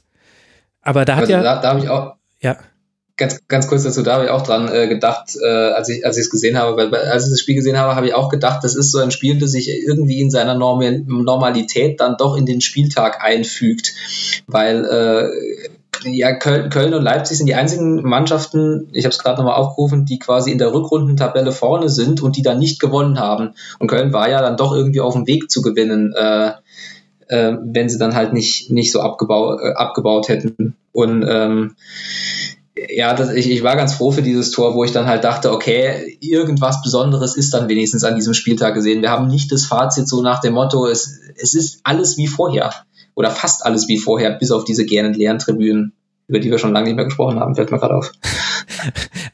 Aber 0.82 1.06
da 1.06 1.16
hat 1.16 1.22
also 1.24 1.34
ja. 1.34 1.44
Da, 1.44 1.62
da 1.62 1.70
habe 1.70 1.80
ich 1.80 1.90
auch. 1.90 2.16
Ja. 2.42 2.58
Ganz, 3.18 3.40
ganz 3.48 3.68
kurz 3.68 3.84
dazu, 3.84 4.02
da 4.02 4.14
habe 4.14 4.26
ich 4.26 4.30
auch 4.32 4.42
dran 4.42 4.68
äh, 4.74 4.88
gedacht, 4.88 5.36
äh, 5.40 5.48
als 5.48 5.90
ich 5.90 6.04
als 6.04 6.18
ich 6.18 6.24
es 6.24 6.30
gesehen 6.32 6.58
habe, 6.58 6.76
weil 6.76 6.96
als 6.96 7.26
ich 7.26 7.30
das 7.32 7.40
Spiel 7.40 7.54
gesehen 7.54 7.78
habe, 7.78 7.96
habe 7.96 8.08
ich 8.08 8.16
auch 8.16 8.30
gedacht, 8.30 8.64
das 8.64 8.74
ist 8.74 8.92
so 8.92 8.98
ein 8.98 9.12
Spiel, 9.12 9.38
das 9.38 9.52
sich 9.52 9.70
irgendwie 9.70 10.22
in 10.22 10.32
seiner 10.32 10.56
Norm 10.56 10.80
Normalität 11.06 12.00
dann 12.00 12.16
doch 12.18 12.36
in 12.36 12.48
den 12.48 12.62
Spieltag 12.62 13.22
einfügt, 13.24 13.94
weil 14.48 14.86
äh, 14.86 15.70
ja, 16.04 16.34
Köln, 16.34 16.94
und 16.94 17.04
Leipzig 17.04 17.38
sind 17.38 17.48
die 17.48 17.56
einzigen 17.56 18.02
Mannschaften, 18.02 18.90
ich 18.92 19.06
habe 19.06 19.14
es 19.14 19.20
gerade 19.20 19.38
nochmal 19.38 19.56
aufgerufen, 19.56 20.06
die 20.06 20.20
quasi 20.20 20.52
in 20.52 20.58
der 20.58 20.74
Rückrundentabelle 20.74 21.52
vorne 21.52 21.90
sind 21.90 22.22
und 22.22 22.38
die 22.38 22.42
dann 22.42 22.60
nicht 22.60 22.80
gewonnen 22.80 23.20
haben. 23.20 23.52
Und 23.80 23.88
Köln 23.88 24.14
war 24.14 24.30
ja 24.30 24.42
dann 24.42 24.58
doch 24.58 24.74
irgendwie 24.74 25.02
auf 25.02 25.14
dem 25.14 25.28
Weg 25.28 25.52
zu 25.52 25.62
gewinnen, 25.62 26.14
äh, 26.16 26.54
äh, 27.28 27.58
wenn 27.64 27.90
sie 27.90 28.00
dann 28.00 28.16
halt 28.16 28.34
nicht, 28.34 28.72
nicht 28.72 28.92
so 28.92 29.02
abgebaut, 29.02 29.60
äh, 29.62 29.74
abgebaut 29.74 30.28
hätten. 30.28 30.76
Und 30.92 31.26
ähm, 31.28 31.76
ja, 32.90 33.14
das, 33.14 33.34
ich, 33.34 33.50
ich 33.50 33.64
war 33.64 33.76
ganz 33.76 33.94
froh 33.94 34.12
für 34.12 34.24
dieses 34.24 34.52
Tor, 34.52 34.74
wo 34.74 34.84
ich 34.84 34.92
dann 34.92 35.06
halt 35.06 35.24
dachte, 35.24 35.52
okay, 35.52 36.18
irgendwas 36.20 36.82
Besonderes 36.82 37.36
ist 37.36 37.54
dann 37.54 37.70
wenigstens 37.70 38.04
an 38.04 38.16
diesem 38.16 38.34
Spieltag 38.34 38.74
gesehen. 38.74 39.02
Wir 39.02 39.12
haben 39.12 39.28
nicht 39.28 39.52
das 39.52 39.66
Fazit 39.66 40.08
so 40.08 40.22
nach 40.22 40.42
dem 40.42 40.54
Motto, 40.54 40.88
es, 40.88 41.20
es 41.36 41.54
ist 41.54 41.82
alles 41.84 42.18
wie 42.18 42.28
vorher 42.28 42.74
oder 43.16 43.32
fast 43.32 43.66
alles 43.66 43.88
wie 43.88 43.98
vorher, 43.98 44.32
bis 44.32 44.52
auf 44.52 44.64
diese 44.64 44.86
gähnend 44.86 45.18
leeren 45.18 45.40
Tribünen, 45.40 45.94
über 46.28 46.40
die 46.40 46.50
wir 46.50 46.58
schon 46.58 46.74
lange 46.74 46.88
nicht 46.88 46.96
mehr 46.96 47.06
gesprochen 47.06 47.40
haben, 47.40 47.56
fällt 47.56 47.72
mir 47.72 47.80
gerade 47.80 47.96
auf. 47.96 48.12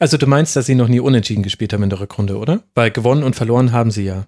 Also 0.00 0.16
du 0.16 0.26
meinst, 0.28 0.54
dass 0.54 0.66
sie 0.66 0.76
noch 0.76 0.86
nie 0.86 1.00
unentschieden 1.00 1.42
gespielt 1.42 1.72
haben 1.72 1.82
in 1.82 1.90
der 1.90 1.98
Rückrunde, 1.98 2.36
oder? 2.36 2.60
Weil 2.76 2.92
gewonnen 2.92 3.24
und 3.24 3.34
verloren 3.34 3.72
haben 3.72 3.90
sie 3.90 4.04
ja. 4.04 4.26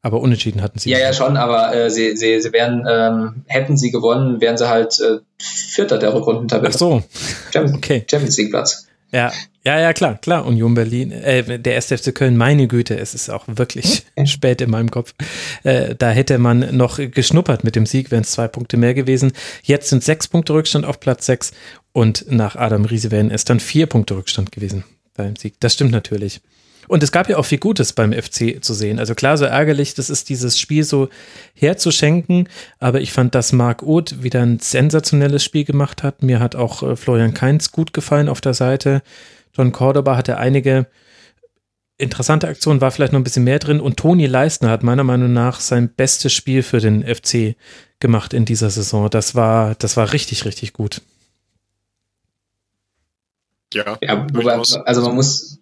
Aber 0.00 0.20
unentschieden 0.20 0.62
hatten 0.62 0.80
sie. 0.80 0.90
Ja, 0.90 0.98
ja, 0.98 1.12
schon, 1.12 1.36
aber 1.36 1.72
äh, 1.74 1.90
sie, 1.90 2.16
sie, 2.16 2.40
sie 2.40 2.52
wären, 2.52 2.84
ähm, 2.90 3.44
hätten 3.46 3.76
sie 3.76 3.92
gewonnen, 3.92 4.40
wären 4.40 4.56
sie 4.56 4.68
halt 4.68 4.98
äh, 4.98 5.18
Vierter 5.38 5.98
der 5.98 6.12
Rückrundentabelle. 6.12 6.72
Ach 6.74 6.78
so. 6.78 7.02
Champions, 7.52 7.76
okay. 7.76 8.04
Champions 8.10 8.36
League 8.36 8.50
Platz. 8.50 8.88
Ja, 9.12 9.30
ja, 9.64 9.78
ja, 9.80 9.92
klar, 9.92 10.18
klar. 10.18 10.44
Union 10.44 10.74
Berlin, 10.74 11.12
äh, 11.12 11.58
der 11.58 11.76
1. 11.76 11.86
FC 11.86 12.14
Köln, 12.14 12.36
meine 12.36 12.66
Güte, 12.66 12.98
es 12.98 13.14
ist 13.14 13.30
auch 13.30 13.44
wirklich 13.46 14.04
spät 14.24 14.60
in 14.60 14.70
meinem 14.70 14.90
Kopf. 14.90 15.14
Äh, 15.62 15.94
da 15.96 16.10
hätte 16.10 16.38
man 16.38 16.76
noch 16.76 16.98
geschnuppert 16.98 17.62
mit 17.62 17.76
dem 17.76 17.86
Sieg, 17.86 18.10
wären 18.10 18.22
es 18.22 18.32
zwei 18.32 18.48
Punkte 18.48 18.76
mehr 18.76 18.94
gewesen. 18.94 19.32
Jetzt 19.62 19.88
sind 19.90 20.02
sechs 20.02 20.26
Punkte 20.28 20.54
Rückstand 20.54 20.84
auf 20.84 21.00
Platz 21.00 21.26
sechs 21.26 21.52
und 21.92 22.26
nach 22.30 22.56
Adam 22.56 22.84
Riese 22.84 23.10
wären 23.10 23.30
es 23.30 23.44
dann 23.44 23.60
vier 23.60 23.86
Punkte 23.86 24.16
Rückstand 24.16 24.50
gewesen 24.50 24.84
beim 25.14 25.36
Sieg. 25.36 25.54
Das 25.60 25.74
stimmt 25.74 25.92
natürlich. 25.92 26.40
Und 26.88 27.02
es 27.02 27.12
gab 27.12 27.28
ja 27.28 27.36
auch 27.38 27.44
viel 27.44 27.58
Gutes 27.58 27.92
beim 27.92 28.12
FC 28.12 28.62
zu 28.62 28.74
sehen. 28.74 28.98
Also 28.98 29.14
klar, 29.14 29.38
so 29.38 29.44
ärgerlich, 29.44 29.94
das 29.94 30.10
ist 30.10 30.28
dieses 30.28 30.58
Spiel 30.58 30.84
so 30.84 31.08
herzuschenken. 31.54 32.48
Aber 32.80 33.00
ich 33.00 33.12
fand, 33.12 33.34
dass 33.34 33.52
Marc 33.52 33.82
Uth 33.82 34.22
wieder 34.22 34.42
ein 34.42 34.58
sensationelles 34.58 35.44
Spiel 35.44 35.64
gemacht 35.64 36.02
hat. 36.02 36.22
Mir 36.22 36.40
hat 36.40 36.56
auch 36.56 36.82
äh, 36.82 36.96
Florian 36.96 37.34
Kainz 37.34 37.72
gut 37.72 37.92
gefallen 37.92 38.28
auf 38.28 38.40
der 38.40 38.54
Seite. 38.54 39.02
John 39.54 39.72
Cordoba 39.72 40.16
hatte 40.16 40.38
einige 40.38 40.86
interessante 41.98 42.48
Aktionen, 42.48 42.80
war 42.80 42.90
vielleicht 42.90 43.12
noch 43.12 43.20
ein 43.20 43.24
bisschen 43.24 43.44
mehr 43.44 43.58
drin. 43.58 43.80
Und 43.80 43.96
Toni 43.96 44.26
Leistner 44.26 44.70
hat 44.70 44.82
meiner 44.82 45.04
Meinung 45.04 45.32
nach 45.32 45.60
sein 45.60 45.88
bestes 45.88 46.32
Spiel 46.32 46.62
für 46.62 46.80
den 46.80 47.02
FC 47.02 47.56
gemacht 48.00 48.34
in 48.34 48.44
dieser 48.44 48.70
Saison. 48.70 49.08
Das 49.08 49.34
war, 49.34 49.74
das 49.76 49.96
war 49.96 50.12
richtig, 50.12 50.44
richtig 50.44 50.72
gut. 50.72 51.02
Ja, 53.72 53.96
ja 54.02 54.26
wobei, 54.32 54.52
also 54.52 55.02
man 55.02 55.14
muss, 55.14 55.58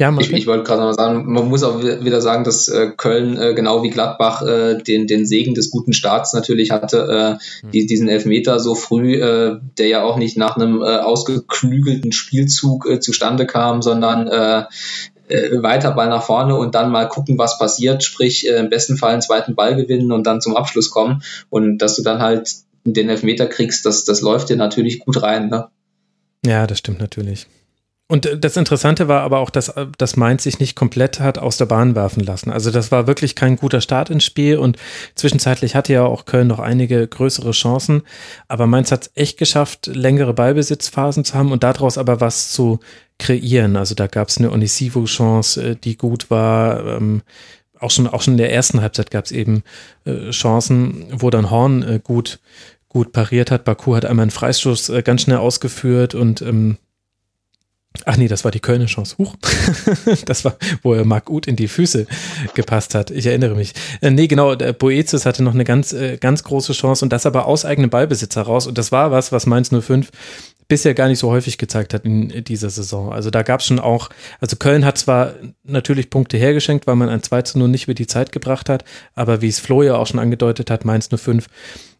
ja, 0.00 0.12
ich, 0.18 0.32
ich 0.32 0.46
wollte 0.46 0.64
gerade 0.64 0.82
noch 0.82 0.94
sagen, 0.94 1.32
man 1.32 1.48
muss 1.48 1.62
auch 1.62 1.80
wieder 1.82 2.20
sagen, 2.20 2.44
dass 2.44 2.66
äh, 2.66 2.90
Köln 2.96 3.36
äh, 3.36 3.54
genau 3.54 3.82
wie 3.82 3.90
Gladbach 3.90 4.42
äh, 4.42 4.82
den, 4.82 5.06
den 5.06 5.26
Segen 5.26 5.54
des 5.54 5.70
guten 5.70 5.92
Starts 5.92 6.32
natürlich 6.32 6.70
hatte, 6.70 7.38
äh, 7.38 7.68
die, 7.72 7.86
diesen 7.86 8.08
Elfmeter 8.08 8.58
so 8.58 8.74
früh, 8.74 9.14
äh, 9.14 9.58
der 9.78 9.86
ja 9.86 10.02
auch 10.02 10.16
nicht 10.16 10.36
nach 10.36 10.56
einem 10.56 10.82
äh, 10.82 10.96
ausgeklügelten 10.96 12.10
Spielzug 12.10 12.88
äh, 12.90 13.00
zustande 13.00 13.46
kam, 13.46 13.80
sondern 13.82 14.26
äh, 14.26 14.64
äh, 15.28 15.62
weiter 15.62 15.92
Ball 15.92 16.08
nach 16.08 16.24
vorne 16.24 16.56
und 16.56 16.74
dann 16.74 16.90
mal 16.90 17.08
gucken, 17.08 17.38
was 17.38 17.58
passiert, 17.58 18.02
sprich 18.02 18.48
äh, 18.48 18.56
im 18.56 18.70
besten 18.70 18.96
Fall 18.96 19.12
einen 19.12 19.22
zweiten 19.22 19.54
Ball 19.54 19.76
gewinnen 19.76 20.10
und 20.10 20.26
dann 20.26 20.40
zum 20.40 20.56
Abschluss 20.56 20.90
kommen 20.90 21.22
und 21.48 21.78
dass 21.78 21.94
du 21.96 22.02
dann 22.02 22.20
halt 22.20 22.50
den 22.84 23.08
Elfmeter 23.08 23.46
kriegst, 23.46 23.86
das, 23.86 24.04
das 24.04 24.20
läuft 24.20 24.48
dir 24.48 24.56
natürlich 24.56 24.98
gut 24.98 25.22
rein. 25.22 25.48
Ne? 25.48 25.68
Ja, 26.44 26.66
das 26.66 26.78
stimmt 26.78 26.98
natürlich. 26.98 27.46
Und 28.12 28.26
äh, 28.26 28.38
das 28.38 28.58
Interessante 28.58 29.08
war 29.08 29.22
aber 29.22 29.38
auch, 29.38 29.48
dass, 29.48 29.70
äh, 29.70 29.86
dass 29.96 30.16
Mainz 30.16 30.42
sich 30.42 30.60
nicht 30.60 30.76
komplett 30.76 31.18
hat 31.18 31.38
aus 31.38 31.56
der 31.56 31.64
Bahn 31.64 31.94
werfen 31.94 32.22
lassen. 32.22 32.50
Also 32.50 32.70
das 32.70 32.92
war 32.92 33.06
wirklich 33.06 33.34
kein 33.34 33.56
guter 33.56 33.80
Start 33.80 34.10
ins 34.10 34.24
Spiel 34.24 34.58
und 34.58 34.76
zwischenzeitlich 35.14 35.74
hatte 35.74 35.94
ja 35.94 36.04
auch 36.04 36.26
Köln 36.26 36.46
noch 36.46 36.58
einige 36.58 37.08
größere 37.08 37.52
Chancen. 37.52 38.02
Aber 38.48 38.66
Mainz 38.66 38.92
hat 38.92 39.04
es 39.04 39.10
echt 39.14 39.38
geschafft, 39.38 39.86
längere 39.86 40.34
Ballbesitzphasen 40.34 41.24
zu 41.24 41.32
haben 41.32 41.52
und 41.52 41.62
daraus 41.62 41.96
aber 41.96 42.20
was 42.20 42.52
zu 42.52 42.80
kreieren. 43.18 43.76
Also 43.76 43.94
da 43.94 44.08
gab 44.08 44.28
es 44.28 44.36
eine 44.36 44.52
Onisivo-Chance, 44.52 45.70
äh, 45.70 45.76
die 45.76 45.96
gut 45.96 46.30
war. 46.30 46.84
Ähm, 46.84 47.22
auch 47.80 47.90
schon, 47.90 48.06
auch 48.06 48.20
schon 48.20 48.34
in 48.34 48.38
der 48.38 48.52
ersten 48.52 48.82
Halbzeit 48.82 49.10
gab 49.10 49.24
es 49.24 49.32
eben 49.32 49.64
Chancen, 50.30 51.06
wo 51.10 51.30
dann 51.30 51.50
Horn 51.50 52.00
gut, 52.04 52.38
gut 52.88 53.10
pariert 53.10 53.50
hat. 53.50 53.64
Baku 53.64 53.96
hat 53.96 54.04
einmal 54.04 54.22
einen 54.22 54.30
Freistoß 54.30 54.92
ganz 55.02 55.22
schnell 55.22 55.38
ausgeführt 55.38 56.14
und 56.14 56.42
ähm, 56.42 56.78
Ach 58.04 58.16
nee, 58.16 58.28
das 58.28 58.44
war 58.44 58.50
die 58.50 58.60
Kölner 58.60 58.86
Chance. 58.86 59.16
Huch. 59.18 59.36
das 60.24 60.44
war, 60.44 60.56
wo 60.82 60.94
er 60.94 61.04
Marc 61.04 61.30
Uth 61.30 61.46
in 61.46 61.56
die 61.56 61.68
Füße 61.68 62.06
gepasst 62.54 62.94
hat. 62.94 63.10
Ich 63.10 63.26
erinnere 63.26 63.54
mich. 63.54 63.74
Äh, 64.00 64.10
nee, 64.10 64.26
genau, 64.26 64.56
Boetius 64.56 65.26
hatte 65.26 65.42
noch 65.42 65.54
eine 65.54 65.64
ganz, 65.64 65.92
äh, 65.92 66.16
ganz 66.16 66.42
große 66.42 66.72
Chance 66.72 67.04
und 67.04 67.12
das 67.12 67.26
aber 67.26 67.46
aus 67.46 67.64
eigenem 67.64 67.90
Ballbesitz 67.90 68.36
heraus. 68.36 68.66
Und 68.66 68.78
das 68.78 68.92
war 68.92 69.10
was, 69.10 69.30
was 69.30 69.46
Mainz 69.46 69.70
05 69.70 70.10
bisher 70.68 70.94
gar 70.94 71.08
nicht 71.08 71.18
so 71.18 71.30
häufig 71.30 71.58
gezeigt 71.58 71.92
hat 71.92 72.06
in 72.06 72.44
dieser 72.44 72.70
Saison. 72.70 73.12
Also 73.12 73.30
da 73.30 73.42
gab 73.42 73.60
es 73.60 73.66
schon 73.66 73.78
auch, 73.78 74.08
also 74.40 74.56
Köln 74.56 74.86
hat 74.86 74.96
zwar 74.96 75.34
natürlich 75.64 76.08
Punkte 76.08 76.38
hergeschenkt, 76.38 76.86
weil 76.86 76.96
man 76.96 77.10
ein 77.10 77.22
2 77.22 77.42
zu 77.42 77.58
0 77.58 77.68
nicht 77.68 77.84
über 77.84 77.94
die 77.94 78.06
Zeit 78.06 78.32
gebracht 78.32 78.70
hat, 78.70 78.84
aber 79.14 79.42
wie 79.42 79.48
es 79.48 79.60
Flo 79.60 79.82
ja 79.82 79.96
auch 79.96 80.06
schon 80.06 80.18
angedeutet 80.18 80.70
hat, 80.70 80.86
Mainz 80.86 81.10
05 81.14 81.46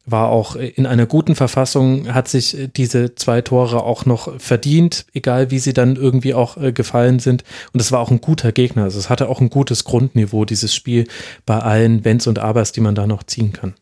war 0.05 0.31
auch 0.31 0.57
in 0.57 0.87
einer 0.87 1.07
guten 1.07 1.37
Verfassung, 1.37 2.13
hat 2.13 2.27
sich 2.27 2.57
diese 2.77 3.15
zwei 3.15 3.41
Tore 3.41 3.85
auch 3.85 4.05
noch 4.05 4.41
verdient, 4.41 5.07
egal 5.15 5.51
wie 5.51 5.61
sie 5.61 5.73
dann 5.73 5.97
irgendwie 5.97 6.35
auch 6.35 6.57
äh, 6.57 6.73
gefallen 6.73 7.21
sind. 7.21 7.45
Und 7.73 7.81
es 7.81 7.93
war 7.93 8.01
auch 8.01 8.11
ein 8.11 8.21
guter 8.21 8.51
Gegner. 8.51 8.85
Also 8.85 8.99
es 8.99 9.09
hatte 9.09 9.29
auch 9.29 9.41
ein 9.41 9.51
gutes 9.51 9.85
Grundniveau, 9.85 10.45
dieses 10.45 10.75
Spiel 10.75 11.07
bei 11.47 11.59
allen 11.59 12.05
Wenns 12.05 12.27
und 12.27 12.41
Abers, 12.41 12.73
die 12.73 12.81
man 12.81 12.97
da 12.97 13.07
noch 13.07 13.23
ziehen 13.23 13.53
kann. 13.53 13.75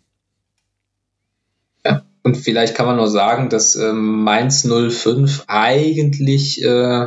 Ja, 1.86 2.02
und 2.22 2.36
vielleicht 2.36 2.74
kann 2.74 2.86
man 2.86 2.96
nur 2.96 3.08
sagen, 3.08 3.48
dass 3.48 3.74
äh, 3.74 3.92
Mainz 3.94 4.68
05 4.68 5.44
eigentlich 5.46 6.62
äh, 6.62 7.06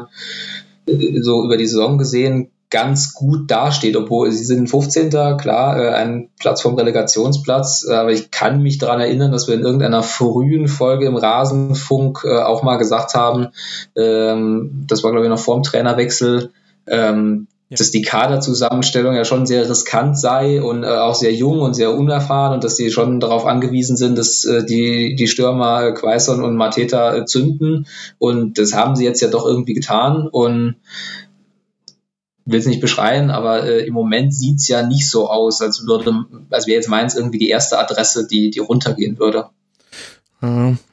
so 0.88 1.46
über 1.46 1.58
die 1.58 1.68
Saison 1.68 2.00
gesehen 2.00 2.50
ganz 2.74 3.14
gut 3.14 3.52
dasteht, 3.52 3.96
obwohl 3.96 4.32
sie 4.32 4.44
sind 4.44 4.68
15. 4.68 5.12
klar, 5.38 5.80
äh, 5.80 5.90
ein 5.90 6.30
Platz 6.40 6.64
vom 6.64 6.74
Relegationsplatz, 6.74 7.86
äh, 7.88 7.94
aber 7.94 8.12
ich 8.12 8.32
kann 8.32 8.64
mich 8.64 8.80
daran 8.80 9.00
erinnern, 9.00 9.32
dass 9.32 9.48
wir 9.48 9.54
in 9.54 9.62
irgendeiner 9.62 10.02
frühen 10.02 10.68
Folge 10.68 11.06
im 11.06 11.16
Rasenfunk 11.16 12.24
äh, 12.26 12.40
auch 12.40 12.64
mal 12.64 12.78
gesagt 12.78 13.14
haben, 13.14 13.50
ähm, 13.96 14.86
das 14.88 15.04
war 15.04 15.12
glaube 15.12 15.28
ich 15.28 15.30
noch 15.30 15.38
vorm 15.38 15.62
Trainerwechsel, 15.62 16.50
ähm, 16.88 17.48
ja. 17.70 17.78
dass 17.78 17.92
die 17.92 18.02
Kaderzusammenstellung 18.02 19.14
ja 19.14 19.24
schon 19.24 19.46
sehr 19.46 19.70
riskant 19.70 20.18
sei 20.18 20.60
und 20.60 20.84
äh, 20.84 20.88
auch 20.88 21.14
sehr 21.14 21.32
jung 21.32 21.62
und 21.62 21.76
sehr 21.76 21.96
unerfahren 21.96 22.56
und 22.56 22.64
dass 22.64 22.76
sie 22.76 22.90
schon 22.90 23.20
darauf 23.20 23.46
angewiesen 23.46 23.98
sind, 23.98 24.18
dass 24.18 24.46
äh, 24.46 24.66
die, 24.66 25.16
die 25.16 25.28
Stürmer 25.28 25.92
Quaison 25.92 26.44
und 26.44 26.56
Mateta 26.56 27.16
äh, 27.18 27.26
zünden 27.26 27.86
und 28.18 28.58
das 28.58 28.74
haben 28.74 28.96
sie 28.96 29.06
jetzt 29.06 29.22
ja 29.22 29.28
doch 29.28 29.46
irgendwie 29.46 29.76
getan 29.76 30.28
und 30.28 30.78
will 32.46 32.60
es 32.60 32.66
nicht 32.66 32.82
beschreien, 32.82 33.30
aber 33.32 33.64
äh, 33.64 33.86
im 33.86 33.94
Moment 33.94 34.34
sieht 34.34 34.58
es 34.58 34.68
ja 34.68 34.86
nicht 34.86 35.10
so 35.10 35.30
aus, 35.30 35.62
als 35.62 35.86
würde, 35.86 36.26
als 36.50 36.68
wäre 36.68 36.76
jetzt 36.76 36.90
Mainz 36.90 37.16
irgendwie 37.16 37.38
die 37.38 37.50
erste 37.50 37.80
Adresse, 37.80 38.28
die, 38.28 38.50
die 38.50 38.60
runtergehen 38.60 39.18
würde. 39.18 39.50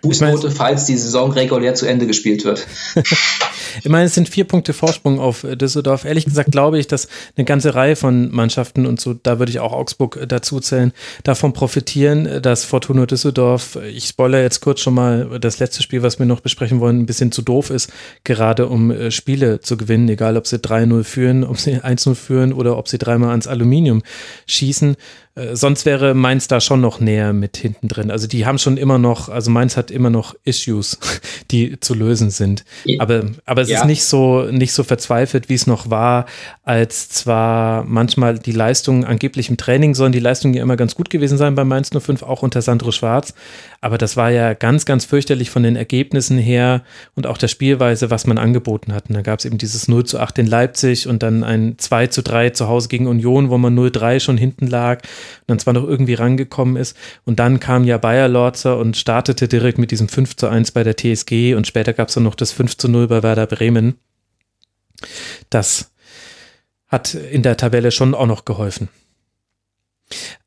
Fußnote, 0.03 0.51
falls 0.53 0.85
die 0.85 0.97
Saison 0.97 1.33
regulär 1.33 1.75
zu 1.75 1.87
Ende 1.87 2.07
gespielt 2.07 2.45
wird. 2.45 2.67
ich 3.83 3.89
meine, 3.89 4.07
es 4.07 4.15
sind 4.15 4.29
vier 4.29 4.45
Punkte 4.45 4.73
Vorsprung 4.73 5.19
auf 5.21 5.47
Düsseldorf. 5.49 6.05
Ehrlich 6.05 6.25
gesagt 6.25 6.51
glaube 6.51 6.79
ich, 6.79 6.87
dass 6.87 7.09
eine 7.37 7.45
ganze 7.45 7.75
Reihe 7.75 7.97
von 7.97 8.31
Mannschaften 8.31 8.87
und 8.87 9.01
so, 9.01 9.15
da 9.15 9.39
würde 9.39 9.51
ich 9.51 9.61
auch 9.61 9.73
Augsburg 9.73 10.19
dazu 10.29 10.61
zählen, 10.61 10.93
davon 11.25 11.53
profitieren, 11.53 12.43
dass 12.43 12.65
Fortuna 12.65 13.07
Düsseldorf, 13.07 13.79
ich 13.93 14.07
spoilere 14.07 14.43
jetzt 14.43 14.61
kurz 14.61 14.81
schon 14.81 14.95
mal 14.95 15.39
das 15.41 15.59
letzte 15.59 15.83
Spiel, 15.83 16.03
was 16.03 16.19
wir 16.19 16.27
noch 16.27 16.41
besprechen 16.41 16.81
wollen, 16.81 17.01
ein 17.01 17.07
bisschen 17.07 17.33
zu 17.33 17.43
doof 17.43 17.71
ist, 17.71 17.93
gerade 18.25 18.67
um 18.67 18.91
äh, 18.91 19.11
Spiele 19.11 19.61
zu 19.61 19.77
gewinnen, 19.77 20.09
egal 20.09 20.37
ob 20.37 20.47
sie 20.47 20.59
3-0 20.59 21.05
führen, 21.05 21.45
ob 21.45 21.59
sie 21.59 21.77
1-0 21.77 22.15
führen 22.15 22.53
oder 22.53 22.77
ob 22.77 22.89
sie 22.89 22.99
dreimal 22.99 23.31
ans 23.31 23.47
Aluminium 23.47 24.03
schießen. 24.47 24.97
Äh, 25.37 25.55
sonst 25.55 25.87
wäre 25.87 26.15
Mainz 26.15 26.49
da 26.49 26.61
schon 26.61 26.81
noch 26.81 26.99
näher 26.99 27.33
mit 27.33 27.57
hinten 27.57 27.87
drin. 27.87 28.11
Also 28.11 28.27
die 28.27 28.47
haben 28.47 28.59
schon 28.59 28.77
immer 28.77 28.99
noch, 28.99 29.29
also 29.29 29.51
Mainz 29.51 29.77
hat 29.77 29.91
immer 29.91 30.11
noch 30.11 30.35
Issues, 30.45 30.99
die 31.51 31.79
zu 31.79 31.95
lösen 31.95 32.31
sind. 32.31 32.65
Aber, 32.99 33.25
aber 33.45 33.63
es 33.63 33.69
ja. 33.69 33.81
ist 33.81 33.87
nicht 33.87 34.05
so, 34.05 34.43
nicht 34.51 34.73
so 34.73 34.83
verzweifelt, 34.83 35.49
wie 35.49 35.55
es 35.55 35.67
noch 35.67 35.89
war, 35.89 36.27
als 36.65 37.09
zwar 37.09 37.85
manchmal 37.85 38.39
die 38.39 38.53
Leistungen 38.53 39.05
angeblich 39.05 39.51
im 39.51 39.57
Training 39.57 39.95
sollen 39.95 40.13
die 40.13 40.21
Leistungen 40.21 40.55
ja 40.55 40.63
immer 40.63 40.77
ganz 40.77 40.95
gut 40.95 41.11
gewesen 41.11 41.39
sein 41.39 41.55
bei 41.55 41.65
Mainz 41.65 41.91
05, 41.91 42.23
auch 42.23 42.43
unter 42.43 42.63
Sandro 42.63 42.91
Schwarz. 42.91 43.35
Aber 43.81 43.99
das 43.99 44.17
war 44.17 44.31
ja 44.31 44.55
ganz, 44.55 44.85
ganz 44.85 45.05
fürchterlich 45.05 45.51
von 45.51 45.63
den 45.63 45.77
Ergebnissen 45.77 46.39
her 46.39 46.83
und 47.15 47.27
auch 47.27 47.39
der 47.39 47.49
Spielweise, 47.49 48.11
was 48.11 48.27
man 48.27 48.37
angeboten 48.37 48.93
hat. 48.93 49.09
Und 49.09 49.15
da 49.15 49.23
gab 49.23 49.39
es 49.39 49.45
eben 49.45 49.59
dieses 49.59 49.89
0 49.89 50.05
zu 50.05 50.19
8 50.19 50.39
in 50.39 50.47
Leipzig 50.47 51.09
und 51.09 51.23
dann 51.23 51.45
ein 51.45 51.77
2 51.79 52.09
zu 52.09 52.23
3 52.23 52.51
zu 52.51 52.69
Hause 52.69 52.89
gegen 52.89 53.07
Union, 53.07 53.49
wo 53.49 53.59
man 53.59 53.79
0-3 53.79 54.21
schon 54.21 54.37
hinten 54.37 54.67
lag 54.67 55.03
dann 55.47 55.59
zwar 55.59 55.75
noch 55.75 55.85
irgendwie 55.85 56.15
rangekommen 56.15 56.77
ist. 56.77 56.97
Und 57.25 57.39
dann 57.39 57.61
kam 57.61 57.85
ja 57.85 57.99
Bayer 57.99 58.29
Lorzer 58.29 58.79
und 58.79 58.97
startete 58.97 59.49
direkt 59.49 59.79
mit 59.79 59.91
diesem 59.91 60.09
5 60.09 60.37
zu 60.37 60.49
1 60.49 60.73
bei 60.73 60.85
der 60.85 60.97
TSG 60.97 61.55
und 61.55 61.67
später 61.67 61.93
gab 61.93 62.09
es 62.09 62.15
dann 62.15 62.25
noch 62.25 62.35
das 62.35 62.53
5 62.53 62.77
zu 62.77 62.89
0 62.89 63.09
bei 63.09 63.23
Werder 63.23 63.47
Bremen. 63.47 63.99
Das 65.49 65.93
hat 66.89 67.15
in 67.15 67.43
der 67.43 67.57
Tabelle 67.57 67.91
schon 67.91 68.15
auch 68.15 68.27
noch 68.27 68.45
geholfen. 68.45 68.89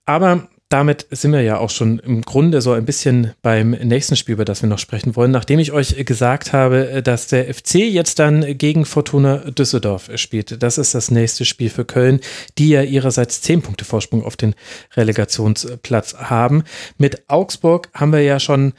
Aber 0.06 0.50
damit 0.74 1.06
sind 1.12 1.34
wir 1.34 1.42
ja 1.42 1.60
auch 1.60 1.70
schon 1.70 2.00
im 2.00 2.24
Grunde 2.24 2.60
so 2.60 2.72
ein 2.72 2.84
bisschen 2.84 3.34
beim 3.44 3.70
nächsten 3.70 4.16
Spiel, 4.16 4.34
über 4.34 4.44
das 4.44 4.64
wir 4.64 4.70
noch 4.70 4.80
sprechen 4.80 5.16
wollen. 5.16 5.30
Nachdem 5.30 5.60
ich 5.60 5.72
euch 5.72 6.04
gesagt 6.04 6.52
habe, 6.52 7.04
dass 7.04 7.28
der 7.28 7.54
FC 7.54 7.76
jetzt 7.76 8.18
dann 8.18 8.58
gegen 8.58 8.84
Fortuna 8.86 9.52
Düsseldorf 9.52 10.10
spielt. 10.16 10.64
Das 10.64 10.80
ist 10.80 10.96
das 10.96 11.12
nächste 11.12 11.46
Spiel 11.46 11.70
für 11.70 11.86
Köln, 11.86 12.22
die 12.58 12.70
ja 12.70 12.82
ihrerseits 12.82 13.42
zehn 13.42 13.62
Punkte 13.62 13.86
Vorsprung 13.86 14.26
auf 14.26 14.36
den 14.36 14.56
Relegationsplatz 14.96 16.16
haben. 16.16 16.64
Mit 16.98 17.30
Augsburg 17.30 17.90
haben 17.94 18.12
wir 18.12 18.24
ja 18.24 18.40
schon 18.40 18.74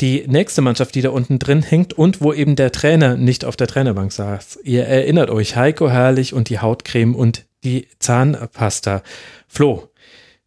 die 0.00 0.24
nächste 0.26 0.62
Mannschaft, 0.62 0.96
die 0.96 1.02
da 1.02 1.10
unten 1.10 1.38
drin 1.38 1.62
hängt 1.62 1.92
und 1.92 2.20
wo 2.20 2.32
eben 2.32 2.56
der 2.56 2.72
Trainer 2.72 3.16
nicht 3.16 3.44
auf 3.44 3.54
der 3.54 3.68
Trainerbank 3.68 4.10
saß. 4.10 4.58
Ihr 4.64 4.84
erinnert 4.86 5.30
euch, 5.30 5.54
Heiko 5.54 5.88
Herrlich 5.88 6.34
und 6.34 6.48
die 6.48 6.58
Hautcreme 6.58 7.14
und 7.14 7.44
die 7.62 7.86
Zahnpasta. 8.00 9.04
Flo, 9.46 9.88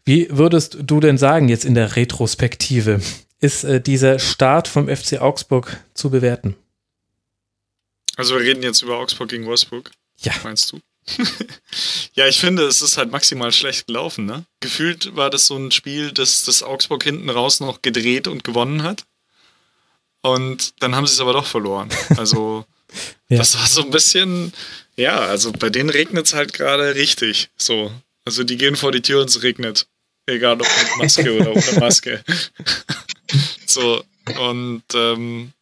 wie 0.10 0.28
würdest 0.32 0.76
du 0.82 1.00
denn 1.00 1.20
sagen 1.20 1.50
jetzt 1.50 1.66
in 1.66 1.76
der 1.76 1.96
Retrospektive? 1.96 3.00
Ist 3.40 3.64
äh, 3.64 3.80
dieser 3.80 4.18
Start 4.18 4.68
vom 4.68 4.88
FC 4.88 5.22
Augsburg 5.22 5.78
zu 5.94 6.10
bewerten? 6.10 6.56
Also 8.16 8.34
wir 8.34 8.42
reden 8.42 8.64
jetzt 8.64 8.82
über 8.82 8.98
Augsburg 8.98 9.30
gegen 9.30 9.46
Wolfsburg. 9.46 9.92
Ja. 10.18 10.34
Meinst 10.44 10.72
du? 10.72 10.80
ja, 12.14 12.26
ich 12.26 12.40
finde, 12.40 12.64
es 12.64 12.82
ist 12.82 12.98
halt 12.98 13.12
maximal 13.12 13.52
schlecht 13.52 13.86
gelaufen. 13.86 14.26
Ne? 14.26 14.46
Gefühlt 14.62 15.16
war 15.16 15.30
das 15.30 15.46
so 15.46 15.56
ein 15.56 15.70
Spiel, 15.70 16.12
das, 16.12 16.44
das 16.44 16.64
Augsburg 16.64 17.04
hinten 17.04 17.30
raus 17.30 17.60
noch 17.60 17.84
gedreht 17.84 18.28
und 18.28 18.44
gewonnen 18.44 18.82
hat. 18.82 19.06
Und 20.22 20.82
dann 20.82 20.96
haben 20.96 21.06
sie 21.06 21.14
es 21.14 21.20
aber 21.20 21.34
doch 21.34 21.46
verloren. 21.46 21.90
Also 22.18 22.66
ja. 23.30 23.38
das 23.38 23.60
war 23.60 23.68
so 23.68 23.84
ein 23.84 23.92
bisschen, 23.92 24.54
ja, 24.96 25.20
also 25.20 25.52
bei 25.52 25.70
denen 25.70 25.92
regnet 25.92 26.26
es 26.26 26.34
halt 26.34 26.54
gerade 26.54 26.96
richtig. 26.96 27.52
So. 27.58 27.94
Also 28.26 28.44
die 28.44 28.58
gehen 28.58 28.76
vor 28.76 28.92
die 28.92 29.04
Tür 29.04 29.22
und 29.22 29.30
es 29.30 29.44
regnet. 29.44 29.86
Egal 30.30 30.54
ob 30.54 30.60
mit 30.60 30.98
Maske 30.98 31.34
oder 31.40 31.52
ohne 31.52 31.80
Maske. 31.80 32.24
so, 33.66 34.04
und 34.38 34.84
ähm, 34.94 35.54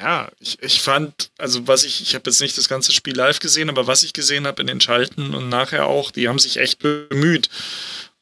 ja, 0.00 0.30
ich, 0.38 0.62
ich 0.62 0.80
fand, 0.80 1.30
also 1.38 1.66
was 1.66 1.84
ich, 1.84 2.00
ich 2.00 2.14
habe 2.14 2.30
jetzt 2.30 2.40
nicht 2.40 2.56
das 2.56 2.68
ganze 2.68 2.92
Spiel 2.92 3.16
live 3.16 3.40
gesehen, 3.40 3.68
aber 3.68 3.86
was 3.86 4.02
ich 4.02 4.12
gesehen 4.12 4.46
habe 4.46 4.60
in 4.60 4.68
den 4.68 4.80
Schalten 4.80 5.34
und 5.34 5.48
nachher 5.48 5.86
auch, 5.86 6.10
die 6.10 6.28
haben 6.28 6.38
sich 6.38 6.58
echt 6.58 6.78
bemüht. 6.78 7.48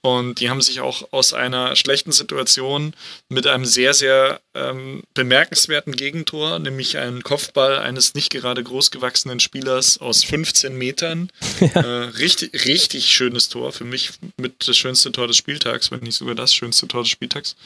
Und 0.07 0.39
die 0.39 0.51
haben 0.51 0.63
sich 0.63 0.79
auch 0.79 1.09
aus 1.11 1.33
einer 1.33 1.75
schlechten 1.75 2.13
Situation 2.13 2.95
mit 3.29 3.49
einem 3.49 3.65
sehr, 3.65 3.93
sehr 3.93 4.41
ähm, 4.55 5.03
bemerkenswerten 5.15 5.97
Gegentor, 5.97 6.61
nämlich 6.61 6.97
einem 6.97 7.25
Kopfball 7.25 7.81
eines 7.81 8.15
nicht 8.15 8.31
gerade 8.31 8.63
großgewachsenen 8.63 9.41
Spielers 9.41 9.99
aus 9.99 10.23
15 10.23 10.79
Metern. 10.79 11.31
Ja. 11.59 11.81
Äh, 11.81 12.05
richtig, 12.19 12.67
richtig 12.67 13.11
schönes 13.11 13.49
Tor. 13.49 13.73
Für 13.73 13.85
mich 13.85 14.11
mit 14.37 14.69
das 14.69 14.77
schönste 14.77 15.11
Tor 15.11 15.27
des 15.27 15.37
Spieltags, 15.37 15.91
wenn 15.91 16.01
nicht 16.01 16.15
sogar 16.15 16.35
das 16.35 16.55
schönste 16.55 16.87
Tor 16.87 17.03
des 17.03 17.09
Spieltags. 17.09 17.57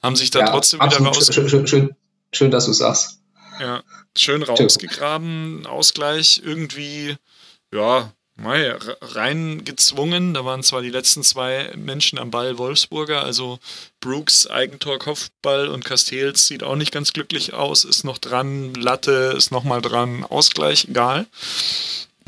Haben 0.00 0.14
sich 0.14 0.30
da 0.30 0.40
ja, 0.40 0.50
trotzdem 0.50 0.80
wieder 0.80 0.98
raus. 0.98 1.28
Schön, 1.32 1.48
schön, 1.48 1.66
schön, 1.66 1.96
schön, 2.32 2.50
dass 2.50 2.66
du 2.66 2.72
sagst. 2.72 3.18
Ja, 3.60 3.82
schön 4.16 4.42
rausgegraben, 4.42 5.66
Ausgleich 5.66 6.40
irgendwie, 6.44 7.16
ja, 7.74 8.12
reingezwungen. 8.38 10.34
Da 10.34 10.44
waren 10.44 10.62
zwar 10.62 10.82
die 10.82 10.90
letzten 10.90 11.22
zwei 11.22 11.70
Menschen 11.76 12.18
am 12.18 12.30
Ball 12.30 12.58
Wolfsburger, 12.58 13.22
also 13.22 13.58
Brooks 14.00 14.46
Eigentor 14.46 14.98
Kopfball 14.98 15.68
und 15.68 15.84
Castells 15.84 16.46
sieht 16.46 16.62
auch 16.62 16.76
nicht 16.76 16.92
ganz 16.92 17.12
glücklich 17.12 17.52
aus, 17.52 17.84
ist 17.84 18.04
noch 18.04 18.18
dran, 18.18 18.74
Latte 18.74 19.34
ist 19.36 19.50
nochmal 19.50 19.82
dran, 19.82 20.24
Ausgleich, 20.24 20.88
egal. 20.88 21.26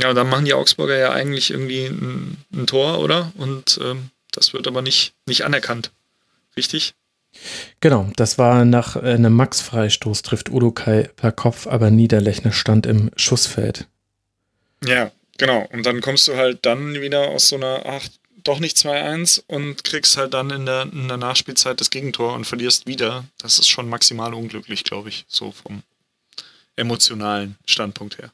Ja, 0.01 0.13
dann 0.13 0.29
machen 0.29 0.45
die 0.45 0.55
Augsburger 0.55 0.97
ja 0.97 1.13
eigentlich 1.13 1.51
irgendwie 1.51 1.87
ein, 1.87 2.39
ein 2.53 2.67
Tor, 2.67 2.99
oder? 2.99 3.33
Und 3.37 3.79
ähm, 3.83 4.11
das 4.33 4.53
wird 4.53 4.67
aber 4.67 4.83
nicht, 4.83 5.15
nicht 5.27 5.45
anerkannt. 5.45 5.93
Richtig? 6.57 6.95
Genau, 7.81 8.11
das 8.17 8.39
war 8.39 8.65
nach 8.65 8.97
einem 8.97 9.33
Max-Freistoß, 9.35 10.23
trifft 10.23 10.51
Udo 10.51 10.71
Kai 10.71 11.11
per 11.17 11.33
Kopf, 11.33 11.67
aber 11.67 11.91
Niederlechner 11.91 12.53
stand 12.53 12.87
im 12.87 13.11
Schussfeld. 13.17 13.87
Ja, 14.85 15.11
Genau, 15.39 15.69
und 15.73 15.85
dann 15.85 16.01
kommst 16.01 16.29
du 16.29 16.37
halt 16.37 16.65
dann 16.65 17.01
wieder 17.01 17.29
aus 17.29 17.49
so 17.49 17.57
einer, 17.57 17.83
ach, 17.87 18.07
doch 18.45 18.61
nicht 18.61 18.77
2-1 18.77 19.43
und 19.47 19.85
kriegst 19.85 20.17
halt 20.17 20.35
dann 20.35 20.51
in 20.51 20.67
der, 20.67 20.83
in 20.83 21.09
der 21.09 21.17
Nachspielzeit 21.17 21.81
das 21.81 21.91
Gegentor 21.91 22.35
und 22.35 22.45
verlierst 22.45 22.87
wieder. 22.87 23.25
Das 23.39 23.59
ist 23.59 23.69
schon 23.69 23.89
maximal 23.89 24.35
unglücklich, 24.35 24.85
glaube 24.85 25.09
ich, 25.09 25.25
so 25.29 25.51
vom 25.51 25.83
emotionalen 26.77 27.57
Standpunkt 27.65 28.19
her. 28.19 28.33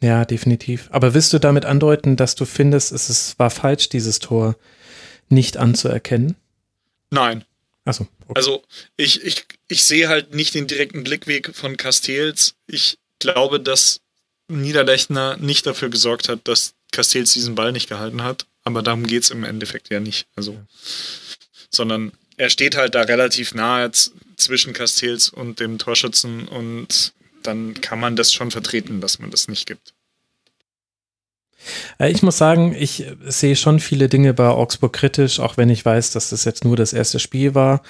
Ja, 0.00 0.24
definitiv. 0.24 0.88
Aber 0.90 1.14
willst 1.14 1.32
du 1.32 1.38
damit 1.38 1.64
andeuten, 1.64 2.16
dass 2.16 2.34
du 2.34 2.44
findest, 2.44 2.92
es 2.92 3.10
ist, 3.10 3.38
war 3.38 3.50
falsch, 3.50 3.88
dieses 3.88 4.18
Tor 4.18 4.56
nicht 5.28 5.56
anzuerkennen? 5.56 6.36
Nein. 7.10 7.44
Achso. 7.84 8.06
Okay. 8.26 8.32
Also 8.36 8.62
ich, 8.96 9.24
ich, 9.24 9.46
ich 9.68 9.84
sehe 9.84 10.08
halt 10.08 10.34
nicht 10.34 10.54
den 10.54 10.66
direkten 10.66 11.04
Blickweg 11.04 11.54
von 11.54 11.76
Castells. 11.76 12.54
Ich 12.66 12.98
glaube, 13.18 13.60
dass 13.60 14.00
Niederlechner 14.48 15.36
nicht 15.36 15.66
dafür 15.66 15.90
gesorgt 15.90 16.28
hat, 16.28 16.40
dass 16.44 16.74
Castells 16.90 17.32
diesen 17.32 17.54
Ball 17.54 17.72
nicht 17.72 17.88
gehalten 17.88 18.22
hat. 18.22 18.46
Aber 18.64 18.82
darum 18.82 19.06
geht 19.06 19.22
es 19.22 19.30
im 19.30 19.44
Endeffekt 19.44 19.90
ja 19.90 20.00
nicht. 20.00 20.26
Also, 20.36 20.58
sondern 21.70 22.12
er 22.36 22.50
steht 22.50 22.76
halt 22.76 22.94
da 22.94 23.02
relativ 23.02 23.54
nahe 23.54 23.90
zwischen 24.36 24.72
Castells 24.72 25.28
und 25.28 25.60
dem 25.60 25.78
Torschützen 25.78 26.48
und 26.48 27.12
dann 27.42 27.80
kann 27.80 28.00
man 28.00 28.16
das 28.16 28.32
schon 28.32 28.50
vertreten, 28.50 29.00
dass 29.00 29.18
man 29.18 29.30
das 29.30 29.48
nicht 29.48 29.66
gibt. 29.66 29.94
Äh, 31.98 32.10
ich 32.10 32.22
muss 32.22 32.38
sagen, 32.38 32.74
ich 32.78 33.04
sehe 33.26 33.56
schon 33.56 33.80
viele 33.80 34.08
Dinge 34.08 34.34
bei 34.34 34.48
Augsburg 34.48 34.92
kritisch, 34.92 35.40
auch 35.40 35.56
wenn 35.56 35.70
ich 35.70 35.84
weiß, 35.84 36.12
dass 36.12 36.30
das 36.30 36.44
jetzt 36.44 36.64
nur 36.64 36.76
das 36.76 36.92
erste 36.92 37.18
Spiel 37.18 37.54
war. 37.54 37.82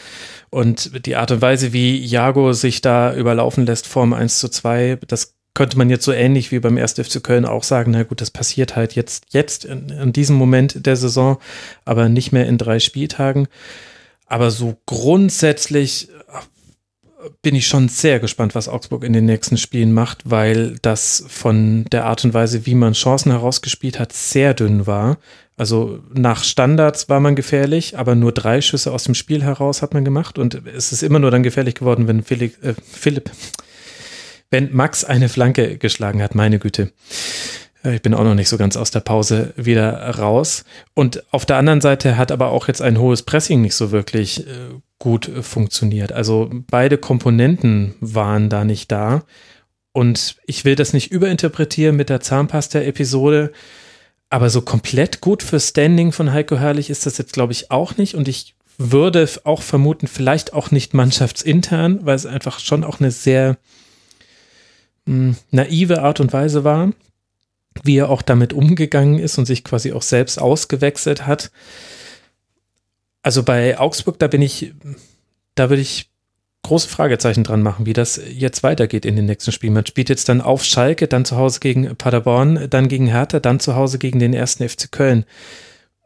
Und 0.50 1.06
die 1.06 1.16
Art 1.16 1.30
und 1.30 1.42
Weise, 1.42 1.72
wie 1.72 1.98
Jago 1.98 2.52
sich 2.52 2.80
da 2.80 3.14
überlaufen 3.14 3.66
lässt 3.66 3.86
vorm 3.86 4.12
1 4.12 4.38
zu 4.38 4.48
2, 4.48 4.98
das 5.06 5.34
könnte 5.58 5.76
man 5.76 5.90
jetzt 5.90 6.04
so 6.04 6.12
ähnlich 6.12 6.52
wie 6.52 6.60
beim 6.60 6.78
1. 6.78 6.92
FC 6.92 7.20
Köln 7.20 7.44
auch 7.44 7.64
sagen, 7.64 7.90
na 7.90 8.04
gut, 8.04 8.20
das 8.20 8.30
passiert 8.30 8.76
halt 8.76 8.94
jetzt, 8.94 9.24
jetzt 9.30 9.64
in, 9.64 9.88
in 9.88 10.12
diesem 10.12 10.36
Moment 10.36 10.86
der 10.86 10.94
Saison, 10.94 11.38
aber 11.84 12.08
nicht 12.08 12.30
mehr 12.30 12.46
in 12.46 12.58
drei 12.58 12.78
Spieltagen. 12.78 13.48
Aber 14.26 14.52
so 14.52 14.76
grundsätzlich 14.86 16.10
äh, 16.10 17.28
bin 17.42 17.56
ich 17.56 17.66
schon 17.66 17.88
sehr 17.88 18.20
gespannt, 18.20 18.54
was 18.54 18.68
Augsburg 18.68 19.02
in 19.02 19.12
den 19.12 19.24
nächsten 19.24 19.56
Spielen 19.56 19.92
macht, 19.92 20.30
weil 20.30 20.78
das 20.80 21.24
von 21.26 21.86
der 21.86 22.04
Art 22.04 22.24
und 22.24 22.34
Weise, 22.34 22.64
wie 22.64 22.76
man 22.76 22.92
Chancen 22.92 23.32
herausgespielt 23.32 23.98
hat, 23.98 24.12
sehr 24.12 24.54
dünn 24.54 24.86
war. 24.86 25.18
Also 25.56 25.98
nach 26.14 26.44
Standards 26.44 27.08
war 27.08 27.18
man 27.18 27.34
gefährlich, 27.34 27.98
aber 27.98 28.14
nur 28.14 28.30
drei 28.30 28.60
Schüsse 28.60 28.92
aus 28.92 29.02
dem 29.02 29.16
Spiel 29.16 29.42
heraus 29.42 29.82
hat 29.82 29.92
man 29.92 30.04
gemacht 30.04 30.38
und 30.38 30.62
es 30.72 30.92
ist 30.92 31.02
immer 31.02 31.18
nur 31.18 31.32
dann 31.32 31.42
gefährlich 31.42 31.74
geworden, 31.74 32.06
wenn 32.06 32.22
Philipp, 32.22 32.62
äh, 32.62 32.74
Philipp 32.80 33.32
wenn 34.50 34.74
Max 34.74 35.04
eine 35.04 35.28
Flanke 35.28 35.78
geschlagen 35.78 36.22
hat, 36.22 36.34
meine 36.34 36.58
Güte. 36.58 36.92
Äh, 37.84 37.96
ich 37.96 38.02
bin 38.02 38.14
auch 38.14 38.24
noch 38.24 38.34
nicht 38.34 38.48
so 38.48 38.56
ganz 38.56 38.76
aus 38.76 38.90
der 38.90 39.00
Pause 39.00 39.52
wieder 39.56 39.92
raus. 40.18 40.64
Und 40.94 41.22
auf 41.32 41.46
der 41.46 41.56
anderen 41.56 41.80
Seite 41.80 42.16
hat 42.16 42.32
aber 42.32 42.50
auch 42.50 42.68
jetzt 42.68 42.82
ein 42.82 42.98
hohes 42.98 43.22
Pressing 43.22 43.60
nicht 43.60 43.74
so 43.74 43.90
wirklich 43.90 44.46
äh, 44.46 44.50
gut 44.98 45.30
funktioniert. 45.42 46.12
Also 46.12 46.50
beide 46.70 46.98
Komponenten 46.98 47.94
waren 48.00 48.48
da 48.48 48.64
nicht 48.64 48.90
da. 48.90 49.24
Und 49.92 50.36
ich 50.46 50.64
will 50.64 50.76
das 50.76 50.92
nicht 50.92 51.10
überinterpretieren 51.10 51.96
mit 51.96 52.08
der 52.08 52.20
Zahnpasta-Episode, 52.20 53.52
aber 54.30 54.50
so 54.50 54.60
komplett 54.60 55.20
gut 55.20 55.42
für 55.42 55.58
Standing 55.58 56.12
von 56.12 56.32
Heiko 56.32 56.56
Herrlich 56.56 56.90
ist 56.90 57.06
das 57.06 57.18
jetzt, 57.18 57.32
glaube 57.32 57.52
ich, 57.52 57.70
auch 57.70 57.96
nicht. 57.96 58.14
Und 58.14 58.28
ich 58.28 58.54
würde 58.76 59.28
auch 59.44 59.62
vermuten, 59.62 60.06
vielleicht 60.06 60.52
auch 60.52 60.70
nicht 60.70 60.94
mannschaftsintern, 60.94 62.04
weil 62.04 62.14
es 62.14 62.26
einfach 62.26 62.60
schon 62.60 62.84
auch 62.84 63.00
eine 63.00 63.10
sehr 63.10 63.56
naive 65.50 66.02
Art 66.02 66.20
und 66.20 66.32
Weise 66.32 66.64
war, 66.64 66.92
wie 67.82 67.98
er 67.98 68.10
auch 68.10 68.22
damit 68.22 68.52
umgegangen 68.52 69.18
ist 69.18 69.38
und 69.38 69.46
sich 69.46 69.64
quasi 69.64 69.92
auch 69.92 70.02
selbst 70.02 70.40
ausgewechselt 70.40 71.26
hat. 71.26 71.50
Also 73.22 73.42
bei 73.42 73.78
Augsburg, 73.78 74.18
da 74.18 74.26
bin 74.26 74.42
ich, 74.42 74.74
da 75.54 75.70
würde 75.70 75.82
ich 75.82 76.10
große 76.62 76.88
Fragezeichen 76.88 77.44
dran 77.44 77.62
machen, 77.62 77.86
wie 77.86 77.92
das 77.92 78.20
jetzt 78.30 78.62
weitergeht 78.62 79.06
in 79.06 79.16
den 79.16 79.26
nächsten 79.26 79.52
Spielen. 79.52 79.72
Man 79.72 79.86
spielt 79.86 80.08
jetzt 80.08 80.28
dann 80.28 80.40
auf 80.40 80.64
Schalke, 80.64 81.08
dann 81.08 81.24
zu 81.24 81.36
Hause 81.36 81.60
gegen 81.60 81.96
Paderborn, 81.96 82.68
dann 82.68 82.88
gegen 82.88 83.06
Hertha, 83.06 83.40
dann 83.40 83.60
zu 83.60 83.74
Hause 83.74 83.98
gegen 83.98 84.18
den 84.18 84.34
ersten 84.34 84.68
FC 84.68 84.90
Köln. 84.90 85.24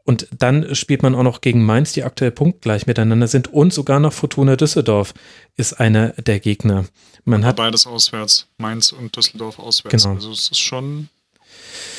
Und 0.05 0.27
dann 0.37 0.75
spielt 0.75 1.01
man 1.01 1.15
auch 1.15 1.23
noch 1.23 1.41
gegen 1.41 1.63
Mainz, 1.63 1.93
die 1.93 2.03
aktuell 2.03 2.31
punktgleich 2.31 2.87
miteinander 2.87 3.27
sind. 3.27 3.53
Und 3.53 3.73
sogar 3.73 3.99
noch 3.99 4.13
Fortuna 4.13 4.55
Düsseldorf 4.55 5.13
ist 5.55 5.79
einer 5.79 6.09
der 6.09 6.39
Gegner. 6.39 6.85
Man 7.25 7.45
hat 7.45 7.55
beides 7.55 7.87
auswärts. 7.87 8.47
Mainz 8.57 8.91
und 8.91 9.15
Düsseldorf 9.15 9.59
auswärts. 9.59 10.03
Genau. 10.03 10.15
Also 10.15 10.31
es 10.31 10.49
ist 10.49 10.59
schon 10.59 11.09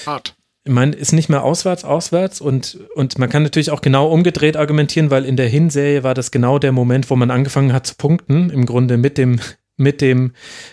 hart. 0.06 0.34
Man 0.66 0.94
ist 0.94 1.12
nicht 1.12 1.28
mehr 1.28 1.44
auswärts, 1.44 1.84
auswärts 1.84 2.40
und, 2.40 2.78
und 2.94 3.18
man 3.18 3.28
kann 3.28 3.42
natürlich 3.42 3.70
auch 3.70 3.82
genau 3.82 4.10
umgedreht 4.10 4.56
argumentieren, 4.56 5.10
weil 5.10 5.26
in 5.26 5.36
der 5.36 5.48
Hinserie 5.48 6.02
war 6.04 6.14
das 6.14 6.30
genau 6.30 6.58
der 6.58 6.72
Moment, 6.72 7.10
wo 7.10 7.16
man 7.16 7.30
angefangen 7.30 7.74
hat 7.74 7.86
zu 7.86 7.96
punkten, 7.96 8.48
im 8.48 8.64
Grunde 8.64 8.96
mit 8.96 9.18
dem 9.18 9.40
mit 9.76 10.00
dem 10.00 10.32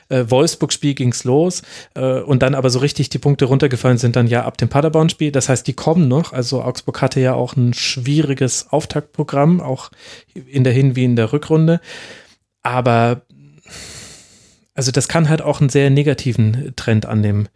äh, 0.10 0.26
Wolfsburg-Spiel 0.28 0.94
ging 0.94 1.10
es 1.12 1.24
los 1.24 1.64
äh, 1.96 2.20
und 2.20 2.44
dann 2.44 2.54
aber 2.54 2.70
so 2.70 2.78
richtig 2.80 3.10
die 3.10 3.18
Punkte 3.18 3.46
runtergefallen 3.46 3.98
sind 3.98 4.16
dann 4.16 4.28
ja 4.28 4.46
ab 4.46 4.58
dem 4.60 4.70
Paderborn-Spiel. 4.70 5.32
Das 5.32 5.50
heißt, 5.50 5.66
die 5.66 5.74
kommen 5.74 6.08
noch. 6.08 6.34
Also 6.34 6.62
Augsburg 6.62 7.02
hatte 7.02 7.20
ja 7.20 7.34
auch 7.34 7.56
ein 7.56 7.74
schwieriges 7.74 8.68
Auftaktprogramm, 8.70 9.60
auch 9.60 9.90
in 10.34 10.64
der 10.64 10.74
Hin- 10.74 10.96
wie 10.96 11.04
in 11.04 11.16
der 11.16 11.34
Rückrunde. 11.34 11.82
Aber 12.62 13.24
also 14.82 14.92
das 14.92 15.08
kann 15.08 15.30
halt 15.30 15.44
auch 15.44 15.62
einen 15.62 15.70
sehr 15.70 15.92
negativen 15.92 16.74
Trend 16.76 17.06
annehmen. 17.06 17.50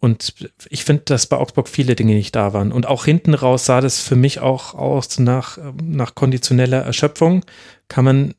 Und 0.00 0.34
ich 0.68 0.82
finde, 0.82 1.04
dass 1.04 1.28
bei 1.28 1.36
Augsburg 1.36 1.68
viele 1.68 1.94
Dinge 1.94 2.14
nicht 2.14 2.34
da 2.34 2.52
waren. 2.52 2.72
Und 2.72 2.86
auch 2.86 3.04
hinten 3.04 3.34
raus 3.34 3.66
sah 3.66 3.80
das 3.80 4.00
für 4.00 4.16
mich 4.16 4.40
auch 4.40 4.74
aus 4.74 5.20
nach, 5.20 5.58
nach 5.80 6.16
konditioneller 6.16 6.82
Erschöpfung. 6.82 7.44
Kann 7.86 8.04
man 8.04 8.34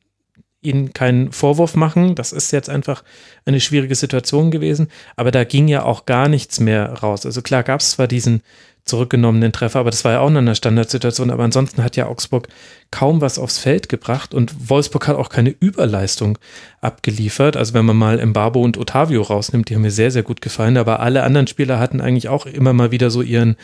ihnen 0.66 0.94
keinen 0.94 1.32
Vorwurf 1.32 1.76
machen. 1.76 2.16
Das 2.16 2.32
ist 2.32 2.52
jetzt 2.52 2.70
einfach 2.70 3.04
eine 3.46 3.60
schwierige 3.60 3.96
Situation 3.96 4.52
gewesen. 4.52 4.88
Aber 5.16 5.32
da 5.32 5.44
ging 5.44 5.68
ja 5.68 5.84
auch 5.84 6.06
gar 6.06 6.28
nichts 6.28 6.60
mehr 6.60 6.92
raus. 6.94 7.26
Also 7.26 7.42
klar 7.42 7.64
gab 7.64 7.82
es 7.82 7.92
zwar 7.92 8.08
diesen 8.08 8.42
zurückgenommenen 8.86 9.52
Treffer, 9.52 9.80
aber 9.80 9.90
das 9.90 10.06
war 10.06 10.14
ja 10.14 10.20
auch 10.20 10.30
in 10.30 10.38
einer 10.38 10.56
Standardsituation. 10.56 11.32
Aber 11.32 11.44
ansonsten 11.44 11.84
hat 11.84 11.96
ja 11.96 12.06
Augsburg 12.06 12.48
kaum 12.92 13.20
was 13.20 13.40
aufs 13.40 13.58
Feld 13.58 13.90
gebracht 13.90 14.34
und 14.34 14.70
Wolfsburg 14.70 15.08
hat 15.08 15.18
auch 15.18 15.30
keine 15.30 15.50
Überleistung 15.50 16.38
abgeliefert. 16.82 17.58
Also 17.58 17.74
wenn 17.74 17.86
man 17.86 17.98
mal 17.98 18.24
Mbabo 18.24 18.62
und 18.62 18.78
Otavio 18.78 19.24
rausnimmt, 19.24 19.70
die 19.70 19.76
haben 19.76 19.82
mir 19.82 19.92
sehr, 19.92 20.12
sehr 20.12 20.24
gut 20.24 20.42
gefallen. 20.42 20.78
Aber 20.78 21.00
alle 21.00 21.24
anderen 21.24 21.48
Spieler 21.48 21.80
hatten 21.80 22.00
eigentlich 22.00 22.30
auch 22.30 22.46
immer 22.46 22.74
mal 22.74 22.92
wieder 22.92 23.10
so 23.10 23.24
ihren, 23.24 23.56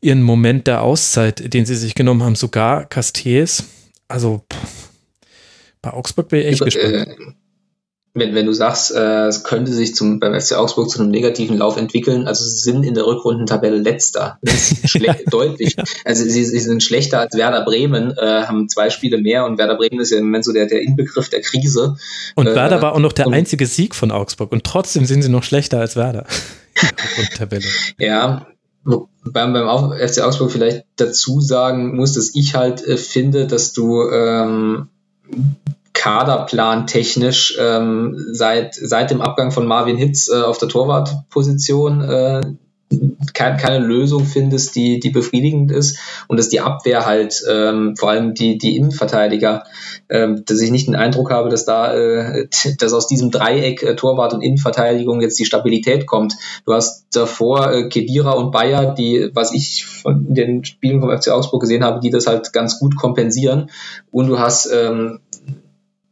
ihren 0.00 0.22
Moment 0.22 0.66
der 0.66 0.82
Auszeit, 0.82 1.54
den 1.54 1.64
sie 1.64 1.76
sich 1.76 1.94
genommen 1.94 2.24
haben. 2.24 2.34
Sogar 2.34 2.84
Castells. 2.84 3.64
Also 4.08 4.44
pff, 4.52 4.87
bei 5.82 5.92
Augsburg 5.92 6.28
bin 6.28 6.40
ich 6.40 6.46
echt 6.46 6.64
gespannt. 6.64 7.08
Äh, 7.08 7.16
wenn, 8.18 8.34
wenn 8.34 8.46
du 8.46 8.52
sagst, 8.52 8.94
äh, 8.94 9.26
es 9.26 9.44
könnte 9.44 9.72
sich 9.72 9.94
zum, 9.94 10.18
beim 10.18 10.38
FC 10.38 10.56
Augsburg 10.56 10.90
zu 10.90 11.00
einem 11.00 11.10
negativen 11.10 11.58
Lauf 11.58 11.76
entwickeln, 11.76 12.26
also 12.26 12.44
sie 12.44 12.58
sind 12.58 12.84
in 12.84 12.94
der 12.94 13.06
Rückrundentabelle 13.06 13.76
letzter. 13.76 14.38
Das 14.42 14.72
ist 14.72 14.94
ja, 15.00 15.14
deutlich. 15.30 15.76
Also 16.04 16.24
sie, 16.24 16.44
sie, 16.44 16.58
sind 16.58 16.82
schlechter 16.82 17.20
als 17.20 17.36
Werder 17.36 17.64
Bremen, 17.64 18.12
äh, 18.16 18.42
haben 18.42 18.68
zwei 18.68 18.90
Spiele 18.90 19.18
mehr 19.18 19.44
und 19.44 19.58
Werder 19.58 19.76
Bremen 19.76 20.00
ist 20.00 20.10
ja 20.10 20.18
im 20.18 20.24
Moment 20.24 20.44
so 20.44 20.52
der, 20.52 20.66
der 20.66 20.82
Inbegriff 20.82 21.28
der 21.28 21.40
Krise. 21.40 21.96
Und 22.34 22.46
äh, 22.46 22.54
Werder 22.54 22.82
war 22.82 22.94
auch 22.94 23.00
noch 23.00 23.12
der 23.12 23.26
und, 23.26 23.34
einzige 23.34 23.66
Sieg 23.66 23.94
von 23.94 24.10
Augsburg 24.10 24.52
und 24.52 24.64
trotzdem 24.64 25.04
sind 25.04 25.22
sie 25.22 25.28
noch 25.28 25.44
schlechter 25.44 25.78
als 25.78 25.96
Werder. 25.96 26.26
Tabelle. 27.36 27.66
Ja, 27.98 28.46
beim, 28.84 29.52
beim 29.52 29.92
FC 29.92 30.22
Augsburg 30.22 30.50
vielleicht 30.50 30.84
dazu 30.96 31.40
sagen 31.40 31.96
muss, 31.96 32.14
dass 32.14 32.34
ich 32.34 32.54
halt 32.54 32.86
äh, 32.86 32.96
finde, 32.96 33.46
dass 33.46 33.72
du 33.72 34.02
ähm, 34.10 34.88
Kaderplan 35.92 36.86
technisch 36.86 37.56
ähm, 37.60 38.16
seit, 38.32 38.74
seit 38.74 39.10
dem 39.10 39.20
Abgang 39.20 39.50
von 39.50 39.66
Marvin 39.66 39.96
Hitz 39.96 40.28
äh, 40.28 40.42
auf 40.42 40.58
der 40.58 40.68
Torwartposition 40.68 42.02
äh, 42.02 42.40
keine, 43.34 43.78
Lösung 43.78 44.24
findest, 44.24 44.74
die, 44.74 44.98
die 44.98 45.10
befriedigend 45.10 45.70
ist 45.70 45.98
und 46.26 46.38
dass 46.38 46.48
die 46.48 46.60
Abwehr 46.60 47.06
halt, 47.06 47.42
ähm, 47.50 47.96
vor 47.96 48.10
allem 48.10 48.34
die, 48.34 48.58
die 48.58 48.76
Innenverteidiger, 48.76 49.64
ähm, 50.08 50.44
dass 50.46 50.60
ich 50.60 50.70
nicht 50.70 50.88
den 50.88 50.96
Eindruck 50.96 51.30
habe, 51.30 51.48
dass 51.48 51.64
da, 51.64 51.94
äh, 51.94 52.48
dass 52.78 52.92
aus 52.92 53.06
diesem 53.06 53.30
Dreieck 53.30 53.82
äh, 53.82 53.96
Torwart 53.96 54.32
und 54.32 54.42
Innenverteidigung 54.42 55.20
jetzt 55.20 55.38
die 55.38 55.44
Stabilität 55.44 56.06
kommt. 56.06 56.34
Du 56.64 56.72
hast 56.72 57.06
davor 57.12 57.72
äh, 57.72 57.88
Kedira 57.88 58.32
und 58.32 58.50
Bayer, 58.50 58.94
die, 58.94 59.30
was 59.34 59.52
ich 59.52 59.84
von 59.84 60.34
den 60.34 60.64
Spielen 60.64 61.00
vom 61.00 61.16
FC 61.16 61.28
Augsburg 61.28 61.60
gesehen 61.60 61.84
habe, 61.84 62.00
die 62.00 62.10
das 62.10 62.26
halt 62.26 62.52
ganz 62.52 62.78
gut 62.78 62.96
kompensieren 62.96 63.70
und 64.10 64.28
du 64.28 64.38
hast 64.38 64.70
ähm, 64.72 65.20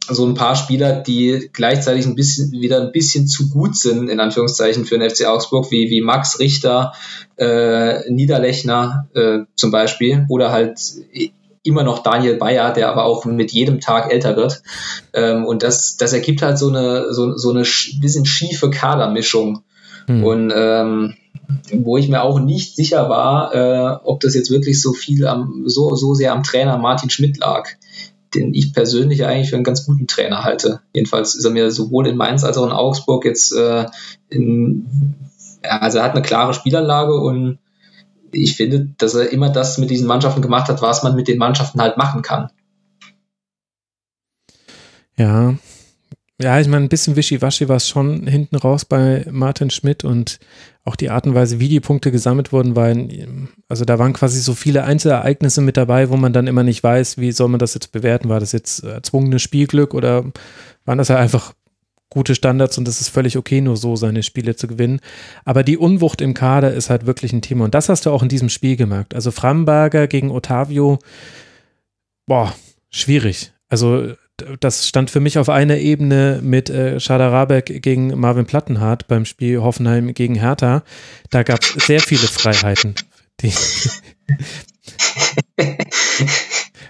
so 0.09 0.25
ein 0.27 0.35
paar 0.35 0.57
Spieler, 0.57 0.93
die 0.93 1.51
gleichzeitig 1.53 2.07
ein 2.07 2.15
bisschen 2.15 2.53
wieder 2.53 2.81
ein 2.81 2.93
bisschen 2.93 3.27
zu 3.27 3.49
gut 3.49 3.77
sind, 3.77 4.09
in 4.09 4.21
Anführungszeichen, 4.21 4.85
für 4.85 4.99
den 4.99 5.11
FC 5.11 5.27
Augsburg, 5.27 5.71
wie, 5.71 5.91
wie 5.91 6.01
Max 6.01 6.39
Richter, 6.39 6.93
äh, 7.37 8.11
Niederlechner 8.11 9.09
äh, 9.15 9.39
zum 9.57 9.71
Beispiel, 9.71 10.27
oder 10.29 10.53
halt 10.53 10.79
immer 11.63 11.83
noch 11.83 12.03
Daniel 12.03 12.37
Bayer, 12.37 12.73
der 12.73 12.89
aber 12.89 13.05
auch 13.05 13.25
mit 13.25 13.51
jedem 13.53 13.81
Tag 13.81 14.13
älter 14.13 14.37
wird. 14.37 14.63
Ähm, 15.13 15.45
und 15.45 15.63
das, 15.63 15.97
das 15.97 16.13
ergibt 16.13 16.43
halt 16.43 16.59
so 16.59 16.69
eine, 16.69 17.13
so, 17.13 17.37
so 17.37 17.51
eine 17.51 17.63
bisschen 17.63 18.25
schiefe 18.25 18.71
Kadermischung. 18.71 19.65
Hm. 20.07 20.25
Und 20.25 20.53
ähm, 20.55 21.15
wo 21.73 21.97
ich 21.97 22.09
mir 22.09 22.23
auch 22.23 22.39
nicht 22.39 22.77
sicher 22.77 23.09
war, 23.09 23.55
äh, 23.55 23.99
ob 24.05 24.21
das 24.21 24.35
jetzt 24.35 24.51
wirklich 24.51 24.81
so 24.81 24.93
viel 24.93 25.27
am, 25.27 25.65
so, 25.67 25.95
so 25.97 26.15
sehr 26.15 26.33
am 26.33 26.45
Trainer 26.45 26.79
Martin 26.79 27.11
Schmidt 27.11 27.39
lag 27.39 27.69
den 28.37 28.55
ich 28.55 28.73
persönlich 28.73 29.25
eigentlich 29.25 29.51
für 29.51 29.57
einen 29.57 29.65
ganz 29.65 29.87
guten 29.87 30.07
Trainer 30.07 30.45
halte. 30.45 30.81
Jedenfalls 30.93 31.35
ist 31.35 31.45
er 31.45 31.51
mir 31.51 31.71
sowohl 31.71 32.07
in 32.07 32.17
Mainz 32.17 32.45
als 32.45 32.59
auch 32.59 32.67
in 32.67 32.73
Augsburg 32.73 33.25
jetzt 33.25 33.53
äh, 33.53 33.87
in, 34.29 34.87
also 35.63 35.99
er 35.99 36.05
hat 36.05 36.13
eine 36.13 36.23
klare 36.23 36.55
Spielanlage 36.55 37.15
und 37.15 37.59
ich 38.33 38.57
finde, 38.57 38.91
dass 38.99 39.15
er 39.15 39.33
immer 39.33 39.51
das 39.51 39.79
mit 39.79 39.91
diesen 39.91 40.07
Mannschaften 40.07 40.43
gemacht 40.43 40.69
hat, 40.69 40.83
was 40.83 41.03
man 41.03 41.15
mit 41.15 41.29
den 41.29 41.39
Mannschaften 41.39 41.81
halt 41.81 41.97
machen 41.97 42.23
kann. 42.23 42.51
Ja, 45.17 45.55
ja, 46.41 46.61
ich 46.61 46.69
meine, 46.69 46.85
ein 46.85 46.91
bisschen 46.91 47.17
wischiwaschi 47.17 47.69
war 47.69 47.77
es 47.77 47.89
schon 47.89 48.27
hinten 48.27 48.57
raus 48.57 48.85
bei 48.85 49.25
Martin 49.31 49.71
Schmidt 49.71 50.05
und 50.05 50.39
auch 50.85 50.95
die 50.95 51.09
Art 51.09 51.27
und 51.27 51.35
Weise, 51.35 51.61
wie 51.61 51.69
die 51.69 51.81
Punkte 51.81 52.13
gesammelt 52.13 52.53
wurden, 52.53 52.77
weil, 52.77 53.49
also 53.69 53.85
da 53.87 53.99
waren 53.99 54.13
quasi 54.13 54.41
so 54.41 54.55
viele 54.55 54.85
Einzelereignisse 54.85 55.63
mit 55.63 55.77
dabei, 55.79 56.11
wo 56.11 56.17
man 56.17 56.35
dann 56.35 56.47
immer 56.47 56.63
nicht 56.63 56.83
weiß, 56.83 57.19
wie 57.19 57.33
soll 57.33 57.49
man 57.49 57.59
das 57.59 57.75
jetzt 57.75 57.91
bewerten? 57.91 58.29
War 58.29 58.39
das 58.39 58.53
jetzt 58.53 58.85
erzwungenes 58.85 59.43
Spielglück 59.43 59.95
oder 59.95 60.25
waren 60.85 60.99
das 60.99 61.09
ja 61.09 61.17
einfach 61.17 61.55
gute 62.11 62.35
Standards 62.35 62.77
und 62.79 62.87
es 62.87 63.01
ist 63.01 63.09
völlig 63.09 63.37
okay, 63.37 63.61
nur 63.63 63.77
so 63.77 63.97
seine 63.97 64.23
Spiele 64.23 64.57
zu 64.57 64.69
gewinnen. 64.69 65.01
Aber 65.45 65.63
die 65.63 65.79
Unwucht 65.79 66.21
im 66.21 66.35
Kader 66.35 66.73
ist 66.73 66.91
halt 66.91 67.07
wirklich 67.07 67.33
ein 67.33 67.43
Thema 67.43 67.65
und 67.65 67.75
das 67.75 67.89
hast 67.89 68.07
du 68.07 68.11
auch 68.11 68.23
in 68.23 68.29
diesem 68.29 68.51
Spiel 68.51 68.77
gemerkt. 68.77 69.15
Also 69.15 69.31
Framberger 69.31 70.07
gegen 70.07 70.31
Otavio, 70.31 70.99
boah, 72.27 72.55
schwierig. 72.91 73.53
Also 73.69 74.13
das 74.61 74.87
stand 74.87 75.11
für 75.11 75.21
mich 75.21 75.39
auf 75.39 75.49
einer 75.49 75.79
Ebene 75.79 76.41
mit 76.43 76.69
äh, 76.71 77.01
Schada 77.01 77.29
Rabeck 77.29 77.83
gegen 77.83 78.19
Marvin 78.19 78.47
Plattenhardt 78.47 79.09
beim 79.09 79.25
Spiel 79.25 79.63
Hoffenheim 79.63 80.13
gegen 80.15 80.35
Hertha. 80.35 80.83
Da 81.31 81.43
gab 81.43 81.63
es 81.63 81.87
sehr 81.87 82.01
viele 82.01 82.27
Freiheiten. 82.27 82.95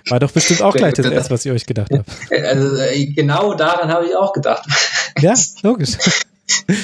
War 0.08 0.20
doch 0.20 0.30
bestimmt 0.30 0.62
auch 0.62 0.74
gleich 0.74 0.94
das 0.94 1.06
erste, 1.06 1.34
was 1.34 1.44
ihr 1.44 1.52
euch 1.52 1.66
gedacht 1.66 1.90
habt. 1.92 2.08
Also, 2.30 2.76
äh, 2.76 3.06
genau 3.06 3.54
daran 3.54 3.90
habe 3.90 4.06
ich 4.06 4.14
auch 4.14 4.32
gedacht. 4.32 4.68
Ja, 5.18 5.34
logisch. 5.62 5.96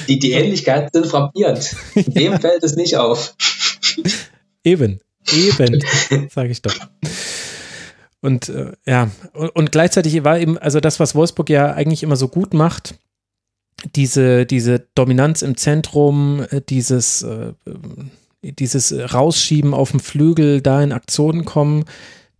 Die, 0.08 0.18
die 0.18 0.32
Ähnlichkeiten 0.32 0.88
sind 0.92 1.06
frappierend. 1.06 1.76
Dem 1.94 2.40
fällt 2.40 2.64
es 2.64 2.74
nicht 2.74 2.96
auf. 2.96 3.36
Eben, 4.64 5.00
eben, 5.32 5.80
sage 6.30 6.50
ich 6.50 6.62
doch. 6.62 6.74
Und 8.22 8.48
äh, 8.48 8.72
ja, 8.86 9.10
und, 9.34 9.50
und, 9.50 9.72
gleichzeitig 9.72 10.24
war 10.24 10.38
eben, 10.38 10.56
also 10.56 10.80
das, 10.80 11.00
was 11.00 11.14
Wolfsburg 11.14 11.50
ja 11.50 11.74
eigentlich 11.74 12.02
immer 12.02 12.16
so 12.16 12.28
gut 12.28 12.54
macht, 12.54 12.94
diese, 13.96 14.46
diese 14.46 14.86
Dominanz 14.94 15.42
im 15.42 15.56
Zentrum, 15.56 16.46
äh, 16.50 16.60
dieses, 16.60 17.22
äh, 17.22 17.52
dieses 18.42 18.92
Rausschieben 19.12 19.74
auf 19.74 19.90
dem 19.90 20.00
Flügel, 20.00 20.60
da 20.60 20.82
in 20.82 20.92
Aktionen 20.92 21.44
kommen, 21.44 21.84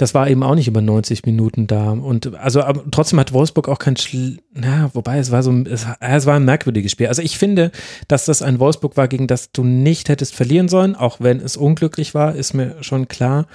das 0.03 0.15
war 0.15 0.29
eben 0.29 0.43
auch 0.43 0.55
nicht 0.55 0.67
über 0.69 0.81
90 0.81 1.25
Minuten 1.27 1.67
da. 1.67 1.91
Und 1.91 2.35
also 2.35 2.63
aber 2.63 2.83
trotzdem 2.91 3.21
hat 3.21 3.33
Wolfsburg 3.33 3.69
auch 3.69 3.79
kein 3.79 3.97
Schl 3.97 4.39
na, 4.53 4.91
wobei 4.95 5.19
es 5.19 5.31
war 5.31 5.43
so 5.43 5.53
es, 5.65 5.87
es 6.01 6.27
war 6.27 6.37
ein 6.37 6.45
merkwürdiges 6.45 6.91
Spiel. 6.93 7.07
Also 7.07 7.23
ich 7.23 7.39
finde, 7.39 7.71
dass 8.09 8.25
das 8.25 8.43
ein 8.43 8.59
Wolfsburg 8.59 8.97
war, 8.97 9.07
gegen 9.07 9.27
das 9.27 9.53
du 9.53 9.63
nicht 9.63 10.09
hättest 10.09 10.35
verlieren 10.35 10.69
sollen, 10.69 10.97
auch 10.97 11.21
wenn 11.21 11.41
es 11.41 11.57
unglücklich 11.57 12.15
war, 12.15 12.35
ist 12.35 12.53
mir 12.55 12.77
schon 12.83 13.07
klar. 13.07 13.47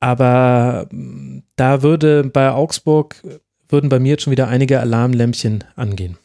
Aber 0.00 0.88
mm, 0.90 1.40
da 1.56 1.82
würde 1.82 2.24
bei 2.24 2.50
Augsburg, 2.50 3.22
würden 3.68 3.88
bei 3.88 3.98
mir 3.98 4.10
jetzt 4.10 4.22
schon 4.22 4.30
wieder 4.30 4.48
einige 4.48 4.80
Alarmlämpchen 4.80 5.64
angehen. 5.76 6.18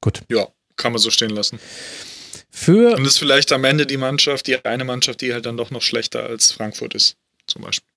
Gut. 0.00 0.22
Ja, 0.28 0.48
kann 0.76 0.92
man 0.92 1.00
so 1.00 1.10
stehen 1.10 1.30
lassen. 1.30 1.58
Für 2.50 2.94
Und 2.96 3.04
ist 3.04 3.18
vielleicht 3.18 3.52
am 3.52 3.64
Ende 3.64 3.86
die 3.86 3.96
Mannschaft, 3.96 4.46
die 4.46 4.64
eine 4.64 4.84
Mannschaft, 4.84 5.20
die 5.22 5.32
halt 5.32 5.46
dann 5.46 5.56
doch 5.56 5.70
noch 5.70 5.82
schlechter 5.82 6.24
als 6.24 6.52
Frankfurt 6.52 6.94
ist, 6.94 7.16
zum 7.46 7.62
Beispiel. 7.62 7.88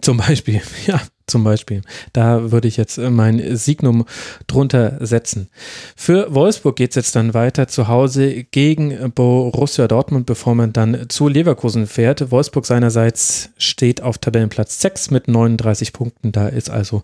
Zum 0.00 0.16
Beispiel, 0.16 0.62
ja, 0.86 1.00
zum 1.26 1.44
Beispiel. 1.44 1.82
Da 2.12 2.52
würde 2.52 2.68
ich 2.68 2.76
jetzt 2.76 2.98
äh, 2.98 3.10
mein 3.10 3.56
Signum 3.56 4.04
drunter 4.46 4.98
setzen. 5.00 5.48
Für 5.96 6.34
Wolfsburg 6.34 6.76
geht 6.76 6.90
es 6.90 6.96
jetzt 6.96 7.16
dann 7.16 7.34
weiter 7.34 7.66
zu 7.68 7.88
Hause 7.88 8.44
gegen 8.44 9.12
Borussia 9.14 9.88
Dortmund, 9.88 10.26
bevor 10.26 10.54
man 10.54 10.72
dann 10.72 11.06
zu 11.08 11.28
Leverkusen 11.28 11.86
fährt. 11.86 12.30
Wolfsburg 12.30 12.66
seinerseits 12.66 13.50
steht 13.56 14.02
auf 14.02 14.18
Tabellenplatz 14.18 14.80
6 14.80 15.10
mit 15.10 15.28
39 15.28 15.92
Punkten. 15.92 16.32
Da 16.32 16.48
ist 16.48 16.70
also 16.70 17.02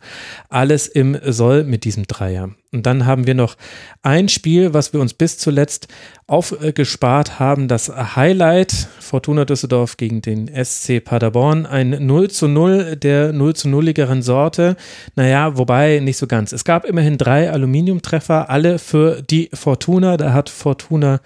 alles 0.49 0.87
im 0.87 1.19
Soll 1.25 1.65
mit 1.65 1.85
diesem 1.85 2.07
Dreier. 2.07 2.51
Und 2.73 2.87
dann 2.87 3.05
haben 3.05 3.27
wir 3.27 3.35
noch 3.35 3.57
ein 4.03 4.29
Spiel, 4.29 4.73
was 4.73 4.93
wir 4.93 5.01
uns 5.01 5.13
bis 5.13 5.39
zuletzt 5.39 5.89
aufgespart 6.31 7.41
haben. 7.41 7.67
Das 7.67 7.89
Highlight 7.89 8.89
Fortuna 9.01 9.45
Düsseldorf 9.45 9.97
gegen 9.97 10.23
den 10.23 10.49
SC 10.49 11.01
Paderborn. 11.05 11.67
Ein 11.67 12.07
0 12.07 12.31
zu 12.31 12.47
0 12.47 12.97
der 12.97 13.33
0 13.33 13.55
zu 13.57 13.69
0igeren 13.69 14.23
Sorte. 14.23 14.77
Naja, 15.17 15.59
wobei 15.59 15.99
nicht 15.99 16.19
so 16.19 16.29
ganz. 16.29 16.53
Es 16.53 16.65
gab 16.65 16.85
immerhin 16.85 17.19
drei 17.19 17.51
Aluminiumtreffer, 17.51 18.49
alle 18.49 18.79
für 18.79 19.23
die 19.23 19.51
Fortuna. 19.53 20.17
Da 20.17 20.33
hat 20.33 20.49
Fortuna 20.49 21.21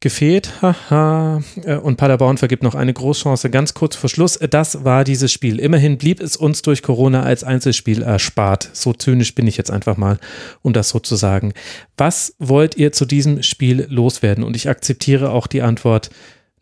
gefehlt. 0.00 0.62
Haha. 0.62 1.42
Äh, 1.62 1.76
und 1.76 1.96
Paderborn 1.96 2.38
vergibt 2.38 2.62
noch 2.62 2.74
eine 2.74 2.92
Großchance 2.92 3.50
ganz 3.50 3.74
kurz 3.74 3.96
vor 3.96 4.10
Schluss. 4.10 4.38
Das 4.38 4.84
war 4.84 5.04
dieses 5.04 5.30
Spiel. 5.30 5.60
Immerhin 5.60 5.98
blieb 5.98 6.20
es 6.20 6.36
uns 6.36 6.62
durch 6.62 6.82
Corona 6.82 7.22
als 7.22 7.44
Einzelspiel 7.44 8.02
erspart. 8.02 8.70
So 8.72 8.92
zynisch 8.92 9.34
bin 9.34 9.46
ich 9.46 9.56
jetzt 9.56 9.70
einfach 9.70 9.96
mal, 9.96 10.18
um 10.62 10.72
das 10.72 10.88
so 10.88 10.98
zu 10.98 11.16
sagen. 11.16 11.52
Was 11.96 12.34
wollt 12.38 12.76
ihr 12.76 12.92
zu 12.92 13.04
diesem 13.04 13.42
Spiel 13.42 13.86
loswerden? 13.90 14.42
Und 14.42 14.56
ich 14.56 14.68
akzeptiere 14.68 15.30
auch 15.30 15.46
die 15.46 15.62
Antwort 15.62 16.10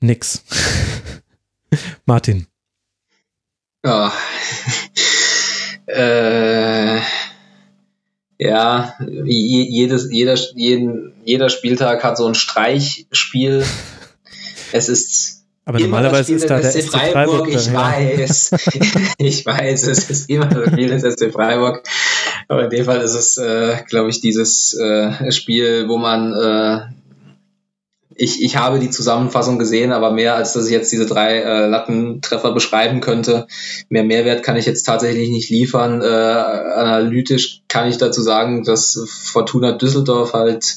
nix. 0.01 0.45
Martin. 2.07 2.47
Ja. 3.85 4.13
äh 5.87 7.01
ja, 8.39 8.95
jedes, 9.25 10.11
jeder, 10.11 10.37
jeden, 10.55 11.13
jeder 11.25 11.49
Spieltag 11.49 12.05
hat 12.05 12.17
so 12.17 12.27
ein 12.27 12.35
Streichspiel. 12.35 13.65
Es 14.71 14.91
ist 14.91 15.39
aber 15.65 15.81
normalerweise 15.81 16.35
ist 16.35 16.49
da 16.49 16.61
der 16.61 16.71
SC 16.71 16.91
Freiburg, 16.91 17.13
Freiburg 17.13 17.49
ich 17.49 17.67
ja. 17.67 17.75
weiß, 17.75 18.51
ich 19.19 19.45
weiß, 19.45 19.87
es 19.89 20.09
ist 20.09 20.31
immer 20.31 20.47
das 20.47 20.69
Spiel 20.73 20.89
des 20.89 21.03
SC 21.15 21.31
Freiburg. 21.31 21.83
Aber 22.49 22.65
in 22.65 22.71
dem 22.71 22.85
Fall 22.87 23.03
ist 23.03 23.13
es, 23.13 23.37
äh, 23.37 23.77
glaube 23.87 24.09
ich, 24.09 24.23
dieses 24.23 24.73
äh, 24.79 25.31
Spiel, 25.31 25.87
wo 25.89 25.99
man 25.99 26.33
äh, 26.33 26.81
ich, 28.19 28.43
ich 28.43 28.57
habe 28.57 28.81
die 28.81 28.91
Zusammenfassung 28.91 29.59
gesehen, 29.59 29.93
aber 29.93 30.11
mehr 30.11 30.35
als 30.35 30.53
dass 30.53 30.67
ich 30.67 30.73
jetzt 30.73 30.91
diese 30.91 31.07
drei 31.07 31.39
äh, 31.39 31.67
Lattentreffer 31.67 32.53
beschreiben 32.53 33.01
könnte, 33.01 33.47
mehr 33.89 34.03
Mehrwert 34.03 34.43
kann 34.43 34.57
ich 34.57 34.67
jetzt 34.67 34.83
tatsächlich 34.83 35.31
nicht 35.31 35.51
liefern. 35.51 36.03
Äh, 36.03 36.05
analytisch 36.05 37.63
kann 37.69 37.89
ich 37.89 37.97
dazu 37.97 38.21
sagen, 38.21 38.65
dass 38.65 39.01
Fortuna 39.09 39.73
Düsseldorf 39.73 40.33
halt 40.33 40.77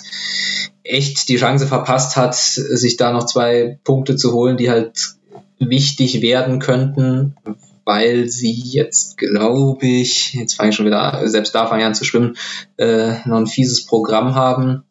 echt 0.84 1.30
die 1.30 1.38
Chance 1.38 1.66
verpasst 1.66 2.16
hat, 2.16 2.36
sich 2.36 2.95
da 2.98 3.11
noch 3.11 3.26
zwei 3.26 3.80
Punkte 3.84 4.16
zu 4.16 4.34
holen, 4.34 4.58
die 4.58 4.70
halt 4.70 5.16
wichtig 5.58 6.22
werden 6.22 6.60
könnten, 6.60 7.36
weil 7.86 8.30
sie 8.30 8.53
jetzt, 8.53 9.18
glaube 9.18 9.88
ich, 9.88 10.36
jetzt 10.36 10.53
fange 10.53 10.70
ich 10.70 10.76
schon 10.76 10.86
wieder, 10.86 11.28
selbst 11.28 11.56
da 11.56 11.66
fange 11.66 11.82
ich 11.82 11.88
an 11.88 11.95
zu 11.95 12.06
schwimmen, 12.06 12.38
äh, 12.78 13.14
noch 13.26 13.38
ein 13.38 13.48
fieses 13.48 13.84
Programm 13.86 14.36
haben. 14.36 14.84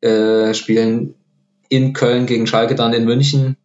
Äh, 0.00 0.54
spielen 0.54 1.14
in 1.70 1.94
Köln 1.94 2.26
gegen 2.26 2.46
Schalke, 2.46 2.74
dann 2.74 2.92
in 2.92 3.06
München 3.06 3.56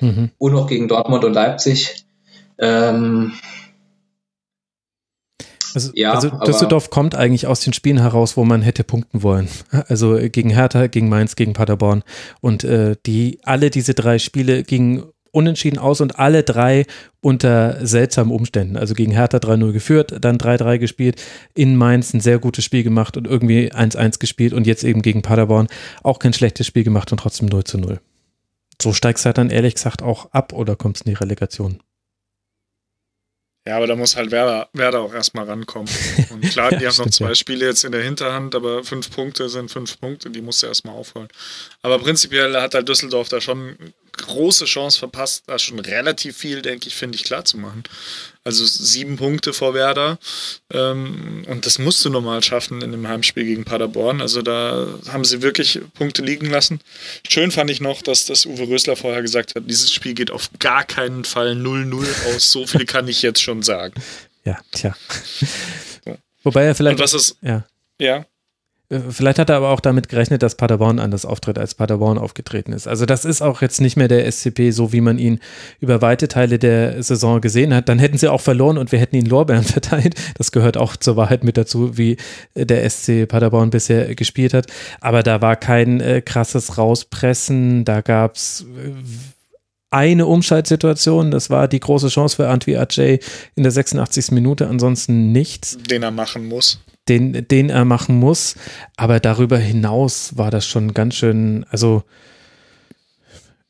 mhm. 0.00 0.30
und 0.38 0.52
noch 0.52 0.68
gegen 0.68 0.86
Dortmund 0.86 1.24
und 1.24 1.32
Leipzig. 1.32 2.04
Ähm, 2.58 3.32
also, 5.74 5.90
ja, 5.94 6.12
also 6.12 6.30
Düsseldorf 6.30 6.90
kommt 6.90 7.14
eigentlich 7.14 7.46
aus 7.46 7.60
den 7.60 7.72
Spielen 7.72 7.98
heraus, 7.98 8.36
wo 8.36 8.44
man 8.44 8.62
hätte 8.62 8.84
punkten 8.84 9.22
wollen. 9.22 9.48
Also 9.88 10.16
gegen 10.30 10.50
Hertha, 10.50 10.86
gegen 10.86 11.08
Mainz, 11.08 11.36
gegen 11.36 11.52
Paderborn. 11.52 12.02
Und 12.40 12.64
äh, 12.64 12.96
die 13.04 13.40
alle 13.42 13.70
diese 13.70 13.94
drei 13.94 14.18
Spiele 14.18 14.62
gingen 14.62 15.04
unentschieden 15.36 15.78
aus 15.78 16.00
und 16.00 16.18
alle 16.18 16.42
drei 16.42 16.86
unter 17.20 17.86
seltsamen 17.86 18.32
Umständen. 18.32 18.76
Also 18.76 18.94
gegen 18.94 19.12
Hertha 19.12 19.36
3-0 19.36 19.72
geführt, 19.72 20.16
dann 20.20 20.38
3-3 20.38 20.78
gespielt, 20.78 21.22
in 21.54 21.76
Mainz 21.76 22.14
ein 22.14 22.20
sehr 22.20 22.38
gutes 22.38 22.64
Spiel 22.64 22.82
gemacht 22.82 23.18
und 23.18 23.26
irgendwie 23.26 23.70
1-1 23.70 24.18
gespielt 24.18 24.54
und 24.54 24.66
jetzt 24.66 24.82
eben 24.82 25.02
gegen 25.02 25.20
Paderborn 25.20 25.68
auch 26.02 26.18
kein 26.18 26.32
schlechtes 26.32 26.66
Spiel 26.66 26.84
gemacht 26.84 27.12
und 27.12 27.18
trotzdem 27.18 27.48
0-0. 27.50 27.98
So 28.80 28.92
steigst 28.94 29.24
du 29.24 29.26
halt 29.26 29.38
dann 29.38 29.50
ehrlich 29.50 29.74
gesagt 29.74 30.02
auch 30.02 30.32
ab 30.32 30.54
oder 30.54 30.74
kommst 30.74 31.06
in 31.06 31.10
die 31.12 31.18
Relegation. 31.18 31.80
Ja, 33.66 33.78
aber 33.78 33.88
da 33.88 33.96
muss 33.96 34.14
halt 34.16 34.30
Werder, 34.30 34.68
Werder 34.74 35.00
auch 35.00 35.12
erstmal 35.12 35.44
rankommen. 35.44 35.88
Und 36.30 36.42
klar, 36.50 36.70
die 36.70 36.84
ja, 36.84 36.90
haben 36.90 37.04
noch 37.04 37.10
zwei 37.10 37.28
ja. 37.28 37.34
Spiele 37.34 37.66
jetzt 37.66 37.84
in 37.84 37.90
der 37.90 38.02
Hinterhand, 38.02 38.54
aber 38.54 38.84
fünf 38.84 39.10
Punkte 39.10 39.48
sind 39.48 39.72
fünf 39.72 39.98
Punkte, 39.98 40.30
die 40.30 40.40
musst 40.40 40.62
du 40.62 40.68
erstmal 40.68 40.94
aufholen. 40.94 41.28
Aber 41.82 41.98
prinzipiell 41.98 42.54
hat 42.60 42.74
halt 42.74 42.88
Düsseldorf 42.88 43.28
da 43.28 43.40
schon 43.40 43.76
große 44.16 44.64
Chance 44.64 44.98
verpasst, 44.98 45.44
da 45.46 45.58
schon 45.58 45.78
relativ 45.78 46.36
viel, 46.36 46.62
denke 46.62 46.88
ich, 46.88 46.94
finde 46.94 47.16
ich, 47.16 47.24
klar 47.24 47.44
zu 47.44 47.58
machen. 47.58 47.84
Also 48.44 48.64
sieben 48.64 49.16
Punkte 49.16 49.52
vor 49.52 49.74
Werder. 49.74 50.18
Ähm, 50.72 51.44
und 51.48 51.66
das 51.66 51.78
musst 51.78 52.04
du 52.04 52.10
normal 52.10 52.42
schaffen 52.42 52.80
in 52.80 52.92
dem 52.92 53.08
Heimspiel 53.08 53.44
gegen 53.44 53.64
Paderborn. 53.64 54.20
Also 54.20 54.42
da 54.42 54.86
haben 55.08 55.24
sie 55.24 55.42
wirklich 55.42 55.80
Punkte 55.94 56.22
liegen 56.22 56.48
lassen. 56.48 56.80
Schön 57.28 57.50
fand 57.50 57.70
ich 57.70 57.80
noch, 57.80 58.02
dass 58.02 58.26
das 58.26 58.46
Uwe 58.46 58.68
Rösler 58.68 58.94
vorher 58.94 59.22
gesagt 59.22 59.54
hat, 59.54 59.64
dieses 59.66 59.92
Spiel 59.92 60.14
geht 60.14 60.30
auf 60.30 60.50
gar 60.60 60.84
keinen 60.84 61.24
Fall 61.24 61.52
0-0 61.52 62.06
aus. 62.26 62.52
So 62.52 62.66
viel 62.66 62.86
kann 62.86 63.08
ich 63.08 63.22
jetzt 63.22 63.42
schon 63.42 63.62
sagen. 63.62 63.94
Ja, 64.46 64.60
tja. 64.70 64.94
Wobei 66.44 66.66
er 66.66 66.76
vielleicht. 66.76 67.00
Und 67.00 67.02
was 67.02 67.14
ist. 67.14 67.36
Ja. 67.42 67.66
Ja. 68.00 68.24
Äh, 68.88 69.00
vielleicht 69.10 69.38
hat 69.38 69.50
er 69.50 69.56
aber 69.56 69.70
auch 69.70 69.80
damit 69.80 70.08
gerechnet, 70.08 70.42
dass 70.42 70.54
Paderborn 70.54 70.98
anders 70.98 71.24
auftritt, 71.24 71.58
als 71.58 71.74
Paderborn 71.74 72.18
aufgetreten 72.18 72.72
ist. 72.72 72.86
Also 72.86 73.06
das 73.06 73.24
ist 73.24 73.42
auch 73.42 73.62
jetzt 73.62 73.80
nicht 73.80 73.96
mehr 73.96 74.08
der 74.08 74.30
SCP, 74.30 74.70
so 74.70 74.92
wie 74.92 75.00
man 75.00 75.18
ihn 75.18 75.40
über 75.80 76.02
weite 76.02 76.28
Teile 76.28 76.58
der 76.58 77.02
Saison 77.02 77.40
gesehen 77.40 77.74
hat. 77.74 77.88
Dann 77.88 77.98
hätten 77.98 78.18
sie 78.18 78.28
auch 78.28 78.40
verloren 78.40 78.78
und 78.78 78.92
wir 78.92 78.98
hätten 78.98 79.16
ihn 79.16 79.26
Lorbeeren 79.26 79.64
verteilt. 79.64 80.14
Das 80.36 80.52
gehört 80.52 80.76
auch 80.76 80.96
zur 80.96 81.16
Wahrheit 81.16 81.44
mit 81.44 81.56
dazu, 81.56 81.98
wie 81.98 82.16
der 82.54 82.88
SC 82.88 83.26
Paderborn 83.26 83.70
bisher 83.70 84.14
gespielt 84.14 84.54
hat. 84.54 84.66
Aber 85.00 85.22
da 85.22 85.40
war 85.40 85.56
kein 85.56 86.00
äh, 86.00 86.22
krasses 86.22 86.78
Rauspressen. 86.78 87.84
Da 87.84 88.00
gab 88.00 88.36
es 88.36 88.66
äh, 88.84 88.92
eine 89.90 90.26
Umschaltsituation. 90.26 91.30
Das 91.30 91.50
war 91.50 91.68
die 91.68 91.80
große 91.80 92.08
Chance 92.08 92.36
für 92.36 92.48
Antwi 92.48 92.76
Ajay 92.76 93.20
in 93.54 93.62
der 93.62 93.72
86. 93.72 94.30
Minute. 94.32 94.68
Ansonsten 94.68 95.32
nichts. 95.32 95.78
Den 95.78 96.02
er 96.02 96.10
machen 96.10 96.46
muss 96.46 96.80
den, 97.08 97.46
den 97.48 97.70
er 97.70 97.84
machen 97.84 98.18
muss. 98.18 98.56
Aber 98.96 99.20
darüber 99.20 99.58
hinaus 99.58 100.36
war 100.36 100.50
das 100.50 100.66
schon 100.66 100.94
ganz 100.94 101.14
schön, 101.14 101.64
also 101.70 102.04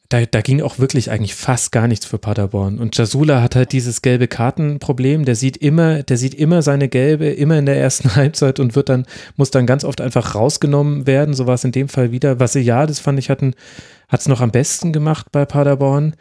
da, 0.09 0.25
da 0.25 0.41
ging 0.41 0.63
auch 0.63 0.79
wirklich 0.79 1.11
eigentlich 1.11 1.35
fast 1.35 1.73
gar 1.73 1.89
nichts 1.89 2.07
für 2.07 2.19
Paderborn. 2.19 2.79
Und 2.79 2.97
Jasula 2.97 3.43
hat 3.43 3.57
halt 3.57 3.73
dieses 3.73 4.03
gelbe 4.03 4.29
Kartenproblem. 4.29 5.25
Der 5.25 5.35
sieht 5.35 5.57
immer, 5.57 6.03
der 6.03 6.17
sieht 6.17 6.35
immer 6.35 6.63
seine 6.63 6.89
gelbe, 6.89 7.27
immer 7.27 7.59
in 7.59 7.67
der 7.67 7.77
ersten 7.77 8.15
Halbzeit 8.17 8.61
und 8.61 8.77
wird 8.77 8.89
dann, 8.89 9.07
muss 9.37 9.51
dann 9.51 9.67
ganz 9.67 9.85
oft 9.85 10.01
einfach 10.01 10.35
rausgenommen 10.35 11.07
werden. 11.07 11.35
So 11.35 11.47
war 11.47 11.55
es 11.55 11.65
in 11.65 11.73
dem 11.73 11.89
Fall 11.89 12.13
wieder. 12.13 12.39
Was 12.39 12.55
ja, 12.55 12.87
das 12.87 13.01
fand 13.01 13.19
ich, 13.19 13.29
hat 13.31 13.41
es 14.13 14.29
noch 14.29 14.41
am 14.41 14.53
besten 14.53 14.93
gemacht 14.93 15.27
bei 15.33 15.45
Paderborn. 15.45 16.15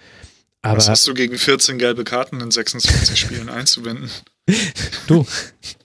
Aber 0.63 0.77
Was 0.77 0.89
hast 0.89 1.07
du 1.07 1.13
gegen 1.13 1.37
14 1.37 1.77
gelbe 1.77 2.03
Karten 2.03 2.41
in 2.41 2.49
26 2.49 3.19
Spielen 3.19 3.49
einzuwenden? 3.49 4.09
Du. 5.07 5.25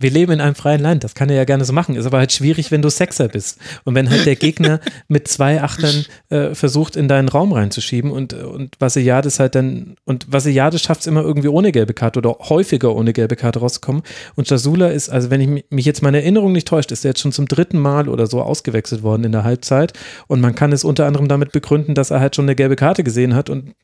wir 0.00 0.10
leben 0.10 0.32
in 0.32 0.40
einem 0.40 0.54
freien 0.54 0.80
Land, 0.80 1.04
das 1.04 1.14
kann 1.14 1.28
er 1.28 1.36
ja 1.36 1.44
gerne 1.44 1.64
so 1.66 1.74
machen. 1.74 1.94
Ist 1.94 2.06
aber 2.06 2.18
halt 2.18 2.32
schwierig, 2.32 2.70
wenn 2.70 2.80
du 2.80 2.88
Sexer 2.88 3.28
bist. 3.28 3.58
Und 3.84 3.94
wenn 3.94 4.08
halt 4.08 4.24
der 4.24 4.34
Gegner 4.34 4.80
mit 5.08 5.28
zwei 5.28 5.62
Achtern 5.62 6.06
äh, 6.30 6.54
versucht, 6.54 6.96
in 6.96 7.06
deinen 7.06 7.28
Raum 7.28 7.52
reinzuschieben 7.52 8.10
und, 8.10 8.32
und 8.32 8.80
Vasiliades 8.80 9.38
halt 9.38 9.54
dann, 9.54 9.96
und 10.06 10.32
Vasiliades 10.32 10.80
schafft 10.80 11.02
es 11.02 11.06
immer 11.06 11.20
irgendwie 11.20 11.48
ohne 11.48 11.70
gelbe 11.70 11.92
Karte 11.92 12.18
oder 12.18 12.34
häufiger 12.48 12.96
ohne 12.96 13.12
gelbe 13.12 13.36
Karte 13.36 13.58
rauszukommen. 13.58 14.02
Und 14.36 14.48
Jasula 14.48 14.88
ist, 14.88 15.10
also 15.10 15.28
wenn 15.28 15.42
ich 15.42 15.64
mich 15.68 15.84
jetzt 15.84 16.02
meine 16.02 16.22
Erinnerung 16.22 16.52
nicht 16.52 16.66
täuscht, 16.66 16.92
ist 16.92 17.04
er 17.04 17.10
jetzt 17.10 17.20
schon 17.20 17.32
zum 17.32 17.46
dritten 17.46 17.78
Mal 17.78 18.08
oder 18.08 18.26
so 18.26 18.40
ausgewechselt 18.40 19.02
worden 19.02 19.24
in 19.24 19.32
der 19.32 19.44
Halbzeit. 19.44 19.92
Und 20.28 20.40
man 20.40 20.54
kann 20.54 20.72
es 20.72 20.82
unter 20.82 21.04
anderem 21.04 21.28
damit 21.28 21.52
begründen, 21.52 21.94
dass 21.94 22.10
er 22.10 22.20
halt 22.20 22.34
schon 22.34 22.46
eine 22.46 22.56
gelbe 22.56 22.76
Karte 22.76 23.04
gesehen 23.04 23.34
hat 23.34 23.50
und 23.50 23.74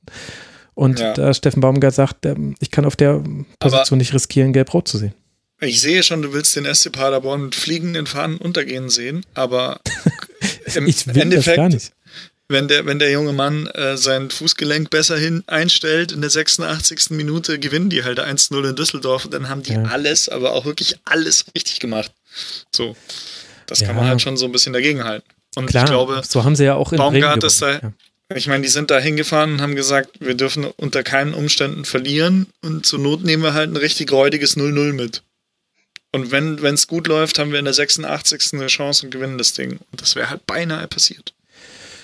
und 0.76 1.00
ja. 1.00 1.14
da 1.14 1.32
Steffen 1.32 1.60
Baumgart 1.60 1.94
sagt, 1.94 2.26
ähm, 2.26 2.54
ich 2.60 2.70
kann 2.70 2.84
auf 2.84 2.96
der 2.96 3.24
Position 3.58 3.86
aber 3.88 3.96
nicht 3.96 4.12
riskieren, 4.12 4.52
gelb-rot 4.52 4.86
zu 4.86 4.98
sehen. 4.98 5.14
Ich 5.58 5.80
sehe 5.80 6.02
schon, 6.02 6.20
du 6.20 6.34
willst 6.34 6.54
den 6.54 6.72
SC 6.72 6.92
Paderborn 6.92 7.46
mit 7.46 7.54
fliegenden 7.54 8.06
Fahnen 8.06 8.36
untergehen 8.36 8.90
sehen, 8.90 9.24
aber 9.32 9.80
im 10.74 10.86
ich 10.86 11.06
will 11.06 11.16
Endeffekt, 11.16 11.56
gar 11.56 11.70
nicht. 11.70 11.92
Wenn 12.48 12.68
der, 12.68 12.84
wenn 12.84 12.98
der 12.98 13.10
junge 13.10 13.32
Mann 13.32 13.66
äh, 13.68 13.96
sein 13.96 14.30
Fußgelenk 14.30 14.90
besser 14.90 15.16
hin 15.16 15.42
einstellt, 15.46 16.12
in 16.12 16.20
der 16.20 16.30
86. 16.30 17.10
Minute 17.10 17.58
gewinnen 17.58 17.88
die 17.88 18.04
halt 18.04 18.20
1-0 18.20 18.68
in 18.68 18.76
Düsseldorf, 18.76 19.26
dann 19.28 19.48
haben 19.48 19.62
die 19.62 19.72
ja. 19.72 19.82
alles, 19.84 20.28
aber 20.28 20.52
auch 20.52 20.66
wirklich 20.66 20.96
alles 21.06 21.46
richtig 21.56 21.80
gemacht. 21.80 22.12
So. 22.70 22.94
Das 23.66 23.80
ja. 23.80 23.86
kann 23.86 23.96
man 23.96 24.06
halt 24.06 24.20
schon 24.20 24.36
so 24.36 24.44
ein 24.44 24.52
bisschen 24.52 24.74
dagegenhalten. 24.74 25.28
Und 25.56 25.66
Klar, 25.66 25.84
ich 25.84 25.90
glaube, 25.90 26.22
so 26.22 26.44
haben 26.44 26.54
sie 26.54 26.64
ja 26.64 26.74
auch 26.74 26.92
in 26.92 26.98
Baumgart 26.98 27.42
ist 27.42 27.62
da, 27.62 27.72
ja. 27.72 27.92
Ich 28.34 28.48
meine, 28.48 28.62
die 28.62 28.68
sind 28.68 28.90
da 28.90 28.98
hingefahren 28.98 29.52
und 29.52 29.60
haben 29.60 29.76
gesagt, 29.76 30.18
wir 30.18 30.34
dürfen 30.34 30.64
unter 30.64 31.02
keinen 31.04 31.32
Umständen 31.32 31.84
verlieren 31.84 32.48
und 32.60 32.84
zur 32.84 32.98
Not 32.98 33.22
nehmen 33.22 33.42
wir 33.42 33.54
halt 33.54 33.70
ein 33.70 33.76
richtig 33.76 34.10
räudiges 34.10 34.56
0-0 34.56 34.92
mit. 34.92 35.22
Und 36.12 36.32
wenn 36.32 36.56
es 36.64 36.86
gut 36.86 37.06
läuft, 37.06 37.38
haben 37.38 37.52
wir 37.52 37.58
in 37.58 37.66
der 37.66 37.74
86. 37.74 38.54
eine 38.54 38.66
Chance 38.68 39.06
und 39.06 39.12
gewinnen 39.12 39.38
das 39.38 39.52
Ding. 39.52 39.78
Und 39.92 40.00
das 40.00 40.16
wäre 40.16 40.30
halt 40.30 40.46
beinahe 40.46 40.88
passiert. 40.88 41.34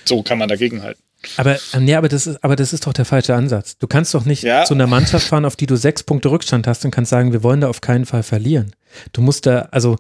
So 0.05 0.23
kann 0.23 0.39
man 0.39 0.49
dagegen 0.49 0.83
halten. 0.83 1.03
Aber, 1.37 1.59
ähm, 1.73 1.85
nee, 1.85 1.95
aber, 1.95 2.09
das 2.09 2.27
ist, 2.27 2.43
aber 2.43 2.57
das 2.57 2.73
ist 2.73 2.87
doch 2.87 2.93
der 2.93 3.05
falsche 3.05 3.35
Ansatz. 3.35 3.79
Du 3.79 3.87
kannst 3.87 4.13
doch 4.15 4.25
nicht 4.25 4.43
ja. 4.43 4.65
zu 4.65 4.75
einer 4.75 4.87
Mannschaft 4.87 5.27
fahren, 5.29 5.45
auf 5.45 5.57
die 5.57 5.67
du 5.67 5.77
sechs 5.77 6.03
Punkte 6.03 6.31
Rückstand 6.31 6.67
hast 6.67 6.85
und 6.85 6.91
kannst 6.91 7.11
sagen, 7.11 7.33
wir 7.33 7.43
wollen 7.43 7.61
da 7.61 7.69
auf 7.69 7.81
keinen 7.81 8.07
Fall 8.07 8.23
verlieren. 8.23 8.75
Du 9.13 9.23
musst 9.23 9.47
da, 9.47 9.69
also 9.71 9.99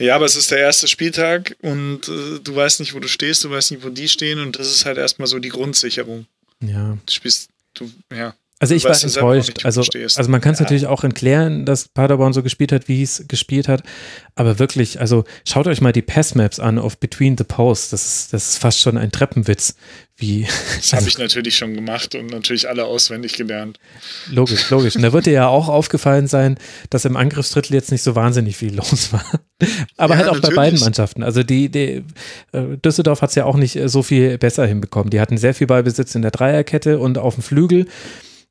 Ja, 0.00 0.16
aber 0.16 0.24
es 0.24 0.34
ist 0.34 0.50
der 0.50 0.58
erste 0.58 0.88
Spieltag 0.88 1.56
und 1.60 2.08
äh, 2.08 2.40
du 2.42 2.56
weißt 2.56 2.80
nicht, 2.80 2.94
wo 2.94 3.00
du 3.00 3.08
stehst, 3.08 3.44
du 3.44 3.50
weißt 3.50 3.72
nicht, 3.72 3.84
wo 3.84 3.90
die 3.90 4.08
stehen 4.08 4.40
und 4.40 4.58
das 4.58 4.70
ist 4.70 4.86
halt 4.86 4.96
erstmal 4.96 5.28
so 5.28 5.38
die 5.38 5.50
Grundsicherung. 5.50 6.26
Ja. 6.60 6.96
Du 7.04 7.12
spielst, 7.12 7.50
du, 7.74 7.90
ja. 8.10 8.34
Also 8.58 8.74
ich 8.74 8.84
war 8.84 8.92
enttäuscht. 8.92 9.64
Also, 9.64 9.82
also 9.82 10.30
man 10.30 10.40
kann 10.40 10.52
es 10.52 10.58
ja. 10.58 10.64
natürlich 10.64 10.86
auch 10.86 11.04
erklären, 11.04 11.64
dass 11.64 11.88
Paderborn 11.88 12.32
so 12.34 12.42
gespielt 12.42 12.72
hat, 12.72 12.88
wie 12.88 13.02
es 13.02 13.24
gespielt 13.26 13.68
hat. 13.68 13.82
Aber 14.34 14.58
wirklich, 14.58 15.00
also 15.00 15.24
schaut 15.46 15.66
euch 15.66 15.80
mal 15.80 15.92
die 15.92 16.02
Passmaps 16.02 16.60
an 16.60 16.78
auf 16.78 16.98
Between 16.98 17.36
the 17.38 17.44
Posts. 17.44 17.90
Das 17.90 18.06
ist, 18.06 18.32
das 18.32 18.50
ist 18.50 18.58
fast 18.58 18.80
schon 18.80 18.98
ein 18.98 19.12
Treppenwitz. 19.12 19.76
Wie, 20.20 20.46
das 20.76 20.92
habe 20.92 21.08
ich 21.08 21.18
natürlich 21.18 21.56
schon 21.56 21.74
gemacht 21.74 22.14
und 22.14 22.26
natürlich 22.26 22.68
alle 22.68 22.84
auswendig 22.84 23.32
gelernt. 23.32 23.78
Logisch, 24.30 24.68
logisch. 24.70 24.94
Und 24.94 25.02
da 25.02 25.12
wird 25.12 25.26
dir 25.26 25.32
ja 25.32 25.48
auch 25.48 25.68
aufgefallen 25.68 26.26
sein, 26.26 26.58
dass 26.90 27.04
im 27.06 27.16
Angriffsdrittel 27.16 27.74
jetzt 27.74 27.90
nicht 27.90 28.02
so 28.02 28.14
wahnsinnig 28.14 28.56
viel 28.56 28.74
los 28.74 29.12
war. 29.12 29.24
Aber 29.96 30.14
ja, 30.14 30.18
halt 30.18 30.28
auch 30.28 30.34
natürlich. 30.34 30.56
bei 30.56 30.62
beiden 30.62 30.80
Mannschaften. 30.80 31.22
Also 31.22 31.42
die, 31.42 31.70
die 31.70 32.04
äh, 32.52 32.76
Düsseldorf 32.84 33.22
hat 33.22 33.30
es 33.30 33.34
ja 33.34 33.46
auch 33.46 33.56
nicht 33.56 33.78
so 33.86 34.02
viel 34.02 34.36
besser 34.38 34.66
hinbekommen. 34.66 35.10
Die 35.10 35.20
hatten 35.20 35.38
sehr 35.38 35.54
viel 35.54 35.66
Ballbesitz 35.66 36.14
in 36.14 36.22
der 36.22 36.30
Dreierkette 36.30 36.98
und 36.98 37.18
auf 37.18 37.34
dem 37.34 37.42
Flügel. 37.42 37.86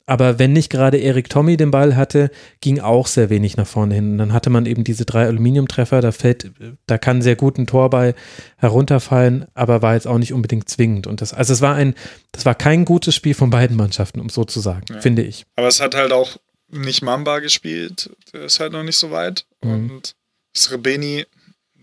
Aber 0.09 0.39
wenn 0.39 0.53
nicht 0.53 0.71
gerade 0.71 0.97
Erik 0.97 1.29
Tommy 1.29 1.55
den 1.55 1.69
Ball 1.69 1.95
hatte, 1.95 2.31
ging 2.61 2.79
auch 2.79 3.05
sehr 3.05 3.29
wenig 3.29 3.57
nach 3.57 3.67
vorne 3.67 3.93
hin. 3.93 4.13
Und 4.13 4.17
dann 4.17 4.33
hatte 4.33 4.49
man 4.49 4.65
eben 4.65 4.83
diese 4.83 5.05
drei 5.05 5.27
Aluminiumtreffer, 5.27 6.01
da 6.01 6.11
fällt, 6.11 6.49
da 6.88 6.97
kann 6.97 7.21
sehr 7.21 7.35
gut 7.35 7.59
ein 7.59 7.67
Tor 7.67 7.91
bei 7.91 8.15
herunterfallen, 8.57 9.45
aber 9.53 9.83
war 9.83 9.93
jetzt 9.93 10.07
auch 10.07 10.17
nicht 10.17 10.33
unbedingt 10.33 10.67
zwingend. 10.67 11.05
Und 11.05 11.21
das, 11.21 11.31
also 11.31 11.53
es 11.53 11.61
war 11.61 11.75
ein, 11.75 11.93
das 12.31 12.43
war 12.43 12.55
kein 12.55 12.85
gutes 12.85 13.13
Spiel 13.13 13.35
von 13.35 13.51
beiden 13.51 13.77
Mannschaften, 13.77 14.19
um 14.19 14.29
so 14.29 14.45
zu 14.45 14.61
sagen, 14.61 14.85
ja. 14.89 14.99
finde 14.99 15.21
ich. 15.21 15.45
Aber 15.55 15.67
es 15.67 15.79
hat 15.79 15.93
halt 15.93 16.11
auch 16.11 16.38
nicht 16.69 17.03
Mamba 17.03 17.38
gespielt, 17.38 18.09
der 18.33 18.45
ist 18.45 18.59
halt 18.59 18.71
noch 18.71 18.83
nicht 18.83 18.97
so 18.97 19.11
weit. 19.11 19.45
Mhm. 19.63 19.91
Und 19.91 20.15
Srebeni, 20.57 21.27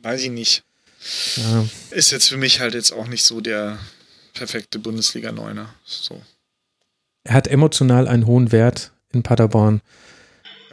weiß 0.02 0.24
ich 0.24 0.30
nicht. 0.30 0.64
Ja. 1.36 1.64
Ist 1.92 2.10
jetzt 2.10 2.28
für 2.28 2.38
mich 2.38 2.58
halt 2.58 2.74
jetzt 2.74 2.90
auch 2.90 3.06
nicht 3.06 3.22
so 3.22 3.40
der 3.40 3.78
perfekte 4.34 4.80
Bundesliga-Neuner. 4.80 5.72
So 5.84 6.20
er 7.26 7.34
hat 7.34 7.48
emotional 7.48 8.06
einen 8.06 8.26
hohen 8.26 8.52
Wert 8.52 8.92
in 9.12 9.22
Paderborn. 9.22 9.82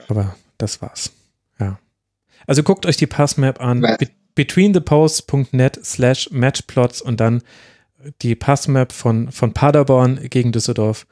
Aber 0.07 0.35
das 0.57 0.82
war's. 0.82 1.11
Ja. 1.59 1.80
Also 2.45 2.64
guckt 2.64 2.85
euch 2.85 2.98
die 2.98 3.07
Passmap 3.07 3.59
an. 3.59 3.82
Be 3.82 4.09
betweentheposts.net 4.35 5.85
slash 5.85 6.32
matchplots 6.32 7.03
und 7.03 7.19
dann 7.19 7.43
die 8.23 8.33
Passmap 8.33 8.91
von, 8.91 9.32
von 9.32 9.53
Paderborn 9.53 10.27
gegen 10.27 10.51
Düsseldorf. 10.51 11.06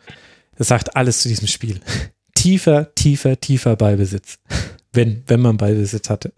Das 0.56 0.70
sagt 0.70 0.96
alles 0.96 1.22
zu 1.22 1.30
diesem 1.30 1.48
Spiel. 1.48 1.82
tiefer, 2.36 2.96
tiefer, 2.96 3.40
tiefer 3.40 3.76
Ballbesitz. 3.76 4.40
Wenn, 4.94 5.24
wenn 5.28 5.40
man 5.40 5.56
Ballbesitz 5.56 6.10
hatte. 6.10 6.34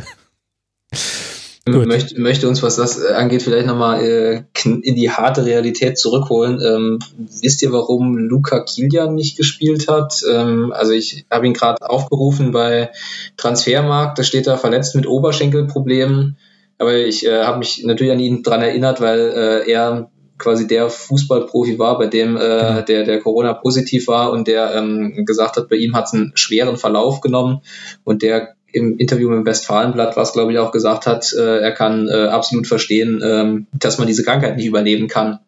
Möchte, 1.65 2.19
möchte 2.19 2.49
uns, 2.49 2.61
was 2.61 2.75
das 2.75 3.01
äh, 3.01 3.13
angeht, 3.13 3.41
vielleicht 3.41 3.67
nochmal 3.67 4.03
äh, 4.03 4.43
in 4.65 4.95
die 4.95 5.09
harte 5.09 5.45
Realität 5.45 5.97
zurückholen. 5.97 6.59
Ähm, 6.61 6.99
wisst 7.41 7.61
ihr, 7.61 7.71
warum 7.71 8.17
Luca 8.17 8.59
Kilian 8.65 9.15
nicht 9.15 9.37
gespielt 9.37 9.87
hat? 9.87 10.23
Ähm, 10.29 10.73
also 10.73 10.91
ich 10.91 11.25
habe 11.31 11.47
ihn 11.47 11.53
gerade 11.53 11.89
aufgerufen 11.89 12.51
bei 12.51 12.91
Transfermarkt, 13.37 14.19
da 14.19 14.23
steht 14.23 14.45
er 14.47 14.57
verletzt 14.57 14.93
mit 14.95 15.07
Oberschenkelproblemen. 15.07 16.37
Aber 16.79 16.97
ich 16.97 17.25
äh, 17.25 17.43
habe 17.43 17.59
mich 17.59 17.81
natürlich 17.85 18.11
an 18.11 18.19
ihn 18.19 18.43
dran 18.43 18.61
erinnert, 18.61 18.99
weil 18.99 19.19
äh, 19.19 19.71
er 19.71 20.11
quasi 20.37 20.67
der 20.67 20.89
Fußballprofi 20.89 21.79
war, 21.79 21.97
bei 21.97 22.07
dem 22.07 22.35
äh, 22.35 22.39
genau. 22.39 22.81
der, 22.81 23.03
der 23.05 23.19
Corona 23.21 23.53
positiv 23.53 24.07
war 24.07 24.33
und 24.33 24.49
der 24.49 24.75
ähm, 24.75 25.23
gesagt 25.25 25.55
hat, 25.55 25.69
bei 25.69 25.77
ihm 25.77 25.95
hat 25.95 26.07
es 26.07 26.13
einen 26.13 26.33
schweren 26.35 26.75
Verlauf 26.75 27.21
genommen 27.21 27.61
und 28.03 28.21
der 28.21 28.55
im 28.73 28.97
Interview 28.97 29.29
mit 29.29 29.37
dem 29.37 29.45
Westfalenblatt, 29.45 30.17
was 30.17 30.33
glaube 30.33 30.51
ich 30.51 30.59
auch 30.59 30.71
gesagt 30.71 31.05
hat, 31.05 31.31
äh, 31.33 31.59
er 31.59 31.71
kann 31.71 32.09
äh, 32.09 32.27
absolut 32.27 32.67
verstehen, 32.67 33.21
ähm, 33.23 33.67
dass 33.71 33.97
man 33.97 34.07
diese 34.07 34.23
Krankheit 34.23 34.57
nicht 34.57 34.65
überleben 34.65 35.07
kann. 35.07 35.39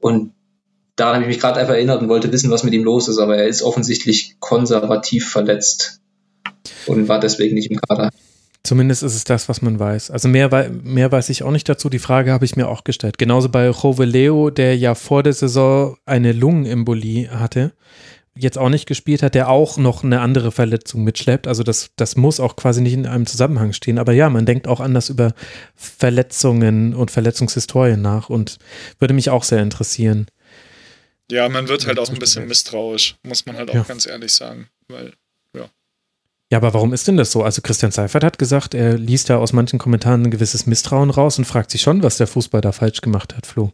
Und 0.00 0.32
daran 0.96 1.14
habe 1.14 1.24
ich 1.24 1.28
mich 1.28 1.40
gerade 1.40 1.60
einfach 1.60 1.74
erinnert 1.74 2.02
und 2.02 2.08
wollte 2.08 2.32
wissen, 2.32 2.50
was 2.50 2.64
mit 2.64 2.74
ihm 2.74 2.84
los 2.84 3.08
ist, 3.08 3.18
aber 3.18 3.36
er 3.36 3.46
ist 3.46 3.62
offensichtlich 3.62 4.36
konservativ 4.40 5.28
verletzt 5.28 6.00
und 6.86 7.08
war 7.08 7.20
deswegen 7.20 7.54
nicht 7.54 7.70
im 7.70 7.80
Kader. 7.80 8.10
Zumindest 8.62 9.02
ist 9.02 9.14
es 9.14 9.24
das, 9.24 9.50
was 9.50 9.60
man 9.60 9.78
weiß. 9.78 10.10
Also 10.10 10.26
mehr, 10.28 10.70
mehr 10.82 11.12
weiß 11.12 11.28
ich 11.28 11.42
auch 11.42 11.50
nicht 11.50 11.68
dazu. 11.68 11.90
Die 11.90 11.98
Frage 11.98 12.32
habe 12.32 12.46
ich 12.46 12.56
mir 12.56 12.68
auch 12.68 12.82
gestellt. 12.82 13.18
Genauso 13.18 13.50
bei 13.50 13.66
Jove 13.66 14.06
Leo, 14.06 14.48
der 14.48 14.74
ja 14.78 14.94
vor 14.94 15.22
der 15.22 15.34
Saison 15.34 15.98
eine 16.06 16.32
Lungenembolie 16.32 17.28
hatte 17.28 17.74
jetzt 18.36 18.58
auch 18.58 18.68
nicht 18.68 18.86
gespielt 18.86 19.22
hat, 19.22 19.34
der 19.34 19.48
auch 19.48 19.76
noch 19.76 20.02
eine 20.02 20.20
andere 20.20 20.50
Verletzung 20.50 21.04
mitschleppt. 21.04 21.46
Also 21.46 21.62
das, 21.62 21.90
das 21.96 22.16
muss 22.16 22.40
auch 22.40 22.56
quasi 22.56 22.80
nicht 22.80 22.94
in 22.94 23.06
einem 23.06 23.26
Zusammenhang 23.26 23.72
stehen. 23.72 23.98
Aber 23.98 24.12
ja, 24.12 24.28
man 24.28 24.46
denkt 24.46 24.66
auch 24.66 24.80
anders 24.80 25.08
über 25.08 25.34
Verletzungen 25.74 26.94
und 26.94 27.10
Verletzungshistorien 27.10 28.02
nach 28.02 28.30
und 28.30 28.58
würde 28.98 29.14
mich 29.14 29.30
auch 29.30 29.44
sehr 29.44 29.62
interessieren. 29.62 30.26
Ja, 31.30 31.48
man 31.48 31.68
wird 31.68 31.86
halt 31.86 31.98
auch 31.98 32.10
ein 32.10 32.18
bisschen 32.18 32.46
misstrauisch, 32.48 33.16
muss 33.22 33.46
man 33.46 33.56
halt 33.56 33.70
auch 33.70 33.74
ja. 33.74 33.82
ganz 33.82 34.06
ehrlich 34.06 34.32
sagen. 34.32 34.68
Weil, 34.88 35.14
ja. 35.54 35.70
Ja, 36.50 36.58
aber 36.58 36.74
warum 36.74 36.92
ist 36.92 37.08
denn 37.08 37.16
das 37.16 37.30
so? 37.30 37.42
Also 37.42 37.62
Christian 37.62 37.92
Seifert 37.92 38.24
hat 38.24 38.38
gesagt, 38.38 38.74
er 38.74 38.98
liest 38.98 39.30
da 39.30 39.38
aus 39.38 39.52
manchen 39.52 39.78
Kommentaren 39.78 40.24
ein 40.24 40.30
gewisses 40.30 40.66
Misstrauen 40.66 41.10
raus 41.10 41.38
und 41.38 41.44
fragt 41.44 41.70
sich 41.70 41.82
schon, 41.82 42.02
was 42.02 42.18
der 42.18 42.26
Fußball 42.26 42.60
da 42.60 42.72
falsch 42.72 43.00
gemacht 43.00 43.36
hat, 43.36 43.46
Flo. 43.46 43.72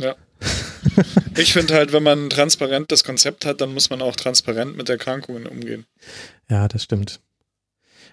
Ja. 0.00 0.16
ich 1.36 1.52
finde 1.52 1.74
halt, 1.74 1.92
wenn 1.92 2.02
man 2.02 2.26
ein 2.26 2.30
transparentes 2.30 3.04
Konzept 3.04 3.44
hat, 3.44 3.60
dann 3.60 3.72
muss 3.74 3.90
man 3.90 4.02
auch 4.02 4.16
transparent 4.16 4.76
mit 4.76 4.88
Erkrankungen 4.88 5.46
umgehen. 5.46 5.86
Ja, 6.50 6.68
das 6.68 6.84
stimmt. 6.84 7.20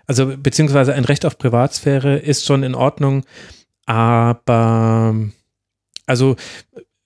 Also, 0.05 0.37
beziehungsweise 0.37 0.93
ein 0.93 1.05
Recht 1.05 1.25
auf 1.25 1.37
Privatsphäre 1.37 2.17
ist 2.17 2.45
schon 2.45 2.63
in 2.63 2.75
Ordnung, 2.75 3.25
aber 3.85 5.15
also 6.05 6.35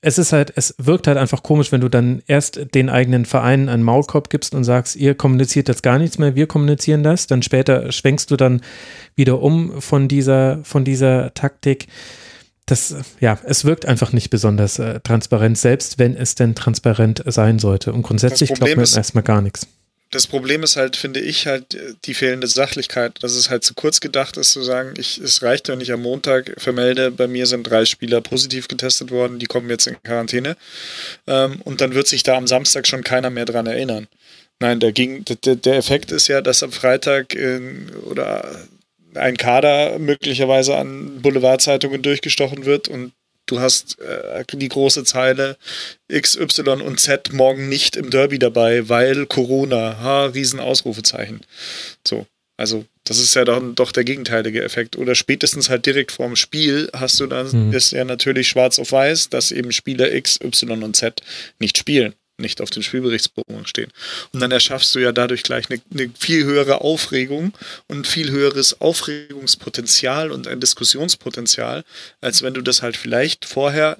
es 0.06 0.18
ist 0.18 0.34
halt, 0.34 0.52
es 0.56 0.76
wirkt 0.78 1.08
halt 1.08 1.18
einfach 1.18 1.44
komisch, 1.44 1.72
wenn 1.72 1.80
du 1.80 1.88
dann 1.88 2.22
erst 2.28 2.76
den 2.76 2.90
eigenen 2.90 3.24
Vereinen 3.26 3.70
einen 3.70 3.84
Maulkorb 3.84 4.30
gibst 4.30 4.54
und 4.54 4.66
sagst, 4.66 4.98
ihr 4.98 5.16
kommuniziert 5.16 5.70
jetzt 5.70 5.82
gar 5.82 5.98
nichts 5.98 6.18
mehr, 6.18 6.36
wir 6.36 6.46
kommunizieren 6.46 7.04
das, 7.04 7.26
dann 7.28 7.42
später 7.42 7.90
schwenkst 7.92 8.30
du 8.30 8.36
dann 8.36 8.62
wieder 9.16 9.42
um 9.42 9.82
von 9.82 10.10
dieser, 10.10 10.60
von 10.64 10.84
dieser 10.84 11.34
Taktik 11.34 11.88
das, 12.66 12.96
ja, 13.20 13.40
es 13.46 13.66
wirkt 13.66 13.86
einfach 13.86 14.14
nicht 14.14 14.30
besonders 14.30 14.80
äh, 14.80 15.00
transparent, 15.02 15.58
selbst 15.58 16.00
wenn 16.00 16.16
es 16.16 16.36
denn 16.36 16.56
transparent 16.56 17.24
sein 17.26 17.60
sollte. 17.60 17.92
Und 17.92 18.04
grundsätzlich 18.04 18.54
glaubt 18.54 18.76
man 18.76 18.86
erstmal 18.86 19.24
gar 19.24 19.42
nichts. 19.42 19.68
Das 20.12 20.28
Problem 20.28 20.62
ist 20.62 20.76
halt, 20.76 20.96
finde 20.96 21.20
ich, 21.20 21.48
halt 21.48 21.76
die 22.06 22.14
fehlende 22.14 22.46
Sachlichkeit, 22.46 23.18
dass 23.22 23.34
es 23.34 23.50
halt 23.50 23.64
zu 23.64 23.74
kurz 23.74 24.00
gedacht 24.00 24.38
ist, 24.38 24.52
zu 24.52 24.62
sagen, 24.62 24.94
ich, 24.98 25.18
es 25.18 25.42
reicht, 25.42 25.70
wenn 25.70 25.82
ich 25.82 25.92
am 25.92 26.04
Montag 26.04 26.54
vermelde, 26.58 27.10
bei 27.10 27.28
mir 27.28 27.48
sind 27.48 27.64
drei 27.64 27.84
Spieler 27.86 28.22
positiv 28.22 28.68
getestet 28.68 29.10
worden, 29.10 29.40
die 29.40 29.48
kommen 29.48 29.72
jetzt 29.72 29.88
in 29.88 30.02
Quarantäne. 30.04 30.56
Ähm, 31.26 31.62
und 31.64 31.82
dann 31.82 31.96
wird 31.96 32.08
sich 32.08 32.22
da 32.22 32.36
am 32.38 32.46
Samstag 32.46 32.86
schon 32.86 33.04
keiner 33.04 33.32
mehr 33.32 33.46
dran 33.46 33.66
erinnern. 33.66 34.08
Nein, 34.60 34.80
der, 34.80 34.92
ging, 34.92 35.26
der, 35.26 35.56
der 35.56 35.78
Effekt 35.78 36.12
ist 36.12 36.28
ja, 36.28 36.42
dass 36.42 36.62
am 36.62 36.72
Freitag 36.72 37.34
in, 37.34 37.90
oder 38.06 38.46
ein 39.16 39.38
Kader 39.38 40.00
möglicherweise 40.00 40.76
an 40.76 41.22
Boulevardzeitungen 41.22 42.02
durchgestochen 42.02 42.66
wird 42.66 42.88
und 42.88 43.14
du 43.46 43.60
hast 43.60 44.00
äh, 44.00 44.44
die 44.54 44.70
große 44.70 45.04
Zeile 45.04 45.58
X, 46.08 46.38
Y 46.38 46.82
und 46.82 47.00
Z 47.00 47.34
morgen 47.34 47.70
nicht 47.70 47.96
im 47.96 48.10
Derby 48.10 48.40
dabei, 48.40 48.90
weil 48.90 49.26
Corona, 49.26 49.98
ha, 50.00 50.26
Riesenausrufezeichen. 50.26 51.42
So, 52.08 52.26
also 52.58 52.86
das 53.04 53.18
ist 53.20 53.36
ja 53.36 53.44
dann 53.44 53.76
doch 53.76 53.92
der 53.92 54.06
gegenteilige 54.06 54.64
Effekt. 54.64 54.98
Oder 54.98 55.16
spätestens 55.16 55.70
halt 55.70 55.86
direkt 55.86 56.12
vorm 56.12 56.36
Spiel 56.36 56.90
hast 56.94 57.20
du 57.20 57.28
dann, 57.28 57.68
mhm. 57.68 57.74
ist 57.74 57.92
ja 57.92 58.06
natürlich 58.06 58.48
schwarz 58.48 58.80
auf 58.80 58.92
weiß, 58.92 59.30
dass 59.30 59.52
eben 59.52 59.72
Spieler 59.72 60.14
X, 60.14 60.40
Y 60.42 60.84
und 60.84 60.96
Z 60.96 61.22
nicht 61.60 61.78
spielen 61.78 62.14
nicht 62.38 62.62
auf 62.62 62.70
den 62.70 62.84
Spielberichtsbogen 62.84 63.66
stehen. 63.68 63.92
Und 64.32 64.40
dann 64.40 64.52
erschaffst 64.52 64.94
du 64.96 65.00
ja 65.00 65.12
dadurch 65.12 65.44
gleich 65.44 65.70
eine, 65.70 65.82
eine, 65.94 66.12
viel 66.18 66.44
höhere 66.44 66.82
Aufregung 66.82 67.54
und 67.88 68.08
viel 68.08 68.32
höheres 68.32 68.82
Aufregungspotenzial 68.82 70.32
und 70.32 70.48
ein 70.48 70.60
Diskussionspotenzial, 70.60 71.84
als 72.22 72.42
wenn 72.42 72.54
du 72.54 72.62
das 72.62 72.82
halt 72.82 72.98
vielleicht 72.98 73.46
vorher 73.46 73.98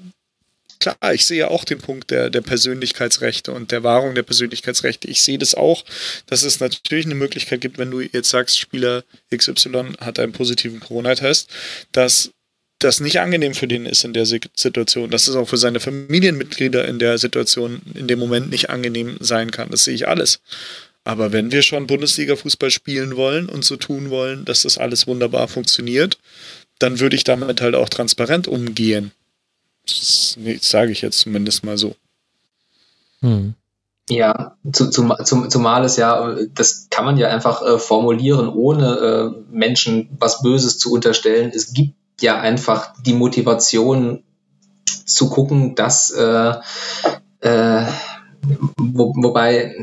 klar, 0.84 1.14
ich 1.14 1.26
sehe 1.26 1.50
auch 1.50 1.64
den 1.64 1.80
Punkt 1.80 2.12
der, 2.12 2.30
der 2.30 2.42
Persönlichkeitsrechte 2.42 3.52
und 3.54 3.72
der 3.72 3.84
Wahrung 3.84 4.16
der 4.16 4.24
Persönlichkeitsrechte. 4.24 5.08
Ich 5.08 5.22
sehe 5.22 5.38
das 5.38 5.56
auch, 5.56 5.86
dass 6.28 6.44
es 6.44 6.60
natürlich 6.60 7.06
eine 7.06 7.16
Möglichkeit 7.16 7.62
gibt, 7.62 7.78
wenn 7.78 7.92
du 7.92 8.02
jetzt 8.02 8.30
sagst, 8.30 8.60
Spieler 8.60 9.04
XY 9.36 9.94
hat 10.00 10.20
einen 10.20 10.34
positiven 10.34 10.80
Corona-Test, 10.80 11.50
dass 11.94 12.32
das 12.84 13.00
nicht 13.00 13.20
angenehm 13.20 13.54
für 13.54 13.68
den 13.68 13.86
ist 13.86 14.04
in 14.04 14.14
der 14.14 14.26
Situation, 14.26 15.10
dass 15.10 15.28
es 15.28 15.36
auch 15.36 15.48
für 15.48 15.58
seine 15.58 15.80
Familienmitglieder 15.80 16.88
in 16.88 17.00
der 17.00 17.18
Situation 17.18 17.82
in 17.96 18.08
dem 18.08 18.20
Moment 18.20 18.50
nicht 18.50 18.70
angenehm 18.70 19.18
sein 19.20 19.52
kann. 19.52 19.70
Das 19.70 19.84
sehe 19.84 19.96
ich 19.96 20.08
alles. 20.08 20.40
Aber 21.04 21.32
wenn 21.32 21.52
wir 21.52 21.62
schon 21.62 21.88
Bundesliga-Fußball 21.88 22.72
spielen 22.72 23.16
wollen 23.18 23.50
und 23.50 23.66
so 23.66 23.76
tun 23.76 24.10
wollen, 24.10 24.46
dass 24.46 24.64
das 24.64 24.78
alles 24.78 25.08
wunderbar 25.08 25.48
funktioniert, 25.48 26.18
dann 26.80 27.00
würde 27.00 27.16
ich 27.16 27.24
damit 27.24 27.62
halt 27.62 27.76
auch 27.76 27.90
transparent 27.90 28.48
umgehen. 28.48 29.12
Das 29.86 30.38
sage 30.62 30.92
ich 30.92 31.02
jetzt 31.02 31.20
zumindest 31.20 31.64
mal 31.64 31.78
so. 31.78 31.96
Hm. 33.20 33.54
Ja, 34.10 34.58
zu, 34.72 34.90
zum, 34.90 35.14
zum, 35.24 35.50
zumal 35.50 35.86
es 35.86 35.96
ja, 35.96 36.36
das 36.54 36.88
kann 36.90 37.06
man 37.06 37.18
ja 37.18 37.30
einfach 37.30 37.62
äh, 37.62 37.80
formulieren, 37.80 38.50
ohne 38.50 38.98
äh, 38.98 39.44
Menschen 39.50 40.10
was 40.20 40.42
Böses 40.42 40.78
zu 40.78 40.92
unterstellen. 40.92 41.52
Es 41.54 41.74
gibt 41.74 41.96
ja 42.22 42.40
einfach 42.40 42.94
die 43.04 43.14
Motivation 43.14 44.24
zu 44.86 45.30
gucken, 45.30 45.76
dass 45.76 46.10
äh, 46.12 46.54
äh, 47.42 47.86
wo, 48.78 49.14
wobei, 49.16 49.76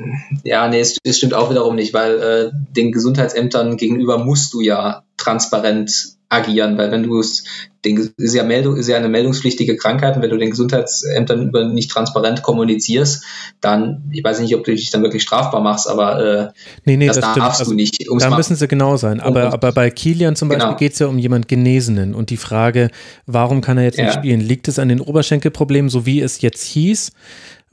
ja, 0.45 0.69
nee, 0.69 0.81
es, 0.81 0.99
es, 1.03 1.17
stimmt 1.17 1.35
auch 1.35 1.51
wiederum 1.51 1.75
nicht, 1.75 1.95
weil 1.95 2.21
äh, 2.21 2.51
den 2.77 2.93
Gesundheitsämtern 2.93 3.77
gegenüber 3.77 4.19
musst 4.19 4.53
du 4.53 4.61
ja 4.61 5.03
transparent 5.17 6.17
agieren, 6.31 6.79
weil 6.79 6.91
wenn 6.93 7.03
du 7.03 7.19
es, 7.19 7.45
ist 7.83 8.35
ja 8.35 8.45
Meldung, 8.45 8.77
ist 8.77 8.89
ja 8.89 8.97
eine 8.97 9.09
meldungspflichtige 9.09 9.77
Krankheit 9.77 10.17
und 10.17 10.23
wenn 10.23 10.31
du 10.31 10.37
den 10.37 10.51
Gesundheitsämtern 10.51 11.49
über 11.49 11.65
nicht 11.65 11.91
transparent 11.91 12.43
kommunizierst, 12.43 13.25
dann, 13.61 14.05
ich 14.13 14.23
weiß 14.23 14.41
nicht, 14.41 14.55
ob 14.55 14.65
du 14.65 14.71
dich 14.71 14.91
dann 14.91 15.03
wirklich 15.03 15.23
strafbar 15.23 15.61
machst, 15.61 15.89
aber 15.89 16.21
äh, 16.21 16.49
nee, 16.85 16.97
nee, 16.97 17.09
das, 17.09 17.19
das 17.19 17.35
darfst 17.35 17.61
also, 17.61 17.73
du 17.73 17.77
nicht. 17.77 18.09
Um's 18.09 18.23
da 18.23 18.35
müssen 18.35 18.55
sie 18.55 18.69
genau 18.69 18.97
sein. 18.97 19.21
Aber, 19.21 19.49
um, 19.49 19.53
aber 19.53 19.73
bei 19.73 19.91
Kilian 19.91 20.37
zum 20.37 20.49
Beispiel 20.49 20.67
genau. 20.67 20.79
geht 20.79 20.93
es 20.93 21.01
ja 21.01 21.09
um 21.09 21.19
jemand 21.19 21.49
Genesenen 21.49 22.15
und 22.15 22.31
die 22.31 22.37
Frage, 22.37 22.91
warum 23.27 23.61
kann 23.61 23.77
er 23.77 23.85
jetzt 23.85 23.99
nicht 23.99 24.15
spielen? 24.15 24.41
Liegt 24.41 24.69
es 24.69 24.79
an 24.79 24.89
den 24.89 25.01
Oberschenkelproblemen, 25.01 25.91
so 25.91 26.07
wie 26.07 26.21
es 26.21 26.41
jetzt 26.41 26.63
hieß? 26.63 27.13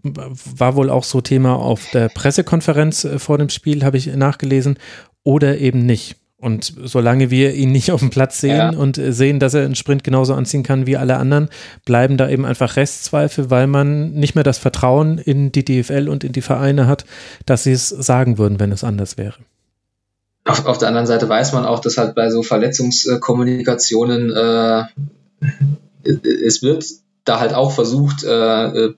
war 0.04 0.76
wohl 0.76 0.90
auch 0.90 1.04
so 1.04 1.22
Thema 1.22 1.56
auf 1.56 1.90
der 1.92 2.08
Pressekonferenz 2.10 3.04
äh, 3.04 3.20
vor 3.20 3.38
dem 3.38 3.50
Spiel, 3.50 3.84
habe 3.84 3.98
ich 3.98 4.08
nachgelesen, 4.08 4.78
oder 5.24 5.58
eben 5.58 5.86
nicht. 5.86 6.16
Und 6.40 6.72
solange 6.84 7.32
wir 7.32 7.56
ihn 7.56 7.72
nicht 7.72 7.92
auf 7.94 8.00
dem 8.00 8.10
Platz 8.10 8.40
sehen 8.40 8.58
ja. 8.58 8.70
und 8.70 9.00
sehen, 9.02 9.40
dass 9.40 9.54
er 9.54 9.66
einen 9.66 9.76
Sprint 9.76 10.04
genauso 10.04 10.34
anziehen 10.34 10.64
kann 10.64 10.86
wie 10.86 10.98
alle 10.98 11.18
anderen, 11.18 11.50
bleiben 11.86 12.18
da 12.18 12.30
eben 12.30 12.46
einfach 12.46 12.76
Restzweifel, 12.76 13.50
weil 13.50 13.68
man 13.68 14.12
nicht 14.12 14.36
mehr 14.36 14.44
das 14.44 14.58
Vertrauen 14.58 15.18
in 15.18 15.52
die 15.52 15.66
DFL 15.66 16.10
und 16.10 16.24
in 16.24 16.34
die 16.34 16.42
Vereine 16.42 16.88
hat, 16.88 17.06
dass 17.46 17.64
sie 17.64 17.72
es 17.72 17.90
sagen 17.90 18.38
würden, 18.38 18.60
wenn 18.60 18.72
es 18.72 18.84
anders 18.84 19.18
wäre. 19.18 19.36
Auf, 20.46 20.66
auf 20.66 20.78
der 20.78 20.88
anderen 20.88 21.08
Seite 21.08 21.28
weiß 21.28 21.54
man 21.54 21.66
auch, 21.66 21.80
dass 21.80 21.98
halt 21.98 22.16
bei 22.16 22.30
so 22.30 22.44
Verletzungskommunikationen 22.44 24.32
äh, 24.32 24.84
es 26.46 26.62
wird 26.62 26.86
da 27.26 27.40
halt 27.40 27.54
auch 27.54 27.72
versucht, 27.72 28.24
äh, 28.24 28.94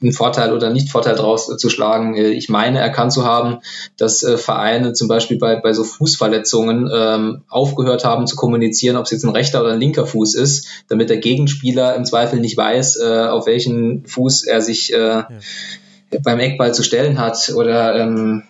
einen 0.00 0.12
Vorteil 0.12 0.52
oder 0.52 0.70
nicht 0.70 0.88
Vorteil 0.88 1.16
draus 1.16 1.46
zu 1.56 1.68
schlagen. 1.68 2.14
Äh, 2.16 2.28
ich 2.30 2.48
meine 2.48 2.78
erkannt 2.78 3.12
zu 3.12 3.24
haben, 3.24 3.58
dass 3.96 4.22
äh, 4.22 4.36
Vereine 4.36 4.92
zum 4.92 5.08
Beispiel 5.08 5.38
bei, 5.38 5.56
bei 5.56 5.72
so 5.72 5.84
Fußverletzungen 5.84 6.90
ähm, 6.92 7.42
aufgehört 7.48 8.04
haben 8.04 8.26
zu 8.26 8.36
kommunizieren, 8.36 8.96
ob 8.96 9.04
es 9.04 9.10
jetzt 9.10 9.24
ein 9.24 9.30
rechter 9.30 9.60
oder 9.60 9.72
ein 9.72 9.80
linker 9.80 10.06
Fuß 10.06 10.34
ist, 10.34 10.66
damit 10.88 11.10
der 11.10 11.18
Gegenspieler 11.18 11.94
im 11.96 12.04
Zweifel 12.04 12.40
nicht 12.40 12.56
weiß, 12.56 13.00
äh, 13.00 13.26
auf 13.26 13.46
welchen 13.46 14.06
Fuß 14.06 14.44
er 14.44 14.60
sich 14.60 14.92
äh, 14.92 14.98
ja. 14.98 15.28
Beim 16.22 16.38
Eckball 16.38 16.72
zu 16.74 16.82
stellen 16.82 17.18
hat 17.18 17.52
oder 17.56 17.96
ähm, 17.96 18.44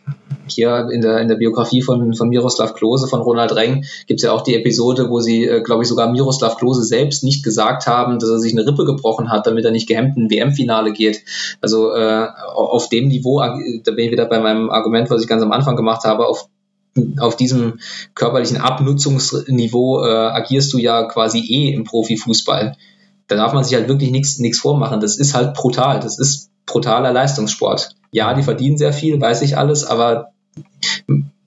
hier 0.47 0.89
in 0.91 1.01
der, 1.01 1.19
in 1.21 1.29
der 1.29 1.37
Biografie 1.37 1.83
von, 1.83 2.15
von 2.15 2.29
Miroslav 2.29 2.75
Klose, 2.75 3.07
von 3.07 3.21
Ronald 3.21 3.55
Reng, 3.55 3.85
gibt 4.07 4.21
es 4.21 4.25
ja 4.25 4.33
auch 4.33 4.43
die 4.43 4.55
Episode, 4.55 5.09
wo 5.09 5.21
sie, 5.21 5.47
äh, 5.47 5.63
glaube 5.63 5.83
ich, 5.83 5.89
sogar 5.89 6.11
Miroslav 6.11 6.57
Klose 6.57 6.85
selbst 6.85 7.25
nicht 7.25 7.43
gesagt 7.43 7.87
haben, 7.87 8.19
dass 8.19 8.31
er 8.31 8.39
sich 8.39 8.53
eine 8.53 8.67
Rippe 8.67 8.85
gebrochen 8.85 9.31
hat, 9.31 9.47
damit 9.47 9.65
er 9.65 9.71
nicht 9.71 9.89
gehemmt 9.89 10.17
in 10.17 10.31
WM-Finale 10.31 10.93
geht. 10.93 11.23
Also 11.61 11.95
äh, 11.95 12.27
auf 12.55 12.89
dem 12.89 13.09
Niveau, 13.09 13.41
da 13.41 13.93
bin 13.93 14.05
ich 14.05 14.13
wieder 14.13 14.27
bei 14.27 14.41
meinem 14.41 14.71
Argument, 14.71 15.11
was 15.11 15.23
ich 15.23 15.29
ganz 15.29 15.43
am 15.43 15.53
Anfang 15.53 15.77
gemacht 15.77 16.05
habe, 16.05 16.27
auf 16.27 16.49
auf 17.19 17.37
diesem 17.37 17.81
körperlichen 18.15 18.57
Abnutzungsniveau 18.57 20.05
äh, 20.05 20.11
agierst 20.11 20.73
du 20.73 20.79
ja 20.79 21.03
quasi 21.09 21.41
eh 21.41 21.75
im 21.75 21.83
Profifußball. 21.83 22.77
Da 23.27 23.35
darf 23.35 23.53
man 23.53 23.65
sich 23.65 23.75
halt 23.75 23.89
wirklich 23.89 24.13
nichts 24.13 24.59
vormachen. 24.61 25.01
Das 25.01 25.17
ist 25.17 25.35
halt 25.35 25.55
brutal. 25.55 25.99
Das 25.99 26.21
ist 26.21 26.51
brutaler 26.67 27.13
Leistungssport. 27.13 27.97
Ja, 28.11 28.35
die 28.35 28.43
verdienen 28.43 28.79
sehr 28.79 28.93
viel, 28.93 29.21
weiß 29.21 29.43
ich 29.43 29.57
alles, 29.57 29.85
aber 29.85 30.33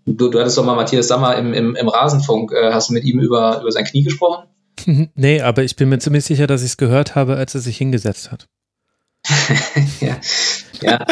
Du, 0.07 0.29
du 0.29 0.39
hattest 0.39 0.57
doch 0.57 0.63
mal 0.63 0.75
Matthias 0.75 1.09
Sammer 1.09 1.35
im, 1.35 1.53
im, 1.53 1.75
im 1.75 1.89
Rasenfunk. 1.89 2.53
Äh, 2.53 2.71
hast 2.71 2.89
du 2.89 2.93
mit 2.93 3.03
ihm 3.03 3.19
über, 3.19 3.59
über 3.59 3.71
sein 3.71 3.83
Knie 3.83 4.03
gesprochen? 4.03 4.45
Nee, 5.15 5.41
aber 5.41 5.63
ich 5.63 5.75
bin 5.75 5.89
mir 5.89 5.99
ziemlich 5.99 6.23
sicher, 6.23 6.47
dass 6.47 6.61
ich 6.61 6.67
es 6.67 6.77
gehört 6.77 7.15
habe, 7.15 7.35
als 7.35 7.53
er 7.55 7.61
sich 7.61 7.77
hingesetzt 7.77 8.31
hat. 8.31 8.47
ja. 9.99 10.17
Ja. 10.79 11.05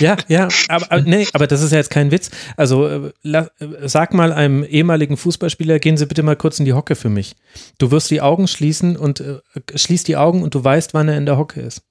ja, 0.00 0.16
ja, 0.26 0.48
aber 0.68 1.00
nee, 1.02 1.28
aber 1.32 1.46
das 1.46 1.62
ist 1.62 1.70
ja 1.70 1.78
jetzt 1.78 1.90
kein 1.90 2.10
Witz. 2.10 2.30
Also 2.56 2.88
äh, 2.88 3.12
la, 3.22 3.48
sag 3.84 4.12
mal 4.12 4.32
einem 4.32 4.64
ehemaligen 4.64 5.16
Fußballspieler, 5.16 5.78
gehen 5.78 5.96
Sie 5.96 6.06
bitte 6.06 6.24
mal 6.24 6.34
kurz 6.34 6.58
in 6.58 6.64
die 6.64 6.72
Hocke 6.72 6.96
für 6.96 7.08
mich. 7.08 7.36
Du 7.78 7.92
wirst 7.92 8.10
die 8.10 8.20
Augen 8.20 8.48
schließen 8.48 8.96
und 8.96 9.20
äh, 9.20 9.38
schließt 9.74 10.08
die 10.08 10.16
Augen 10.16 10.42
und 10.42 10.56
du 10.56 10.62
weißt, 10.62 10.92
wann 10.92 11.08
er 11.08 11.16
in 11.16 11.24
der 11.24 11.38
Hocke 11.38 11.60
ist. 11.60 11.82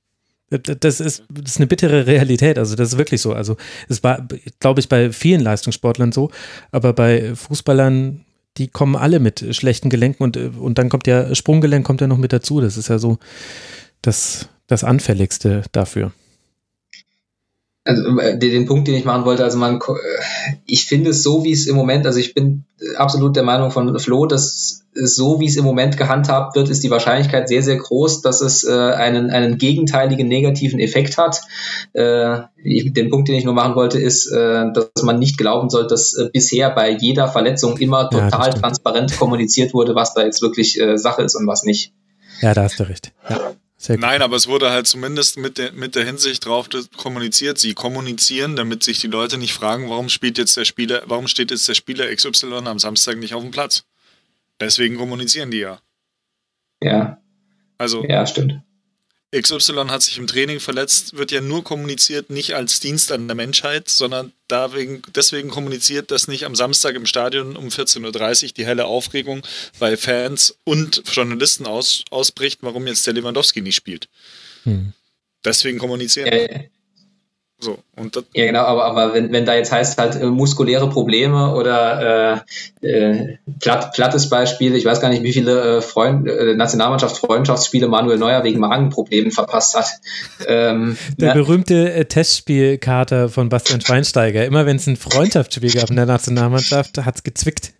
Das 0.49 0.99
ist, 0.99 1.23
das 1.29 1.51
ist 1.51 1.57
eine 1.57 1.67
bittere 1.67 2.05
Realität. 2.05 2.57
Also, 2.57 2.75
das 2.75 2.89
ist 2.93 2.97
wirklich 2.97 3.21
so. 3.21 3.33
Also, 3.33 3.57
es 3.89 4.03
war, 4.03 4.27
glaube 4.59 4.79
ich, 4.79 4.89
bei 4.89 5.11
vielen 5.11 5.41
Leistungssportlern 5.41 6.11
so, 6.11 6.29
aber 6.71 6.93
bei 6.93 7.35
Fußballern, 7.35 8.25
die 8.57 8.67
kommen 8.67 8.95
alle 8.95 9.19
mit 9.19 9.55
schlechten 9.55 9.89
Gelenken 9.89 10.23
und, 10.23 10.37
und 10.37 10.77
dann 10.77 10.89
kommt 10.89 11.07
ja 11.07 11.33
Sprunggelenk 11.33 11.85
kommt 11.85 12.01
ja 12.01 12.07
noch 12.07 12.17
mit 12.17 12.31
dazu. 12.31 12.61
Das 12.61 12.77
ist 12.77 12.87
ja 12.87 12.99
so 12.99 13.17
das, 14.01 14.47
das 14.67 14.83
Anfälligste 14.83 15.63
dafür 15.71 16.13
also 17.85 18.19
äh, 18.19 18.37
den 18.37 18.65
Punkt, 18.65 18.87
den 18.87 18.95
ich 18.95 19.05
machen 19.05 19.25
wollte, 19.25 19.43
also 19.43 19.57
man, 19.59 19.75
äh, 19.75 20.53
ich 20.65 20.85
finde 20.85 21.11
es 21.11 21.21
so, 21.21 21.43
wie 21.43 21.51
es 21.51 21.67
im 21.67 21.75
Moment, 21.75 22.05
also 22.05 22.19
ich 22.19 22.33
bin 22.33 22.63
absolut 22.97 23.35
der 23.35 23.43
Meinung 23.43 23.71
von 23.71 23.97
Flo, 23.99 24.25
dass 24.25 24.81
so 24.95 25.39
wie 25.39 25.45
es 25.45 25.55
im 25.55 25.65
Moment 25.65 25.97
gehandhabt 25.97 26.55
wird, 26.55 26.69
ist 26.69 26.83
die 26.83 26.89
Wahrscheinlichkeit 26.89 27.47
sehr, 27.47 27.61
sehr 27.61 27.75
groß, 27.75 28.21
dass 28.21 28.41
es 28.41 28.63
äh, 28.63 28.71
einen, 28.71 29.29
einen 29.29 29.57
gegenteiligen 29.57 30.27
negativen 30.27 30.79
Effekt 30.79 31.17
hat. 31.17 31.41
Äh, 31.93 32.39
den 32.63 33.09
Punkt, 33.09 33.27
den 33.27 33.35
ich 33.35 33.45
nur 33.45 33.53
machen 33.53 33.75
wollte, 33.75 33.99
ist, 33.99 34.31
äh, 34.31 34.71
dass 34.73 35.03
man 35.03 35.19
nicht 35.19 35.37
glauben 35.37 35.69
soll, 35.69 35.85
dass 35.87 36.13
äh, 36.15 36.29
bisher 36.31 36.69
bei 36.71 36.91
jeder 36.91 37.27
Verletzung 37.27 37.77
immer 37.77 38.09
total 38.09 38.49
ja, 38.49 38.53
transparent 38.53 39.17
kommuniziert 39.17 39.73
wurde, 39.73 39.95
was 39.95 40.13
da 40.13 40.23
jetzt 40.23 40.41
wirklich 40.41 40.79
äh, 40.79 40.97
Sache 40.97 41.21
ist 41.23 41.35
und 41.35 41.45
was 41.45 41.63
nicht. 41.63 41.93
Ja, 42.41 42.53
da 42.53 42.63
hast 42.63 42.79
du 42.79 42.83
recht. 42.83 43.11
Ja. 43.29 43.53
Nein, 43.89 44.21
aber 44.21 44.35
es 44.35 44.47
wurde 44.47 44.71
halt 44.71 44.87
zumindest 44.87 45.37
mit 45.37 45.57
der, 45.57 45.71
mit 45.73 45.95
der 45.95 46.05
Hinsicht 46.05 46.45
drauf 46.45 46.69
kommuniziert. 46.97 47.57
Sie 47.57 47.73
kommunizieren, 47.73 48.55
damit 48.55 48.83
sich 48.83 48.99
die 48.99 49.07
Leute 49.07 49.37
nicht 49.37 49.53
fragen, 49.53 49.89
warum 49.89 50.09
spielt 50.09 50.37
jetzt 50.37 50.57
der 50.57 50.65
Spieler, 50.65 51.03
warum 51.05 51.27
steht 51.27 51.51
jetzt 51.51 51.67
der 51.67 51.73
Spieler 51.73 52.13
XY 52.13 52.53
am 52.65 52.79
Samstag 52.79 53.17
nicht 53.17 53.33
auf 53.33 53.43
dem 53.43 53.51
Platz? 53.51 53.85
Deswegen 54.59 54.97
kommunizieren 54.97 55.51
die 55.51 55.59
ja. 55.59 55.79
Ja. 56.81 57.21
Also. 57.77 58.05
Ja, 58.05 58.25
stimmt. 58.25 58.61
XY 59.39 59.87
hat 59.89 60.01
sich 60.01 60.17
im 60.17 60.27
Training 60.27 60.59
verletzt, 60.59 61.17
wird 61.17 61.31
ja 61.31 61.41
nur 61.41 61.63
kommuniziert, 61.63 62.29
nicht 62.29 62.55
als 62.55 62.79
Dienst 62.79 63.11
an 63.11 63.27
der 63.27 63.35
Menschheit, 63.35 63.89
sondern 63.89 64.31
deswegen, 64.49 65.01
deswegen 65.13 65.49
kommuniziert, 65.49 66.11
dass 66.11 66.27
nicht 66.27 66.45
am 66.45 66.55
Samstag 66.55 66.95
im 66.95 67.05
Stadion 67.05 67.55
um 67.57 67.67
14.30 67.67 68.43
Uhr 68.43 68.51
die 68.53 68.65
helle 68.65 68.85
Aufregung 68.85 69.41
bei 69.79 69.97
Fans 69.97 70.57
und 70.63 71.03
Journalisten 71.11 71.65
aus, 71.65 72.03
ausbricht, 72.11 72.59
warum 72.61 72.87
jetzt 72.87 73.05
der 73.07 73.13
Lewandowski 73.13 73.61
nicht 73.61 73.75
spielt. 73.75 74.07
Hm. 74.63 74.93
Deswegen 75.43 75.79
kommunizieren. 75.79 76.27
Ja, 76.27 76.59
so, 77.65 77.79
und 77.95 78.15
das 78.15 78.25
ja, 78.35 78.45
genau, 78.45 78.61
aber, 78.61 78.85
aber 78.85 79.13
wenn, 79.15 79.31
wenn 79.31 79.43
da 79.43 79.55
jetzt 79.55 79.71
heißt 79.71 79.97
halt 79.97 80.15
äh, 80.15 80.25
muskuläre 80.25 80.87
Probleme 80.87 81.55
oder 81.55 82.43
äh, 82.81 82.87
äh, 82.87 83.37
platt, 83.59 83.91
plattes 83.93 84.29
Beispiel, 84.29 84.75
ich 84.75 84.85
weiß 84.85 85.01
gar 85.01 85.09
nicht, 85.09 85.23
wie 85.23 85.33
viele 85.33 85.77
äh, 85.77 85.81
Freund, 85.81 86.27
äh, 86.27 86.53
Nationalmannschaft 86.53 87.17
Freundschaftsspiele 87.17 87.87
Manuel 87.87 88.19
Neuer 88.19 88.43
wegen 88.43 88.59
Magenproblemen 88.59 89.31
verpasst 89.31 89.75
hat. 89.75 89.87
Ähm, 90.45 90.95
der 91.17 91.29
na, 91.29 91.33
berühmte 91.33 91.91
äh, 91.91 92.05
Testspielkater 92.05 93.29
von 93.29 93.49
Bastian 93.49 93.81
Schweinsteiger. 93.81 94.45
Immer 94.45 94.67
wenn 94.67 94.75
es 94.75 94.85
ein 94.85 94.95
Freundschaftsspiel 94.95 95.71
gab 95.71 95.89
in 95.89 95.95
der 95.95 96.05
Nationalmannschaft, 96.05 96.99
hat 97.03 97.15
es 97.15 97.23
gezwickt. 97.23 97.73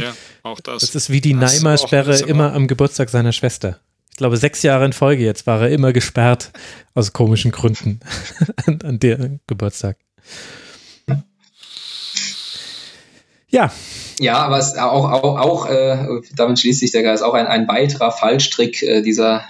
Ja, 0.00 0.14
auch 0.42 0.60
das. 0.60 0.80
Das 0.80 0.94
ist 0.94 1.10
wie 1.10 1.20
die 1.20 1.34
Neymar-Sperre 1.34 2.20
immer 2.20 2.54
am 2.54 2.68
Geburtstag 2.68 3.10
seiner 3.10 3.32
Schwester 3.32 3.80
ich 4.14 4.18
glaube, 4.18 4.36
sechs 4.36 4.62
Jahre 4.62 4.84
in 4.84 4.92
Folge 4.92 5.24
jetzt 5.24 5.44
war 5.48 5.60
er 5.62 5.70
immer 5.70 5.92
gesperrt 5.92 6.52
aus 6.94 7.12
komischen 7.12 7.50
Gründen 7.50 7.98
an, 8.66 8.78
an 8.84 9.00
der 9.00 9.40
Geburtstag. 9.48 9.96
Ja. 13.48 13.72
Ja, 14.20 14.36
aber 14.36 14.58
es 14.58 14.78
auch, 14.78 15.10
auch, 15.10 15.40
auch 15.40 15.66
äh, 15.66 16.20
damit 16.36 16.60
schließt 16.60 16.78
sich 16.78 16.92
der 16.92 17.02
Geist, 17.02 17.24
auch 17.24 17.34
ein, 17.34 17.48
ein 17.48 17.66
weiterer 17.66 18.12
Fallstrick 18.12 18.84
äh, 18.84 19.02
dieser, 19.02 19.42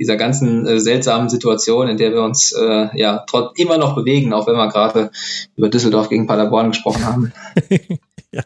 dieser 0.00 0.16
ganzen 0.16 0.66
äh, 0.66 0.80
seltsamen 0.80 1.28
Situation, 1.28 1.88
in 1.88 1.98
der 1.98 2.12
wir 2.12 2.22
uns 2.22 2.52
äh, 2.52 2.88
ja 2.94 3.26
trotz 3.28 3.58
immer 3.58 3.76
noch 3.76 3.94
bewegen, 3.94 4.32
auch 4.32 4.46
wenn 4.46 4.56
wir 4.56 4.70
gerade 4.70 5.10
über 5.54 5.68
Düsseldorf 5.68 6.08
gegen 6.08 6.26
Paderborn 6.26 6.70
gesprochen 6.70 7.04
haben. 7.04 7.32
ja. 8.32 8.42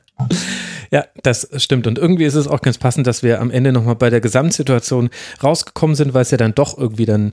Ja, 0.93 1.07
das 1.23 1.49
stimmt. 1.57 1.86
Und 1.86 1.99
irgendwie 1.99 2.25
ist 2.25 2.35
es 2.35 2.47
auch 2.47 2.61
ganz 2.61 2.77
passend, 2.77 3.07
dass 3.07 3.23
wir 3.23 3.41
am 3.41 3.51
Ende 3.51 3.73
nochmal 3.73 3.97
bei 3.97 4.11
der 4.11 4.20
Gesamtsituation 4.20 5.09
rausgekommen 5.43 5.97
sind, 5.97 6.12
weil 6.12 6.20
es 6.20 6.31
ja 6.31 6.36
dann 6.36 6.55
doch 6.55 6.77
irgendwie 6.77 7.07
dann 7.07 7.33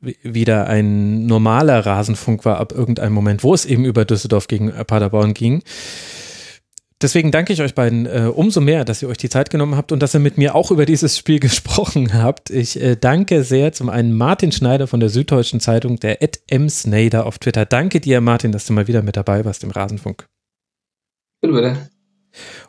wieder 0.00 0.68
ein 0.68 1.26
normaler 1.26 1.84
Rasenfunk 1.84 2.46
war 2.46 2.58
ab 2.58 2.72
irgendeinem 2.72 3.12
Moment, 3.12 3.44
wo 3.44 3.52
es 3.52 3.66
eben 3.66 3.84
über 3.84 4.06
Düsseldorf 4.06 4.48
gegen 4.48 4.72
Paderborn 4.72 5.34
ging. 5.34 5.62
Deswegen 7.02 7.30
danke 7.30 7.52
ich 7.52 7.60
euch 7.60 7.74
beiden 7.74 8.06
äh, 8.06 8.30
umso 8.34 8.62
mehr, 8.62 8.86
dass 8.86 9.02
ihr 9.02 9.10
euch 9.10 9.18
die 9.18 9.28
Zeit 9.28 9.50
genommen 9.50 9.76
habt 9.76 9.92
und 9.92 10.00
dass 10.00 10.14
ihr 10.14 10.20
mit 10.20 10.38
mir 10.38 10.54
auch 10.54 10.70
über 10.70 10.86
dieses 10.86 11.18
Spiel 11.18 11.38
gesprochen 11.40 12.14
habt. 12.14 12.48
Ich 12.48 12.80
äh, 12.80 12.96
danke 12.96 13.44
sehr 13.44 13.72
zum 13.72 13.90
einen 13.90 14.14
Martin 14.14 14.50
Schneider 14.50 14.86
von 14.86 15.00
der 15.00 15.10
Süddeutschen 15.10 15.60
Zeitung, 15.60 16.00
der 16.00 16.22
Ed 16.22 16.40
M. 16.46 16.70
Snader 16.70 17.26
auf 17.26 17.38
Twitter. 17.38 17.66
Danke 17.66 18.00
dir, 18.00 18.22
Martin, 18.22 18.52
dass 18.52 18.64
du 18.64 18.72
mal 18.72 18.88
wieder 18.88 19.02
mit 19.02 19.18
dabei 19.18 19.44
warst 19.44 19.62
im 19.64 19.70
Rasenfunk. 19.70 20.26
Bitte, 21.44 21.52
bitte. 21.52 21.90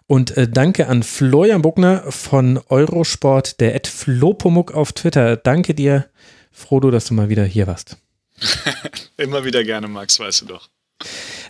Und 0.05 0.35
äh, 0.37 0.47
danke 0.49 0.87
an 0.87 1.01
Florian 1.01 1.61
Buckner 1.61 2.03
von 2.11 2.59
Eurosport, 2.67 3.59
der 3.61 3.73
Ed 3.73 3.87
Flopomuk 3.87 4.73
auf 4.73 4.91
Twitter. 4.91 5.37
Danke 5.37 5.73
dir, 5.73 6.05
Frodo, 6.51 6.91
dass 6.91 7.05
du 7.05 7.13
mal 7.13 7.29
wieder 7.29 7.45
hier 7.45 7.67
warst. 7.67 7.97
Immer 9.17 9.45
wieder 9.45 9.63
gerne, 9.63 9.87
Max, 9.87 10.19
weißt 10.19 10.41
du 10.41 10.45
doch. 10.47 10.69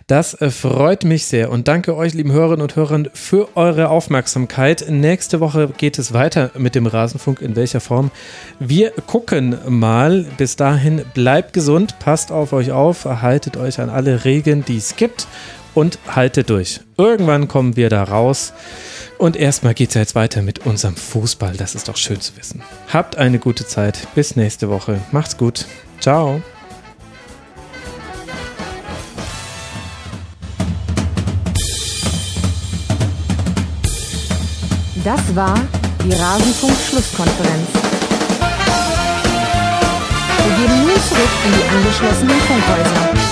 Das 0.06 0.34
äh, 0.40 0.50
freut 0.50 1.04
mich 1.04 1.26
sehr 1.26 1.50
und 1.50 1.66
danke 1.66 1.96
euch, 1.96 2.14
lieben 2.14 2.30
Hörerinnen 2.30 2.62
und 2.62 2.76
Hörern, 2.76 3.10
für 3.12 3.56
eure 3.56 3.88
Aufmerksamkeit. 3.88 4.86
Nächste 4.88 5.40
Woche 5.40 5.72
geht 5.76 5.98
es 5.98 6.12
weiter 6.12 6.52
mit 6.56 6.76
dem 6.76 6.86
Rasenfunk. 6.86 7.42
In 7.42 7.56
welcher 7.56 7.80
Form? 7.80 8.12
Wir 8.60 8.92
gucken 8.92 9.58
mal. 9.68 10.26
Bis 10.36 10.54
dahin 10.54 11.04
bleibt 11.12 11.52
gesund, 11.52 11.98
passt 11.98 12.30
auf 12.30 12.52
euch 12.52 12.70
auf, 12.70 13.04
haltet 13.04 13.56
euch 13.56 13.80
an 13.80 13.90
alle 13.90 14.24
Regeln, 14.24 14.64
die 14.64 14.76
es 14.76 14.94
gibt 14.94 15.26
und 15.76 15.98
haltet 16.08 16.48
durch. 16.48 16.80
Irgendwann 16.96 17.48
kommen 17.48 17.76
wir 17.76 17.90
da 17.90 18.02
raus. 18.02 18.54
Und 19.18 19.36
erstmal 19.36 19.74
geht 19.74 19.90
es 19.90 19.94
ja 19.94 20.00
jetzt 20.00 20.14
weiter 20.14 20.42
mit 20.42 20.64
unserem 20.66 20.96
Fußball. 20.96 21.56
Das 21.56 21.74
ist 21.74 21.88
doch 21.88 21.96
schön 21.96 22.20
zu 22.20 22.36
wissen. 22.36 22.62
Habt 22.92 23.16
eine 23.16 23.38
gute 23.38 23.66
Zeit. 23.66 24.08
Bis 24.14 24.36
nächste 24.36 24.70
Woche. 24.70 25.00
Macht's 25.12 25.36
gut. 25.36 25.66
Ciao. 26.00 26.42
Das 35.04 35.36
war 35.36 35.60
die 36.04 36.12
Rasenfunk-Schlusskonferenz. 36.12 37.68
Wir 40.38 40.56
gehen 40.56 40.80
nun 40.80 41.02
zurück 41.08 41.30
in 41.44 41.52
die 41.52 41.68
angeschlossenen 41.76 42.40
Funkhäuser. 42.40 43.25